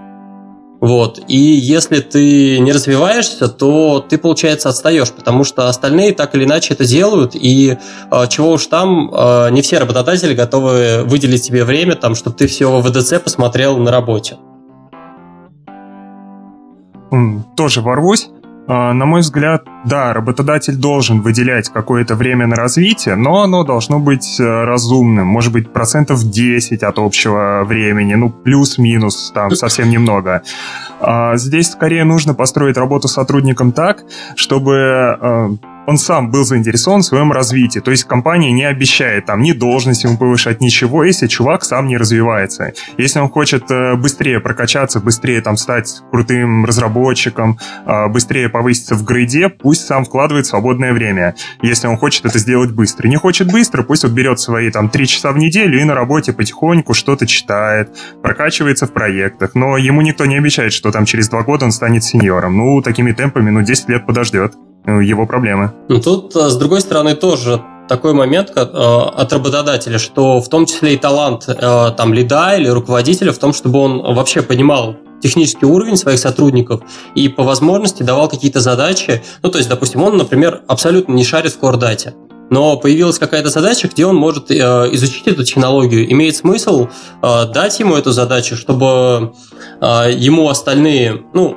Вот. 0.81 1.21
И 1.29 1.37
если 1.37 2.01
ты 2.01 2.59
не 2.59 2.73
развиваешься, 2.73 3.49
то 3.49 4.01
ты, 4.01 4.17
получается, 4.17 4.71
отстаешь, 4.71 5.13
потому 5.13 5.45
что 5.45 5.69
остальные 5.69 6.13
так 6.13 6.35
или 6.35 6.45
иначе 6.45 6.73
это 6.73 6.87
делают, 6.87 7.35
и 7.35 7.77
э, 8.11 8.27
чего 8.29 8.53
уж 8.53 8.67
там, 8.67 9.11
э, 9.13 9.51
не 9.51 9.61
все 9.61 9.79
работодатели 9.79 10.35
готовы 10.35 11.05
выделить 11.05 11.43
тебе 11.43 11.65
время, 11.65 11.97
там, 11.97 12.15
чтобы 12.15 12.37
ты 12.37 12.47
все 12.47 12.81
ВДЦ 12.81 13.23
посмотрел 13.23 13.77
на 13.77 13.91
работе. 13.91 14.39
Тоже 17.57 17.83
ворвусь. 17.83 18.31
А, 18.73 18.93
на 18.93 19.05
мой 19.05 19.23
взгляд, 19.23 19.65
да, 19.85 20.13
работодатель 20.13 20.77
должен 20.77 21.23
выделять 21.23 21.69
какое-то 21.71 22.15
время 22.15 22.47
на 22.47 22.55
развитие, 22.55 23.17
но 23.17 23.43
оно 23.43 23.65
должно 23.65 23.99
быть 23.99 24.39
э, 24.39 24.45
разумным. 24.45 25.27
Может 25.27 25.53
быть, 25.53 25.73
процентов 25.73 26.23
10 26.23 26.85
от 26.85 26.99
общего 27.01 27.65
времени, 27.65 28.15
ну, 28.15 28.31
плюс-минус, 28.31 29.33
там, 29.35 29.51
совсем 29.57 29.91
немного. 29.91 30.43
А, 31.01 31.37
здесь 31.37 31.73
скорее 31.73 32.05
нужно 32.05 32.33
построить 32.33 32.77
работу 32.77 33.09
с 33.09 33.15
сотрудником 33.15 33.73
так, 33.73 34.05
чтобы 34.37 35.19
э, 35.21 35.49
он 35.87 35.99
сам 35.99 36.31
был 36.31 36.45
заинтересован 36.45 37.01
в 37.01 37.05
своем 37.05 37.33
развитии. 37.33 37.81
То 37.81 37.91
есть 37.91 38.05
компания 38.05 38.53
не 38.53 38.65
обещает 38.65 39.27
там 39.27 39.43
ни 39.43 39.53
должность 39.53 40.05
ему 40.05 40.17
повышать, 40.17 40.61
ничего, 40.61 41.05
если 41.05 41.27
чувак 41.27 41.65
сам 41.65 41.87
не 41.87 41.97
развивается. 41.97 42.73
Если 42.99 43.19
он 43.19 43.29
хочет 43.29 43.71
э, 43.71 43.97
быстрее 43.97 44.41
прокачаться, 44.41 45.01
быстрее 45.01 45.41
там 45.41 45.57
стать 45.57 46.01
крутым 46.11 46.65
разработчиком, 46.65 47.59
э, 47.87 48.09
быстрее 48.09 48.49
повыситься 48.49 48.95
в 48.95 49.05
грейде, 49.05 49.49
пусть 49.49 49.87
сам 49.87 50.05
вкладывает 50.05 50.47
свободное 50.47 50.93
время, 50.93 51.35
если 51.63 51.87
он 51.87 51.97
хочет 51.97 52.25
это 52.27 52.39
сделать 52.39 52.71
быстро. 52.71 53.09
Не 53.09 53.17
хочет 53.17 53.51
быстро, 53.51 53.83
пусть 53.83 54.05
вот 54.05 54.13
берет 54.13 54.41
свои 54.41 54.71
там 54.71 54.89
три 54.89 55.07
часа 55.07 55.33
в 55.33 55.39
неделю 55.39 55.81
и 55.81 55.85
на 55.85 55.95
работе 55.95 56.33
потихоньку 56.33 56.95
что-то 56.95 57.27
читает, 57.27 57.91
прокачивается 58.23 58.87
в 58.87 58.93
проектах. 58.93 59.55
Но 59.55 59.77
ему 59.77 60.03
никто 60.03 60.27
не 60.27 60.37
обещает, 60.37 60.73
что 60.73 60.93
там 60.93 61.05
через 61.05 61.29
два 61.29 61.43
года 61.43 61.65
он 61.65 61.73
станет 61.73 62.05
сеньором. 62.05 62.57
Ну, 62.57 62.83
такими 62.83 63.13
темпами, 63.13 63.51
ну, 63.51 63.63
10 63.63 63.89
лет 63.89 64.07
подождет. 64.07 64.55
Э, 64.87 65.03
его 65.03 65.27
проблемы. 65.27 65.73
Ну, 65.89 66.01
тут, 66.01 66.35
э, 66.37 66.49
с 66.49 66.57
другой 66.57 66.81
стороны, 66.81 67.15
тоже 67.15 67.63
такой 67.89 68.13
момент 68.13 68.53
э, 68.55 68.61
от 68.61 69.33
работодателя, 69.33 69.99
что 69.99 70.41
в 70.41 70.49
том 70.49 70.67
числе 70.67 70.95
и 70.95 70.97
талант 70.97 71.49
там 71.97 72.15
лида 72.15 72.57
или 72.57 72.69
руководителя 72.69 73.33
в 73.33 73.39
том, 73.39 73.53
чтобы 73.53 73.81
он 73.81 74.15
вообще 74.15 74.43
понимал 74.43 74.97
технический 75.21 75.67
уровень 75.67 75.97
своих 75.97 76.19
сотрудников 76.19 76.81
и 77.15 77.29
по 77.29 77.43
возможности 77.43 78.03
давал 78.03 78.29
какие-то 78.29 78.61
задачи. 78.61 79.23
Ну, 79.43 79.51
то 79.51 79.59
есть, 79.59 79.69
допустим, 79.69 80.03
он, 80.03 80.17
например, 80.17 80.63
абсолютно 80.67 81.13
не 81.13 81.25
шарит 81.25 81.53
в 81.53 81.59
кордате, 81.59 82.15
но 82.51 82.77
появилась 82.77 83.19
какая-то 83.19 83.49
задача, 83.49 83.89
где 83.89 84.07
он 84.07 84.17
может 84.17 84.51
э, 84.51 84.55
изучить 84.93 85.27
эту 85.27 85.45
технологию. 85.45 86.11
Имеет 86.13 86.37
смысл 86.37 86.89
э, 87.23 87.45
дать 87.53 87.79
ему 87.81 87.97
эту 87.97 88.13
задачу, 88.13 88.57
чтобы 88.57 89.33
э, 89.81 90.13
ему 90.13 90.49
остальные, 90.49 91.23
ну, 91.33 91.57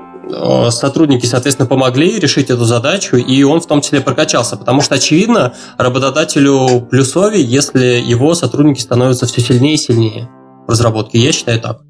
сотрудники, 0.69 1.25
соответственно, 1.25 1.67
помогли 1.67 2.19
решить 2.19 2.49
эту 2.49 2.65
задачу, 2.65 3.17
и 3.17 3.43
он 3.43 3.61
в 3.61 3.67
том 3.67 3.81
числе 3.81 4.01
прокачался, 4.01 4.57
потому 4.57 4.81
что, 4.81 4.95
очевидно, 4.95 5.53
работодателю 5.77 6.81
плюсовее, 6.89 7.43
если 7.43 7.85
его 7.85 8.33
сотрудники 8.33 8.79
становятся 8.79 9.25
все 9.25 9.41
сильнее 9.41 9.75
и 9.75 9.77
сильнее 9.77 10.29
в 10.67 10.71
разработке. 10.71 11.19
Я 11.19 11.31
считаю 11.31 11.59
так. 11.59 11.81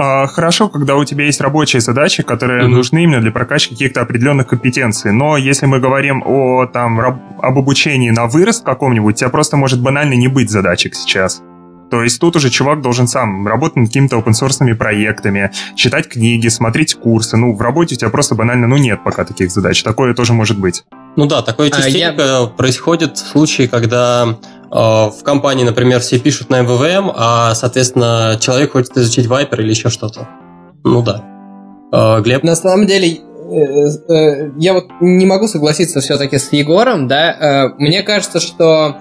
А, 0.00 0.28
хорошо, 0.28 0.68
когда 0.68 0.94
у 0.94 1.04
тебя 1.04 1.24
есть 1.24 1.40
рабочие 1.40 1.80
задачи, 1.80 2.22
которые 2.22 2.64
mm-hmm. 2.64 2.68
нужны 2.68 3.02
именно 3.02 3.20
для 3.20 3.32
прокачки 3.32 3.74
каких-то 3.74 4.00
определенных 4.00 4.46
компетенций. 4.46 5.12
Но 5.12 5.36
если 5.36 5.66
мы 5.66 5.80
говорим 5.80 6.22
о 6.24 6.66
там 6.66 7.00
об 7.00 7.58
обучении 7.58 8.10
на 8.10 8.26
вырост 8.26 8.64
каком-нибудь, 8.64 9.14
у 9.14 9.16
тебя 9.18 9.28
просто 9.28 9.56
может 9.56 9.82
банально 9.82 10.14
не 10.14 10.28
быть 10.28 10.50
задачек 10.50 10.94
сейчас. 10.94 11.42
То 11.90 12.02
есть 12.02 12.20
тут 12.20 12.36
уже 12.36 12.50
чувак 12.50 12.82
должен 12.82 13.08
сам 13.08 13.46
работать 13.46 13.76
над 13.76 13.86
какими-то 13.88 14.18
open 14.18 14.74
проектами, 14.74 15.50
читать 15.74 16.08
книги, 16.08 16.48
смотреть 16.48 16.94
курсы. 16.94 17.36
Ну, 17.36 17.54
в 17.54 17.60
работе 17.60 17.94
у 17.94 17.98
тебя 17.98 18.10
просто 18.10 18.34
банально, 18.34 18.66
ну, 18.66 18.76
нет 18.76 19.02
пока 19.04 19.24
таких 19.24 19.50
задач. 19.50 19.82
Такое 19.82 20.14
тоже 20.14 20.32
может 20.32 20.58
быть. 20.58 20.84
Ну 21.16 21.26
да, 21.26 21.42
такое 21.42 21.70
частенько 21.70 22.22
а 22.22 22.42
я... 22.42 22.46
происходит 22.46 23.16
в 23.16 23.26
случае, 23.26 23.68
когда 23.68 24.36
э, 24.70 24.74
в 24.74 25.22
компании, 25.24 25.64
например, 25.64 26.00
все 26.00 26.18
пишут 26.18 26.50
на 26.50 26.60
MVVM, 26.60 27.12
а, 27.16 27.54
соответственно, 27.54 28.38
человек 28.40 28.72
хочет 28.72 28.96
изучить 28.96 29.26
Viper 29.26 29.56
или 29.58 29.70
еще 29.70 29.88
что-то. 29.88 30.28
Ну 30.84 31.02
да. 31.02 31.24
Э, 31.92 32.20
Глеб? 32.22 32.42
На 32.44 32.54
самом 32.54 32.86
деле, 32.86 33.20
я 34.58 34.74
вот 34.74 34.84
не 35.00 35.24
могу 35.24 35.48
согласиться 35.48 36.00
все-таки 36.00 36.36
с 36.36 36.52
Егором, 36.52 37.08
да. 37.08 37.72
Мне 37.78 38.02
кажется, 38.02 38.40
что 38.40 38.94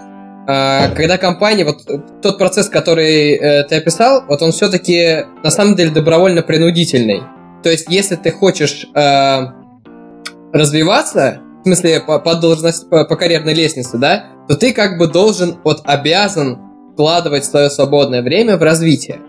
когда 0.47 1.17
компания, 1.17 1.65
вот 1.65 1.85
тот 2.21 2.37
процесс, 2.37 2.69
который 2.69 3.37
ты 3.65 3.75
описал, 3.75 4.23
вот 4.27 4.41
он 4.41 4.51
все-таки 4.53 5.25
на 5.43 5.51
самом 5.51 5.75
деле 5.75 5.91
добровольно-принудительный. 5.91 7.21
То 7.63 7.69
есть, 7.69 7.87
если 7.89 8.15
ты 8.15 8.31
хочешь 8.31 8.87
развиваться, 10.53 11.41
в 11.61 11.63
смысле, 11.63 11.99
по, 11.99 12.19
по 12.19 12.35
должности, 12.35 12.85
по, 12.85 13.03
по 13.03 13.17
карьерной 13.17 13.53
лестнице, 13.53 13.97
да, 13.97 14.27
то 14.47 14.55
ты 14.55 14.71
как 14.71 14.97
бы 14.97 15.07
должен, 15.07 15.57
вот 15.65 15.81
обязан 15.83 16.57
вкладывать 16.93 17.43
свое 17.43 17.69
свободное 17.69 18.21
время 18.21 18.55
в 18.55 18.63
развитие. 18.63 19.19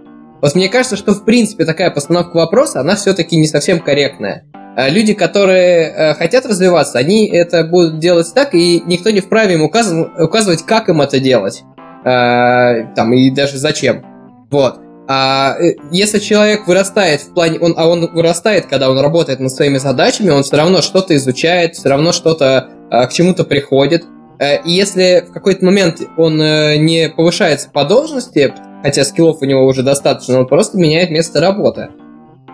Вот 0.40 0.54
мне 0.54 0.68
кажется, 0.68 0.96
что 0.96 1.14
в 1.14 1.24
принципе 1.24 1.64
такая 1.64 1.90
постановка 1.90 2.36
вопроса, 2.36 2.78
она 2.80 2.94
все-таки 2.94 3.36
не 3.36 3.48
совсем 3.48 3.80
корректная. 3.80 4.44
А 4.78 4.90
люди, 4.90 5.12
которые 5.12 5.88
э, 5.88 6.14
хотят 6.14 6.46
развиваться, 6.46 6.98
они 6.98 7.26
это 7.26 7.64
будут 7.64 7.98
делать 7.98 8.32
так, 8.32 8.54
и 8.54 8.80
никто 8.86 9.10
не 9.10 9.18
вправе 9.18 9.54
им 9.54 9.62
указывать, 9.62 10.12
указывать 10.16 10.62
как 10.62 10.88
им 10.88 11.00
это 11.00 11.18
делать. 11.18 11.64
Э, 12.04 12.84
там, 12.94 13.12
и 13.12 13.28
даже 13.30 13.58
зачем. 13.58 14.04
Вот. 14.52 14.78
А 15.08 15.56
э, 15.58 15.74
если 15.90 16.20
человек 16.20 16.68
вырастает 16.68 17.22
в 17.22 17.34
плане, 17.34 17.58
он, 17.58 17.74
а 17.76 17.88
он 17.88 18.08
вырастает, 18.12 18.66
когда 18.66 18.88
он 18.88 19.00
работает 19.00 19.40
над 19.40 19.50
своими 19.50 19.78
задачами, 19.78 20.30
он 20.30 20.44
все 20.44 20.56
равно 20.56 20.80
что-то 20.80 21.16
изучает, 21.16 21.74
все 21.74 21.88
равно 21.88 22.12
что-то 22.12 22.68
а, 22.88 23.06
к 23.08 23.12
чему-то 23.12 23.42
приходит. 23.42 24.04
Э, 24.38 24.62
и 24.62 24.70
если 24.70 25.24
в 25.28 25.32
какой-то 25.32 25.64
момент 25.64 26.02
он 26.16 26.36
не 26.38 27.08
повышается 27.08 27.68
по 27.68 27.82
должности, 27.82 28.54
хотя 28.84 29.02
скиллов 29.02 29.42
у 29.42 29.44
него 29.44 29.66
уже 29.66 29.82
достаточно, 29.82 30.38
он 30.38 30.46
просто 30.46 30.78
меняет 30.78 31.10
место 31.10 31.40
работы. 31.40 31.88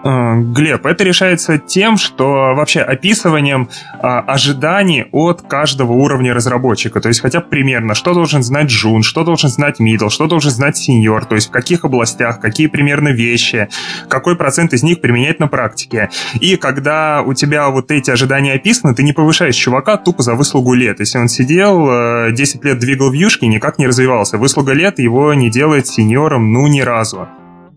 А, 0.05 0.37
Глеб, 0.37 0.85
это 0.85 1.03
решается 1.03 1.57
тем, 1.57 1.97
что 1.97 2.55
вообще 2.55 2.81
описыванием 2.81 3.71
а, 4.03 4.21
ожиданий 4.21 5.07
от 5.13 5.41
каждого 5.41 5.93
уровня 5.93 6.35
разработчика. 6.35 7.01
То 7.01 7.09
есть 7.09 7.21
хотя 7.21 7.41
бы 7.41 7.47
примерно, 7.47 7.95
что 7.95 8.13
должен 8.13 8.43
знать 8.43 8.67
джун, 8.67 9.03
что 9.03 9.25
должен 9.25 9.49
знать 9.49 9.81
middle, 9.81 10.11
что 10.11 10.27
должен 10.27 10.51
знать 10.51 10.77
сеньор, 10.77 11.25
то 11.25 11.37
есть 11.37 11.49
в 11.49 11.51
каких 11.51 11.85
областях, 11.87 12.39
какие 12.39 12.67
примерно 12.67 13.09
вещи, 13.09 13.69
какой 14.09 14.37
процент 14.37 14.75
из 14.75 14.83
них 14.83 15.01
применять 15.01 15.41
на 15.41 15.49
практике. 15.49 16.11
И 16.39 16.57
когда 16.57 17.23
у 17.23 17.33
тебя 17.33 17.71
вот 17.71 17.91
эти 17.91 18.11
ожидания 18.11 18.53
описаны, 18.53 18.95
ты 18.95 19.03
не 19.03 19.15
повышаешь 19.15 19.57
чувака 19.57 19.97
тупо 19.97 20.23
за 20.23 20.35
выслугу 20.35 20.75
лет. 20.75 21.01
Если 21.01 21.17
он 21.17 21.29
сидел 21.29 22.31
10 22.31 22.57
э, 22.57 22.69
лет 22.69 22.79
двигал 22.79 23.11
вьюшки, 23.11 23.47
никак 23.47 23.79
не 23.79 23.87
развивался. 23.87 24.37
Выслуга 24.37 24.75
лет 24.75 24.99
его 24.99 25.33
не 25.33 25.49
делает 25.49 25.87
сеньором 25.87 26.53
ну 26.53 26.67
ни 26.67 26.83
разу. 26.83 27.27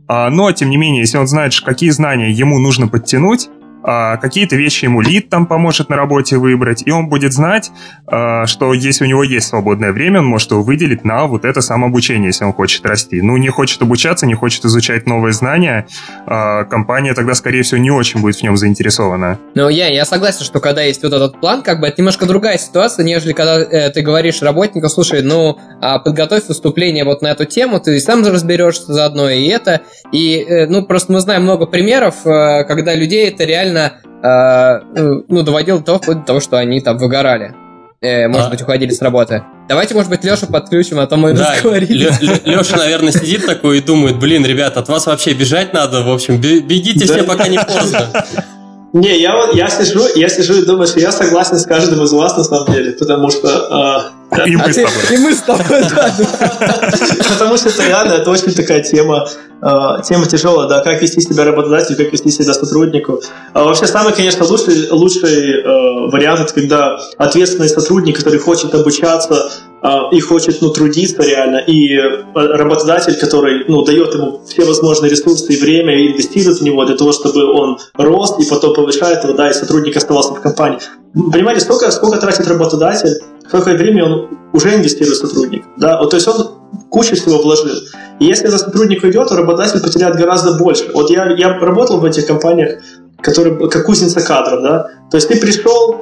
А, 0.07 0.29
но, 0.29 0.51
тем 0.51 0.69
не 0.69 0.77
менее, 0.77 1.01
если 1.01 1.17
он 1.17 1.27
знает, 1.27 1.53
какие 1.59 1.89
знания 1.89 2.31
ему 2.31 2.59
нужно 2.59 2.87
подтянуть, 2.87 3.49
какие-то 3.87 4.55
вещи 4.57 4.85
ему 4.85 5.01
лид 5.01 5.29
там 5.29 5.45
поможет 5.45 5.89
на 5.89 5.95
работе 5.95 6.37
выбрать, 6.37 6.83
и 6.85 6.91
он 6.91 7.07
будет 7.07 7.31
знать, 7.31 7.71
а, 8.05 8.45
что 8.45 8.73
если 8.73 9.05
у 9.05 9.07
него 9.07 9.23
есть 9.23 9.47
свободное 9.47 9.93
время, 9.93 10.19
он 10.19 10.25
может 10.25 10.51
его 10.51 10.61
выделить 10.61 11.05
на 11.05 11.25
вот 11.25 11.45
это 11.45 11.61
самообучение, 11.61 12.27
если 12.27 12.43
он 12.43 12.53
хочет 12.53 12.85
расти. 12.85 13.21
Ну, 13.21 13.37
не 13.37 13.49
хочет 13.49 13.81
обучаться, 13.81 14.25
не 14.25 14.33
хочет 14.33 14.65
изучать 14.65 15.07
новые 15.07 15.31
знания, 15.31 15.87
а, 16.25 16.65
компания 16.65 17.13
тогда, 17.13 17.33
скорее 17.33 17.63
всего, 17.63 17.79
не 17.79 17.91
очень 17.91 18.19
будет 18.19 18.35
в 18.35 18.43
нем 18.43 18.57
заинтересована. 18.57 19.39
Ну, 19.55 19.69
я, 19.69 19.87
я 19.87 20.05
согласен, 20.05 20.43
что 20.43 20.59
когда 20.59 20.81
есть 20.81 21.03
вот 21.03 21.13
этот 21.13 21.39
план, 21.39 21.61
как 21.61 21.79
бы 21.79 21.87
это 21.87 22.01
немножко 22.01 22.25
другая 22.25 22.57
ситуация, 22.57 23.05
нежели 23.05 23.31
когда 23.31 23.59
э, 23.59 23.89
ты 23.91 24.01
говоришь 24.01 24.41
работнику, 24.41 24.89
слушай, 24.89 25.21
ну, 25.21 25.57
а, 25.81 25.99
подготовь 25.99 26.47
выступление 26.47 27.05
вот 27.05 27.21
на 27.21 27.27
эту 27.27 27.45
тему, 27.45 27.79
ты 27.79 27.99
сам 27.99 28.25
разберешься 28.25 28.93
заодно 28.93 29.29
и 29.29 29.47
это, 29.47 29.81
и, 30.11 30.39
э, 30.39 30.67
ну, 30.67 30.85
просто 30.85 31.13
мы 31.13 31.19
знаем 31.19 31.43
много 31.43 31.65
примеров, 31.65 32.25
э, 32.25 32.65
когда 32.65 32.93
людей 32.93 33.29
это 33.29 33.45
реально 33.45 33.76
реально 33.77 33.93
э, 34.23 35.23
ну, 35.27 35.43
доводил 35.43 35.79
до 35.79 35.99
того, 35.99 36.13
до 36.13 36.25
того, 36.25 36.39
что 36.39 36.57
они 36.57 36.81
там 36.81 36.97
выгорали. 36.97 37.53
Э, 38.01 38.27
может 38.27 38.47
а. 38.47 38.49
быть, 38.51 38.61
уходили 38.61 38.91
с 38.91 39.01
работы. 39.01 39.43
Давайте, 39.67 39.95
может 39.95 40.09
быть, 40.09 40.23
Лешу 40.23 40.47
подключим, 40.47 40.99
а 40.99 41.07
то 41.07 41.17
мы 41.17 41.33
да, 41.33 41.55
разговорились. 41.55 42.21
Леша, 42.45 42.77
наверное, 42.77 43.11
сидит 43.11 43.45
такой 43.45 43.79
и 43.79 43.81
думает, 43.81 44.19
блин, 44.19 44.45
ребят, 44.45 44.77
от 44.77 44.87
вас 44.87 45.07
вообще 45.07 45.33
бежать 45.33 45.73
надо, 45.73 46.03
в 46.03 46.09
общем, 46.09 46.39
бегите 46.39 47.05
все, 47.05 47.23
пока 47.23 47.47
не 47.47 47.57
поздно. 47.57 48.07
Не, 48.93 49.19
я 49.19 49.35
вот 49.35 49.53
я 49.53 49.67
сижу, 49.69 50.01
я 50.15 50.29
сижу 50.29 50.53
и 50.55 50.65
думаю, 50.65 50.87
что 50.87 51.01
я 51.01 51.11
согласен 51.11 51.59
с 51.59 51.65
каждым 51.65 52.03
из 52.03 52.11
вас 52.13 52.37
на 52.37 52.43
самом 52.43 52.73
деле, 52.73 52.93
потому 52.93 53.29
что 53.29 54.13
и 54.45 54.55
мы 54.55 54.73
с 54.73 54.75
тобой. 54.75 54.91
И 55.11 55.17
мы 55.17 55.33
с 55.33 55.41
тобой, 55.41 55.81
да. 55.89 56.13
Потому 57.29 57.57
что 57.57 57.69
это 57.69 57.83
реально, 57.83 58.13
это 58.13 58.29
очень 58.29 58.53
такая 58.53 58.83
тема, 58.83 59.27
а, 59.61 60.01
тема 60.01 60.25
тяжелая, 60.25 60.67
да, 60.67 60.81
как 60.81 61.01
вести 61.01 61.21
себя 61.21 61.45
работодателю, 61.45 61.97
как 61.97 62.11
вести 62.11 62.29
себя 62.29 62.53
сотруднику. 62.53 63.21
А 63.53 63.63
вообще 63.63 63.87
самый, 63.87 64.13
конечно, 64.13 64.45
лучший, 64.45 64.89
лучший 64.91 65.63
а, 65.63 66.09
вариант, 66.11 66.41
это 66.41 66.53
когда 66.53 66.97
ответственный 67.17 67.69
сотрудник, 67.69 68.17
который 68.17 68.39
хочет 68.39 68.73
обучаться, 68.75 69.49
и 70.11 70.19
хочет 70.19 70.59
ну, 70.61 70.69
трудиться 70.71 71.21
реально, 71.21 71.57
и 71.57 71.97
работодатель, 72.33 73.15
который 73.15 73.63
ну, 73.67 73.83
дает 73.83 74.11
ему 74.15 74.41
все 74.45 74.65
возможные 74.65 75.11
ресурсы 75.11 75.53
и 75.53 75.61
время, 75.61 75.95
и 75.95 76.11
инвестирует 76.11 76.59
в 76.59 76.63
него 76.63 76.83
для 76.83 76.97
того, 76.97 77.11
чтобы 77.11 77.45
он 77.53 77.77
рос, 77.93 78.35
и 78.39 78.49
потом 78.49 78.73
повышает 78.73 79.23
его, 79.23 79.33
да, 79.33 79.51
и 79.51 79.53
сотрудник 79.53 79.95
оставался 79.95 80.33
в 80.33 80.41
компании. 80.41 80.79
Понимаете, 81.13 81.61
сколько, 81.61 81.91
сколько 81.91 82.17
тратит 82.17 82.47
работодатель 82.47 83.21
сколько 83.47 83.69
времени 83.71 84.01
он 84.01 84.37
уже 84.53 84.75
инвестирует 84.75 85.17
в 85.17 85.27
сотрудника. 85.27 85.67
Да? 85.77 85.99
Вот, 85.99 86.11
то 86.11 86.17
есть 86.17 86.27
он 86.27 86.51
кучу 86.89 87.15
всего 87.15 87.41
вложил. 87.41 87.75
И 88.19 88.25
если 88.25 88.47
за 88.47 88.57
сотрудник 88.57 89.03
уйдет, 89.03 89.27
то 89.29 89.35
работодатель 89.35 89.81
потеряет 89.81 90.15
гораздо 90.15 90.57
больше. 90.57 90.89
Вот 90.93 91.09
я, 91.09 91.31
я 91.31 91.57
работал 91.59 91.99
в 91.99 92.05
этих 92.05 92.25
компаниях, 92.27 92.81
которые, 93.21 93.69
как 93.69 93.85
кузница 93.85 94.21
кадров, 94.21 94.61
да, 94.61 94.87
то 95.09 95.17
есть 95.17 95.27
ты 95.27 95.39
пришел, 95.39 96.01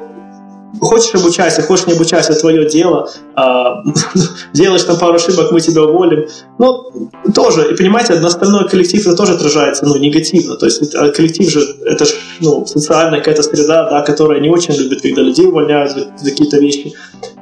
хочешь 0.80 1.14
обучайся, 1.16 1.62
хочешь 1.62 1.88
не 1.88 1.94
обучайся, 1.94 2.34
твое 2.34 2.68
дело, 2.70 3.10
а, 3.36 3.84
делаешь 4.54 4.84
там 4.84 4.98
пару 4.98 5.16
ошибок, 5.16 5.52
мы 5.52 5.62
тебя 5.62 5.84
уволим. 5.84 6.28
Ну, 6.58 7.10
тоже, 7.34 7.72
и 7.72 7.76
понимаете, 7.76 8.14
остальной 8.14 8.68
коллектив 8.68 9.06
это 9.06 9.16
тоже 9.16 9.34
отражается, 9.34 9.86
ну, 9.86 9.96
негативно, 9.98 10.56
то 10.56 10.66
есть 10.66 10.96
а 10.96 11.10
коллектив 11.10 11.50
же, 11.50 11.66
это 11.86 12.06
же, 12.06 12.14
ну, 12.42 12.66
социальная 12.66 13.20
какая-то 13.20 13.44
среда, 13.44 13.90
да, 13.90 14.02
которая 14.02 14.40
не 14.40 14.50
очень 14.50 14.76
любит, 14.76 15.02
когда 15.02 15.22
людей 15.22 15.46
увольняют 15.46 15.92
за 15.92 16.30
какие-то 16.30 16.58
вещи. 16.58 16.94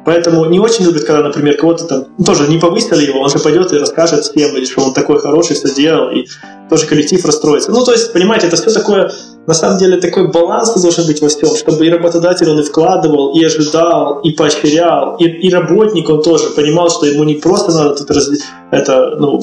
Поэтому 0.06 0.46
не 0.46 0.60
очень 0.60 0.86
любит, 0.86 1.06
когда, 1.06 1.24
например, 1.24 1.56
кого-то 1.58 1.86
там 1.86 2.06
ну, 2.18 2.26
тоже 2.26 2.48
не 2.48 2.60
повысили 2.60 3.06
его, 3.06 3.22
он 3.22 3.30
же 3.30 3.40
пойдет 3.40 3.72
и 3.72 3.78
расскажет 3.78 4.26
всем, 4.26 4.66
что 4.66 4.82
он 4.82 4.94
такой 4.94 5.20
хороший, 5.20 5.56
все 5.56 5.74
делал, 5.74 6.10
и 6.10 6.26
тоже 6.70 6.88
коллектив 6.88 7.24
расстроится. 7.26 7.72
Ну, 7.72 7.84
то 7.86 7.92
есть, 7.92 8.12
понимаете, 8.12 8.48
это 8.48 8.58
все 8.58 8.72
такое, 8.72 9.12
на 9.46 9.54
самом 9.54 9.78
деле, 9.78 9.98
такой 9.98 10.32
баланс 10.32 10.74
должен 10.82 11.06
быть 11.06 11.22
во 11.22 11.28
всем, 11.28 11.56
чтобы 11.56 11.86
и 11.86 11.90
работодатель 11.90 12.50
он 12.50 12.60
и 12.60 12.64
вкладывал, 12.64 13.38
и 13.38 13.44
ожидал, 13.44 14.22
и 14.22 14.32
поощрял, 14.32 15.18
и, 15.18 15.26
и 15.26 15.50
работник 15.50 16.10
он 16.10 16.22
тоже 16.24 16.50
понимал, 16.56 16.90
что 16.90 17.06
ему 17.06 17.26
не 17.26 17.36
просто 17.36 17.74
надо 17.74 17.96
тут 17.96 18.12
раз, 18.12 18.30
это, 18.72 19.18
ну, 19.20 19.42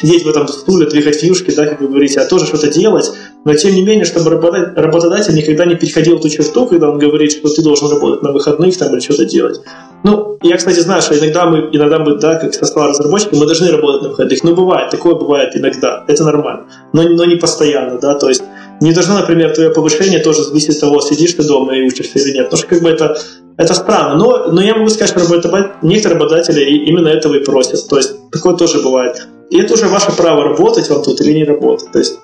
сидеть 0.00 0.24
в 0.24 0.28
этом 0.28 0.48
стуле, 0.48 0.86
двигать 0.86 1.20
фьюшки, 1.20 1.54
да, 1.54 1.66
как 1.66 1.80
вы 1.80 1.88
говорите, 1.88 2.20
а 2.20 2.26
тоже 2.26 2.46
что-то 2.46 2.68
делать, 2.68 3.12
но 3.44 3.54
тем 3.54 3.74
не 3.74 3.82
менее, 3.82 4.04
чтобы 4.04 4.30
работодатель 4.30 5.34
никогда 5.34 5.64
не 5.64 5.76
переходил 5.76 6.18
ту 6.18 6.28
черту, 6.28 6.66
когда 6.66 6.90
он 6.90 6.98
говорит, 6.98 7.30
что 7.30 7.48
ты 7.48 7.62
должен 7.62 7.88
работать 7.88 8.22
на 8.22 8.32
выходных 8.32 8.76
там 8.76 8.92
или 8.92 9.00
что-то 9.00 9.24
делать. 9.24 9.60
Ну, 10.02 10.38
я, 10.42 10.56
кстати, 10.56 10.80
знаю, 10.80 11.02
что 11.02 11.16
иногда 11.18 11.46
мы, 11.46 11.70
иногда 11.72 11.98
мы, 12.00 12.18
да, 12.18 12.34
как 12.34 12.52
состав 12.52 12.88
разработчиков, 12.88 13.38
мы 13.38 13.46
должны 13.46 13.70
работать 13.70 14.02
на 14.02 14.08
выходных. 14.08 14.42
Ну, 14.42 14.54
бывает, 14.54 14.90
такое 14.90 15.14
бывает 15.14 15.54
иногда, 15.54 16.04
это 16.08 16.24
нормально, 16.24 16.64
но, 16.92 17.02
но 17.04 17.24
не 17.24 17.36
постоянно, 17.36 17.98
да, 18.00 18.14
то 18.14 18.28
есть 18.28 18.42
не 18.80 18.92
должно, 18.92 19.14
например, 19.18 19.54
твое 19.54 19.70
повышение 19.70 20.18
тоже 20.18 20.44
зависеть 20.44 20.76
от 20.76 20.80
того, 20.80 21.00
сидишь 21.00 21.32
ты 21.34 21.44
дома 21.44 21.76
и 21.76 21.82
учишься 21.82 22.18
или 22.18 22.34
нет. 22.34 22.50
Потому 22.50 22.58
что 22.58 22.68
как 22.68 22.82
бы 22.82 22.88
это, 22.90 23.18
это 23.56 23.74
странно. 23.74 24.16
Но, 24.16 24.52
но 24.52 24.62
я 24.62 24.74
могу 24.74 24.88
сказать, 24.88 25.10
что 25.10 25.20
работодатели, 25.20 25.72
некоторые 25.82 26.18
работодатели 26.18 26.64
именно 26.86 27.08
этого 27.08 27.34
и 27.34 27.44
просят. 27.44 27.88
То 27.88 27.96
есть 27.96 28.30
такое 28.30 28.54
тоже 28.54 28.82
бывает. 28.82 29.26
И 29.50 29.58
это 29.58 29.74
уже 29.74 29.86
ваше 29.86 30.12
право 30.12 30.44
работать 30.44 30.88
вам 30.90 31.02
тут 31.02 31.20
или 31.20 31.32
не 31.32 31.44
работать. 31.44 31.90
То 31.92 31.98
есть 31.98 32.18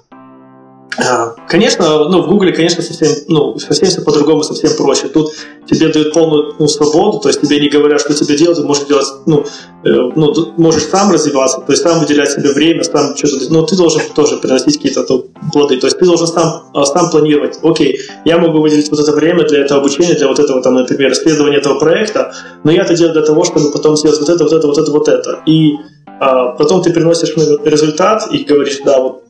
Конечно, 1.48 2.08
ну, 2.08 2.22
в 2.22 2.28
Гугле, 2.28 2.52
конечно, 2.52 2.82
совсем, 2.82 3.08
ну, 3.28 3.58
совсем 3.58 3.88
все 3.88 4.02
по-другому, 4.02 4.42
совсем 4.42 4.76
проще. 4.76 5.08
Тут 5.08 5.32
тебе 5.66 5.88
дают 5.88 6.12
полную 6.12 6.54
ну, 6.58 6.68
свободу, 6.68 7.18
то 7.18 7.28
есть 7.28 7.40
тебе 7.40 7.60
не 7.60 7.68
говорят, 7.68 8.00
что 8.00 8.12
тебе 8.12 8.36
делать, 8.36 8.58
ты 8.58 8.64
можешь 8.64 8.84
делать, 8.84 9.06
ну, 9.26 9.44
э, 9.84 9.88
ну, 10.14 10.52
можешь 10.56 10.84
сам 10.84 11.10
развиваться, 11.10 11.60
то 11.60 11.72
есть 11.72 11.82
сам 11.82 12.00
выделять 12.00 12.30
себе 12.30 12.52
время, 12.52 12.82
сам 12.84 13.16
что-то, 13.16 13.52
но 13.52 13.64
ты 13.64 13.76
должен 13.76 14.02
тоже 14.14 14.36
приносить 14.36 14.76
какие-то 14.76 15.04
то, 15.04 15.26
плоды, 15.52 15.78
то 15.78 15.86
есть 15.86 15.98
ты 15.98 16.04
должен 16.04 16.26
сам, 16.26 16.64
а, 16.74 16.84
сам 16.84 17.10
планировать, 17.10 17.58
окей, 17.62 18.00
я 18.24 18.38
могу 18.38 18.60
выделить 18.60 18.90
вот 18.90 19.00
это 19.00 19.12
время 19.12 19.46
для 19.48 19.60
этого 19.60 19.80
обучения, 19.80 20.14
для 20.14 20.28
вот 20.28 20.38
этого, 20.38 20.62
там, 20.62 20.74
например, 20.74 21.12
исследования 21.12 21.58
этого 21.58 21.78
проекта, 21.78 22.34
но 22.64 22.72
я 22.72 22.82
это 22.82 22.94
делаю 22.94 23.14
для 23.14 23.22
того, 23.22 23.44
чтобы 23.44 23.70
потом 23.70 23.96
сделать 23.96 24.20
вот 24.20 24.28
это, 24.28 24.44
вот 24.44 24.52
это, 24.52 24.66
вот 24.66 24.78
это, 24.78 24.90
вот 24.90 25.08
это. 25.08 25.40
И 25.46 25.76
а, 26.20 26.50
потом 26.56 26.82
ты 26.82 26.92
приносишь 26.92 27.34
результат 27.64 28.28
и 28.30 28.44
говоришь, 28.44 28.80
да, 28.84 29.00
вот 29.00 29.22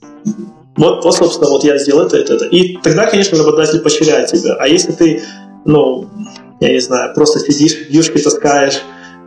вот, 0.76 1.04
вот, 1.04 1.14
собственно, 1.14 1.50
вот 1.50 1.64
я 1.64 1.78
сделал 1.78 2.06
это, 2.06 2.16
это, 2.16 2.34
это. 2.34 2.46
И 2.46 2.76
тогда, 2.78 3.06
конечно, 3.06 3.36
работодатель 3.38 3.80
поощряет 3.80 4.28
тебя. 4.30 4.54
А 4.54 4.66
если 4.66 4.92
ты, 4.92 5.22
ну, 5.64 6.08
я 6.60 6.72
не 6.72 6.80
знаю, 6.80 7.14
просто 7.14 7.40
сидишь, 7.40 7.76
юшки 7.90 8.18
таскаешь, 8.18 8.80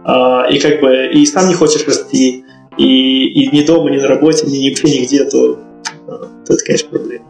э, 0.05 0.53
и 0.53 0.59
как 0.59 0.81
бы 0.81 1.11
и 1.13 1.25
сам 1.25 1.47
не 1.47 1.53
хочешь 1.53 1.85
расти, 1.85 2.45
и, 2.77 3.27
и 3.27 3.55
ни 3.55 3.65
дома, 3.65 3.91
ни 3.91 3.97
на 3.97 4.07
работе, 4.07 4.47
ни 4.47 4.69
вообще 4.69 5.01
нигде, 5.01 5.25
то, 5.25 5.59
то 6.07 6.53
это, 6.53 6.65
конечно, 6.65 6.89
проблема. 6.89 7.25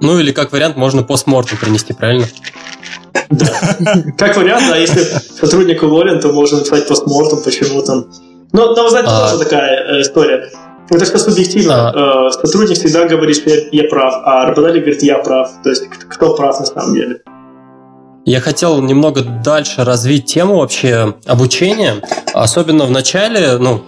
Ну 0.00 0.18
или 0.18 0.32
как 0.32 0.50
вариант 0.52 0.76
можно 0.76 1.02
постмортом 1.02 1.58
принести, 1.58 1.92
правильно? 1.92 2.26
Да. 3.28 3.46
Как 4.18 4.36
вариант, 4.36 4.64
да, 4.68 4.76
если 4.76 5.02
сотрудник 5.38 5.82
уволен, 5.82 6.20
то 6.20 6.32
можно 6.32 6.58
написать 6.58 6.88
постмортом, 6.88 7.42
почему 7.42 7.82
там. 7.82 8.06
Но 8.52 8.74
вы 8.74 8.90
знаете, 8.90 9.10
а... 9.12 9.30
тоже 9.30 9.44
такая 9.44 9.98
э, 9.98 10.00
история. 10.00 10.50
Это 10.90 11.04
все 11.04 11.18
субъективно. 11.18 11.90
А... 11.90 12.30
Сотрудник 12.30 12.76
всегда 12.76 13.06
говорит, 13.06 13.36
что 13.36 13.50
я, 13.50 13.56
я 13.70 13.88
прав, 13.88 14.14
а 14.24 14.46
работодатель 14.46 14.80
говорит, 14.80 15.02
я 15.02 15.18
прав. 15.18 15.50
То 15.62 15.70
есть 15.70 15.88
кто 15.88 16.34
прав 16.34 16.58
на 16.58 16.66
самом 16.66 16.94
деле. 16.94 17.20
Я 18.26 18.40
хотел 18.40 18.82
немного 18.82 19.22
дальше 19.22 19.84
развить 19.84 20.26
тему 20.26 20.58
вообще 20.58 21.14
обучения, 21.26 22.02
особенно 22.34 22.84
в 22.84 22.90
начале, 22.90 23.56
ну, 23.56 23.82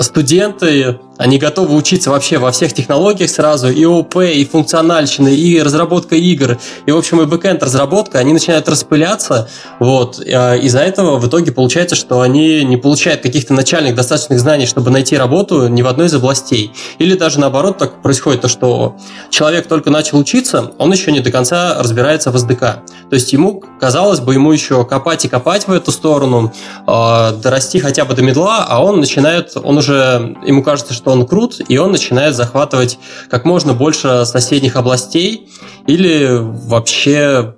студенты 0.00 0.98
они 1.18 1.38
готовы 1.38 1.74
учиться 1.74 2.10
вообще 2.10 2.38
во 2.38 2.50
всех 2.52 2.72
технологиях 2.72 3.30
сразу, 3.30 3.70
и 3.70 3.84
ОП, 3.84 4.16
и 4.16 4.44
функциональщины, 4.44 5.34
и 5.34 5.60
разработка 5.62 6.16
игр, 6.16 6.58
и, 6.86 6.92
в 6.92 6.96
общем, 6.96 7.20
и 7.20 7.26
бэкэнд 7.26 7.62
разработка, 7.62 8.18
они 8.18 8.32
начинают 8.32 8.68
распыляться, 8.68 9.48
вот, 9.78 10.20
а 10.20 10.54
из-за 10.56 10.80
этого 10.80 11.18
в 11.18 11.26
итоге 11.28 11.52
получается, 11.52 11.96
что 11.96 12.20
они 12.20 12.64
не 12.64 12.76
получают 12.76 13.22
каких-то 13.22 13.54
начальных 13.54 13.94
достаточных 13.94 14.40
знаний, 14.40 14.66
чтобы 14.66 14.90
найти 14.90 15.16
работу 15.16 15.68
ни 15.68 15.82
в 15.82 15.86
одной 15.86 16.06
из 16.06 16.14
областей. 16.14 16.72
Или 16.98 17.16
даже 17.16 17.40
наоборот, 17.40 17.78
так 17.78 18.02
происходит 18.02 18.42
то, 18.42 18.48
что 18.48 18.96
человек 19.30 19.66
только 19.68 19.90
начал 19.90 20.18
учиться, 20.18 20.72
он 20.78 20.92
еще 20.92 21.12
не 21.12 21.20
до 21.20 21.30
конца 21.30 21.76
разбирается 21.78 22.30
в 22.30 22.36
SDK. 22.36 22.58
То 22.58 23.14
есть 23.14 23.32
ему, 23.32 23.62
казалось 23.80 24.20
бы, 24.20 24.34
ему 24.34 24.52
еще 24.52 24.84
копать 24.84 25.24
и 25.24 25.28
копать 25.28 25.66
в 25.68 25.72
эту 25.72 25.92
сторону, 25.92 26.52
э, 26.86 27.32
дорасти 27.42 27.78
хотя 27.78 28.04
бы 28.04 28.14
до 28.14 28.22
медла, 28.22 28.66
а 28.68 28.82
он 28.82 29.00
начинает, 29.00 29.52
он 29.56 29.78
уже, 29.78 30.36
ему 30.44 30.62
кажется, 30.62 30.92
что 30.92 31.05
что 31.06 31.12
он 31.12 31.24
крут, 31.24 31.60
и 31.68 31.78
он 31.78 31.92
начинает 31.92 32.34
захватывать 32.34 32.98
как 33.30 33.44
можно 33.44 33.74
больше 33.74 34.24
соседних 34.26 34.74
областей 34.74 35.48
или 35.86 36.36
вообще 36.40 37.54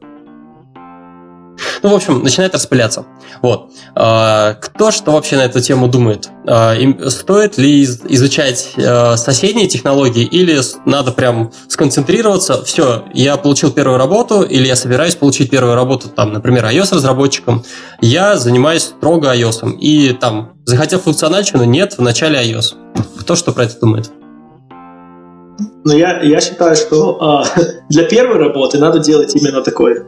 ну, 1.83 1.91
в 1.91 1.95
общем, 1.95 2.23
начинает 2.23 2.55
распыляться. 2.55 3.07
Вот. 3.43 3.71
А, 3.95 4.55
кто 4.55 4.91
что 4.91 5.13
вообще 5.13 5.37
на 5.37 5.45
эту 5.45 5.61
тему 5.61 5.89
думает? 5.89 6.29
А, 6.47 6.75
стоит 7.09 7.59
ли 7.59 7.85
изучать 7.85 8.73
а, 8.77 9.17
соседние 9.17 9.69
технологии 9.69 10.25
или 10.25 10.61
надо 10.85 11.13
прям 11.13 11.53
сконцентрироваться? 11.69 12.65
Все, 12.65 13.05
я 13.13 13.37
получил 13.37 13.71
первую 13.71 13.99
работу 13.99 14.43
или 14.43 14.67
я 14.67 14.77
собираюсь 14.77 15.15
получить 15.15 15.51
первую 15.51 15.75
работу, 15.75 16.09
там, 16.09 16.33
например, 16.33 16.65
iOS-разработчиком. 16.67 17.65
Я 18.01 18.37
занимаюсь 18.37 18.83
строго 18.83 19.35
iOS. 19.35 19.77
И 19.79 20.13
там, 20.13 20.53
захотел 20.65 21.01
функциональщину, 21.01 21.65
нет, 21.65 21.99
в 21.99 22.03
начале 22.03 22.41
iOS. 22.41 22.75
Кто 23.21 23.37
что 23.37 23.53
про 23.53 23.65
это 23.65 23.79
думает? 23.81 24.11
Ну, 25.85 25.97
я, 25.97 26.21
я 26.23 26.41
считаю, 26.41 26.77
что 26.77 27.45
э, 27.57 27.61
для 27.89 28.05
первой 28.05 28.39
работы 28.39 28.79
надо 28.79 28.99
делать 28.99 29.35
именно 29.35 29.63
такой 29.63 30.05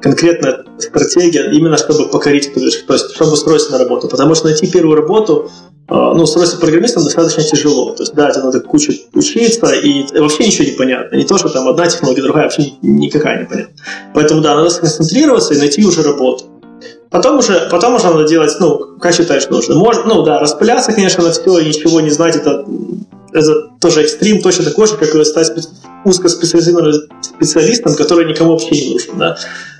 конкретная 0.00 0.64
стратегия, 0.78 1.50
именно 1.52 1.76
чтобы 1.76 2.08
покорить 2.08 2.52
движку, 2.54 2.86
то 2.86 2.92
есть 2.94 3.14
чтобы 3.14 3.32
устроиться 3.32 3.72
на 3.72 3.78
работу. 3.78 4.08
Потому 4.08 4.34
что 4.34 4.46
найти 4.46 4.70
первую 4.70 4.96
работу, 4.96 5.50
э, 5.88 5.94
ну, 5.94 6.22
устроиться 6.22 6.58
программистом 6.58 7.04
достаточно 7.04 7.42
тяжело. 7.42 7.92
То 7.92 8.02
есть, 8.02 8.14
да, 8.14 8.28
это 8.28 8.42
надо 8.42 8.60
кучу 8.60 8.92
учиться, 9.14 9.72
и 9.72 10.06
вообще 10.18 10.46
ничего 10.46 10.64
не 10.64 10.72
понятно. 10.72 11.16
Не 11.16 11.24
то, 11.24 11.38
что 11.38 11.48
там 11.48 11.68
одна 11.68 11.86
технология, 11.86 12.22
другая, 12.22 12.44
вообще 12.44 12.72
никакая 12.82 13.40
не 13.40 13.46
понятна. 13.46 13.74
Поэтому, 14.14 14.40
да, 14.40 14.54
надо 14.54 14.70
сконцентрироваться 14.70 15.54
и 15.54 15.58
найти 15.58 15.84
уже 15.84 16.02
работу. 16.02 16.44
Потом 17.10 17.38
уже, 17.38 17.68
потом 17.70 17.94
уже 17.94 18.04
надо 18.04 18.28
делать, 18.28 18.52
ну, 18.60 18.98
как 19.00 19.14
считаешь 19.14 19.48
нужно. 19.48 19.76
Может, 19.76 20.04
ну 20.04 20.22
да, 20.22 20.40
распыляться, 20.40 20.92
конечно, 20.92 21.24
на 21.24 21.32
все 21.32 21.58
ничего 21.60 22.00
не 22.00 22.10
знать, 22.10 22.36
это, 22.36 22.66
это 23.32 23.68
тоже 23.80 24.02
экстрим, 24.02 24.40
точно 24.42 24.64
такой 24.64 24.86
же, 24.86 24.96
как 24.96 25.08
стать 25.24 25.52
узкоспециализированным 26.04 26.94
специалистом, 27.20 27.94
который 27.94 28.26
никому 28.26 28.52
вообще 28.52 28.70
не 28.70 28.92
нужен, 28.92 29.18
да. 29.18 29.36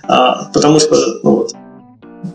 А, 0.06 0.50
потому 0.52 0.80
что, 0.80 0.96
ну 1.22 1.36
вот, 1.36 1.52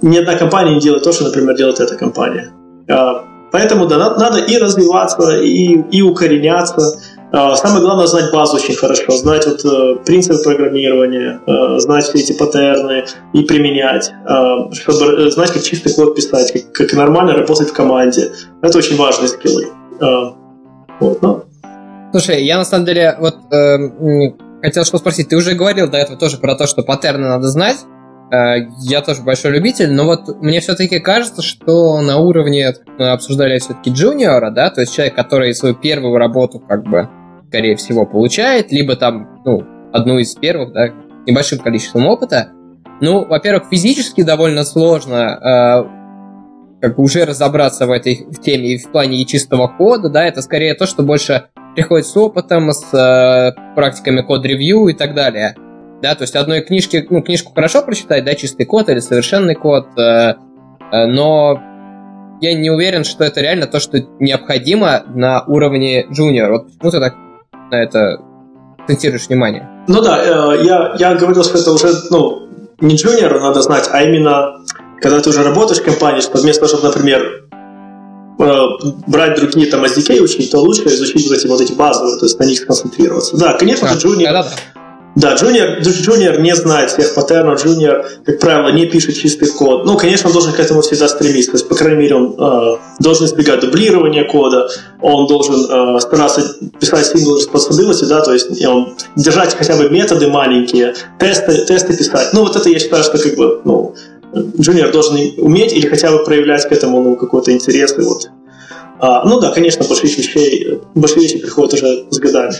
ни 0.02 0.18
одна 0.18 0.35
компания 0.35 0.76
не 0.76 0.80
делает 0.80 1.03
то, 1.03 1.11
что, 1.11 1.26
например, 1.26 1.56
делает 1.56 1.80
эта 1.80 1.95
компания. 1.95 2.52
А, 2.90 3.23
поэтому, 3.52 3.88
да, 3.88 3.98
надо, 4.18 4.40
и 4.40 4.57
развиваться, 4.57 5.41
и, 5.41 5.81
и 5.91 6.02
укореняться, 6.02 6.99
а, 7.35 7.56
самое 7.56 7.81
главное 7.81 8.06
знать 8.06 8.31
базу 8.31 8.57
очень 8.57 8.76
хорошо, 8.76 9.11
знать 9.14 9.48
вот 9.48 9.65
э, 9.65 9.95
принципы 10.06 10.38
программирования, 10.44 11.41
э, 11.48 11.80
знать 11.80 12.03
все 12.03 12.19
эти 12.19 12.31
паттерны 12.31 13.06
и 13.34 13.41
применять, 13.41 14.11
э, 14.30 14.73
чтобы 14.73 15.31
знать, 15.31 15.52
как 15.52 15.64
чистый 15.64 15.95
код 15.95 16.15
писать, 16.15 16.53
как, 16.53 16.72
как 16.72 16.94
нормально 16.94 17.34
работать 17.34 17.69
в 17.69 17.73
команде. 17.73 18.31
Это 18.61 18.77
очень 18.77 18.98
важные 18.98 19.30
скиллы. 19.30 19.69
Вот, 21.04 21.22
ну. 21.22 21.44
Слушай, 22.12 22.46
я 22.46 22.58
на 22.58 22.64
самом 22.64 22.86
деле 22.86 23.16
вот 23.20 23.36
э, 23.52 23.78
хотел 24.62 24.86
что 24.86 24.98
спросить. 24.98 25.30
Ты 25.30 25.36
уже 25.36 25.54
говорил 25.54 25.90
до 25.90 25.98
этого 25.98 26.18
тоже 26.18 26.38
про 26.38 26.56
то, 26.56 26.66
что 26.66 26.82
паттерны 26.84 27.28
надо 27.28 27.50
знать. 27.50 27.78
Э, 28.32 28.68
я 28.82 29.02
тоже 29.02 29.22
большой 29.22 29.52
любитель, 29.52 29.92
но 29.92 30.06
вот 30.06 30.42
мне 30.42 30.62
все-таки 30.62 31.00
кажется, 31.00 31.42
что 31.42 32.00
на 32.02 32.20
уровне 32.20 32.74
мы 32.98 33.12
обсуждали 33.12 33.60
все-таки 33.60 33.90
джуниора, 33.90 34.50
да, 34.52 34.70
то 34.70 34.82
есть 34.82 34.94
человек, 34.96 35.16
который 35.16 35.54
свою 35.54 35.76
первую 35.76 36.18
работу 36.18 36.60
как 36.60 36.84
бы 36.84 37.10
скорее 37.50 37.76
всего, 37.76 38.06
получает, 38.06 38.72
либо 38.72 38.96
там, 38.96 39.42
ну, 39.46 39.64
одну 39.92 40.18
из 40.18 40.34
первых, 40.36 40.74
да, 40.74 40.88
небольшим 41.28 41.60
количеством 41.60 42.08
опыта. 42.08 42.50
Ну, 43.02 43.26
во-первых, 43.26 43.66
физически 43.70 44.24
довольно 44.24 44.64
сложно 44.64 45.38
э, 45.88 46.03
как 46.84 46.98
бы 46.98 47.04
уже 47.04 47.24
разобраться 47.24 47.88
в 47.88 47.92
этой 47.92 48.28
в 48.30 48.42
теме 48.42 48.78
в 48.78 48.92
плане 48.92 49.22
и 49.22 49.26
чистого 49.26 49.70
кода, 49.70 50.10
да, 50.10 50.26
это 50.26 50.42
скорее 50.42 50.74
то, 50.74 50.86
что 50.86 51.02
больше 51.02 51.46
приходит 51.76 52.06
с 52.06 52.18
опытом, 52.18 52.74
с 52.74 52.94
э, 52.94 53.54
практиками 53.74 54.20
код-ревью 54.20 54.90
и 54.90 54.94
так 54.94 55.16
далее. 55.16 55.56
Да, 56.02 56.14
то 56.14 56.24
есть 56.24 56.36
одной 56.36 56.60
книжки, 56.60 57.08
ну, 57.10 57.22
книжку 57.22 57.54
хорошо 57.56 57.84
прочитать, 57.84 58.26
да, 58.26 58.36
чистый 58.36 58.66
код 58.66 58.90
или 58.90 59.00
совершенный 59.00 59.56
код, 59.56 59.98
э, 59.98 60.34
э, 60.92 61.06
но 61.06 61.58
я 62.42 62.54
не 62.54 62.70
уверен, 62.70 63.06
что 63.06 63.24
это 63.24 63.40
реально 63.40 63.68
то, 63.68 63.80
что 63.80 64.00
необходимо 64.20 65.04
на 65.08 65.42
уровне 65.46 66.06
джуниор. 66.12 66.52
Вот 66.52 66.66
почему 66.66 66.92
ты 66.92 67.00
так 67.00 67.16
на 67.72 67.82
это 67.82 68.18
акцентируешь 68.80 69.30
внимание? 69.30 69.70
Ну 69.88 70.02
да, 70.02 70.22
э, 70.22 70.66
я, 70.66 70.96
я 71.00 71.16
говорил, 71.16 71.46
что 71.46 71.58
это 71.58 71.72
уже 71.72 71.88
ну, 72.10 72.50
не 72.82 72.98
джуниору 72.98 73.40
надо 73.40 73.62
знать, 73.62 73.88
а 73.90 74.04
именно 74.04 74.58
когда 75.04 75.20
ты 75.20 75.30
уже 75.30 75.44
работаешь 75.44 75.82
в 75.82 75.84
компании, 75.84 76.22
что 76.22 76.38
вместо 76.38 76.66
того, 76.66 76.70
чтобы, 76.70 76.88
например, 76.88 77.44
э, 78.40 78.62
брать 79.06 79.36
другие 79.36 79.70
там 79.70 79.84
SDK 79.84 80.22
учить, 80.22 80.50
то 80.50 80.60
лучше 80.60 80.86
изучить 80.86 81.28
вот 81.28 81.38
эти 81.38 81.48
вот 81.48 81.62
эти 81.62 81.74
базовые, 81.74 82.18
то 82.18 82.26
есть 82.26 82.40
на 82.40 82.46
них 82.46 82.58
сконцентрироваться. 82.60 83.36
Да, 83.38 83.54
конечно 83.54 83.88
же, 83.90 84.18
да, 84.18 84.32
да. 84.32 84.48
Да, 85.16 85.36
джуниор, 85.36 85.80
джуниор 85.82 86.40
не 86.40 86.56
знает 86.56 86.90
всех 86.90 87.14
паттернов, 87.14 87.64
джуниор, 87.64 88.04
как 88.26 88.40
правило, 88.40 88.70
не 88.70 88.88
пишет 88.88 89.16
чистый 89.16 89.48
код. 89.50 89.86
Ну, 89.86 89.96
конечно, 89.96 90.28
он 90.28 90.34
должен 90.34 90.54
к 90.54 90.60
этому 90.60 90.82
всегда 90.82 91.08
стремиться. 91.08 91.52
То 91.52 91.58
есть, 91.58 91.70
по 91.70 91.76
крайней 91.76 92.02
мере, 92.02 92.16
он 92.16 92.36
э, 92.36 92.78
должен 93.00 93.28
избегать 93.28 93.60
дублирования 93.60 94.24
кода, 94.24 94.68
он 95.02 95.28
должен 95.28 95.66
э, 95.70 96.00
стараться 96.00 96.42
писать 96.80 97.14
single 97.14 97.38
responsibility, 97.38 98.08
да, 98.08 98.22
то 98.22 98.34
есть 98.34 98.66
он, 98.66 98.96
держать 99.16 99.54
хотя 99.56 99.76
бы 99.76 99.88
методы 99.90 100.30
маленькие, 100.30 100.96
тесты, 101.20 101.64
тесты 101.66 101.96
писать. 101.96 102.30
Ну, 102.34 102.42
вот 102.42 102.56
это 102.56 102.68
я 102.70 102.80
считаю, 102.80 103.04
что 103.04 103.20
как 103.20 103.36
бы, 103.36 103.62
ну, 103.66 103.94
джуниор 104.36 104.92
должен 104.92 105.18
уметь 105.38 105.74
или 105.74 105.88
хотя 105.88 106.12
бы 106.12 106.24
проявлять 106.24 106.68
к 106.68 106.72
этому 106.72 107.04
ну, 107.04 107.16
какой-то 107.16 107.52
интерес. 107.52 107.98
И 107.98 108.02
вот. 108.02 108.30
а, 109.00 109.28
ну 109.28 109.40
да, 109.40 109.52
конечно, 109.52 109.86
большие 109.86 110.14
вещи, 110.14 110.80
большие 110.96 111.24
вещи 111.24 111.40
приходят 111.40 111.74
уже 111.74 112.06
с 112.10 112.20
годами. 112.20 112.54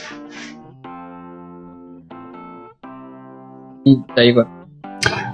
Да, 4.16 4.22
Егор. 4.22 4.48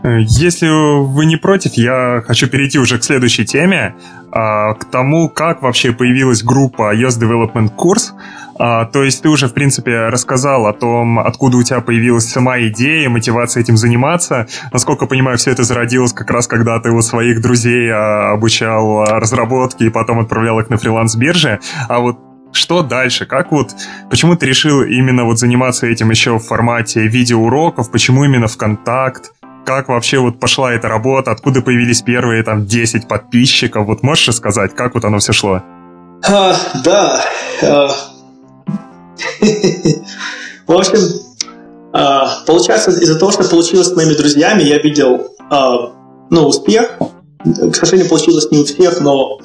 Э, 0.04 0.20
если 0.22 0.68
вы 0.68 1.26
не 1.26 1.36
против, 1.36 1.74
я 1.74 2.24
хочу 2.26 2.48
перейти 2.48 2.80
уже 2.80 2.98
к 2.98 3.04
следующей 3.04 3.46
теме, 3.46 3.96
а, 4.32 4.74
к 4.74 4.86
тому, 4.86 5.30
как 5.30 5.62
вообще 5.62 5.92
появилась 5.92 6.44
группа 6.44 6.96
iOS 6.96 7.20
Development 7.20 7.76
Course. 7.76 8.12
А, 8.60 8.86
то 8.86 9.04
есть 9.04 9.22
ты 9.22 9.30
уже, 9.30 9.48
в 9.48 9.54
принципе, 9.54 10.10
рассказал 10.10 10.68
о 10.68 10.74
том, 10.74 11.18
откуда 11.18 11.58
у 11.58 11.64
тебя 11.64 11.80
появилась 11.80 12.30
сама 12.30 12.60
идея, 12.68 13.10
мотивация 13.10 13.62
этим 13.62 13.78
заниматься. 13.78 14.48
Насколько 14.74 15.06
понимаю, 15.06 15.38
все 15.38 15.52
это 15.52 15.64
зародилось 15.64 16.12
как 16.12 16.30
раз, 16.30 16.46
когда 16.46 16.78
ты 16.82 16.92
у 16.92 17.02
своих 17.02 17.42
друзей 17.42 17.90
а, 17.90 18.34
обучал 18.34 19.06
разработке 19.06 19.86
и 19.86 19.90
потом 19.90 20.20
отправлял 20.20 20.60
их 20.60 20.70
на 20.70 20.78
фриланс-бирже. 20.78 21.60
А 21.88 22.00
вот 22.00 22.20
что 22.52 22.82
дальше? 22.82 23.26
Как 23.26 23.52
вот, 23.52 23.72
почему 24.10 24.36
ты 24.36 24.46
решил 24.46 24.82
именно 24.82 25.24
вот 25.24 25.40
заниматься 25.40 25.88
этим 25.88 26.10
еще 26.10 26.38
в 26.38 26.44
формате 26.44 27.08
видеоуроков? 27.08 27.90
Почему 27.92 28.26
именно 28.26 28.48
ВКонтакт? 28.48 29.32
Как 29.66 29.88
вообще 29.88 30.20
вот 30.20 30.40
пошла 30.40 30.74
эта 30.74 30.90
работа? 30.90 31.32
Откуда 31.32 31.62
появились 31.62 32.02
первые 32.02 32.44
там 32.44 32.66
10 32.66 33.08
подписчиков? 33.08 33.86
Вот 33.86 34.04
можешь 34.04 34.28
рассказать, 34.28 34.76
как 34.76 34.96
вот 34.96 35.06
оно 35.06 35.20
все 35.20 35.32
шло? 35.32 35.62
А, 36.28 36.56
да. 36.84 37.24
А... 37.64 37.90
В 40.68 40.72
общем, 40.72 41.00
а, 41.94 42.44
получается, 42.46 42.92
из-за 42.92 43.18
того, 43.18 43.32
что 43.32 43.44
получилось 43.44 43.88
с 43.88 43.96
моими 43.96 44.14
друзьями, 44.14 44.64
я 44.64 44.80
видел 44.80 45.36
а, 45.50 45.92
ну, 46.30 46.48
успех. 46.48 46.98
К 47.44 47.76
сожалению, 47.76 48.10
получилось 48.10 48.52
не 48.52 48.60
у 48.60 48.66
всех, 48.66 49.02
но 49.02 49.40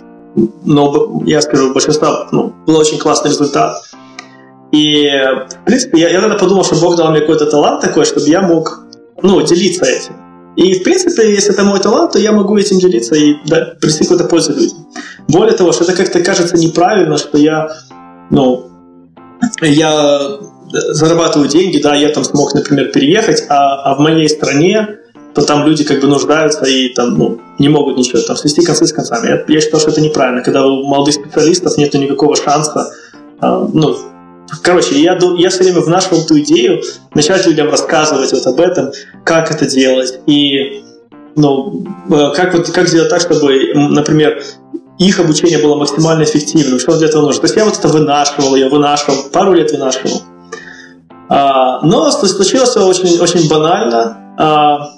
но 0.65 1.23
я 1.25 1.41
скажу, 1.41 1.73
большинства 1.73 2.29
ну, 2.33 2.53
был 2.67 2.77
очень 2.77 2.99
классный 2.99 3.31
результат. 3.31 3.77
И, 4.73 5.07
в 5.07 5.65
принципе, 5.65 6.01
я, 6.01 6.09
я 6.11 6.21
тогда 6.21 6.37
подумал, 6.37 6.65
что 6.65 6.75
Бог 6.77 6.97
дал 6.97 7.11
мне 7.11 7.21
какой-то 7.21 7.47
талант 7.47 7.81
такой, 7.81 8.05
чтобы 8.05 8.27
я 8.27 8.43
мог 8.43 8.81
ну, 9.23 9.41
делиться 9.43 9.85
этим. 9.85 10.15
И, 10.57 10.81
в 10.81 10.83
принципе, 10.83 11.33
если 11.33 11.53
это 11.53 11.65
мой 11.65 11.81
талант, 11.81 12.13
то 12.13 12.19
я 12.19 12.33
могу 12.33 12.57
этим 12.57 12.79
делиться 12.79 13.15
и 13.15 13.35
да, 13.47 13.75
принести 13.81 14.05
какую-то 14.05 14.25
пользу 14.25 14.55
людям. 14.55 14.87
Более 15.29 15.57
того, 15.57 15.73
что 15.73 15.85
это 15.85 15.95
как-то 15.95 16.23
кажется 16.23 16.57
неправильно, 16.57 17.17
что 17.17 17.39
я, 17.39 17.69
ну, 18.31 18.71
я 19.61 20.39
зарабатываю 20.71 21.49
деньги, 21.49 21.81
да, 21.81 21.95
я 21.95 22.09
там 22.09 22.25
смог, 22.25 22.55
например, 22.55 22.91
переехать, 22.91 23.45
а, 23.49 23.93
а 23.93 23.95
в 23.95 24.01
моей 24.01 24.29
стране 24.29 24.99
то 25.35 25.43
там 25.43 25.67
люди 25.67 25.83
как 25.83 26.01
бы 26.01 26.07
нуждаются 26.07 26.65
и 26.65 26.91
там, 26.95 27.19
ну, 27.19 27.41
не 27.59 27.69
могут 27.69 27.97
ничего 27.97 28.21
там 28.23 28.37
свести 28.37 28.65
концы 28.65 28.87
с 28.87 28.93
концами. 28.93 29.29
Я, 29.29 29.45
я 29.49 29.61
считаю, 29.61 29.81
что 29.81 29.91
это 29.91 30.01
неправильно, 30.01 30.43
когда 30.43 30.65
у 30.65 30.85
молодых 30.85 31.15
специалистов 31.15 31.77
нет 31.77 31.93
никакого 31.95 32.37
шанса, 32.37 32.93
а, 33.41 33.69
ну, 33.73 33.97
Короче, 34.63 35.01
я, 35.01 35.19
я 35.39 35.51
все 35.51 35.65
время 35.65 35.81
внашивал 35.81 36.23
эту 36.23 36.39
идею, 36.41 36.83
начать 37.15 37.47
людям 37.47 37.71
рассказывать 37.71 38.33
вот 38.33 38.47
об 38.47 38.61
этом, 38.61 38.93
как 39.25 39.51
это 39.51 39.67
делать, 39.67 40.21
и 40.27 40.85
ну, 41.35 41.85
э, 42.11 42.33
как, 42.37 42.55
вот, 42.55 42.71
как 42.71 42.89
сделать 42.89 43.11
так, 43.11 43.21
чтобы, 43.21 43.73
например, 43.75 44.43
их 44.99 45.19
обучение 45.19 45.59
было 45.59 45.77
максимально 45.77 46.25
эффективным. 46.25 46.79
Что 46.79 46.97
для 46.97 47.09
этого 47.09 47.23
нужно? 47.23 47.41
То 47.41 47.47
есть 47.47 47.57
я 47.57 47.65
вот 47.65 47.77
это 47.79 47.89
вынашивал, 47.89 48.55
я 48.55 48.69
вынашивал, 48.69 49.25
пару 49.33 49.53
лет 49.53 49.71
вынашивал. 49.73 50.23
А, 51.29 51.81
но 51.83 52.11
случилось 52.11 52.71
все 52.71 52.87
очень, 52.87 53.19
очень 53.19 53.49
банально. 53.49 54.35
А, 54.39 54.91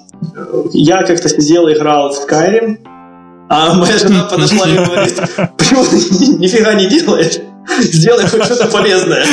я 0.73 1.03
как-то 1.03 1.29
сидел 1.29 1.67
и 1.67 1.73
играл 1.73 2.11
в 2.11 2.17
Skyrim, 2.17 2.77
а 3.49 3.73
моя 3.75 3.97
жена 3.97 4.23
подошла 4.23 4.67
и 4.67 4.75
говорит, 4.75 5.19
почему 5.57 5.83
ты 5.85 5.95
нифига 6.37 6.73
не 6.73 6.87
делаешь? 6.87 7.39
Сделай 7.79 8.25
хоть 8.27 8.43
что-то 8.45 8.67
полезное. 8.67 9.25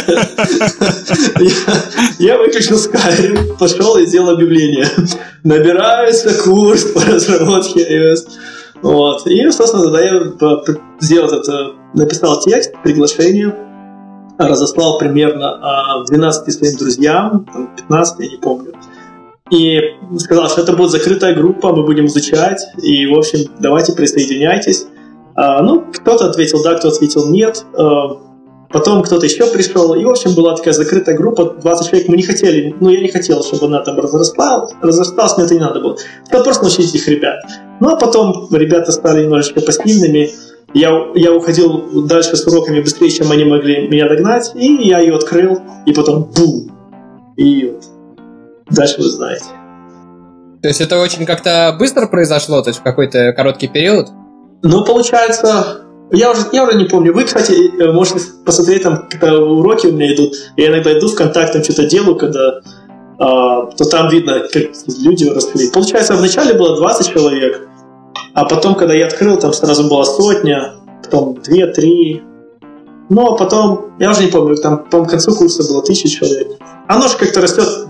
Я 2.18 2.38
выключил 2.38 2.76
Skyrim, 2.76 3.56
пошел 3.58 3.96
и 3.96 4.06
сделал 4.06 4.30
объявление. 4.30 4.88
Набирается 5.44 6.34
курс 6.42 6.84
по 6.84 7.00
разработке 7.00 7.80
iOS. 7.80 8.28
Вот. 8.82 9.26
И, 9.26 9.50
собственно, 9.50 9.84
тогда 9.84 10.00
я 10.00 10.22
сделал 11.00 11.28
это, 11.28 11.72
написал 11.94 12.40
текст, 12.40 12.74
приглашение, 12.82 13.54
разослал 14.38 14.98
примерно 14.98 16.04
12 16.06 16.48
а, 16.48 16.50
своим 16.50 16.76
друзьям, 16.76 17.46
15, 17.76 18.20
я 18.20 18.30
не 18.30 18.36
помню. 18.36 18.72
И 19.50 19.80
сказал, 20.18 20.48
что 20.48 20.62
это 20.62 20.72
будет 20.72 20.90
закрытая 20.90 21.34
группа, 21.34 21.72
мы 21.74 21.84
будем 21.84 22.06
изучать, 22.06 22.60
и, 22.82 23.06
в 23.06 23.16
общем, 23.18 23.50
давайте 23.60 23.92
присоединяйтесь. 23.92 24.86
А, 25.36 25.62
ну, 25.62 25.84
кто-то 25.92 26.30
ответил 26.30 26.62
да, 26.62 26.74
кто-то 26.74 26.96
ответил 26.96 27.28
нет. 27.28 27.64
Потом 28.70 29.02
кто-то 29.02 29.26
еще 29.26 29.46
пришел. 29.46 29.94
И, 29.94 30.04
в 30.04 30.08
общем, 30.08 30.34
была 30.34 30.56
такая 30.56 30.74
закрытая 30.74 31.16
группа, 31.16 31.44
20 31.44 31.88
человек. 31.88 32.08
Мы 32.08 32.16
не 32.16 32.22
хотели, 32.22 32.74
ну, 32.80 32.90
я 32.90 33.00
не 33.00 33.08
хотел, 33.08 33.42
чтобы 33.42 33.66
она 33.66 33.80
там 33.80 33.98
разрасталась, 33.98 34.72
разрасталась, 34.80 35.36
мне 35.36 35.46
это 35.46 35.54
не 35.54 35.60
надо 35.60 35.80
было. 35.80 35.96
Хотел 36.24 36.44
просто 36.44 36.64
научить 36.64 36.94
этих 36.94 37.06
ребят. 37.08 37.44
Ну, 37.80 37.90
а 37.90 37.96
потом 37.96 38.48
ребята 38.52 38.92
стали 38.92 39.24
немножечко 39.24 39.60
пассивными. 39.60 40.30
Я, 40.72 40.90
я 41.14 41.32
уходил 41.32 42.04
дальше 42.06 42.36
с 42.36 42.46
уроками 42.46 42.80
быстрее, 42.80 43.10
чем 43.10 43.30
они 43.30 43.44
могли 43.44 43.86
меня 43.86 44.08
догнать, 44.08 44.52
и 44.56 44.88
я 44.88 44.98
ее 44.98 45.14
открыл, 45.14 45.60
и 45.86 45.92
потом 45.92 46.24
бум! 46.36 46.70
И 47.36 47.66
вот 47.66 47.84
дальше 48.70 48.96
вы 48.98 49.08
знаете. 49.08 49.44
То 50.62 50.68
есть 50.68 50.80
это 50.80 50.98
очень 50.98 51.26
как-то 51.26 51.76
быстро 51.78 52.06
произошло, 52.06 52.62
то 52.62 52.70
есть 52.70 52.80
в 52.80 52.82
какой-то 52.82 53.32
короткий 53.34 53.68
период? 53.68 54.08
Ну, 54.62 54.84
получается, 54.84 55.83
я 56.12 56.30
уже, 56.30 56.42
я 56.52 56.64
уже 56.64 56.76
не 56.76 56.84
помню. 56.84 57.12
Вы, 57.12 57.24
кстати, 57.24 57.52
э, 57.52 57.92
можете 57.92 58.20
посмотреть, 58.44 58.82
там, 58.82 59.08
когда 59.10 59.38
уроки 59.38 59.86
у 59.86 59.92
меня 59.92 60.14
идут, 60.14 60.34
я 60.56 60.68
иногда 60.68 60.96
иду 60.98 61.08
в 61.08 61.14
контакт, 61.14 61.52
там 61.52 61.64
что-то 61.64 61.86
делаю, 61.86 62.16
когда 62.16 62.60
а, 63.18 63.66
то 63.66 63.84
там 63.84 64.08
видно, 64.08 64.40
как 64.40 64.62
люди 65.02 65.24
росли. 65.28 65.70
Получается, 65.70 66.14
вначале 66.14 66.54
было 66.54 66.76
20 66.76 67.12
человек, 67.12 67.68
а 68.34 68.44
потом, 68.44 68.74
когда 68.74 68.94
я 68.94 69.06
открыл, 69.06 69.36
там 69.36 69.52
сразу 69.52 69.88
была 69.88 70.04
сотня, 70.04 70.74
потом 71.02 71.34
2-3, 71.34 72.22
ну, 73.08 73.32
а 73.32 73.36
потом, 73.36 73.92
я 73.98 74.10
уже 74.10 74.24
не 74.24 74.30
помню, 74.30 74.56
там, 74.56 74.84
по 74.84 75.04
концу 75.04 75.34
курса 75.34 75.62
было 75.62 75.82
тысяча 75.82 76.08
человек. 76.08 76.58
Оно 76.88 77.06
же 77.06 77.16
как-то 77.16 77.40
растет, 77.40 77.83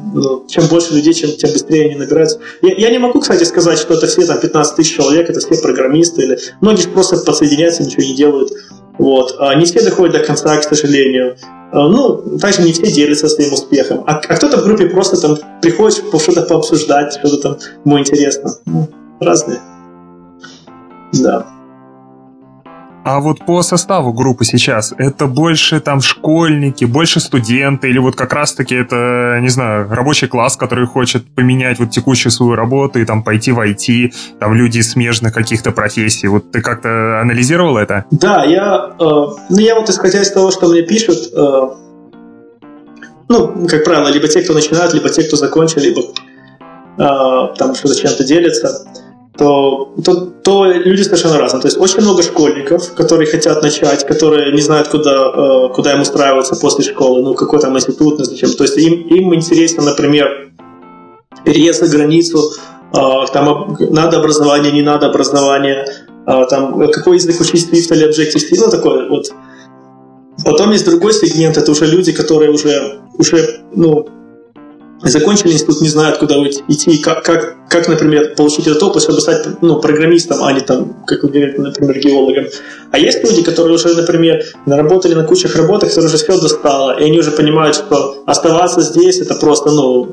чем 0.49 0.67
больше 0.69 0.95
людей, 0.95 1.15
чем, 1.15 1.31
тем 1.31 1.53
быстрее 1.53 1.87
они 1.87 1.97
набираются. 1.97 2.39
Я, 2.63 2.75
я 2.75 2.91
не 2.91 2.99
могу, 2.99 3.21
кстати, 3.21 3.45
сказать, 3.45 3.79
что 3.79 3.95
это 3.95 4.07
все 4.07 4.27
там 4.27 4.39
15 4.39 4.77
тысяч 4.77 4.95
человек, 4.95 5.29
это 5.31 5.41
все 5.41 5.61
программисты, 5.61 6.23
или 6.23 6.39
многие 6.61 6.89
просто 6.89 7.17
подсоединяются, 7.17 7.83
ничего 7.83 8.03
не 8.03 8.15
делают. 8.15 8.53
Вот. 8.99 9.37
А 9.39 9.55
не 9.55 9.65
все 9.65 9.83
доходят 9.83 10.15
до 10.15 10.21
конца, 10.21 10.57
к 10.57 10.63
сожалению. 10.63 11.37
А, 11.73 11.89
ну, 11.89 12.39
также 12.39 12.63
не 12.63 12.73
все 12.73 12.91
делятся 12.93 13.29
своим 13.29 13.53
успехом. 13.53 14.05
А, 14.07 14.21
а 14.29 14.37
кто-то 14.37 14.59
в 14.59 14.65
группе 14.65 14.87
просто 14.87 15.21
там 15.21 15.37
приходит 15.61 16.05
что-то 16.21 16.43
пообсуждать, 16.43 17.15
что-то 17.15 17.37
там 17.39 17.59
ему 17.85 17.99
интересно. 17.99 18.55
Ну, 18.67 18.89
разные. 19.21 19.61
Да. 21.13 21.54
А 23.05 23.21
вот 23.21 23.45
по 23.45 23.63
составу 23.63 24.15
группы 24.15 24.47
сейчас, 24.47 24.95
это 24.97 25.27
больше 25.27 25.81
там 25.81 26.01
школьники, 26.01 26.87
больше 26.87 27.21
студенты, 27.21 27.91
или 27.91 27.99
вот 27.99 28.17
как 28.17 28.33
раз-таки 28.33 28.75
это, 28.75 29.39
не 29.43 29.51
знаю, 29.51 29.91
рабочий 29.91 30.27
класс, 30.27 30.57
который 30.57 30.87
хочет 30.87 31.23
поменять 31.35 31.79
вот 31.79 31.91
текущую 31.91 32.33
свою 32.33 32.55
работу 32.55 32.99
и 32.99 33.05
там 33.05 33.23
пойти 33.23 33.53
в 33.53 33.61
IT, 33.61 34.15
там 34.41 34.55
люди 34.55 34.81
смежных 34.81 35.35
каких-то 35.35 35.71
профессий. 35.71 36.29
Вот 36.29 36.51
ты 36.51 36.63
как-то 36.63 37.21
анализировал 37.21 37.77
это? 37.77 38.07
Да, 38.11 38.43
я, 38.45 38.95
э, 38.99 39.05
ну 39.05 39.59
я 39.59 39.75
вот 39.75 39.91
исходя 39.91 40.23
из 40.23 40.33
того, 40.33 40.51
что 40.51 40.69
мне 40.69 40.81
пишут, 40.81 41.19
э, 41.31 41.61
ну, 43.29 43.67
как 43.69 43.85
правило, 43.85 44.09
либо 44.09 44.29
те, 44.29 44.41
кто 44.41 44.55
начинают, 44.55 44.95
либо 44.95 45.11
те, 45.11 45.25
кто 45.25 45.37
закончил, 45.37 45.83
либо 45.83 46.01
э, 46.01 47.55
там 47.59 47.75
что-то 47.75 47.97
чем-то 47.97 48.25
делятся, 48.25 48.87
то, 49.37 49.93
то, 50.05 50.15
то 50.43 50.67
люди 50.67 51.03
совершенно 51.03 51.39
разные. 51.39 51.61
То 51.63 51.69
есть 51.69 51.79
очень 51.79 52.01
много 52.03 52.23
школьников, 52.23 52.95
которые 52.95 53.27
хотят 53.31 53.63
начать, 53.63 54.07
которые 54.07 54.53
не 54.53 54.61
знают, 54.61 54.89
куда, 54.89 55.11
э, 55.11 55.69
куда 55.75 55.93
им 55.93 56.03
устраиваться 56.03 56.55
после 56.55 56.85
школы, 56.85 57.23
ну, 57.23 57.35
какой 57.35 57.59
там 57.61 57.77
институт, 57.77 58.19
ну, 58.19 58.25
зачем. 58.25 58.51
То 58.53 58.65
есть 58.65 58.77
им, 58.77 58.93
им 59.09 59.35
интересно, 59.35 59.83
например, 59.83 60.53
переезд 61.45 61.81
за 61.81 61.97
границу, 61.97 62.53
э, 62.93 62.99
там 63.33 63.77
надо 63.91 64.19
образование, 64.19 64.73
не 64.73 64.83
надо 64.83 65.07
образование, 65.07 65.85
э, 66.27 66.45
там 66.49 66.91
какой 66.93 67.17
язык 67.17 67.41
учить 67.41 67.69
Swift 67.69 67.93
или 67.95 68.09
Objective-C, 68.09 68.55
ну, 68.61 68.71
такое 68.71 69.09
вот. 69.09 69.33
Потом 70.45 70.71
есть 70.73 70.85
другой 70.85 71.13
сегмент, 71.13 71.57
это 71.57 71.71
уже 71.71 71.87
люди, 71.87 72.13
которые 72.13 72.51
уже, 72.51 73.01
уже 73.19 73.61
ну, 73.75 74.09
закончили 75.11 75.53
институт, 75.53 75.81
не 75.81 75.89
знают, 75.89 76.19
куда 76.19 76.37
идти, 76.69 76.99
как, 76.99 77.25
как, 77.25 77.57
как, 77.69 77.89
например, 77.89 78.35
получить 78.35 78.67
этот 78.67 78.83
опыт, 78.83 79.03
чтобы 79.03 79.21
стать 79.21 79.47
ну, 79.61 79.81
программистом, 79.81 80.43
а 80.43 80.53
не 80.53 80.61
там, 80.61 80.97
как 81.07 81.23
вы 81.23 81.29
говорите, 81.29 81.61
например, 81.61 81.99
геологом. 81.99 82.47
А 82.91 82.99
есть 82.99 83.23
люди, 83.23 83.43
которые 83.43 83.75
уже, 83.75 83.95
например, 83.95 84.43
наработали 84.67 85.15
на 85.15 85.25
кучах 85.25 85.57
работах, 85.57 85.91
которые 85.91 86.09
уже 86.09 86.17
все 86.17 86.41
достало, 86.41 86.99
и 86.99 87.05
они 87.05 87.19
уже 87.19 87.31
понимают, 87.31 87.77
что 87.77 88.23
оставаться 88.27 88.81
здесь 88.81 89.19
это 89.19 89.35
просто, 89.35 89.71
ну, 89.71 90.09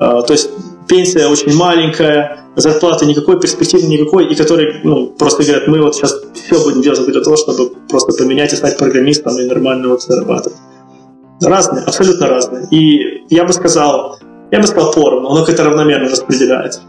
э, 0.00 0.22
то 0.26 0.32
есть 0.32 0.50
пенсия 0.88 1.26
очень 1.26 1.54
маленькая, 1.54 2.42
зарплаты 2.56 3.06
никакой, 3.06 3.40
перспективы 3.40 3.84
никакой, 3.84 4.26
и 4.26 4.34
которые 4.34 4.80
ну, 4.84 5.06
просто 5.06 5.42
говорят, 5.42 5.68
мы 5.68 5.80
вот 5.80 5.94
сейчас 5.94 6.14
все 6.34 6.62
будем 6.62 6.82
делать 6.82 7.04
для 7.06 7.20
того, 7.20 7.36
чтобы 7.36 7.70
просто 7.88 8.12
поменять 8.12 8.52
и 8.52 8.56
стать 8.56 8.76
программистом 8.76 9.38
и 9.38 9.44
нормально 9.44 9.88
вот 9.88 10.02
зарабатывать. 10.02 10.58
Разные, 11.40 11.82
абсолютно 11.84 12.28
разные. 12.28 12.68
И 12.70 13.21
я 13.32 13.44
бы 13.44 13.52
сказал, 13.54 14.18
я 14.50 14.60
бы 14.60 14.66
сказал 14.66 14.92
поровну, 14.92 15.30
оно 15.30 15.44
как-то 15.44 15.64
равномерно 15.64 16.10
распределяется. 16.10 16.82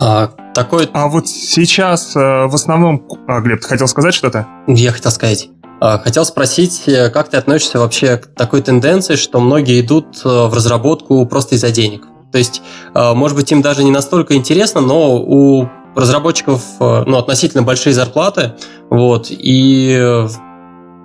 А, 0.00 0.28
такой... 0.54 0.88
а 0.92 1.08
вот 1.08 1.28
сейчас 1.28 2.14
э, 2.14 2.20
в 2.20 2.54
основном... 2.54 3.06
А, 3.26 3.40
Глеб, 3.40 3.60
ты 3.60 3.66
хотел 3.66 3.88
сказать 3.88 4.14
что-то? 4.14 4.46
Я 4.68 4.92
хотел 4.92 5.10
сказать. 5.10 5.50
А, 5.80 5.98
хотел 5.98 6.24
спросить, 6.24 6.84
э, 6.86 7.10
как 7.10 7.28
ты 7.28 7.36
относишься 7.38 7.80
вообще 7.80 8.18
к 8.18 8.28
такой 8.28 8.62
тенденции, 8.62 9.16
что 9.16 9.40
многие 9.40 9.80
идут 9.80 10.20
э, 10.24 10.28
в 10.28 10.54
разработку 10.54 11.26
просто 11.26 11.56
из-за 11.56 11.72
денег? 11.72 12.04
То 12.30 12.38
есть, 12.38 12.62
может 12.94 13.36
быть, 13.36 13.50
им 13.50 13.60
даже 13.60 13.82
не 13.82 13.90
настолько 13.90 14.36
интересно, 14.36 14.80
но 14.80 15.16
у 15.16 15.68
разработчиков 15.96 16.62
ну, 16.78 17.18
относительно 17.18 17.64
большие 17.64 17.92
зарплаты, 17.92 18.52
вот, 18.88 19.26
и 19.30 20.28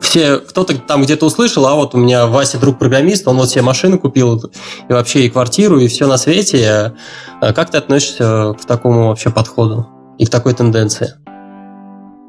все, 0.02 0.38
кто-то 0.38 0.78
там 0.78 1.04
где-то 1.04 1.26
услышал, 1.26 1.66
а 1.66 1.76
вот 1.76 1.96
у 1.96 1.98
меня 1.98 2.28
Вася 2.28 2.58
друг 2.58 2.78
программист, 2.78 3.28
он 3.28 3.38
вот 3.38 3.50
себе 3.50 3.62
машину 3.62 4.00
купил, 4.00 4.52
и 4.90 4.94
вообще 4.94 5.22
и 5.22 5.30
квартиру, 5.30 5.80
и 5.80 5.88
все 5.88 6.08
на 6.08 6.18
свете. 6.18 6.94
А 7.42 7.54
как 7.54 7.72
ты 7.72 7.78
относишься 7.78 8.54
к 8.60 8.66
такому 8.66 9.10
вообще 9.10 9.30
подходу 9.30 9.88
и 10.18 10.26
к 10.26 10.30
такой 10.30 10.54
тенденции? 10.54 11.14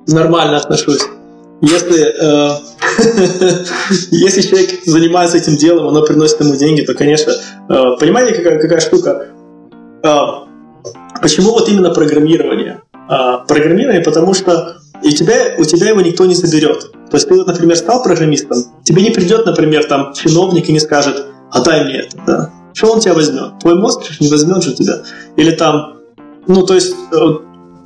Нормально 0.07 0.59
отношусь. 0.59 1.03
Если, 1.63 2.05
э, 2.05 2.59
если 4.11 4.43
человек 4.43 4.85
занимается 4.85 5.39
этим 5.39 5.57
делом, 5.57 5.89
оно 5.89 6.03
приносит 6.03 6.41
ему 6.41 6.55
деньги, 6.55 6.83
то, 6.83 6.95
конечно, 6.95 7.33
э, 7.33 7.97
понимаете, 7.99 8.35
какая, 8.35 8.61
какая 8.61 8.81
штука? 8.81 9.29
Э, 10.03 10.17
почему 11.21 11.53
вот 11.53 11.69
именно 11.69 11.91
программирование? 11.91 12.83
Э, 13.09 13.39
программирование, 13.49 14.03
потому 14.03 14.35
что 14.35 14.77
и 15.03 15.13
тебя, 15.13 15.55
у 15.59 15.65
тебя 15.65 15.89
его 15.89 16.01
никто 16.01 16.25
не 16.27 16.35
заберет. 16.35 16.93
То 17.11 17.17
есть 17.17 17.29
ты, 17.29 17.35
например, 17.35 17.77
стал 17.77 18.03
программистом, 18.03 18.65
тебе 18.85 19.03
не 19.03 19.11
придет, 19.11 19.47
например, 19.47 19.85
там 19.85 20.13
чиновник 20.15 20.69
и 20.69 20.73
не 20.73 20.81
скажет, 20.81 21.27
отдай 21.53 21.85
мне 21.85 22.01
это, 22.01 22.17
да. 22.27 22.51
что 22.75 22.93
он 22.93 23.01
тебя 23.01 23.15
возьмет? 23.15 23.59
Твой 23.61 23.77
мозг 23.77 24.03
не 24.21 24.29
возьмет 24.29 24.63
же 24.63 24.75
тебя. 24.75 25.03
Или 25.37 25.53
там, 25.53 25.99
ну, 26.47 26.67
то 26.67 26.75
есть, 26.75 26.95
э, 27.13 27.17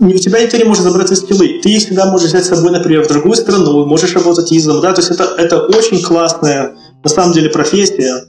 у 0.01 0.19
тебя 0.19 0.43
никто 0.43 0.57
не 0.57 0.65
может 0.65 0.82
забрать 0.82 1.07
твои 1.07 1.16
скиллы. 1.16 1.61
Ты 1.62 1.78
всегда 1.78 2.07
можешь 2.07 2.28
взять 2.28 2.47
с 2.47 2.49
собой, 2.49 2.70
например, 2.70 3.05
в 3.05 3.09
другую 3.09 3.35
страну, 3.35 3.85
можешь 3.85 4.15
работать 4.15 4.51
изом, 4.53 4.81
да, 4.81 4.93
то 4.93 5.01
есть 5.01 5.11
это, 5.11 5.24
это 5.37 5.62
очень 5.62 6.03
классная, 6.03 6.77
на 7.05 7.11
самом 7.11 7.35
деле, 7.35 7.51
профессия, 7.51 8.24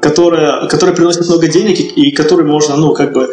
которая, 0.00 0.66
которая 0.68 0.96
приносит 0.96 1.28
много 1.28 1.46
денег 1.48 1.78
и, 1.78 2.08
и 2.08 2.12
которой 2.12 2.46
можно, 2.46 2.76
ну, 2.76 2.94
как 2.94 3.12
бы, 3.12 3.28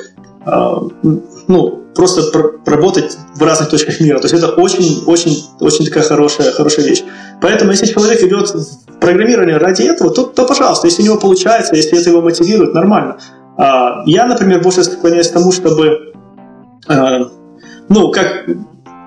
э, 0.45 1.10
ну, 1.48 1.86
просто 1.95 2.32
пр- 2.32 2.60
работать 2.65 3.18
в 3.36 3.44
разных 3.44 3.69
точках 3.69 3.99
мира. 3.99 4.19
То 4.19 4.28
есть 4.28 4.36
это 4.36 4.53
очень, 4.53 5.03
очень, 5.06 5.44
очень 5.60 5.86
такая 5.86 6.03
хорошая, 6.03 6.52
хорошая 6.52 6.86
вещь. 6.86 7.03
Поэтому, 7.41 7.72
если 7.72 7.86
человек 7.86 8.22
идет 8.22 8.49
в 8.49 8.99
программирование 8.99 9.57
ради 9.57 9.84
этого, 9.84 10.11
то, 10.11 10.24
то, 10.24 10.45
пожалуйста, 10.45 10.88
если 10.88 11.02
у 11.03 11.06
него 11.06 11.18
получается, 11.18 11.76
если 11.76 11.99
это 11.99 12.10
его 12.10 12.22
мотивирует, 12.22 12.74
нормально. 12.74 13.18
А, 13.57 14.03
я, 14.06 14.26
например, 14.26 14.61
больше 14.61 14.84
склоняюсь 14.84 15.30
к 15.30 15.34
тому, 15.34 15.52
чтобы, 15.52 16.14
а, 16.88 17.30
ну, 17.90 18.11
как 18.11 18.48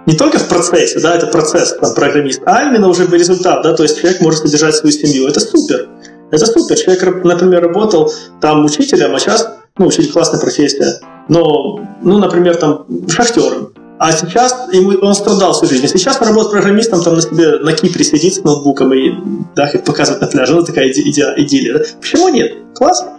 не 0.07 0.17
только 0.17 0.39
в 0.39 0.49
процессе, 0.49 0.99
да, 1.01 1.15
это 1.15 1.27
процесс, 1.27 1.77
там, 1.81 1.95
программист, 1.95 2.41
а 2.47 2.65
именно 2.65 2.89
уже 2.89 3.07
результат, 3.07 3.63
да, 3.63 3.75
то 3.75 3.83
есть 3.83 4.01
человек 4.01 4.21
может 4.21 4.41
содержать 4.41 4.75
свою 4.75 4.93
семью. 4.93 5.29
Это 5.29 5.41
супер. 5.41 5.89
Это 6.31 6.47
супер. 6.47 6.77
Человек, 6.77 7.25
например, 7.25 7.63
работал 7.63 8.13
там 8.41 8.65
учителем, 8.65 9.15
а 9.15 9.19
сейчас, 9.19 9.60
ну, 9.81 9.87
учитель 9.87 10.13
классная 10.13 10.39
профессия, 10.39 11.01
но, 11.29 11.81
ну, 12.03 12.19
например, 12.19 12.57
там, 12.57 12.85
шахтером. 13.09 13.73
А 13.99 14.13
сейчас 14.13 14.55
ему, 14.73 14.93
он 15.01 15.15
страдал 15.15 15.55
всю 15.55 15.67
жизнь. 15.67 15.87
Сейчас 15.89 16.21
он 16.21 16.29
работает 16.29 16.53
программистом, 16.53 17.03
там 17.03 17.15
на 17.15 17.23
себе 17.23 17.59
на 17.59 17.73
Кипре 17.73 18.05
сидит 18.05 18.35
с 18.35 18.45
ноутбуком 18.45 18.93
и 18.93 19.13
да, 19.57 19.71
показывает 19.85 20.21
на 20.21 20.27
пляже. 20.27 20.55
Ну, 20.55 20.65
такая 20.65 20.91
иди, 20.91 21.09
иди, 21.09 21.23
идиллия. 21.37 21.79
Да? 21.79 21.85
Почему 21.99 22.29
нет? 22.29 22.53
Классно. 22.75 23.13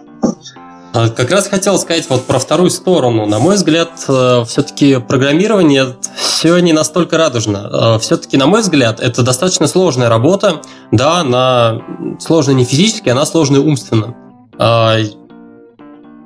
А, 0.94 1.08
как 1.08 1.30
раз 1.30 1.48
хотел 1.48 1.78
сказать 1.78 2.08
вот 2.08 2.24
про 2.26 2.38
вторую 2.38 2.70
сторону. 2.70 3.26
На 3.26 3.38
мой 3.38 3.56
взгляд, 3.56 3.90
э, 4.08 4.44
все-таки 4.46 4.98
программирование 5.00 5.96
все 6.16 6.58
не 6.58 6.72
настолько 6.72 7.16
радужно. 7.16 7.96
Э, 7.96 7.98
все-таки, 7.98 8.36
на 8.36 8.46
мой 8.46 8.60
взгляд, 8.60 9.00
это 9.00 9.22
достаточно 9.22 9.66
сложная 9.66 10.08
работа. 10.08 10.62
Да, 10.92 11.20
она 11.20 11.80
сложная 12.20 12.54
не 12.54 12.64
физически, 12.64 13.08
она 13.08 13.24
сложная 13.24 13.60
умственно. 13.60 14.14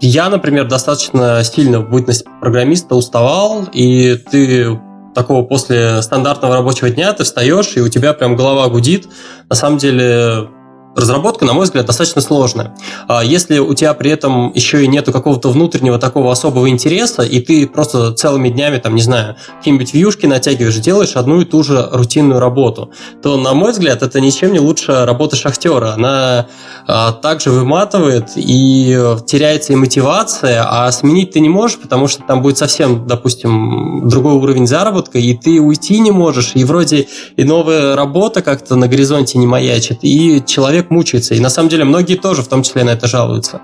Я, 0.00 0.28
например, 0.28 0.68
достаточно 0.68 1.42
сильно 1.42 1.80
в 1.80 1.90
бытность 1.90 2.26
программиста 2.40 2.94
уставал, 2.94 3.64
и 3.72 4.16
ты 4.16 4.78
такого 5.14 5.42
после 5.42 6.02
стандартного 6.02 6.56
рабочего 6.56 6.90
дня 6.90 7.12
ты 7.14 7.24
встаешь, 7.24 7.76
и 7.76 7.80
у 7.80 7.88
тебя 7.88 8.12
прям 8.12 8.36
голова 8.36 8.68
гудит. 8.68 9.08
На 9.48 9.56
самом 9.56 9.78
деле 9.78 10.48
разработка, 10.96 11.44
на 11.44 11.52
мой 11.52 11.64
взгляд, 11.64 11.86
достаточно 11.86 12.22
сложная. 12.22 12.74
А 13.06 13.22
если 13.22 13.58
у 13.58 13.74
тебя 13.74 13.92
при 13.94 14.10
этом 14.10 14.52
еще 14.54 14.82
и 14.82 14.88
нету 14.88 15.12
какого-то 15.12 15.50
внутреннего 15.50 15.98
такого 15.98 16.32
особого 16.32 16.68
интереса, 16.70 17.22
и 17.22 17.40
ты 17.40 17.66
просто 17.66 18.12
целыми 18.12 18.48
днями, 18.48 18.78
там, 18.78 18.94
не 18.94 19.02
знаю, 19.02 19.36
какие-нибудь 19.58 19.92
вьюшки 19.92 20.26
натягиваешь, 20.26 20.76
делаешь 20.76 21.16
одну 21.16 21.42
и 21.42 21.44
ту 21.44 21.62
же 21.62 21.86
рутинную 21.92 22.40
работу, 22.40 22.90
то, 23.22 23.36
на 23.36 23.52
мой 23.52 23.72
взгляд, 23.72 24.02
это 24.02 24.20
ничем 24.20 24.52
не 24.52 24.58
лучше 24.58 25.04
работы 25.04 25.36
шахтера. 25.36 25.92
Она 25.92 26.46
а, 26.86 27.12
также 27.12 27.50
выматывает 27.50 28.30
и 28.36 28.98
теряется 29.26 29.74
и 29.74 29.76
мотивация, 29.76 30.64
а 30.66 30.90
сменить 30.92 31.32
ты 31.32 31.40
не 31.40 31.50
можешь, 31.50 31.78
потому 31.78 32.08
что 32.08 32.22
там 32.22 32.40
будет 32.40 32.56
совсем, 32.56 33.06
допустим, 33.06 34.08
другой 34.08 34.34
уровень 34.34 34.66
заработка, 34.66 35.18
и 35.18 35.34
ты 35.34 35.60
уйти 35.60 35.98
не 36.00 36.10
можешь, 36.10 36.52
и 36.54 36.64
вроде 36.64 37.06
и 37.36 37.44
новая 37.44 37.94
работа 37.96 38.40
как-то 38.40 38.76
на 38.76 38.88
горизонте 38.88 39.38
не 39.38 39.46
маячит, 39.46 39.98
и 40.02 40.42
человек 40.46 40.85
человек 40.86 40.90
мучается. 40.90 41.34
И 41.34 41.40
на 41.40 41.50
самом 41.50 41.68
деле 41.68 41.84
многие 41.84 42.16
тоже 42.16 42.42
в 42.42 42.48
том 42.48 42.62
числе 42.62 42.84
на 42.84 42.90
это 42.90 43.06
жалуются. 43.06 43.60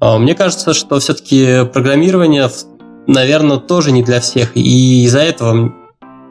А, 0.00 0.18
мне 0.18 0.34
кажется, 0.34 0.74
что 0.74 0.98
все-таки 0.98 1.64
программирование, 1.72 2.50
наверное, 3.06 3.58
тоже 3.58 3.92
не 3.92 4.02
для 4.02 4.20
всех. 4.20 4.56
И 4.56 5.04
из-за 5.04 5.20
этого 5.20 5.72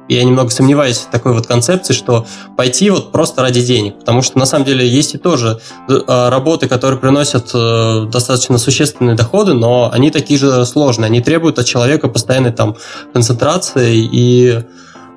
я 0.09 0.23
немного 0.23 0.49
сомневаюсь 0.49 0.97
в 0.97 1.11
такой 1.11 1.33
вот 1.33 1.47
концепции, 1.47 1.93
что 1.93 2.25
пойти 2.57 2.89
вот 2.89 3.11
просто 3.11 3.41
ради 3.41 3.61
денег. 3.61 3.99
Потому 3.99 4.21
что 4.21 4.39
на 4.39 4.45
самом 4.45 4.65
деле 4.65 4.85
есть 4.85 5.15
и 5.15 5.17
тоже 5.17 5.59
а, 5.87 6.29
работы, 6.29 6.67
которые 6.67 6.99
приносят 6.99 7.51
э, 7.53 8.07
достаточно 8.11 8.57
существенные 8.57 9.15
доходы, 9.15 9.53
но 9.53 9.89
они 9.93 10.11
такие 10.11 10.39
же 10.39 10.65
сложные. 10.65 11.07
Они 11.07 11.21
требуют 11.21 11.59
от 11.59 11.65
человека 11.65 12.09
постоянной 12.09 12.51
там 12.51 12.75
концентрации 13.13 14.09
и 14.11 14.63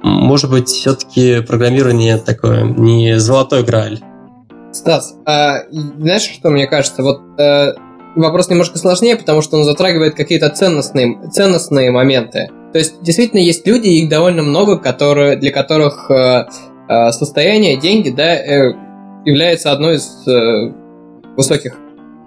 может 0.04 0.50
быть, 0.50 0.68
все-таки 0.68 1.40
программирование 1.40 2.18
такое 2.18 2.62
не 2.62 3.18
золотой 3.18 3.62
грааль. 3.62 4.00
Стас, 4.74 5.14
а, 5.24 5.62
знаешь, 5.70 6.22
что 6.22 6.50
мне 6.50 6.66
кажется? 6.66 7.02
Вот 7.02 7.20
а, 7.38 7.74
вопрос 8.16 8.48
немножко 8.50 8.78
сложнее, 8.78 9.16
потому 9.16 9.40
что 9.40 9.56
он 9.56 9.64
затрагивает 9.64 10.14
какие-то 10.14 10.48
ценностные, 10.50 11.16
ценностные 11.30 11.90
моменты. 11.90 12.50
То 12.72 12.78
есть, 12.78 13.00
действительно, 13.02 13.38
есть 13.40 13.66
люди, 13.66 13.86
их 13.88 14.08
довольно 14.08 14.42
много, 14.42 14.78
которые, 14.78 15.36
для 15.36 15.52
которых 15.52 16.10
а, 16.10 16.48
а, 16.88 17.12
состояние, 17.12 17.76
деньги, 17.76 18.10
да, 18.10 18.34
э, 18.34 18.74
является 19.24 19.70
одной 19.70 19.96
из 19.96 20.26
э, 20.26 20.72
высоких 21.36 21.76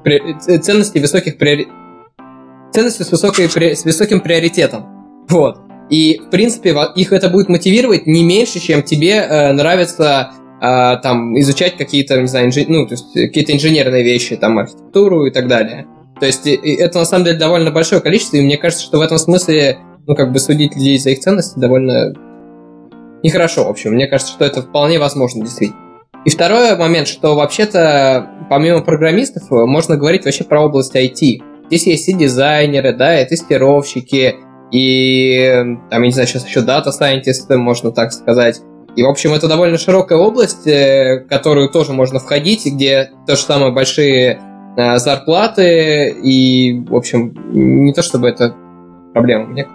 при, 0.03 0.21
ценностей 0.59 0.99
высоких 0.99 1.37
приори... 1.37 1.67
ценностей 2.71 3.03
с, 3.03 3.11
высокой, 3.11 3.49
с 3.49 3.83
высоким 3.83 4.21
приоритетом. 4.21 4.85
Вот. 5.27 5.59
И, 5.89 6.21
в 6.25 6.29
принципе, 6.29 6.75
их 6.95 7.13
это 7.13 7.29
будет 7.29 7.49
мотивировать 7.49 8.07
не 8.07 8.23
меньше, 8.23 8.59
чем 8.59 8.83
тебе 8.83 9.15
э, 9.15 9.51
нравится 9.51 10.31
а, 10.59 10.97
там 10.97 11.39
изучать 11.39 11.77
какие-то, 11.77 12.19
не 12.19 12.27
знаю, 12.27 12.47
инжи... 12.47 12.65
ну, 12.67 12.87
то 12.87 12.93
есть 12.93 13.13
какие-то 13.13 13.53
инженерные 13.53 14.03
вещи, 14.03 14.35
там 14.35 14.57
архитектуру 14.57 15.25
и 15.25 15.31
так 15.31 15.47
далее. 15.47 15.85
То 16.19 16.25
есть 16.25 16.47
это 16.47 16.99
на 16.99 17.05
самом 17.05 17.25
деле 17.25 17.37
довольно 17.37 17.71
большое 17.71 18.01
количество, 18.01 18.37
и 18.37 18.41
мне 18.41 18.57
кажется, 18.57 18.83
что 18.83 18.97
в 18.97 19.01
этом 19.01 19.17
смысле, 19.17 19.77
ну, 20.07 20.15
как 20.15 20.31
бы 20.31 20.39
судить 20.39 20.75
людей 20.75 20.97
за 20.97 21.11
их 21.11 21.19
ценности 21.19 21.59
довольно 21.59 22.13
нехорошо, 23.23 23.65
в 23.65 23.69
общем. 23.69 23.93
Мне 23.93 24.07
кажется, 24.07 24.33
что 24.33 24.45
это 24.45 24.61
вполне 24.61 24.99
возможно, 24.99 25.43
действительно. 25.43 25.79
И 26.25 26.29
второй 26.29 26.75
момент, 26.75 27.07
что 27.07 27.35
вообще-то, 27.35 28.27
помимо 28.49 28.81
программистов, 28.81 29.49
можно 29.49 29.95
говорить 29.95 30.25
вообще 30.25 30.43
про 30.43 30.65
область 30.65 30.95
IT. 30.95 31.41
Здесь 31.67 31.87
есть 31.87 32.09
и 32.09 32.13
дизайнеры, 32.13 32.93
да, 32.93 33.21
и 33.21 33.27
тестировщики, 33.27 34.35
и, 34.71 35.63
там, 35.89 36.01
я 36.01 36.07
не 36.07 36.11
знаю, 36.11 36.27
сейчас 36.27 36.45
еще 36.45 36.61
дата-сайентисты, 36.61 37.57
можно 37.57 37.91
так 37.91 38.11
сказать. 38.11 38.61
И, 38.97 39.03
в 39.03 39.07
общем, 39.07 39.31
это 39.33 39.47
довольно 39.47 39.77
широкая 39.77 40.17
область, 40.17 40.65
э, 40.65 41.23
в 41.23 41.29
которую 41.29 41.69
тоже 41.69 41.93
можно 41.93 42.19
входить, 42.19 42.65
где 42.65 43.11
то 43.27 43.35
же 43.35 43.41
самое 43.43 43.71
большие 43.71 44.41
э, 44.75 44.97
зарплаты, 44.97 46.09
и, 46.09 46.79
в 46.79 46.95
общем, 46.95 47.31
не 47.51 47.93
то 47.93 48.01
чтобы 48.01 48.27
это 48.27 48.55
проблема. 49.13 49.45
Мне 49.45 49.67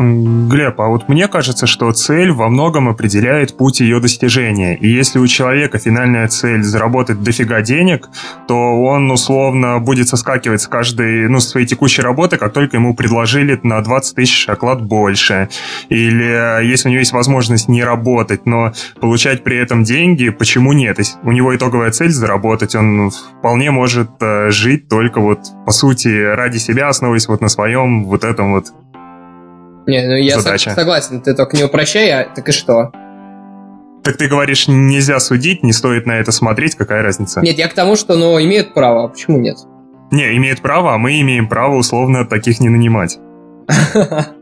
Глеб, 0.00 0.80
а 0.80 0.86
вот 0.86 1.08
мне 1.08 1.26
кажется, 1.26 1.66
что 1.66 1.90
цель 1.90 2.30
во 2.30 2.48
многом 2.48 2.88
определяет 2.88 3.56
путь 3.56 3.80
ее 3.80 3.98
достижения. 3.98 4.76
И 4.76 4.86
если 4.86 5.18
у 5.18 5.26
человека 5.26 5.78
финальная 5.78 6.28
цель 6.28 6.62
заработать 6.62 7.20
дофига 7.20 7.62
денег, 7.62 8.08
то 8.46 8.54
он 8.54 9.10
условно 9.10 9.80
будет 9.80 10.08
соскакивать 10.08 10.62
с 10.62 10.68
каждой, 10.68 11.28
ну, 11.28 11.40
своей 11.40 11.66
текущей 11.66 12.02
работы, 12.02 12.36
как 12.36 12.52
только 12.52 12.76
ему 12.76 12.94
предложили 12.94 13.58
на 13.64 13.80
20 13.80 14.14
тысяч 14.14 14.48
оклад 14.48 14.80
больше. 14.82 15.48
Или 15.88 16.64
если 16.64 16.88
у 16.88 16.92
него 16.92 17.00
есть 17.00 17.12
возможность 17.12 17.68
не 17.68 17.82
работать, 17.82 18.46
но 18.46 18.72
получать 19.00 19.42
при 19.42 19.56
этом 19.56 19.82
деньги, 19.82 20.28
почему 20.28 20.74
нет? 20.74 20.98
Если 20.98 21.18
у 21.24 21.32
него 21.32 21.56
итоговая 21.56 21.90
цель 21.90 22.10
заработать, 22.10 22.76
он 22.76 23.10
вполне 23.10 23.72
может 23.72 24.10
э, 24.20 24.50
жить 24.50 24.88
только 24.88 25.20
вот, 25.20 25.40
по 25.66 25.72
сути, 25.72 26.08
ради 26.22 26.58
себя, 26.58 26.88
основываясь 26.88 27.26
вот 27.26 27.40
на 27.40 27.48
своем 27.48 28.04
вот 28.04 28.22
этом 28.22 28.52
вот 28.52 28.66
не, 29.88 30.06
ну 30.06 30.16
я 30.16 30.38
задача. 30.38 30.74
согласен, 30.74 31.20
ты 31.22 31.34
только 31.34 31.56
не 31.56 31.64
упрощай, 31.64 32.10
а 32.10 32.28
так 32.34 32.48
и 32.48 32.52
что? 32.52 32.92
Так 34.04 34.16
ты 34.16 34.28
говоришь, 34.28 34.68
нельзя 34.68 35.18
судить, 35.18 35.62
не 35.62 35.72
стоит 35.72 36.06
на 36.06 36.12
это 36.12 36.30
смотреть, 36.30 36.76
какая 36.76 37.02
разница? 37.02 37.40
Нет, 37.40 37.58
я 37.58 37.68
к 37.68 37.74
тому, 37.74 37.96
что, 37.96 38.16
ну, 38.16 38.40
имеют 38.40 38.74
право, 38.74 39.04
а 39.04 39.08
почему 39.08 39.38
нет? 39.38 39.56
Не, 40.10 40.36
имеют 40.36 40.60
право, 40.60 40.94
а 40.94 40.98
мы 40.98 41.20
имеем 41.20 41.48
право 41.48 41.76
условно 41.76 42.26
таких 42.26 42.60
не 42.60 42.68
нанимать. 42.68 43.18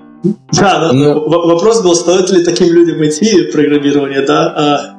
Да, 0.59 0.90
ну. 0.93 1.28
вопрос 1.28 1.82
был, 1.82 1.94
стоит 1.94 2.31
ли 2.31 2.43
таким 2.43 2.73
людям 2.73 2.97
идти 3.05 3.48
программирование, 3.52 4.23
да? 4.23 4.47
А, 4.56 4.97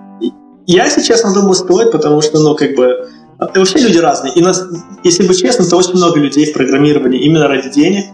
я, 0.67 0.85
если 0.85 1.01
честно, 1.01 1.33
думаю, 1.33 1.53
стоит, 1.53 1.91
потому 1.91 2.21
что, 2.21 2.39
ну, 2.39 2.55
как 2.55 2.75
бы, 2.75 3.09
вообще 3.37 3.79
люди 3.79 3.97
разные. 3.97 4.33
И 4.35 4.41
нас, 4.41 4.63
если 5.03 5.27
быть 5.27 5.41
честным, 5.41 5.67
то 5.67 5.75
очень 5.75 5.95
много 5.95 6.19
людей 6.19 6.49
в 6.49 6.53
программировании 6.53 7.25
именно 7.25 7.49
ради 7.49 7.69
денег. 7.69 8.05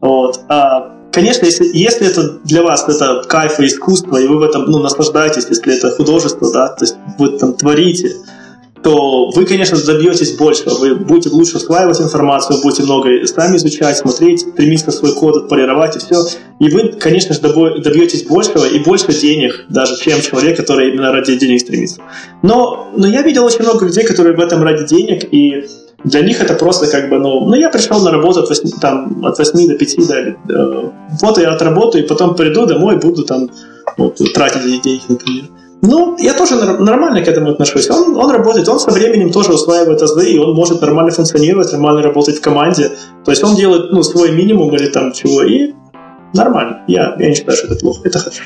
Вот. 0.00 0.40
А 0.48 0.97
Конечно, 1.18 1.46
если, 1.46 1.68
если 1.76 2.06
это 2.06 2.38
для 2.44 2.62
вас 2.62 2.88
это 2.88 3.24
кайф 3.26 3.58
и 3.58 3.66
искусство, 3.66 4.18
и 4.18 4.28
вы 4.28 4.38
в 4.38 4.42
этом 4.42 4.66
ну, 4.66 4.78
наслаждаетесь, 4.78 5.46
если 5.48 5.76
это 5.76 5.90
художество, 5.90 6.52
да, 6.52 6.68
то 6.68 6.84
есть 6.84 6.94
вы 7.18 7.36
там 7.36 7.54
творите, 7.54 8.12
то 8.84 9.28
вы, 9.30 9.44
конечно, 9.44 9.76
добьетесь 9.84 10.36
больше. 10.36 10.70
Вы 10.70 10.94
будете 10.94 11.30
лучше 11.30 11.56
усваивать 11.56 12.00
информацию, 12.00 12.62
будете 12.62 12.84
много 12.84 13.26
сами 13.26 13.56
изучать, 13.56 13.96
смотреть, 13.96 14.42
стремиться 14.42 14.92
свой 14.92 15.12
код 15.12 15.38
отполировать 15.38 15.96
и 15.96 15.98
все. 15.98 16.24
И 16.60 16.70
вы, 16.70 16.92
конечно 16.92 17.34
же, 17.34 17.40
добьетесь 17.40 18.22
большего 18.22 18.64
и 18.66 18.78
больше 18.78 19.12
денег, 19.12 19.64
даже 19.68 19.96
чем 19.96 20.20
человек, 20.20 20.56
который 20.56 20.90
именно 20.92 21.10
ради 21.10 21.36
денег 21.36 21.62
стремится. 21.62 22.00
Но, 22.42 22.92
но 22.96 23.08
я 23.08 23.22
видел 23.22 23.44
очень 23.44 23.62
много 23.62 23.86
людей, 23.86 24.04
которые 24.04 24.36
в 24.36 24.40
этом 24.40 24.62
ради 24.62 24.86
денег, 24.86 25.26
и 25.32 25.66
Для 26.04 26.20
них 26.20 26.40
это 26.40 26.54
просто 26.54 26.86
как 26.86 27.10
бы, 27.10 27.18
ну, 27.18 27.46
ну 27.46 27.54
я 27.54 27.70
пришел 27.70 28.00
на 28.00 28.12
работу 28.12 28.40
от 28.40 28.48
8, 28.48 28.70
там, 28.80 29.24
от 29.24 29.38
8 29.38 29.66
до 29.66 29.74
5, 29.74 30.08
да, 30.08 30.14
э, 30.16 30.90
вот 31.20 31.38
я 31.38 31.50
отработаю, 31.50 32.04
и 32.04 32.06
потом 32.06 32.36
приду 32.36 32.66
домой, 32.66 32.98
буду 32.98 33.24
там 33.24 33.50
вот, 33.96 34.16
тратить 34.32 34.82
деньги, 34.82 35.02
например. 35.08 35.44
Ну, 35.82 36.16
я 36.18 36.34
тоже 36.34 36.56
нормально 36.56 37.22
к 37.22 37.28
этому 37.28 37.50
отношусь. 37.50 37.88
Он, 37.90 38.16
он 38.16 38.30
работает, 38.30 38.68
он 38.68 38.80
со 38.80 38.90
временем 38.90 39.30
тоже 39.30 39.52
усваивает 39.52 40.02
азы, 40.02 40.28
и 40.28 40.38
он 40.38 40.54
может 40.54 40.80
нормально 40.80 41.12
функционировать, 41.12 41.72
нормально 41.72 42.02
работать 42.02 42.38
в 42.38 42.40
команде. 42.40 42.90
То 43.24 43.30
есть 43.30 43.44
он 43.44 43.54
делает 43.54 43.92
ну, 43.92 44.02
свой 44.02 44.32
минимум 44.32 44.74
или 44.74 44.88
там 44.88 45.12
чего, 45.12 45.42
и 45.42 45.74
нормально. 46.34 46.82
Я, 46.88 47.16
я 47.18 47.28
не 47.28 47.34
считаю, 47.34 47.56
что 47.56 47.68
это 47.68 47.76
плохо, 47.76 48.00
это 48.04 48.18
хорошо. 48.18 48.42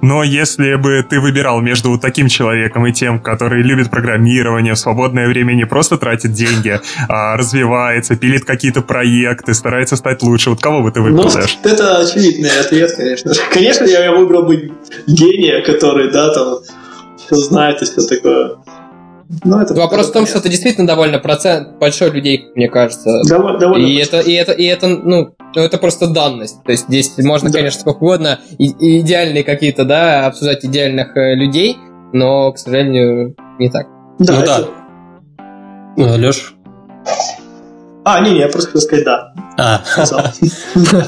Но 0.00 0.22
если 0.22 0.74
бы 0.76 1.04
ты 1.08 1.20
выбирал 1.20 1.60
между 1.60 1.90
вот 1.90 2.00
таким 2.00 2.28
человеком 2.28 2.86
и 2.86 2.92
тем, 2.92 3.20
который 3.20 3.62
любит 3.62 3.90
программирование, 3.90 4.74
в 4.74 4.78
свободное 4.78 5.28
время 5.28 5.54
не 5.54 5.64
просто 5.66 5.98
тратит 5.98 6.32
деньги, 6.32 6.80
а 7.08 7.36
развивается, 7.36 8.16
пилит 8.16 8.44
какие-то 8.44 8.82
проекты, 8.82 9.54
старается 9.54 9.96
стать 9.96 10.22
лучше, 10.22 10.50
вот 10.50 10.60
кого 10.60 10.82
бы 10.82 10.90
ты 10.90 11.00
выбрал? 11.00 11.24
Ну, 11.24 11.70
это 11.70 11.98
очевидный 11.98 12.50
ответ, 12.60 12.92
конечно. 12.96 13.32
Конечно, 13.52 13.84
я 13.84 14.12
выбрал 14.12 14.44
бы 14.44 14.72
гения, 15.06 15.64
который, 15.64 16.10
да, 16.10 16.32
там, 16.32 16.58
все 17.16 17.36
знает 17.36 17.82
и 17.82 17.84
все 17.84 18.02
такое. 18.02 18.56
Ну, 19.44 19.60
это 19.60 19.74
Вопрос 19.74 20.10
в 20.10 20.12
том, 20.12 20.26
что 20.26 20.38
это 20.38 20.48
действительно 20.48 20.86
довольно 20.86 21.18
процент 21.18 21.78
большой 21.78 22.10
людей, 22.10 22.48
мне 22.54 22.68
кажется. 22.68 23.22
Довольно, 23.24 23.58
довольно 23.58 23.84
и 23.84 23.96
это, 23.96 24.20
и 24.20 24.32
это, 24.32 24.52
и 24.52 24.64
это, 24.64 24.86
ну, 24.86 25.35
ну, 25.56 25.62
это 25.62 25.78
просто 25.78 26.06
данность. 26.06 26.62
То 26.64 26.72
есть 26.72 26.86
здесь 26.86 27.16
можно, 27.18 27.50
да. 27.50 27.58
конечно, 27.58 27.80
сколько 27.80 27.98
угодно 27.98 28.40
и, 28.58 28.66
и 28.68 29.00
идеальные 29.00 29.42
какие-то, 29.42 29.84
да, 29.84 30.26
обсуждать 30.26 30.64
идеальных 30.64 31.16
э, 31.16 31.34
людей, 31.34 31.76
но, 32.12 32.52
к 32.52 32.58
сожалению, 32.58 33.34
не 33.58 33.70
так. 33.70 33.86
Да, 34.18 34.34
ну, 34.34 34.40
это... 34.40 34.68
да. 35.96 36.16
Леш, 36.16 36.56
а, 38.08 38.20
не, 38.20 38.30
не, 38.30 38.38
я 38.38 38.48
просто 38.48 38.68
хотел 38.68 38.82
сказать 38.82 39.04
да. 39.04 39.32
А. 39.58 39.82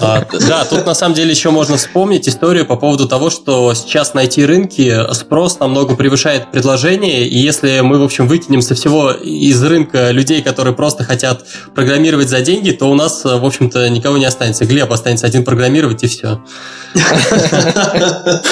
а. 0.01 0.27
Да, 0.49 0.65
тут 0.65 0.87
на 0.87 0.95
самом 0.95 1.15
деле 1.15 1.31
еще 1.31 1.51
можно 1.51 1.77
вспомнить 1.77 2.29
историю 2.29 2.65
по 2.67 2.77
поводу 2.77 3.07
того, 3.07 3.31
что 3.31 3.75
сейчас 3.75 4.15
на 4.15 4.25
IT-рынке 4.25 5.13
спрос 5.13 5.61
намного 5.61 5.97
превышает 5.97 6.51
предложение, 6.51 7.27
и 7.27 7.39
если 7.39 7.81
мы, 7.81 7.99
в 7.99 8.03
общем, 8.03 8.27
выкинем 8.27 8.63
со 8.63 8.75
всего 8.75 9.11
из 9.13 9.63
рынка 9.63 10.11
людей, 10.11 10.43
которые 10.43 10.75
просто 10.75 11.05
хотят 11.05 11.45
программировать 11.75 12.29
за 12.29 12.41
деньги, 12.41 12.71
то 12.71 12.91
у 12.91 12.95
нас, 12.95 13.25
в 13.25 13.45
общем-то, 13.45 13.89
никого 13.91 14.17
не 14.17 14.25
останется. 14.25 14.65
Глеб 14.65 14.91
останется 14.93 15.27
один 15.27 15.45
программировать, 15.45 16.03
и 16.05 16.07
все. 16.07 16.43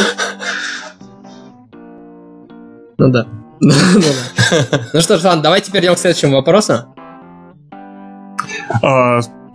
Ну 2.98 3.10
да. 3.10 3.26
Ну 3.60 5.00
что 5.00 5.18
ж, 5.18 5.24
ладно, 5.24 5.42
давайте 5.42 5.70
перейдем 5.70 5.94
к 5.94 5.98
следующему 5.98 6.36
вопросу. 6.36 6.86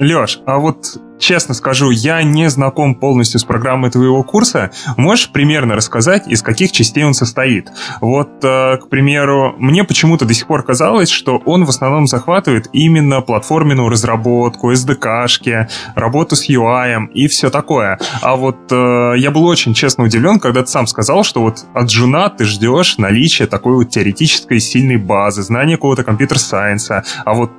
Леш, 0.01 0.39
а 0.47 0.57
вот 0.57 0.99
честно 1.19 1.53
скажу, 1.53 1.91
я 1.91 2.23
не 2.23 2.49
знаком 2.49 2.95
полностью 2.95 3.39
с 3.39 3.43
программой 3.43 3.91
твоего 3.91 4.23
курса. 4.23 4.71
Можешь 4.97 5.31
примерно 5.31 5.75
рассказать, 5.75 6.27
из 6.27 6.41
каких 6.41 6.71
частей 6.71 7.03
он 7.03 7.13
состоит? 7.13 7.69
Вот, 8.01 8.43
э, 8.43 8.77
к 8.77 8.89
примеру, 8.89 9.53
мне 9.59 9.83
почему-то 9.83 10.25
до 10.25 10.33
сих 10.33 10.47
пор 10.47 10.63
казалось, 10.63 11.09
что 11.09 11.37
он 11.45 11.65
в 11.65 11.69
основном 11.69 12.07
захватывает 12.07 12.67
именно 12.73 13.21
платформенную 13.21 13.89
разработку, 13.89 14.71
SDK-шки, 14.71 15.67
работу 15.93 16.35
с 16.35 16.49
UI 16.49 17.11
и 17.13 17.27
все 17.27 17.51
такое. 17.51 17.99
А 18.23 18.35
вот 18.35 18.71
э, 18.71 19.13
я 19.17 19.29
был 19.29 19.45
очень 19.45 19.75
честно 19.75 20.05
удивлен, 20.05 20.39
когда 20.39 20.61
ты 20.61 20.67
сам 20.67 20.87
сказал, 20.87 21.23
что 21.23 21.41
вот 21.41 21.63
от 21.75 21.87
джуна 21.89 22.29
ты 22.29 22.45
ждешь 22.45 22.97
наличия 22.97 23.45
такой 23.45 23.75
вот 23.75 23.91
теоретической 23.91 24.59
сильной 24.59 24.97
базы, 24.97 25.43
знания 25.43 25.75
какого-то 25.75 26.03
компьютер-сайенса, 26.03 27.03
а 27.23 27.33
вот 27.35 27.51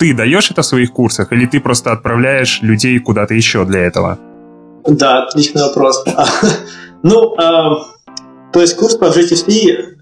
ты 0.00 0.14
даешь 0.14 0.50
это 0.50 0.62
в 0.62 0.66
своих 0.66 0.92
курсах, 0.92 1.30
или 1.32 1.44
ты 1.44 1.60
просто 1.60 1.92
отправляешь 1.92 2.62
людей 2.62 2.98
куда-то 2.98 3.34
еще 3.34 3.66
для 3.66 3.80
этого? 3.80 4.18
Да, 4.88 5.24
отличный 5.24 5.62
вопрос. 5.62 6.04
Ну, 7.02 7.34
а, 7.38 7.78
то 8.52 8.60
есть 8.60 8.76
курс 8.76 8.94
по 8.94 9.06
Objective-C, 9.06 9.50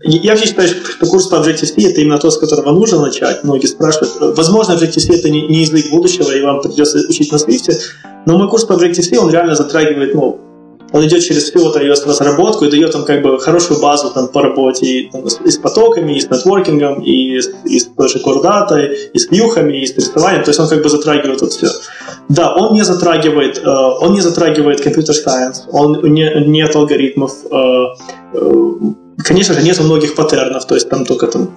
я 0.02 0.32
вообще 0.32 0.48
считаю, 0.48 0.68
что 0.68 1.06
курс 1.06 1.28
по 1.28 1.36
Objective-C 1.36 1.80
это 1.90 2.00
именно 2.00 2.18
тот, 2.18 2.32
с 2.32 2.38
которого 2.38 2.72
нужно 2.72 3.00
начать. 3.00 3.44
Многие 3.44 3.66
спрашивают, 3.66 4.36
возможно, 4.36 4.72
Objective-C 4.72 5.14
это 5.14 5.30
не, 5.30 5.46
не 5.46 5.60
язык 5.60 5.90
будущего, 5.92 6.32
и 6.32 6.42
вам 6.42 6.60
придется 6.60 6.98
учить 7.08 7.30
на 7.30 7.36
Swift, 7.36 7.72
но 8.26 8.36
мой 8.36 8.48
курс 8.48 8.64
по 8.64 8.72
Objective-C, 8.72 9.16
он 9.16 9.30
реально 9.30 9.54
затрагивает 9.54 10.12
ну, 10.12 10.40
он 10.92 11.06
идет 11.06 11.22
через 11.22 11.50
всю 11.50 11.60
вот 11.60 11.76
iOS 11.76 12.06
разработку 12.06 12.64
и 12.64 12.70
дает 12.70 12.92
там 12.92 13.04
как 13.04 13.22
бы 13.22 13.38
хорошую 13.38 13.80
базу 13.80 14.10
там 14.10 14.28
по 14.28 14.42
работе 14.42 14.86
и, 14.86 15.10
там, 15.10 15.24
и 15.24 15.50
с 15.50 15.58
потоками, 15.58 16.16
и 16.16 16.20
с 16.20 16.30
нетворкингом, 16.30 17.02
и, 17.02 17.38
и 17.64 17.78
с 17.78 17.84
той 17.86 18.08
же 18.08 18.18
data, 18.18 18.92
и 19.12 19.18
с 19.18 19.30
вьюхами, 19.30 19.82
и 19.82 19.86
с 19.86 19.94
рисованием. 19.94 20.44
То 20.44 20.50
есть 20.50 20.60
он 20.60 20.68
как 20.68 20.82
бы 20.82 20.88
затрагивает 20.88 21.40
вот 21.40 21.52
все. 21.52 21.68
Да, 22.28 22.54
он 22.54 22.74
не 22.74 22.82
затрагивает, 22.82 23.58
э, 23.58 23.68
он 23.68 24.12
не 24.12 24.20
затрагивает 24.20 24.80
компьютер 24.80 25.14
сайенс, 25.14 25.66
он 25.70 26.00
не, 26.02 26.30
нет 26.46 26.74
алгоритмов, 26.76 27.32
э, 27.50 27.56
э, 28.34 28.72
Конечно 29.24 29.52
же, 29.54 29.62
нет 29.62 29.78
многих 29.80 30.14
паттернов, 30.14 30.64
то 30.66 30.74
есть 30.74 30.88
там 30.88 31.04
только 31.04 31.26
там 31.26 31.50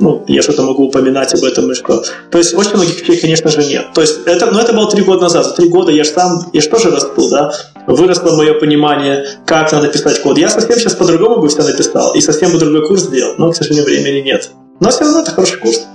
ну, 0.00 0.24
я 0.28 0.42
что-то 0.42 0.62
могу 0.62 0.84
упоминать 0.84 1.34
об 1.34 1.44
этом 1.44 1.70
и 1.70 1.74
что. 1.74 2.02
То 2.30 2.38
есть 2.38 2.54
очень 2.54 2.74
многих 2.74 3.00
вещей, 3.00 3.20
конечно 3.20 3.50
же, 3.50 3.64
нет. 3.64 3.88
То 3.94 4.00
есть 4.00 4.20
это, 4.26 4.46
ну, 4.46 4.58
это 4.58 4.72
было 4.72 4.90
три 4.90 5.02
года 5.02 5.22
назад. 5.22 5.44
За 5.44 5.52
три 5.54 5.68
года 5.68 5.92
я 5.92 6.04
же 6.04 6.10
сам, 6.10 6.48
я 6.52 6.60
же 6.60 6.68
тоже 6.68 6.90
расту, 6.90 7.28
да, 7.28 7.52
выросло 7.86 8.34
мое 8.34 8.54
понимание, 8.54 9.26
как 9.44 9.72
надо 9.72 9.88
писать 9.88 10.22
код. 10.22 10.38
Я 10.38 10.48
совсем 10.48 10.78
сейчас 10.78 10.94
по-другому 10.94 11.40
бы 11.40 11.48
все 11.48 11.62
написал 11.62 12.14
и 12.14 12.20
совсем 12.20 12.52
бы 12.52 12.58
другой 12.58 12.86
курс 12.86 13.02
сделал, 13.02 13.34
но, 13.36 13.50
к 13.52 13.56
сожалению, 13.56 13.84
времени 13.84 14.20
нет. 14.22 14.50
Но 14.80 14.90
все 14.90 15.00
равно 15.00 15.20
это 15.20 15.32
хороший 15.32 15.58
курс. 15.58 15.86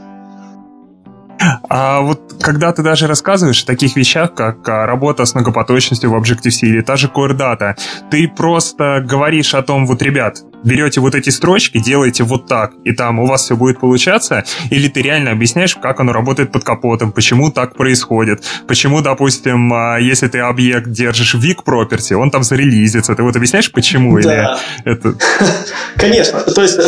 А 1.70 2.02
вот 2.02 2.36
когда 2.42 2.72
ты 2.72 2.84
даже 2.84 3.08
рассказываешь 3.08 3.64
о 3.64 3.66
таких 3.66 3.96
вещах, 3.96 4.34
как 4.34 4.68
а, 4.68 4.86
работа 4.86 5.26
с 5.26 5.34
многопоточностью 5.36 6.12
в 6.12 6.16
Objective-C 6.16 6.68
или 6.68 6.82
та 6.82 6.96
же 6.96 7.08
Core 7.08 7.36
Data, 7.38 7.76
ты 8.10 8.28
просто 8.28 9.04
говоришь 9.04 9.54
о 9.54 9.62
том, 9.62 9.86
вот, 9.86 10.02
ребят, 10.02 10.40
берете 10.64 11.02
вот 11.02 11.16
эти 11.16 11.30
строчки, 11.30 11.80
делаете 11.80 12.24
вот 12.24 12.48
так, 12.48 12.74
и 12.84 12.92
там 12.92 13.20
у 13.20 13.26
вас 13.26 13.44
все 13.44 13.56
будет 13.56 13.80
получаться, 13.80 14.44
или 14.70 14.88
ты 14.88 15.02
реально 15.02 15.32
объясняешь, 15.32 15.76
как 15.76 16.00
оно 16.00 16.14
работает 16.14 16.52
под 16.52 16.64
капотом, 16.64 17.12
почему 17.12 17.52
так 17.52 17.76
происходит, 17.76 18.44
почему, 18.68 19.02
допустим, 19.02 19.74
а, 19.74 19.98
если 19.98 20.28
ты 20.28 20.40
объект 20.40 20.90
держишь 20.90 21.36
в 21.36 21.44
weak 21.44 21.64
property, 21.66 22.14
он 22.14 22.32
там 22.32 22.44
зарелизится, 22.44 23.16
ты 23.16 23.24
вот 23.24 23.36
объясняешь, 23.36 23.72
почему? 23.72 24.20
Да. 24.22 24.60
Или 24.86 24.92
это... 24.92 25.16
Конечно, 25.96 26.42
то 26.42 26.62
есть 26.62 26.80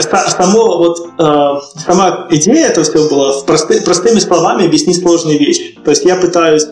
само, 0.00 0.78
вот, 0.78 0.98
э, 1.18 1.80
сама 1.84 2.26
идея 2.30 2.68
этого 2.68 2.84
всего 2.84 3.08
была 3.08 3.42
просты, 3.42 3.80
простыми 3.82 4.18
словами 4.18 4.66
объяснить 4.66 5.00
сложные 5.00 5.38
вещи. 5.38 5.78
То 5.84 5.90
есть 5.90 6.04
я 6.04 6.16
пытаюсь, 6.16 6.64
э, 6.64 6.68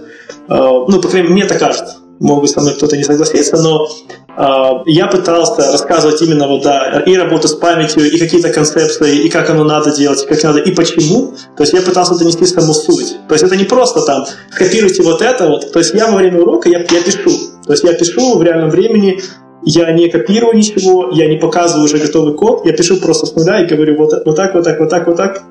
ну, 0.48 1.00
по 1.00 1.08
крайней 1.08 1.28
мере, 1.28 1.40
мне 1.40 1.46
так 1.46 1.58
кажется, 1.58 1.96
могут 2.20 2.50
со 2.50 2.60
мной 2.60 2.74
кто-то 2.74 2.96
не 2.96 3.04
согласиться, 3.04 3.56
но 3.56 3.86
э, 3.86 4.82
я 4.86 5.06
пытался 5.06 5.72
рассказывать 5.72 6.20
именно 6.22 6.46
вот, 6.46 6.62
да, 6.62 7.00
и 7.00 7.16
работу 7.16 7.48
с 7.48 7.54
памятью, 7.54 8.10
и 8.10 8.18
какие-то 8.18 8.50
концепции, 8.50 9.24
и 9.24 9.28
как 9.28 9.50
оно 9.50 9.64
надо 9.64 9.94
делать, 9.94 10.22
и 10.22 10.26
как 10.26 10.42
надо, 10.42 10.60
и 10.60 10.72
почему. 10.72 11.34
То 11.56 11.62
есть 11.62 11.72
я 11.72 11.82
пытался 11.82 12.16
донести 12.18 12.46
саму 12.46 12.72
суть. 12.72 13.16
То 13.28 13.34
есть 13.34 13.44
это 13.44 13.56
не 13.56 13.64
просто 13.64 14.02
там, 14.02 14.26
копируйте 14.56 15.02
вот 15.02 15.22
это 15.22 15.48
вот. 15.48 15.72
То 15.72 15.78
есть 15.78 15.94
я 15.94 16.10
во 16.10 16.16
время 16.16 16.40
урока, 16.40 16.68
я, 16.68 16.78
я 16.78 17.02
пишу. 17.02 17.30
То 17.66 17.72
есть 17.72 17.84
я 17.84 17.94
пишу 17.94 18.38
в 18.38 18.42
реальном 18.42 18.70
времени, 18.70 19.20
я 19.64 19.92
не 19.92 20.08
копирую 20.08 20.56
ничего, 20.56 21.10
я 21.12 21.28
не 21.28 21.36
показываю 21.36 21.84
уже 21.84 21.98
готовый 21.98 22.34
код, 22.34 22.64
я 22.66 22.72
пишу 22.72 23.00
просто 23.00 23.26
с 23.26 23.34
нуля 23.34 23.60
и 23.60 23.66
говорю 23.66 23.96
вот, 23.96 24.12
вот 24.24 24.36
так, 24.36 24.54
вот 24.54 24.64
так, 24.64 24.78
вот 24.80 24.88
так, 24.90 25.06
вот 25.06 25.16
так. 25.16 25.42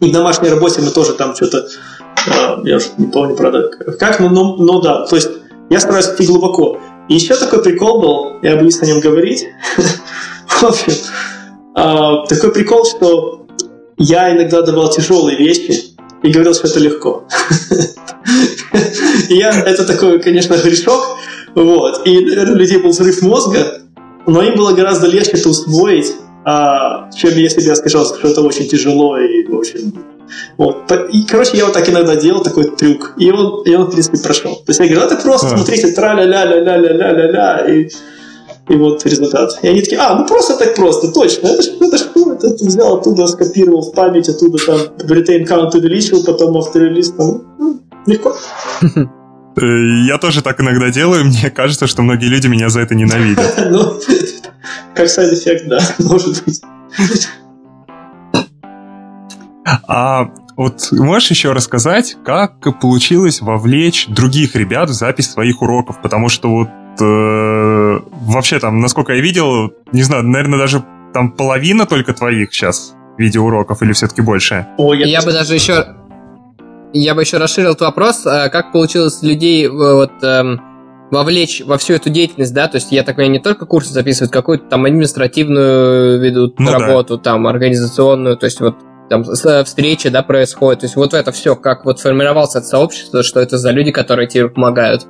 И 0.00 0.08
в 0.08 0.12
домашней 0.12 0.48
работе 0.48 0.80
мы 0.82 0.90
тоже 0.90 1.12
там 1.14 1.34
что-то, 1.34 1.66
э, 2.26 2.56
я 2.64 2.76
уже 2.76 2.86
не 2.96 3.06
помню, 3.06 3.36
правда, 3.36 3.68
как, 3.98 4.20
но, 4.20 4.28
но, 4.28 4.56
но 4.56 4.80
да, 4.80 5.06
то 5.06 5.16
есть 5.16 5.28
я 5.68 5.80
стараюсь 5.80 6.08
идти 6.08 6.26
глубоко. 6.26 6.78
И 7.08 7.14
еще 7.14 7.34
такой 7.34 7.62
прикол 7.62 8.00
был, 8.00 8.40
я 8.42 8.56
боюсь 8.56 8.80
о 8.82 8.86
нем 8.86 9.00
говорить. 9.00 9.46
В 10.46 10.64
общем, 10.64 10.92
э, 11.76 12.28
такой 12.28 12.52
прикол, 12.52 12.84
что 12.84 13.46
я 13.96 14.34
иногда 14.34 14.62
давал 14.62 14.90
тяжелые 14.90 15.36
вещи 15.36 15.96
и 16.22 16.30
говорил, 16.30 16.54
что 16.54 16.68
это 16.68 16.78
легко. 16.78 17.24
Я, 19.28 19.50
это 19.50 19.86
такой, 19.86 20.20
конечно, 20.20 20.56
грешок, 20.56 21.18
вот. 21.54 22.06
И, 22.06 22.20
наверное, 22.20 22.54
у 22.54 22.58
людей 22.58 22.78
был 22.78 22.90
взрыв 22.90 23.22
мозга, 23.22 23.80
но 24.26 24.42
им 24.42 24.56
было 24.56 24.72
гораздо 24.72 25.06
легче 25.06 25.32
это 25.32 25.48
усвоить, 25.48 26.12
а, 26.44 27.10
чем 27.12 27.30
если 27.36 27.60
бы 27.60 27.66
я 27.66 27.74
сказал, 27.74 28.04
что 28.06 28.28
это 28.28 28.42
очень 28.42 28.68
тяжело 28.68 29.18
и, 29.18 29.44
в 29.46 29.58
общем... 29.58 29.92
Вот. 30.58 30.92
И, 31.12 31.24
короче, 31.24 31.56
я 31.56 31.64
вот 31.64 31.72
так 31.72 31.88
иногда 31.88 32.14
делал 32.14 32.40
такой 32.40 32.70
трюк, 32.70 33.14
и 33.18 33.32
он, 33.32 33.62
и 33.64 33.74
он 33.74 33.86
в 33.86 33.90
принципе, 33.90 34.18
прошел. 34.18 34.54
То 34.54 34.64
есть 34.68 34.78
я 34.78 34.86
говорю, 34.86 35.02
а 35.06 35.08
ты 35.08 35.16
просто, 35.16 35.48
а. 35.48 35.56
смотрите, 35.56 35.88
тра-ля-ля-ля-ля-ля-ля-ля, 35.88 37.66
и 37.66 37.88
и 38.70 38.76
вот 38.76 39.04
результат. 39.04 39.58
И 39.62 39.68
они 39.68 39.80
такие, 39.80 40.00
а, 40.00 40.14
ну 40.14 40.26
просто 40.26 40.56
так 40.56 40.76
просто, 40.76 41.12
точно, 41.12 41.48
это 41.48 41.62
же 41.62 41.72
это 41.80 41.98
ж, 41.98 42.02
это, 42.14 42.46
это 42.46 42.64
взял 42.64 42.98
оттуда, 42.98 43.26
скопировал 43.26 43.82
в 43.82 43.92
память, 43.92 44.28
оттуда 44.28 44.58
там 44.64 44.78
retain 44.98 45.44
count 45.44 45.76
увеличил, 45.76 46.24
потом 46.24 46.56
after 46.56 46.76
release, 46.76 47.12
ну, 47.18 47.80
легко. 48.06 48.36
Э, 49.56 50.04
я 50.06 50.18
тоже 50.18 50.42
так 50.42 50.60
иногда 50.60 50.90
делаю, 50.90 51.24
мне 51.24 51.50
кажется, 51.50 51.86
что 51.86 52.02
многие 52.02 52.26
люди 52.26 52.46
меня 52.46 52.68
за 52.68 52.80
это 52.80 52.94
ненавидят. 52.94 53.54
Ну, 53.70 54.00
как 54.94 55.08
side 55.08 55.30
effect, 55.30 55.68
да, 55.68 55.80
может 55.98 56.44
быть. 56.44 56.60
А 59.86 60.30
вот 60.56 60.88
можешь 60.92 61.30
еще 61.30 61.52
рассказать, 61.52 62.16
как 62.24 62.80
получилось 62.80 63.40
вовлечь 63.40 64.06
других 64.08 64.54
ребят 64.56 64.90
в 64.90 64.92
запись 64.92 65.30
своих 65.30 65.62
уроков? 65.62 66.02
Потому 66.02 66.28
что 66.28 66.50
вот 66.50 66.68
э, 67.00 68.00
вообще 68.26 68.58
там, 68.58 68.80
насколько 68.80 69.12
я 69.12 69.20
видел, 69.20 69.72
не 69.92 70.02
знаю, 70.02 70.24
наверное, 70.24 70.58
даже 70.58 70.84
там 71.14 71.32
половина 71.32 71.86
только 71.86 72.12
твоих 72.12 72.52
сейчас 72.52 72.94
видеоуроков 73.16 73.82
или 73.82 73.92
все-таки 73.92 74.22
больше? 74.22 74.66
Ой, 74.78 74.98
я, 75.00 75.06
я 75.06 75.22
бы 75.22 75.32
даже 75.32 75.54
еще 75.54 75.96
я 76.92 77.14
бы 77.14 77.22
еще 77.22 77.38
расширил 77.38 77.70
этот 77.70 77.82
вопрос, 77.82 78.26
а 78.26 78.48
как 78.48 78.72
получилось 78.72 79.22
людей 79.22 79.66
э, 79.66 79.70
вот 79.70 80.12
эм, 80.22 80.60
вовлечь 81.10 81.62
во 81.64 81.78
всю 81.78 81.94
эту 81.94 82.10
деятельность, 82.10 82.54
да, 82.54 82.68
то 82.68 82.76
есть 82.76 82.92
я 82.92 83.02
так 83.02 83.16
понимаю, 83.16 83.32
не 83.32 83.38
только 83.40 83.66
курсы 83.66 83.92
записывают, 83.92 84.32
какую-то 84.32 84.64
там 84.66 84.84
административную 84.84 86.20
ведут 86.20 86.58
ну, 86.58 86.70
работу, 86.70 87.16
да. 87.16 87.22
там 87.22 87.46
организационную, 87.46 88.36
то 88.36 88.46
есть 88.46 88.60
вот 88.60 88.76
там 89.08 89.24
встречи, 89.24 90.08
да, 90.08 90.22
происходят, 90.22 90.80
то 90.80 90.86
есть 90.86 90.96
вот 90.96 91.14
это 91.14 91.32
все, 91.32 91.56
как 91.56 91.84
вот 91.84 92.00
формировался 92.00 92.58
это 92.58 92.68
сообщество, 92.68 93.22
что 93.22 93.40
это 93.40 93.58
за 93.58 93.70
люди, 93.70 93.90
которые 93.90 94.28
тебе 94.28 94.48
помогают, 94.48 95.06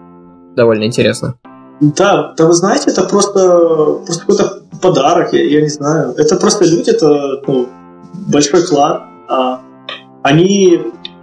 довольно 0.57 0.85
интересно. 0.85 1.35
Да, 1.81 2.35
да 2.37 2.47
вы 2.47 2.53
знаете, 2.53 2.91
это 2.91 3.05
просто, 3.05 4.03
просто 4.05 4.21
какой-то 4.21 4.63
подарок, 4.83 5.33
я, 5.33 5.45
я 5.45 5.63
не 5.63 5.69
знаю. 5.69 6.15
Это 6.17 6.37
просто 6.37 6.65
люди, 6.65 6.91
это 6.91 7.41
ну, 7.47 7.69
большой 8.29 8.67
клан. 8.67 9.03
А, 9.29 9.61
они, 10.23 10.79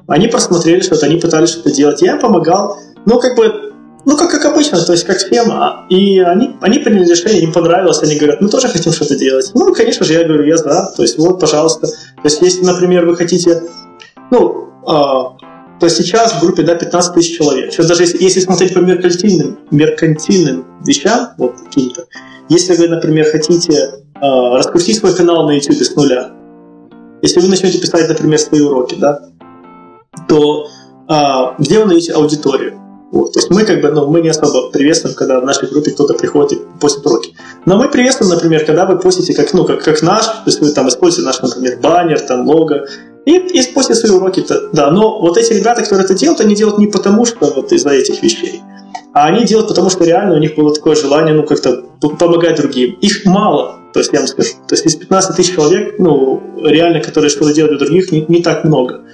они 0.07 0.27
просмотрели 0.27 0.81
что-то, 0.81 1.05
они 1.05 1.17
пытались 1.17 1.49
что-то 1.49 1.71
делать. 1.71 2.01
Я 2.01 2.13
им 2.13 2.19
помогал. 2.19 2.79
Ну, 3.05 3.19
как 3.19 3.35
бы, 3.35 3.73
ну, 4.05 4.17
как, 4.17 4.31
как 4.31 4.45
обычно, 4.45 4.81
то 4.81 4.93
есть 4.93 5.05
как 5.05 5.17
всем. 5.17 5.51
И 5.89 6.19
они, 6.19 6.55
они 6.61 6.79
приняли 6.79 7.09
решение, 7.09 7.41
им 7.41 7.51
понравилось, 7.51 8.01
они 8.01 8.15
говорят, 8.15 8.41
мы 8.41 8.49
тоже 8.49 8.67
хотим 8.69 8.93
что-то 8.93 9.15
делать. 9.17 9.51
Ну, 9.53 9.73
конечно 9.73 10.05
же, 10.05 10.13
я 10.13 10.23
говорю, 10.23 10.45
я 10.45 10.57
за. 10.57 10.93
То 10.95 11.01
есть 11.01 11.17
вот, 11.17 11.39
пожалуйста. 11.39 11.87
То 11.87 12.23
есть 12.23 12.41
если, 12.41 12.63
например, 12.63 13.05
вы 13.05 13.15
хотите, 13.15 13.63
ну, 14.31 14.69
а, 14.85 15.37
то 15.79 15.89
сейчас 15.89 16.33
в 16.33 16.41
группе 16.41 16.63
да, 16.63 16.75
15 16.75 17.13
тысяч 17.13 17.37
человек. 17.37 17.71
Сейчас 17.71 17.87
даже 17.87 18.03
если, 18.03 18.23
если 18.23 18.39
смотреть 18.39 18.73
по 18.73 18.79
меркантильным, 18.79 19.59
меркантильным 19.71 20.65
вещам, 20.85 21.29
вот 21.37 21.55
каким-то, 21.65 22.05
если 22.49 22.75
вы, 22.75 22.87
например, 22.87 23.29
хотите 23.29 23.73
э, 23.73 23.91
раскрутить 24.21 24.97
свой 24.97 25.13
канал 25.13 25.45
на 25.45 25.51
YouTube 25.51 25.83
с 25.83 25.95
нуля, 25.95 26.31
если 27.21 27.39
вы 27.41 27.47
начнете 27.47 27.79
писать, 27.79 28.07
например, 28.07 28.39
свои 28.39 28.61
уроки, 28.61 28.95
да, 28.95 29.29
то 30.27 30.67
э, 31.09 31.13
где 31.59 31.79
вы 31.79 31.85
найдете 31.85 32.13
аудиторию? 32.13 32.79
Вот, 33.11 33.31
то 33.31 33.39
есть 33.39 33.49
мы 33.49 33.63
как 33.63 33.81
бы, 33.81 33.89
ну, 33.89 34.07
мы 34.07 34.19
не 34.19 34.29
особо 34.29 34.69
приветствуем, 34.69 35.15
когда 35.15 35.39
в 35.39 35.45
нашей 35.45 35.69
группе 35.69 35.91
кто-то 35.91 36.13
приходит 36.13 36.59
и 36.59 36.61
постит 36.79 37.05
уроки. 37.05 37.35
Но 37.65 37.77
мы 37.77 37.89
приветствуем, 37.89 38.33
например, 38.33 38.65
когда 38.65 38.85
вы 38.85 38.99
постите 38.99 39.33
как, 39.33 39.53
ну, 39.53 39.63
как, 39.63 39.81
как 39.81 40.01
наш, 40.01 40.25
то 40.25 40.43
есть 40.47 40.59
вы 40.59 40.71
там 40.71 40.89
используете 40.89 41.25
наш, 41.25 41.41
например, 41.41 41.79
баннер, 41.81 42.19
там, 42.19 42.45
лого, 42.45 42.85
и, 43.25 43.37
и 43.37 43.73
после 43.73 43.95
свои 43.95 44.11
уроки, 44.11 44.41
-то, 44.41 44.69
да. 44.73 44.91
Но 44.91 45.21
вот 45.21 45.37
эти 45.37 45.53
ребята, 45.53 45.83
которые 45.83 46.03
это 46.03 46.15
делают, 46.15 46.41
они 46.41 46.53
делают 46.53 46.79
не 46.79 46.87
потому, 46.87 47.25
что 47.25 47.45
вот 47.45 47.71
из-за 47.71 47.91
этих 47.91 48.21
вещей, 48.21 48.61
а 49.13 49.27
они 49.27 49.45
делают 49.45 49.69
потому, 49.69 49.89
что 49.89 50.03
реально 50.03 50.35
у 50.35 50.39
них 50.39 50.55
было 50.55 50.73
такое 50.73 50.95
желание, 50.95 51.33
ну, 51.33 51.43
как-то 51.43 51.83
помогать 52.19 52.57
другим. 52.57 52.97
Их 53.01 53.25
мало, 53.25 53.79
то 53.93 53.99
есть 53.99 54.13
я 54.13 54.19
вам 54.19 54.27
скажу. 54.27 54.51
То 54.67 54.75
есть 54.75 54.85
из 54.85 54.95
15 54.95 55.35
тысяч 55.35 55.55
человек, 55.55 55.95
ну, 55.97 56.41
реально, 56.63 57.01
которые 57.01 57.29
что-то 57.29 57.53
делают 57.53 57.77
для 57.77 57.87
других, 57.87 58.11
не, 58.11 58.25
не 58.27 58.43
так 58.43 58.63
много. 58.63 59.05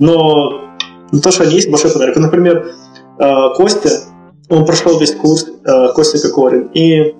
Но 0.00 0.74
ну, 1.12 1.20
то, 1.20 1.30
что 1.30 1.44
они 1.44 1.54
есть, 1.54 1.70
большой 1.70 1.92
подарок. 1.92 2.16
Например, 2.16 2.72
э, 3.18 3.54
Костя, 3.54 3.90
он 4.48 4.64
прошел 4.64 4.98
весь 4.98 5.14
курс, 5.14 5.46
э, 5.64 5.88
Костя 5.94 6.18
Кокорин, 6.18 6.70
и 6.74 7.14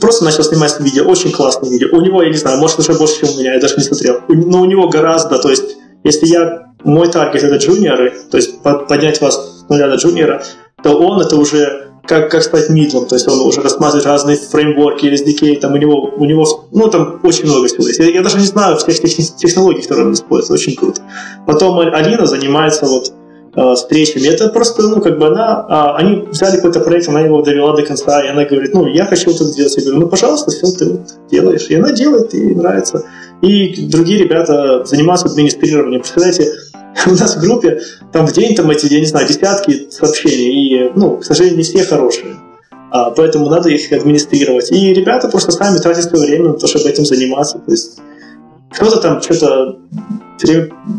просто 0.00 0.24
начал 0.24 0.42
снимать 0.42 0.78
видео, 0.80 1.04
очень 1.04 1.30
классное 1.30 1.70
видео. 1.70 1.88
У 1.92 2.00
него, 2.00 2.22
я 2.22 2.30
не 2.30 2.36
знаю, 2.36 2.58
может, 2.58 2.78
уже 2.78 2.94
больше, 2.94 3.20
чем 3.20 3.34
у 3.34 3.38
меня, 3.38 3.54
я 3.54 3.60
даже 3.60 3.76
не 3.76 3.82
смотрел. 3.82 4.20
Но 4.28 4.62
у 4.62 4.64
него 4.64 4.88
гораздо, 4.88 5.38
то 5.38 5.50
есть 5.50 5.76
если 6.04 6.26
я, 6.26 6.72
мой 6.82 7.10
таргет 7.10 7.44
это 7.44 7.56
джуниоры, 7.56 8.12
то 8.30 8.36
есть 8.36 8.60
поднять 8.62 9.20
вас 9.20 9.60
с 9.60 9.68
нуля 9.68 9.88
до 9.88 9.96
джуниора, 9.96 10.42
то 10.82 10.98
он 10.98 11.20
это 11.20 11.36
уже 11.36 11.81
как, 12.06 12.30
как 12.30 12.42
стать 12.42 12.68
мидлом, 12.68 13.06
то 13.06 13.14
есть 13.14 13.28
он 13.28 13.40
уже 13.40 13.60
рассматривает 13.60 14.06
разные 14.06 14.36
фреймворки, 14.36 15.06
SDK, 15.06 15.60
там 15.60 15.74
у 15.74 15.76
него, 15.76 16.12
у 16.16 16.24
него 16.24 16.44
ну, 16.72 16.88
там 16.88 17.20
очень 17.22 17.46
много 17.46 17.68
всего 17.68 17.86
есть. 17.86 18.00
Я, 18.00 18.06
я 18.06 18.22
даже 18.22 18.38
не 18.38 18.46
знаю 18.46 18.76
всех 18.76 19.00
технологий, 19.00 19.82
которые 19.82 20.06
он 20.06 20.12
использует, 20.14 20.60
очень 20.60 20.76
круто. 20.76 21.00
Потом 21.46 21.78
Алина 21.78 22.26
занимается 22.26 22.86
вот 22.86 23.12
э, 23.54 23.74
встречами. 23.74 24.26
Это 24.26 24.48
просто, 24.48 24.82
ну, 24.82 25.00
как 25.00 25.18
бы 25.18 25.28
она, 25.28 25.64
а, 25.68 25.96
они 25.96 26.26
взяли 26.28 26.56
какой-то 26.56 26.80
проект, 26.80 27.08
она 27.08 27.20
его 27.20 27.40
довела 27.42 27.76
до 27.76 27.82
конца, 27.82 28.24
и 28.24 28.28
она 28.28 28.44
говорит, 28.44 28.74
ну, 28.74 28.86
я 28.86 29.06
хочу 29.06 29.30
вот 29.30 29.36
это 29.36 29.44
сделать. 29.44 29.76
Я 29.76 29.84
говорю, 29.84 30.00
ну, 30.00 30.08
пожалуйста, 30.08 30.50
все, 30.50 30.66
ты 30.72 30.90
вот 30.90 31.02
делаешь. 31.30 31.66
И 31.68 31.76
она 31.76 31.92
делает, 31.92 32.34
и 32.34 32.54
нравится. 32.54 33.04
И 33.42 33.86
другие 33.86 34.18
ребята 34.18 34.84
занимаются 34.84 35.28
администрированием. 35.28 36.00
Представляете, 36.00 36.52
у 37.06 37.10
нас 37.10 37.36
в 37.36 37.40
группе 37.40 37.80
там 38.12 38.26
в 38.26 38.32
день, 38.32 38.54
там 38.54 38.70
эти, 38.70 38.92
я 38.92 39.00
не 39.00 39.06
знаю, 39.06 39.26
десятки 39.26 39.88
сообщений, 39.90 40.88
и, 40.88 40.92
ну, 40.94 41.18
к 41.18 41.24
сожалению, 41.24 41.58
не 41.58 41.64
все 41.64 41.84
хорошие. 41.84 42.36
А, 42.90 43.10
поэтому 43.10 43.48
надо 43.48 43.70
их 43.70 43.90
администрировать. 43.90 44.70
И 44.70 44.92
ребята 44.92 45.28
просто 45.28 45.50
сами 45.52 45.78
тратят 45.78 46.04
свое 46.04 46.26
время 46.26 46.50
на 46.50 46.54
то, 46.54 46.66
чтобы 46.66 46.88
этим 46.90 47.06
заниматься. 47.06 47.58
То 47.58 47.70
есть 47.70 47.98
кто-то 48.70 49.00
там 49.00 49.22
что-то 49.22 49.78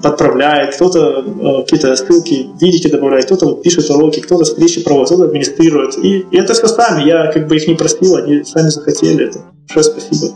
подправляет, 0.01 0.75
кто-то 0.75 1.19
э, 1.19 1.63
какие-то 1.63 1.95
ссылки, 1.95 2.49
видики 2.59 2.89
добавляет, 2.89 3.25
кто-то 3.25 3.55
пишет 3.55 3.89
уроки, 3.89 4.21
кто-то 4.21 4.45
встречи 4.45 4.81
проводит, 4.83 5.09
кто-то 5.09 5.25
администрирует. 5.25 5.97
И, 5.97 6.25
и 6.31 6.37
это 6.37 6.53
все 6.53 6.67
сами. 6.67 7.03
Я 7.07 7.31
как 7.31 7.47
бы 7.47 7.57
их 7.57 7.67
не 7.67 7.75
просил, 7.75 8.15
они 8.15 8.43
сами 8.43 8.69
захотели 8.69 9.27
это. 9.27 9.39
Большое 9.67 9.83
спасибо. 9.83 10.33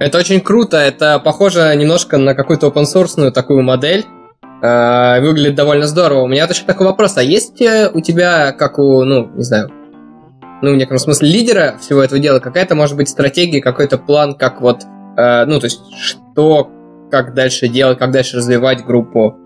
Это 0.00 0.18
очень 0.18 0.40
круто, 0.40 0.76
это 0.76 1.18
похоже 1.18 1.74
немножко 1.76 2.18
на 2.18 2.34
какую-то 2.34 2.68
open 2.68 2.84
source 2.84 3.30
такую 3.30 3.62
модель. 3.62 4.04
Э, 4.60 5.20
выглядит 5.20 5.54
довольно 5.54 5.86
здорово. 5.86 6.22
У 6.22 6.26
меня 6.26 6.44
еще 6.44 6.64
такой 6.64 6.86
вопрос, 6.86 7.16
а 7.16 7.22
есть 7.22 7.60
э, 7.62 7.90
у 7.92 8.00
тебя, 8.00 8.52
как 8.52 8.78
у, 8.78 9.04
ну, 9.04 9.28
не 9.34 9.44
знаю, 9.44 9.70
ну, 10.62 10.72
в 10.72 10.76
некотором 10.76 10.98
смысле 10.98 11.28
лидера 11.28 11.76
всего 11.80 12.02
этого 12.02 12.20
дела, 12.20 12.40
какая-то, 12.40 12.74
может 12.74 12.96
быть, 12.96 13.08
стратегия, 13.08 13.60
какой-то 13.60 13.98
план, 13.98 14.34
как 14.34 14.60
вот, 14.60 14.82
э, 15.16 15.44
ну, 15.44 15.60
то 15.60 15.66
есть, 15.66 15.80
что, 15.96 16.70
как 17.10 17.34
дальше 17.34 17.68
делать, 17.68 17.98
как 17.98 18.10
дальше 18.10 18.38
развивать 18.38 18.84
группу, 18.84 19.36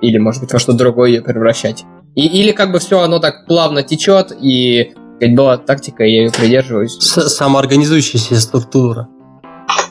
или, 0.00 0.18
может 0.18 0.40
быть, 0.42 0.52
во 0.52 0.60
что 0.60 0.72
другое 0.72 1.10
ее 1.10 1.22
превращать? 1.22 1.84
И, 2.14 2.24
или 2.24 2.52
как 2.52 2.70
бы 2.70 2.78
все 2.78 3.00
оно 3.00 3.18
так 3.18 3.46
плавно 3.46 3.82
течет, 3.82 4.32
и 4.40 4.94
была 5.20 5.58
тактика, 5.58 6.04
я 6.04 6.22
ее 6.22 6.30
придерживаюсь. 6.30 6.96
Самоорганизующаяся 7.00 8.40
структура. 8.40 9.08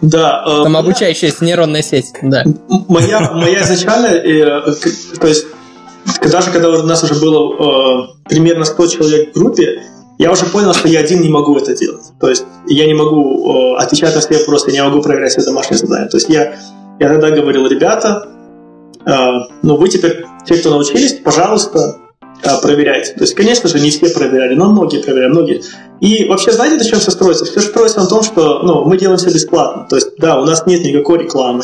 Да. 0.01 0.43
Э, 0.45 0.63
Там 0.63 0.77
обучающаяся 0.77 1.43
нейронная 1.43 1.81
сеть, 1.81 2.13
да. 2.21 2.43
Моя, 2.87 3.31
моя 3.33 3.61
изначально, 3.63 4.07
э, 4.07 4.73
то 5.19 5.27
есть, 5.27 5.47
когда 6.19 6.41
же, 6.41 6.51
когда 6.51 6.69
у 6.69 6.83
нас 6.83 7.03
уже 7.03 7.15
было 7.15 7.53
э, 7.53 8.07
примерно 8.29 8.65
100 8.65 8.87
человек 8.87 9.31
в 9.33 9.39
группе, 9.39 9.81
я 10.17 10.31
уже 10.31 10.45
понял, 10.45 10.73
что 10.73 10.87
я 10.87 11.01
один 11.01 11.21
не 11.21 11.29
могу 11.29 11.55
это 11.57 11.75
делать. 11.75 12.05
То 12.19 12.29
есть 12.29 12.43
я 12.67 12.85
не 12.87 12.93
могу 12.93 13.75
э, 13.75 13.77
отвечать 13.77 14.15
на 14.15 14.21
все 14.21 14.39
вопросы, 14.39 14.71
я 14.71 14.83
не 14.83 14.89
могу 14.89 15.01
проверять 15.01 15.31
все 15.31 15.43
домашние 15.43 15.77
задания. 15.77 16.09
То 16.09 16.17
есть 16.17 16.29
я, 16.29 16.55
я 16.99 17.09
тогда 17.09 17.29
говорил, 17.29 17.67
ребята, 17.67 18.27
э, 19.05 19.11
ну 19.61 19.77
вы 19.77 19.89
теперь, 19.89 20.25
те, 20.45 20.55
кто 20.57 20.71
научились, 20.71 21.13
пожалуйста, 21.13 21.97
проверять. 22.61 23.15
То 23.15 23.21
есть, 23.21 23.33
конечно 23.33 23.69
же, 23.69 23.79
не 23.79 23.89
все 23.89 24.09
проверяли, 24.09 24.55
но 24.55 24.71
многие 24.71 25.01
проверяли, 25.01 25.31
многие. 25.31 25.63
И 26.01 26.25
вообще, 26.25 26.51
знаете, 26.51 26.77
на 26.77 26.83
чем 26.83 26.99
все 26.99 27.11
строится? 27.11 27.45
Все 27.45 27.59
строится 27.59 27.99
на 27.99 28.07
том, 28.07 28.23
что 28.23 28.59
ну, 28.63 28.85
мы 28.85 28.97
делаем 28.97 29.17
все 29.17 29.29
бесплатно. 29.29 29.87
То 29.89 29.95
есть, 29.95 30.17
да, 30.17 30.39
у 30.39 30.45
нас 30.45 30.65
нет 30.65 30.83
никакой 30.83 31.23
рекламы, 31.23 31.63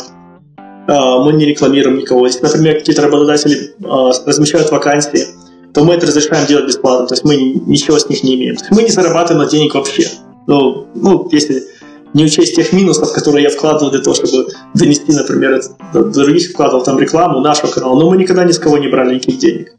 а, 0.86 1.22
мы 1.22 1.32
не 1.32 1.46
рекламируем 1.46 1.98
никого. 1.98 2.26
Если, 2.26 2.42
например, 2.42 2.78
какие-то 2.78 3.02
работодатели 3.02 3.74
а, 3.84 4.10
размещают 4.26 4.70
вакансии, 4.70 5.26
то 5.72 5.84
мы 5.84 5.94
это 5.94 6.06
разрешаем 6.06 6.46
делать 6.46 6.66
бесплатно. 6.66 7.06
То 7.06 7.14
есть 7.14 7.24
мы 7.24 7.36
ничего 7.36 7.98
с 7.98 8.08
них 8.08 8.22
не 8.22 8.34
имеем. 8.36 8.56
Мы 8.70 8.82
не 8.82 8.90
зарабатываем 8.90 9.44
на 9.44 9.50
денег 9.50 9.74
вообще. 9.74 10.08
Ну, 10.46 10.86
ну, 10.94 11.28
если 11.32 11.64
не 12.12 12.24
учесть 12.24 12.54
тех 12.54 12.72
минусов, 12.72 13.12
которые 13.12 13.44
я 13.44 13.50
вкладывал 13.50 13.90
для 13.90 14.00
того, 14.00 14.14
чтобы 14.14 14.46
донести, 14.74 15.12
например, 15.12 15.60
до 15.92 16.04
других 16.04 16.50
вкладывал 16.50 16.84
там 16.84 16.98
рекламу 16.98 17.40
нашего 17.40 17.70
канала, 17.70 17.98
но 17.98 18.10
мы 18.10 18.16
никогда 18.16 18.44
ни 18.44 18.52
с 18.52 18.58
кого 18.58 18.78
не 18.78 18.88
брали 18.88 19.16
никаких 19.16 19.38
денег. 19.38 19.74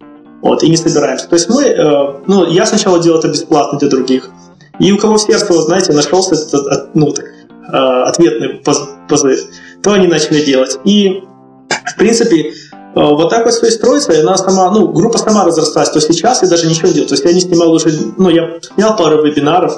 Вот, 0.45 0.61
и 0.61 0.69
не 0.69 0.77
собираемся. 0.77 1.27
То 1.27 1.33
есть 1.33 1.49
мы, 1.49 1.63
э, 1.63 2.21
ну, 2.27 2.45
я 2.45 2.67
сначала 2.67 2.99
делал 2.99 3.17
это 3.17 3.29
бесплатно 3.29 3.79
для 3.79 3.89
других. 3.89 4.29
И 4.77 4.91
у 4.91 4.97
кого 4.99 5.17
сердце, 5.17 5.51
вот, 5.51 5.65
знаете, 5.65 5.91
нашелся 5.91 6.35
этот, 6.35 6.93
ну, 6.93 7.11
так, 7.13 7.25
э, 7.25 8.03
ответный 8.03 8.61
позыв, 9.07 9.39
то 9.81 9.93
они 9.93 10.05
начали 10.05 10.45
делать. 10.45 10.77
И, 10.83 11.23
в 11.67 11.97
принципе, 11.97 12.51
э, 12.51 12.53
вот 12.93 13.31
так 13.31 13.45
вот 13.45 13.55
все 13.55 13.65
и 13.65 13.71
строится, 13.71 14.13
и 14.13 14.19
она 14.19 14.37
сама, 14.37 14.69
ну, 14.69 14.89
группа 14.89 15.17
сама 15.17 15.45
разрасталась. 15.45 15.89
То 15.89 15.97
есть 15.97 16.13
сейчас 16.13 16.43
я 16.43 16.47
даже 16.47 16.69
ничего 16.69 16.89
не 16.89 16.93
делаю. 16.93 17.09
То 17.09 17.15
есть 17.15 17.25
я 17.25 17.33
не 17.33 17.41
снимал 17.41 17.71
уже, 17.71 17.89
ну, 18.17 18.29
я 18.29 18.59
снял 18.75 18.95
пару 18.95 19.23
вебинаров, 19.23 19.75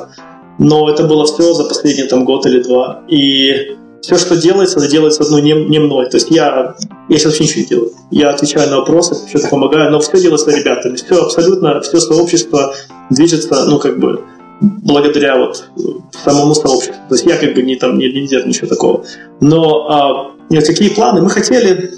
но 0.60 0.90
это 0.90 1.04
было 1.04 1.26
все 1.28 1.54
за 1.54 1.64
последний 1.64 2.10
там 2.10 2.26
год 2.26 2.46
или 2.46 2.62
два. 2.62 3.04
И 3.08 3.78
все, 4.02 4.18
что 4.18 4.38
делается, 4.38 4.80
это 4.80 4.90
делается 4.90 5.24
ну, 5.30 5.40
не, 5.40 5.54
не 5.54 5.80
мной. 5.80 6.10
То 6.10 6.18
есть 6.18 6.30
я, 6.32 6.76
я 7.10 7.18
сейчас 7.18 7.26
вообще 7.26 7.44
ничего 7.44 7.62
не 7.62 7.68
делаю. 7.68 7.92
Я 8.12 8.30
отвечаю 8.30 8.70
на 8.70 8.78
вопросы, 8.78 9.16
что-то 9.28 9.50
помогаю, 9.50 9.92
но 9.92 10.00
все 10.00 10.20
делается 10.20 10.52
ребятами. 10.52 10.96
Все 10.96 11.22
абсолютно, 11.22 11.82
все 11.82 12.00
сообщество 12.00 12.74
движется, 13.10 13.66
ну, 13.66 13.80
как 13.80 14.00
бы, 14.00 14.24
благодаря 14.62 15.38
вот 15.38 15.70
самому 16.24 16.56
сообществу. 16.56 16.96
То 17.10 17.16
есть 17.16 17.26
я 17.26 17.38
как 17.38 17.54
бы 17.54 17.62
не 17.62 17.76
там 17.76 17.98
не 17.98 18.08
лидер, 18.08 18.48
ничего 18.48 18.68
такого. 18.68 19.06
Но 19.40 19.88
а, 19.90 20.32
нет, 20.50 20.66
какие 20.66 20.90
планы? 20.90 21.22
Мы 21.22 21.30
хотели 21.30 21.92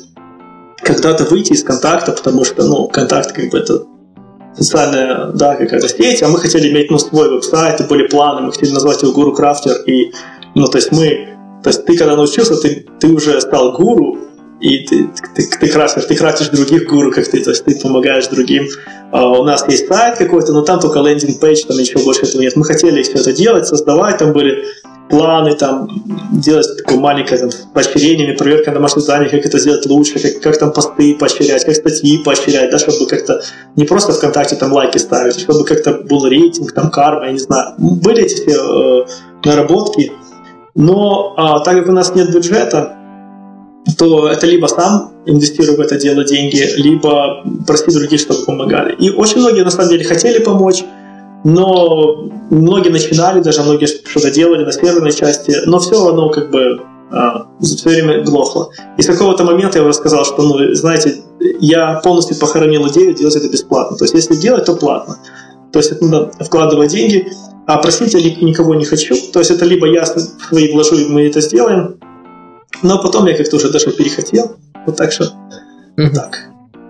когда-то 0.78 1.26
выйти 1.26 1.54
из 1.54 1.64
контакта, 1.64 2.12
потому 2.12 2.44
что, 2.44 2.64
ну, 2.64 2.88
контакт 2.88 3.32
как 3.32 3.50
бы 3.50 3.58
это 3.58 3.84
социальная, 4.58 5.32
да, 5.34 5.56
какая-то 5.56 5.88
сеть, 5.88 6.24
а 6.24 6.28
мы 6.28 6.40
хотели 6.40 6.70
иметь, 6.70 6.90
ну, 6.92 6.98
свой 6.98 7.30
веб-сайт, 7.30 7.80
и 7.82 7.84
были 7.84 8.08
планы, 8.08 8.42
мы 8.42 8.52
хотели 8.52 8.72
назвать 8.72 9.02
его 9.02 9.12
Гуру 9.14 9.34
Крафтер, 9.34 9.74
и, 9.86 10.12
ну, 10.56 10.68
то 10.68 10.78
есть 10.78 10.92
мы, 10.92 11.38
то 11.64 11.70
есть 11.70 11.86
ты 11.86 11.98
когда 11.98 12.16
научился, 12.16 12.56
ты, 12.56 12.86
ты 13.00 13.08
уже 13.08 13.40
стал 13.42 13.74
гуру, 13.74 14.18
и 14.62 14.86
ты, 14.86 15.10
ты, 15.36 15.48
ты, 15.48 15.68
crafter, 15.68 16.04
ты 16.04 16.16
крафтишь 16.16 16.50
других 16.50 16.88
гуру, 16.88 17.12
как 17.12 17.28
ты, 17.28 17.42
то 17.42 17.52
есть 17.52 17.64
ты 17.64 17.80
помогаешь 17.80 18.28
другим. 18.28 18.68
Э, 19.12 19.40
у 19.40 19.44
нас 19.44 19.66
есть 19.68 19.88
сайт 19.88 20.18
какой-то, 20.18 20.52
но 20.54 20.62
там 20.62 20.80
только 20.80 21.00
landing 21.00 21.38
page, 21.38 21.66
там 21.66 21.78
ничего 21.78 22.04
больше 22.04 22.24
этого 22.24 22.42
нет. 22.42 22.56
Мы 22.56 22.66
хотели 22.66 23.02
все 23.04 23.14
это 23.14 23.32
делать, 23.32 23.68
создавать, 23.68 24.18
там 24.18 24.34
были 24.34 24.66
планы, 25.10 25.56
там, 25.56 25.88
делать 26.32 26.68
такое 26.78 27.00
маленькое 27.00 27.40
там, 27.40 27.50
поощрение, 27.74 28.34
проверка 28.34 28.72
домашних 28.72 29.02
заданий, 29.04 29.30
как 29.30 29.46
это 29.46 29.58
сделать 29.58 29.86
лучше, 29.88 30.20
как, 30.20 30.42
как 30.42 30.60
там 30.60 30.72
посты 30.72 31.16
поощрять, 31.16 31.66
как 31.66 31.76
статьи 31.76 32.20
поощрять, 32.20 32.70
да, 32.70 32.78
чтобы 32.78 33.08
как-то 33.08 33.42
не 33.76 33.86
просто 33.86 34.14
ВКонтакте 34.14 34.56
там 34.56 34.72
лайки 34.72 35.00
ставить, 35.00 35.38
а 35.38 35.40
чтобы 35.40 35.66
как-то 35.66 35.94
был 35.94 36.28
рейтинг, 36.28 36.74
там 36.74 36.92
карма, 36.92 37.26
я 37.26 37.32
не 37.32 37.40
знаю. 37.40 37.74
Были 37.78 38.24
эти 38.24 38.36
все 38.36 39.04
э, 39.04 39.06
наработки, 39.44 40.12
но 40.80 41.34
а, 41.36 41.60
так 41.60 41.76
как 41.78 41.90
у 41.90 41.92
нас 41.92 42.16
нет 42.16 42.34
бюджета, 42.34 42.96
то 43.98 44.30
это 44.30 44.48
либо 44.48 44.68
сам 44.68 45.12
инвестирую 45.26 45.78
в 45.78 45.82
это 45.82 46.00
дело 46.00 46.24
деньги, 46.24 46.66
либо 46.78 47.44
прости 47.68 47.92
других, 47.92 48.22
чтобы 48.22 48.46
помогали. 48.46 48.96
И 48.96 49.10
очень 49.10 49.40
многие 49.40 49.66
на 49.66 49.72
самом 49.72 49.90
деле 49.90 50.06
хотели 50.06 50.42
помочь, 50.42 50.86
но 51.44 52.30
многие 52.50 52.92
начинали, 52.92 53.42
даже 53.42 53.62
многие 53.62 53.88
что-то 53.88 54.32
делали 54.32 54.64
на 54.64 54.72
первой 54.72 55.12
части, 55.12 55.54
но 55.66 55.80
все 55.80 56.02
равно 56.02 56.30
как 56.30 56.50
бы 56.50 56.82
а, 57.12 57.48
все 57.62 57.90
время 57.90 58.24
глохло. 58.24 58.70
И 58.98 59.02
с 59.02 59.06
какого-то 59.06 59.44
момента 59.44 59.80
я 59.80 59.84
уже 59.84 59.96
сказал, 59.96 60.24
что, 60.24 60.44
ну, 60.44 60.76
знаете, 60.76 61.18
я 61.60 62.00
полностью 62.02 62.38
похоронил 62.38 62.88
идею 62.88 63.14
делать 63.14 63.36
это 63.36 63.50
бесплатно. 63.50 63.98
То 63.98 64.06
есть, 64.06 64.14
если 64.14 64.36
делать, 64.36 64.64
то 64.64 64.76
платно. 64.76 65.18
То 65.74 65.80
есть, 65.80 65.92
это 65.92 66.06
надо 66.06 66.32
вкладывать 66.40 66.92
деньги, 66.92 67.34
а 67.70 67.78
просить 67.78 68.16
я 68.16 68.36
никого 68.42 68.74
не 68.74 68.84
хочу. 68.84 69.16
То 69.32 69.38
есть, 69.40 69.52
это 69.52 69.64
либо 69.64 69.88
я 69.88 70.04
свои 70.04 70.74
вложу, 70.74 70.96
и 70.96 71.08
мы 71.08 71.28
это 71.28 71.40
сделаем, 71.40 72.00
но 72.82 73.00
потом 73.00 73.28
я 73.28 73.38
как-то 73.38 73.58
уже 73.58 73.72
даже 73.72 73.92
перехотел. 73.92 74.56
Вот 74.88 74.98
так 74.98 75.12
что, 75.12 75.26
mm-hmm. 75.96 76.10
так. 76.16 76.40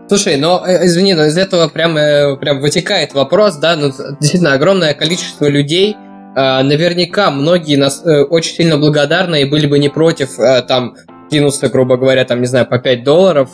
Слушай, 0.07 0.37
но 0.37 0.63
э, 0.65 0.85
извини, 0.85 1.15
но 1.15 1.25
из 1.25 1.37
этого 1.37 1.67
прям, 1.67 1.97
э, 1.97 2.37
прям 2.37 2.61
вытекает 2.61 3.13
вопрос, 3.13 3.57
да, 3.57 3.75
ну, 3.75 3.91
действительно, 4.21 4.53
огромное 4.53 4.93
количество 4.93 5.47
людей, 5.47 5.97
э, 5.97 6.63
наверняка 6.63 7.29
многие 7.29 7.75
нас 7.75 8.01
очень 8.29 8.55
сильно 8.55 8.77
благодарны 8.77 9.41
и 9.41 9.45
были 9.45 9.67
бы 9.67 9.79
не 9.79 9.89
против 9.89 10.37
там 10.69 10.95
кинуться, 11.29 11.67
грубо 11.67 11.97
говоря, 11.97 12.23
там, 12.23 12.39
не 12.39 12.47
знаю, 12.47 12.65
по 12.65 12.79
5 12.79 13.03
долларов 13.03 13.49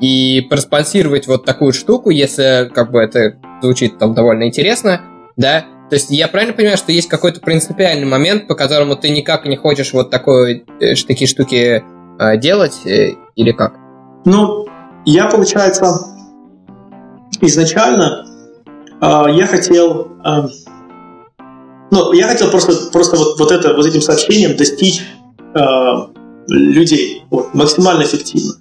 и 0.00 0.44
проспонсировать 0.50 1.28
вот 1.28 1.44
такую 1.44 1.72
штуку, 1.72 2.10
если 2.10 2.68
как 2.74 2.90
бы 2.90 2.98
это 2.98 3.36
звучит 3.62 3.98
там 3.98 4.12
довольно 4.14 4.48
интересно, 4.48 5.02
да, 5.36 5.64
то 5.92 5.96
есть 5.96 6.10
я 6.10 6.26
правильно 6.26 6.54
понимаю, 6.54 6.78
что 6.78 6.90
есть 6.90 7.06
какой-то 7.06 7.42
принципиальный 7.42 8.06
момент, 8.06 8.48
по 8.48 8.54
которому 8.54 8.96
ты 8.96 9.10
никак 9.10 9.44
не 9.44 9.58
хочешь 9.58 9.92
вот 9.92 10.08
такой, 10.08 10.64
такие 10.80 11.26
штуки 11.26 11.84
делать, 12.38 12.80
или 13.36 13.52
как? 13.52 13.74
Ну, 14.24 14.66
я, 15.04 15.26
получается, 15.26 15.98
изначально 17.42 18.24
э, 19.02 19.36
я 19.36 19.46
хотел, 19.46 20.12
э, 20.24 20.48
ну, 21.90 22.12
я 22.14 22.26
хотел 22.28 22.50
просто, 22.50 22.90
просто 22.90 23.18
вот, 23.18 23.38
вот, 23.38 23.52
это, 23.52 23.74
вот 23.74 23.84
этим 23.84 24.00
сообщением 24.00 24.56
достичь 24.56 25.02
э, 25.54 25.60
людей 26.48 27.24
вот, 27.28 27.52
максимально 27.52 28.04
эффективно. 28.04 28.54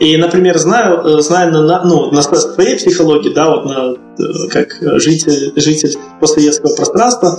И, 0.00 0.16
например, 0.16 0.58
знаю, 0.58 1.02
э, 1.04 1.20
знаю 1.20 1.52
на, 1.52 1.84
ну, 1.84 2.10
на 2.10 2.22
своей 2.22 2.76
психологии, 2.76 3.28
да, 3.34 3.50
вот 3.50 3.66
на, 3.66 3.94
э, 4.18 4.48
как 4.50 4.78
житель, 4.98 5.52
житель 5.56 5.98
постсоветского 6.18 6.74
пространства, 6.74 7.38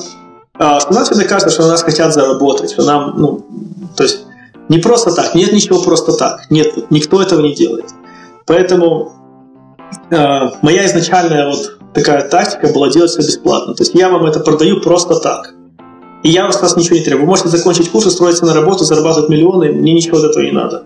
э, 0.59 0.79
что 0.79 0.93
нам 0.93 1.03
всегда 1.03 1.23
кажется, 1.23 1.49
что 1.49 1.63
у 1.63 1.67
нас 1.67 1.81
хотят 1.81 2.13
заработать, 2.13 2.71
что 2.71 2.83
нам, 2.83 3.15
ну, 3.17 3.45
то 3.97 4.03
есть 4.03 4.25
не 4.69 4.77
просто 4.77 5.11
так, 5.11 5.33
нет 5.33 5.51
ничего 5.51 5.81
просто 5.81 6.13
так, 6.13 6.51
нет, 6.51 6.91
никто 6.91 7.19
этого 7.19 7.41
не 7.41 7.55
делает. 7.55 7.88
Поэтому 8.45 9.11
э, 10.11 10.49
моя 10.61 10.85
изначальная 10.85 11.49
вот 11.49 11.79
такая 11.95 12.29
тактика 12.29 12.71
была 12.71 12.89
делать 12.89 13.09
все 13.09 13.21
бесплатно. 13.21 13.73
То 13.73 13.81
есть 13.81 13.95
я 13.95 14.09
вам 14.09 14.25
это 14.25 14.39
продаю 14.39 14.81
просто 14.81 15.15
так. 15.15 15.55
И 16.23 16.29
я 16.29 16.43
у 16.43 16.47
вас 16.47 16.77
ничего 16.77 16.95
не 16.95 17.03
требую. 17.03 17.23
Вы 17.23 17.29
можете 17.29 17.49
закончить 17.49 17.89
курс, 17.89 18.05
устроиться 18.05 18.45
на 18.45 18.53
работу, 18.53 18.83
зарабатывать 18.83 19.29
миллионы, 19.29 19.71
мне 19.71 19.93
ничего 19.93 20.19
от 20.19 20.25
этого 20.25 20.43
не 20.43 20.51
надо. 20.51 20.83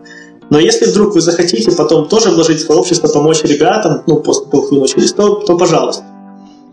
Но 0.49 0.59
если 0.59 0.85
вдруг 0.85 1.15
вы 1.15 1.21
захотите 1.21 1.71
потом 1.71 2.07
тоже 2.07 2.29
вложить 2.29 2.61
в 2.61 2.67
сообщество, 2.67 3.07
помочь 3.07 3.43
ребятам, 3.43 4.03
ну, 4.05 4.19
после 4.19 4.45
того, 4.45 4.63
как 4.63 4.71
вы 4.71 4.77
научились, 4.77 5.13
то, 5.13 5.35
то 5.35 5.57
пожалуйста. 5.57 6.03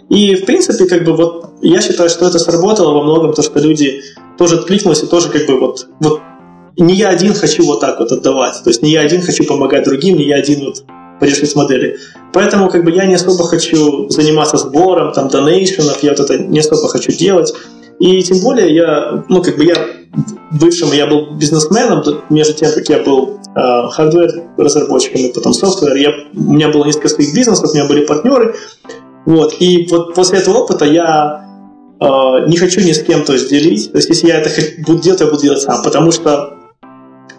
И, 0.08 0.34
в 0.34 0.44
принципе, 0.44 0.84
как 0.86 1.04
бы 1.04 1.12
вот 1.16 1.46
я 1.62 1.80
считаю, 1.80 2.10
что 2.10 2.26
это 2.26 2.38
сработало 2.38 2.92
во 2.92 3.02
многом, 3.02 3.32
то, 3.32 3.42
что 3.42 3.58
люди 3.58 4.02
тоже 4.36 4.56
откликнулись 4.56 5.02
и 5.02 5.06
тоже 5.06 5.30
как 5.30 5.46
бы 5.46 5.58
вот, 5.58 5.86
вот 6.00 6.20
не 6.76 6.94
я 6.94 7.08
один 7.08 7.34
хочу 7.34 7.64
вот 7.64 7.80
так 7.80 7.98
вот 7.98 8.12
отдавать. 8.12 8.62
То 8.62 8.70
есть 8.70 8.82
не 8.82 8.90
я 8.90 9.00
один 9.00 9.22
хочу 9.22 9.44
помогать 9.44 9.84
другим, 9.84 10.16
не 10.16 10.24
я 10.24 10.36
один 10.36 10.64
вот 10.64 10.84
с 11.20 11.54
модели. 11.54 11.98
Поэтому 12.32 12.68
как 12.68 12.84
бы 12.84 12.90
я 12.90 13.06
не 13.06 13.14
особо 13.14 13.44
хочу 13.44 14.08
заниматься 14.08 14.56
сбором, 14.56 15.12
там, 15.12 15.28
донейшенов, 15.28 16.02
я 16.02 16.10
вот 16.10 16.20
это 16.20 16.38
не 16.38 16.58
особо 16.58 16.88
хочу 16.88 17.12
делать. 17.12 17.54
И 18.02 18.22
тем 18.22 18.40
более 18.40 18.74
я, 18.74 19.24
ну, 19.28 19.42
как 19.42 19.56
бы 19.56 19.64
я 19.64 19.76
бывшим, 20.50 20.92
я 20.92 21.06
был 21.06 21.30
бизнесменом, 21.34 22.02
между 22.30 22.54
тем, 22.54 22.72
как 22.72 22.88
я 22.88 22.98
был 22.98 23.38
э, 23.54 23.88
хардвер-разработчиком 23.90 25.20
и 25.20 25.32
потом 25.32 25.54
софтвер, 25.54 25.94
я, 25.96 26.10
у 26.34 26.52
меня 26.52 26.68
было 26.68 26.84
несколько 26.84 27.08
своих 27.08 27.34
бизнесов, 27.34 27.70
у 27.70 27.74
меня 27.74 27.86
были 27.86 28.04
партнеры, 28.04 28.56
вот, 29.24 29.54
и 29.60 29.86
вот 29.90 30.14
после 30.14 30.40
этого 30.40 30.58
опыта 30.58 30.84
я 30.84 31.46
э, 32.00 32.04
не 32.48 32.56
хочу 32.56 32.80
ни 32.80 32.92
с 32.92 33.02
кем 33.02 33.24
то 33.24 33.32
есть 33.32 33.48
делить, 33.48 33.92
то 33.92 33.98
есть 33.98 34.08
если 34.08 34.26
я 34.26 34.40
это 34.40 34.50
буду 34.84 35.00
делать, 35.00 35.20
я 35.20 35.26
буду 35.26 35.40
делать 35.40 35.60
сам, 35.60 35.82
потому 35.82 36.10
что 36.10 36.58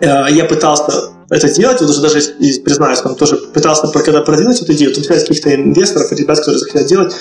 Э, 0.03 0.25
я 0.29 0.45
пытался 0.45 1.13
это 1.29 1.53
делать, 1.53 1.79
вот 1.81 1.89
уже 1.89 2.01
даже, 2.01 2.19
признаюсь, 2.63 2.99
там 2.99 3.15
тоже 3.15 3.37
пытался, 3.37 3.87
когда 3.87 4.21
продвинуть 4.21 4.61
эту 4.61 4.73
идею, 4.73 4.93
то 4.93 4.99
взять 4.99 5.21
каких-то 5.21 5.53
инвесторов 5.55 6.11
ребят, 6.11 6.39
которые 6.39 6.59
захотят 6.59 6.87
делать, 6.87 7.13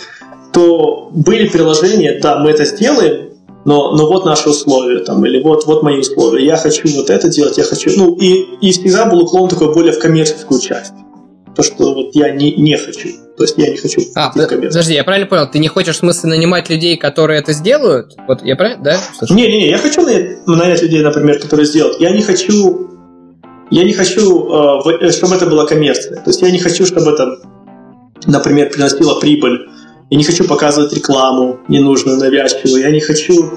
то 0.53 1.09
были 1.13 1.49
приложения, 1.49 2.19
да, 2.21 2.39
мы 2.39 2.51
это 2.51 2.65
сделаем, 2.65 3.31
но, 3.65 3.95
но 3.95 4.07
вот 4.07 4.25
наши 4.25 4.49
условия, 4.49 5.01
там, 5.01 5.25
или 5.25 5.41
вот, 5.43 5.67
вот 5.67 5.83
мои 5.83 5.99
условия, 5.99 6.45
я 6.45 6.57
хочу 6.57 6.89
вот 6.97 7.11
это 7.11 7.29
делать, 7.29 7.59
я 7.59 7.65
хочу, 7.65 7.91
ну, 7.97 8.15
и, 8.17 8.57
и 8.61 8.73
всегда 8.73 9.07
был 9.07 9.23
уклон 9.23 9.49
такой 9.49 9.73
более 9.73 9.93
в 9.93 9.99
коммерческую 9.99 10.61
часть. 10.61 10.93
То, 11.55 11.63
что 11.63 11.95
вот 11.95 12.15
я 12.15 12.31
не, 12.31 12.53
не 12.57 12.77
хочу. 12.77 13.11
То 13.37 13.45
есть 13.45 13.59
я 13.59 13.71
не 13.71 13.77
хочу 13.77 14.01
а, 14.15 14.31
подожди, 14.31 14.95
я 14.95 15.05
правильно 15.05 15.27
понял, 15.27 15.49
ты 15.51 15.59
не 15.59 15.69
хочешь 15.69 15.97
в 15.97 15.99
смысле 15.99 16.31
нанимать 16.31 16.71
людей, 16.71 16.97
которые 16.97 17.41
это 17.41 17.53
сделают? 17.53 18.15
Вот 18.29 18.43
я 18.43 18.57
правильно, 18.57 18.83
да? 18.83 18.97
Не-не-не, 19.29 19.69
я 19.69 19.79
хочу 19.79 20.03
нанять 20.47 20.83
людей, 20.83 21.03
например, 21.03 21.39
которые 21.39 21.67
сделают. 21.67 22.01
Я 22.01 22.11
не 22.11 22.23
хочу, 22.23 22.91
я 23.71 23.85
не 23.85 23.93
хочу, 23.93 24.81
э, 25.01 25.11
чтобы 25.13 25.37
это 25.37 25.47
была 25.47 25.67
коммерция. 25.67 26.17
То 26.17 26.31
есть 26.31 26.43
я 26.43 26.51
не 26.51 26.59
хочу, 26.59 26.85
чтобы 26.85 27.11
это, 27.13 27.39
например, 28.27 28.71
приносило 28.71 29.19
прибыль. 29.19 29.69
Я 30.13 30.19
не 30.19 30.25
хочу 30.25 30.45
показывать 30.45 30.93
рекламу 30.93 31.61
ненужную, 31.69 32.19
навязчивую. 32.19 32.83
Я 32.83 32.91
не 32.91 33.01
хочу 33.01 33.55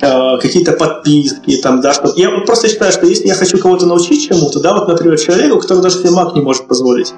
э, 0.00 0.38
какие-то 0.40 0.70
подписки, 0.70 1.56
там, 1.56 1.80
да, 1.80 1.92
что... 1.92 2.12
Я 2.14 2.30
просто 2.46 2.68
считаю, 2.68 2.92
что 2.92 3.06
если 3.06 3.26
я 3.26 3.34
хочу 3.34 3.58
кого-то 3.58 3.84
научить 3.84 4.28
чему-то, 4.28 4.60
да, 4.60 4.72
вот, 4.74 4.86
например, 4.86 5.18
человеку, 5.18 5.58
который 5.58 5.82
даже 5.82 5.98
себе 5.98 6.10
Mac 6.10 6.32
не 6.36 6.42
может 6.42 6.68
позволить, 6.68 7.12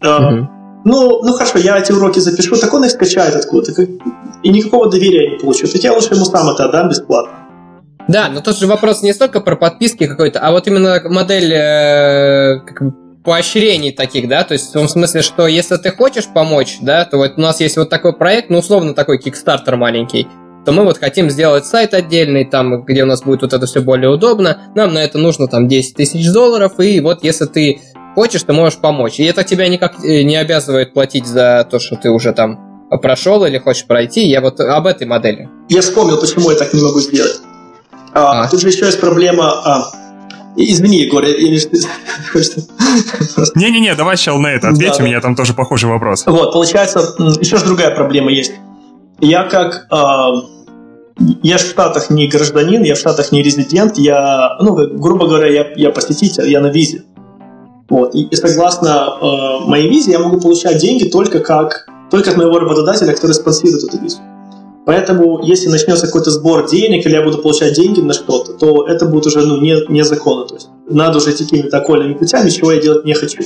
э, 0.00 0.06
mm-hmm 0.06 0.46
ну, 0.82 1.22
ну 1.22 1.34
хорошо, 1.34 1.58
я 1.58 1.76
эти 1.76 1.92
уроки 1.92 2.20
запишу, 2.20 2.56
так 2.56 2.72
он 2.72 2.84
их 2.84 2.90
скачает 2.90 3.36
откуда-то, 3.36 3.82
и 4.42 4.48
никакого 4.48 4.90
доверия 4.90 5.32
не 5.32 5.38
получу. 5.38 5.66
Так 5.66 5.82
я 5.82 5.92
лучше 5.92 6.14
ему 6.14 6.24
сам 6.24 6.48
это 6.48 6.64
отдам 6.64 6.88
бесплатно. 6.88 7.34
Да, 8.08 8.30
но 8.30 8.40
тут 8.40 8.56
же 8.56 8.66
вопрос 8.66 9.02
не 9.02 9.12
столько 9.12 9.40
про 9.40 9.56
подписки 9.56 10.06
какой-то, 10.06 10.40
а 10.40 10.52
вот 10.52 10.66
именно 10.66 11.02
модель 11.04 11.52
э, 11.52 12.60
как, 12.60 12.94
поощрений 13.30 13.92
таких, 13.92 14.28
да, 14.28 14.42
то 14.42 14.54
есть 14.54 14.70
в 14.70 14.72
том 14.72 14.88
смысле, 14.88 15.22
что 15.22 15.46
если 15.46 15.76
ты 15.76 15.92
хочешь 15.92 16.26
помочь, 16.26 16.78
да, 16.80 17.04
то 17.04 17.16
вот 17.16 17.34
у 17.36 17.40
нас 17.40 17.60
есть 17.60 17.76
вот 17.76 17.88
такой 17.88 18.12
проект, 18.12 18.50
ну, 18.50 18.58
условно 18.58 18.92
такой 18.92 19.18
кикстартер 19.18 19.76
маленький, 19.76 20.26
то 20.66 20.72
мы 20.72 20.82
вот 20.82 20.98
хотим 20.98 21.30
сделать 21.30 21.64
сайт 21.64 21.94
отдельный, 21.94 22.44
там, 22.44 22.82
где 22.82 23.04
у 23.04 23.06
нас 23.06 23.22
будет 23.22 23.42
вот 23.42 23.52
это 23.52 23.66
все 23.66 23.82
более 23.82 24.10
удобно, 24.10 24.72
нам 24.74 24.94
на 24.94 24.98
это 24.98 25.18
нужно 25.18 25.46
там 25.46 25.68
10 25.68 25.94
тысяч 25.94 26.28
долларов, 26.32 26.80
и 26.80 26.98
вот 26.98 27.22
если 27.22 27.44
ты 27.44 27.80
хочешь, 28.16 28.42
ты 28.42 28.52
можешь 28.52 28.80
помочь. 28.80 29.20
И 29.20 29.24
это 29.24 29.44
тебя 29.44 29.68
никак 29.68 30.04
э, 30.04 30.22
не 30.22 30.34
обязывает 30.34 30.92
платить 30.92 31.28
за 31.28 31.64
то, 31.70 31.78
что 31.78 31.94
ты 31.94 32.10
уже 32.10 32.32
там 32.32 32.88
прошел 33.00 33.44
или 33.44 33.58
хочешь 33.58 33.86
пройти. 33.86 34.26
Я 34.26 34.40
вот 34.40 34.58
об 34.58 34.88
этой 34.88 35.06
модели. 35.06 35.48
Я 35.68 35.82
вспомнил, 35.82 36.18
почему 36.20 36.50
я 36.50 36.56
так 36.56 36.74
не 36.74 36.82
могу 36.82 36.98
сделать. 36.98 37.40
А, 38.12 38.42
а. 38.42 38.48
Тут 38.48 38.60
же 38.60 38.70
еще 38.70 38.86
есть 38.86 38.98
проблема... 38.98 39.52
А, 39.64 40.09
Извини, 40.56 40.98
Егор, 41.02 41.24
я 41.24 41.32
не... 41.34 41.58
Не-не-не, 43.54 43.94
давай 43.94 44.16
сейчас 44.16 44.38
на 44.38 44.48
это 44.48 44.68
ответим, 44.68 44.98
да, 44.98 45.04
у 45.04 45.06
меня 45.06 45.20
там 45.20 45.36
тоже 45.36 45.54
похожий 45.54 45.88
вопрос. 45.88 46.24
Вот, 46.26 46.52
получается, 46.52 47.14
еще 47.40 47.56
же 47.56 47.64
другая 47.64 47.94
проблема 47.94 48.30
есть. 48.30 48.52
Я 49.20 49.44
как... 49.44 49.86
Э, 49.90 50.42
я 51.42 51.58
в 51.58 51.60
Штатах 51.60 52.10
не 52.10 52.28
гражданин, 52.28 52.82
я 52.82 52.94
в 52.94 52.98
Штатах 52.98 53.32
не 53.32 53.42
резидент, 53.42 53.98
я, 53.98 54.56
ну, 54.60 54.74
грубо 54.74 55.26
говоря, 55.26 55.46
я, 55.46 55.66
я 55.76 55.90
посетитель, 55.90 56.50
я 56.50 56.60
на 56.60 56.68
визе. 56.68 57.04
Вот. 57.88 58.14
И, 58.14 58.22
и 58.22 58.36
согласно 58.36 59.18
э, 59.20 59.68
моей 59.68 59.88
визе 59.88 60.12
я 60.12 60.18
могу 60.18 60.40
получать 60.40 60.78
деньги 60.78 61.08
только 61.08 61.40
как 61.40 61.86
только 62.10 62.30
от 62.30 62.36
моего 62.36 62.58
работодателя, 62.58 63.12
который 63.12 63.32
спонсирует 63.32 63.84
эту 63.84 63.98
визу. 63.98 64.18
Поэтому, 64.90 65.40
если 65.44 65.68
начнется 65.68 66.06
какой-то 66.06 66.32
сбор 66.32 66.66
денег, 66.68 67.06
или 67.06 67.14
я 67.14 67.22
буду 67.22 67.38
получать 67.38 67.74
деньги 67.74 68.00
на 68.00 68.12
что-то, 68.12 68.54
то 68.54 68.88
это 68.88 69.06
будет 69.06 69.24
уже 69.24 69.46
ну, 69.46 69.60
не, 69.60 69.76
незаконно. 69.88 70.46
То 70.46 70.54
есть 70.54 70.68
надо 70.88 71.18
уже 71.18 71.30
идти 71.30 71.44
какими-то 71.44 71.78
окольными 71.78 72.14
путями, 72.14 72.50
чего 72.50 72.72
я 72.72 72.80
делать 72.80 73.04
не 73.04 73.14
хочу. 73.14 73.44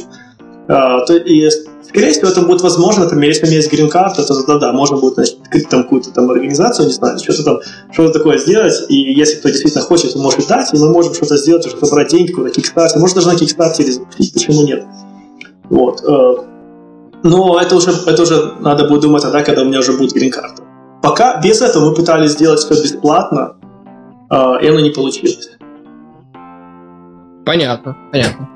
А, 0.68 1.04
то, 1.04 1.14
и, 1.14 1.50
скорее 1.86 2.12
всего, 2.12 2.28
это 2.28 2.40
будет 2.40 2.62
возможно, 2.62 3.04
например, 3.04 3.28
если 3.28 3.44
у 3.44 3.48
меня 3.48 3.56
есть 3.58 3.70
грин-карта, 3.70 4.26
то 4.26 4.46
да-да, 4.46 4.72
можно 4.72 4.96
будет 4.96 5.16
значит, 5.16 5.36
открыть 5.42 5.68
там 5.68 5.82
какую-то 5.82 6.12
там 6.12 6.30
организацию, 6.30 6.86
не 6.86 6.94
знаю, 6.94 7.18
что-то 7.18 7.42
там, 7.42 7.58
что-то 7.92 8.20
такое 8.20 8.38
сделать, 8.38 8.86
и 8.88 8.94
если 8.94 9.36
кто 9.36 9.50
действительно 9.50 9.84
хочет, 9.84 10.14
то 10.14 10.18
может 10.18 10.48
дать, 10.48 10.72
и 10.72 10.78
мы 10.78 10.88
можем 10.88 11.12
что-то 11.12 11.36
сделать, 11.36 11.66
чтобы 11.66 11.84
собрать 11.84 12.08
деньги, 12.08 12.32
какой-то 12.32 12.58
кикстартер, 12.58 13.00
может 13.00 13.16
даже 13.16 13.28
на 13.28 13.36
кикстартере 13.36 13.92
запустить, 13.92 14.32
почему 14.32 14.62
нет. 14.62 14.82
Вот. 15.68 16.02
Э, 16.08 16.36
но 17.22 17.60
это 17.60 17.76
уже, 17.76 17.90
это 18.06 18.22
уже 18.22 18.54
надо 18.60 18.88
будет 18.88 19.02
думать 19.02 19.22
тогда, 19.22 19.42
когда 19.42 19.60
у 19.60 19.66
меня 19.66 19.80
уже 19.80 19.92
будет 19.92 20.14
грин-карта. 20.14 20.63
Пока 21.04 21.38
без 21.38 21.60
этого 21.60 21.90
мы 21.90 21.94
пытались 21.94 22.30
сделать 22.30 22.60
все 22.60 22.82
бесплатно, 22.82 23.56
э, 24.30 24.36
и 24.62 24.68
оно 24.68 24.80
не 24.80 24.88
получилось. 24.88 25.50
Понятно, 27.44 27.94
понятно. 28.10 28.48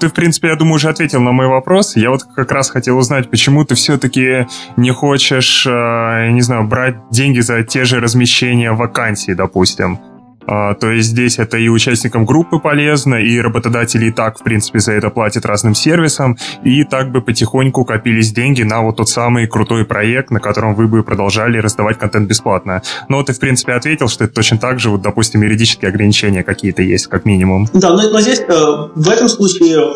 Ты, 0.00 0.08
в 0.08 0.12
принципе, 0.12 0.48
я 0.48 0.56
думаю, 0.56 0.74
уже 0.74 0.88
ответил 0.88 1.20
на 1.20 1.30
мой 1.30 1.46
вопрос. 1.46 1.94
Я 1.94 2.10
вот 2.10 2.24
как 2.24 2.50
раз 2.50 2.68
хотел 2.68 2.98
узнать, 2.98 3.30
почему 3.30 3.64
ты 3.64 3.76
все-таки 3.76 4.48
не 4.76 4.90
хочешь, 4.90 5.64
э, 5.68 6.30
не 6.30 6.40
знаю, 6.40 6.66
брать 6.66 6.96
деньги 7.10 7.38
за 7.38 7.62
те 7.62 7.84
же 7.84 8.00
размещения 8.00 8.72
вакансий, 8.72 9.34
допустим. 9.34 10.00
А, 10.46 10.74
то 10.74 10.90
есть 10.90 11.10
здесь 11.10 11.38
это 11.38 11.56
и 11.56 11.68
участникам 11.68 12.24
группы 12.24 12.58
полезно, 12.58 13.16
и 13.16 13.40
работодатели 13.40 14.06
и 14.06 14.10
так, 14.10 14.38
в 14.38 14.42
принципе, 14.42 14.78
за 14.78 14.92
это 14.92 15.10
платят 15.10 15.46
разным 15.46 15.74
сервисам, 15.74 16.36
и 16.62 16.84
так 16.84 17.10
бы 17.10 17.22
потихоньку 17.22 17.84
копились 17.84 18.32
деньги 18.32 18.62
на 18.62 18.82
вот 18.82 18.96
тот 18.96 19.08
самый 19.08 19.46
крутой 19.46 19.84
проект, 19.84 20.30
на 20.30 20.40
котором 20.40 20.74
вы 20.74 20.86
бы 20.86 21.02
продолжали 21.02 21.58
раздавать 21.58 21.98
контент 21.98 22.28
бесплатно. 22.28 22.82
Но 23.08 23.22
ты, 23.22 23.32
в 23.32 23.38
принципе, 23.38 23.72
ответил, 23.72 24.08
что 24.08 24.24
это 24.24 24.34
точно 24.34 24.58
так 24.58 24.80
же, 24.80 24.90
вот, 24.90 25.02
допустим, 25.02 25.42
юридические 25.42 25.88
ограничения 25.88 26.42
какие-то 26.42 26.82
есть, 26.82 27.06
как 27.06 27.24
минимум. 27.24 27.68
Да, 27.72 27.90
но, 27.90 28.10
но 28.10 28.20
здесь, 28.20 28.40
э, 28.40 28.52
в 28.94 29.08
этом 29.08 29.28
случае, 29.28 29.94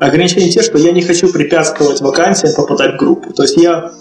ограничения 0.00 0.50
те, 0.50 0.62
что 0.62 0.78
я 0.78 0.92
не 0.92 1.02
хочу 1.02 1.32
препятствовать 1.32 2.00
вакансиям 2.00 2.54
попадать 2.54 2.94
в 2.94 2.98
группу. 2.98 3.32
То 3.32 3.42
есть 3.42 3.56
я 3.56 3.92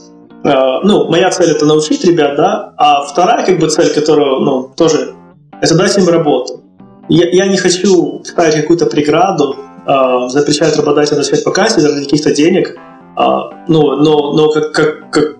э, 0.44 0.50
ну, 0.84 1.10
моя 1.10 1.30
цель 1.30 1.52
это 1.52 1.66
научить 1.66 2.04
ребят, 2.04 2.36
да, 2.36 2.74
а 2.78 3.06
вторая 3.06 3.46
как 3.46 3.60
бы 3.60 3.70
цель, 3.70 3.94
которую, 3.94 4.40
ну, 4.42 4.72
тоже 4.76 5.14
это 5.62 5.76
дать 5.76 5.98
им 5.98 6.08
работу. 6.08 6.64
Я, 7.08 7.30
я 7.30 7.48
не 7.48 7.58
хочу 7.58 8.22
ставить 8.26 8.56
какую-то 8.56 8.86
преграду, 8.88 9.56
э, 9.86 10.30
запрещать 10.30 10.76
работодателю 10.76 11.20
начать 11.20 11.46
вакансии 11.46 11.82
ради 11.82 12.04
каких-то 12.04 12.34
денег, 12.34 12.70
э, 12.70 13.22
ну, 13.68 13.96
но, 13.98 14.34
но 14.34 14.50
как, 14.50 14.72
как, 14.72 15.12
как 15.12 15.36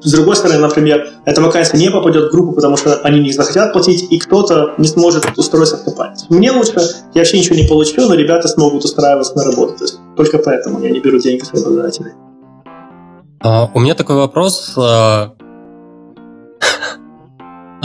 с 0.00 0.12
другой 0.12 0.36
стороны, 0.36 0.60
например, 0.60 1.08
эта 1.24 1.40
вакансия 1.40 1.78
не 1.78 1.90
попадет 1.90 2.28
в 2.28 2.32
группу, 2.32 2.52
потому 2.52 2.76
что 2.76 2.96
они 2.96 3.20
не 3.20 3.32
захотят 3.32 3.72
платить, 3.72 4.06
и 4.10 4.18
кто-то 4.18 4.74
не 4.76 4.86
сможет 4.86 5.26
устроиться 5.38 5.78
в 5.78 5.84
компанию. 5.84 6.18
Мне 6.28 6.52
лучше, 6.52 6.74
я 7.14 7.20
вообще 7.22 7.38
ничего 7.38 7.56
не 7.56 7.66
получу, 7.66 8.06
но 8.06 8.14
ребята 8.14 8.46
смогут 8.48 8.84
устраиваться 8.84 9.34
на 9.34 9.44
работу. 9.44 9.78
То 9.78 9.84
есть 9.84 9.98
только 10.16 10.38
поэтому 10.38 10.80
я 10.80 10.90
не 10.90 11.00
беру 11.00 11.18
деньги 11.18 11.42
с 11.42 11.52
работодателей. 11.52 12.12
Uh, 13.42 13.68
у 13.74 13.80
меня 13.80 13.94
такой 13.94 14.16
вопрос. 14.16 14.74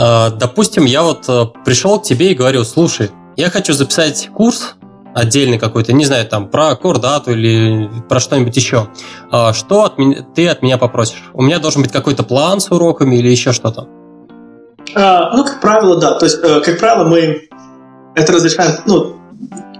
А, 0.00 0.30
допустим, 0.30 0.86
я 0.86 1.02
вот 1.02 1.28
э, 1.28 1.44
пришел 1.62 2.00
к 2.00 2.04
тебе 2.04 2.32
и 2.32 2.34
говорю, 2.34 2.64
слушай, 2.64 3.10
я 3.36 3.50
хочу 3.50 3.74
записать 3.74 4.30
курс 4.34 4.76
отдельный 5.14 5.58
какой-то, 5.58 5.92
не 5.92 6.06
знаю, 6.06 6.26
там, 6.26 6.48
про 6.48 6.74
кордату 6.74 7.32
или 7.32 7.90
про 8.08 8.18
что-нибудь 8.18 8.56
еще. 8.56 8.88
А, 9.30 9.52
что 9.52 9.84
от 9.84 9.98
меня, 9.98 10.24
ты 10.34 10.48
от 10.48 10.62
меня 10.62 10.78
попросишь? 10.78 11.30
У 11.34 11.42
меня 11.42 11.58
должен 11.58 11.82
быть 11.82 11.92
какой-то 11.92 12.22
план 12.22 12.60
с 12.60 12.70
уроками 12.70 13.16
или 13.16 13.28
еще 13.28 13.52
что-то? 13.52 13.88
А, 14.94 15.36
ну, 15.36 15.44
как 15.44 15.60
правило, 15.60 16.00
да. 16.00 16.18
То 16.18 16.24
есть, 16.24 16.38
э, 16.42 16.60
как 16.60 16.78
правило, 16.78 17.04
мы 17.04 17.48
это 18.14 18.32
разрешаем, 18.32 18.80
ну, 18.86 19.16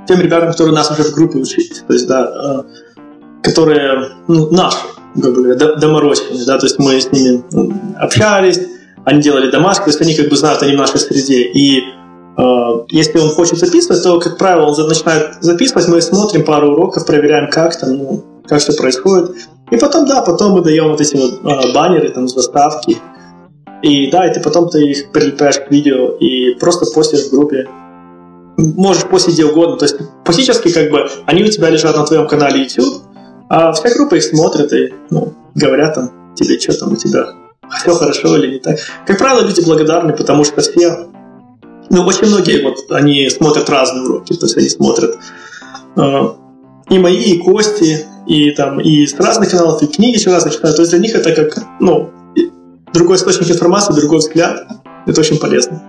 тем 0.06 0.20
ребятам, 0.20 0.50
которые 0.50 0.74
у 0.74 0.76
нас 0.76 0.90
уже 0.90 1.04
в 1.04 1.14
группе 1.14 1.38
учились, 1.38 1.82
то 1.86 1.94
есть, 1.94 2.06
да, 2.06 2.26
э, 2.26 3.42
которые, 3.42 4.10
ну, 4.28 4.50
наши, 4.50 4.76
грубо 5.14 5.42
говоря, 5.42 5.76
доморощенные, 5.76 6.44
да, 6.44 6.58
то 6.58 6.66
есть 6.66 6.78
мы 6.78 7.00
с 7.00 7.10
ними 7.10 7.42
ну, 7.52 7.72
общались, 7.98 8.60
они 9.04 9.22
делали 9.22 9.50
домашки, 9.50 9.84
то 9.84 9.90
есть 9.90 10.00
они 10.00 10.14
как 10.14 10.28
бы 10.28 10.36
знают, 10.36 10.62
в 10.62 10.72
нашей 10.76 10.98
среде. 10.98 11.42
И 11.42 11.80
э, 11.80 12.42
если 12.88 13.18
он 13.18 13.30
хочет 13.30 13.58
записывать, 13.58 14.02
то, 14.02 14.18
как 14.20 14.38
правило, 14.38 14.66
он 14.66 14.88
начинает 14.88 15.36
записывать, 15.40 15.88
мы 15.88 16.00
смотрим 16.00 16.44
пару 16.44 16.72
уроков, 16.72 17.06
проверяем, 17.06 17.50
как 17.50 17.78
там, 17.78 17.96
ну, 17.96 18.24
как 18.46 18.60
что 18.60 18.72
происходит. 18.74 19.36
И 19.70 19.76
потом, 19.76 20.06
да, 20.06 20.22
потом 20.22 20.52
мы 20.52 20.62
даем 20.62 20.88
вот 20.88 21.00
эти 21.00 21.16
вот 21.16 21.40
э, 21.44 21.72
баннеры, 21.72 22.10
там, 22.10 22.28
заставки. 22.28 22.98
И 23.82 24.10
да, 24.10 24.28
и 24.28 24.34
ты 24.34 24.40
потом 24.40 24.68
ты 24.68 24.82
их 24.82 25.10
прилепляешь 25.10 25.58
к 25.58 25.70
видео 25.70 26.10
и 26.20 26.54
просто 26.56 26.84
постишь 26.94 27.28
в 27.28 27.30
группе. 27.30 27.66
Можешь 28.58 29.04
постить 29.04 29.34
где 29.34 29.46
угодно. 29.46 29.78
То 29.78 29.86
есть 29.86 29.96
фактически 30.24 30.70
как 30.70 30.90
бы 30.90 31.08
они 31.24 31.44
у 31.44 31.48
тебя 31.48 31.70
лежат 31.70 31.96
на 31.96 32.04
твоем 32.04 32.28
канале 32.28 32.64
YouTube, 32.64 33.02
а 33.48 33.72
вся 33.72 33.88
группа 33.94 34.16
их 34.16 34.22
смотрит 34.22 34.70
и 34.74 34.92
ну, 35.08 35.32
говорят 35.54 35.94
там 35.94 36.34
тебе, 36.34 36.60
что 36.60 36.78
там 36.78 36.92
у 36.92 36.96
тебя 36.96 37.26
все 37.78 37.94
хорошо 37.94 38.36
или 38.36 38.54
не 38.54 38.58
так. 38.58 38.78
Как 39.06 39.18
правило, 39.18 39.42
люди 39.44 39.60
благодарны, 39.64 40.12
потому 40.12 40.44
что 40.44 40.60
все, 40.60 41.08
ну, 41.90 42.04
очень 42.04 42.26
многие 42.26 42.62
вот, 42.62 42.90
они 42.90 43.28
смотрят 43.30 43.68
разные 43.70 44.04
уроки, 44.04 44.34
то 44.34 44.46
есть 44.46 44.56
они 44.56 44.68
смотрят 44.68 45.16
э, 45.96 46.28
и 46.90 46.98
мои, 46.98 47.16
и 47.16 47.38
Кости, 47.38 48.06
и 48.26 48.50
там, 48.52 48.80
и 48.80 49.06
с 49.06 49.14
разных 49.14 49.50
каналов, 49.50 49.82
и 49.82 49.86
книги 49.86 50.16
еще 50.18 50.30
разных 50.30 50.54
читают, 50.54 50.76
то 50.76 50.82
есть 50.82 50.92
для 50.92 51.00
них 51.00 51.14
это 51.14 51.32
как, 51.32 51.64
ну, 51.80 52.10
другой 52.92 53.16
источник 53.16 53.50
информации, 53.50 53.94
другой 53.94 54.18
взгляд, 54.18 54.66
это 55.06 55.20
очень 55.20 55.38
полезно. 55.38 55.82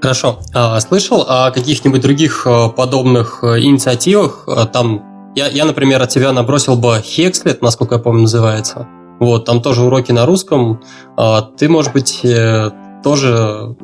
Хорошо. 0.00 0.38
А, 0.54 0.78
слышал 0.80 1.24
о 1.26 1.50
каких-нибудь 1.50 2.00
других 2.00 2.46
э, 2.46 2.68
подобных 2.68 3.42
э, 3.42 3.60
инициативах? 3.60 4.44
Э, 4.46 4.66
там 4.66 5.15
я, 5.36 5.48
я, 5.48 5.64
например, 5.66 6.02
от 6.02 6.08
тебя 6.08 6.32
набросил 6.32 6.76
бы 6.76 6.96
Hexlet, 6.96 7.58
насколько 7.60 7.96
я 7.96 8.00
помню, 8.00 8.22
называется. 8.22 8.88
Вот, 9.20 9.44
там 9.44 9.62
тоже 9.62 9.82
уроки 9.82 10.10
на 10.10 10.24
русском. 10.24 10.82
А, 11.16 11.42
ты, 11.42 11.68
может 11.68 11.92
быть, 11.92 12.24
э, 12.24 12.70
тоже... 13.04 13.76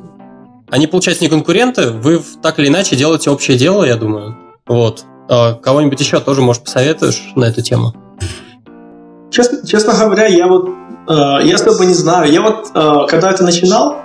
Они, 0.71 0.87
получается, 0.87 1.23
не 1.23 1.29
конкуренты, 1.29 1.91
вы 1.91 2.23
так 2.43 2.59
или 2.59 2.69
иначе 2.69 2.97
делаете 2.97 3.31
общее 3.31 3.59
дело, 3.59 3.85
я 3.85 3.97
думаю. 3.97 4.37
Вот. 4.67 5.05
А 5.29 5.53
кого-нибудь 5.55 6.01
еще 6.01 6.21
тоже, 6.21 6.41
может, 6.41 6.65
посоветуешь 6.65 7.33
на 7.37 7.45
эту 7.45 7.61
тему? 7.63 7.95
Честно, 9.31 9.67
честно 9.67 9.93
говоря, 9.93 10.27
я 10.27 10.47
вот 10.47 10.71
э, 11.09 11.13
я 11.45 11.55
особо 11.55 11.85
не 11.85 11.95
знаю. 11.95 12.33
Я 12.33 12.41
вот, 12.41 12.71
э, 12.75 13.07
когда 13.09 13.31
это 13.31 13.45
начинал, 13.45 13.97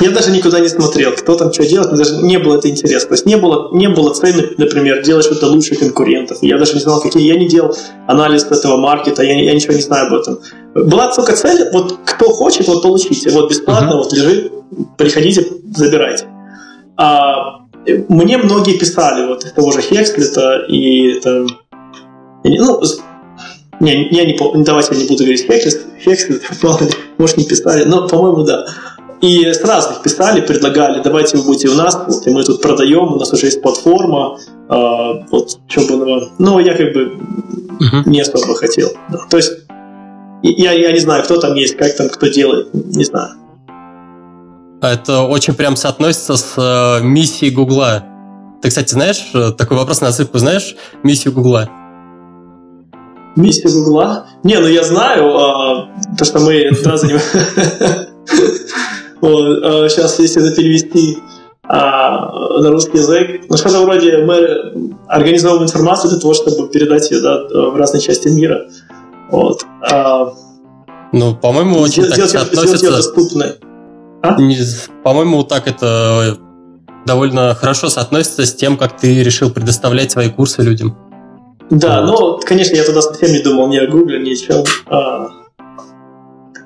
я 0.00 0.10
даже 0.10 0.30
никуда 0.30 0.60
не 0.60 0.68
смотрел, 0.68 1.12
кто 1.12 1.34
там 1.36 1.52
что 1.52 1.66
делает, 1.66 1.90
мне 1.90 1.98
даже 1.98 2.16
не 2.16 2.38
было 2.38 2.56
это 2.56 2.68
интересно. 2.68 3.08
То 3.08 3.14
есть 3.14 3.26
не 3.26 3.36
было, 3.36 3.74
не 3.74 3.88
было 3.88 4.12
цели, 4.12 4.54
например, 4.58 5.02
делать 5.02 5.24
что-то 5.24 5.46
лучше 5.46 5.76
конкурентов. 5.76 6.38
Я 6.42 6.58
даже 6.58 6.74
не 6.74 6.80
знал, 6.80 7.00
какие. 7.00 7.26
Я 7.26 7.38
не 7.38 7.48
делал 7.48 7.74
анализ 8.06 8.44
этого 8.44 8.76
маркета, 8.76 9.22
я, 9.22 9.34
я 9.34 9.54
ничего 9.54 9.74
не 9.74 9.82
знаю 9.82 10.08
об 10.08 10.14
этом. 10.14 10.38
Была 10.74 11.12
только 11.12 11.34
цель, 11.34 11.70
вот 11.72 11.98
кто 12.04 12.30
хочет, 12.30 12.66
вот 12.66 12.82
получите. 12.82 13.30
Вот 13.30 13.50
бесплатно, 13.50 13.92
uh-huh. 13.94 13.98
вот 13.98 14.12
лежит, 14.12 14.52
приходите, 14.96 15.46
забирайте. 15.74 16.26
А, 16.96 17.64
мне 18.08 18.38
многие 18.38 18.78
писали 18.78 19.26
вот 19.26 19.44
из 19.44 19.52
того 19.52 19.72
же 19.72 19.80
Хексклета 19.80 20.64
и 20.68 21.20
там, 21.20 21.46
ну, 22.44 22.82
не, 23.80 24.08
я 24.10 24.24
не 24.24 24.34
помню, 24.34 24.64
давайте 24.64 24.94
я 24.94 25.00
не 25.00 25.08
буду 25.08 25.24
говорить 25.24 25.46
Хексклет, 25.46 25.86
Хексклет, 26.02 26.42
может 27.18 27.36
не 27.36 27.44
писали, 27.44 27.84
но, 27.84 28.08
по-моему, 28.08 28.42
да. 28.42 28.66
И 29.24 29.50
с 29.50 29.64
разных 29.64 30.02
писали, 30.02 30.42
предлагали, 30.42 31.02
давайте 31.02 31.38
вы 31.38 31.44
будете 31.44 31.68
у 31.68 31.74
нас, 31.74 31.98
вот, 32.06 32.26
и 32.26 32.30
мы 32.30 32.44
тут 32.44 32.60
продаем, 32.60 33.14
у 33.14 33.16
нас 33.16 33.32
уже 33.32 33.46
есть 33.46 33.62
платформа, 33.62 34.38
э, 34.68 34.74
вот, 35.30 35.58
что 35.66 35.80
было. 35.86 36.28
Но 36.38 36.60
я 36.60 36.76
как 36.76 36.92
бы 36.92 37.16
uh-huh. 37.80 38.02
не 38.04 38.20
особо 38.20 38.54
хотел. 38.54 38.90
Да. 39.10 39.20
То 39.30 39.38
есть 39.38 39.50
я, 40.42 40.72
я 40.72 40.92
не 40.92 40.98
знаю, 40.98 41.24
кто 41.24 41.40
там 41.40 41.54
есть, 41.54 41.74
как 41.78 41.96
там 41.96 42.10
кто 42.10 42.26
делает, 42.26 42.74
не 42.74 43.04
знаю. 43.04 43.30
Это 44.82 45.22
очень 45.22 45.54
прям 45.54 45.76
соотносится 45.76 46.36
с 46.36 46.52
э, 46.58 47.02
миссией 47.02 47.50
Гугла. 47.50 48.04
Ты, 48.60 48.68
кстати, 48.68 48.92
знаешь, 48.92 49.30
э, 49.32 49.52
такой 49.56 49.78
вопрос 49.78 50.02
на 50.02 50.08
засыпку, 50.08 50.36
знаешь 50.36 50.76
миссию 51.02 51.32
Гугла? 51.32 51.70
Миссия 53.36 53.70
Гугла? 53.70 54.26
Не, 54.42 54.58
ну 54.58 54.66
я 54.66 54.84
знаю, 54.84 55.24
э, 55.24 56.16
то, 56.18 56.26
что 56.26 56.40
мы 56.40 56.68
занимаемся 56.74 58.10
Вот, 59.20 59.90
сейчас, 59.90 60.18
если 60.18 60.46
это 60.46 60.54
перевести 60.54 61.18
а, 61.66 62.60
на 62.60 62.70
русский 62.70 62.98
язык, 62.98 63.42
ну 63.48 63.56
что-то 63.56 63.80
вроде 63.84 64.18
мы 64.18 64.94
организовываем 65.08 65.64
информацию 65.64 66.10
для 66.10 66.20
того, 66.20 66.34
чтобы 66.34 66.68
передать 66.68 67.10
ее 67.10 67.20
да, 67.20 67.44
в 67.70 67.76
разные 67.76 68.00
части 68.00 68.28
мира. 68.28 68.66
Вот. 69.30 69.62
А, 69.90 70.32
ну, 71.12 71.34
по-моему, 71.34 71.78
очень 71.78 72.04
сделать, 72.04 72.32
так 72.32 72.42
относится... 72.42 72.90
доступной. 72.90 73.54
А? 74.22 74.36
По-моему, 75.02 75.44
так 75.44 75.68
это 75.68 76.38
довольно 77.06 77.54
хорошо 77.54 77.88
соотносится 77.88 78.44
с 78.46 78.54
тем, 78.54 78.76
как 78.76 78.96
ты 78.98 79.22
решил 79.22 79.50
предоставлять 79.50 80.10
свои 80.10 80.28
курсы 80.30 80.62
людям. 80.62 80.96
Да, 81.70 82.02
вот. 82.02 82.10
ну, 82.10 82.40
конечно, 82.44 82.76
я 82.76 82.84
тогда 82.84 83.00
совсем 83.00 83.32
не 83.32 83.40
думал 83.40 83.68
ни 83.68 83.76
о 83.78 83.86
Гугле, 83.86 84.18
ни 84.18 84.32
о 84.32 84.36
чем. 84.36 84.64
А... 84.86 85.28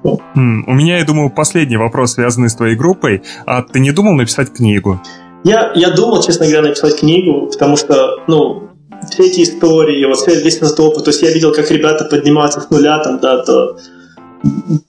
У 0.04 0.72
меня, 0.72 0.98
я 0.98 1.04
думаю, 1.04 1.30
последний 1.30 1.76
вопрос, 1.76 2.12
связанный 2.12 2.48
с 2.48 2.54
твоей 2.54 2.76
группой. 2.76 3.22
А 3.46 3.62
ты 3.62 3.80
не 3.80 3.90
думал 3.90 4.14
написать 4.14 4.52
книгу? 4.52 5.00
Я, 5.44 5.72
я 5.74 5.90
думал, 5.90 6.22
честно 6.22 6.46
говоря, 6.46 6.68
написать 6.68 6.98
книгу, 6.98 7.46
потому 7.46 7.76
что, 7.76 8.18
ну, 8.26 8.68
все 9.10 9.26
эти 9.26 9.42
истории, 9.42 10.04
вот 10.04 10.26
весь 10.26 10.56
этот 10.56 10.78
опыт, 10.80 11.04
то 11.04 11.10
есть 11.10 11.22
я 11.22 11.32
видел, 11.32 11.52
как 11.52 11.70
ребята 11.70 12.04
поднимаются 12.04 12.60
с 12.60 12.70
нуля, 12.70 12.98
там, 12.98 13.18
да, 13.20 13.38
то 13.42 13.76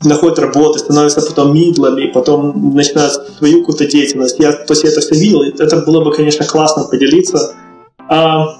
находят 0.03 0.40
работу, 0.40 0.80
становятся 0.80 1.22
потом 1.22 1.53
мидлами, 1.53 2.07
потом 2.07 2.76
начинают 2.76 3.14
свою 3.38 3.60
какую-то 3.60 3.86
деятельность. 3.88 4.40
Я, 4.40 4.53
то 4.53 4.73
есть 4.73 4.84
я 4.84 4.91
это 4.91 5.02
все 5.02 5.15
видел, 5.15 5.41
это 5.41 5.77
было 5.77 6.03
бы, 6.03 6.14
конечно, 6.14 6.45
классно 6.45 6.84
поделиться. 6.84 7.56
А, 8.10 8.57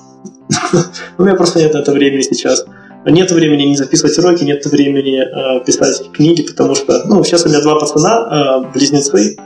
у 1.18 1.24
меня 1.24 1.36
просто 1.36 1.60
нет 1.60 1.74
на 1.74 1.80
это 1.80 1.92
времени 1.92 2.22
сейчас. 2.22 2.66
Нет 3.06 3.32
времени 3.32 3.64
не 3.64 3.76
записывать 3.76 4.18
уроки, 4.20 4.44
нет 4.44 4.66
времени 4.66 5.22
э, 5.22 5.64
писать 5.66 6.12
книги, 6.12 6.42
потому 6.42 6.76
что, 6.76 7.04
ну, 7.06 7.24
сейчас 7.24 7.46
у 7.46 7.50
меня 7.50 7.62
два 7.62 7.80
пацана, 7.80 8.64
э, 8.66 8.74
близнецы, 8.74 9.38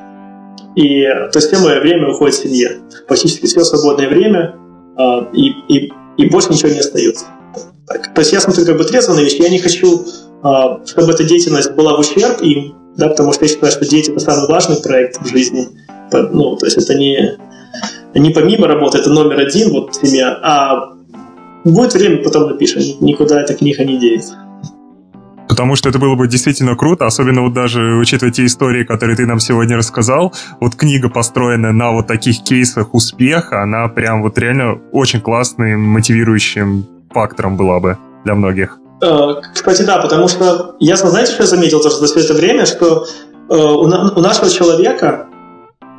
и 0.76 1.04
то 1.04 1.32
есть 1.36 1.48
все 1.50 1.60
мое 1.60 1.80
время 1.80 2.10
уходит 2.10 2.36
семье. 2.36 2.80
Практически 3.08 3.46
все 3.46 3.64
свободное 3.64 4.08
время, 4.08 4.56
э, 4.98 5.04
и, 5.34 5.50
и, 5.70 5.94
и 6.18 6.30
больше 6.30 6.50
ничего 6.52 6.70
не 6.70 6.80
остается. 6.80 7.26
Так. 7.88 8.14
То 8.14 8.22
есть 8.22 8.34
я 8.34 8.40
смотрю 8.40 8.66
как 8.66 8.78
бы 8.78 8.86
трезво 8.86 9.14
на 9.14 9.20
вещи, 9.20 9.42
я 9.42 9.50
не 9.50 9.60
хочу 9.60 10.04
а, 10.44 10.86
чтобы 10.86 11.14
эта 11.14 11.24
деятельность 11.24 11.72
была 11.72 11.96
в 11.96 12.02
ущерб 12.02 12.42
им, 12.42 12.76
да, 12.98 13.08
потому 13.08 13.32
что 13.32 13.46
я 13.46 13.50
считаю, 13.50 13.72
что 13.72 13.86
дети 13.86 14.12
это 14.12 14.20
самый 14.20 14.48
важный 14.48 14.76
проект 14.76 15.22
в 15.22 15.26
жизни. 15.26 15.70
Ну, 16.12 16.58
то 16.58 16.66
есть 16.66 16.78
это 16.78 16.94
не, 16.96 17.38
не 18.14 18.30
помимо 18.32 18.68
работы, 18.68 18.98
это 18.98 19.10
номер 19.10 19.40
один, 19.40 19.72
вот 19.72 19.96
семья, 19.96 20.38
а 20.44 20.94
будет 21.64 21.94
время, 21.94 22.24
потом 22.24 22.50
напишем, 22.50 22.82
никуда 23.00 23.42
эта 23.42 23.54
книга 23.54 23.84
не 23.84 24.00
деется. 24.00 24.38
Потому 25.48 25.76
что 25.76 25.90
это 25.90 26.00
было 26.00 26.16
бы 26.16 26.28
действительно 26.28 26.76
круто, 26.76 27.06
особенно 27.06 27.42
вот 27.42 27.54
даже 27.54 27.98
учитывая 27.98 28.32
те 28.32 28.46
истории, 28.46 28.84
которые 28.84 29.16
ты 29.16 29.26
нам 29.26 29.40
сегодня 29.40 29.78
рассказал. 29.78 30.34
Вот 30.60 30.76
книга, 30.76 31.10
построенная 31.10 31.72
на 31.72 31.92
вот 31.92 32.08
таких 32.08 32.44
кейсах 32.44 32.94
успеха, 32.94 33.62
она 33.62 33.88
прям 33.88 34.24
вот 34.24 34.38
реально 34.38 34.80
очень 34.92 35.22
классным, 35.22 35.82
мотивирующим 35.82 36.88
фактором 37.12 37.56
была 37.56 37.80
бы 37.80 37.98
для 38.24 38.36
многих. 38.36 38.80
Э, 39.02 39.36
кстати, 39.54 39.84
да, 39.84 40.00
потому 40.00 40.28
что 40.28 40.76
я, 40.80 40.96
знаете, 40.96 41.34
что 41.34 41.44
я 41.44 41.48
заметил 41.48 41.82
тоже 41.82 41.98
за 41.98 42.08
все 42.08 42.22
это 42.22 42.34
время, 42.34 42.66
что 42.66 43.06
э, 43.50 43.56
у, 43.56 43.84
у 43.84 44.22
нашего 44.22 44.50
человека 44.50 45.28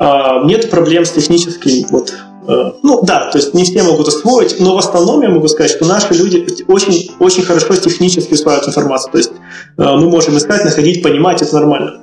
э, 0.01 0.45
нет 0.47 0.71
проблем 0.71 1.05
с 1.05 1.11
техническим 1.11 1.87
вот, 1.91 2.15
ну 2.47 3.01
да, 3.03 3.31
то 3.31 3.39
есть 3.39 3.55
не 3.55 3.65
все 3.65 3.83
могут 3.83 4.09
освоить, 4.09 4.61
но 4.61 4.75
в 4.75 4.79
основном 4.79 5.23
я 5.23 5.31
могу 5.31 5.49
сказать, 5.49 5.71
что 5.71 5.87
наши 5.87 6.13
люди 6.15 6.47
очень, 6.69 7.11
очень 7.19 7.43
хорошо 7.43 7.75
технически 7.77 8.35
усваивают 8.35 8.69
информацию. 8.69 9.13
То 9.13 9.19
есть 9.19 9.33
мы 9.77 10.09
можем 10.11 10.37
искать, 10.37 10.65
находить, 10.65 11.03
понимать, 11.03 11.43
это 11.43 11.55
нормально. 11.55 12.01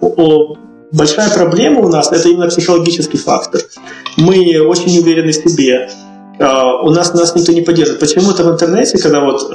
Большая 0.92 1.30
проблема 1.34 1.80
у 1.82 1.88
нас– 1.88 2.12
это 2.14 2.28
именно 2.28 2.48
психологический 2.48 3.18
фактор. 3.18 3.62
Мы 4.18 4.60
очень 4.62 4.88
не 4.88 5.00
уверены 5.00 5.32
в 5.32 5.36
себе. 5.36 5.90
У 6.40 6.90
нас, 6.90 7.14
нас 7.14 7.36
никто 7.36 7.52
не 7.52 7.62
поддерживает. 7.62 8.00
Почему-то 8.00 8.44
в 8.44 8.50
интернете, 8.52 8.98
когда 8.98 9.22
вот 9.22 9.50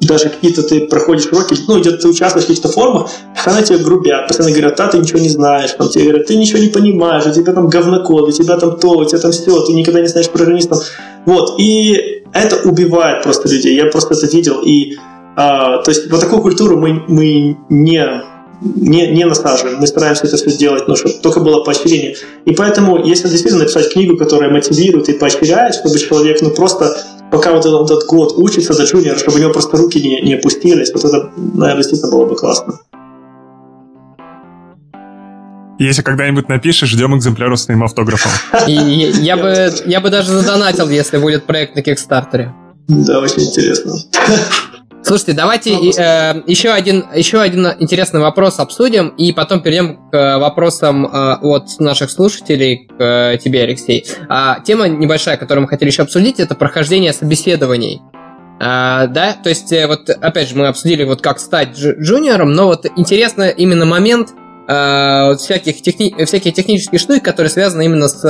даже 0.00 0.28
какие-то 0.28 0.62
ты 0.62 0.86
проходишь 0.86 1.26
уроки, 1.26 1.56
ну, 1.68 1.80
где-то 1.80 1.98
ты 1.98 2.08
участвуешь 2.08 2.44
в 2.44 2.48
каких-то 2.48 2.68
формах, 2.68 3.10
постоянно 3.34 3.64
тебя 3.64 3.78
грубят, 3.78 4.28
постоянно 4.28 4.54
говорят, 4.54 4.80
а 4.80 4.88
ты 4.88 4.98
ничего 4.98 5.18
не 5.18 5.28
знаешь, 5.28 5.72
там 5.72 5.88
тебе 5.88 6.04
говорят, 6.04 6.26
ты 6.26 6.36
ничего 6.36 6.58
не 6.58 6.68
понимаешь, 6.68 7.26
у 7.26 7.32
тебя 7.32 7.52
там 7.52 7.68
говнокод, 7.68 8.28
у 8.28 8.32
тебя 8.32 8.56
там 8.58 8.78
то, 8.78 8.90
у 8.90 9.04
тебя 9.04 9.18
там 9.18 9.32
все, 9.32 9.60
ты 9.64 9.72
никогда 9.72 10.00
не 10.00 10.08
знаешь 10.08 10.28
программистом. 10.28 10.78
Вот, 11.24 11.58
и 11.58 12.22
это 12.32 12.68
убивает 12.68 13.22
просто 13.22 13.48
людей, 13.48 13.76
я 13.76 13.86
просто 13.86 14.14
это 14.14 14.26
видел, 14.26 14.60
и 14.62 14.96
а, 15.36 15.82
то 15.82 15.90
есть 15.90 16.10
вот 16.10 16.20
такую 16.20 16.42
культуру 16.42 16.78
мы, 16.78 17.02
мы 17.08 17.56
не 17.68 18.22
не, 18.60 19.08
не 19.08 19.24
насаживаем. 19.24 19.78
Мы 19.80 19.86
стараемся 19.86 20.26
это 20.26 20.36
все 20.36 20.50
сделать, 20.50 20.88
но 20.88 20.96
чтобы 20.96 21.16
только 21.22 21.40
было 21.40 21.62
поощрение. 21.62 22.16
И 22.44 22.52
поэтому, 22.52 23.04
если 23.04 23.28
действительно 23.28 23.64
написать 23.64 23.92
книгу, 23.92 24.16
которая 24.16 24.50
мотивирует 24.50 25.08
и 25.08 25.12
поощряет, 25.12 25.74
чтобы 25.74 25.98
человек 25.98 26.40
ну, 26.40 26.50
просто 26.50 26.96
пока 27.30 27.52
вот 27.52 27.64
этот, 27.64 27.90
этот 27.90 28.06
год 28.06 28.34
учится 28.36 28.76
до 28.76 28.84
джуниора, 28.84 29.18
чтобы 29.18 29.38
у 29.38 29.40
него 29.40 29.52
просто 29.52 29.76
руки 29.76 30.00
не, 30.00 30.20
не 30.20 30.34
опустились, 30.34 30.92
вот 30.92 31.04
это, 31.04 31.30
наверное, 31.36 31.76
действительно 31.82 32.10
было 32.10 32.26
бы 32.26 32.36
классно. 32.36 32.80
Если 35.78 36.02
когда-нибудь 36.02 36.48
напишешь, 36.48 36.88
ждем 36.88 37.16
экземпляров 37.16 37.60
с 37.60 37.66
твоим 37.66 37.84
автографом. 37.84 38.30
И, 38.66 38.72
я, 38.72 39.36
бы, 39.36 39.70
я 39.86 40.00
бы 40.00 40.08
даже 40.08 40.30
задонатил, 40.30 40.88
если 40.88 41.18
будет 41.18 41.44
проект 41.44 41.76
на 41.76 41.82
Кикстартере. 41.82 42.54
Да, 42.88 43.20
очень 43.20 43.42
интересно. 43.42 43.92
Слушайте, 45.06 45.34
давайте 45.34 45.70
э, 45.70 46.42
еще, 46.48 46.70
один, 46.70 47.04
еще 47.14 47.40
один 47.40 47.64
интересный 47.78 48.18
вопрос 48.18 48.58
обсудим, 48.58 49.10
и 49.10 49.32
потом 49.32 49.60
перейдем 49.60 50.10
к 50.10 50.38
вопросам 50.38 51.06
э, 51.06 51.36
от 51.42 51.78
наших 51.78 52.10
слушателей, 52.10 52.88
к 52.88 53.00
э, 53.00 53.38
тебе, 53.38 53.62
Алексей. 53.62 54.04
А, 54.28 54.58
тема 54.64 54.88
небольшая, 54.88 55.36
которую 55.36 55.62
мы 55.62 55.68
хотели 55.68 55.90
еще 55.90 56.02
обсудить, 56.02 56.40
это 56.40 56.56
прохождение 56.56 57.12
собеседований. 57.12 58.02
А, 58.58 59.06
да, 59.06 59.34
то 59.34 59.48
есть, 59.48 59.70
э, 59.70 59.86
вот 59.86 60.10
опять 60.10 60.48
же, 60.48 60.56
мы 60.56 60.66
обсудили, 60.66 61.04
вот 61.04 61.22
как 61.22 61.38
стать 61.38 61.78
джуниором, 61.78 62.50
но 62.50 62.66
вот 62.66 62.86
интересно 62.96 63.48
именно 63.48 63.86
момент 63.86 64.30
э, 64.66 65.26
вот 65.28 65.40
всяких, 65.40 65.82
техни... 65.82 66.24
всяких 66.24 66.52
технических 66.52 66.98
штук, 66.98 67.22
которые 67.22 67.50
связаны 67.50 67.84
именно 67.84 68.08
с 68.08 68.24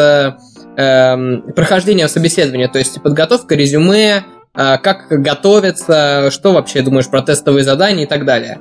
э, 0.77 1.53
прохождением 1.55 2.09
собеседования, 2.09 2.69
то 2.69 2.79
есть 2.79 3.01
подготовка 3.01 3.55
резюме, 3.55 4.25
как 4.57 5.09
готовиться, 5.09 6.31
что 6.31 6.53
вообще 6.53 6.83
думаешь 6.83 7.09
про 7.09 7.23
тестовые 7.23 7.65
задания 7.65 8.05
и 8.05 8.09
так 8.09 8.25
далее. 8.25 8.59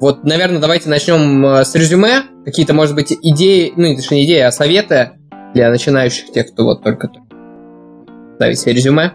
Вот, 0.00 0.24
наверное, 0.24 0.60
давайте 0.60 0.88
начнем 0.88 1.46
а, 1.46 1.64
с 1.64 1.74
резюме. 1.74 2.24
Какие-то, 2.44 2.74
может 2.74 2.94
быть, 2.94 3.12
идеи, 3.12 3.72
ну, 3.76 3.84
не 3.84 4.24
идеи, 4.24 4.40
а 4.40 4.50
советы 4.50 5.12
для 5.54 5.70
начинающих, 5.70 6.32
тех, 6.32 6.52
кто 6.52 6.64
вот 6.64 6.82
только 6.82 7.10
ставит 8.36 8.58
себе 8.58 8.74
резюме. 8.74 9.12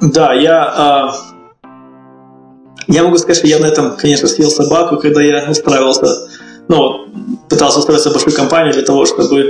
Да, 0.00 0.34
я, 0.34 1.10
э, 2.88 2.92
я 2.92 3.02
могу 3.02 3.16
сказать, 3.16 3.38
что 3.38 3.46
я 3.46 3.58
на 3.58 3.66
этом, 3.66 3.96
конечно, 3.96 4.28
съел 4.28 4.50
собаку, 4.50 4.98
когда 4.98 5.22
я 5.22 5.50
устраивался, 5.50 6.06
ну, 6.68 7.06
пытался 7.48 7.78
устроиться 7.80 8.10
в 8.10 8.12
большую 8.12 8.36
компанию 8.36 8.74
для 8.74 8.82
того, 8.82 9.06
чтобы, 9.06 9.40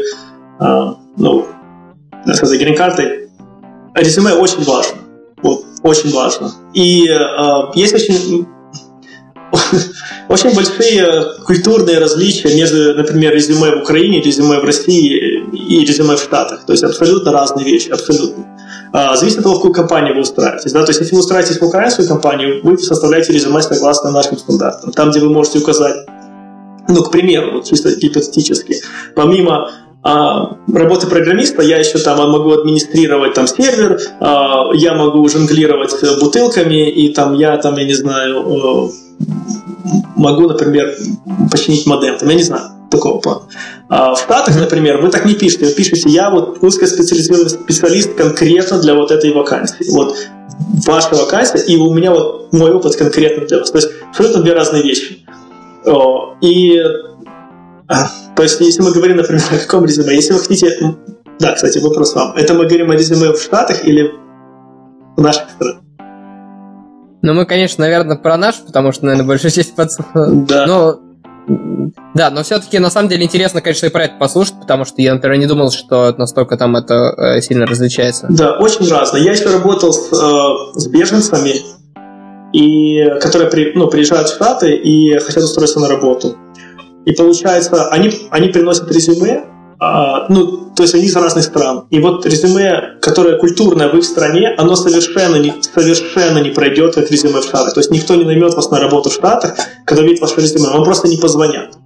э, 0.61 0.95
ну, 1.17 1.47
за 2.25 2.57
грин-картой. 2.57 3.29
Резюме 3.95 4.33
очень 4.33 4.65
важно. 4.65 5.08
Очень 5.83 6.13
важно. 6.13 6.53
И 6.75 7.09
э, 7.09 7.71
есть 7.75 7.95
очень 7.95 8.47
очень 10.29 10.55
большие 10.55 11.43
культурные 11.45 11.99
различия 11.99 12.55
между, 12.55 12.95
например, 12.95 13.35
резюме 13.35 13.77
в 13.77 13.83
Украине, 13.83 14.21
резюме 14.21 14.61
в 14.61 14.65
России 14.65 15.45
и 15.53 15.85
резюме 15.85 16.17
в 16.17 16.21
Штатах. 16.21 16.65
То 16.67 16.73
есть 16.73 16.85
абсолютно 16.85 17.33
разные 17.33 17.65
вещи, 17.65 17.91
абсолютно. 17.91 18.45
А, 18.93 19.17
зависит 19.17 19.39
от 19.39 19.45
того, 19.45 19.57
в 19.57 19.59
какую 19.59 19.75
компанию 19.75 20.15
вы 20.15 20.23
устраиваетесь. 20.23 20.73
Да? 20.73 20.83
То 20.85 20.91
есть 20.91 21.01
если 21.01 21.15
вы 21.15 21.21
устраиваетесь 21.21 21.61
в 21.61 21.65
украинскую 21.65 22.09
компанию, 22.09 22.61
вы 22.63 22.79
составляете 22.79 23.33
резюме 23.33 23.63
согласно 23.63 24.11
нашим 24.11 24.39
стандартам. 24.39 24.93
Там, 24.93 25.11
где 25.11 25.21
вы 25.21 25.31
можете 25.31 25.59
указать, 25.59 26.07
ну, 26.89 27.03
к 27.03 27.11
примеру, 27.11 27.53
вот 27.53 27.65
чисто 27.65 27.95
гипотетически, 27.95 28.77
помимо 29.15 29.71
а, 30.09 30.57
работы 30.73 31.07
программиста 31.07 31.61
я 31.61 31.77
еще 31.77 31.99
там 31.99 32.17
могу 32.31 32.53
администрировать 32.53 33.35
там 33.35 33.47
сервер, 33.47 34.01
а, 34.21 34.71
я 34.73 34.95
могу 34.95 35.29
жонглировать 35.29 35.95
бутылками, 36.19 36.91
и 36.91 37.13
там 37.13 37.35
я 37.35 37.59
там, 37.59 37.77
я 37.77 37.85
не 37.85 37.93
знаю, 37.93 38.39
э, 38.39 38.91
могу, 40.17 40.49
например, 40.49 40.95
починить 41.51 41.85
модем, 41.87 42.17
там, 42.17 42.27
я 42.31 42.37
не 42.37 42.43
знаю, 42.43 42.71
такого 42.91 43.21
плана. 43.21 43.43
А 43.91 44.15
в 44.15 44.19
Штатах, 44.19 44.59
например, 44.59 44.97
вы 45.03 45.11
так 45.11 45.27
не 45.27 45.35
пишете, 45.35 45.67
вы 45.67 45.73
пишете, 45.73 46.09
я 46.09 46.31
вот 46.31 46.63
узкоспециализированный 46.63 47.51
специалист 47.51 48.15
конкретно 48.15 48.81
для 48.81 48.95
вот 48.95 49.11
этой 49.11 49.35
вакансии. 49.35 49.93
Вот 49.93 50.17
ваша 50.87 51.17
вакансия, 51.17 51.59
и 51.59 51.77
у 51.77 51.93
меня 51.93 52.13
вот 52.13 52.51
мой 52.53 52.73
опыт 52.73 52.97
конкретно 52.97 53.47
для 53.47 53.59
вас. 53.59 53.71
То 53.71 53.77
есть 53.77 53.91
абсолютно 54.09 54.41
две 54.41 54.55
разные 54.55 54.83
вещи. 54.83 55.27
И 56.41 56.83
то 57.89 58.43
есть, 58.43 58.61
если 58.61 58.83
мы 58.83 58.93
говорим, 58.93 59.17
например, 59.17 59.43
о 59.51 59.59
каком 59.59 59.85
резюме, 59.85 60.15
если 60.15 60.35
вы 60.35 60.41
хотите... 60.41 60.97
Да, 61.41 61.53
кстати, 61.53 61.79
вопрос 61.79 62.15
вам. 62.15 62.37
Это 62.37 62.55
мы 62.55 62.67
говорим 62.67 62.91
о 62.91 62.95
резюме 62.95 63.33
в 63.33 63.41
Штатах 63.41 63.85
или 63.85 64.11
в 65.17 65.21
наших 65.21 65.51
странах? 65.51 65.83
Ну, 67.23 67.35
мы, 67.35 67.47
конечно, 67.47 67.83
наверное, 67.83 68.17
про 68.17 68.37
наш, 68.37 68.57
потому 68.57 68.93
что, 68.93 69.07
наверное, 69.07 69.27
большая 69.27 69.51
часть 69.51 69.75
пацанов... 69.75 70.47
Да. 70.47 70.67
Но 70.67 71.01
да, 72.15 72.31
но 72.31 72.43
все-таки 72.43 72.79
на 72.79 72.91
самом 72.91 73.09
деле 73.09 73.25
интересно, 73.25 73.63
конечно, 73.63 73.87
и 73.87 73.91
про 73.91 74.05
это 74.05 74.19
послушать, 74.19 74.55
потому 74.61 74.85
что 74.85 75.01
я, 75.01 75.15
например, 75.15 75.39
не 75.39 75.47
думал, 75.47 75.71
что 75.71 76.15
настолько 76.19 76.59
там 76.59 76.77
это 76.77 77.15
э, 77.17 77.41
сильно 77.41 77.65
различается. 77.65 78.27
Да, 78.29 78.59
очень 78.59 78.87
разно. 78.91 79.17
Я 79.17 79.33
еще 79.33 79.51
работал 79.51 79.93
с, 79.93 80.13
э, 80.13 80.79
с 80.79 80.87
беженцами, 80.89 81.55
и, 82.53 83.19
которые 83.21 83.51
при, 83.51 83.73
ну, 83.75 83.89
приезжают 83.89 84.29
в 84.29 84.35
Штаты 84.35 84.75
и 84.75 85.19
хотят 85.19 85.43
устроиться 85.45 85.81
на 85.81 85.89
работу. 85.89 86.37
И 87.07 87.13
получается, 87.13 87.89
они, 87.89 88.13
они 88.31 88.49
приносят 88.49 88.91
резюме, 88.91 89.45
а, 89.81 90.27
ну, 90.29 90.73
то 90.75 90.83
есть 90.83 90.95
они 90.95 91.05
из 91.05 91.15
разных 91.15 91.45
стран. 91.45 91.87
И 91.91 92.01
вот 92.01 92.27
резюме, 92.27 92.99
которое 93.01 93.39
культурное 93.39 93.89
в 93.89 93.97
их 93.97 94.05
стране, 94.05 94.55
оно 94.59 94.75
совершенно 94.75 95.37
не, 95.37 95.55
совершенно 95.63 96.39
не 96.39 96.51
пройдет 96.51 96.95
как 96.95 97.11
резюме 97.11 97.41
в 97.41 97.45
Штатах. 97.45 97.75
То 97.75 97.81
есть 97.81 97.91
никто 97.91 98.15
не 98.17 98.25
наймет 98.25 98.55
вас 98.55 98.71
на 98.71 98.81
работу 98.81 99.11
в 99.11 99.13
Штатах, 99.13 99.55
когда 99.85 100.03
видит 100.03 100.21
ваше 100.21 100.41
резюме, 100.41 100.69
вам 100.71 100.85
просто 100.85 101.09
не 101.09 101.17
позвонят. 101.17 101.79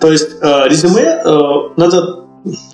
То 0.00 0.10
есть 0.10 0.30
э, 0.40 0.68
резюме, 0.68 1.22
э, 1.24 1.38
надо 1.76 2.24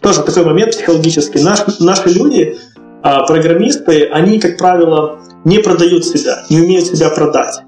тоже 0.01 0.23
такой 0.23 0.45
момент 0.45 0.73
психологический. 0.73 1.43
Наш, 1.43 1.61
наши 1.81 2.09
люди, 2.09 2.57
э, 3.03 3.27
программисты, 3.27 4.07
они, 4.07 4.39
как 4.39 4.57
правило, 4.57 5.19
не 5.45 5.59
продают 5.59 6.07
себя, 6.07 6.45
не 6.49 6.61
умеют 6.61 6.87
себя 6.87 7.11
продать. 7.11 7.61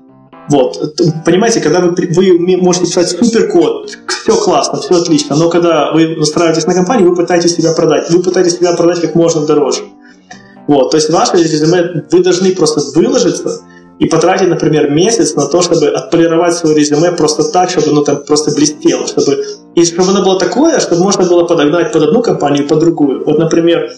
Вот. 0.49 0.95
Понимаете, 1.25 1.61
когда 1.61 1.81
вы, 1.81 1.91
вы 1.91 2.57
можете 2.57 2.87
писать 2.87 3.09
суперкод, 3.09 3.97
все 4.07 4.37
классно, 4.37 4.81
все 4.81 4.97
отлично, 5.01 5.37
но 5.37 5.49
когда 5.49 5.93
вы 5.93 6.17
настраиваетесь 6.17 6.67
на 6.67 6.75
компанию, 6.75 7.09
вы 7.09 7.17
пытаетесь 7.17 7.57
себя 7.57 7.73
продать. 7.73 8.11
Вы 8.11 8.23
пытаетесь 8.23 8.57
себя 8.57 8.73
продать 8.75 9.01
как 9.01 9.15
можно 9.15 9.45
дороже. 9.45 9.81
Вот. 10.67 10.91
То 10.91 10.97
есть 10.97 11.11
ваше 11.11 11.37
резюме, 11.37 12.05
вы 12.11 12.23
должны 12.23 12.55
просто 12.55 12.81
выложиться 12.99 13.61
и 13.99 14.07
потратить, 14.07 14.49
например, 14.49 14.91
месяц 14.91 15.35
на 15.35 15.47
то, 15.47 15.63
чтобы 15.63 15.89
отполировать 15.89 16.55
свое 16.55 16.77
резюме 16.77 17.13
просто 17.13 17.45
так, 17.45 17.71
чтобы 17.71 17.91
оно 17.91 18.03
там 18.03 18.23
просто 18.25 18.55
блестело, 18.55 19.07
чтобы 19.07 19.45
и 19.75 19.85
чтобы 19.85 20.11
оно 20.11 20.23
было 20.23 20.39
такое, 20.39 20.79
чтобы 20.81 21.03
можно 21.03 21.25
было 21.25 21.45
подогнать 21.45 21.93
под 21.93 22.03
одну 22.03 22.23
компанию 22.23 22.65
и 22.65 22.69
под 22.69 22.81
другую. 22.81 23.25
Вот, 23.25 23.39
например, 23.39 23.91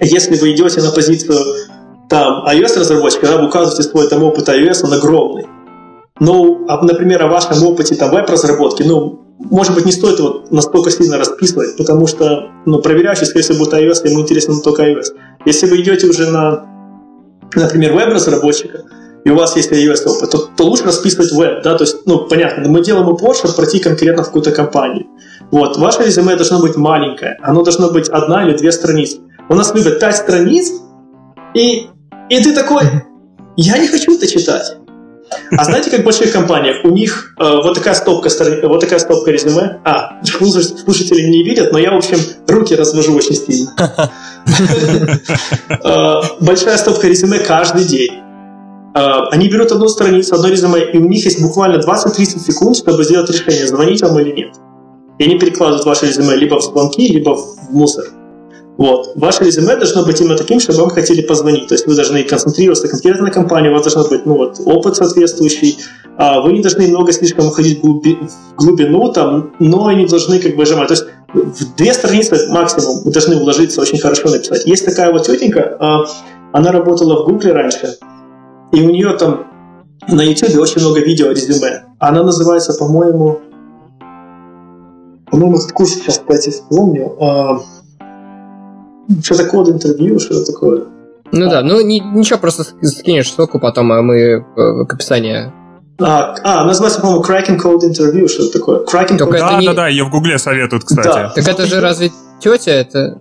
если 0.00 0.36
вы 0.36 0.52
идете 0.52 0.80
на 0.80 0.90
позицию 0.90 1.38
там 2.12 2.44
iOS-разработчика, 2.46 3.26
да, 3.26 3.38
вы 3.38 3.46
указываете 3.46 3.88
свой 3.88 4.06
там 4.06 4.22
опыт 4.22 4.46
iOS, 4.46 4.84
он 4.84 4.92
огромный. 4.92 5.46
Ну, 6.20 6.66
а, 6.68 6.84
например, 6.84 7.22
о 7.22 7.28
вашем 7.28 7.64
опыте 7.64 7.94
там 7.94 8.10
веб-разработки, 8.10 8.82
ну, 8.82 9.22
может 9.38 9.74
быть, 9.74 9.86
не 9.86 9.92
стоит 9.92 10.20
вот 10.20 10.52
настолько 10.52 10.90
сильно 10.90 11.16
расписывать, 11.16 11.78
потому 11.78 12.06
что, 12.06 12.50
ну, 12.66 12.82
проверяющий, 12.82 13.24
скорее 13.24 13.44
всего, 13.44 13.60
будет 13.60 13.72
iOS, 13.72 14.06
ему 14.06 14.20
интересно 14.20 14.60
только 14.60 14.82
iOS. 14.82 15.06
Если 15.46 15.66
вы 15.66 15.80
идете 15.80 16.06
уже 16.06 16.30
на, 16.30 16.66
например, 17.54 17.94
веб-разработчика, 17.94 18.82
и 19.24 19.30
у 19.30 19.34
вас 19.34 19.56
есть 19.56 19.72
iOS 19.72 20.06
опыт, 20.06 20.32
то, 20.32 20.50
то 20.54 20.64
лучше 20.64 20.84
расписывать 20.84 21.32
веб, 21.32 21.62
да, 21.62 21.78
то 21.78 21.84
есть, 21.84 22.04
ну, 22.04 22.28
понятно, 22.28 22.68
мы 22.68 22.84
делаем 22.84 23.08
упор, 23.08 23.34
чтобы 23.34 23.54
пройти 23.54 23.78
конкретно 23.78 24.22
в 24.22 24.26
какую-то 24.26 24.50
компанию. 24.50 25.06
Вот, 25.50 25.78
ваше 25.78 26.02
резюме 26.02 26.36
должно 26.36 26.60
быть 26.60 26.76
маленькое, 26.76 27.38
оно 27.40 27.62
должно 27.62 27.88
быть 27.90 28.10
одна 28.10 28.46
или 28.46 28.54
две 28.54 28.70
страницы. 28.70 29.20
У 29.48 29.54
нас 29.54 29.74
любят 29.74 29.98
пять 29.98 30.16
страниц, 30.16 30.72
и, 31.54 31.88
и 32.32 32.42
ты 32.42 32.54
такой, 32.54 32.84
я 33.56 33.76
не 33.76 33.88
хочу 33.88 34.16
это 34.16 34.26
читать. 34.26 34.76
А 35.50 35.64
знаете, 35.64 35.90
как 35.90 36.00
в 36.00 36.04
больших 36.04 36.32
компаниях, 36.32 36.82
у 36.84 36.88
них 36.88 37.34
э, 37.38 37.44
вот 37.44 37.74
такая 37.74 37.94
стопка, 37.94 38.30
вот 38.62 38.80
такая 38.80 38.98
стопка 38.98 39.30
резюме. 39.30 39.80
А, 39.84 40.22
слушатели 40.24 41.28
не 41.28 41.42
видят, 41.42 41.72
но 41.72 41.78
я, 41.78 41.92
в 41.92 41.96
общем, 41.96 42.18
руки 42.48 42.74
развожу 42.74 43.14
очень 43.14 43.34
сильно. 43.34 43.70
Э, 45.84 46.20
большая 46.40 46.76
стопка 46.76 47.06
резюме 47.06 47.38
каждый 47.38 47.84
день. 47.84 48.12
Э, 48.94 49.28
они 49.30 49.48
берут 49.48 49.70
одну 49.70 49.88
страницу, 49.88 50.34
одно 50.34 50.48
резюме, 50.48 50.90
и 50.90 50.98
у 50.98 51.08
них 51.08 51.24
есть 51.24 51.40
буквально 51.40 51.80
20-30 51.80 52.40
секунд, 52.40 52.76
чтобы 52.76 53.04
сделать 53.04 53.30
решение, 53.30 53.66
звонить 53.66 54.02
вам 54.02 54.18
или 54.18 54.32
нет. 54.32 54.54
И 55.18 55.24
они 55.24 55.38
перекладывают 55.38 55.84
ваше 55.84 56.06
резюме 56.06 56.34
либо 56.36 56.56
в 56.56 56.62
звонки, 56.62 57.08
либо 57.08 57.36
в 57.36 57.70
мусор. 57.70 58.04
Вот. 58.82 59.12
Ваше 59.14 59.44
резюме 59.44 59.76
должно 59.76 60.04
быть 60.04 60.20
именно 60.20 60.36
таким, 60.36 60.58
чтобы 60.58 60.80
вам 60.80 60.90
хотели 60.90 61.22
позвонить. 61.22 61.68
То 61.68 61.74
есть 61.74 61.86
вы 61.86 61.94
должны 61.94 62.24
концентрироваться 62.24 62.88
конкретно 62.88 63.26
на 63.26 63.30
компании, 63.30 63.68
у 63.68 63.74
вас 63.74 63.84
должен 63.84 64.10
быть 64.10 64.26
ну, 64.26 64.36
вот, 64.36 64.60
опыт 64.64 64.96
соответствующий. 64.96 65.78
А 66.18 66.40
вы 66.40 66.52
не 66.52 66.62
должны 66.62 66.88
много 66.88 67.12
слишком 67.12 67.46
уходить 67.46 67.78
в, 67.78 67.82
глуби, 67.82 68.18
в 68.56 68.56
глубину, 68.56 69.12
там, 69.12 69.52
но 69.60 69.88
и 69.92 69.94
не 69.94 70.06
должны 70.06 70.40
как 70.40 70.56
бы 70.56 70.66
жимать. 70.66 70.88
То 70.88 70.94
есть 70.94 71.04
в 71.32 71.76
две 71.76 71.94
страницы 71.94 72.48
максимум 72.50 73.04
вы 73.04 73.12
должны 73.12 73.36
вложиться 73.36 73.80
очень 73.80 74.00
хорошо 74.00 74.28
написать. 74.30 74.66
Есть 74.66 74.84
такая 74.84 75.12
вот 75.12 75.28
тетенька, 75.28 75.76
а, 75.78 76.04
она 76.52 76.72
работала 76.72 77.22
в 77.22 77.28
Гугле 77.28 77.52
раньше, 77.52 77.98
и 78.72 78.82
у 78.82 78.90
нее 78.90 79.16
там 79.16 79.46
на 80.08 80.22
YouTube 80.22 80.56
очень 80.56 80.80
много 80.80 80.98
видео 80.98 81.30
резюме. 81.30 81.84
Она 82.00 82.24
называется, 82.24 82.74
по-моему, 82.74 83.38
по-моему, 85.30 85.58
какую 85.68 85.86
сейчас, 85.86 86.18
кстати, 86.18 86.50
вспомню. 86.50 87.16
Что 89.22 89.34
за 89.34 89.44
код 89.44 89.68
интервью, 89.68 90.18
что 90.18 90.44
такое? 90.44 90.84
Ну 91.32 91.46
а. 91.46 91.50
да, 91.50 91.62
ну 91.62 91.80
ни, 91.80 91.98
ничего, 91.98 92.38
просто 92.38 92.64
скинешь 92.82 93.32
ссылку 93.32 93.58
потом, 93.58 93.90
а 93.92 94.02
мы 94.02 94.16
э, 94.16 94.84
к 94.86 94.94
описанию. 94.94 95.52
А, 96.00 96.34
а, 96.42 96.64
называется, 96.64 97.00
по-моему, 97.00 97.22
Cracking 97.22 97.60
Code 97.60 97.90
Interview, 97.90 98.28
что 98.28 98.44
это 98.44 98.52
такое? 98.58 98.80
Cracking 98.80 99.18
Code... 99.18 99.38
Да, 99.38 99.60
не... 99.60 99.66
да, 99.66 99.74
да, 99.74 99.88
ее 99.88 100.04
в 100.04 100.10
Гугле 100.10 100.38
советуют, 100.38 100.84
кстати. 100.84 101.06
Да. 101.06 101.32
Так 101.34 101.46
это 101.46 101.66
же 101.66 101.80
разве 101.80 102.10
тетя, 102.40 102.72
это 102.72 103.18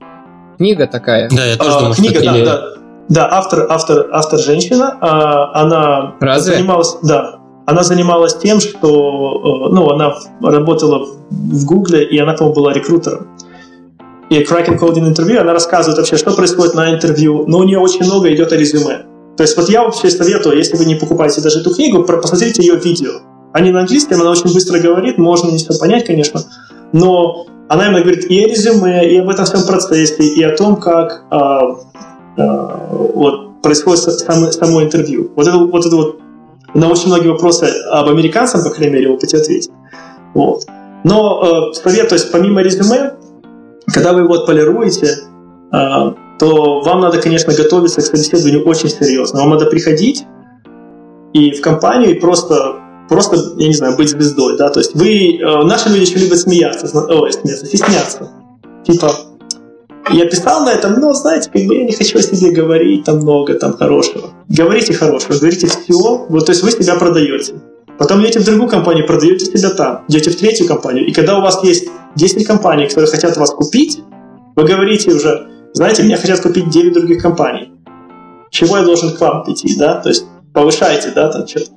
книга 0.58 0.88
такая? 0.88 1.30
Да, 1.30 1.46
я 1.46 1.58
тоже 1.58 1.76
а, 1.76 1.80
думаю, 1.80 1.96
книга, 1.96 2.16
что 2.16 2.26
да, 2.26 2.38
или... 2.38 2.46
да. 2.46 2.62
Да, 3.10 3.28
автор, 3.30 3.68
автор, 3.70 4.08
автор 4.12 4.40
женщина, 4.40 4.98
а, 5.02 5.62
она 5.62 6.16
Разве? 6.22 6.56
занималась, 6.56 6.98
да, 7.04 7.40
она 7.66 7.84
занималась 7.84 8.38
тем, 8.38 8.60
что, 8.60 9.68
э, 9.68 9.74
ну, 9.74 9.90
она 9.90 10.14
работала 10.42 11.08
в 11.30 11.66
Гугле, 11.66 12.06
и 12.06 12.18
она, 12.18 12.34
по-моему, 12.34 12.56
была 12.56 12.74
рекрутером 12.74 13.28
и 14.32 14.44
Cracking 14.44 14.80
Coding 14.80 15.10
интервью, 15.10 15.42
она 15.42 15.52
рассказывает 15.52 15.98
вообще, 15.98 16.16
что 16.16 16.32
происходит 16.32 16.74
на 16.74 16.94
интервью, 16.94 17.44
но 17.48 17.60
у 17.60 17.64
нее 17.66 17.80
очень 17.80 18.06
много 18.06 18.34
идет 18.34 18.54
о 18.54 18.56
резюме. 18.56 19.06
То 19.36 19.44
есть 19.44 19.58
вот 19.58 19.68
я 19.68 19.84
вообще 19.84 20.10
советую, 20.10 20.56
если 20.56 20.78
вы 20.78 20.86
не 20.86 20.96
покупаете 20.96 21.42
даже 21.42 21.60
эту 21.60 21.76
книгу, 21.76 22.04
посмотрите 22.04 22.64
ее 22.64 22.78
видео. 22.78 23.12
Они 23.52 23.72
на 23.72 23.82
английском, 23.82 24.22
она 24.22 24.32
очень 24.32 24.54
быстро 24.54 24.80
говорит, 24.80 25.18
можно 25.18 25.52
не 25.52 25.58
все 25.58 25.78
понять, 25.78 26.06
конечно, 26.06 26.42
но 26.94 27.46
она 27.68 27.88
именно 27.88 28.04
говорит 28.04 28.24
и 28.32 28.46
о 28.46 28.48
резюме, 28.48 29.12
и 29.12 29.18
об 29.18 29.30
этом 29.30 29.44
всем 29.44 29.68
процессе, 29.68 30.24
и 30.24 30.42
о 30.44 30.56
том, 30.56 30.78
как 30.78 31.26
а, 31.30 31.62
а, 32.38 32.88
вот, 32.90 33.62
происходит 33.62 34.00
само, 34.00 34.50
само 34.54 34.82
интервью. 34.82 35.30
Вот 35.36 35.46
это, 35.46 35.58
вот 35.58 35.86
это 35.86 35.96
вот 35.98 36.20
на 36.74 36.90
очень 36.90 37.08
многие 37.08 37.28
вопросы 37.28 37.66
об 37.90 38.08
американцам, 38.08 38.64
по 38.64 38.70
крайней 38.70 38.94
мере, 38.94 39.10
опыте 39.10 39.36
ответить. 39.36 39.72
Вот. 40.34 40.64
Но 41.04 41.72
э, 41.72 41.74
совет, 41.74 42.08
то 42.08 42.16
есть 42.16 42.32
помимо 42.32 42.62
резюме, 42.62 43.16
когда 43.94 44.14
вы 44.14 44.22
его 44.22 44.34
отполируете, 44.34 45.18
а, 45.72 46.14
то 46.40 46.82
вам 46.82 47.02
надо, 47.02 47.22
конечно, 47.22 47.54
готовиться 47.54 48.02
к 48.02 48.06
собеседованию 48.06 48.64
очень 48.66 48.90
серьезно. 48.90 49.42
Вам 49.42 49.52
надо 49.52 49.68
приходить 49.68 50.26
и 51.34 51.52
в 51.52 51.62
компанию 51.62 52.16
и 52.16 52.20
просто, 52.20 52.76
просто, 53.08 53.38
я 53.58 53.68
не 53.68 53.74
знаю, 53.74 53.96
быть 53.96 54.10
звездой, 54.10 54.58
да, 54.58 54.70
то 54.70 54.80
есть 54.80 54.96
вы, 54.96 55.38
э, 55.38 55.64
наши 55.64 55.90
люди 55.90 56.02
еще 56.02 56.20
любят 56.20 56.40
смеяться, 56.40 56.88
ой, 57.10 57.32
смеяться, 57.32 57.66
стесняться. 57.66 58.30
Типа, 58.86 59.12
я 60.12 60.26
писал 60.26 60.66
на 60.66 60.74
этом, 60.74 61.00
но, 61.00 61.14
знаете, 61.14 61.50
как 61.54 61.64
бы 61.64 61.76
я 61.76 61.86
не 61.86 61.94
хочу 61.94 62.18
о 62.18 62.22
себе 62.22 62.52
говорить 62.52 63.06
там 63.06 63.18
много, 63.18 63.54
там 63.54 63.78
хорошего. 63.78 64.30
Говорите 64.50 64.94
хорошего, 64.94 65.38
говорите 65.38 65.68
все, 65.68 66.26
вот, 66.28 66.46
то 66.46 66.52
есть 66.52 66.64
вы 66.64 66.72
себя 66.72 66.96
продаете. 66.96 67.54
Потом 67.98 68.22
идете 68.24 68.40
в 68.40 68.46
другую 68.46 68.68
компанию, 68.68 69.06
продаете 69.06 69.46
себя 69.46 69.70
там, 69.70 70.04
идете 70.08 70.32
в 70.32 70.36
третью 70.36 70.68
компанию. 70.68 71.06
И 71.06 71.14
когда 71.14 71.38
у 71.38 71.42
вас 71.42 71.64
есть 71.64 71.88
10 72.16 72.46
компаний, 72.46 72.88
которые 72.88 73.10
хотят 73.10 73.38
вас 73.38 73.52
купить, 73.52 74.00
вы 74.56 74.66
говорите 74.66 75.12
уже, 75.12 75.48
знаете, 75.74 76.04
меня 76.04 76.18
хотят 76.18 76.42
купить 76.42 76.70
9 76.70 76.94
других 76.94 77.22
компаний. 77.22 77.72
Чего 78.50 78.78
я 78.78 78.84
должен 78.84 79.16
к 79.16 79.22
вам 79.22 79.44
идти, 79.48 79.76
да? 79.78 79.96
То 79.96 80.10
есть 80.10 80.26
повышайте, 80.54 81.12
да, 81.16 81.30
там 81.30 81.48
что-то, 81.48 81.72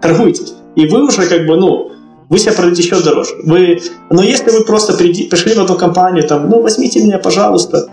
торгуйтесь. 0.00 0.54
И 0.76 0.86
вы 0.86 1.04
уже 1.04 1.26
как 1.26 1.46
бы, 1.46 1.56
ну, 1.56 1.90
вы 2.28 2.38
себя 2.38 2.52
продаете 2.52 2.82
еще 2.82 3.02
дороже. 3.02 3.34
Вы, 3.44 3.80
но 4.10 4.22
если 4.22 4.50
вы 4.50 4.64
просто 4.64 4.92
приди, 4.92 5.28
пришли 5.28 5.54
в 5.54 5.58
одну 5.58 5.76
компанию, 5.76 6.26
там, 6.26 6.48
ну, 6.48 6.62
возьмите 6.62 7.02
меня, 7.02 7.18
пожалуйста, 7.18 7.88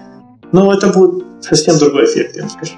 ну, 0.52 0.72
это 0.72 0.88
будет 0.88 1.26
совсем 1.42 1.78
другой 1.80 2.06
эффект, 2.06 2.36
я 2.36 2.44
вам 2.44 2.52
скажу. 2.52 2.74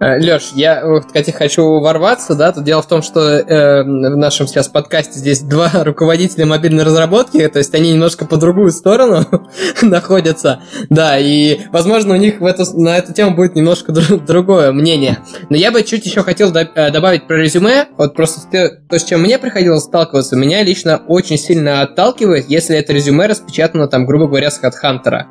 Э, 0.00 0.16
Леш, 0.20 0.52
я, 0.54 0.80
кстати, 1.04 1.32
хочу 1.32 1.80
ворваться, 1.80 2.36
да, 2.36 2.52
тут 2.52 2.62
дело 2.62 2.82
в 2.82 2.86
том, 2.86 3.02
что 3.02 3.20
э, 3.20 3.82
в 3.82 4.16
нашем 4.16 4.46
сейчас 4.46 4.68
подкасте 4.68 5.18
здесь 5.18 5.40
два 5.40 5.70
руководителя 5.84 6.46
мобильной 6.46 6.84
разработки, 6.84 7.46
то 7.48 7.58
есть 7.58 7.74
они 7.74 7.92
немножко 7.92 8.24
по 8.24 8.36
другую 8.36 8.70
сторону 8.70 9.26
находятся, 9.82 10.60
да, 10.88 11.18
и, 11.18 11.62
возможно, 11.72 12.14
у 12.14 12.16
них 12.16 12.38
в 12.40 12.44
эту, 12.46 12.64
на 12.80 12.96
эту 12.96 13.12
тему 13.12 13.34
будет 13.34 13.56
немножко 13.56 13.90
дру- 13.90 14.24
другое 14.24 14.70
мнение. 14.70 15.18
Но 15.50 15.56
я 15.56 15.72
бы 15.72 15.82
чуть 15.82 16.06
еще 16.06 16.22
хотел 16.22 16.52
до- 16.52 16.60
э, 16.72 16.92
добавить 16.92 17.26
про 17.26 17.36
резюме, 17.36 17.86
вот 17.96 18.14
просто 18.14 18.40
то, 18.88 18.98
с 19.00 19.02
чем 19.02 19.22
мне 19.22 19.36
приходилось 19.40 19.82
сталкиваться, 19.82 20.36
меня 20.36 20.62
лично 20.62 21.02
очень 21.08 21.38
сильно 21.38 21.82
отталкивает, 21.82 22.48
если 22.48 22.76
это 22.76 22.92
резюме 22.92 23.26
распечатано, 23.26 23.88
там, 23.88 24.06
грубо 24.06 24.28
говоря, 24.28 24.52
с 24.52 24.60
HeadHunter. 24.62 25.22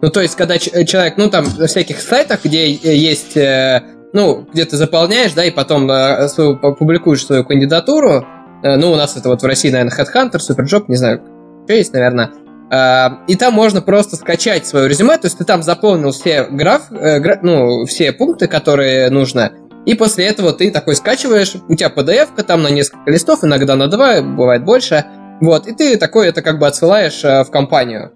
Ну, 0.00 0.10
то 0.10 0.20
есть, 0.22 0.36
когда 0.36 0.58
человек, 0.58 1.14
ну, 1.16 1.28
там, 1.28 1.44
на 1.58 1.66
всяких 1.66 2.00
сайтах, 2.00 2.44
где 2.44 2.70
есть 2.72 3.36
э, 3.36 3.82
ну, 4.18 4.44
где 4.52 4.64
ты 4.64 4.76
заполняешь, 4.76 5.32
да, 5.32 5.44
и 5.44 5.52
потом 5.52 5.88
э, 5.88 6.26
свою, 6.26 6.56
публикуешь 6.56 7.24
свою 7.24 7.44
кандидатуру. 7.44 8.26
Э, 8.64 8.74
ну, 8.74 8.90
у 8.90 8.96
нас 8.96 9.16
это 9.16 9.28
вот 9.28 9.42
в 9.42 9.46
России, 9.46 9.70
наверное, 9.70 9.96
Headhunter, 9.96 10.38
Superjob, 10.38 10.86
не 10.88 10.96
знаю, 10.96 11.22
что 11.64 11.72
есть, 11.72 11.92
наверное. 11.92 12.32
Э, 12.68 13.10
и 13.28 13.36
там 13.36 13.54
можно 13.54 13.80
просто 13.80 14.16
скачать 14.16 14.66
свое 14.66 14.88
резюме, 14.88 15.16
то 15.18 15.28
есть 15.28 15.38
ты 15.38 15.44
там 15.44 15.62
заполнил 15.62 16.10
все 16.10 16.48
граф, 16.50 16.86
ну, 16.90 17.84
все 17.84 18.10
пункты, 18.10 18.48
которые 18.48 19.08
нужно, 19.10 19.52
и 19.86 19.94
после 19.94 20.26
этого 20.26 20.52
ты 20.52 20.72
такой 20.72 20.96
скачиваешь, 20.96 21.54
у 21.68 21.76
тебя 21.76 21.88
PDF-ка 21.88 22.42
там 22.42 22.62
на 22.64 22.70
несколько 22.70 23.08
листов, 23.12 23.44
иногда 23.44 23.76
на 23.76 23.86
два, 23.86 24.20
бывает 24.20 24.64
больше, 24.64 25.04
вот, 25.40 25.68
и 25.68 25.72
ты 25.72 25.96
такой 25.96 26.26
это 26.26 26.42
как 26.42 26.58
бы 26.58 26.66
отсылаешь 26.66 27.22
в 27.22 27.50
компанию. 27.52 28.10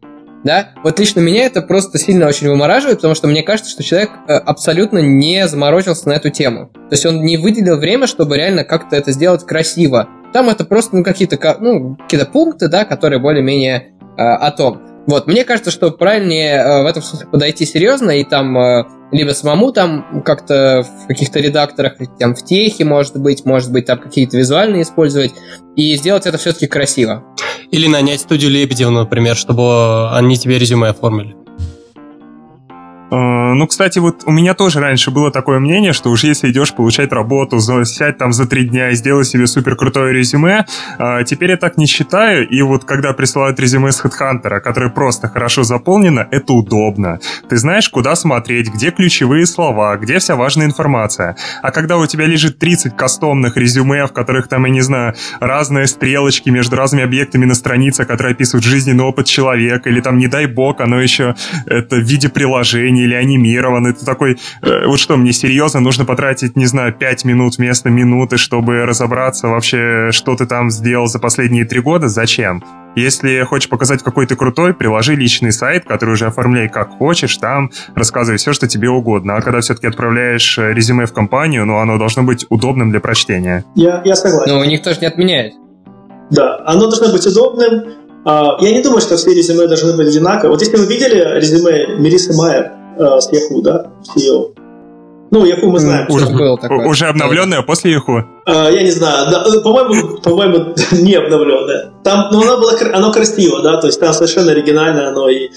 Да, 0.45 0.71
вот 0.83 0.99
лично 0.99 1.21
меня 1.21 1.47
это 1.47 1.63
просто 1.63 1.99
сильно 1.99 2.27
очень 2.27 2.49
вымораживает, 2.49 2.99
потому 2.99 3.15
что 3.15 3.29
мне 3.29 3.43
кажется, 3.43 3.71
что 3.71 3.83
человек 3.83 4.11
э, 4.27 4.33
абсолютно 4.35 4.99
не 4.99 5.47
заморочился 5.47 6.09
на 6.09 6.15
эту 6.15 6.31
тему. 6.31 6.71
То 6.73 6.93
есть 6.93 7.07
он 7.07 7.23
не 7.23 7.37
выделил 7.37 7.77
время, 7.77 8.07
чтобы 8.07 8.37
реально 8.37 8.65
как-то 8.65 8.97
это 8.97 9.13
сделать 9.13 9.47
красиво. 9.47 10.09
Там 10.33 10.49
это 10.49 10.65
просто 10.65 10.97
ну, 10.97 11.05
какие-то 11.05 11.39
ну, 11.61 11.97
какие 11.97 12.25
пункты, 12.25 12.69
да, 12.69 12.85
которые 12.85 13.21
более-менее 13.21 13.93
э, 14.17 14.23
о 14.23 14.51
том. 14.51 14.83
Вот, 15.07 15.27
мне 15.27 15.45
кажется, 15.45 15.71
что 15.71 15.91
правильнее 15.91 16.57
э, 16.57 16.83
в 16.83 16.87
этом 16.87 17.03
смысле 17.03 17.27
подойти 17.27 17.65
серьезно 17.65 18.11
и 18.13 18.25
там 18.25 18.57
э, 18.57 18.85
либо 19.11 19.31
самому 19.31 19.73
там 19.73 20.23
как-то 20.25 20.85
в 21.05 21.07
каких-то 21.09 21.41
редакторах, 21.41 21.95
там 22.19 22.35
в 22.35 22.45
техе, 22.45 22.85
может 22.85 23.17
быть, 23.17 23.45
может 23.45 23.73
быть, 23.73 23.87
там 23.87 23.99
какие-то 23.99 24.37
визуальные 24.37 24.83
использовать, 24.83 25.33
и 25.77 25.95
сделать 25.97 26.27
это 26.27 26.39
все-таки 26.39 26.67
красиво. 26.67 27.25
Или 27.73 27.87
нанять 27.87 28.21
студию 28.21 28.51
Лебедева, 28.51 28.91
например, 28.91 29.35
чтобы 29.35 30.11
они 30.15 30.37
тебе 30.37 30.59
резюме 30.59 30.89
оформили. 30.89 31.35
Э, 33.13 33.53
ну, 33.53 33.67
кстати, 33.67 33.99
вот 33.99 34.23
у 34.25 34.31
меня 34.31 34.55
тоже 34.55 34.81
раньше 34.81 35.11
было 35.11 35.31
такое 35.31 35.59
мнение, 35.59 35.93
что 35.93 36.11
уж 36.11 36.25
если 36.25 36.51
идешь 36.51 36.73
получать 36.73 37.13
работу, 37.13 37.61
сядь 37.85 38.17
там 38.17 38.33
за 38.33 38.47
три 38.47 38.65
дня 38.65 38.91
и 38.91 38.95
сделай 38.95 39.25
себе 39.25 39.47
супер 39.47 39.77
крутое 39.77 40.15
резюме, 40.15 40.65
э, 40.99 41.25
теперь 41.27 41.51
я 41.51 41.57
так 41.59 41.77
не 41.77 41.87
считаю, 41.87 42.49
и 42.49 42.63
вот 42.63 42.85
когда 42.85 43.13
присылают 43.13 43.61
резюме 43.61 43.93
с 43.93 44.03
HeadHunter, 44.03 44.61
которое 44.61 44.89
просто 44.89 45.29
хорошо 45.29 45.63
заполнено, 45.63 46.27
это 46.31 46.55
удобно. 46.55 47.19
Ты 47.51 47.59
знаешь, 47.59 47.91
куда 47.91 48.17
смотреть, 48.17 48.73
где 48.73 48.91
ключевые 48.91 49.45
слова, 49.45 49.97
где 49.99 50.19
вся 50.19 50.35
важная 50.35 50.67
информация. 50.67 51.37
А 51.63 51.71
когда 51.71 51.99
у 51.99 52.07
тебя 52.07 52.25
лежит 52.25 52.59
30 52.59 52.97
кастомных 52.97 53.59
резюме, 53.59 54.07
в 54.07 54.13
которых 54.13 54.49
там, 54.49 54.65
я 54.65 54.71
не 54.71 54.81
знаю, 54.81 55.15
разные 55.39 55.87
стрелочки 55.87 56.49
между 56.49 56.77
разными 56.77 57.05
объектами 57.05 57.45
на 57.45 57.55
странице, 57.55 58.07
которые 58.07 58.33
описывают 58.33 58.65
жизненный 58.65 59.05
опыт 59.05 59.27
человека, 59.27 59.91
или 59.91 60.01
там, 60.01 60.17
не 60.17 60.29
дай 60.29 60.47
бог, 60.47 60.81
оно 60.81 60.99
еще 60.99 61.35
это 61.67 61.97
в 61.97 62.01
виде 62.01 62.31
приложения, 62.31 63.02
или 63.03 63.15
анимирован, 63.15 63.93
ты 63.95 64.05
такой, 64.05 64.39
э, 64.63 64.87
вот 64.87 64.99
что, 64.99 65.17
мне 65.17 65.33
серьезно 65.33 65.81
нужно 65.81 66.05
потратить, 66.05 66.57
не 66.57 66.67
знаю, 66.67 66.93
5 66.93 67.25
минут 67.25 67.59
вместо 67.59 67.91
минуты, 67.91 68.39
чтобы 68.39 68.85
разобраться 68.85 69.49
вообще, 69.49 70.11
что 70.13 70.37
ты 70.37 70.47
там 70.47 70.71
сделал 70.71 71.07
за 71.07 71.19
последние 71.19 71.65
три 71.65 71.81
года, 71.81 72.09
зачем? 72.09 72.63
Если 72.95 73.43
хочешь 73.45 73.71
показать 73.71 74.03
какой 74.03 74.27
ты 74.27 74.37
крутой, 74.37 74.75
приложи 74.75 75.15
личный 75.15 75.53
сайт, 75.53 75.85
который 75.87 76.11
уже 76.11 76.27
оформляй 76.27 76.69
как 76.69 76.91
хочешь, 76.91 77.37
там 77.39 77.71
рассказывай 77.95 78.37
все, 78.37 78.53
что 78.53 78.69
тебе 78.69 78.91
угодно. 78.91 79.37
А 79.37 79.41
когда 79.41 79.61
все-таки 79.61 79.87
отправляешь 79.87 80.59
э, 80.59 80.73
резюме 80.75 81.07
в 81.07 81.13
компанию, 81.13 81.65
ну, 81.65 81.79
оно 81.79 81.99
должно 81.99 82.23
быть 82.23 82.45
удобным 82.51 82.91
для 82.91 83.01
прочтения. 83.01 83.65
Я, 83.75 84.03
я 84.05 84.15
согласен. 84.15 84.53
Но 84.53 84.61
у 84.61 84.65
них 84.65 84.83
тоже 84.83 85.01
не 85.01 85.07
отменяет. 85.07 85.55
Да, 86.31 86.63
оно 86.67 86.89
должно 86.89 87.11
быть 87.13 87.27
удобным. 87.27 87.95
А, 88.25 88.57
я 88.61 88.73
не 88.73 88.83
думаю, 88.83 89.01
что 89.01 89.17
все 89.17 89.35
резюме 89.35 89.67
должны 89.67 89.97
быть 89.97 90.09
одинаковые. 90.09 90.51
Вот 90.51 90.61
если 90.61 90.77
вы 90.77 90.87
видели 90.87 91.39
резюме 91.39 91.99
Мирисы 91.99 92.37
Майер, 92.37 92.73
э, 92.99 93.21
с 93.21 93.31
Yahoo, 93.33 93.63
да, 93.63 93.87
CEO. 94.15 94.55
Ну, 95.31 95.47
Yahoo 95.47 95.69
мы 95.69 95.79
знаем. 95.79 96.11
Уже, 96.11 96.27
был 96.27 96.59
такое. 96.59 96.87
уже 96.87 97.07
обновленная 97.07 97.63
после 97.63 97.95
Yahoo? 97.95 98.23
А, 98.45 98.71
я 98.71 98.83
не 98.83 98.91
знаю. 98.91 99.31
Да, 99.31 99.45
э, 99.47 99.61
по-моему, 99.61 100.19
по-моему, 100.19 100.75
не 100.93 101.15
обновленная. 101.15 101.93
Там, 102.05 102.29
ну, 102.33 102.43
оно 102.43 102.59
было, 102.59 102.73
оно 102.93 103.13
красиво, 103.13 103.63
да, 103.63 103.81
то 103.81 103.87
есть 103.87 103.99
там 103.99 104.13
совершенно 104.13 104.53
оригинальное 104.53 105.09
оно 105.09 105.29
и 105.29 105.51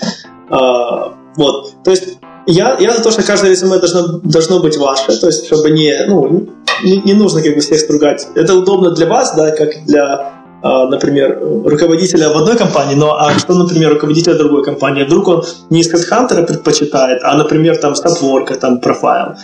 а, 0.49 1.13
вот. 1.35 1.83
То 1.83 1.91
есть 1.91 2.17
я, 2.47 2.77
я 2.79 2.93
за 2.93 3.03
то, 3.03 3.11
что 3.11 3.23
каждое 3.23 3.51
резюме 3.51 3.79
должно, 3.79 4.19
должно 4.19 4.59
быть 4.59 4.77
ваше, 4.77 5.19
то 5.19 5.27
есть 5.27 5.47
чтобы 5.47 5.71
не, 5.71 6.05
ну, 6.07 6.47
не, 6.83 6.97
не 6.97 7.13
нужно 7.13 7.41
как 7.41 7.55
бы 7.55 7.61
всех 7.61 7.79
стругать. 7.79 8.27
Это 8.35 8.55
удобно 8.55 8.91
для 8.91 9.07
вас, 9.07 9.35
да, 9.35 9.51
как 9.51 9.69
для 9.85 10.34
например, 10.65 11.39
руководителя 11.65 12.29
в 12.29 12.37
одной 12.37 12.57
компании, 12.57 12.95
но 12.95 13.15
а 13.19 13.37
что, 13.37 13.53
например, 13.53 13.93
руководителя 13.93 14.33
другой 14.33 14.63
компании? 14.63 15.03
Вдруг 15.03 15.27
он 15.27 15.43
не 15.69 15.81
из 15.81 15.93
HeadHunter 15.93 16.45
предпочитает, 16.45 17.21
а, 17.23 17.37
например, 17.37 17.77
там 17.77 17.93
Stopwork, 17.93 18.55
там 18.57 18.79
профайл. 18.79 19.35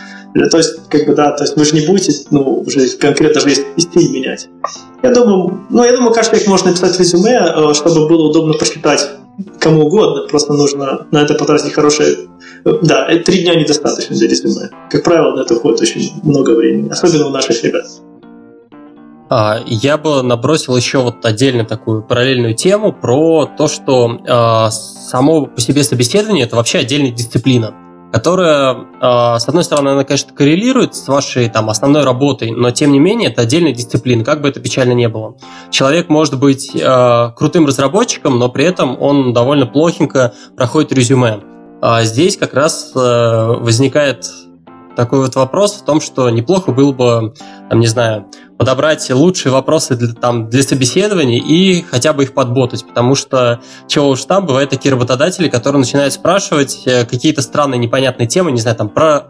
То 0.50 0.58
есть, 0.58 0.88
как 0.90 1.06
бы, 1.06 1.14
да, 1.14 1.32
то 1.32 1.44
есть 1.44 1.58
вы 1.58 1.66
же 1.66 1.76
не 1.76 1.86
будете, 1.86 2.14
ну, 2.32 2.64
уже 2.66 2.88
конкретно 2.98 3.40
и 3.50 3.82
стиль 3.82 4.12
менять. 4.12 4.48
Я 5.04 5.12
думаю, 5.12 5.62
ну, 5.70 5.84
я 5.84 5.92
думаю, 5.92 6.14
каждый 6.14 6.32
человек 6.32 6.48
может 6.48 6.66
написать 6.66 6.98
резюме, 7.00 7.38
э, 7.38 7.74
чтобы 7.74 8.08
было 8.08 8.30
удобно 8.30 8.54
посчитать 8.54 9.10
кому 9.60 9.86
угодно, 9.86 10.28
просто 10.28 10.54
нужно 10.54 11.08
на 11.12 11.22
это 11.22 11.34
потратить 11.34 11.74
хорошее... 11.74 12.16
Да, 12.64 13.08
э, 13.10 13.20
три 13.20 13.44
дня 13.44 13.56
недостаточно 13.56 14.16
для 14.16 14.28
резюме. 14.28 14.70
Как 14.90 15.04
правило, 15.04 15.36
на 15.36 15.42
это 15.42 15.56
уходит 15.56 15.82
очень 15.82 16.12
много 16.24 16.52
времени, 16.52 16.90
особенно 16.90 17.28
у 17.28 17.30
наших 17.30 17.64
ребят. 17.64 17.86
А, 19.34 19.62
я 19.66 19.98
бы 19.98 20.22
набросил 20.24 20.76
еще 20.76 20.98
вот 20.98 21.26
отдельно 21.26 21.64
такую 21.64 22.04
параллельную 22.04 22.54
тему 22.54 22.92
про 22.92 23.46
то, 23.46 23.70
что 23.70 24.20
э, 24.28 24.72
само 24.72 25.46
по 25.46 25.62
себе 25.62 25.86
собеседование 25.86 26.44
это 26.44 26.58
вообще 26.58 26.80
отдельная 26.80 27.12
дисциплина, 27.12 27.74
которая, 28.12 28.76
э, 28.76 29.40
с 29.40 29.48
одной 29.48 29.64
стороны, 29.64 29.88
она, 29.88 30.04
конечно, 30.04 30.34
коррелирует 30.34 30.96
с 30.96 31.08
вашей 31.08 31.48
там 31.48 31.70
основной 31.70 32.04
работой, 32.04 32.52
но 32.52 32.72
тем 32.72 32.92
не 32.92 33.00
менее 33.00 33.30
это 33.30 33.44
отдельная 33.44 33.72
дисциплина, 33.72 34.22
как 34.26 34.42
бы 34.42 34.50
это 34.50 34.60
печально 34.60 34.92
не 34.92 35.08
было. 35.08 35.38
Человек 35.70 36.10
может 36.10 36.38
быть 36.38 36.70
крутым 37.38 37.66
разработчиком, 37.66 38.38
но 38.38 38.50
при 38.50 38.66
этом 38.66 39.02
он 39.02 39.32
довольно 39.32 39.66
плохенько 39.66 40.34
проходит 40.58 40.92
резюме. 40.92 41.40
А 41.82 42.04
здесь 42.04 42.36
как 42.36 42.54
раз 42.54 42.92
э, 42.96 43.00
возникает 43.00 44.26
такой 44.96 45.20
вот 45.20 45.36
вопрос 45.36 45.74
в 45.74 45.86
том, 45.86 46.02
что 46.02 46.30
неплохо 46.30 46.72
было 46.72 46.92
бы, 46.92 47.34
там, 47.70 47.80
не 47.80 47.88
знаю, 47.88 48.26
подобрать 48.58 49.10
лучшие 49.10 49.52
вопросы 49.52 49.96
для, 49.96 50.14
там, 50.14 50.50
для 50.50 50.64
собеседований 50.64 51.40
и 51.40 51.82
хотя 51.82 52.14
бы 52.14 52.24
их 52.24 52.34
подботать, 52.34 52.86
потому 52.86 53.16
что 53.16 53.60
чего 53.88 54.10
уж 54.10 54.24
там, 54.26 54.46
бывают 54.46 54.70
такие 54.70 54.92
работодатели, 54.92 55.50
которые 55.50 55.80
начинают 55.80 56.14
спрашивать 56.14 56.84
э, 56.86 57.06
какие-то 57.06 57.42
странные 57.42 57.80
непонятные 57.80 58.28
темы, 58.28 58.52
не 58.52 58.60
знаю, 58.62 58.78
там, 58.78 58.90
про 58.90 59.28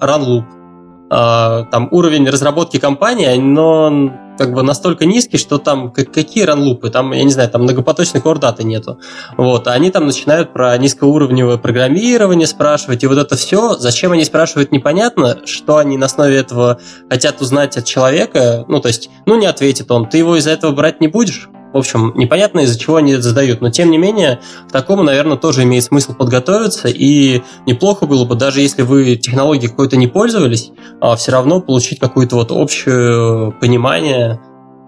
э, 1.11 1.65
там, 1.71 1.87
уровень 1.91 2.27
разработки 2.27 2.77
компании, 2.77 3.37
но 3.37 4.30
как 4.41 4.53
бы 4.53 4.63
настолько 4.63 5.05
низкий, 5.05 5.37
что 5.37 5.59
там 5.59 5.91
какие 5.91 6.45
ранлупы, 6.45 6.89
там, 6.89 7.11
я 7.11 7.23
не 7.23 7.31
знаю, 7.31 7.47
там 7.49 7.61
многопоточной 7.61 8.21
кордаты 8.21 8.63
нету. 8.63 8.99
Вот, 9.37 9.67
а 9.67 9.73
они 9.73 9.91
там 9.91 10.07
начинают 10.07 10.51
про 10.51 10.75
низкоуровневое 10.79 11.57
программирование 11.57 12.47
спрашивать, 12.47 13.03
и 13.03 13.07
вот 13.07 13.19
это 13.19 13.35
все, 13.35 13.75
зачем 13.77 14.13
они 14.13 14.25
спрашивают, 14.25 14.71
непонятно, 14.71 15.41
что 15.45 15.77
они 15.77 15.95
на 15.97 16.07
основе 16.07 16.37
этого 16.37 16.79
хотят 17.07 17.39
узнать 17.39 17.77
от 17.77 17.85
человека, 17.85 18.65
ну, 18.67 18.79
то 18.79 18.87
есть, 18.87 19.11
ну, 19.27 19.37
не 19.37 19.45
ответит 19.45 19.91
он, 19.91 20.09
ты 20.09 20.17
его 20.17 20.35
из-за 20.35 20.49
этого 20.49 20.71
брать 20.71 21.01
не 21.01 21.07
будешь? 21.07 21.47
В 21.73 21.77
общем, 21.77 22.11
непонятно, 22.15 22.61
из-за 22.61 22.77
чего 22.77 22.97
они 22.97 23.13
это 23.13 23.21
задают. 23.21 23.61
Но, 23.61 23.69
тем 23.69 23.91
не 23.91 23.97
менее, 23.97 24.41
к 24.67 24.71
такому, 24.71 25.03
наверное, 25.03 25.37
тоже 25.37 25.63
имеет 25.63 25.83
смысл 25.83 26.13
подготовиться. 26.13 26.87
И 26.89 27.41
неплохо 27.65 28.05
было 28.05 28.25
бы, 28.25 28.35
даже 28.35 28.61
если 28.61 28.81
вы 28.81 29.15
технологией 29.15 29.69
какой-то 29.69 29.95
не 29.95 30.07
пользовались, 30.07 30.71
а 30.99 31.15
все 31.15 31.31
равно 31.31 31.61
получить 31.61 31.99
какое-то 31.99 32.35
вот 32.35 32.51
общее 32.51 33.51
понимание 33.53 34.39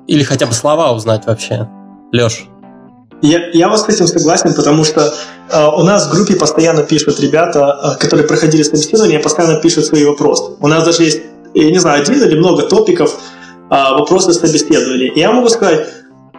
или 0.07 0.23
хотя 0.23 0.45
бы 0.45 0.53
слова 0.53 0.91
узнать 0.91 1.25
вообще. 1.25 1.69
Леш. 2.11 2.47
Я, 3.21 3.39
я 3.53 3.69
вот 3.69 3.79
с 3.79 3.87
этим 3.87 4.05
согласен, 4.05 4.53
потому 4.53 4.83
что 4.83 5.13
э, 5.49 5.65
у 5.77 5.83
нас 5.83 6.07
в 6.07 6.11
группе 6.11 6.35
постоянно 6.35 6.83
пишут 6.83 7.21
ребята, 7.21 7.95
э, 7.97 8.01
которые 8.01 8.27
проходили 8.27 8.63
собеседование, 8.63 9.19
постоянно 9.19 9.61
пишут 9.61 9.85
свои 9.85 10.03
вопросы. 10.03 10.43
У 10.59 10.67
нас 10.67 10.83
даже 10.83 11.03
есть, 11.03 11.21
я 11.53 11.71
не 11.71 11.79
знаю, 11.79 12.01
один 12.01 12.21
или 12.21 12.35
много 12.35 12.63
топиков 12.63 13.13
э, 13.13 13.75
вопросов 13.97 14.33
собеседования. 14.33 15.13
И 15.13 15.19
я 15.21 15.31
могу 15.31 15.47
сказать, 15.47 15.87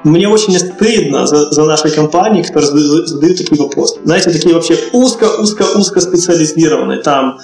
мне 0.05 0.29
очень 0.29 0.59
стыдно 0.59 1.27
за, 1.27 1.51
за 1.51 1.65
наши 1.65 1.91
компании, 1.91 2.43
которые 2.43 3.07
задают 3.07 3.39
такие 3.39 3.61
вопросы. 3.61 4.01
Знаете, 4.05 4.31
такие 4.31 4.55
вообще 4.55 4.79
узко-узко-узко 4.93 6.01
специализированные. 6.01 7.01
Там, 7.03 7.39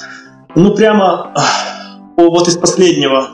ну 0.55 0.75
прямо, 0.75 1.35
вот 2.17 2.49
из 2.49 2.57
последнего 2.57 3.29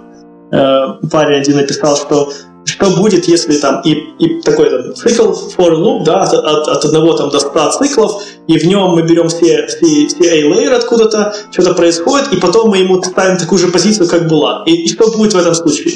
э, 0.53 1.09
парень 1.11 1.41
один 1.41 1.57
написал, 1.57 1.97
что 1.97 2.33
что 2.67 2.91
будет, 2.97 3.27
если 3.29 3.57
там 3.59 3.81
и, 3.85 3.93
и 4.19 4.43
такой 4.43 4.69
там, 4.69 4.95
цикл 4.95 5.33
for 5.57 5.71
loop, 5.71 6.05
да, 6.05 6.23
от, 6.23 6.35
от, 6.35 6.69
от 6.69 6.85
одного 6.85 7.13
там 7.13 7.31
до 7.31 7.39
100 7.39 7.71
циклов, 7.79 8.23
и 8.49 8.59
в 8.59 8.65
нем 8.65 8.91
мы 8.91 9.03
берем 9.03 9.29
все, 9.29 9.67
все, 9.69 10.09
все 10.09 10.43
A-layer 10.43 10.75
откуда-то, 10.75 11.33
что-то 11.53 11.75
происходит, 11.75 12.33
и 12.33 12.37
потом 12.37 12.71
мы 12.71 12.79
ему 12.79 13.01
ставим 13.03 13.39
такую 13.39 13.61
же 13.61 13.69
позицию, 13.69 14.09
как 14.09 14.29
была. 14.29 14.65
И, 14.67 14.85
и 14.85 14.89
что 14.89 15.11
будет 15.17 15.33
в 15.33 15.39
этом 15.39 15.55
случае? 15.55 15.95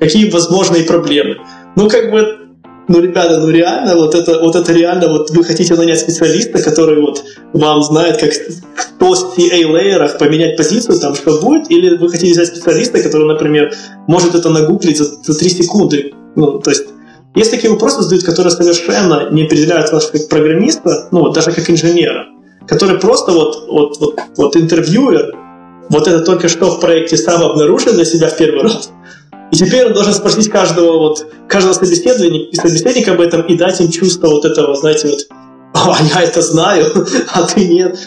Какие 0.00 0.28
возможные 0.30 0.82
проблемы? 0.82 1.36
Ну, 1.76 1.88
как 1.88 2.10
бы, 2.10 2.47
ну, 2.88 3.00
ребята, 3.00 3.38
ну 3.38 3.50
реально, 3.50 3.96
вот 3.96 4.14
это, 4.14 4.40
вот 4.40 4.56
это 4.56 4.72
реально, 4.72 5.08
вот 5.08 5.30
вы 5.30 5.44
хотите 5.44 5.74
нанять 5.74 6.00
специалиста, 6.00 6.62
который 6.62 7.00
вот 7.00 7.22
вам 7.52 7.82
знает, 7.82 8.18
как 8.18 8.32
в 8.32 9.38
PA-лейерах 9.38 10.18
поменять 10.18 10.56
позицию, 10.56 10.98
там, 10.98 11.14
что 11.14 11.40
будет, 11.40 11.70
или 11.70 11.96
вы 11.96 12.10
хотите 12.10 12.32
взять 12.32 12.48
специалиста, 12.48 13.02
который, 13.02 13.26
например, 13.26 13.74
может 14.06 14.34
это 14.34 14.48
нагуглить 14.48 14.98
за, 14.98 15.04
за 15.04 15.38
3 15.38 15.50
секунды. 15.50 16.12
Ну, 16.34 16.58
то 16.60 16.70
есть, 16.70 16.86
есть 17.34 17.50
такие 17.50 17.70
вопросы 17.70 18.02
задают, 18.02 18.24
которые 18.24 18.50
совершенно 18.50 19.30
не 19.30 19.44
определяют 19.44 19.92
вас 19.92 20.06
как 20.06 20.28
программиста, 20.28 21.08
ну, 21.10 21.20
вот 21.20 21.34
даже 21.34 21.52
как 21.52 21.68
инженера, 21.68 22.26
который 22.66 22.98
просто 22.98 23.32
вот, 23.32 23.68
вот, 23.68 23.98
вот, 24.00 24.18
вот 24.36 24.56
интервьюер, 24.56 25.36
вот 25.90 26.08
это 26.08 26.20
только 26.20 26.48
что 26.48 26.70
в 26.70 26.80
проекте 26.80 27.16
сам 27.16 27.42
обнаружил 27.42 27.92
для 27.92 28.04
себя 28.04 28.28
в 28.28 28.36
первый 28.36 28.62
раз, 28.62 28.90
и 29.50 29.56
теперь 29.56 29.86
он 29.86 29.94
должен 29.94 30.12
спросить 30.12 30.50
каждого, 30.50 30.98
вот, 30.98 31.26
каждого 31.48 31.72
собеседования, 31.72 32.48
собеседника 32.52 33.12
об 33.12 33.20
этом 33.20 33.42
и 33.42 33.56
дать 33.56 33.80
им 33.80 33.90
чувство 33.90 34.28
вот 34.28 34.44
этого, 34.44 34.74
знаете, 34.76 35.08
вот, 35.08 35.20
а 35.74 35.96
я 36.02 36.22
это 36.22 36.42
знаю, 36.42 37.06
а 37.32 37.42
ты 37.42 37.66
нет. 37.66 37.98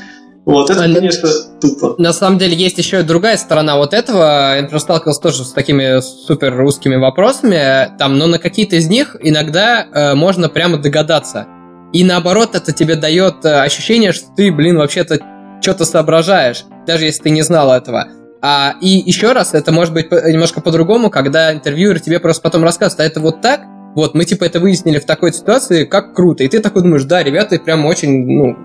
Вот, 0.44 0.72
это, 0.72 0.86
а, 0.86 0.94
конечно, 0.94 1.30
тупо. 1.62 1.96
На 2.00 2.14
самом 2.14 2.40
деле, 2.40 2.56
есть 2.56 2.78
еще 2.78 3.02
и 3.02 3.04
другая 3.04 3.38
сторона 3.38 3.78
вот 3.78 3.94
этого. 3.94 4.58
Я 4.60 4.80
сталкивался 4.80 5.22
тоже 5.22 5.46
с 5.46 5.52
такими 5.52 6.02
супер 6.02 6.56
русскими 6.56 6.96
вопросами. 6.96 7.96
Там, 8.00 8.18
но 8.18 8.26
на 8.26 8.40
какие-то 8.40 8.76
из 8.76 8.88
них 8.88 9.16
иногда 9.20 9.86
э, 9.86 10.16
можно 10.16 10.50
прямо 10.50 10.78
догадаться. 10.78 11.46
И 11.94 12.04
наоборот, 12.04 12.56
это 12.56 12.72
тебе 12.72 12.96
дает 12.96 13.46
э, 13.46 13.62
ощущение, 13.62 14.14
что 14.14 14.34
ты, 14.36 14.52
блин, 14.52 14.78
вообще-то 14.78 15.20
что-то 15.62 15.86
соображаешь, 15.86 16.64
даже 16.88 17.06
если 17.06 17.22
ты 17.22 17.30
не 17.30 17.44
знал 17.44 17.72
этого. 17.72 18.08
А, 18.42 18.76
и 18.82 18.88
еще 18.88 19.34
раз, 19.34 19.54
это 19.54 19.72
может 19.72 19.94
быть 19.94 20.12
немножко 20.12 20.62
по-другому, 20.62 21.10
когда 21.10 21.54
интервьюер 21.54 22.00
тебе 22.00 22.20
просто 22.20 22.42
потом 22.42 22.64
рассказывает, 22.64 23.00
а 23.00 23.12
это 23.12 23.20
вот 23.20 23.42
так, 23.42 23.62
вот, 23.96 24.16
мы 24.16 24.26
типа 24.26 24.46
это 24.46 24.60
выяснили 24.60 25.00
в 25.00 25.06
такой 25.06 25.34
ситуации, 25.34 25.86
как 25.86 26.16
круто. 26.16 26.44
И 26.44 26.48
ты 26.48 26.60
такой 26.60 26.82
думаешь, 26.82 27.04
да, 27.04 27.22
ребята 27.22 27.60
прям 27.60 27.86
очень, 27.86 28.26
ну, 28.26 28.58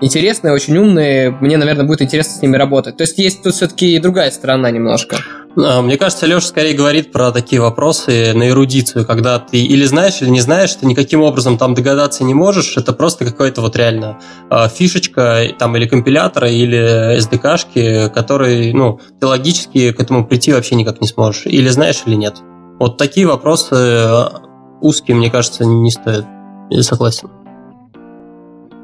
интересные, 0.00 0.52
очень 0.52 0.76
умные, 0.76 1.30
мне, 1.30 1.56
наверное, 1.56 1.86
будет 1.86 2.02
интересно 2.02 2.34
с 2.34 2.42
ними 2.42 2.56
работать. 2.56 2.96
То 2.96 3.02
есть 3.02 3.18
есть 3.18 3.42
тут 3.42 3.54
все-таки 3.54 3.94
и 3.94 3.98
другая 3.98 4.30
сторона 4.30 4.70
немножко. 4.70 5.16
А, 5.56 5.82
мне 5.82 5.96
кажется, 5.96 6.26
Леша 6.26 6.48
скорее 6.48 6.74
говорит 6.74 7.12
про 7.12 7.30
такие 7.30 7.60
вопросы 7.60 8.32
на 8.34 8.48
эрудицию, 8.48 9.06
когда 9.06 9.38
ты 9.38 9.58
или 9.58 9.84
знаешь, 9.84 10.20
или 10.20 10.28
не 10.28 10.40
знаешь, 10.40 10.74
ты 10.74 10.86
никаким 10.86 11.22
образом 11.22 11.58
там 11.58 11.74
догадаться 11.74 12.24
не 12.24 12.34
можешь, 12.34 12.76
это 12.76 12.92
просто 12.92 13.24
какая-то 13.24 13.60
вот 13.60 13.76
реально 13.76 14.18
а, 14.50 14.68
фишечка 14.68 15.46
там 15.58 15.76
или 15.76 15.86
компилятора, 15.86 16.50
или 16.50 17.18
SDK-шки, 17.18 18.10
которые, 18.10 18.74
ну, 18.74 19.00
ты 19.20 19.26
логически 19.26 19.92
к 19.92 20.00
этому 20.00 20.26
прийти 20.26 20.52
вообще 20.52 20.74
никак 20.74 21.00
не 21.00 21.06
сможешь. 21.06 21.46
Или 21.46 21.68
знаешь, 21.68 22.02
или 22.06 22.16
нет. 22.16 22.36
Вот 22.80 22.98
такие 22.98 23.26
вопросы 23.26 23.74
а, 23.74 24.42
узкие, 24.80 25.16
мне 25.16 25.30
кажется, 25.30 25.64
не 25.64 25.90
стоят. 25.90 26.26
Я 26.70 26.82
согласен. 26.82 27.30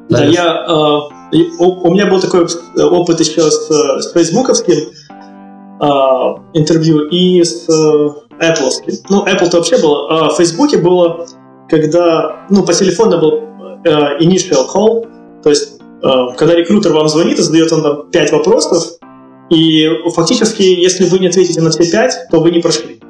Да, 0.09 0.25
я, 0.25 0.65
э, 0.67 1.37
у, 1.61 1.93
меня 1.93 2.07
был 2.07 2.21
такой 2.21 2.47
опыт 2.77 3.21
еще 3.21 3.49
с, 3.49 3.69
с 3.69 4.13
фейсбуковским 4.13 4.75
э, 4.75 5.20
интервью 6.53 7.09
и 7.09 7.43
с 7.43 7.69
э, 7.69 8.09
Apple. 8.41 8.71
Ну, 9.09 9.25
Apple-то 9.25 9.57
вообще 9.57 9.79
было. 9.79 10.09
А 10.11 10.29
в 10.29 10.37
Фейсбуке 10.37 10.79
было, 10.79 11.27
когда, 11.69 12.47
ну, 12.51 12.65
по 12.65 12.73
телефону 12.73 13.19
был 13.19 13.33
э, 13.85 14.19
initial 14.21 14.67
call, 14.73 15.09
то 15.43 15.51
есть, 15.51 15.81
э, 16.03 16.09
когда 16.37 16.55
рекрутер 16.55 16.93
вам 16.93 17.09
звонит 17.09 17.39
и 17.39 17.43
задает 17.43 17.73
он 17.73 17.83
там 17.83 18.11
5 18.11 18.33
вопросов, 18.33 18.99
и 19.49 19.89
фактически, 20.15 20.63
если 20.63 21.05
вы 21.05 21.19
не 21.19 21.29
ответите 21.29 21.61
на 21.61 21.71
все 21.71 21.91
5, 21.91 22.29
то 22.31 22.41
вы 22.41 22.51
не 22.51 22.61
прошли. 22.61 23.01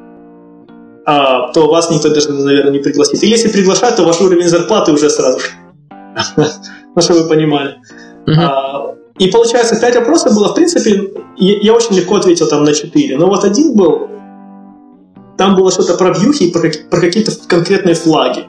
А, 1.07 1.53
то 1.53 1.69
вас 1.69 1.91
никто 1.91 2.09
даже, 2.09 2.33
наверное, 2.33 2.73
не 2.73 2.79
пригласит. 2.79 3.23
И 3.23 3.27
если 3.27 3.49
приглашают, 3.49 3.97
то 3.97 4.05
ваш 4.05 4.21
уровень 4.21 4.47
зарплаты 4.47 4.93
уже 4.93 5.11
сразу 5.11 5.41
ну, 6.37 7.03
чтобы 7.03 7.23
вы 7.23 7.29
понимали. 7.29 7.77
Uh-huh. 8.27 8.97
И 9.21 9.31
получается, 9.31 9.79
5 9.79 9.97
вопросов 9.97 10.35
было, 10.35 10.49
в 10.49 10.55
принципе, 10.55 11.13
я, 11.37 11.75
очень 11.75 11.95
легко 11.95 12.17
ответил 12.17 12.49
там 12.49 12.65
на 12.65 12.73
4, 12.73 13.19
но 13.19 13.27
вот 13.27 13.45
один 13.45 13.77
был, 13.77 14.09
там 15.37 15.55
было 15.57 15.71
что-то 15.71 15.95
про 15.99 16.11
вьюхи 16.11 16.45
и 16.45 16.51
про, 16.51 16.71
про 16.91 17.01
какие-то 17.01 17.33
конкретные 17.47 17.95
флаги. 17.95 18.47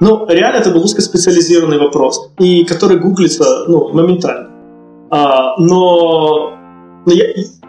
Ну, 0.00 0.26
реально 0.28 0.56
это 0.56 0.70
был 0.70 0.82
узкоспециализированный 0.82 1.78
вопрос, 1.78 2.30
и 2.40 2.64
который 2.64 2.98
гуглится, 2.98 3.66
ну, 3.68 3.90
моментально. 3.90 4.50
А, 5.08 5.56
но, 5.58 6.56
но 7.06 7.12
я, 7.12 7.26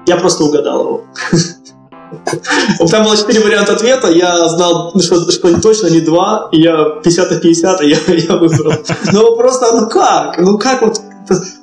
я 0.08 0.18
просто 0.18 0.44
угадал 0.44 0.82
его. 0.82 1.02
Там 2.90 3.04
было 3.04 3.16
четыре 3.16 3.42
варианта 3.42 3.74
ответа, 3.74 4.10
я 4.10 4.50
знал, 4.50 4.92
что, 5.00 5.30
что 5.30 5.62
точно 5.62 5.88
не 5.92 6.02
два, 6.02 6.50
и 6.52 6.62
я 6.62 7.00
50 7.04 7.32
на 7.32 7.40
50, 7.40 7.82
и 7.84 7.90
я, 7.90 7.98
я 8.08 8.38
выбрал. 8.38 8.74
Но 9.14 9.36
просто, 9.36 9.80
ну 9.80 9.88
как? 9.88 10.40
Ну 10.40 10.58
как 10.58 10.82
вот... 10.82 11.00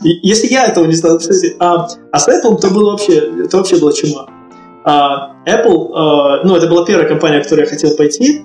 Если 0.03 0.47
я 0.49 0.67
этого 0.67 0.87
не 0.87 0.95
знал, 0.95 1.19
а, 1.59 1.89
а 2.13 2.19
с 2.19 2.29
Apple 2.29 2.59
то 2.61 2.71
было 2.71 2.93
вообще, 2.93 3.45
это 3.45 3.57
вообще 3.57 3.77
была 3.79 3.93
чума. 3.93 4.27
А, 4.85 5.33
Apple, 5.47 5.91
а, 5.95 6.45
ну 6.45 6.57
это 6.57 6.67
была 6.69 6.85
первая 6.85 7.09
компания, 7.09 7.41
в 7.41 7.45
которую 7.45 7.67
я 7.67 7.71
хотел 7.71 7.97
пойти, 7.97 8.45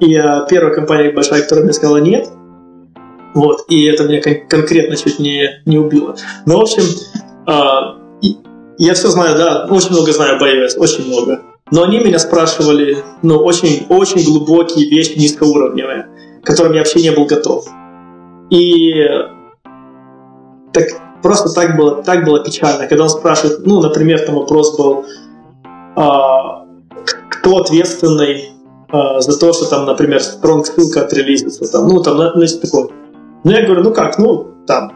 и 0.00 0.14
а, 0.14 0.46
первая 0.48 0.74
компания 0.74 1.10
большая, 1.10 1.42
которая 1.42 1.64
мне 1.64 1.72
сказала 1.72 1.98
нет, 1.98 2.28
вот, 3.34 3.64
и 3.68 3.84
это 3.84 4.04
меня 4.04 4.22
кон- 4.22 4.48
конкретно 4.48 4.96
чуть 4.96 5.18
не, 5.18 5.62
не 5.66 5.78
убило. 5.78 6.16
Ну, 6.46 6.58
в 6.58 6.62
общем, 6.62 6.82
а, 7.46 7.96
я 8.78 8.94
все 8.94 9.08
знаю, 9.08 9.36
да, 9.36 9.66
очень 9.70 9.90
много 9.90 10.12
знаю 10.12 10.36
об 10.36 10.42
iOS, 10.42 10.78
очень 10.78 11.06
много. 11.08 11.42
Но 11.70 11.82
они 11.82 11.98
меня 11.98 12.18
спрашивали, 12.18 12.98
ну, 13.22 13.38
очень, 13.38 13.86
очень 13.88 14.24
глубокие 14.24 14.88
вещи, 14.88 15.18
низкоуровневые, 15.18 16.06
к 16.42 16.46
которым 16.46 16.72
я 16.72 16.78
вообще 16.78 17.02
не 17.02 17.10
был 17.10 17.26
готов. 17.26 17.66
И 18.50 18.92
так 20.72 20.84
просто 21.22 21.52
так 21.52 21.76
было, 21.76 22.02
так 22.02 22.24
было 22.24 22.42
печально, 22.44 22.86
когда 22.86 23.04
он 23.04 23.10
спрашивает, 23.10 23.66
ну, 23.66 23.80
например, 23.80 24.20
там 24.24 24.36
вопрос 24.36 24.76
был, 24.76 25.04
а, 25.96 26.64
кто 27.30 27.58
ответственный 27.58 28.50
а, 28.90 29.20
за 29.20 29.38
то, 29.38 29.52
что 29.52 29.66
там, 29.66 29.86
например, 29.86 30.22
стронг 30.22 30.66
ссылка 30.66 31.02
отрелизится, 31.02 31.70
там, 31.70 31.88
ну, 31.88 32.02
там, 32.02 32.16
значит, 32.16 32.60
такой. 32.60 32.90
Ну, 33.44 33.50
я 33.50 33.64
говорю, 33.64 33.82
ну 33.82 33.92
как, 33.92 34.18
ну, 34.18 34.48
там, 34.66 34.92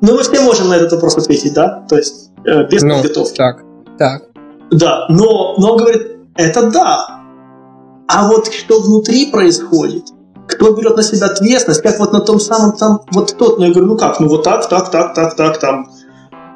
ну, 0.00 0.14
мы 0.14 0.22
все 0.22 0.40
можем 0.40 0.68
на 0.68 0.74
этот 0.74 0.92
вопрос 0.92 1.16
ответить, 1.16 1.54
да? 1.54 1.84
То 1.88 1.96
есть 1.96 2.30
э, 2.44 2.68
без 2.68 2.82
ну, 2.82 2.96
подготовки. 2.96 3.36
Так, 3.36 3.64
так. 3.98 4.22
Да, 4.70 5.06
но, 5.08 5.54
но 5.58 5.72
он 5.72 5.78
говорит, 5.78 6.18
это 6.36 6.70
да. 6.70 7.22
А 8.08 8.28
вот 8.28 8.52
что 8.52 8.80
внутри 8.80 9.30
происходит, 9.30 10.04
кто 10.46 10.72
берет 10.72 10.96
на 10.96 11.02
себя 11.02 11.26
ответственность, 11.26 11.82
как 11.82 11.98
вот 11.98 12.12
на 12.12 12.20
том 12.20 12.40
самом 12.40 12.76
там, 12.76 13.00
вот 13.12 13.36
тот, 13.36 13.58
ну 13.58 13.64
я 13.64 13.70
говорю, 13.70 13.88
ну 13.88 13.96
как, 13.96 14.20
ну 14.20 14.28
вот 14.28 14.42
так, 14.44 14.68
так, 14.68 14.90
так, 14.90 15.14
так, 15.14 15.36
так, 15.36 15.58
там, 15.58 15.90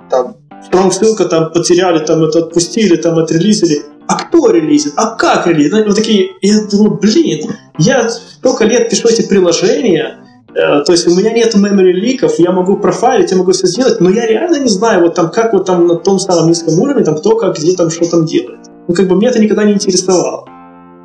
там, 0.09 0.37
strong 0.71 0.91
ссылка 0.91 1.25
там 1.25 1.53
потеряли, 1.53 2.05
там 2.05 2.23
это 2.25 2.41
отпустили, 2.41 2.97
там 2.97 3.19
отрелизили. 3.19 3.83
А 4.07 4.17
кто 4.17 4.51
релизит? 4.51 4.95
А 4.97 5.15
как 5.15 5.47
релизит? 5.47 5.87
Вот 5.87 5.95
такие, 5.95 6.31
я 6.43 6.65
думаю, 6.71 6.99
блин, 7.01 7.51
я 7.79 8.09
столько 8.09 8.65
лет 8.65 8.91
пишу 8.91 9.09
эти 9.09 9.27
приложения, 9.27 10.21
Э, 10.55 10.83
то 10.85 10.93
есть 10.93 11.07
у 11.07 11.15
меня 11.15 11.33
нет 11.33 11.55
memory 11.55 11.93
ликов, 11.93 12.39
я 12.39 12.51
могу 12.51 12.77
профайлить, 12.77 13.31
я 13.31 13.37
могу 13.37 13.53
все 13.53 13.67
сделать, 13.67 14.01
но 14.01 14.11
я 14.11 14.27
реально 14.27 14.59
не 14.59 14.69
знаю, 14.69 15.03
вот 15.03 15.15
там, 15.15 15.31
как 15.31 15.53
вот 15.53 15.67
там 15.67 15.87
на 15.87 15.95
том 15.95 16.19
самом 16.19 16.49
низком 16.49 16.79
уровне, 16.79 17.05
там 17.05 17.17
кто 17.17 17.37
как, 17.37 17.57
где 17.57 17.77
там, 17.77 17.91
что 17.91 18.11
там 18.11 18.27
делает. 18.27 18.61
Ну, 18.89 18.95
как 18.95 19.07
бы 19.07 19.15
мне 19.15 19.29
это 19.29 19.39
никогда 19.39 19.65
не 19.65 19.73
интересовало. 19.73 20.47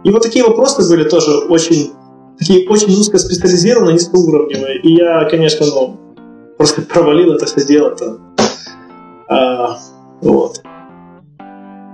И 0.04 0.10
вот 0.10 0.24
такие 0.24 0.44
вопросы 0.44 0.88
были 0.90 1.08
тоже 1.08 1.32
очень, 1.50 1.92
такие 2.38 2.68
очень 2.70 2.92
узкоспециализированные, 2.94 3.94
низкоуровневые. 3.94 4.82
И 4.82 4.96
я, 4.96 5.26
конечно, 5.26 5.66
ну, 5.66 6.00
просто 6.58 6.82
провалил 6.94 7.34
это 7.34 7.46
все 7.46 7.66
дело-то. 7.66 8.18
А, 9.28 9.80
вот. 10.22 10.62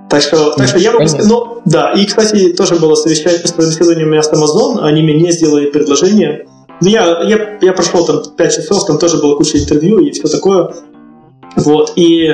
Так 0.10 0.22
что, 0.22 0.52
так 0.52 0.68
что 0.68 0.78
я 0.78 0.92
могу 0.92 1.08
сказать, 1.08 1.32
ну, 1.32 1.62
да, 1.64 1.94
и, 1.94 2.06
кстати, 2.06 2.52
тоже 2.52 2.76
было 2.76 2.96
совещание, 2.96 3.40
собеседование 3.40 4.06
у 4.06 4.10
меня 4.10 4.22
с 4.22 4.32
Amazon, 4.34 4.80
они 4.82 5.02
мне 5.04 5.32
сделали 5.32 5.70
предложение, 5.70 6.48
ну, 6.82 6.90
я, 6.90 7.22
я, 7.22 7.58
я 7.62 7.74
прошел 7.74 8.06
там 8.06 8.22
5 8.36 8.56
часов, 8.56 8.86
там 8.86 8.98
тоже 8.98 9.18
было 9.18 9.36
куча 9.36 9.58
интервью 9.58 10.00
и 10.00 10.12
все 10.12 10.28
такое. 10.28 10.74
Вот, 11.56 11.94
и 11.96 12.28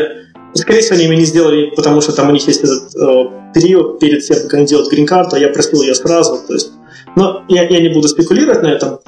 скорее 0.53 0.81
всего, 0.81 0.95
они 0.95 1.07
меня 1.07 1.19
не 1.19 1.25
сделали, 1.25 1.71
потому 1.75 2.01
что 2.01 2.13
там 2.13 2.29
у 2.29 2.31
них 2.31 2.47
есть 2.47 2.63
этот 2.63 2.95
э, 2.95 3.51
период 3.53 3.99
перед 3.99 4.23
тем, 4.23 4.37
как 4.43 4.53
они 4.53 4.65
делают 4.65 4.89
грин-карту, 4.89 5.35
а 5.35 5.39
я 5.39 5.49
просил 5.49 5.81
ее 5.81 5.93
сразу, 5.93 6.39
то 6.47 6.53
есть, 6.53 6.71
но 7.17 7.43
я, 7.49 7.67
я 7.67 7.81
не 7.81 7.89
буду 7.89 8.07
спекулировать 8.07 8.61
на 8.61 8.67
этом, 8.67 8.99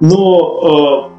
но 0.00 1.08
э, 1.08 1.12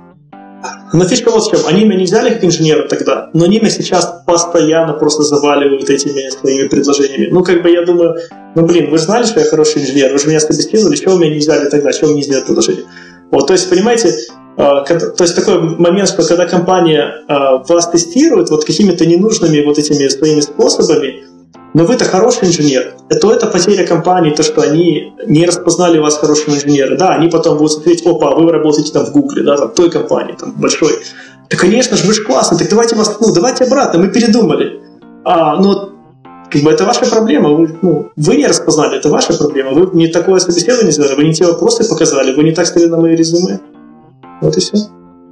но 0.92 1.06
фишка 1.06 1.32
вот 1.32 1.46
в 1.46 1.50
чем. 1.50 1.62
Они 1.68 1.86
меня 1.86 1.96
не 1.96 2.04
взяли 2.04 2.32
как 2.32 2.44
инженера 2.44 2.86
тогда, 2.88 3.30
но 3.34 3.46
они 3.46 3.60
меня 3.60 3.70
сейчас 3.70 4.24
постоянно 4.28 4.94
просто 4.94 5.24
заваливают 5.24 5.90
этими 5.90 6.30
своими 6.30 6.68
предложениями. 6.68 7.30
Ну, 7.32 7.44
как 7.44 7.64
бы 7.64 7.70
я 7.70 7.86
думаю, 7.86 8.18
ну, 8.56 8.66
блин, 8.66 8.92
вы 8.92 8.98
знали, 8.98 9.24
что 9.24 9.40
я 9.40 9.46
хороший 9.46 9.84
инженер, 9.84 10.12
вы 10.12 10.20
же 10.20 10.28
меня 10.28 10.42
собеседовали, 10.42 10.98
чего 10.98 11.16
меня 11.16 11.32
не 11.32 11.40
взяли 11.40 11.70
тогда, 11.70 11.94
чего 11.94 12.10
вы 12.10 12.16
не 12.16 12.24
сделали 12.24 12.44
предложение? 12.44 12.84
Вот, 13.32 13.48
то 13.48 13.54
есть, 13.54 13.70
понимаете, 13.70 14.14
а, 14.58 14.82
то 14.82 15.24
есть 15.24 15.36
такой 15.38 15.62
момент, 15.62 16.10
что 16.10 16.24
когда 16.24 16.46
компания 16.46 17.24
а, 17.30 17.64
вас 17.64 17.90
тестирует 17.90 18.50
вот 18.50 18.66
какими-то 18.66 19.06
ненужными 19.06 19.62
вот 19.62 19.80
этими 19.80 20.08
своими 20.10 20.42
способами, 20.42 21.24
но 21.74 21.86
вы-то 21.86 22.06
хороший 22.06 22.48
инженер, 22.48 22.96
то 23.22 23.34
это 23.34 23.48
потеря 23.48 23.86
компании, 23.86 24.32
то, 24.32 24.44
что 24.44 24.62
они 24.62 25.14
не 25.26 25.46
распознали 25.46 25.98
вас 25.98 26.18
хорошим 26.18 26.54
инженером. 26.54 26.98
Да, 26.98 27.16
они 27.16 27.30
потом 27.30 27.58
будут 27.58 27.74
смотреть, 27.74 28.06
опа, 28.06 28.36
вы 28.36 28.52
работаете 28.52 28.92
там 28.92 29.06
в 29.06 29.12
Гугле, 29.12 29.44
да, 29.44 29.58
там, 29.58 29.70
той 29.72 29.90
компании, 29.90 30.36
там, 30.40 30.54
большой. 30.56 30.94
Да, 31.50 31.58
конечно 31.58 31.98
же, 31.98 32.06
вы 32.06 32.14
же 32.14 32.24
классный, 32.24 32.58
так 32.58 32.70
давайте 32.70 32.96
вас, 32.96 33.18
ну, 33.20 33.34
давайте 33.34 33.64
обратно, 33.64 34.00
мы 34.00 34.10
передумали. 34.10 34.82
А, 35.26 35.58
ну, 35.58 35.90
как 36.52 36.62
бы 36.62 36.72
это 36.72 36.86
ваша 36.86 37.06
проблема. 37.10 37.50
Вы, 37.50 37.76
ну, 37.82 38.12
вы 38.16 38.36
не 38.36 38.46
распознали, 38.46 38.98
это 39.00 39.10
ваша 39.10 39.34
проблема. 39.34 39.72
Вы 39.72 39.90
не 39.98 40.08
такое 40.08 40.40
собеседование 40.40 40.92
сделали, 40.92 41.16
вы 41.16 41.24
не 41.24 41.34
те 41.34 41.46
вопросы 41.46 41.88
показали, 41.90 42.36
вы 42.36 42.44
не 42.44 42.52
так 42.52 42.68
стали 42.68 42.86
на 42.86 42.98
мои 42.98 43.16
резюме. 43.16 43.60
Вот 44.42 44.56
и 44.56 44.60
все. 44.60 44.78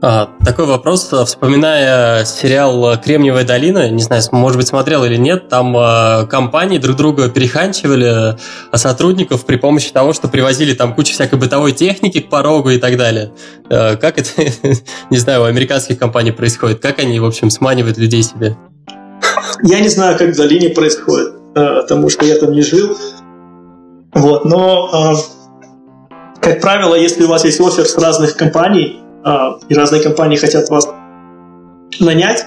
А, 0.03 0.31
такой 0.43 0.65
вопрос, 0.65 1.13
вспоминая 1.25 2.25
сериал 2.25 2.99
«Кремниевая 2.99 3.45
долина», 3.45 3.87
не 3.91 4.01
знаю, 4.01 4.23
может 4.31 4.57
быть, 4.57 4.67
смотрел 4.67 5.03
или 5.05 5.15
нет, 5.15 5.47
там 5.47 5.77
э, 5.77 6.25
компании 6.25 6.79
друг 6.79 6.97
друга 6.97 7.29
переханчивали 7.29 8.35
а 8.71 8.77
сотрудников 8.77 9.45
при 9.45 9.57
помощи 9.57 9.91
того, 9.91 10.13
что 10.13 10.27
привозили 10.27 10.73
там 10.73 10.95
кучу 10.95 11.13
всякой 11.13 11.37
бытовой 11.37 11.73
техники 11.73 12.19
к 12.19 12.29
порогу 12.29 12.71
и 12.71 12.79
так 12.79 12.97
далее. 12.97 13.33
Э, 13.69 13.95
как 13.95 14.17
это, 14.17 14.29
не 15.11 15.17
знаю, 15.17 15.41
у 15.41 15.43
американских 15.43 15.99
компаний 15.99 16.31
происходит? 16.31 16.79
Как 16.79 16.97
они, 16.97 17.19
в 17.19 17.25
общем, 17.25 17.51
сманивают 17.51 17.99
людей 17.99 18.23
себе? 18.23 18.57
Я 19.61 19.81
не 19.81 19.89
знаю, 19.89 20.17
как 20.17 20.29
в 20.29 20.35
долине 20.35 20.69
происходит, 20.69 21.35
э, 21.53 21.81
потому 21.81 22.09
что 22.09 22.25
я 22.25 22.39
там 22.39 22.53
не 22.53 22.63
жил. 22.63 22.97
Вот, 24.13 24.45
но, 24.45 25.13
э, 26.09 26.11
как 26.41 26.59
правило, 26.59 26.95
если 26.95 27.23
у 27.23 27.27
вас 27.27 27.45
есть 27.45 27.61
офер 27.61 27.85
с 27.85 27.95
разных 27.99 28.35
компаний, 28.35 28.97
а, 28.99 29.00
и 29.69 29.73
разные 29.75 30.01
компании 30.01 30.37
хотят 30.37 30.69
вас 30.69 30.87
нанять, 31.99 32.45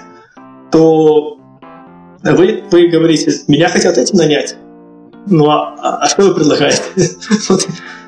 то 0.72 1.38
вы, 2.22 2.64
вы 2.70 2.88
говорите, 2.88 3.32
меня 3.48 3.68
хотят 3.68 3.98
этим 3.98 4.18
нанять. 4.18 4.56
Ну, 5.26 5.48
а, 5.50 5.74
а, 5.78 5.96
а 6.02 6.08
что 6.08 6.22
вы 6.22 6.34
предлагаете? 6.34 6.82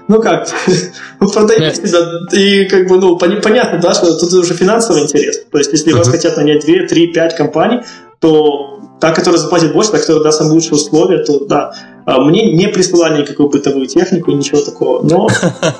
Ну 0.09 0.23
как, 0.23 0.49
вы 1.19 1.29
продаете, 1.29 1.83
да, 1.91 2.37
и 2.39 2.67
как 2.67 2.87
бы, 2.87 2.97
ну, 2.97 3.19
понятно, 3.19 3.81
да, 3.81 3.93
что 3.93 4.17
тут 4.17 4.33
уже 4.35 4.55
финансовый 4.55 5.03
интерес. 5.03 5.45
То 5.51 5.59
есть, 5.59 5.73
если 5.73 5.93
вас 5.93 6.09
хотят 6.09 6.37
нанять 6.37 6.65
2, 6.65 6.87
3, 6.87 7.07
5 7.09 7.37
компаний, 7.37 7.81
то 8.21 8.81
та, 9.01 9.13
которая 9.13 9.41
заплатит 9.41 9.73
больше, 9.73 9.91
та, 9.91 9.99
которая 9.99 10.23
даст 10.23 10.41
вам 10.41 10.51
лучшие 10.51 10.75
условия, 10.75 11.25
то 11.25 11.45
да. 11.47 11.73
А, 12.07 12.21
мне 12.21 12.53
не 12.53 12.69
присылали 12.69 13.23
никакую 13.23 13.51
бытовую 13.51 13.87
технику, 13.87 14.31
ничего 14.31 14.61
такого. 14.61 15.03
Но, 15.03 15.29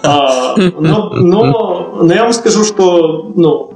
а, 0.03 0.57
но, 0.57 1.11
но, 1.11 1.99
но 2.03 2.15
я 2.15 2.25
вам 2.25 2.33
скажу, 2.33 2.65
что 2.65 3.33
ну, 3.35 3.73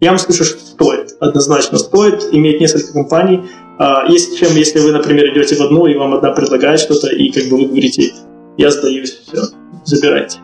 я 0.00 0.10
вам 0.10 0.18
скажу, 0.18 0.44
что 0.44 0.58
стоит, 0.58 1.16
однозначно 1.20 1.78
стоит 1.78 2.28
иметь 2.32 2.60
несколько 2.60 2.92
компаний. 2.92 3.42
А, 3.78 4.04
есть 4.08 4.36
чем, 4.36 4.54
если 4.56 4.80
вы, 4.80 4.90
например, 4.90 5.32
идете 5.32 5.54
в 5.54 5.60
одну, 5.60 5.86
и 5.86 5.96
вам 5.96 6.14
одна 6.14 6.32
предлагает 6.32 6.80
что-то, 6.80 7.08
и 7.08 7.30
как 7.30 7.48
бы 7.48 7.56
вы 7.56 7.66
говорите, 7.66 8.12
я 8.58 8.70
сдаюсь, 8.70 9.20
все, 9.26 9.42
забирайте. 9.84 10.38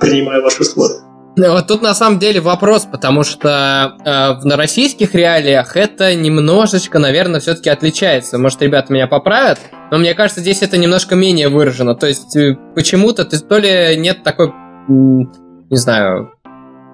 Принимаю 0.00 0.42
ваши 0.42 0.62
условия. 0.62 1.03
Вот 1.36 1.66
тут 1.66 1.82
на 1.82 1.94
самом 1.94 2.20
деле 2.20 2.40
вопрос, 2.40 2.86
потому 2.90 3.24
что 3.24 3.96
э, 4.04 4.46
на 4.46 4.56
российских 4.56 5.14
реалиях 5.14 5.76
это 5.76 6.14
немножечко, 6.14 7.00
наверное, 7.00 7.40
все-таки 7.40 7.70
отличается. 7.70 8.38
Может, 8.38 8.62
ребята 8.62 8.92
меня 8.92 9.08
поправят, 9.08 9.58
но 9.90 9.98
мне 9.98 10.14
кажется, 10.14 10.40
здесь 10.40 10.62
это 10.62 10.76
немножко 10.76 11.16
менее 11.16 11.48
выражено. 11.48 11.96
То 11.96 12.06
есть 12.06 12.36
э, 12.36 12.56
почему-то 12.76 13.24
ты 13.24 13.40
то 13.40 13.58
ли 13.58 13.96
нет 13.96 14.22
такой, 14.22 14.52
не 14.88 15.76
знаю. 15.76 16.30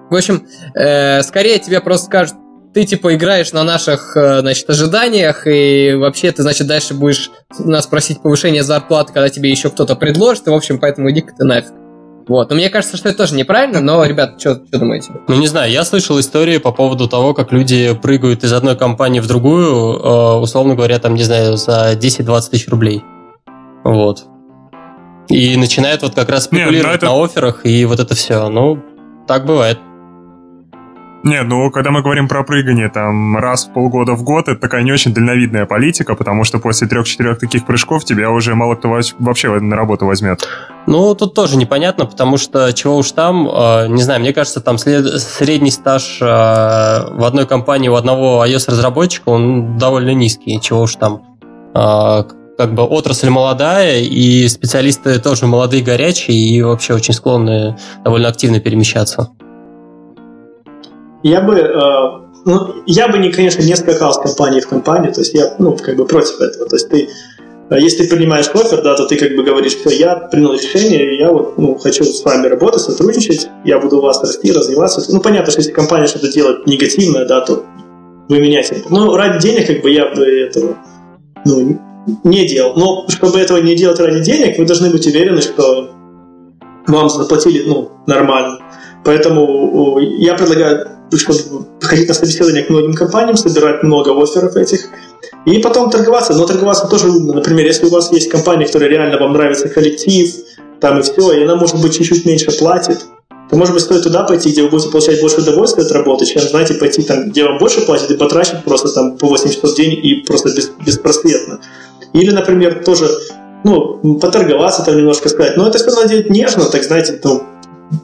В 0.09 0.15
общем, 0.15 0.47
э, 0.73 1.21
скорее 1.21 1.59
тебе 1.59 1.79
просто 1.79 2.07
скажут, 2.07 2.35
ты 2.73 2.85
типа 2.85 3.13
играешь 3.13 3.51
на 3.53 3.63
наших, 3.63 4.17
э, 4.17 4.39
значит, 4.39 4.67
ожиданиях, 4.69 5.45
и 5.45 5.93
вообще 5.93 6.31
ты, 6.31 6.41
значит, 6.41 6.65
дальше 6.65 6.95
будешь 6.95 7.29
нас 7.59 7.85
просить 7.85 8.21
повышение 8.21 8.63
зарплаты, 8.63 9.13
когда 9.13 9.29
тебе 9.29 9.51
еще 9.51 9.69
кто-то 9.69 9.95
предложит, 9.95 10.47
и, 10.47 10.49
в 10.49 10.53
общем, 10.55 10.79
поэтому 10.79 11.11
иди-ка 11.11 11.33
ты 11.37 11.43
нафиг. 11.43 11.73
Вот. 12.31 12.49
Но 12.49 12.55
мне 12.55 12.69
кажется, 12.69 12.95
что 12.95 13.09
это 13.09 13.17
тоже 13.17 13.35
неправильно, 13.35 13.81
но, 13.81 14.05
ребят, 14.05 14.39
что 14.39 14.55
думаете? 14.55 15.11
Ну, 15.27 15.35
не 15.35 15.47
знаю, 15.47 15.69
я 15.69 15.83
слышал 15.83 16.17
истории 16.17 16.59
по 16.59 16.71
поводу 16.71 17.09
того, 17.09 17.33
как 17.33 17.51
люди 17.51 17.93
прыгают 17.93 18.45
из 18.45 18.53
одной 18.53 18.77
компании 18.77 19.19
в 19.19 19.27
другую, 19.27 19.99
э, 19.99 20.33
условно 20.39 20.75
говоря, 20.75 20.97
там, 20.99 21.13
не 21.15 21.23
знаю, 21.23 21.57
за 21.57 21.91
10-20 21.93 22.51
тысяч 22.51 22.69
рублей. 22.69 23.03
Вот. 23.83 24.23
И 25.27 25.57
начинают 25.57 26.03
вот 26.03 26.15
как 26.15 26.29
раз 26.29 26.49
ну 26.49 26.59
спекулировать 26.59 27.01
Нет, 27.01 27.03
это... 27.03 27.05
на 27.07 27.21
офферах, 27.21 27.65
и 27.65 27.83
вот 27.83 27.99
это 27.99 28.15
все. 28.15 28.47
Ну, 28.47 28.81
так 29.27 29.45
бывает. 29.45 29.79
Не, 31.23 31.43
ну, 31.43 31.69
когда 31.69 31.91
мы 31.91 32.01
говорим 32.01 32.27
про 32.27 32.43
прыгание 32.43 32.89
там 32.89 33.37
раз 33.37 33.65
в 33.65 33.73
полгода 33.73 34.13
в 34.13 34.23
год, 34.23 34.47
это 34.47 34.59
такая 34.59 34.81
не 34.81 34.91
очень 34.91 35.13
дальновидная 35.13 35.67
политика, 35.67 36.15
потому 36.15 36.43
что 36.43 36.57
после 36.57 36.87
трех-четырех 36.87 37.37
таких 37.37 37.65
прыжков 37.65 38.05
тебя 38.05 38.31
уже 38.31 38.55
мало 38.55 38.75
кто 38.75 38.97
вообще 39.19 39.59
на 39.59 39.75
работу 39.75 40.07
возьмет. 40.07 40.47
Ну, 40.87 41.13
тут 41.13 41.35
тоже 41.35 41.57
непонятно, 41.57 42.05
потому 42.07 42.37
что 42.37 42.73
чего 42.73 42.97
уж 42.97 43.11
там, 43.11 43.47
э, 43.47 43.87
не 43.89 44.01
знаю, 44.01 44.19
мне 44.19 44.33
кажется, 44.33 44.61
там 44.61 44.79
след... 44.79 45.05
средний 45.21 45.69
стаж 45.69 46.17
э, 46.21 46.25
в 46.25 47.23
одной 47.23 47.45
компании 47.45 47.89
у 47.89 47.95
одного 47.95 48.43
iOS-разработчика, 48.43 49.29
он 49.29 49.77
довольно 49.77 50.15
низкий, 50.15 50.59
чего 50.59 50.81
уж 50.81 50.95
там. 50.95 51.21
Э, 51.75 52.23
как 52.57 52.73
бы 52.73 52.83
отрасль 52.83 53.29
молодая, 53.29 54.01
и 54.01 54.47
специалисты 54.47 55.19
тоже 55.19 55.45
молодые, 55.45 55.83
горячие, 55.83 56.37
и 56.37 56.61
вообще 56.61 56.95
очень 56.95 57.13
склонны 57.13 57.77
довольно 58.03 58.27
активно 58.27 58.59
перемещаться. 58.59 59.31
Я 61.23 61.41
бы, 61.41 61.55
э, 61.55 61.71
ну, 62.45 62.83
я 62.85 63.07
бы, 63.07 63.17
не, 63.19 63.31
конечно, 63.31 63.61
не 63.61 63.75
скакал 63.75 64.13
с 64.13 64.17
компании 64.17 64.59
в 64.59 64.67
компанию, 64.67 65.13
то 65.13 65.21
есть 65.21 65.33
я, 65.33 65.55
ну, 65.59 65.77
как 65.77 65.95
бы 65.95 66.05
против 66.05 66.39
этого. 66.41 66.67
То 66.67 66.75
есть 66.75 66.89
ты, 66.89 67.09
э, 67.69 67.79
если 67.79 68.03
ты 68.03 68.15
принимаешь 68.15 68.49
офер, 68.53 68.81
да, 68.81 68.95
то 68.95 69.05
ты 69.05 69.17
как 69.17 69.35
бы 69.35 69.43
говоришь, 69.43 69.75
все, 69.75 69.91
я 69.91 70.15
принял 70.15 70.53
решение, 70.53 71.19
я 71.19 71.31
вот, 71.31 71.57
ну, 71.57 71.75
хочу 71.75 72.03
с 72.03 72.23
вами 72.23 72.47
работать, 72.47 72.81
сотрудничать, 72.81 73.47
я 73.65 73.79
буду 73.79 73.99
у 73.99 74.01
вас 74.01 74.21
расти, 74.21 74.51
развиваться. 74.51 75.03
Ну, 75.13 75.21
понятно, 75.21 75.51
что 75.51 75.59
если 75.59 75.71
компания 75.71 76.07
что-то 76.07 76.31
делает 76.31 76.65
негативное, 76.65 77.25
да, 77.25 77.41
то 77.41 77.63
вы 78.27 78.39
меняете. 78.39 78.83
Ну, 78.89 79.15
ради 79.15 79.39
денег, 79.47 79.67
как 79.67 79.81
бы, 79.81 79.91
я 79.91 80.07
бы 80.07 80.25
этого, 80.25 80.77
ну, 81.45 81.79
не 82.23 82.47
делал. 82.47 82.73
Но 82.75 83.05
чтобы 83.09 83.39
этого 83.39 83.57
не 83.59 83.75
делать 83.75 83.99
ради 83.99 84.23
денег, 84.23 84.57
вы 84.57 84.65
должны 84.65 84.89
быть 84.89 85.05
уверены, 85.05 85.41
что 85.41 85.91
вам 86.87 87.09
заплатили, 87.09 87.63
ну, 87.67 87.91
нормально. 88.07 88.59
Поэтому 89.03 89.99
я 89.99 90.33
предлагаю 90.35 90.87
чтобы 91.17 91.65
ходить 91.81 92.07
на 92.07 92.13
собеседование 92.13 92.63
к 92.63 92.69
многим 92.69 92.93
компаниям, 92.93 93.37
собирать 93.37 93.83
много 93.83 94.11
офферов 94.11 94.55
этих, 94.55 94.89
и 95.45 95.57
потом 95.59 95.89
торговаться. 95.89 96.33
Но 96.33 96.45
торговаться 96.45 96.87
тоже 96.87 97.09
умно. 97.09 97.33
Например, 97.33 97.65
если 97.65 97.85
у 97.85 97.89
вас 97.89 98.11
есть 98.11 98.29
компания, 98.29 98.65
которая 98.65 98.89
реально 98.89 99.17
вам 99.17 99.33
нравится 99.33 99.69
коллектив, 99.69 100.33
там 100.79 100.99
и 100.99 101.01
все, 101.03 101.31
и 101.33 101.43
она, 101.43 101.55
может 101.55 101.81
быть, 101.81 101.95
чуть-чуть 101.97 102.25
меньше 102.25 102.51
платит, 102.57 102.99
то, 103.49 103.57
может 103.57 103.73
быть, 103.73 103.83
стоит 103.83 104.03
туда 104.03 104.23
пойти, 104.23 104.49
где 104.51 104.63
вы 104.63 104.69
будете 104.69 104.89
получать 104.89 105.19
больше 105.19 105.41
удовольствия 105.41 105.83
от 105.83 105.91
работы, 105.91 106.25
чем, 106.25 106.41
знаете, 106.41 106.75
пойти 106.75 107.03
там, 107.03 107.29
где 107.29 107.43
вам 107.43 107.57
больше 107.57 107.81
платят, 107.81 108.09
и 108.09 108.15
потратить 108.15 108.63
просто 108.63 108.89
там 108.89 109.17
по 109.17 109.27
8 109.27 109.49
часов 109.49 109.71
в 109.71 109.75
день 109.75 109.93
и 109.93 110.23
просто 110.25 110.49
без, 110.49 110.71
беспросветно. 110.85 111.59
Или, 112.13 112.31
например, 112.31 112.83
тоже 112.83 113.09
ну, 113.63 114.17
поторговаться 114.19 114.83
там 114.83 114.97
немножко 114.97 115.29
сказать. 115.29 115.57
Но 115.57 115.67
это 115.67 115.77
все 115.77 115.91
надо 115.91 116.07
делать 116.07 116.29
нежно, 116.29 116.65
так 116.65 116.83
знаете, 116.83 117.19
ну, 117.23 117.43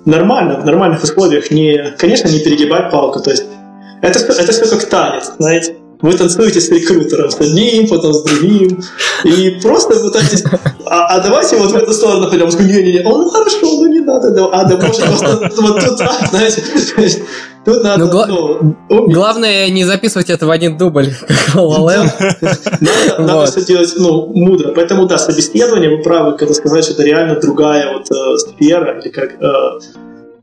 нормально, 0.05 0.59
в 0.59 0.65
нормальных 0.65 1.03
условиях, 1.03 1.51
не, 1.51 1.95
конечно, 1.97 2.27
не 2.29 2.39
перегибать 2.39 2.91
палку, 2.91 3.19
то 3.21 3.31
есть 3.31 3.45
это, 4.01 4.19
это 4.19 4.51
все 4.51 4.69
как 4.69 4.85
танец, 4.89 5.31
знаете. 5.37 5.77
Вы 6.01 6.13
танцуете 6.13 6.61
с 6.61 6.69
рекрутером, 6.69 7.31
с 7.31 7.39
одним, 7.39 7.87
потом 7.87 8.13
с 8.13 8.23
другим, 8.23 8.83
и 9.23 9.59
просто 9.61 9.99
пытаетесь, 9.99 10.43
а, 10.85 11.15
а 11.15 11.19
давайте 11.19 11.57
вот 11.57 11.71
в 11.71 11.75
эту 11.75 11.91
сторону 11.91 12.29
пойдем, 12.29 12.47
не-не-не, 12.47 13.01
ну 13.03 13.29
хорошо, 13.29 13.59
ну 13.63 13.87
не 13.87 14.01
надо, 14.01 14.27
а 14.51 14.63
да 14.65 14.77
может 14.77 15.01
вот 15.57 15.83
тут 15.83 15.97
так, 15.97 16.29
знаете, 16.29 16.61
Тут 17.67 17.83
надо, 17.83 18.05
ну, 18.05 18.11
гла- 18.11 18.27
ну, 18.89 19.09
главное 19.09 19.69
не 19.69 19.83
записывать 19.83 20.29
это 20.29 20.45
в 20.45 20.51
один 20.51 20.77
дубль, 20.77 21.09
Надо, 22.79 23.21
надо 23.21 23.45
все 23.51 23.65
делать 23.65 23.93
ну, 23.97 24.31
мудро. 24.33 24.71
Поэтому, 24.73 25.05
да, 25.05 25.17
собеседование, 25.17 25.89
вы 25.89 26.01
правы, 26.01 26.37
когда 26.37 26.53
сказать, 26.53 26.85
что 26.85 26.93
это 26.93 27.03
реально 27.03 27.37
другая 27.41 27.91
вот 27.91 28.09
э, 28.09 28.37
сфера, 28.37 28.97
или 29.01 29.09
как 29.09 29.33
э, 29.41 29.79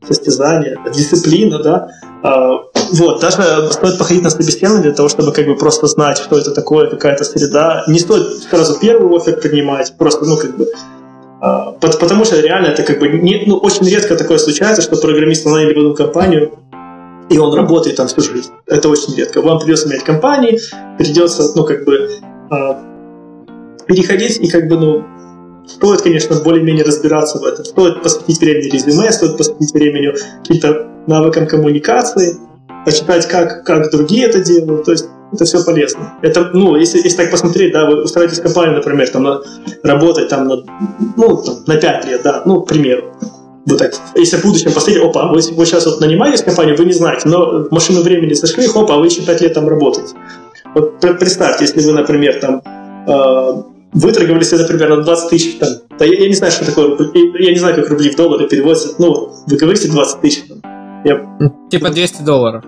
состязание, 0.07 0.77
дисциплина, 0.93 1.57
да. 1.63 1.87
Э, 2.23 2.74
вот, 2.91 3.21
даже 3.21 3.71
стоит 3.71 3.97
походить 3.97 4.23
на 4.23 4.29
собеседование 4.29 4.83
для 4.83 4.93
того, 4.93 5.09
чтобы 5.09 5.31
как 5.31 5.45
бы 5.45 5.55
просто 5.55 5.87
знать, 5.87 6.17
что 6.17 6.37
это 6.37 6.51
такое, 6.51 6.89
какая-то 6.89 7.23
среда. 7.23 7.83
Не 7.87 7.99
стоит 7.99 8.43
сразу 8.49 8.79
первый 8.79 9.15
офер 9.17 9.39
принимать, 9.39 9.93
просто, 9.97 10.25
ну, 10.25 10.37
как 10.37 10.57
бы 10.57 10.67
а, 11.41 11.73
Потому 11.73 12.25
что 12.25 12.39
реально 12.39 12.67
это 12.67 12.83
как 12.83 12.99
бы 12.99 13.07
не, 13.07 13.43
ну, 13.45 13.57
очень 13.57 13.87
редко 13.87 14.15
такое 14.15 14.37
случается, 14.37 14.81
что 14.81 14.97
программист 14.97 15.45
наняли 15.45 15.73
в 15.73 15.77
одну 15.77 15.93
компанию, 15.93 16.51
и 17.29 17.37
он 17.37 17.53
работает 17.53 17.97
там 17.97 18.07
всю 18.07 18.21
жизнь. 18.21 18.51
Это 18.67 18.89
очень 18.89 19.15
редко. 19.15 19.41
Вам 19.41 19.59
придется 19.59 19.87
менять 19.87 20.03
компании, 20.03 20.59
придется, 20.97 21.51
ну, 21.55 21.63
как 21.63 21.85
бы, 21.85 22.09
э, 22.51 22.55
переходить 23.87 24.39
и, 24.39 24.49
как 24.49 24.67
бы, 24.67 24.77
ну, 24.77 25.03
стоит, 25.67 26.01
конечно, 26.01 26.35
более-менее 26.37 26.83
разбираться 26.83 27.39
в 27.39 27.43
этом. 27.43 27.65
Стоит 27.65 28.01
посвятить 28.01 28.39
времени 28.39 28.69
резюме, 28.69 29.11
стоит 29.11 29.37
посвятить 29.37 29.73
времени 29.73 30.13
каким-то 30.43 30.87
навыкам 31.07 31.47
коммуникации, 31.47 32.37
почитать, 32.85 33.27
как, 33.27 33.65
как 33.65 33.91
другие 33.91 34.27
это 34.27 34.39
делают. 34.39 34.85
То 34.85 34.91
есть 34.91 35.05
это 35.33 35.45
все 35.45 35.63
полезно. 35.63 36.13
Это, 36.21 36.51
ну, 36.53 36.75
если, 36.75 36.99
если 36.99 37.17
так 37.17 37.31
посмотреть, 37.31 37.73
да, 37.73 37.89
вы 37.89 38.03
устраиваетесь 38.03 38.39
в 38.39 38.43
компанию, 38.43 38.75
например, 38.75 39.09
там, 39.09 39.23
на, 39.23 39.41
работать 39.83 40.29
там, 40.29 40.47
на, 40.47 40.57
ну, 41.17 41.37
там, 41.37 41.55
на 41.65 41.75
5 41.75 42.05
лет, 42.05 42.21
да, 42.23 42.43
ну, 42.45 42.61
к 42.61 42.67
примеру 42.67 43.13
вот 43.65 43.79
так, 43.79 43.93
если 44.15 44.37
в 44.37 44.43
будущем 44.43 44.71
посмотреть, 44.71 45.03
опа, 45.03 45.27
вы, 45.27 45.41
вы 45.41 45.65
сейчас 45.65 45.85
вот 45.85 45.99
нанимаетесь 45.99 46.41
в 46.41 46.45
компанию, 46.45 46.77
вы 46.77 46.85
не 46.85 46.93
знаете, 46.93 47.27
но 47.27 47.67
машину 47.71 48.01
времени 48.01 48.33
зашли, 48.33 48.67
опа, 48.67 48.97
вы 48.97 49.07
еще 49.07 49.23
5 49.23 49.41
лет 49.41 49.53
там 49.53 49.67
работаете. 49.67 50.13
Вот 50.75 50.99
представьте, 50.99 51.65
если 51.65 51.81
вы, 51.81 51.93
например, 51.93 52.39
там 52.39 52.61
э, 53.07 53.63
выторговали 53.93 54.43
себе, 54.43 54.61
например, 54.61 54.97
на 54.97 55.03
20 55.03 55.29
тысяч, 55.29 55.57
там, 55.57 55.69
да, 55.97 56.05
я, 56.05 56.13
я 56.13 56.27
не 56.27 56.35
знаю, 56.35 56.51
что 56.51 56.65
такое, 56.65 56.95
я 57.39 57.51
не 57.51 57.57
знаю, 57.57 57.75
как 57.75 57.89
рубли 57.89 58.11
в 58.11 58.15
доллары 58.15 58.47
переводятся, 58.47 58.89
ну, 58.99 59.31
вы 59.47 59.57
говорите 59.57 59.87
20 59.87 60.21
тысяч, 60.21 60.43
там, 60.47 60.61
Я... 61.03 61.25
Типа 61.71 61.89
200 61.89 62.21
долларов. 62.21 62.63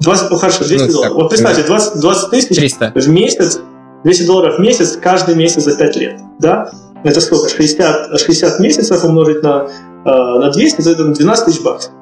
20, 0.00 0.30
ну, 0.30 0.36
хорошо, 0.36 0.64
200 0.64 0.86
ну, 0.86 0.92
долларов. 0.92 1.12
Так, 1.12 1.22
вот 1.22 1.28
представьте, 1.30 1.62
20, 1.62 2.00
20 2.00 2.30
тысяч 2.30 2.56
300. 2.56 2.92
в 2.94 3.08
месяц, 3.08 3.60
200 4.04 4.26
долларов 4.26 4.56
в 4.56 4.60
месяц 4.60 4.96
каждый 4.96 5.34
месяц 5.34 5.64
за 5.64 5.76
5 5.76 5.96
лет, 5.96 6.20
да? 6.38 6.70
Это 7.04 7.20
сколько? 7.20 7.48
60, 7.48 8.20
60 8.20 8.60
месяцев 8.60 9.04
умножить 9.04 9.42
на, 9.42 9.68
э, 10.04 10.08
на 10.08 10.50
200, 10.50 10.88
это 10.88 11.04
12 11.04 11.44
тысяч 11.44 11.60
баксов. 11.62 11.92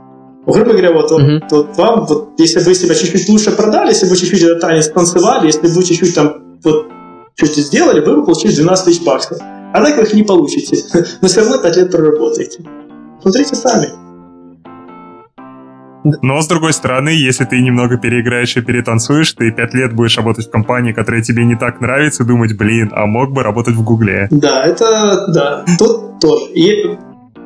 Грубо 0.46 0.72
говоря, 0.72 0.92
вот, 0.92 1.10
uh-huh. 1.10 1.40
вот, 1.40 1.52
вот 1.52 1.76
вам, 1.76 2.06
вот, 2.06 2.28
если 2.38 2.60
бы 2.60 2.66
вы 2.66 2.74
себя 2.74 2.94
чуть-чуть 2.94 3.28
лучше 3.28 3.50
продали, 3.50 3.88
если 3.88 4.06
бы 4.06 4.10
вы 4.10 4.16
чуть-чуть 4.16 4.42
этот 4.42 4.60
танец 4.60 4.88
танцевали, 4.88 5.46
если 5.46 5.62
бы 5.62 5.68
вы 5.68 5.82
чуть-чуть 5.82 6.14
там 6.14 6.58
вот 6.62 6.86
чуть 7.34 7.56
сделали, 7.56 8.00
вы 8.00 8.16
бы 8.16 8.24
получили 8.24 8.54
12 8.54 8.84
тысяч 8.84 9.02
баксов. 9.02 9.38
А 9.40 9.84
так 9.84 9.96
вы 9.96 10.04
их 10.04 10.14
не 10.14 10.22
получите. 10.22 10.84
Но 11.20 11.28
все 11.28 11.40
равно 11.40 11.58
5 11.58 11.76
лет 11.76 11.90
проработаете. 11.90 12.64
Смотрите 13.20 13.56
сами. 13.56 14.05
Но, 16.22 16.40
с 16.40 16.46
другой 16.46 16.72
стороны, 16.72 17.08
если 17.08 17.44
ты 17.44 17.60
немного 17.60 17.96
переиграешь 17.96 18.56
и 18.56 18.60
перетанцуешь, 18.60 19.32
ты 19.32 19.50
пять 19.50 19.74
лет 19.74 19.92
будешь 19.92 20.16
работать 20.16 20.46
в 20.46 20.50
компании, 20.50 20.92
которая 20.92 21.22
тебе 21.22 21.44
не 21.44 21.56
так 21.56 21.80
нравится, 21.80 22.24
думать, 22.24 22.56
блин, 22.56 22.92
а 22.94 23.06
мог 23.06 23.32
бы 23.32 23.42
работать 23.42 23.74
в 23.74 23.82
Гугле. 23.82 24.28
Да, 24.30 24.64
это, 24.64 25.26
да, 25.28 25.64
тут 25.78 26.20
тоже. 26.20 26.44
И, 26.52 26.96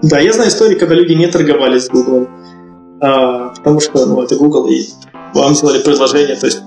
да, 0.02 0.18
я 0.18 0.32
знаю 0.32 0.50
истории, 0.50 0.74
когда 0.74 0.94
люди 0.94 1.14
не 1.14 1.26
торговали 1.28 1.78
с 1.78 1.88
Гуглом, 1.88 2.28
а, 3.00 3.48
потому 3.56 3.80
что, 3.80 4.04
ну, 4.04 4.22
это 4.22 4.36
Google, 4.36 4.66
и 4.68 4.82
вам 5.32 5.54
сделали 5.54 5.82
предложение, 5.82 6.36
то 6.36 6.46
есть 6.46 6.62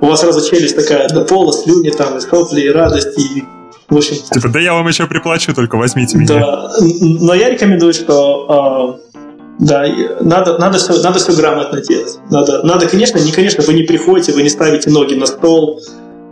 у 0.00 0.06
вас 0.06 0.20
сразу 0.20 0.48
челюсть 0.48 0.76
такая 0.76 1.08
до 1.08 1.24
пола, 1.24 1.52
слюни 1.52 1.90
там, 1.90 2.18
и 2.18 2.20
сопли, 2.20 2.60
и 2.60 2.68
радость, 2.68 3.18
и 3.18 3.44
в 3.88 3.96
общем... 3.96 4.16
Типа, 4.32 4.48
да 4.48 4.60
я 4.60 4.74
вам 4.74 4.86
еще 4.86 5.06
приплачу, 5.06 5.54
только 5.54 5.76
возьмите 5.76 6.18
меня. 6.18 6.28
Да, 6.28 6.70
но 6.80 7.34
я 7.34 7.50
рекомендую, 7.50 7.92
что 7.92 8.46
а, 8.48 9.11
да, 9.58 9.84
надо, 10.20 10.58
надо, 10.58 10.78
все, 10.78 11.00
надо 11.02 11.18
все 11.18 11.32
грамотно 11.32 11.80
делать. 11.80 12.18
Надо, 12.30 12.62
надо, 12.62 12.88
конечно, 12.88 13.18
не, 13.18 13.32
конечно, 13.32 13.62
вы 13.64 13.74
не 13.74 13.82
приходите, 13.82 14.32
вы 14.32 14.42
не 14.42 14.48
ставите 14.48 14.90
ноги 14.90 15.14
на 15.14 15.26
стол, 15.26 15.80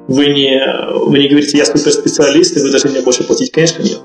вы 0.08 0.26
не, 0.26 0.60
вы 1.06 1.18
не 1.18 1.28
говорите, 1.28 1.58
я 1.58 1.64
суперспециалист, 1.64 2.56
и 2.56 2.60
вы 2.60 2.70
должны 2.70 2.90
мне 2.90 3.00
больше 3.00 3.24
платить. 3.24 3.52
Конечно, 3.52 3.82
нет. 3.82 4.00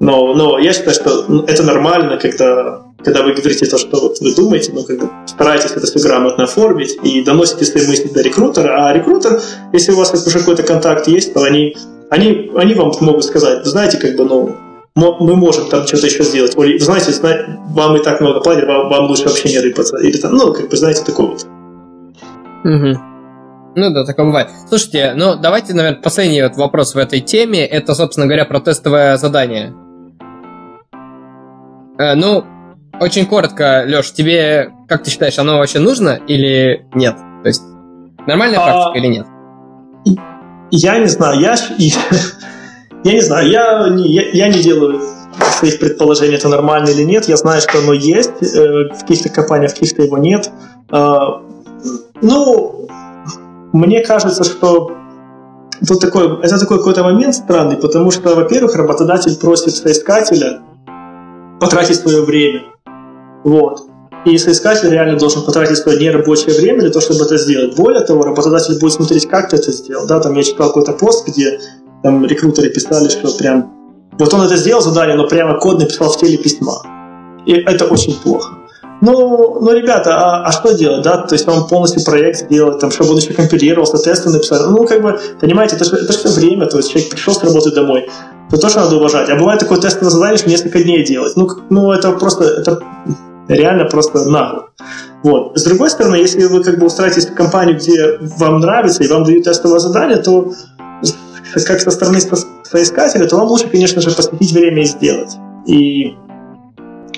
Но, 0.00 0.34
но 0.34 0.58
я 0.58 0.72
считаю, 0.72 0.94
что 0.94 1.24
ну, 1.28 1.44
это 1.44 1.62
нормально, 1.62 2.18
когда, 2.18 2.82
когда 3.02 3.22
вы 3.22 3.32
говорите 3.32 3.64
то, 3.64 3.78
что 3.78 3.98
вот 3.98 4.20
вы 4.20 4.34
думаете, 4.34 4.72
но 4.72 4.82
как 4.82 4.98
стараетесь 5.26 5.70
это 5.70 5.86
все 5.86 5.98
грамотно 6.00 6.44
оформить 6.44 6.98
и 7.02 7.22
доносите 7.24 7.64
свои 7.64 7.86
мысли 7.86 8.08
до 8.08 8.20
рекрутера. 8.20 8.86
А 8.86 8.92
рекрутер, 8.92 9.40
если 9.72 9.92
у 9.92 9.96
вас 9.96 10.12
уже 10.12 10.38
какой-то 10.38 10.64
контакт 10.64 11.08
есть, 11.08 11.32
то 11.32 11.42
они, 11.44 11.74
они, 12.10 12.50
они 12.56 12.74
вам 12.74 12.92
могут 13.00 13.24
сказать, 13.24 13.64
знаете, 13.64 13.96
как 13.96 14.16
бы, 14.16 14.24
ну, 14.24 14.56
мы 14.96 15.36
можем 15.36 15.68
там 15.68 15.86
что-то 15.86 16.06
еще 16.06 16.24
сделать. 16.24 16.56
Или, 16.56 16.78
знаете, 16.78 17.12
вам 17.68 17.96
и 17.96 18.02
так 18.02 18.20
много 18.20 18.40
платят, 18.40 18.66
вам, 18.66 18.88
вам 18.88 19.06
лучше 19.06 19.24
вообще 19.24 19.50
не 19.50 19.58
рыпаться. 19.58 19.98
Или 19.98 20.16
там, 20.16 20.32
ну, 20.34 20.52
как 20.54 20.70
бы, 20.70 20.76
знаете, 20.76 21.04
такое 21.04 21.26
вот. 21.26 21.46
Угу. 22.64 23.00
Ну 23.76 23.90
да, 23.92 24.06
такое 24.06 24.24
бывает. 24.24 24.48
Слушайте, 24.68 25.12
ну 25.14 25.36
давайте, 25.36 25.74
наверное, 25.74 26.00
последний 26.00 26.42
вот 26.42 26.56
вопрос 26.56 26.94
в 26.94 26.98
этой 26.98 27.20
теме. 27.20 27.64
Это, 27.66 27.94
собственно 27.94 28.26
говоря, 28.26 28.46
про 28.46 28.58
тестовое 28.58 29.18
задание. 29.18 29.74
Э, 31.98 32.14
ну, 32.14 32.44
очень 32.98 33.26
коротко, 33.26 33.84
Леш, 33.86 34.12
тебе, 34.12 34.70
как 34.88 35.04
ты 35.04 35.10
считаешь, 35.10 35.38
оно 35.38 35.58
вообще 35.58 35.78
нужно 35.78 36.18
или 36.26 36.86
нет? 36.94 37.16
То 37.42 37.48
есть, 37.48 37.62
нормальная 38.26 38.58
а... 38.60 38.64
практика 38.64 38.98
или 38.98 39.06
нет? 39.08 39.26
Я 40.70 40.98
не 40.98 41.06
знаю, 41.06 41.38
я, 41.40 41.54
я 43.04 43.12
не 43.12 43.20
знаю, 43.20 43.48
я 43.48 43.86
я, 43.96 44.22
я 44.32 44.48
не 44.48 44.62
делаю 44.62 45.00
своих 45.58 45.78
предположений, 45.78 46.36
это 46.36 46.48
нормально 46.48 46.88
или 46.88 47.02
нет. 47.02 47.28
Я 47.28 47.36
знаю, 47.36 47.60
что 47.60 47.78
оно 47.78 47.92
есть, 47.92 48.42
э, 48.42 48.88
в 48.94 49.00
каких-то 49.00 49.28
компаниях, 49.28 49.72
в 49.72 49.74
каких-то 49.74 50.02
его 50.02 50.18
нет. 50.18 50.50
Э, 50.90 51.18
ну, 52.22 52.88
мне 53.72 54.00
кажется, 54.00 54.44
что 54.44 54.92
тут 55.86 56.00
такой, 56.00 56.40
это 56.42 56.58
такой 56.58 56.78
какой-то 56.78 57.02
момент 57.02 57.34
странный, 57.34 57.76
потому 57.76 58.10
что, 58.10 58.34
во-первых, 58.34 58.74
работодатель 58.74 59.36
просит 59.36 59.74
соискателя 59.74 60.60
потратить 61.60 61.96
свое 61.96 62.22
время. 62.22 62.64
Вот. 63.44 63.82
И 64.24 64.38
соискатель 64.38 64.90
реально 64.90 65.18
должен 65.18 65.42
потратить 65.42 65.76
свое 65.76 66.00
нерабочее 66.00 66.54
время 66.58 66.80
для 66.80 66.90
того, 66.90 67.00
чтобы 67.00 67.24
это 67.24 67.36
сделать. 67.36 67.76
Более 67.76 68.04
того, 68.04 68.24
работодатель 68.24 68.78
будет 68.80 68.92
смотреть, 68.92 69.28
как 69.28 69.50
ты 69.50 69.56
это 69.56 69.70
сделал. 69.70 70.06
Да, 70.06 70.18
там 70.20 70.34
я 70.34 70.42
читал 70.42 70.68
какой-то 70.68 70.92
пост, 70.92 71.28
где 71.28 71.60
там 72.02 72.24
рекрутеры 72.24 72.70
писали, 72.70 73.08
что 73.08 73.36
прям 73.36 73.72
вот 74.18 74.32
он 74.32 74.42
это 74.42 74.56
сделал 74.56 74.80
задание, 74.80 75.16
но 75.16 75.28
прямо 75.28 75.58
код 75.58 75.78
написал 75.78 76.10
в 76.10 76.16
теле 76.18 76.38
письма. 76.38 76.74
И 77.44 77.52
это 77.52 77.84
очень 77.84 78.14
плохо. 78.14 78.54
Ну, 79.02 79.60
ну, 79.60 79.72
ребята, 79.72 80.16
а, 80.16 80.46
а 80.46 80.52
что 80.52 80.72
делать, 80.72 81.02
да? 81.02 81.18
То 81.18 81.34
есть 81.34 81.46
он 81.46 81.68
полностью 81.68 82.02
проект 82.02 82.38
сделать, 82.38 82.78
там, 82.78 82.90
чтобы 82.90 83.10
он 83.10 83.18
еще 83.18 83.34
компилировался, 83.34 83.98
тесты 83.98 84.30
написал. 84.30 84.70
Ну, 84.70 84.86
как 84.86 85.02
бы, 85.02 85.20
понимаете, 85.38 85.76
это 85.76 85.84
же, 85.84 85.96
это 85.96 86.12
же 86.14 86.28
время, 86.28 86.66
то 86.66 86.78
есть 86.78 86.90
человек 86.90 87.10
пришел 87.10 87.34
с 87.34 87.42
работы 87.44 87.72
домой. 87.72 88.08
Это 88.48 88.58
тоже 88.58 88.76
надо 88.76 88.96
уважать. 88.96 89.28
А 89.28 89.36
бывает 89.36 89.60
такое 89.60 89.78
тестовое 89.78 90.10
задание, 90.10 90.38
что 90.38 90.48
несколько 90.48 90.82
дней 90.82 91.04
делать. 91.04 91.36
Ну, 91.36 91.46
ну 91.68 91.92
это 91.92 92.12
просто, 92.12 92.44
это 92.44 92.80
реально 93.48 93.84
просто 93.84 94.24
нагло. 94.24 94.70
Вот. 95.22 95.58
С 95.58 95.64
другой 95.64 95.90
стороны, 95.90 96.16
если 96.16 96.44
вы 96.46 96.62
как 96.62 96.78
бы 96.78 96.86
устраиваетесь 96.86 97.26
в 97.26 97.34
компанию, 97.34 97.76
где 97.76 98.18
вам 98.38 98.60
нравится 98.60 99.02
и 99.02 99.08
вам 99.08 99.24
дают 99.24 99.44
тестовое 99.44 99.78
задание, 99.78 100.18
то 100.18 100.52
как 101.54 101.80
со 101.80 101.90
стороны 101.90 102.20
соискателя, 102.64 103.26
то 103.26 103.36
вам 103.36 103.48
лучше, 103.48 103.68
конечно 103.68 104.00
же, 104.00 104.10
посвятить 104.10 104.52
время 104.52 104.82
и 104.82 104.86
сделать. 104.86 105.36
И, 105.66 106.14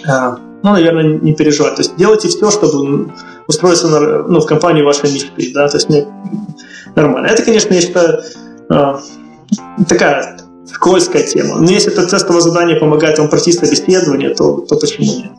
а, 0.07 0.39
ну, 0.63 0.73
наверное, 0.73 1.19
не 1.19 1.35
переживать. 1.35 1.77
То 1.77 1.83
есть 1.83 1.97
делайте 1.97 2.29
все, 2.29 2.51
чтобы 2.51 3.11
устроиться 3.47 3.89
на, 3.89 4.23
ну, 4.29 4.41
в 4.41 4.47
компанию 4.47 4.85
вашей 4.85 5.13
мечты. 5.13 5.53
Да? 5.55 5.69
То 5.69 5.77
есть 5.77 5.89
мне 5.89 6.07
нормально. 6.95 7.27
Это, 7.27 7.43
конечно, 7.43 7.73
я 7.75 7.81
считаю, 7.81 8.23
а, 8.71 9.01
такая 9.89 10.39
скользкая 10.67 11.25
тема. 11.25 11.57
Но 11.57 11.71
если 11.71 11.93
это 11.93 12.07
тестовое 12.07 12.41
задание 12.41 12.77
помогает 12.77 13.19
вам 13.19 13.29
пройти 13.29 13.53
собеседование, 13.53 14.35
то, 14.35 14.61
то 14.69 14.77
почему 14.77 15.07
нет? 15.07 15.33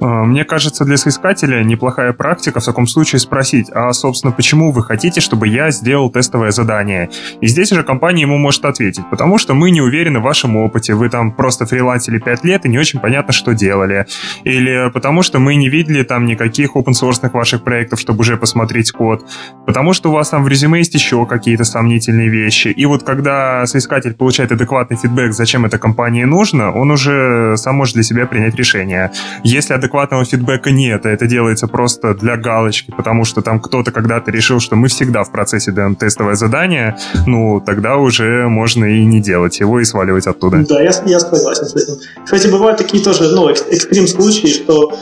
А, 0.00 0.24
мне 0.24 0.44
кажется, 0.44 0.84
для 0.84 0.96
соискателя 0.96 1.62
неплохая 1.62 2.12
практика 2.12 2.60
в 2.60 2.64
таком 2.64 2.86
случае 2.86 3.18
спросить, 3.18 3.68
а, 3.72 3.92
собственно, 3.92 4.32
почему 4.32 4.72
вы 4.72 4.82
хотите, 4.82 5.20
чтобы 5.20 5.48
я 5.48 5.70
сделал 5.70 6.10
тестовое 6.10 6.50
задание? 6.50 7.10
И 7.40 7.46
здесь 7.46 7.70
уже 7.72 7.82
компания 7.82 8.22
ему 8.22 8.38
может 8.38 8.64
ответить, 8.64 9.04
потому 9.10 9.38
что 9.38 9.54
мы 9.54 9.70
не 9.70 9.80
уверены 9.80 10.20
в 10.20 10.22
вашем 10.22 10.56
опыте, 10.56 10.94
вы 10.94 11.10
там 11.10 11.32
просто 11.32 11.66
фрилансили 11.66 12.18
5 12.18 12.44
лет 12.44 12.64
и 12.64 12.68
не 12.68 12.78
очень 12.78 13.00
понятно, 13.00 13.32
что 13.32 13.54
делали. 13.54 14.06
Или 14.44 14.90
потому 14.90 15.22
что 15.22 15.38
мы 15.38 15.54
не 15.56 15.68
видели 15.68 16.02
там 16.02 16.24
никаких 16.24 16.76
open 16.76 16.92
source 16.92 17.20
ваших 17.32 17.62
проектов, 17.62 18.00
чтобы 18.00 18.20
уже 18.20 18.36
посмотреть 18.36 18.92
код. 18.92 19.24
Потому 19.66 19.92
что 19.92 20.10
у 20.10 20.12
вас 20.12 20.30
там 20.30 20.44
в 20.44 20.48
резюме 20.48 20.78
есть 20.78 20.94
еще 20.94 21.26
какие-то 21.26 21.64
сомнительные 21.64 22.28
вещи. 22.28 22.68
И 22.68 22.86
вот 22.86 23.02
когда 23.02 23.66
соискатель 23.66 24.14
получает 24.14 24.52
адекватный 24.52 24.96
фидбэк, 24.96 25.32
зачем 25.32 25.66
это 25.66 25.78
компании 25.78 26.24
нужно, 26.24 26.72
он 26.72 26.90
уже 26.90 27.56
сам 27.56 27.76
может 27.76 27.94
для 27.94 28.02
себя 28.02 28.26
принять 28.26 28.54
решение. 28.54 29.10
Если 29.44 29.74
адекватного 29.90 30.24
фидбэка 30.24 30.70
нет, 30.70 31.04
а 31.04 31.10
это 31.10 31.26
делается 31.26 31.66
просто 31.66 32.14
для 32.14 32.36
галочки, 32.36 32.92
потому 32.96 33.24
что 33.24 33.42
там 33.42 33.60
кто-то 33.60 33.90
когда-то 33.90 34.30
решил, 34.30 34.60
что 34.60 34.76
мы 34.76 34.88
всегда 34.88 35.24
в 35.24 35.32
процессе 35.32 35.72
даем 35.72 35.96
тестовое 35.96 36.36
задание, 36.36 36.96
ну, 37.26 37.60
тогда 37.60 37.96
уже 37.96 38.46
можно 38.48 38.84
и 38.84 39.04
не 39.04 39.20
делать 39.20 39.58
его 39.60 39.80
и 39.80 39.84
сваливать 39.84 40.26
оттуда. 40.26 40.64
Да, 40.68 40.80
я, 40.80 40.92
я 41.06 41.20
согласен 41.20 41.64
с 41.64 41.74
этим. 41.74 42.00
Кстати, 42.24 42.48
бывают 42.48 42.78
такие 42.78 43.02
тоже, 43.02 43.34
ну, 43.34 43.48
экстрим 43.48 44.06
случаи, 44.06 44.48
что 44.48 44.96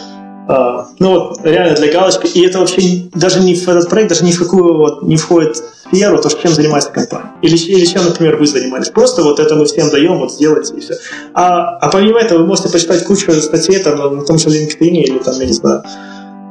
ну 0.49 1.11
вот 1.11 1.41
реально 1.45 1.77
для 1.77 1.93
галочки, 1.93 2.27
и 2.27 2.47
это 2.47 2.59
вообще 2.59 2.81
даже 3.15 3.41
не 3.41 3.55
в 3.55 3.69
этот 3.69 3.91
проект, 3.91 4.09
даже 4.09 4.25
ни 4.25 4.33
в 4.33 4.39
какую 4.39 4.79
вот 4.79 5.03
не 5.03 5.17
входит 5.17 5.63
сферу, 5.93 6.19
то, 6.23 6.31
чем 6.31 6.53
занимается 6.53 6.91
компания. 6.91 7.33
Или, 7.43 7.57
или 7.57 7.85
чем, 7.85 8.05
например, 8.05 8.37
вы 8.37 8.47
занимались. 8.47 8.89
Просто 8.89 9.23
вот 9.23 9.41
это 9.41 9.55
мы 9.57 9.67
всем 9.67 9.91
даем, 9.91 10.19
вот 10.19 10.33
сделайте 10.33 10.75
и 10.75 10.81
все. 10.81 10.95
А, 11.35 11.77
а 11.77 11.91
помимо 11.91 12.19
этого 12.19 12.39
вы 12.39 12.47
можете 12.47 12.71
почитать 12.71 13.05
кучу 13.05 13.31
статей 13.33 13.79
там, 13.81 14.17
на 14.17 14.25
том 14.25 14.39
же 14.39 14.49
LinkedIn 14.49 14.89
или 14.89 15.19
там, 15.19 15.39
я 15.39 15.47
не 15.47 15.53
знаю, 15.53 15.83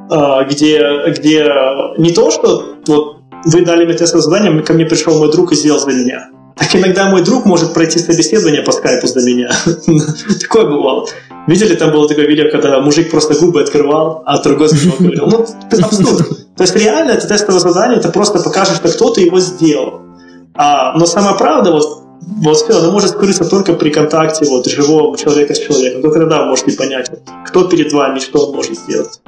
а, 0.10 0.44
где, 0.44 0.80
где 1.08 1.52
не 1.98 2.12
то, 2.12 2.30
что 2.30 2.76
вот 2.86 3.18
вы 3.46 3.66
дали 3.66 3.86
мне 3.86 3.96
тестовое 3.96 4.22
задание, 4.24 4.62
ко 4.62 4.74
мне 4.74 4.86
пришел 4.86 5.18
мой 5.18 5.32
друг 5.32 5.52
и 5.52 5.56
сделал 5.56 5.80
за 5.80 5.92
меня. 5.92 6.30
Так 6.56 6.76
иногда 6.76 7.10
мой 7.10 7.24
друг 7.24 7.46
может 7.46 7.74
пройти 7.74 8.00
собеседование 8.00 8.62
по 8.62 8.72
скайпу 8.72 9.08
за 9.08 9.20
меня. 9.28 9.50
Такое 10.42 10.66
бывало. 10.66 11.08
Видели, 11.48 11.76
там 11.76 11.92
было 11.92 12.08
такое 12.08 12.28
видео, 12.28 12.52
когда 12.52 12.80
мужик 12.82 13.10
просто 13.10 13.34
губы 13.34 13.62
открывал, 13.62 14.22
а 14.26 14.42
другой 14.44 14.68
говорил. 15.00 15.28
Ну, 15.28 15.46
это 15.72 15.86
абсурд. 15.86 16.28
То 16.56 16.64
есть 16.64 16.76
реально 16.76 17.12
это 17.12 17.28
тестовое 17.28 17.60
задание, 17.60 18.00
это 18.00 18.10
просто 18.10 18.40
покажет, 18.40 18.76
что 18.76 18.90
кто-то 18.90 19.22
его 19.22 19.40
сделал. 19.40 20.02
А, 20.56 20.98
но 20.98 21.06
сама 21.06 21.34
правда, 21.36 21.72
вот, 21.72 22.04
вот 22.22 22.58
все, 22.58 22.78
она 22.80 22.92
может 22.92 23.12
скрыться 23.12 23.46
только 23.46 23.74
при 23.74 23.92
контакте 23.92 24.46
вот, 24.46 24.66
живого 24.66 25.18
человека 25.18 25.54
с 25.54 25.60
человеком. 25.60 26.02
Только 26.02 26.20
тогда 26.20 26.42
вы 26.42 26.50
можете 26.50 26.74
понять, 26.74 27.10
кто 27.46 27.64
перед 27.66 27.94
вами, 27.94 28.20
что 28.20 28.48
он 28.48 28.56
может 28.56 28.78
сделать. 28.78 29.22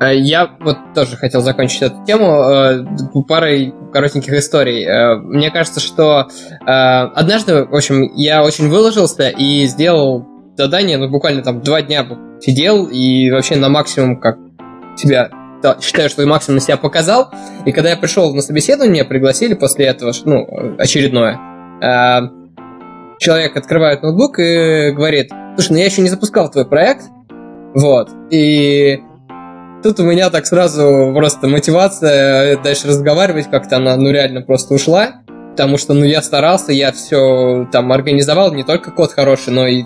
Э, 0.00 0.14
я 0.14 0.50
вот 0.60 0.76
тоже 0.94 1.16
хотел 1.16 1.40
закончить 1.40 1.82
эту 1.82 2.04
тему 2.04 2.42
э, 2.42 2.84
парой 3.26 3.74
коротеньких 3.92 4.32
историй. 4.34 4.84
Э, 4.84 5.16
мне 5.16 5.50
кажется, 5.50 5.80
что 5.80 6.28
однажды, 6.66 7.64
в 7.64 7.74
общем, 7.74 8.12
я 8.14 8.42
очень 8.42 8.68
выложился 8.68 9.28
и 9.28 9.66
сделал 9.66 10.26
задание, 10.56 10.98
ну, 10.98 11.08
буквально 11.08 11.42
там 11.42 11.60
два 11.60 11.82
дня 11.82 12.06
сидел 12.40 12.86
и 12.86 13.30
вообще 13.30 13.56
на 13.56 13.68
максимум 13.68 14.20
как 14.20 14.38
себя 14.96 15.30
считаю, 15.80 16.08
что 16.08 16.24
максимум 16.26 16.60
себя 16.60 16.76
показал. 16.76 17.30
И 17.64 17.72
когда 17.72 17.90
я 17.90 17.96
пришел 17.96 18.34
на 18.34 18.42
собеседование, 18.42 19.04
пригласили 19.04 19.54
после 19.54 19.86
этого, 19.86 20.12
ну, 20.24 20.76
очередное. 20.78 21.38
А, 21.82 22.30
человек 23.18 23.56
открывает 23.56 24.02
ноутбук 24.02 24.38
и 24.38 24.92
говорит, 24.92 25.30
слушай, 25.56 25.72
ну 25.72 25.78
я 25.78 25.86
еще 25.86 26.02
не 26.02 26.08
запускал 26.08 26.50
твой 26.50 26.66
проект, 26.66 27.04
вот, 27.74 28.10
и 28.30 29.00
тут 29.82 30.00
у 30.00 30.04
меня 30.04 30.30
так 30.30 30.46
сразу 30.46 31.12
просто 31.14 31.48
мотивация 31.48 32.58
дальше 32.62 32.88
разговаривать 32.88 33.50
как-то, 33.50 33.76
она, 33.76 33.96
ну, 33.96 34.10
реально 34.10 34.42
просто 34.42 34.74
ушла, 34.74 35.22
потому 35.50 35.78
что, 35.78 35.94
ну, 35.94 36.04
я 36.04 36.22
старался, 36.22 36.72
я 36.72 36.92
все 36.92 37.66
там 37.72 37.92
организовал, 37.92 38.52
не 38.52 38.64
только 38.64 38.90
код 38.90 39.12
хороший, 39.12 39.52
но 39.52 39.66
и 39.66 39.84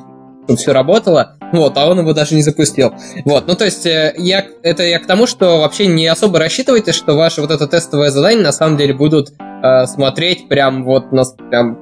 чтобы 0.50 0.58
все 0.58 0.72
работало, 0.72 1.36
вот, 1.52 1.76
а 1.76 1.88
он 1.88 2.00
его 2.00 2.12
даже 2.12 2.34
не 2.34 2.42
запустил. 2.42 2.92
Вот, 3.24 3.46
ну 3.46 3.54
то 3.54 3.64
есть 3.64 3.86
э, 3.86 4.14
я, 4.18 4.44
это 4.62 4.82
я 4.82 4.98
к 4.98 5.06
тому, 5.06 5.26
что 5.26 5.60
вообще 5.60 5.86
не 5.86 6.06
особо 6.08 6.40
рассчитывайте, 6.40 6.92
что 6.92 7.14
ваше 7.14 7.40
вот 7.40 7.50
это 7.52 7.68
тестовое 7.68 8.10
задание 8.10 8.42
на 8.42 8.52
самом 8.52 8.76
деле 8.76 8.94
будут 8.94 9.30
э, 9.38 9.86
смотреть 9.86 10.48
прям 10.48 10.84
вот 10.84 11.12
на, 11.12 11.24
прям 11.24 11.78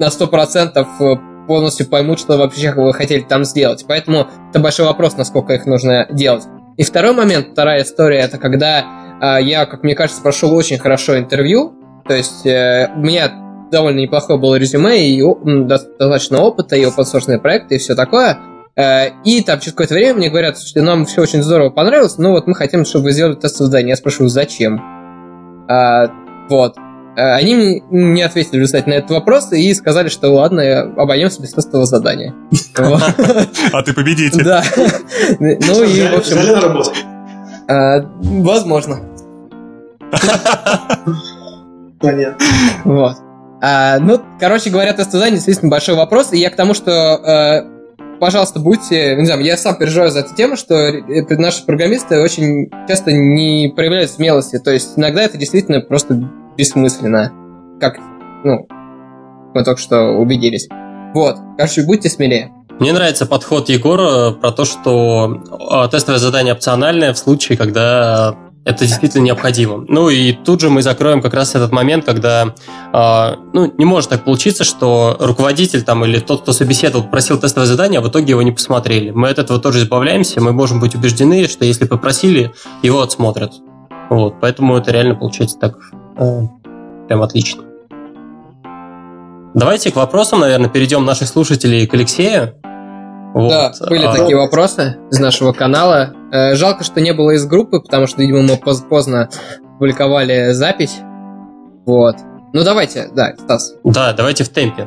на 0.00 0.06
100% 0.06 0.86
э, 1.00 1.46
полностью 1.46 1.86
поймут, 1.86 2.18
что 2.18 2.36
вообще 2.36 2.72
вы 2.72 2.92
хотели 2.92 3.20
там 3.20 3.44
сделать. 3.44 3.84
Поэтому 3.86 4.26
это 4.50 4.58
большой 4.58 4.86
вопрос, 4.86 5.16
насколько 5.16 5.52
их 5.52 5.66
нужно 5.66 6.08
делать. 6.10 6.44
И 6.76 6.82
второй 6.82 7.12
момент, 7.12 7.48
вторая 7.52 7.82
история, 7.82 8.20
это 8.20 8.38
когда 8.38 8.84
э, 9.20 9.42
я, 9.42 9.66
как 9.66 9.84
мне 9.84 9.94
кажется, 9.94 10.20
прошел 10.20 10.52
очень 10.52 10.78
хорошо 10.78 11.16
интервью. 11.16 11.74
То 12.08 12.14
есть 12.14 12.44
э, 12.44 12.90
меня 12.96 13.43
довольно 13.74 14.00
неплохое 14.00 14.38
было 14.38 14.54
резюме 14.54 15.10
и 15.10 15.22
достаточно 15.66 16.40
опыта, 16.40 16.76
и 16.76 16.84
open 16.84 17.38
проекты, 17.38 17.74
и 17.74 17.78
все 17.78 17.94
такое. 17.94 18.38
Э, 18.76 19.10
и 19.24 19.42
там 19.42 19.60
через 19.60 19.72
какое-то 19.72 19.94
время 19.94 20.14
мне 20.14 20.30
говорят, 20.30 20.58
что 20.58 20.80
нам 20.82 21.04
все 21.04 21.22
очень 21.22 21.42
здорово 21.42 21.70
понравилось, 21.70 22.18
но 22.18 22.30
вот 22.30 22.46
мы 22.46 22.54
хотим, 22.54 22.84
чтобы 22.84 23.04
вы 23.04 23.12
сделали 23.12 23.34
тестовое 23.34 23.66
задание. 23.66 23.90
Я 23.90 23.96
спрашиваю, 23.96 24.28
зачем? 24.28 24.80
А, 25.68 26.10
вот. 26.48 26.76
Э, 27.16 27.34
они 27.34 27.82
не 27.90 28.22
ответили, 28.22 28.64
кстати, 28.64 28.88
на 28.88 28.94
этот 28.94 29.10
вопрос 29.10 29.52
и 29.52 29.74
сказали, 29.74 30.08
что 30.08 30.30
ладно, 30.30 30.92
обойдемся 30.96 31.42
без 31.42 31.52
тестового 31.52 31.86
задания. 31.86 32.34
А 33.72 33.82
ты 33.82 33.92
победитель. 33.92 34.44
Да. 34.44 34.62
Ну 35.40 35.82
и, 35.82 36.08
в 36.08 36.14
общем... 36.14 36.82
А, 37.68 38.00
возможно. 38.22 39.00
Понятно. 42.00 42.46
Вот. 42.84 43.16
А, 43.66 43.98
ну, 43.98 44.20
короче 44.38 44.68
говоря, 44.68 44.94
задание 44.94 45.36
действительно 45.36 45.70
большой 45.70 45.94
вопрос, 45.94 46.34
и 46.34 46.36
я 46.36 46.50
к 46.50 46.54
тому, 46.54 46.74
что 46.74 46.90
э, 46.90 48.18
пожалуйста, 48.20 48.60
будьте, 48.60 49.16
не 49.16 49.24
знаю, 49.24 49.42
я 49.42 49.56
сам 49.56 49.76
переживаю 49.76 50.10
за 50.10 50.18
эту 50.18 50.34
тему, 50.34 50.56
что 50.56 50.92
наши 51.30 51.64
программисты 51.64 52.20
очень 52.20 52.68
часто 52.86 53.10
не 53.12 53.72
проявляют 53.74 54.10
смелости, 54.10 54.58
то 54.58 54.70
есть 54.70 54.98
иногда 54.98 55.22
это 55.22 55.38
действительно 55.38 55.80
просто 55.80 56.28
бессмысленно, 56.58 57.32
как, 57.80 57.96
ну, 58.44 58.68
мы 59.54 59.64
только 59.64 59.80
что 59.80 60.10
убедились. 60.10 60.68
Вот, 61.14 61.38
короче, 61.56 61.84
будьте 61.84 62.10
смелее. 62.10 62.52
Мне 62.80 62.92
нравится 62.92 63.24
подход 63.24 63.70
Егора 63.70 64.32
про 64.32 64.52
то, 64.52 64.66
что 64.66 65.88
тестовое 65.90 66.18
задание 66.18 66.52
опциональное 66.52 67.14
в 67.14 67.18
случае, 67.18 67.56
когда 67.56 68.36
это 68.64 68.86
действительно 68.86 69.22
необходимо. 69.22 69.84
Ну 69.88 70.08
и 70.08 70.32
тут 70.32 70.60
же 70.60 70.70
мы 70.70 70.82
закроем 70.82 71.20
как 71.20 71.34
раз 71.34 71.54
этот 71.54 71.72
момент, 71.72 72.04
когда 72.04 72.54
э, 72.92 73.36
ну, 73.52 73.72
не 73.76 73.84
может 73.84 74.10
так 74.10 74.24
получиться, 74.24 74.64
что 74.64 75.16
руководитель 75.20 75.82
там 75.82 76.04
или 76.04 76.18
тот, 76.18 76.42
кто 76.42 76.52
собеседовал, 76.52 77.06
просил 77.06 77.38
тестовое 77.38 77.66
задание, 77.66 78.00
а 78.00 78.02
в 78.02 78.08
итоге 78.08 78.30
его 78.30 78.42
не 78.42 78.52
посмотрели. 78.52 79.10
Мы 79.10 79.28
от 79.28 79.38
этого 79.38 79.60
тоже 79.60 79.80
избавляемся, 79.80 80.40
мы 80.40 80.52
можем 80.52 80.80
быть 80.80 80.94
убеждены, 80.94 81.46
что 81.46 81.64
если 81.64 81.84
попросили, 81.84 82.52
его 82.82 83.02
отсмотрят. 83.02 83.52
Вот, 84.08 84.36
поэтому 84.40 84.76
это 84.76 84.90
реально 84.92 85.14
получается 85.14 85.58
так 85.58 85.76
э, 86.18 86.40
прям 87.08 87.22
отлично. 87.22 87.64
Давайте 89.54 89.92
к 89.92 89.96
вопросам, 89.96 90.40
наверное, 90.40 90.68
перейдем 90.68 91.04
наших 91.04 91.28
слушателей 91.28 91.86
к 91.86 91.94
Алексею. 91.94 92.54
Вот. 93.34 93.50
Да, 93.50 93.72
были 93.88 94.06
а, 94.06 94.14
такие 94.14 94.36
вопросы 94.36 94.96
из 95.10 95.18
нашего 95.18 95.52
канала. 95.52 96.14
Э, 96.32 96.54
жалко, 96.54 96.84
что 96.84 97.00
не 97.00 97.12
было 97.12 97.32
из 97.32 97.44
группы, 97.44 97.80
потому 97.80 98.06
что, 98.06 98.22
видимо, 98.22 98.42
мы 98.42 98.56
поздно 98.56 99.28
публиковали 99.80 100.52
запись. 100.52 101.00
Вот. 101.84 102.14
Ну 102.52 102.62
давайте, 102.62 103.10
да, 103.12 103.34
Стас. 103.36 103.74
Да, 103.82 104.12
давайте 104.12 104.44
в 104.44 104.48
темпе. 104.50 104.86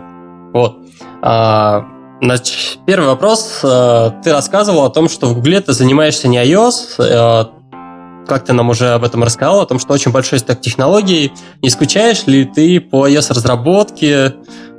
Вот. 0.54 0.78
А, 1.22 1.84
значит, 2.22 2.80
первый 2.86 3.10
вопрос. 3.10 3.60
Э, 3.66 4.12
ты 4.24 4.32
рассказывал 4.32 4.86
о 4.86 4.90
том, 4.90 5.10
что 5.10 5.28
в 5.28 5.34
Гугле 5.36 5.60
ты 5.60 5.74
занимаешься 5.74 6.30
не 6.30 6.38
iOS, 6.38 7.04
э, 7.04 8.26
как 8.28 8.46
ты 8.46 8.54
нам 8.54 8.70
уже 8.70 8.94
об 8.94 9.04
этом 9.04 9.24
рассказал, 9.24 9.60
о 9.60 9.66
том, 9.66 9.78
что 9.78 9.92
очень 9.92 10.14
большой 10.14 10.40
стек 10.40 10.62
технологий. 10.62 11.34
Не 11.62 11.70
скучаешь 11.70 12.26
ли 12.28 12.46
ты 12.46 12.80
по 12.80 13.10
iOS-разработке? 13.10 14.36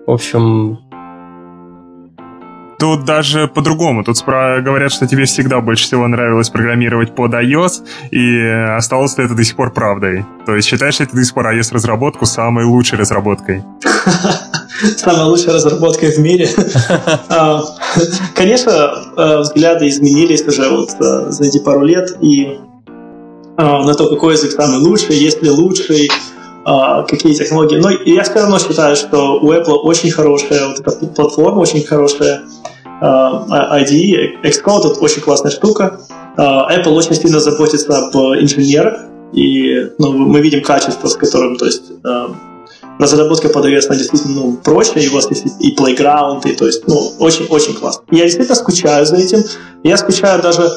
В 0.06 0.10
общем, 0.10 0.87
Тут 2.78 3.04
даже 3.04 3.48
по-другому. 3.48 4.04
Тут 4.04 4.22
говорят, 4.24 4.92
что 4.92 5.06
тебе 5.06 5.24
всегда 5.24 5.60
больше 5.60 5.84
всего 5.84 6.06
нравилось 6.06 6.48
программировать 6.48 7.14
под 7.14 7.34
iOS, 7.34 7.82
и 8.12 8.40
осталось 8.76 9.18
ли 9.18 9.24
это 9.24 9.34
до 9.34 9.42
сих 9.42 9.56
пор 9.56 9.72
правдой? 9.72 10.24
То 10.46 10.54
есть 10.54 10.68
считаешь 10.68 11.00
ли 11.00 11.06
ты 11.06 11.16
до 11.16 11.24
сих 11.24 11.34
пор 11.34 11.46
iOS-разработку 11.48 12.24
самой 12.24 12.64
лучшей 12.64 12.98
разработкой? 12.98 13.64
Самая 14.96 15.24
лучшая 15.24 15.54
разработка 15.54 16.06
в 16.06 16.18
мире. 16.18 16.48
А, 17.30 17.62
конечно, 18.34 18.70
э, 19.16 19.38
взгляды 19.40 19.88
изменились 19.88 20.42
уже 20.46 20.68
вот 20.68 20.90
э, 21.00 21.30
за 21.30 21.44
эти 21.44 21.58
пару 21.58 21.84
лет, 21.84 22.16
и 22.20 22.58
а, 23.56 23.84
на 23.84 23.94
то, 23.94 24.08
какой 24.08 24.34
язык 24.34 24.52
самый 24.52 24.78
лучший, 24.78 25.16
есть 25.16 25.42
ли 25.42 25.50
лучший, 25.50 26.08
какие 27.08 27.34
технологии. 27.34 27.76
Но 27.76 27.90
я 27.90 28.22
все 28.24 28.34
равно 28.34 28.58
считаю, 28.58 28.96
что 28.96 29.40
у 29.40 29.52
Apple 29.52 29.76
очень 29.76 30.10
хорошая 30.10 30.68
вот 30.68 30.80
эта 30.80 31.06
платформа, 31.06 31.60
очень 31.60 31.84
хорошая 31.84 32.42
uh, 33.00 33.48
IDE. 33.82 34.42
Xcode 34.42 34.92
это 34.92 35.00
очень 35.00 35.22
классная 35.22 35.50
штука. 35.50 36.00
Apple 36.36 36.90
очень 36.90 37.14
сильно 37.14 37.40
заботится 37.40 37.98
об 37.98 38.14
инженерах, 38.14 39.00
и 39.32 39.90
ну, 39.98 40.12
мы 40.12 40.40
видим 40.40 40.62
качество, 40.62 41.08
с 41.08 41.16
которым, 41.16 41.56
то 41.56 41.64
есть, 41.64 41.82
разработка 42.98 43.48
под 43.48 43.66
iOS 43.66 43.96
действительно 43.96 44.34
ну, 44.34 44.56
проще, 44.62 45.00
и 45.00 45.08
у 45.08 45.14
вас 45.14 45.28
есть 45.30 45.46
и 45.60 45.74
playground, 45.74 46.48
и 46.48 46.54
то 46.54 46.66
есть, 46.66 46.86
ну, 46.86 47.12
очень-очень 47.18 47.74
классно. 47.74 48.04
Я 48.10 48.24
действительно 48.24 48.56
скучаю 48.56 49.06
за 49.06 49.16
этим. 49.16 49.42
Я 49.84 49.96
скучаю 49.96 50.42
даже 50.42 50.70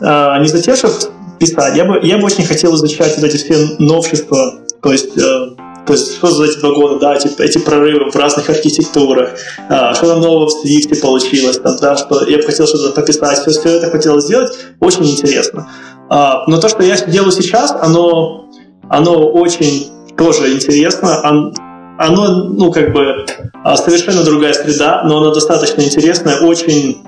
uh, 0.00 0.40
не 0.40 0.48
за 0.48 0.62
тем, 0.62 0.76
чтобы 0.76 0.94
писать. 1.38 1.76
Я 1.76 1.84
бы, 1.84 2.00
я 2.02 2.18
бы 2.18 2.24
очень 2.24 2.44
хотел 2.44 2.74
изучать 2.74 3.16
вот 3.16 3.24
эти 3.24 3.36
все 3.36 3.76
новшества, 3.78 4.54
то 4.82 4.92
есть 4.92 5.16
э, 5.18 5.56
то 5.86 5.92
есть, 5.92 6.16
что 6.16 6.26
за 6.26 6.44
эти 6.44 6.58
два 6.58 6.74
года, 6.74 6.98
да, 6.98 7.14
эти, 7.14 7.28
эти 7.40 7.58
прорывы 7.58 8.10
в 8.10 8.16
разных 8.16 8.50
архитектурах, 8.50 9.30
а, 9.68 9.94
что 9.94 10.08
там 10.08 10.20
нового 10.20 10.48
в 10.48 10.64
Swift 10.64 11.00
получилось, 11.00 11.58
там, 11.58 11.76
да, 11.80 11.96
что 11.96 12.26
я 12.26 12.38
бы 12.38 12.42
хотел 12.42 12.66
что-то 12.66 13.00
пописать, 13.00 13.38
все, 13.38 13.50
все 13.50 13.68
это 13.76 13.90
хотел 13.90 14.20
сделать, 14.20 14.52
очень 14.80 15.08
интересно. 15.08 15.68
А, 16.10 16.44
но 16.48 16.60
то, 16.60 16.68
что 16.68 16.82
я 16.82 16.96
делаю 16.96 17.30
сейчас, 17.30 17.72
оно, 17.80 18.50
оно 18.90 19.30
очень 19.30 19.92
тоже 20.18 20.52
интересно, 20.54 21.52
оно, 21.98 22.44
ну, 22.48 22.72
как 22.72 22.92
бы, 22.92 23.24
а, 23.62 23.76
совершенно 23.76 24.24
другая 24.24 24.54
среда, 24.54 25.04
но 25.04 25.18
оно 25.18 25.32
достаточно 25.32 25.82
интересное, 25.82 26.40
очень, 26.40 27.04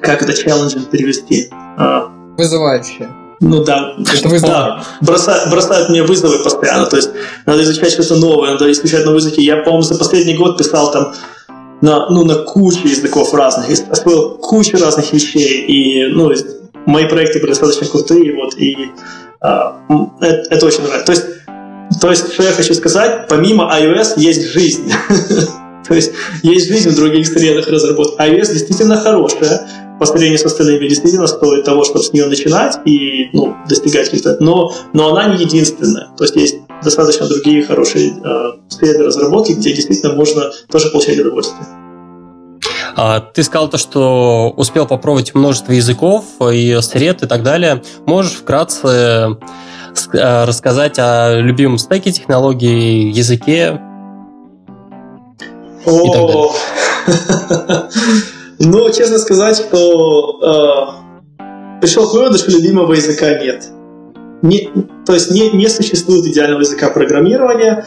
как 0.00 0.22
это 0.22 0.32
challenging 0.32 0.88
перевести? 0.90 1.50
Вызывающее. 2.38 3.23
Ну 3.44 3.62
да, 3.62 3.94
да 4.42 4.82
бросают, 5.02 5.50
бросают 5.50 5.90
мне 5.90 6.02
вызовы 6.02 6.42
постоянно, 6.42 6.86
то 6.86 6.96
есть 6.96 7.10
надо 7.44 7.62
изучать 7.62 7.92
что-то 7.92 8.16
новое, 8.16 8.52
надо 8.52 8.72
изучать 8.72 9.04
новые 9.04 9.20
языки. 9.20 9.42
Я, 9.42 9.58
по-моему, 9.58 9.82
за 9.82 9.98
последний 9.98 10.34
год 10.34 10.56
писал 10.56 10.90
там 10.90 11.12
на, 11.82 12.08
ну, 12.08 12.24
на 12.24 12.36
кучу 12.36 12.88
языков 12.88 13.34
разных, 13.34 13.66
освоил 13.90 14.38
кучу 14.38 14.78
разных 14.78 15.12
вещей, 15.12 15.66
и 15.66 16.06
ну, 16.14 16.32
мои 16.86 17.06
проекты 17.06 17.40
были 17.40 17.50
достаточно 17.50 17.86
крутые, 17.86 18.34
вот, 18.34 18.54
и 18.56 18.90
а, 19.42 19.76
это, 20.20 20.54
это 20.54 20.66
очень 20.66 20.82
нравится. 20.84 21.04
То 21.04 21.12
есть, 21.12 21.24
то 22.00 22.10
есть, 22.10 22.32
что 22.32 22.42
я 22.44 22.52
хочу 22.52 22.72
сказать, 22.72 23.28
помимо 23.28 23.70
iOS 23.78 24.14
есть 24.16 24.52
жизнь. 24.52 24.90
То 25.86 25.92
есть, 25.92 26.12
есть 26.42 26.68
жизнь 26.68 26.88
в 26.88 26.96
других 26.96 27.26
средах 27.26 27.68
разработки. 27.68 28.18
iOS 28.18 28.52
действительно 28.54 28.96
хорошая, 28.96 29.68
по 30.04 30.08
сравнению 30.08 30.38
с 30.38 30.44
остальными 30.44 30.86
действительно 30.86 31.26
стоит 31.26 31.64
того, 31.64 31.82
чтобы 31.84 32.04
с 32.04 32.12
нее 32.12 32.26
начинать 32.26 32.78
и 32.84 33.30
ну, 33.32 33.56
достигать 33.66 34.10
каких-то... 34.10 34.36
Но, 34.40 34.70
но 34.92 35.14
она 35.14 35.34
не 35.34 35.44
единственная. 35.44 36.08
То 36.18 36.24
есть 36.24 36.36
есть 36.36 36.56
достаточно 36.82 37.26
другие 37.26 37.64
хорошие 37.64 38.12
э, 38.12 38.52
сферы 38.68 39.06
разработки, 39.06 39.52
где 39.52 39.72
действительно 39.72 40.12
можно 40.14 40.52
тоже 40.70 40.90
получать 40.90 41.18
удовольствие. 41.18 41.66
А, 42.96 43.20
ты 43.20 43.42
сказал 43.42 43.68
то, 43.68 43.78
что 43.78 44.52
успел 44.56 44.86
попробовать 44.86 45.34
множество 45.34 45.72
языков 45.72 46.24
и 46.52 46.78
сред 46.82 47.22
и 47.22 47.26
так 47.26 47.42
далее. 47.42 47.82
Можешь 48.04 48.32
вкратце 48.32 49.38
э, 50.12 50.44
рассказать 50.44 50.98
о 50.98 51.40
любимом 51.40 51.78
стеке 51.78 52.12
технологии, 52.12 53.10
языке 53.10 53.80
далее? 55.86 56.50
Но, 58.58 58.88
честно 58.90 59.18
сказать, 59.18 59.56
что 59.56 60.98
э, 61.38 61.80
пришел 61.80 62.08
к 62.08 62.14
выводу, 62.14 62.38
что 62.38 62.50
любимого 62.50 62.92
языка 62.92 63.38
нет. 63.38 63.68
Не, 64.42 64.70
то 65.06 65.14
есть 65.14 65.30
не, 65.30 65.50
не 65.50 65.68
существует 65.68 66.26
идеального 66.26 66.60
языка 66.60 66.90
программирования. 66.90 67.86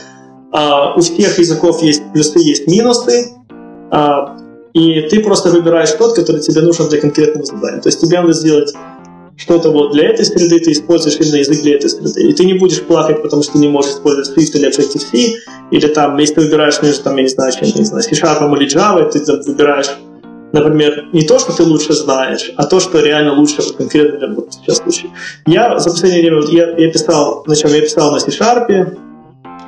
А, 0.52 0.96
у 0.96 1.02
всех 1.02 1.38
языков 1.38 1.82
есть 1.84 2.02
плюсы, 2.14 2.40
есть 2.40 2.68
минусы. 2.68 3.32
А, 3.92 4.38
и 4.74 5.02
ты 5.02 5.20
просто 5.22 5.50
выбираешь 5.50 5.92
тот, 5.92 6.16
который 6.16 6.42
тебе 6.42 6.62
нужен 6.62 6.90
для 6.90 7.00
конкретного 7.00 7.46
задания. 7.46 7.82
То 7.82 7.90
есть 7.90 8.02
тебе 8.02 8.20
надо 8.20 8.34
сделать 8.34 8.74
что-то 9.36 9.70
вот 9.70 9.92
для 9.92 10.10
этой 10.10 10.26
среды, 10.26 10.60
ты 10.60 10.72
используешь 10.72 11.18
именно 11.20 11.36
язык 11.36 11.62
для 11.62 11.76
этой 11.76 11.90
среды. 11.90 12.30
И 12.30 12.34
ты 12.34 12.46
не 12.46 12.56
будешь 12.56 12.82
плакать, 12.82 13.22
потому 13.22 13.44
что 13.44 13.58
не 13.60 13.68
можешь 13.68 13.92
использовать 13.92 14.30
Swift 14.30 14.58
или 14.58 14.68
Objective-C, 14.68 15.18
или 15.72 15.88
там, 15.88 16.18
если 16.18 16.36
ты 16.36 16.42
выбираешь 16.42 16.82
между, 16.82 17.04
там, 17.04 17.18
я 17.18 17.24
не 17.24 17.30
знаю, 17.30 17.52
чем, 17.54 17.68
не 17.76 17.86
знаю, 17.86 18.04
C-Sharp 18.04 18.56
или 18.58 18.68
Java, 18.68 19.10
ты 19.10 19.20
там, 19.20 19.42
выбираешь, 19.46 19.96
например, 20.62 21.08
не 21.14 21.24
то, 21.24 21.40
что 21.40 21.56
ты 21.56 21.64
лучше 21.64 21.94
знаешь, 21.94 22.52
а 22.56 22.66
то, 22.66 22.80
что 22.80 23.00
реально 23.00 23.34
лучше 23.34 23.62
вот, 23.62 23.78
конкретно 23.78 24.20
для 24.20 24.36
вот 24.36 24.54
сейчас 24.54 24.78
случае. 24.78 25.12
Я 25.46 25.80
за 25.80 25.90
последнее 25.90 26.22
время, 26.22 26.44
я, 26.48 26.70
я 26.78 26.92
писал, 26.92 27.44
на 27.46 27.56
чем 27.56 27.72
я 27.72 27.82
писал 27.82 28.12
на 28.12 28.20
C-Sharp, 28.20 28.98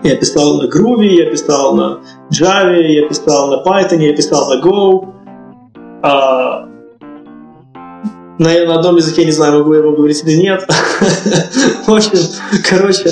я 0.04 0.16
писал 0.16 0.62
на 0.62 0.68
Groovy, 0.68 1.08
я 1.08 1.26
писал 1.30 1.76
на 1.76 2.00
Java, 2.32 2.82
я 2.82 3.08
писал 3.08 3.50
на 3.50 3.64
Python, 3.64 4.02
я 4.02 4.16
писал 4.16 4.50
на 4.50 4.62
Go. 4.62 5.14
А, 6.02 6.70
на, 8.40 8.66
на 8.66 8.76
одном 8.76 8.96
языке, 8.96 9.26
не 9.26 9.32
знаю, 9.32 9.60
могу 9.60 9.74
я 9.74 9.80
его 9.80 9.92
говорить 9.92 10.24
или 10.24 10.38
нет. 10.38 10.66
В 11.88 11.94
общем, 11.94 12.20
короче, 12.70 13.10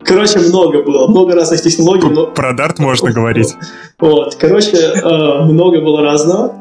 короче, 0.00 0.40
много 0.40 0.82
было, 0.82 1.06
много 1.06 1.34
разных 1.34 1.62
технологий. 1.62 2.08
Но... 2.08 2.26
Про 2.26 2.52
Dart 2.52 2.74
можно 2.78 3.12
говорить. 3.12 3.54
Вот, 4.00 4.34
короче, 4.34 4.76
э, 4.76 5.44
много 5.44 5.80
было 5.80 6.02
разного. 6.02 6.54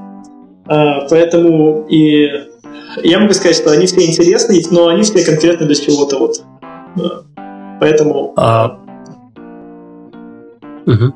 Э, 0.68 1.08
поэтому 1.10 1.86
и 1.90 2.30
я 3.04 3.20
могу 3.20 3.34
сказать, 3.34 3.56
что 3.56 3.72
они 3.72 3.88
все 3.88 4.06
интересные, 4.06 4.64
но 4.72 4.88
они 4.88 5.04
все 5.04 5.26
конкретно 5.26 5.66
для 5.66 5.76
чего-то 5.76 6.18
вот. 6.18 6.44
Поэтому... 7.80 8.34
А... 8.38 8.80
Угу. 10.86 11.14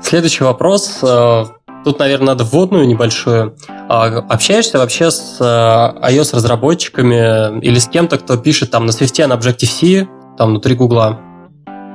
Следующий 0.00 0.44
вопрос. 0.44 1.00
Э, 1.02 1.44
тут, 1.84 1.98
наверное, 1.98 2.28
надо 2.28 2.44
вводную 2.44 2.86
небольшую. 2.86 3.56
А 3.68 4.06
общаешься 4.28 4.78
вообще 4.78 5.10
с 5.10 5.40
iOS-разработчиками 5.40 7.60
или 7.60 7.78
с 7.78 7.88
кем-то, 7.88 8.18
кто 8.18 8.36
пишет 8.36 8.70
там 8.70 8.86
на 8.86 8.90
Swift, 8.90 9.26
на 9.26 9.34
Objective-C, 9.34 10.08
там 10.38 10.50
внутри 10.50 10.74
Гугла? 10.74 11.18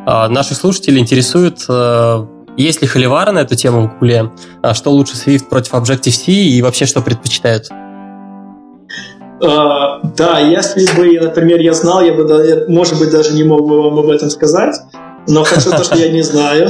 А 0.05 0.27
наших 0.27 0.57
слушателей 0.57 0.99
интересует, 0.99 1.65
э, 1.69 2.25
есть 2.57 2.81
ли 2.81 2.87
холивары 2.87 3.31
на 3.31 3.39
эту 3.39 3.55
тему 3.55 3.87
в 3.87 3.93
Гугле, 3.93 4.31
а 4.61 4.73
что 4.73 4.91
лучше 4.91 5.15
Swift 5.15 5.45
против 5.49 5.73
Objective-C 5.73 6.31
и 6.31 6.61
вообще 6.61 6.85
что 6.85 7.01
предпочитают? 7.01 7.69
Uh, 9.39 9.99
да, 10.15 10.39
если 10.39 10.85
бы, 10.95 11.19
например, 11.19 11.59
я 11.59 11.73
знал, 11.73 12.01
я 12.01 12.13
бы, 12.13 12.65
может 12.69 12.97
быть, 12.97 13.11
даже 13.11 13.33
не 13.33 13.43
мог 13.43 13.67
бы 13.67 13.81
вам 13.81 13.99
об 13.99 14.09
этом 14.09 14.29
сказать. 14.29 14.75
Но 15.27 15.43
хорошо 15.43 15.71
то, 15.71 15.83
что 15.83 15.95
я 15.95 16.09
не 16.09 16.21
знаю. 16.21 16.69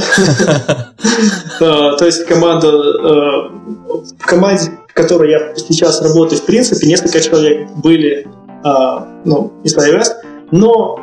То 1.58 2.04
есть 2.04 2.24
команда 2.26 2.70
в 2.70 4.26
команде, 4.26 4.70
в 4.88 4.94
которой 4.94 5.30
я 5.30 5.54
сейчас 5.56 6.00
работаю, 6.02 6.40
в 6.40 6.44
принципе, 6.46 6.86
несколько 6.86 7.20
человек 7.20 7.68
были 7.76 8.28
ну, 9.24 9.52
из 9.64 9.76
iOS, 9.76 10.06
но 10.52 10.98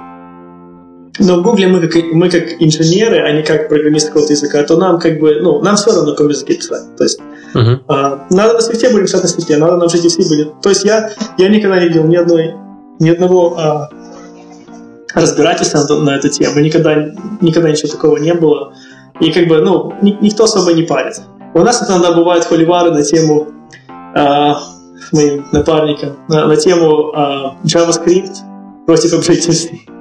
но 1.20 1.38
в 1.38 1.44
Google 1.44 1.68
мы 1.68 1.88
как, 1.88 2.04
мы 2.12 2.30
как 2.30 2.62
инженеры, 2.62 3.20
а 3.20 3.32
не 3.32 3.44
как 3.44 3.68
программисты 3.70 4.10
какого-то 4.10 4.34
языка, 4.34 4.64
то 4.64 4.78
нам 4.78 5.00
как 5.00 5.20
бы, 5.20 5.40
ну, 5.42 5.62
нам 5.62 5.76
все 5.76 5.88
равно 5.88 6.06
на 6.06 6.12
каком 6.12 6.30
языке 6.30 6.56
писать. 6.56 6.96
То 6.96 7.04
есть 7.04 7.20
uh-huh. 7.54 7.80
а, 7.88 8.28
надо 8.30 8.54
на 8.54 8.62
свете 8.62 8.90
будем 8.90 9.06
писать 9.06 9.24
на 9.24 9.28
свете, 9.28 9.58
надо 9.58 9.78
на 9.78 9.86
GTC 9.86 10.30
будет. 10.30 10.62
То 10.62 10.70
есть 10.70 10.86
я, 10.86 11.12
я 11.38 11.50
никогда 11.50 11.80
не 11.80 11.90
видел 11.90 12.06
ни 12.06 12.16
одной, 12.16 12.56
ни 13.00 13.10
одного 13.10 13.58
а, 13.58 13.90
разбирательства 15.14 15.80
на, 15.80 16.00
на 16.00 16.16
эту 16.16 16.30
тему. 16.30 16.60
Никогда, 16.60 16.96
никогда 17.42 17.70
ничего 17.70 17.92
такого 17.92 18.18
не 18.18 18.34
было. 18.34 18.74
И 19.20 19.32
как 19.32 19.48
бы, 19.48 19.62
ну, 19.62 19.94
ни, 20.02 20.18
никто 20.22 20.46
особо 20.46 20.72
не 20.72 20.84
парится. 20.84 21.24
У 21.54 21.60
нас 21.60 21.88
иногда 21.88 22.14
бывают 22.14 22.46
холивары 22.46 22.92
на 22.92 23.04
тему 23.04 23.50
с 24.14 25.14
моим 25.14 25.46
напарником, 25.52 26.18
на, 26.28 26.46
на 26.46 26.56
тему 26.58 27.14
э, 27.14 27.68
JavaScript 27.68 28.86
против 28.86 29.14
Objective-C. 29.14 30.01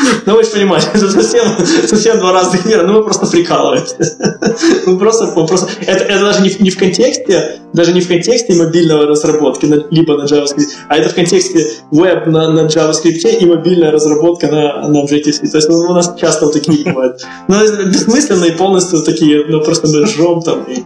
Ну, 0.26 0.34
вы 0.34 0.44
же 0.44 0.50
понимаете, 0.50 0.88
это 0.94 1.10
совсем, 1.10 1.44
совсем 1.86 2.18
два 2.18 2.32
разных 2.32 2.64
мира, 2.66 2.82
ну, 2.82 2.94
мы 2.94 3.02
просто 3.02 3.26
прикалываемся. 3.26 3.96
Мы 4.86 4.98
просто, 4.98 5.26
мы 5.36 5.46
просто... 5.46 5.68
Это, 5.80 6.04
это 6.04 6.20
даже 6.24 6.42
не, 6.42 6.50
не 6.58 6.70
в 6.70 6.78
контексте, 6.78 7.60
даже 7.72 7.92
не 7.92 8.00
в 8.00 8.08
контексте 8.08 8.54
мобильного 8.54 9.06
разработки, 9.06 9.66
на, 9.66 9.84
либо 9.90 10.16
на 10.16 10.24
JavaScript, 10.24 10.68
а 10.88 10.96
это 10.96 11.08
в 11.10 11.14
контексте 11.14 11.66
веб 11.90 12.26
на, 12.26 12.50
на 12.50 12.66
JavaScript 12.66 13.38
и 13.38 13.46
мобильная 13.46 13.90
разработка 13.90 14.48
на, 14.48 14.88
на 14.88 15.04
Objective-C. 15.04 15.48
То 15.48 15.56
есть 15.56 15.68
ну, 15.68 15.78
у 15.78 15.92
нас 15.92 16.14
часто 16.18 16.46
вот 16.46 16.54
такие 16.54 16.84
бывают. 16.84 17.22
Ну, 17.48 17.56
бессмысленные 17.86 18.52
полностью 18.52 19.02
такие, 19.02 19.44
ну, 19.46 19.60
просто 19.60 19.88
мы 19.88 20.02
ржем 20.02 20.42
там 20.42 20.64
и 20.64 20.82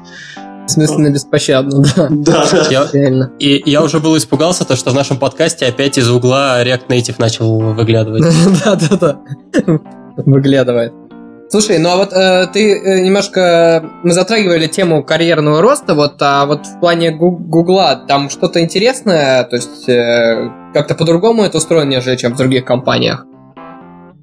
Смысленно 0.75 1.11
беспощадно, 1.11 1.85
да. 1.97 2.09
Да, 2.11 2.47
да. 2.51 2.67
Я, 2.69 2.89
Реально. 2.93 3.33
И 3.39 3.62
я 3.65 3.83
уже 3.83 4.01
был 4.01 4.17
испугался, 4.17 4.67
то, 4.67 4.75
что 4.75 4.91
в 4.91 4.94
нашем 4.94 5.19
подкасте 5.19 5.67
опять 5.67 5.99
из 5.99 6.11
угла 6.11 6.62
React 6.65 6.89
Native 6.89 7.15
начал 7.19 7.59
выглядывать. 7.59 8.25
Да, 8.65 8.75
да, 8.75 8.97
да. 8.97 9.19
Выглядывает. 10.17 10.93
Слушай, 11.49 11.78
ну 11.78 11.91
а 11.91 11.97
вот 11.97 12.12
э, 12.12 12.49
ты 12.53 12.75
э, 12.75 13.01
немножко 13.03 13.85
мы 14.03 14.12
затрагивали 14.12 14.67
тему 14.67 15.05
карьерного 15.05 15.62
роста, 15.62 15.94
вот, 15.94 16.15
а 16.20 16.47
вот 16.47 16.67
в 16.67 16.81
плане 16.81 17.12
Гугла 17.12 18.05
там 18.09 18.31
что-то 18.31 18.61
интересное, 18.61 19.44
то 19.44 19.57
есть 19.57 19.89
э, 19.89 20.51
как-то 20.73 20.97
по-другому 20.97 21.44
это 21.44 21.59
устроено, 21.59 21.91
нежели 21.91 22.17
чем 22.17 22.35
в 22.35 22.36
других 22.36 22.65
компаниях? 22.65 23.25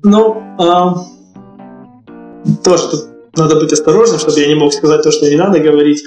Ну, 0.04 0.44
э, 0.60 0.96
тоже 2.64 2.90
тут 2.90 3.02
надо 3.38 3.56
быть 3.56 3.72
осторожным, 3.72 4.20
чтобы 4.20 4.40
я 4.40 4.48
не 4.48 4.56
мог 4.56 4.74
сказать 4.74 5.04
то, 5.04 5.12
что 5.12 5.30
не 5.30 5.38
надо 5.38 5.60
говорить. 5.60 6.04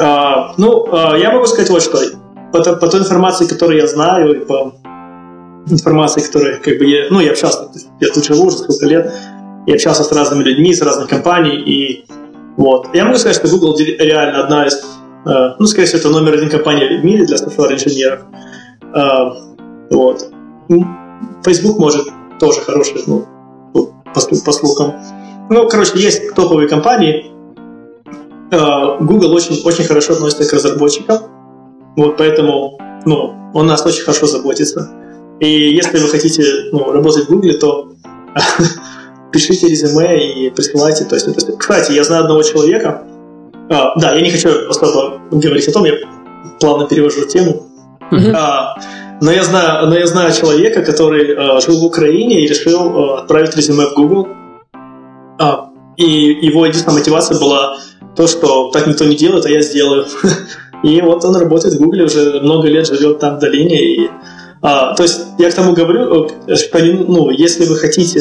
А, 0.00 0.54
ну, 0.56 0.86
а, 0.92 1.16
я 1.16 1.30
могу 1.30 1.46
сказать 1.46 1.70
вот 1.70 1.82
что. 1.82 1.98
По, 2.52 2.62
по 2.76 2.88
той 2.88 3.00
информации, 3.00 3.46
которую 3.46 3.78
я 3.78 3.86
знаю, 3.86 4.42
и 4.42 4.44
по 4.44 4.74
информации, 5.68 6.22
которой 6.22 6.58
как 6.58 6.78
бы 6.78 6.84
я, 6.86 7.06
ну, 7.10 7.20
я 7.20 7.32
общался, 7.32 7.70
я 8.00 8.08
тут 8.12 8.24
живу 8.24 8.46
уже 8.46 8.56
сколько 8.56 8.86
лет, 8.86 9.12
я 9.66 9.74
общался 9.74 10.02
с 10.02 10.10
разными 10.10 10.42
людьми, 10.42 10.74
с 10.74 10.80
разных 10.80 11.08
компаний, 11.08 11.56
и 11.56 12.06
вот. 12.56 12.88
Я 12.94 13.04
могу 13.04 13.18
сказать, 13.18 13.36
что 13.36 13.48
Google 13.48 13.76
реально 13.78 14.44
одна 14.44 14.66
из, 14.66 14.74
э, 15.26 15.54
ну, 15.58 15.66
скорее 15.66 15.86
всего, 15.86 15.98
это 15.98 16.08
номер 16.08 16.34
один 16.34 16.48
компания 16.48 16.98
в 16.98 17.04
мире 17.04 17.26
для 17.26 17.36
софтвер-инженеров. 17.36 18.20
Вот. 19.90 20.30
Facebook 21.44 21.78
может 21.78 22.08
тоже 22.38 22.60
хороший, 22.60 23.02
ну, 23.06 23.26
по, 23.72 24.20
по 24.44 24.52
слухам. 24.52 24.94
Ну, 25.50 25.68
короче, 25.68 25.92
есть 25.98 26.34
топовые 26.34 26.68
компании, 26.68 27.30
Google 28.50 29.32
очень, 29.32 29.62
очень 29.64 29.84
хорошо 29.84 30.14
относится 30.14 30.48
к 30.48 30.52
разработчикам, 30.52 31.18
вот 31.96 32.16
поэтому 32.16 32.78
ну, 33.04 33.34
он 33.54 33.66
нас 33.66 33.84
очень 33.84 34.02
хорошо 34.02 34.26
заботится. 34.26 34.90
И 35.40 35.74
если 35.74 35.98
вы 35.98 36.08
хотите 36.08 36.42
ну, 36.72 36.92
работать 36.92 37.26
в 37.26 37.30
Google, 37.30 37.58
то 37.58 37.92
пишите 39.32 39.68
резюме 39.68 40.46
и 40.46 40.50
присылайте. 40.50 41.04
То 41.04 41.14
есть. 41.14 41.58
Кстати, 41.58 41.92
я 41.92 42.04
знаю 42.04 42.24
одного 42.24 42.42
человека, 42.42 43.02
а, 43.70 43.98
да, 43.98 44.14
я 44.14 44.20
не 44.20 44.30
хочу 44.30 44.68
особо 44.68 45.20
говорить 45.30 45.68
о 45.68 45.72
том, 45.72 45.84
я 45.84 45.94
плавно 46.58 46.86
перевожу 46.86 47.24
тему, 47.26 47.66
mm-hmm. 48.10 48.32
а, 48.34 48.74
но, 49.20 49.30
я 49.30 49.44
знаю, 49.44 49.86
но 49.86 49.96
я 49.96 50.06
знаю 50.06 50.32
человека, 50.32 50.82
который 50.82 51.34
а, 51.36 51.60
жил 51.60 51.80
в 51.80 51.84
Украине 51.84 52.44
и 52.44 52.48
решил 52.48 52.80
а, 52.80 53.20
отправить 53.20 53.56
резюме 53.56 53.86
в 53.86 53.94
Google, 53.94 54.28
а, 55.38 55.70
и 55.96 56.38
его 56.42 56.66
единственная 56.66 56.98
мотивация 56.98 57.38
была 57.38 57.76
то, 58.16 58.26
что 58.26 58.70
так 58.70 58.86
никто 58.86 59.04
не 59.04 59.16
делает, 59.16 59.46
а 59.46 59.50
я 59.50 59.62
сделаю. 59.62 60.06
И 60.82 61.00
вот 61.02 61.24
он 61.24 61.36
работает 61.36 61.74
в 61.74 61.78
Гугле, 61.78 62.04
уже 62.04 62.40
много 62.40 62.68
лет 62.68 62.86
живет 62.86 63.18
там 63.18 63.36
в 63.36 63.38
долине. 63.38 63.82
И, 63.82 64.10
а, 64.62 64.94
то 64.94 65.02
есть 65.02 65.20
я 65.38 65.50
к 65.50 65.54
тому 65.54 65.74
говорю, 65.74 66.26
э, 66.46 66.54
ну, 67.06 67.30
если 67.30 67.66
вы 67.66 67.76
хотите, 67.76 68.20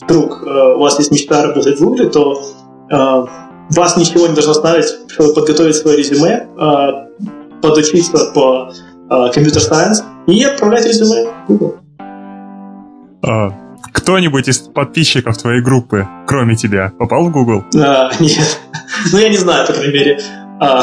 вдруг 0.00 0.42
э, 0.42 0.74
у 0.74 0.80
вас 0.80 0.98
есть 0.98 1.12
мечта 1.12 1.42
работать 1.42 1.78
в 1.78 1.84
Гугле, 1.84 2.08
то 2.08 2.42
а, 2.90 3.26
вас 3.70 3.96
ничего 3.96 4.26
не 4.26 4.34
должно 4.34 4.54
чтобы 5.08 5.34
подготовить 5.34 5.76
свое 5.76 5.96
резюме, 5.96 6.48
а, 6.58 7.06
подучиться 7.62 8.32
по 8.34 8.72
компьютер-сайенс 9.08 10.04
и 10.28 10.44
отправлять 10.44 10.86
резюме 10.86 11.26
в 11.26 11.48
Google. 11.48 11.76
А, 13.22 13.50
кто-нибудь 13.92 14.48
из 14.48 14.58
подписчиков 14.58 15.36
твоей 15.38 15.60
группы, 15.60 16.06
кроме 16.26 16.56
тебя, 16.56 16.92
попал 16.98 17.24
в 17.24 17.30
Google? 17.30 17.64
А, 17.74 18.10
нет. 18.20 18.58
Ну, 19.12 19.18
я 19.18 19.28
не 19.28 19.36
знаю, 19.36 19.66
по 19.66 19.72
крайней 19.72 19.92
мере. 19.92 20.20
А, 20.60 20.82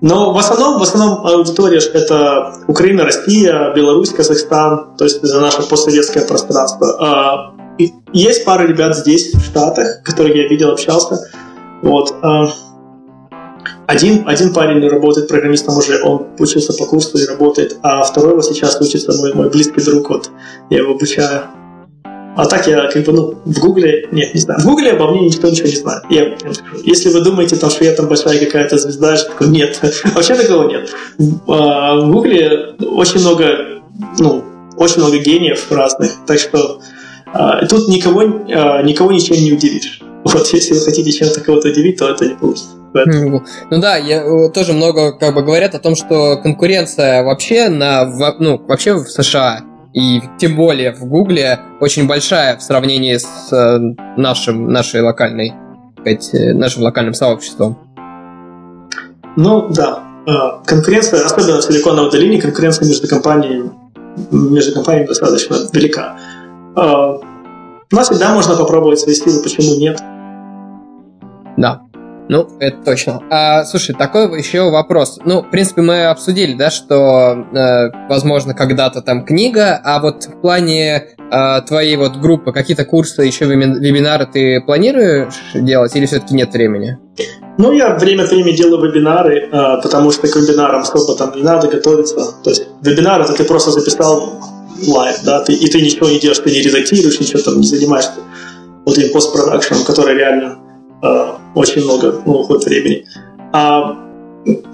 но 0.00 0.32
в 0.32 0.38
основном, 0.38 0.78
в 0.78 0.82
основном 0.82 1.24
аудитория 1.26 1.78
это 1.78 2.54
Украина, 2.66 3.04
Россия, 3.04 3.72
Беларусь, 3.74 4.10
Казахстан, 4.10 4.96
то 4.96 5.04
есть 5.04 5.22
это 5.22 5.40
наше 5.40 5.62
постсоветское 5.62 6.26
пространство. 6.26 6.96
А, 6.98 7.54
и 7.78 7.92
есть 8.12 8.44
пара 8.44 8.66
ребят 8.66 8.96
здесь, 8.96 9.32
в 9.32 9.44
Штатах, 9.44 10.02
которых 10.02 10.34
я 10.34 10.48
видел, 10.48 10.70
общался. 10.70 11.20
Вот. 11.82 12.14
А, 12.22 12.48
один, 13.86 14.28
один 14.28 14.52
парень 14.52 14.86
работает 14.88 15.28
программистом 15.28 15.76
уже, 15.76 16.02
он 16.02 16.26
учился 16.38 16.72
по 16.72 16.84
курсу 16.86 17.18
и 17.18 17.26
работает, 17.26 17.76
а 17.82 18.02
второй 18.02 18.34
вот 18.34 18.44
сейчас 18.44 18.80
учится 18.80 19.12
мой, 19.20 19.34
мой 19.34 19.50
близкий 19.50 19.82
друг, 19.82 20.08
вот 20.08 20.30
я 20.70 20.78
его 20.78 20.94
обучаю. 20.94 21.42
А 22.34 22.46
так 22.46 22.66
я 22.66 22.90
как 22.90 23.04
бы, 23.04 23.12
ну, 23.12 23.34
в 23.44 23.60
Гугле, 23.60 24.08
нет, 24.10 24.32
не 24.34 24.40
знаю. 24.40 24.60
В 24.60 24.64
Гугле 24.64 24.92
обо 24.92 25.10
мне 25.10 25.26
никто 25.26 25.48
ничего 25.48 25.68
не 25.68 25.76
знает. 25.76 26.02
Я, 26.08 26.34
если 26.82 27.10
вы 27.10 27.20
думаете, 27.20 27.56
там, 27.56 27.68
что 27.68 27.84
я 27.84 27.92
там 27.92 28.06
большая 28.06 28.38
какая-то 28.38 28.78
звезда, 28.78 29.16
что 29.16 29.30
такое, 29.30 29.48
нет. 29.48 29.78
Вообще 30.14 30.34
такого 30.34 30.68
нет. 30.68 30.90
А, 31.46 31.96
в 31.96 32.10
Гугле 32.10 32.74
очень 32.80 33.20
много, 33.20 33.82
ну, 34.18 34.44
очень 34.76 34.98
много 34.98 35.18
гениев 35.18 35.70
разных, 35.70 36.12
так 36.26 36.38
что 36.38 36.80
а, 37.34 37.66
тут 37.66 37.88
никого, 37.88 38.22
а, 38.22 38.82
никого 38.82 39.12
ничем 39.12 39.36
не 39.36 39.52
удивишь. 39.52 40.00
Вот 40.24 40.46
если 40.54 40.74
вы 40.74 40.80
хотите 40.80 41.12
чем-то 41.12 41.40
кого-то 41.40 41.68
удивить, 41.68 41.98
то 41.98 42.08
это 42.08 42.26
не 42.26 42.34
получится. 42.34 42.70
Ну 43.70 43.80
да, 43.80 43.96
я, 43.96 44.22
э, 44.22 44.50
тоже 44.50 44.74
много 44.74 45.12
как 45.12 45.34
бы 45.34 45.42
говорят 45.42 45.74
о 45.74 45.78
том, 45.78 45.96
что 45.96 46.36
конкуренция 46.36 47.22
вообще 47.22 47.70
на 47.70 48.04
ну 48.38 48.58
вообще 48.58 48.94
в 48.94 49.08
США 49.08 49.62
и 49.92 50.22
тем 50.38 50.56
более 50.56 50.92
в 50.92 51.04
Гугле 51.04 51.60
очень 51.80 52.06
большая 52.06 52.56
в 52.56 52.62
сравнении 52.62 53.16
с 53.16 53.52
э, 53.52 53.78
нашим, 54.16 54.72
нашей 54.72 55.02
локальной, 55.02 55.52
сказать, 56.00 56.34
э, 56.34 56.54
нашим 56.54 56.82
локальным 56.82 57.14
сообществом. 57.14 57.78
Ну 59.36 59.68
да, 59.68 60.02
э, 60.26 60.32
конкуренция, 60.66 61.24
особенно 61.24 61.58
в 61.58 61.62
Силиконовой 61.62 62.10
долине, 62.10 62.40
конкуренция 62.40 62.88
между 62.88 63.06
компаниями, 63.06 63.70
между 64.30 64.74
компаниями 64.74 65.08
достаточно 65.08 65.56
велика. 65.72 66.16
У 66.74 67.94
нас 67.94 68.08
всегда 68.08 68.32
можно 68.32 68.56
попробовать 68.56 68.98
свои 68.98 69.14
силы, 69.14 69.42
почему 69.42 69.78
нет? 69.78 70.00
Да. 71.58 71.82
Ну, 72.28 72.48
это 72.60 72.76
точно. 72.84 73.20
А, 73.30 73.64
слушай, 73.64 73.94
такой 73.94 74.38
еще 74.38 74.70
вопрос. 74.70 75.18
Ну, 75.24 75.42
в 75.42 75.50
принципе, 75.50 75.82
мы 75.82 76.06
обсудили, 76.06 76.54
да, 76.54 76.70
что, 76.70 77.46
э, 77.52 78.08
возможно, 78.08 78.54
когда-то 78.54 79.02
там 79.02 79.24
книга, 79.24 79.80
а 79.82 80.00
вот 80.00 80.24
в 80.24 80.40
плане 80.40 81.08
э, 81.18 81.60
твоей 81.66 81.96
вот 81.96 82.16
группы, 82.16 82.52
какие-то 82.52 82.84
курсы, 82.84 83.22
еще 83.22 83.46
вебинары 83.46 84.26
ты 84.26 84.60
планируешь 84.60 85.34
делать 85.54 85.94
или 85.96 86.06
все-таки 86.06 86.34
нет 86.34 86.52
времени? 86.52 86.98
Ну, 87.58 87.72
я 87.72 87.96
время 87.96 88.22
от 88.22 88.30
времени 88.30 88.56
делаю 88.56 88.88
вебинары, 88.88 89.48
э, 89.50 89.82
потому 89.82 90.10
что 90.10 90.28
к 90.28 90.36
вебинарам 90.36 90.82
особо 90.82 91.16
там 91.16 91.34
не 91.34 91.42
надо 91.42 91.68
готовиться. 91.68 92.34
То 92.42 92.50
есть 92.50 92.66
вебинар 92.82 93.20
это 93.20 93.34
ты 93.34 93.44
просто 93.44 93.72
записал 93.72 94.40
live, 94.86 95.16
да, 95.24 95.40
ты, 95.40 95.52
и 95.52 95.68
ты 95.68 95.82
ничего 95.82 96.08
не 96.08 96.18
делаешь, 96.18 96.38
ты 96.38 96.50
не 96.50 96.62
редактируешь, 96.62 97.20
ничего 97.20 97.42
там 97.42 97.60
не 97.60 97.66
занимаешься 97.66 98.12
вот 98.84 98.98
этим 98.98 99.12
постпродакшеном, 99.12 99.84
который 99.84 100.16
реально 100.16 100.58
очень 101.54 101.84
много 101.84 102.22
ну, 102.24 102.40
уходит 102.40 102.64
времени. 102.64 103.06
А, 103.52 103.98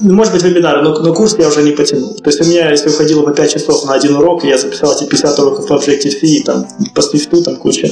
может 0.00 0.32
быть, 0.32 0.42
вебинары, 0.42 0.82
но, 0.82 0.98
но 0.98 1.14
курс 1.14 1.36
я 1.38 1.48
уже 1.48 1.62
не 1.62 1.72
потянул. 1.72 2.14
То 2.14 2.30
есть 2.30 2.40
у 2.40 2.44
меня, 2.44 2.70
если 2.70 2.90
уходило 2.90 3.22
по 3.22 3.32
5 3.32 3.52
часов 3.52 3.84
на 3.86 3.94
один 3.94 4.16
урок, 4.16 4.44
я 4.44 4.58
записал 4.58 4.94
эти 4.94 5.04
50 5.04 5.38
уроков 5.38 5.66
по 5.66 5.74
Objective-C, 5.74 6.44
там 6.44 6.66
по 6.94 7.00
Swift 7.00 7.42
там 7.42 7.56
куча, 7.56 7.90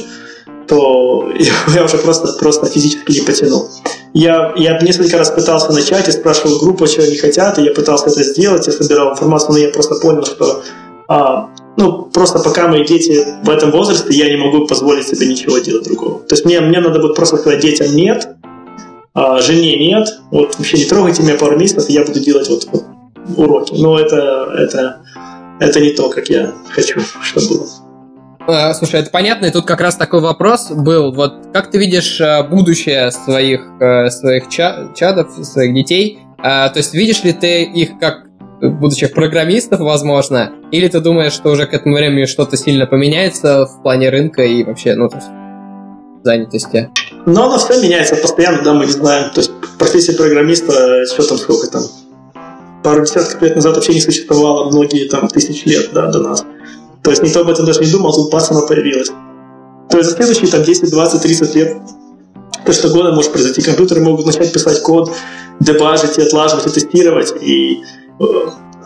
то 0.67 1.29
я 1.75 1.83
уже 1.83 1.97
просто, 1.97 2.33
просто 2.33 2.67
физически 2.67 3.11
не 3.11 3.25
потянул. 3.25 3.69
Я, 4.13 4.53
я 4.55 4.79
несколько 4.81 5.17
раз 5.17 5.29
пытался 5.31 5.71
начать 5.71 6.07
и 6.07 6.11
спрашивал 6.11 6.59
группу, 6.59 6.87
чего 6.87 7.03
они 7.03 7.17
хотят, 7.17 7.59
и 7.59 7.63
я 7.63 7.71
пытался 7.71 8.07
это 8.07 8.23
сделать, 8.23 8.65
я 8.65 8.73
собирал 8.73 9.11
информацию, 9.11 9.51
но 9.51 9.57
я 9.57 9.69
просто 9.69 9.95
понял, 9.95 10.25
что 10.25 10.63
а, 11.07 11.49
ну, 11.77 12.03
просто 12.11 12.39
пока 12.39 12.67
мои 12.67 12.83
дети 12.83 13.23
в 13.43 13.49
этом 13.49 13.71
возрасте, 13.71 14.13
я 14.13 14.29
не 14.29 14.35
могу 14.35 14.65
позволить 14.65 15.07
себе 15.07 15.27
ничего 15.27 15.59
делать 15.59 15.85
другого. 15.85 16.19
То 16.19 16.33
есть 16.33 16.43
мне, 16.43 16.59
мне 16.59 16.79
надо 16.79 16.99
будет 16.99 17.15
просто 17.15 17.37
сказать 17.37 17.61
детям 17.61 17.95
нет, 17.95 18.27
а 19.13 19.39
жене 19.39 19.77
нет, 19.77 20.09
вот 20.31 20.57
вообще 20.57 20.77
не 20.77 20.85
трогайте 20.85 21.23
меня 21.23 21.35
пару 21.35 21.57
месяцев, 21.57 21.89
я 21.89 22.03
буду 22.03 22.19
делать 22.19 22.49
вот, 22.49 22.67
вот 22.71 22.83
уроки. 23.37 23.73
Но 23.75 23.99
это, 23.99 24.49
это, 24.57 25.01
это 25.59 25.79
не 25.79 25.91
то, 25.91 26.09
как 26.09 26.29
я 26.29 26.51
хочу, 26.69 26.99
чтобы 27.21 27.47
было. 27.47 27.67
А, 28.47 28.73
слушай, 28.73 28.99
это 28.99 29.11
понятно, 29.11 29.45
и 29.45 29.51
тут 29.51 29.65
как 29.65 29.81
раз 29.81 29.97
такой 29.97 30.21
вопрос 30.21 30.71
был. 30.71 31.13
Вот 31.13 31.47
как 31.53 31.69
ты 31.69 31.77
видишь 31.77 32.19
а, 32.21 32.43
будущее 32.43 33.11
своих, 33.11 33.61
а, 33.81 34.09
своих 34.09 34.47
чадов, 34.49 35.31
своих 35.45 35.75
детей? 35.75 36.19
То 36.37 36.73
есть 36.75 36.93
видишь 36.93 37.23
ли 37.23 37.33
ты 37.33 37.63
их 37.63 37.97
как 37.99 38.26
будущих 38.61 39.13
программистов, 39.13 39.79
возможно, 39.79 40.51
или 40.71 40.87
ты 40.87 40.99
думаешь, 40.99 41.33
что 41.33 41.49
уже 41.49 41.67
к 41.67 41.73
этому 41.73 41.95
времени 41.95 42.25
что-то 42.25 42.57
сильно 42.57 42.85
поменяется 42.85 43.65
в 43.65 43.81
плане 43.83 44.09
рынка 44.09 44.43
и 44.43 44.63
вообще, 44.63 44.95
ну, 44.95 45.09
то 45.09 45.17
есть, 45.17 45.27
занятости? 46.23 46.89
Но 47.25 47.45
оно 47.45 47.57
все 47.57 47.81
меняется 47.81 48.15
постоянно, 48.15 48.63
да, 48.63 48.73
мы 48.73 48.85
не 48.85 48.91
знаем. 48.91 49.31
То 49.33 49.41
есть 49.41 49.51
профессия 49.77 50.13
программиста, 50.13 51.05
что 51.05 51.27
там, 51.27 51.37
сколько 51.37 51.67
там, 51.67 51.83
пару 52.83 53.03
десятков 53.03 53.41
лет 53.41 53.55
назад 53.55 53.75
вообще 53.75 53.93
не 53.93 54.01
существовало, 54.01 54.69
многие 54.69 55.07
там 55.07 55.27
тысячи 55.27 55.67
лет, 55.67 55.89
да, 55.93 56.07
до 56.11 56.19
нас. 56.19 56.45
То 57.03 57.11
есть 57.11 57.23
никто 57.23 57.41
об 57.41 57.49
этом 57.49 57.65
даже 57.65 57.81
не 57.81 57.91
думал, 57.91 58.13
тут 58.13 58.31
бац, 58.31 58.49
она 58.51 58.61
появилась. 58.61 59.09
То 59.89 59.97
есть 59.97 60.09
за 60.09 60.15
следующие 60.15 60.47
там 60.47 60.63
10, 60.63 60.89
20, 60.89 61.21
30 61.21 61.55
лет 61.55 61.77
то, 62.65 62.73
что 62.73 62.89
года 62.89 63.13
может 63.13 63.31
произойти. 63.31 63.61
Компьютеры 63.61 64.01
могут 64.01 64.25
начать 64.25 64.51
писать 64.51 64.81
код, 64.81 65.11
дебажить 65.61 66.17
отлаживать 66.17 66.67
и 66.67 66.69
тестировать, 66.69 67.33
и 67.41 67.81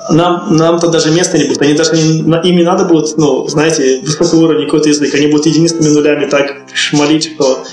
нам, 0.09 0.55
нам-то 0.57 0.87
даже 0.87 1.11
места 1.11 1.37
не 1.37 1.45
будет. 1.45 1.61
Они 1.61 1.73
даже 1.73 1.93
не, 1.93 2.19
им 2.19 2.55
не 2.55 2.63
надо 2.63 2.85
будет, 2.85 3.17
ну, 3.17 3.47
знаете, 3.47 4.01
высокий 4.03 4.35
уровень 4.35 4.65
какой-то 4.65 4.89
язык. 4.89 5.13
Они 5.13 5.27
будут 5.27 5.45
единственными 5.45 5.93
нулями 5.93 6.25
так 6.25 6.55
шмалить, 6.73 7.31
что 7.35 7.63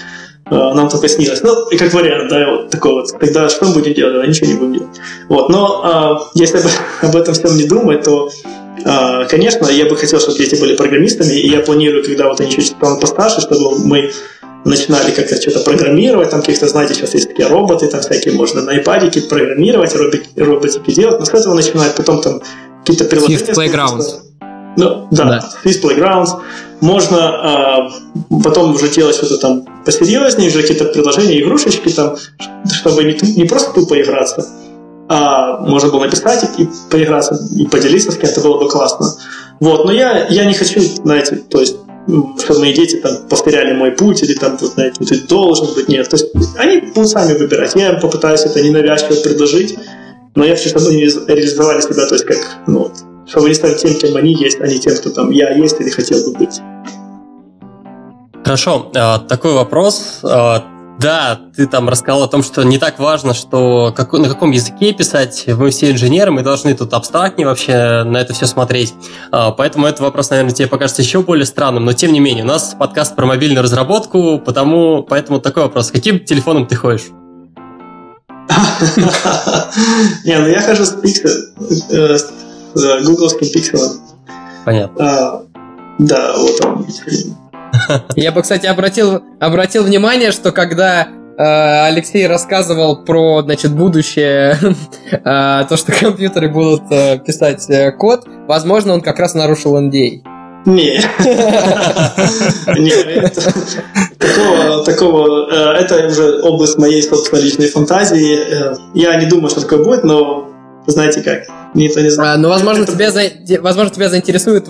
э, 0.51 0.55
нам 0.55 0.89
только 0.89 1.09
снилось. 1.09 1.43
Ну, 1.43 1.69
и 1.69 1.77
как 1.77 1.93
вариант, 1.95 2.31
да, 2.31 2.51
вот 2.51 2.71
такой 2.71 2.93
вот. 2.93 3.19
Тогда 3.19 3.49
что 3.49 3.67
мы 3.67 3.75
будем 3.75 3.95
делать? 3.95 4.15
Да, 4.15 4.27
ничего 4.27 4.47
не 4.47 4.55
будем 4.55 4.73
делать. 4.75 4.97
Вот, 5.29 5.49
но 5.49 6.29
э, 6.35 6.39
если 6.39 6.61
об 7.03 7.17
этом 7.17 7.35
всем 7.35 7.57
не 7.57 7.65
думать, 7.65 8.03
то 8.03 8.31
э, 8.85 9.27
Конечно, 9.29 9.67
я 9.67 9.87
бы 9.87 9.97
хотел, 9.97 10.21
чтобы 10.21 10.39
дети 10.39 10.61
были 10.61 10.77
программистами, 10.77 11.33
и 11.33 11.51
я 11.51 11.61
планирую, 11.61 12.05
когда 12.05 12.29
вот 12.29 12.41
они 12.41 12.51
чуть-чуть 12.51 12.77
станут 12.77 13.01
постарше, 13.01 13.41
чтобы 13.41 13.79
мы 13.79 14.11
начинали 14.69 15.11
как-то 15.11 15.41
что-то 15.41 15.61
программировать, 15.61 16.31
там 16.31 16.41
каких-то, 16.41 16.69
знаете, 16.69 16.95
сейчас 16.95 17.15
есть 17.15 17.29
такие 17.29 17.49
роботы, 17.49 17.89
там 17.89 18.01
всякие, 18.01 18.35
можно 18.35 18.63
на 18.63 18.79
iPad 18.79 19.29
программировать, 19.29 19.95
роботики, 19.95 20.29
роботики 20.37 20.91
делать, 20.93 21.19
но 21.19 21.25
с 21.25 21.31
этого 21.31 21.55
начинать, 21.55 21.95
потом 21.95 22.21
там 22.21 22.41
какие-то 22.81 23.05
приложения. 23.05 23.39
Swift 23.39 23.55
Playgrounds. 23.55 24.05
Ну, 24.77 25.09
да, 25.11 25.25
да. 25.25 25.51
Swift 25.65 25.83
Playgrounds. 25.83 26.41
Можно 26.81 27.19
а, 27.19 27.91
потом 28.45 28.75
уже 28.75 28.89
делать 28.89 29.17
что-то 29.17 29.39
там 29.39 29.67
посерьезнее, 29.85 30.49
уже 30.49 30.63
какие-то 30.63 30.85
приложения, 30.85 31.41
игрушечки 31.41 31.89
там, 31.89 32.17
чтобы 32.73 33.03
не, 33.03 33.19
не 33.37 33.45
просто 33.45 33.73
тупо 33.73 34.01
играться, 34.01 34.47
а 35.09 35.59
можно 35.61 35.91
было 35.91 36.05
написать 36.05 36.45
и, 36.59 36.63
и 36.63 36.69
поиграться, 36.91 37.37
и 37.57 37.67
поделиться 37.67 38.13
с 38.13 38.17
кем-то, 38.17 38.41
было 38.43 38.59
бы 38.59 38.69
классно. 38.69 39.13
Вот, 39.61 39.85
но 39.85 39.93
я, 39.93 40.27
я 40.29 40.45
не 40.45 40.55
хочу, 40.55 40.81
знаете, 40.81 41.37
то 41.37 41.61
есть 41.61 41.77
чтобы 42.39 42.61
мои 42.61 42.73
дети 42.73 42.97
там 42.97 43.29
повторяли 43.29 43.75
мой 43.75 43.93
путь, 43.93 44.23
или 44.23 44.33
там, 44.33 44.57
вот, 44.57 44.73
знаете, 44.73 45.05
ты 45.05 45.27
должен 45.27 45.75
быть, 45.75 45.89
нет. 45.89 46.09
То 46.09 46.17
есть 46.17 46.33
они 46.57 46.81
будут 46.81 47.11
сами 47.11 47.37
выбирать. 47.37 47.75
Я 47.75 47.95
попытаюсь 47.95 48.41
это 48.43 48.63
ненавязчиво 48.63 49.21
предложить, 49.23 49.79
но 50.35 50.45
я 50.45 50.57
хочу, 50.57 50.71
чтобы 50.71 50.89
они 50.89 51.03
реализовали 51.03 51.81
себя, 51.83 52.07
то 52.07 52.15
есть 52.15 52.25
как, 52.25 52.39
ну, 52.67 52.79
вот, 52.79 52.93
чтобы 53.27 53.47
они 53.47 53.55
стали 53.55 53.75
тем, 53.75 53.95
кем 53.95 54.17
они 54.17 54.33
есть, 54.35 54.59
а 54.61 54.67
не 54.67 54.79
тем, 54.79 54.97
кто 54.97 55.11
там 55.11 55.31
я 55.31 55.51
есть 55.51 55.79
или 55.81 55.91
хотел 55.91 56.25
бы 56.25 56.39
быть. 56.39 56.61
Хорошо, 58.43 58.91
а, 58.95 59.19
такой 59.19 59.53
вопрос. 59.53 60.21
Да, 60.99 61.39
ты 61.55 61.69
там 61.69 61.89
рассказал 61.89 62.25
о 62.25 62.29
том, 62.29 62.43
что 62.43 62.65
не 62.65 62.77
так 62.77 62.99
важно, 62.99 63.33
что 63.33 63.95
как, 63.97 64.13
на 64.15 64.29
каком 64.29 64.51
языке 64.51 64.93
писать. 64.93 65.45
Мы 65.47 65.71
все 65.71 65.93
инженеры, 65.93 66.33
мы 66.33 66.43
должны 66.43 66.75
тут 66.75 66.93
абстрактнее 66.93 67.47
вообще 67.47 68.03
на 68.03 68.17
это 68.17 68.35
все 68.35 68.47
смотреть. 68.47 68.95
А, 69.31 69.53
поэтому 69.53 69.87
этот 69.87 70.01
вопрос, 70.01 70.31
наверное, 70.31 70.53
тебе 70.53 70.67
покажется 70.67 71.03
еще 71.03 71.23
более 71.23 71.47
странным. 71.47 71.85
Но 71.85 71.93
тем 71.93 72.13
не 72.13 72.19
менее, 72.19 72.43
у 72.43 72.49
нас 72.49 72.75
подкаст 72.77 73.15
про 73.15 73.27
мобильную 73.27 73.63
разработку, 73.63 74.41
потому, 74.41 75.05
поэтому 75.05 75.41
такой 75.41 75.65
вопрос. 75.65 75.93
Каким 75.93 76.19
телефоном 76.19 76.67
ты 76.67 76.75
ходишь? 76.75 77.07
Не, 80.25 80.39
ну 80.39 80.49
я 80.49 80.61
хожу 80.63 80.85
с 80.85 80.95
Pixel, 80.95 82.17
с 82.17 82.33
э, 82.75 83.05
гугловским 83.05 83.49
пикселом. 83.53 84.01
Понятно. 84.65 85.05
А, 85.05 85.43
да, 85.99 86.35
вот 86.37 86.65
он. 86.65 86.87
Я 88.17 88.33
бы, 88.33 88.43
кстати, 88.43 88.67
обратил, 88.67 89.23
обратил 89.41 89.85
внимание, 89.85 90.33
что 90.33 90.53
когда 90.53 91.07
э, 91.07 91.87
Алексей 91.87 92.27
рассказывал 92.27 93.05
про, 93.05 93.43
значит, 93.43 93.73
будущее, 93.73 94.59
э, 95.11 95.19
то, 95.69 95.77
что 95.77 95.93
компьютеры 95.93 96.49
будут 96.49 96.83
э, 96.91 97.19
писать 97.19 97.67
код, 97.97 98.27
возможно, 98.47 98.95
он 98.95 99.01
как 99.01 99.19
раз 99.19 99.35
нарушил 99.35 99.77
NDA. 99.77 100.23
Не. 100.67 101.01
Не, 102.79 103.29
такого, 104.19 104.85
такого, 104.85 105.75
это 105.77 106.09
уже 106.09 106.43
область 106.43 106.77
моей 106.79 107.03
собственной 107.03 107.43
личной 107.43 107.69
фантазии. 107.69 108.41
Я 108.93 109.15
не 109.17 109.27
думаю, 109.27 109.49
что 109.51 109.63
такое 109.63 109.83
будет, 109.83 110.05
но 110.05 110.49
знаете 110.87 111.23
как, 111.23 111.45
никто 111.75 112.01
не 112.01 112.11
знает. 112.11 112.35
А, 112.35 112.39
ну, 112.39 112.49
возможно, 112.49 112.85
тебя, 112.87 113.11
возможно, 113.61 113.95
тебя 113.95 114.09
заинтересует 114.09 114.69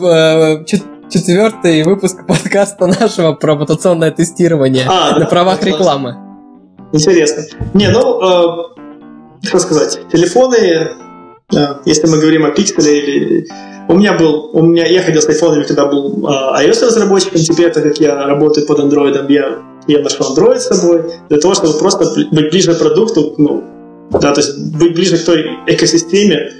четвертый 1.10 1.82
выпуск 1.84 2.26
подкаста 2.26 2.86
нашего 2.86 3.32
про 3.32 3.54
мутационное 3.54 4.10
тестирование 4.10 4.84
а, 4.86 5.12
на 5.12 5.20
да, 5.20 5.26
правах 5.26 5.62
рекламы. 5.62 6.16
Интересно. 6.92 7.44
Не, 7.74 7.88
ну, 7.88 8.20
э, 8.20 9.46
что 9.46 9.58
сказать, 9.58 10.00
телефоны, 10.12 10.90
если 11.84 12.06
мы 12.06 12.18
говорим 12.18 12.44
о 12.44 12.50
пикселе 12.50 13.00
или 13.00 13.48
у 13.88 13.94
меня 13.94 14.18
был, 14.18 14.50
у 14.52 14.62
меня, 14.62 14.86
я 14.86 15.02
ходил 15.02 15.22
с 15.22 15.28
айфонами, 15.28 15.64
когда 15.64 15.86
был 15.86 16.28
э, 16.28 16.64
iOS 16.64 16.86
разработчиком, 16.86 17.40
теперь, 17.40 17.72
так 17.72 17.84
как 17.84 17.98
я 17.98 18.26
работаю 18.26 18.66
под 18.66 18.80
Android, 18.80 19.32
я, 19.32 19.58
я 19.86 20.02
нашел 20.02 20.36
Android 20.36 20.58
с 20.58 20.66
собой, 20.66 21.04
для 21.30 21.38
того, 21.38 21.54
чтобы 21.54 21.78
просто 21.78 22.04
быть 22.30 22.50
ближе 22.50 22.74
к 22.74 22.78
продукту, 22.78 23.34
ну, 23.38 23.64
да, 24.10 24.32
то 24.32 24.40
есть 24.40 24.58
быть 24.76 24.94
ближе 24.94 25.16
к 25.16 25.24
той 25.24 25.58
экосистеме, 25.66 26.52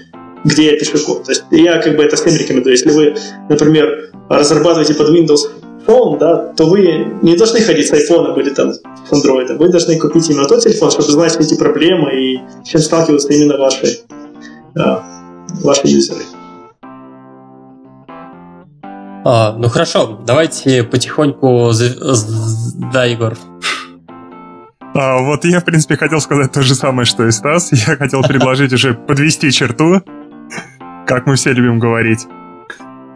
где 0.45 0.73
я 0.73 0.79
пишу 0.79 0.99
код. 1.05 1.25
То 1.25 1.33
есть 1.33 1.45
я 1.51 1.81
как 1.81 1.97
бы 1.97 2.05
это 2.05 2.17
всем 2.17 2.37
рекомендую. 2.37 2.73
Если 2.73 2.91
вы, 2.91 3.15
например, 3.49 4.11
разрабатываете 4.29 4.95
под 4.95 5.11
Windows 5.11 5.41
Phone, 5.87 6.19
да, 6.19 6.53
то 6.55 6.67
вы 6.67 7.07
не 7.23 7.37
должны 7.37 7.61
ходить 7.61 7.89
с 7.89 7.93
iPhone 7.93 8.39
или 8.39 8.51
там 8.51 8.73
с 8.73 8.83
Android. 9.11 9.57
Вы 9.57 9.69
должны 9.69 9.99
купить 9.99 10.29
именно 10.29 10.47
тот 10.47 10.61
телефон, 10.61 10.91
чтобы 10.91 11.11
знать 11.11 11.37
эти 11.37 11.57
проблемы 11.57 12.15
и 12.15 12.41
с 12.65 12.69
чем 12.69 12.81
сталкиваются 12.81 13.33
именно 13.33 13.57
ваши, 13.57 14.01
да, 14.75 15.03
ваши 15.63 15.89
юзеры. 15.89 16.21
А, 19.25 19.55
ну 19.59 19.69
хорошо, 19.69 20.19
давайте 20.27 20.85
потихоньку... 20.85 21.73
Да, 22.93 23.05
Егор. 23.05 23.37
А, 24.95 25.19
вот 25.23 25.45
я, 25.45 25.61
в 25.61 25.65
принципе, 25.65 25.97
хотел 25.97 26.21
сказать 26.21 26.53
то 26.53 26.63
же 26.63 26.75
самое, 26.75 27.05
что 27.05 27.27
и 27.27 27.31
Стас. 27.31 27.71
Я 27.73 27.97
хотел 27.97 28.23
предложить 28.23 28.73
уже 28.73 28.95
подвести 28.95 29.51
черту, 29.53 30.03
как 31.09 31.27
мы 31.27 31.37
все 31.37 31.55
любим 31.55 31.79
говорить. 31.79 32.29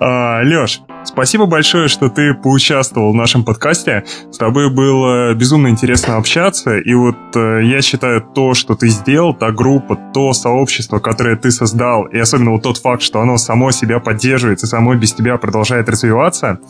А, 0.01 0.41
Леш, 0.43 0.81
Спасибо 1.05 1.47
большое, 1.47 1.89
что 1.89 2.09
ты 2.09 2.33
поучаствовал 2.33 3.13
в 3.13 3.15
нашем 3.15 3.45
подкасте. 3.45 4.05
С 4.31 4.39
тобой 4.39 4.71
было 4.71 5.35
безумно 5.35 5.69
интересно 5.69 6.17
общаться. 6.17 6.79
И 6.79 6.95
вот 6.95 7.17
э, 7.35 7.63
я 7.65 7.83
считаю, 7.83 8.23
то, 8.23 8.55
что 8.55 8.77
ты 8.77 8.89
сделал, 8.89 9.35
та 9.35 9.51
группа, 9.51 9.97
то 10.15 10.33
сообщество, 10.33 11.01
которое 11.01 11.37
ты 11.37 11.51
создал, 11.51 12.05
и 12.05 12.19
особенно 12.19 12.53
вот 12.53 12.63
тот 12.63 12.79
факт, 12.79 13.03
что 13.03 13.21
оно 13.21 13.37
само 13.37 13.73
себя 13.73 13.99
поддерживает 13.99 14.63
и 14.63 14.67
само 14.67 14.95
без 14.95 15.13
тебя 15.13 15.39
продолжает 15.39 15.89
развиваться, 15.89 16.61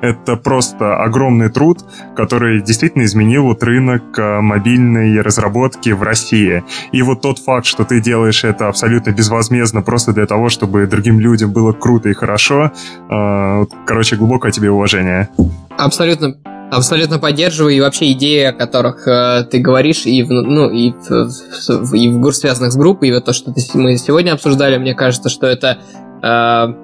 это 0.00 0.36
просто 0.36 0.96
огромный 1.02 1.50
труд, 1.50 1.80
который 2.16 2.62
действительно 2.62 3.02
изменил 3.02 3.44
вот 3.44 3.62
рынок 3.64 4.16
э, 4.18 4.40
мобильной 4.40 5.20
разработки 5.20 5.90
в 5.90 6.02
России. 6.02 6.62
И 6.92 7.02
вот 7.02 7.22
тот 7.22 7.40
факт, 7.40 7.66
что 7.66 7.84
ты 7.84 8.00
делаешь 8.00 8.44
это 8.44 8.68
абсолютно 8.68 9.10
безвозмездно, 9.10 9.82
просто 9.82 10.12
для 10.12 10.26
того, 10.26 10.48
чтобы 10.48 10.86
другим 10.86 11.18
людям 11.18 11.50
было 11.50 11.72
круто 11.72 12.08
и 12.08 12.14
хорошо, 12.14 12.70
э, 13.10 13.66
Короче, 13.86 14.16
глубокое 14.16 14.52
тебе 14.52 14.70
уважение. 14.70 15.28
Абсолютно 15.76 16.36
Абсолютно 16.70 17.18
поддерживаю, 17.18 17.74
и 17.74 17.80
вообще 17.80 18.12
идеи, 18.12 18.44
о 18.44 18.52
которых 18.52 19.06
э, 19.08 19.42
ты 19.50 19.58
говоришь, 19.58 20.06
и 20.06 20.22
в, 20.22 20.30
ну, 20.30 20.70
и 20.70 20.92
в, 20.92 21.94
и 21.94 22.08
в 22.08 22.32
связанных 22.32 22.70
с 22.70 22.76
группой, 22.76 23.08
и 23.08 23.12
вот 23.12 23.24
то, 23.24 23.32
что 23.32 23.52
ты, 23.52 23.60
мы 23.74 23.96
сегодня 23.96 24.32
обсуждали, 24.32 24.78
мне 24.78 24.94
кажется, 24.94 25.28
что 25.30 25.48
это 25.48 25.78
э, 26.22 26.74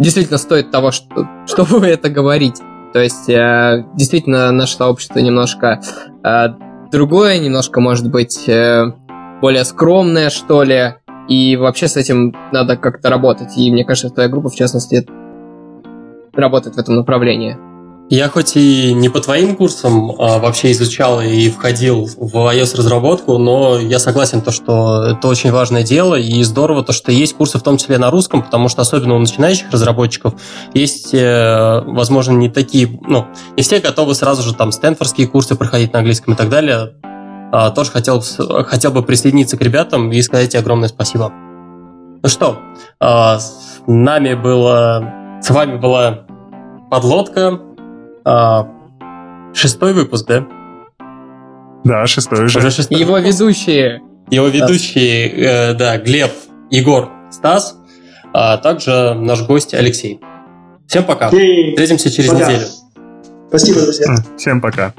действительно 0.00 0.38
стоит 0.38 0.72
того, 0.72 0.90
что, 0.90 1.28
чтобы 1.46 1.78
это 1.86 2.10
говорить. 2.10 2.56
То 2.92 2.98
есть, 2.98 3.28
э, 3.28 3.84
действительно, 3.94 4.50
наше 4.50 4.74
сообщество 4.74 5.20
немножко 5.20 5.80
э, 6.24 6.48
другое, 6.90 7.38
немножко, 7.38 7.80
может 7.80 8.10
быть, 8.10 8.48
э, 8.48 8.86
более 9.40 9.64
скромное, 9.64 10.30
что 10.30 10.64
ли, 10.64 10.94
и 11.28 11.54
вообще 11.56 11.86
с 11.86 11.96
этим 11.96 12.34
надо 12.50 12.76
как-то 12.76 13.08
работать. 13.08 13.56
И 13.56 13.70
мне 13.70 13.84
кажется, 13.84 14.10
твоя 14.10 14.28
группа, 14.28 14.48
в 14.48 14.56
частности, 14.56 15.06
работает 16.40 16.76
в 16.76 16.78
этом 16.78 16.96
направлении. 16.96 17.58
Я 18.10 18.30
хоть 18.30 18.56
и 18.56 18.94
не 18.94 19.10
по 19.10 19.20
твоим 19.20 19.54
курсам 19.54 20.12
а 20.18 20.38
вообще 20.38 20.72
изучал 20.72 21.20
и 21.20 21.50
входил 21.50 22.08
в 22.16 22.34
iOS-разработку, 22.34 23.36
но 23.36 23.78
я 23.78 23.98
согласен, 23.98 24.40
то, 24.40 24.50
что 24.50 25.04
это 25.04 25.28
очень 25.28 25.52
важное 25.52 25.82
дело, 25.82 26.14
и 26.14 26.42
здорово 26.42 26.82
то, 26.82 26.94
что 26.94 27.12
есть 27.12 27.34
курсы 27.34 27.58
в 27.58 27.62
том 27.62 27.76
числе 27.76 27.98
на 27.98 28.10
русском, 28.10 28.42
потому 28.42 28.70
что 28.70 28.80
особенно 28.80 29.14
у 29.14 29.18
начинающих 29.18 29.70
разработчиков 29.70 30.40
есть, 30.72 31.12
э, 31.12 31.82
возможно, 31.84 32.32
не 32.32 32.48
такие, 32.48 32.88
ну, 33.06 33.26
не 33.58 33.62
все 33.62 33.78
готовы 33.78 34.14
сразу 34.14 34.42
же 34.42 34.54
там 34.54 34.72
стэнфордские 34.72 35.26
курсы 35.26 35.54
проходить 35.54 35.92
на 35.92 35.98
английском 35.98 36.32
и 36.32 36.36
так 36.36 36.48
далее. 36.48 36.94
А, 37.52 37.70
тоже 37.70 37.90
хотел, 37.90 38.22
хотел 38.64 38.90
бы 38.90 39.02
присоединиться 39.02 39.58
к 39.58 39.60
ребятам 39.60 40.10
и 40.12 40.22
сказать 40.22 40.50
тебе 40.50 40.60
огромное 40.60 40.88
спасибо. 40.88 41.30
Ну 41.30 42.28
что, 42.28 42.58
а, 43.00 43.38
с 43.38 43.82
нами 43.86 44.32
было, 44.32 45.40
с 45.42 45.50
вами 45.50 45.76
была 45.76 46.27
Подлодка. 46.90 47.60
А, 48.24 48.68
шестой 49.54 49.92
выпуск, 49.92 50.26
да? 50.26 50.46
Да, 51.84 52.06
шестой 52.06 52.44
уже. 52.46 52.58
уже 52.58 52.70
шестой. 52.70 52.98
Его 52.98 53.18
ведущие. 53.18 54.02
Его 54.30 54.48
ведущие, 54.48 55.28
э, 55.30 55.74
да, 55.74 55.96
Глеб, 55.98 56.32
Егор, 56.70 57.10
Стас, 57.30 57.76
а 58.34 58.58
также 58.58 59.14
наш 59.14 59.46
гость 59.46 59.74
Алексей. 59.74 60.20
Всем 60.86 61.04
пока. 61.04 61.28
Встретимся 61.28 62.10
через 62.10 62.30
пока. 62.30 62.46
неделю. 62.46 62.66
Спасибо, 63.48 63.80
друзья. 63.80 64.14
Всем 64.36 64.60
пока. 64.60 64.92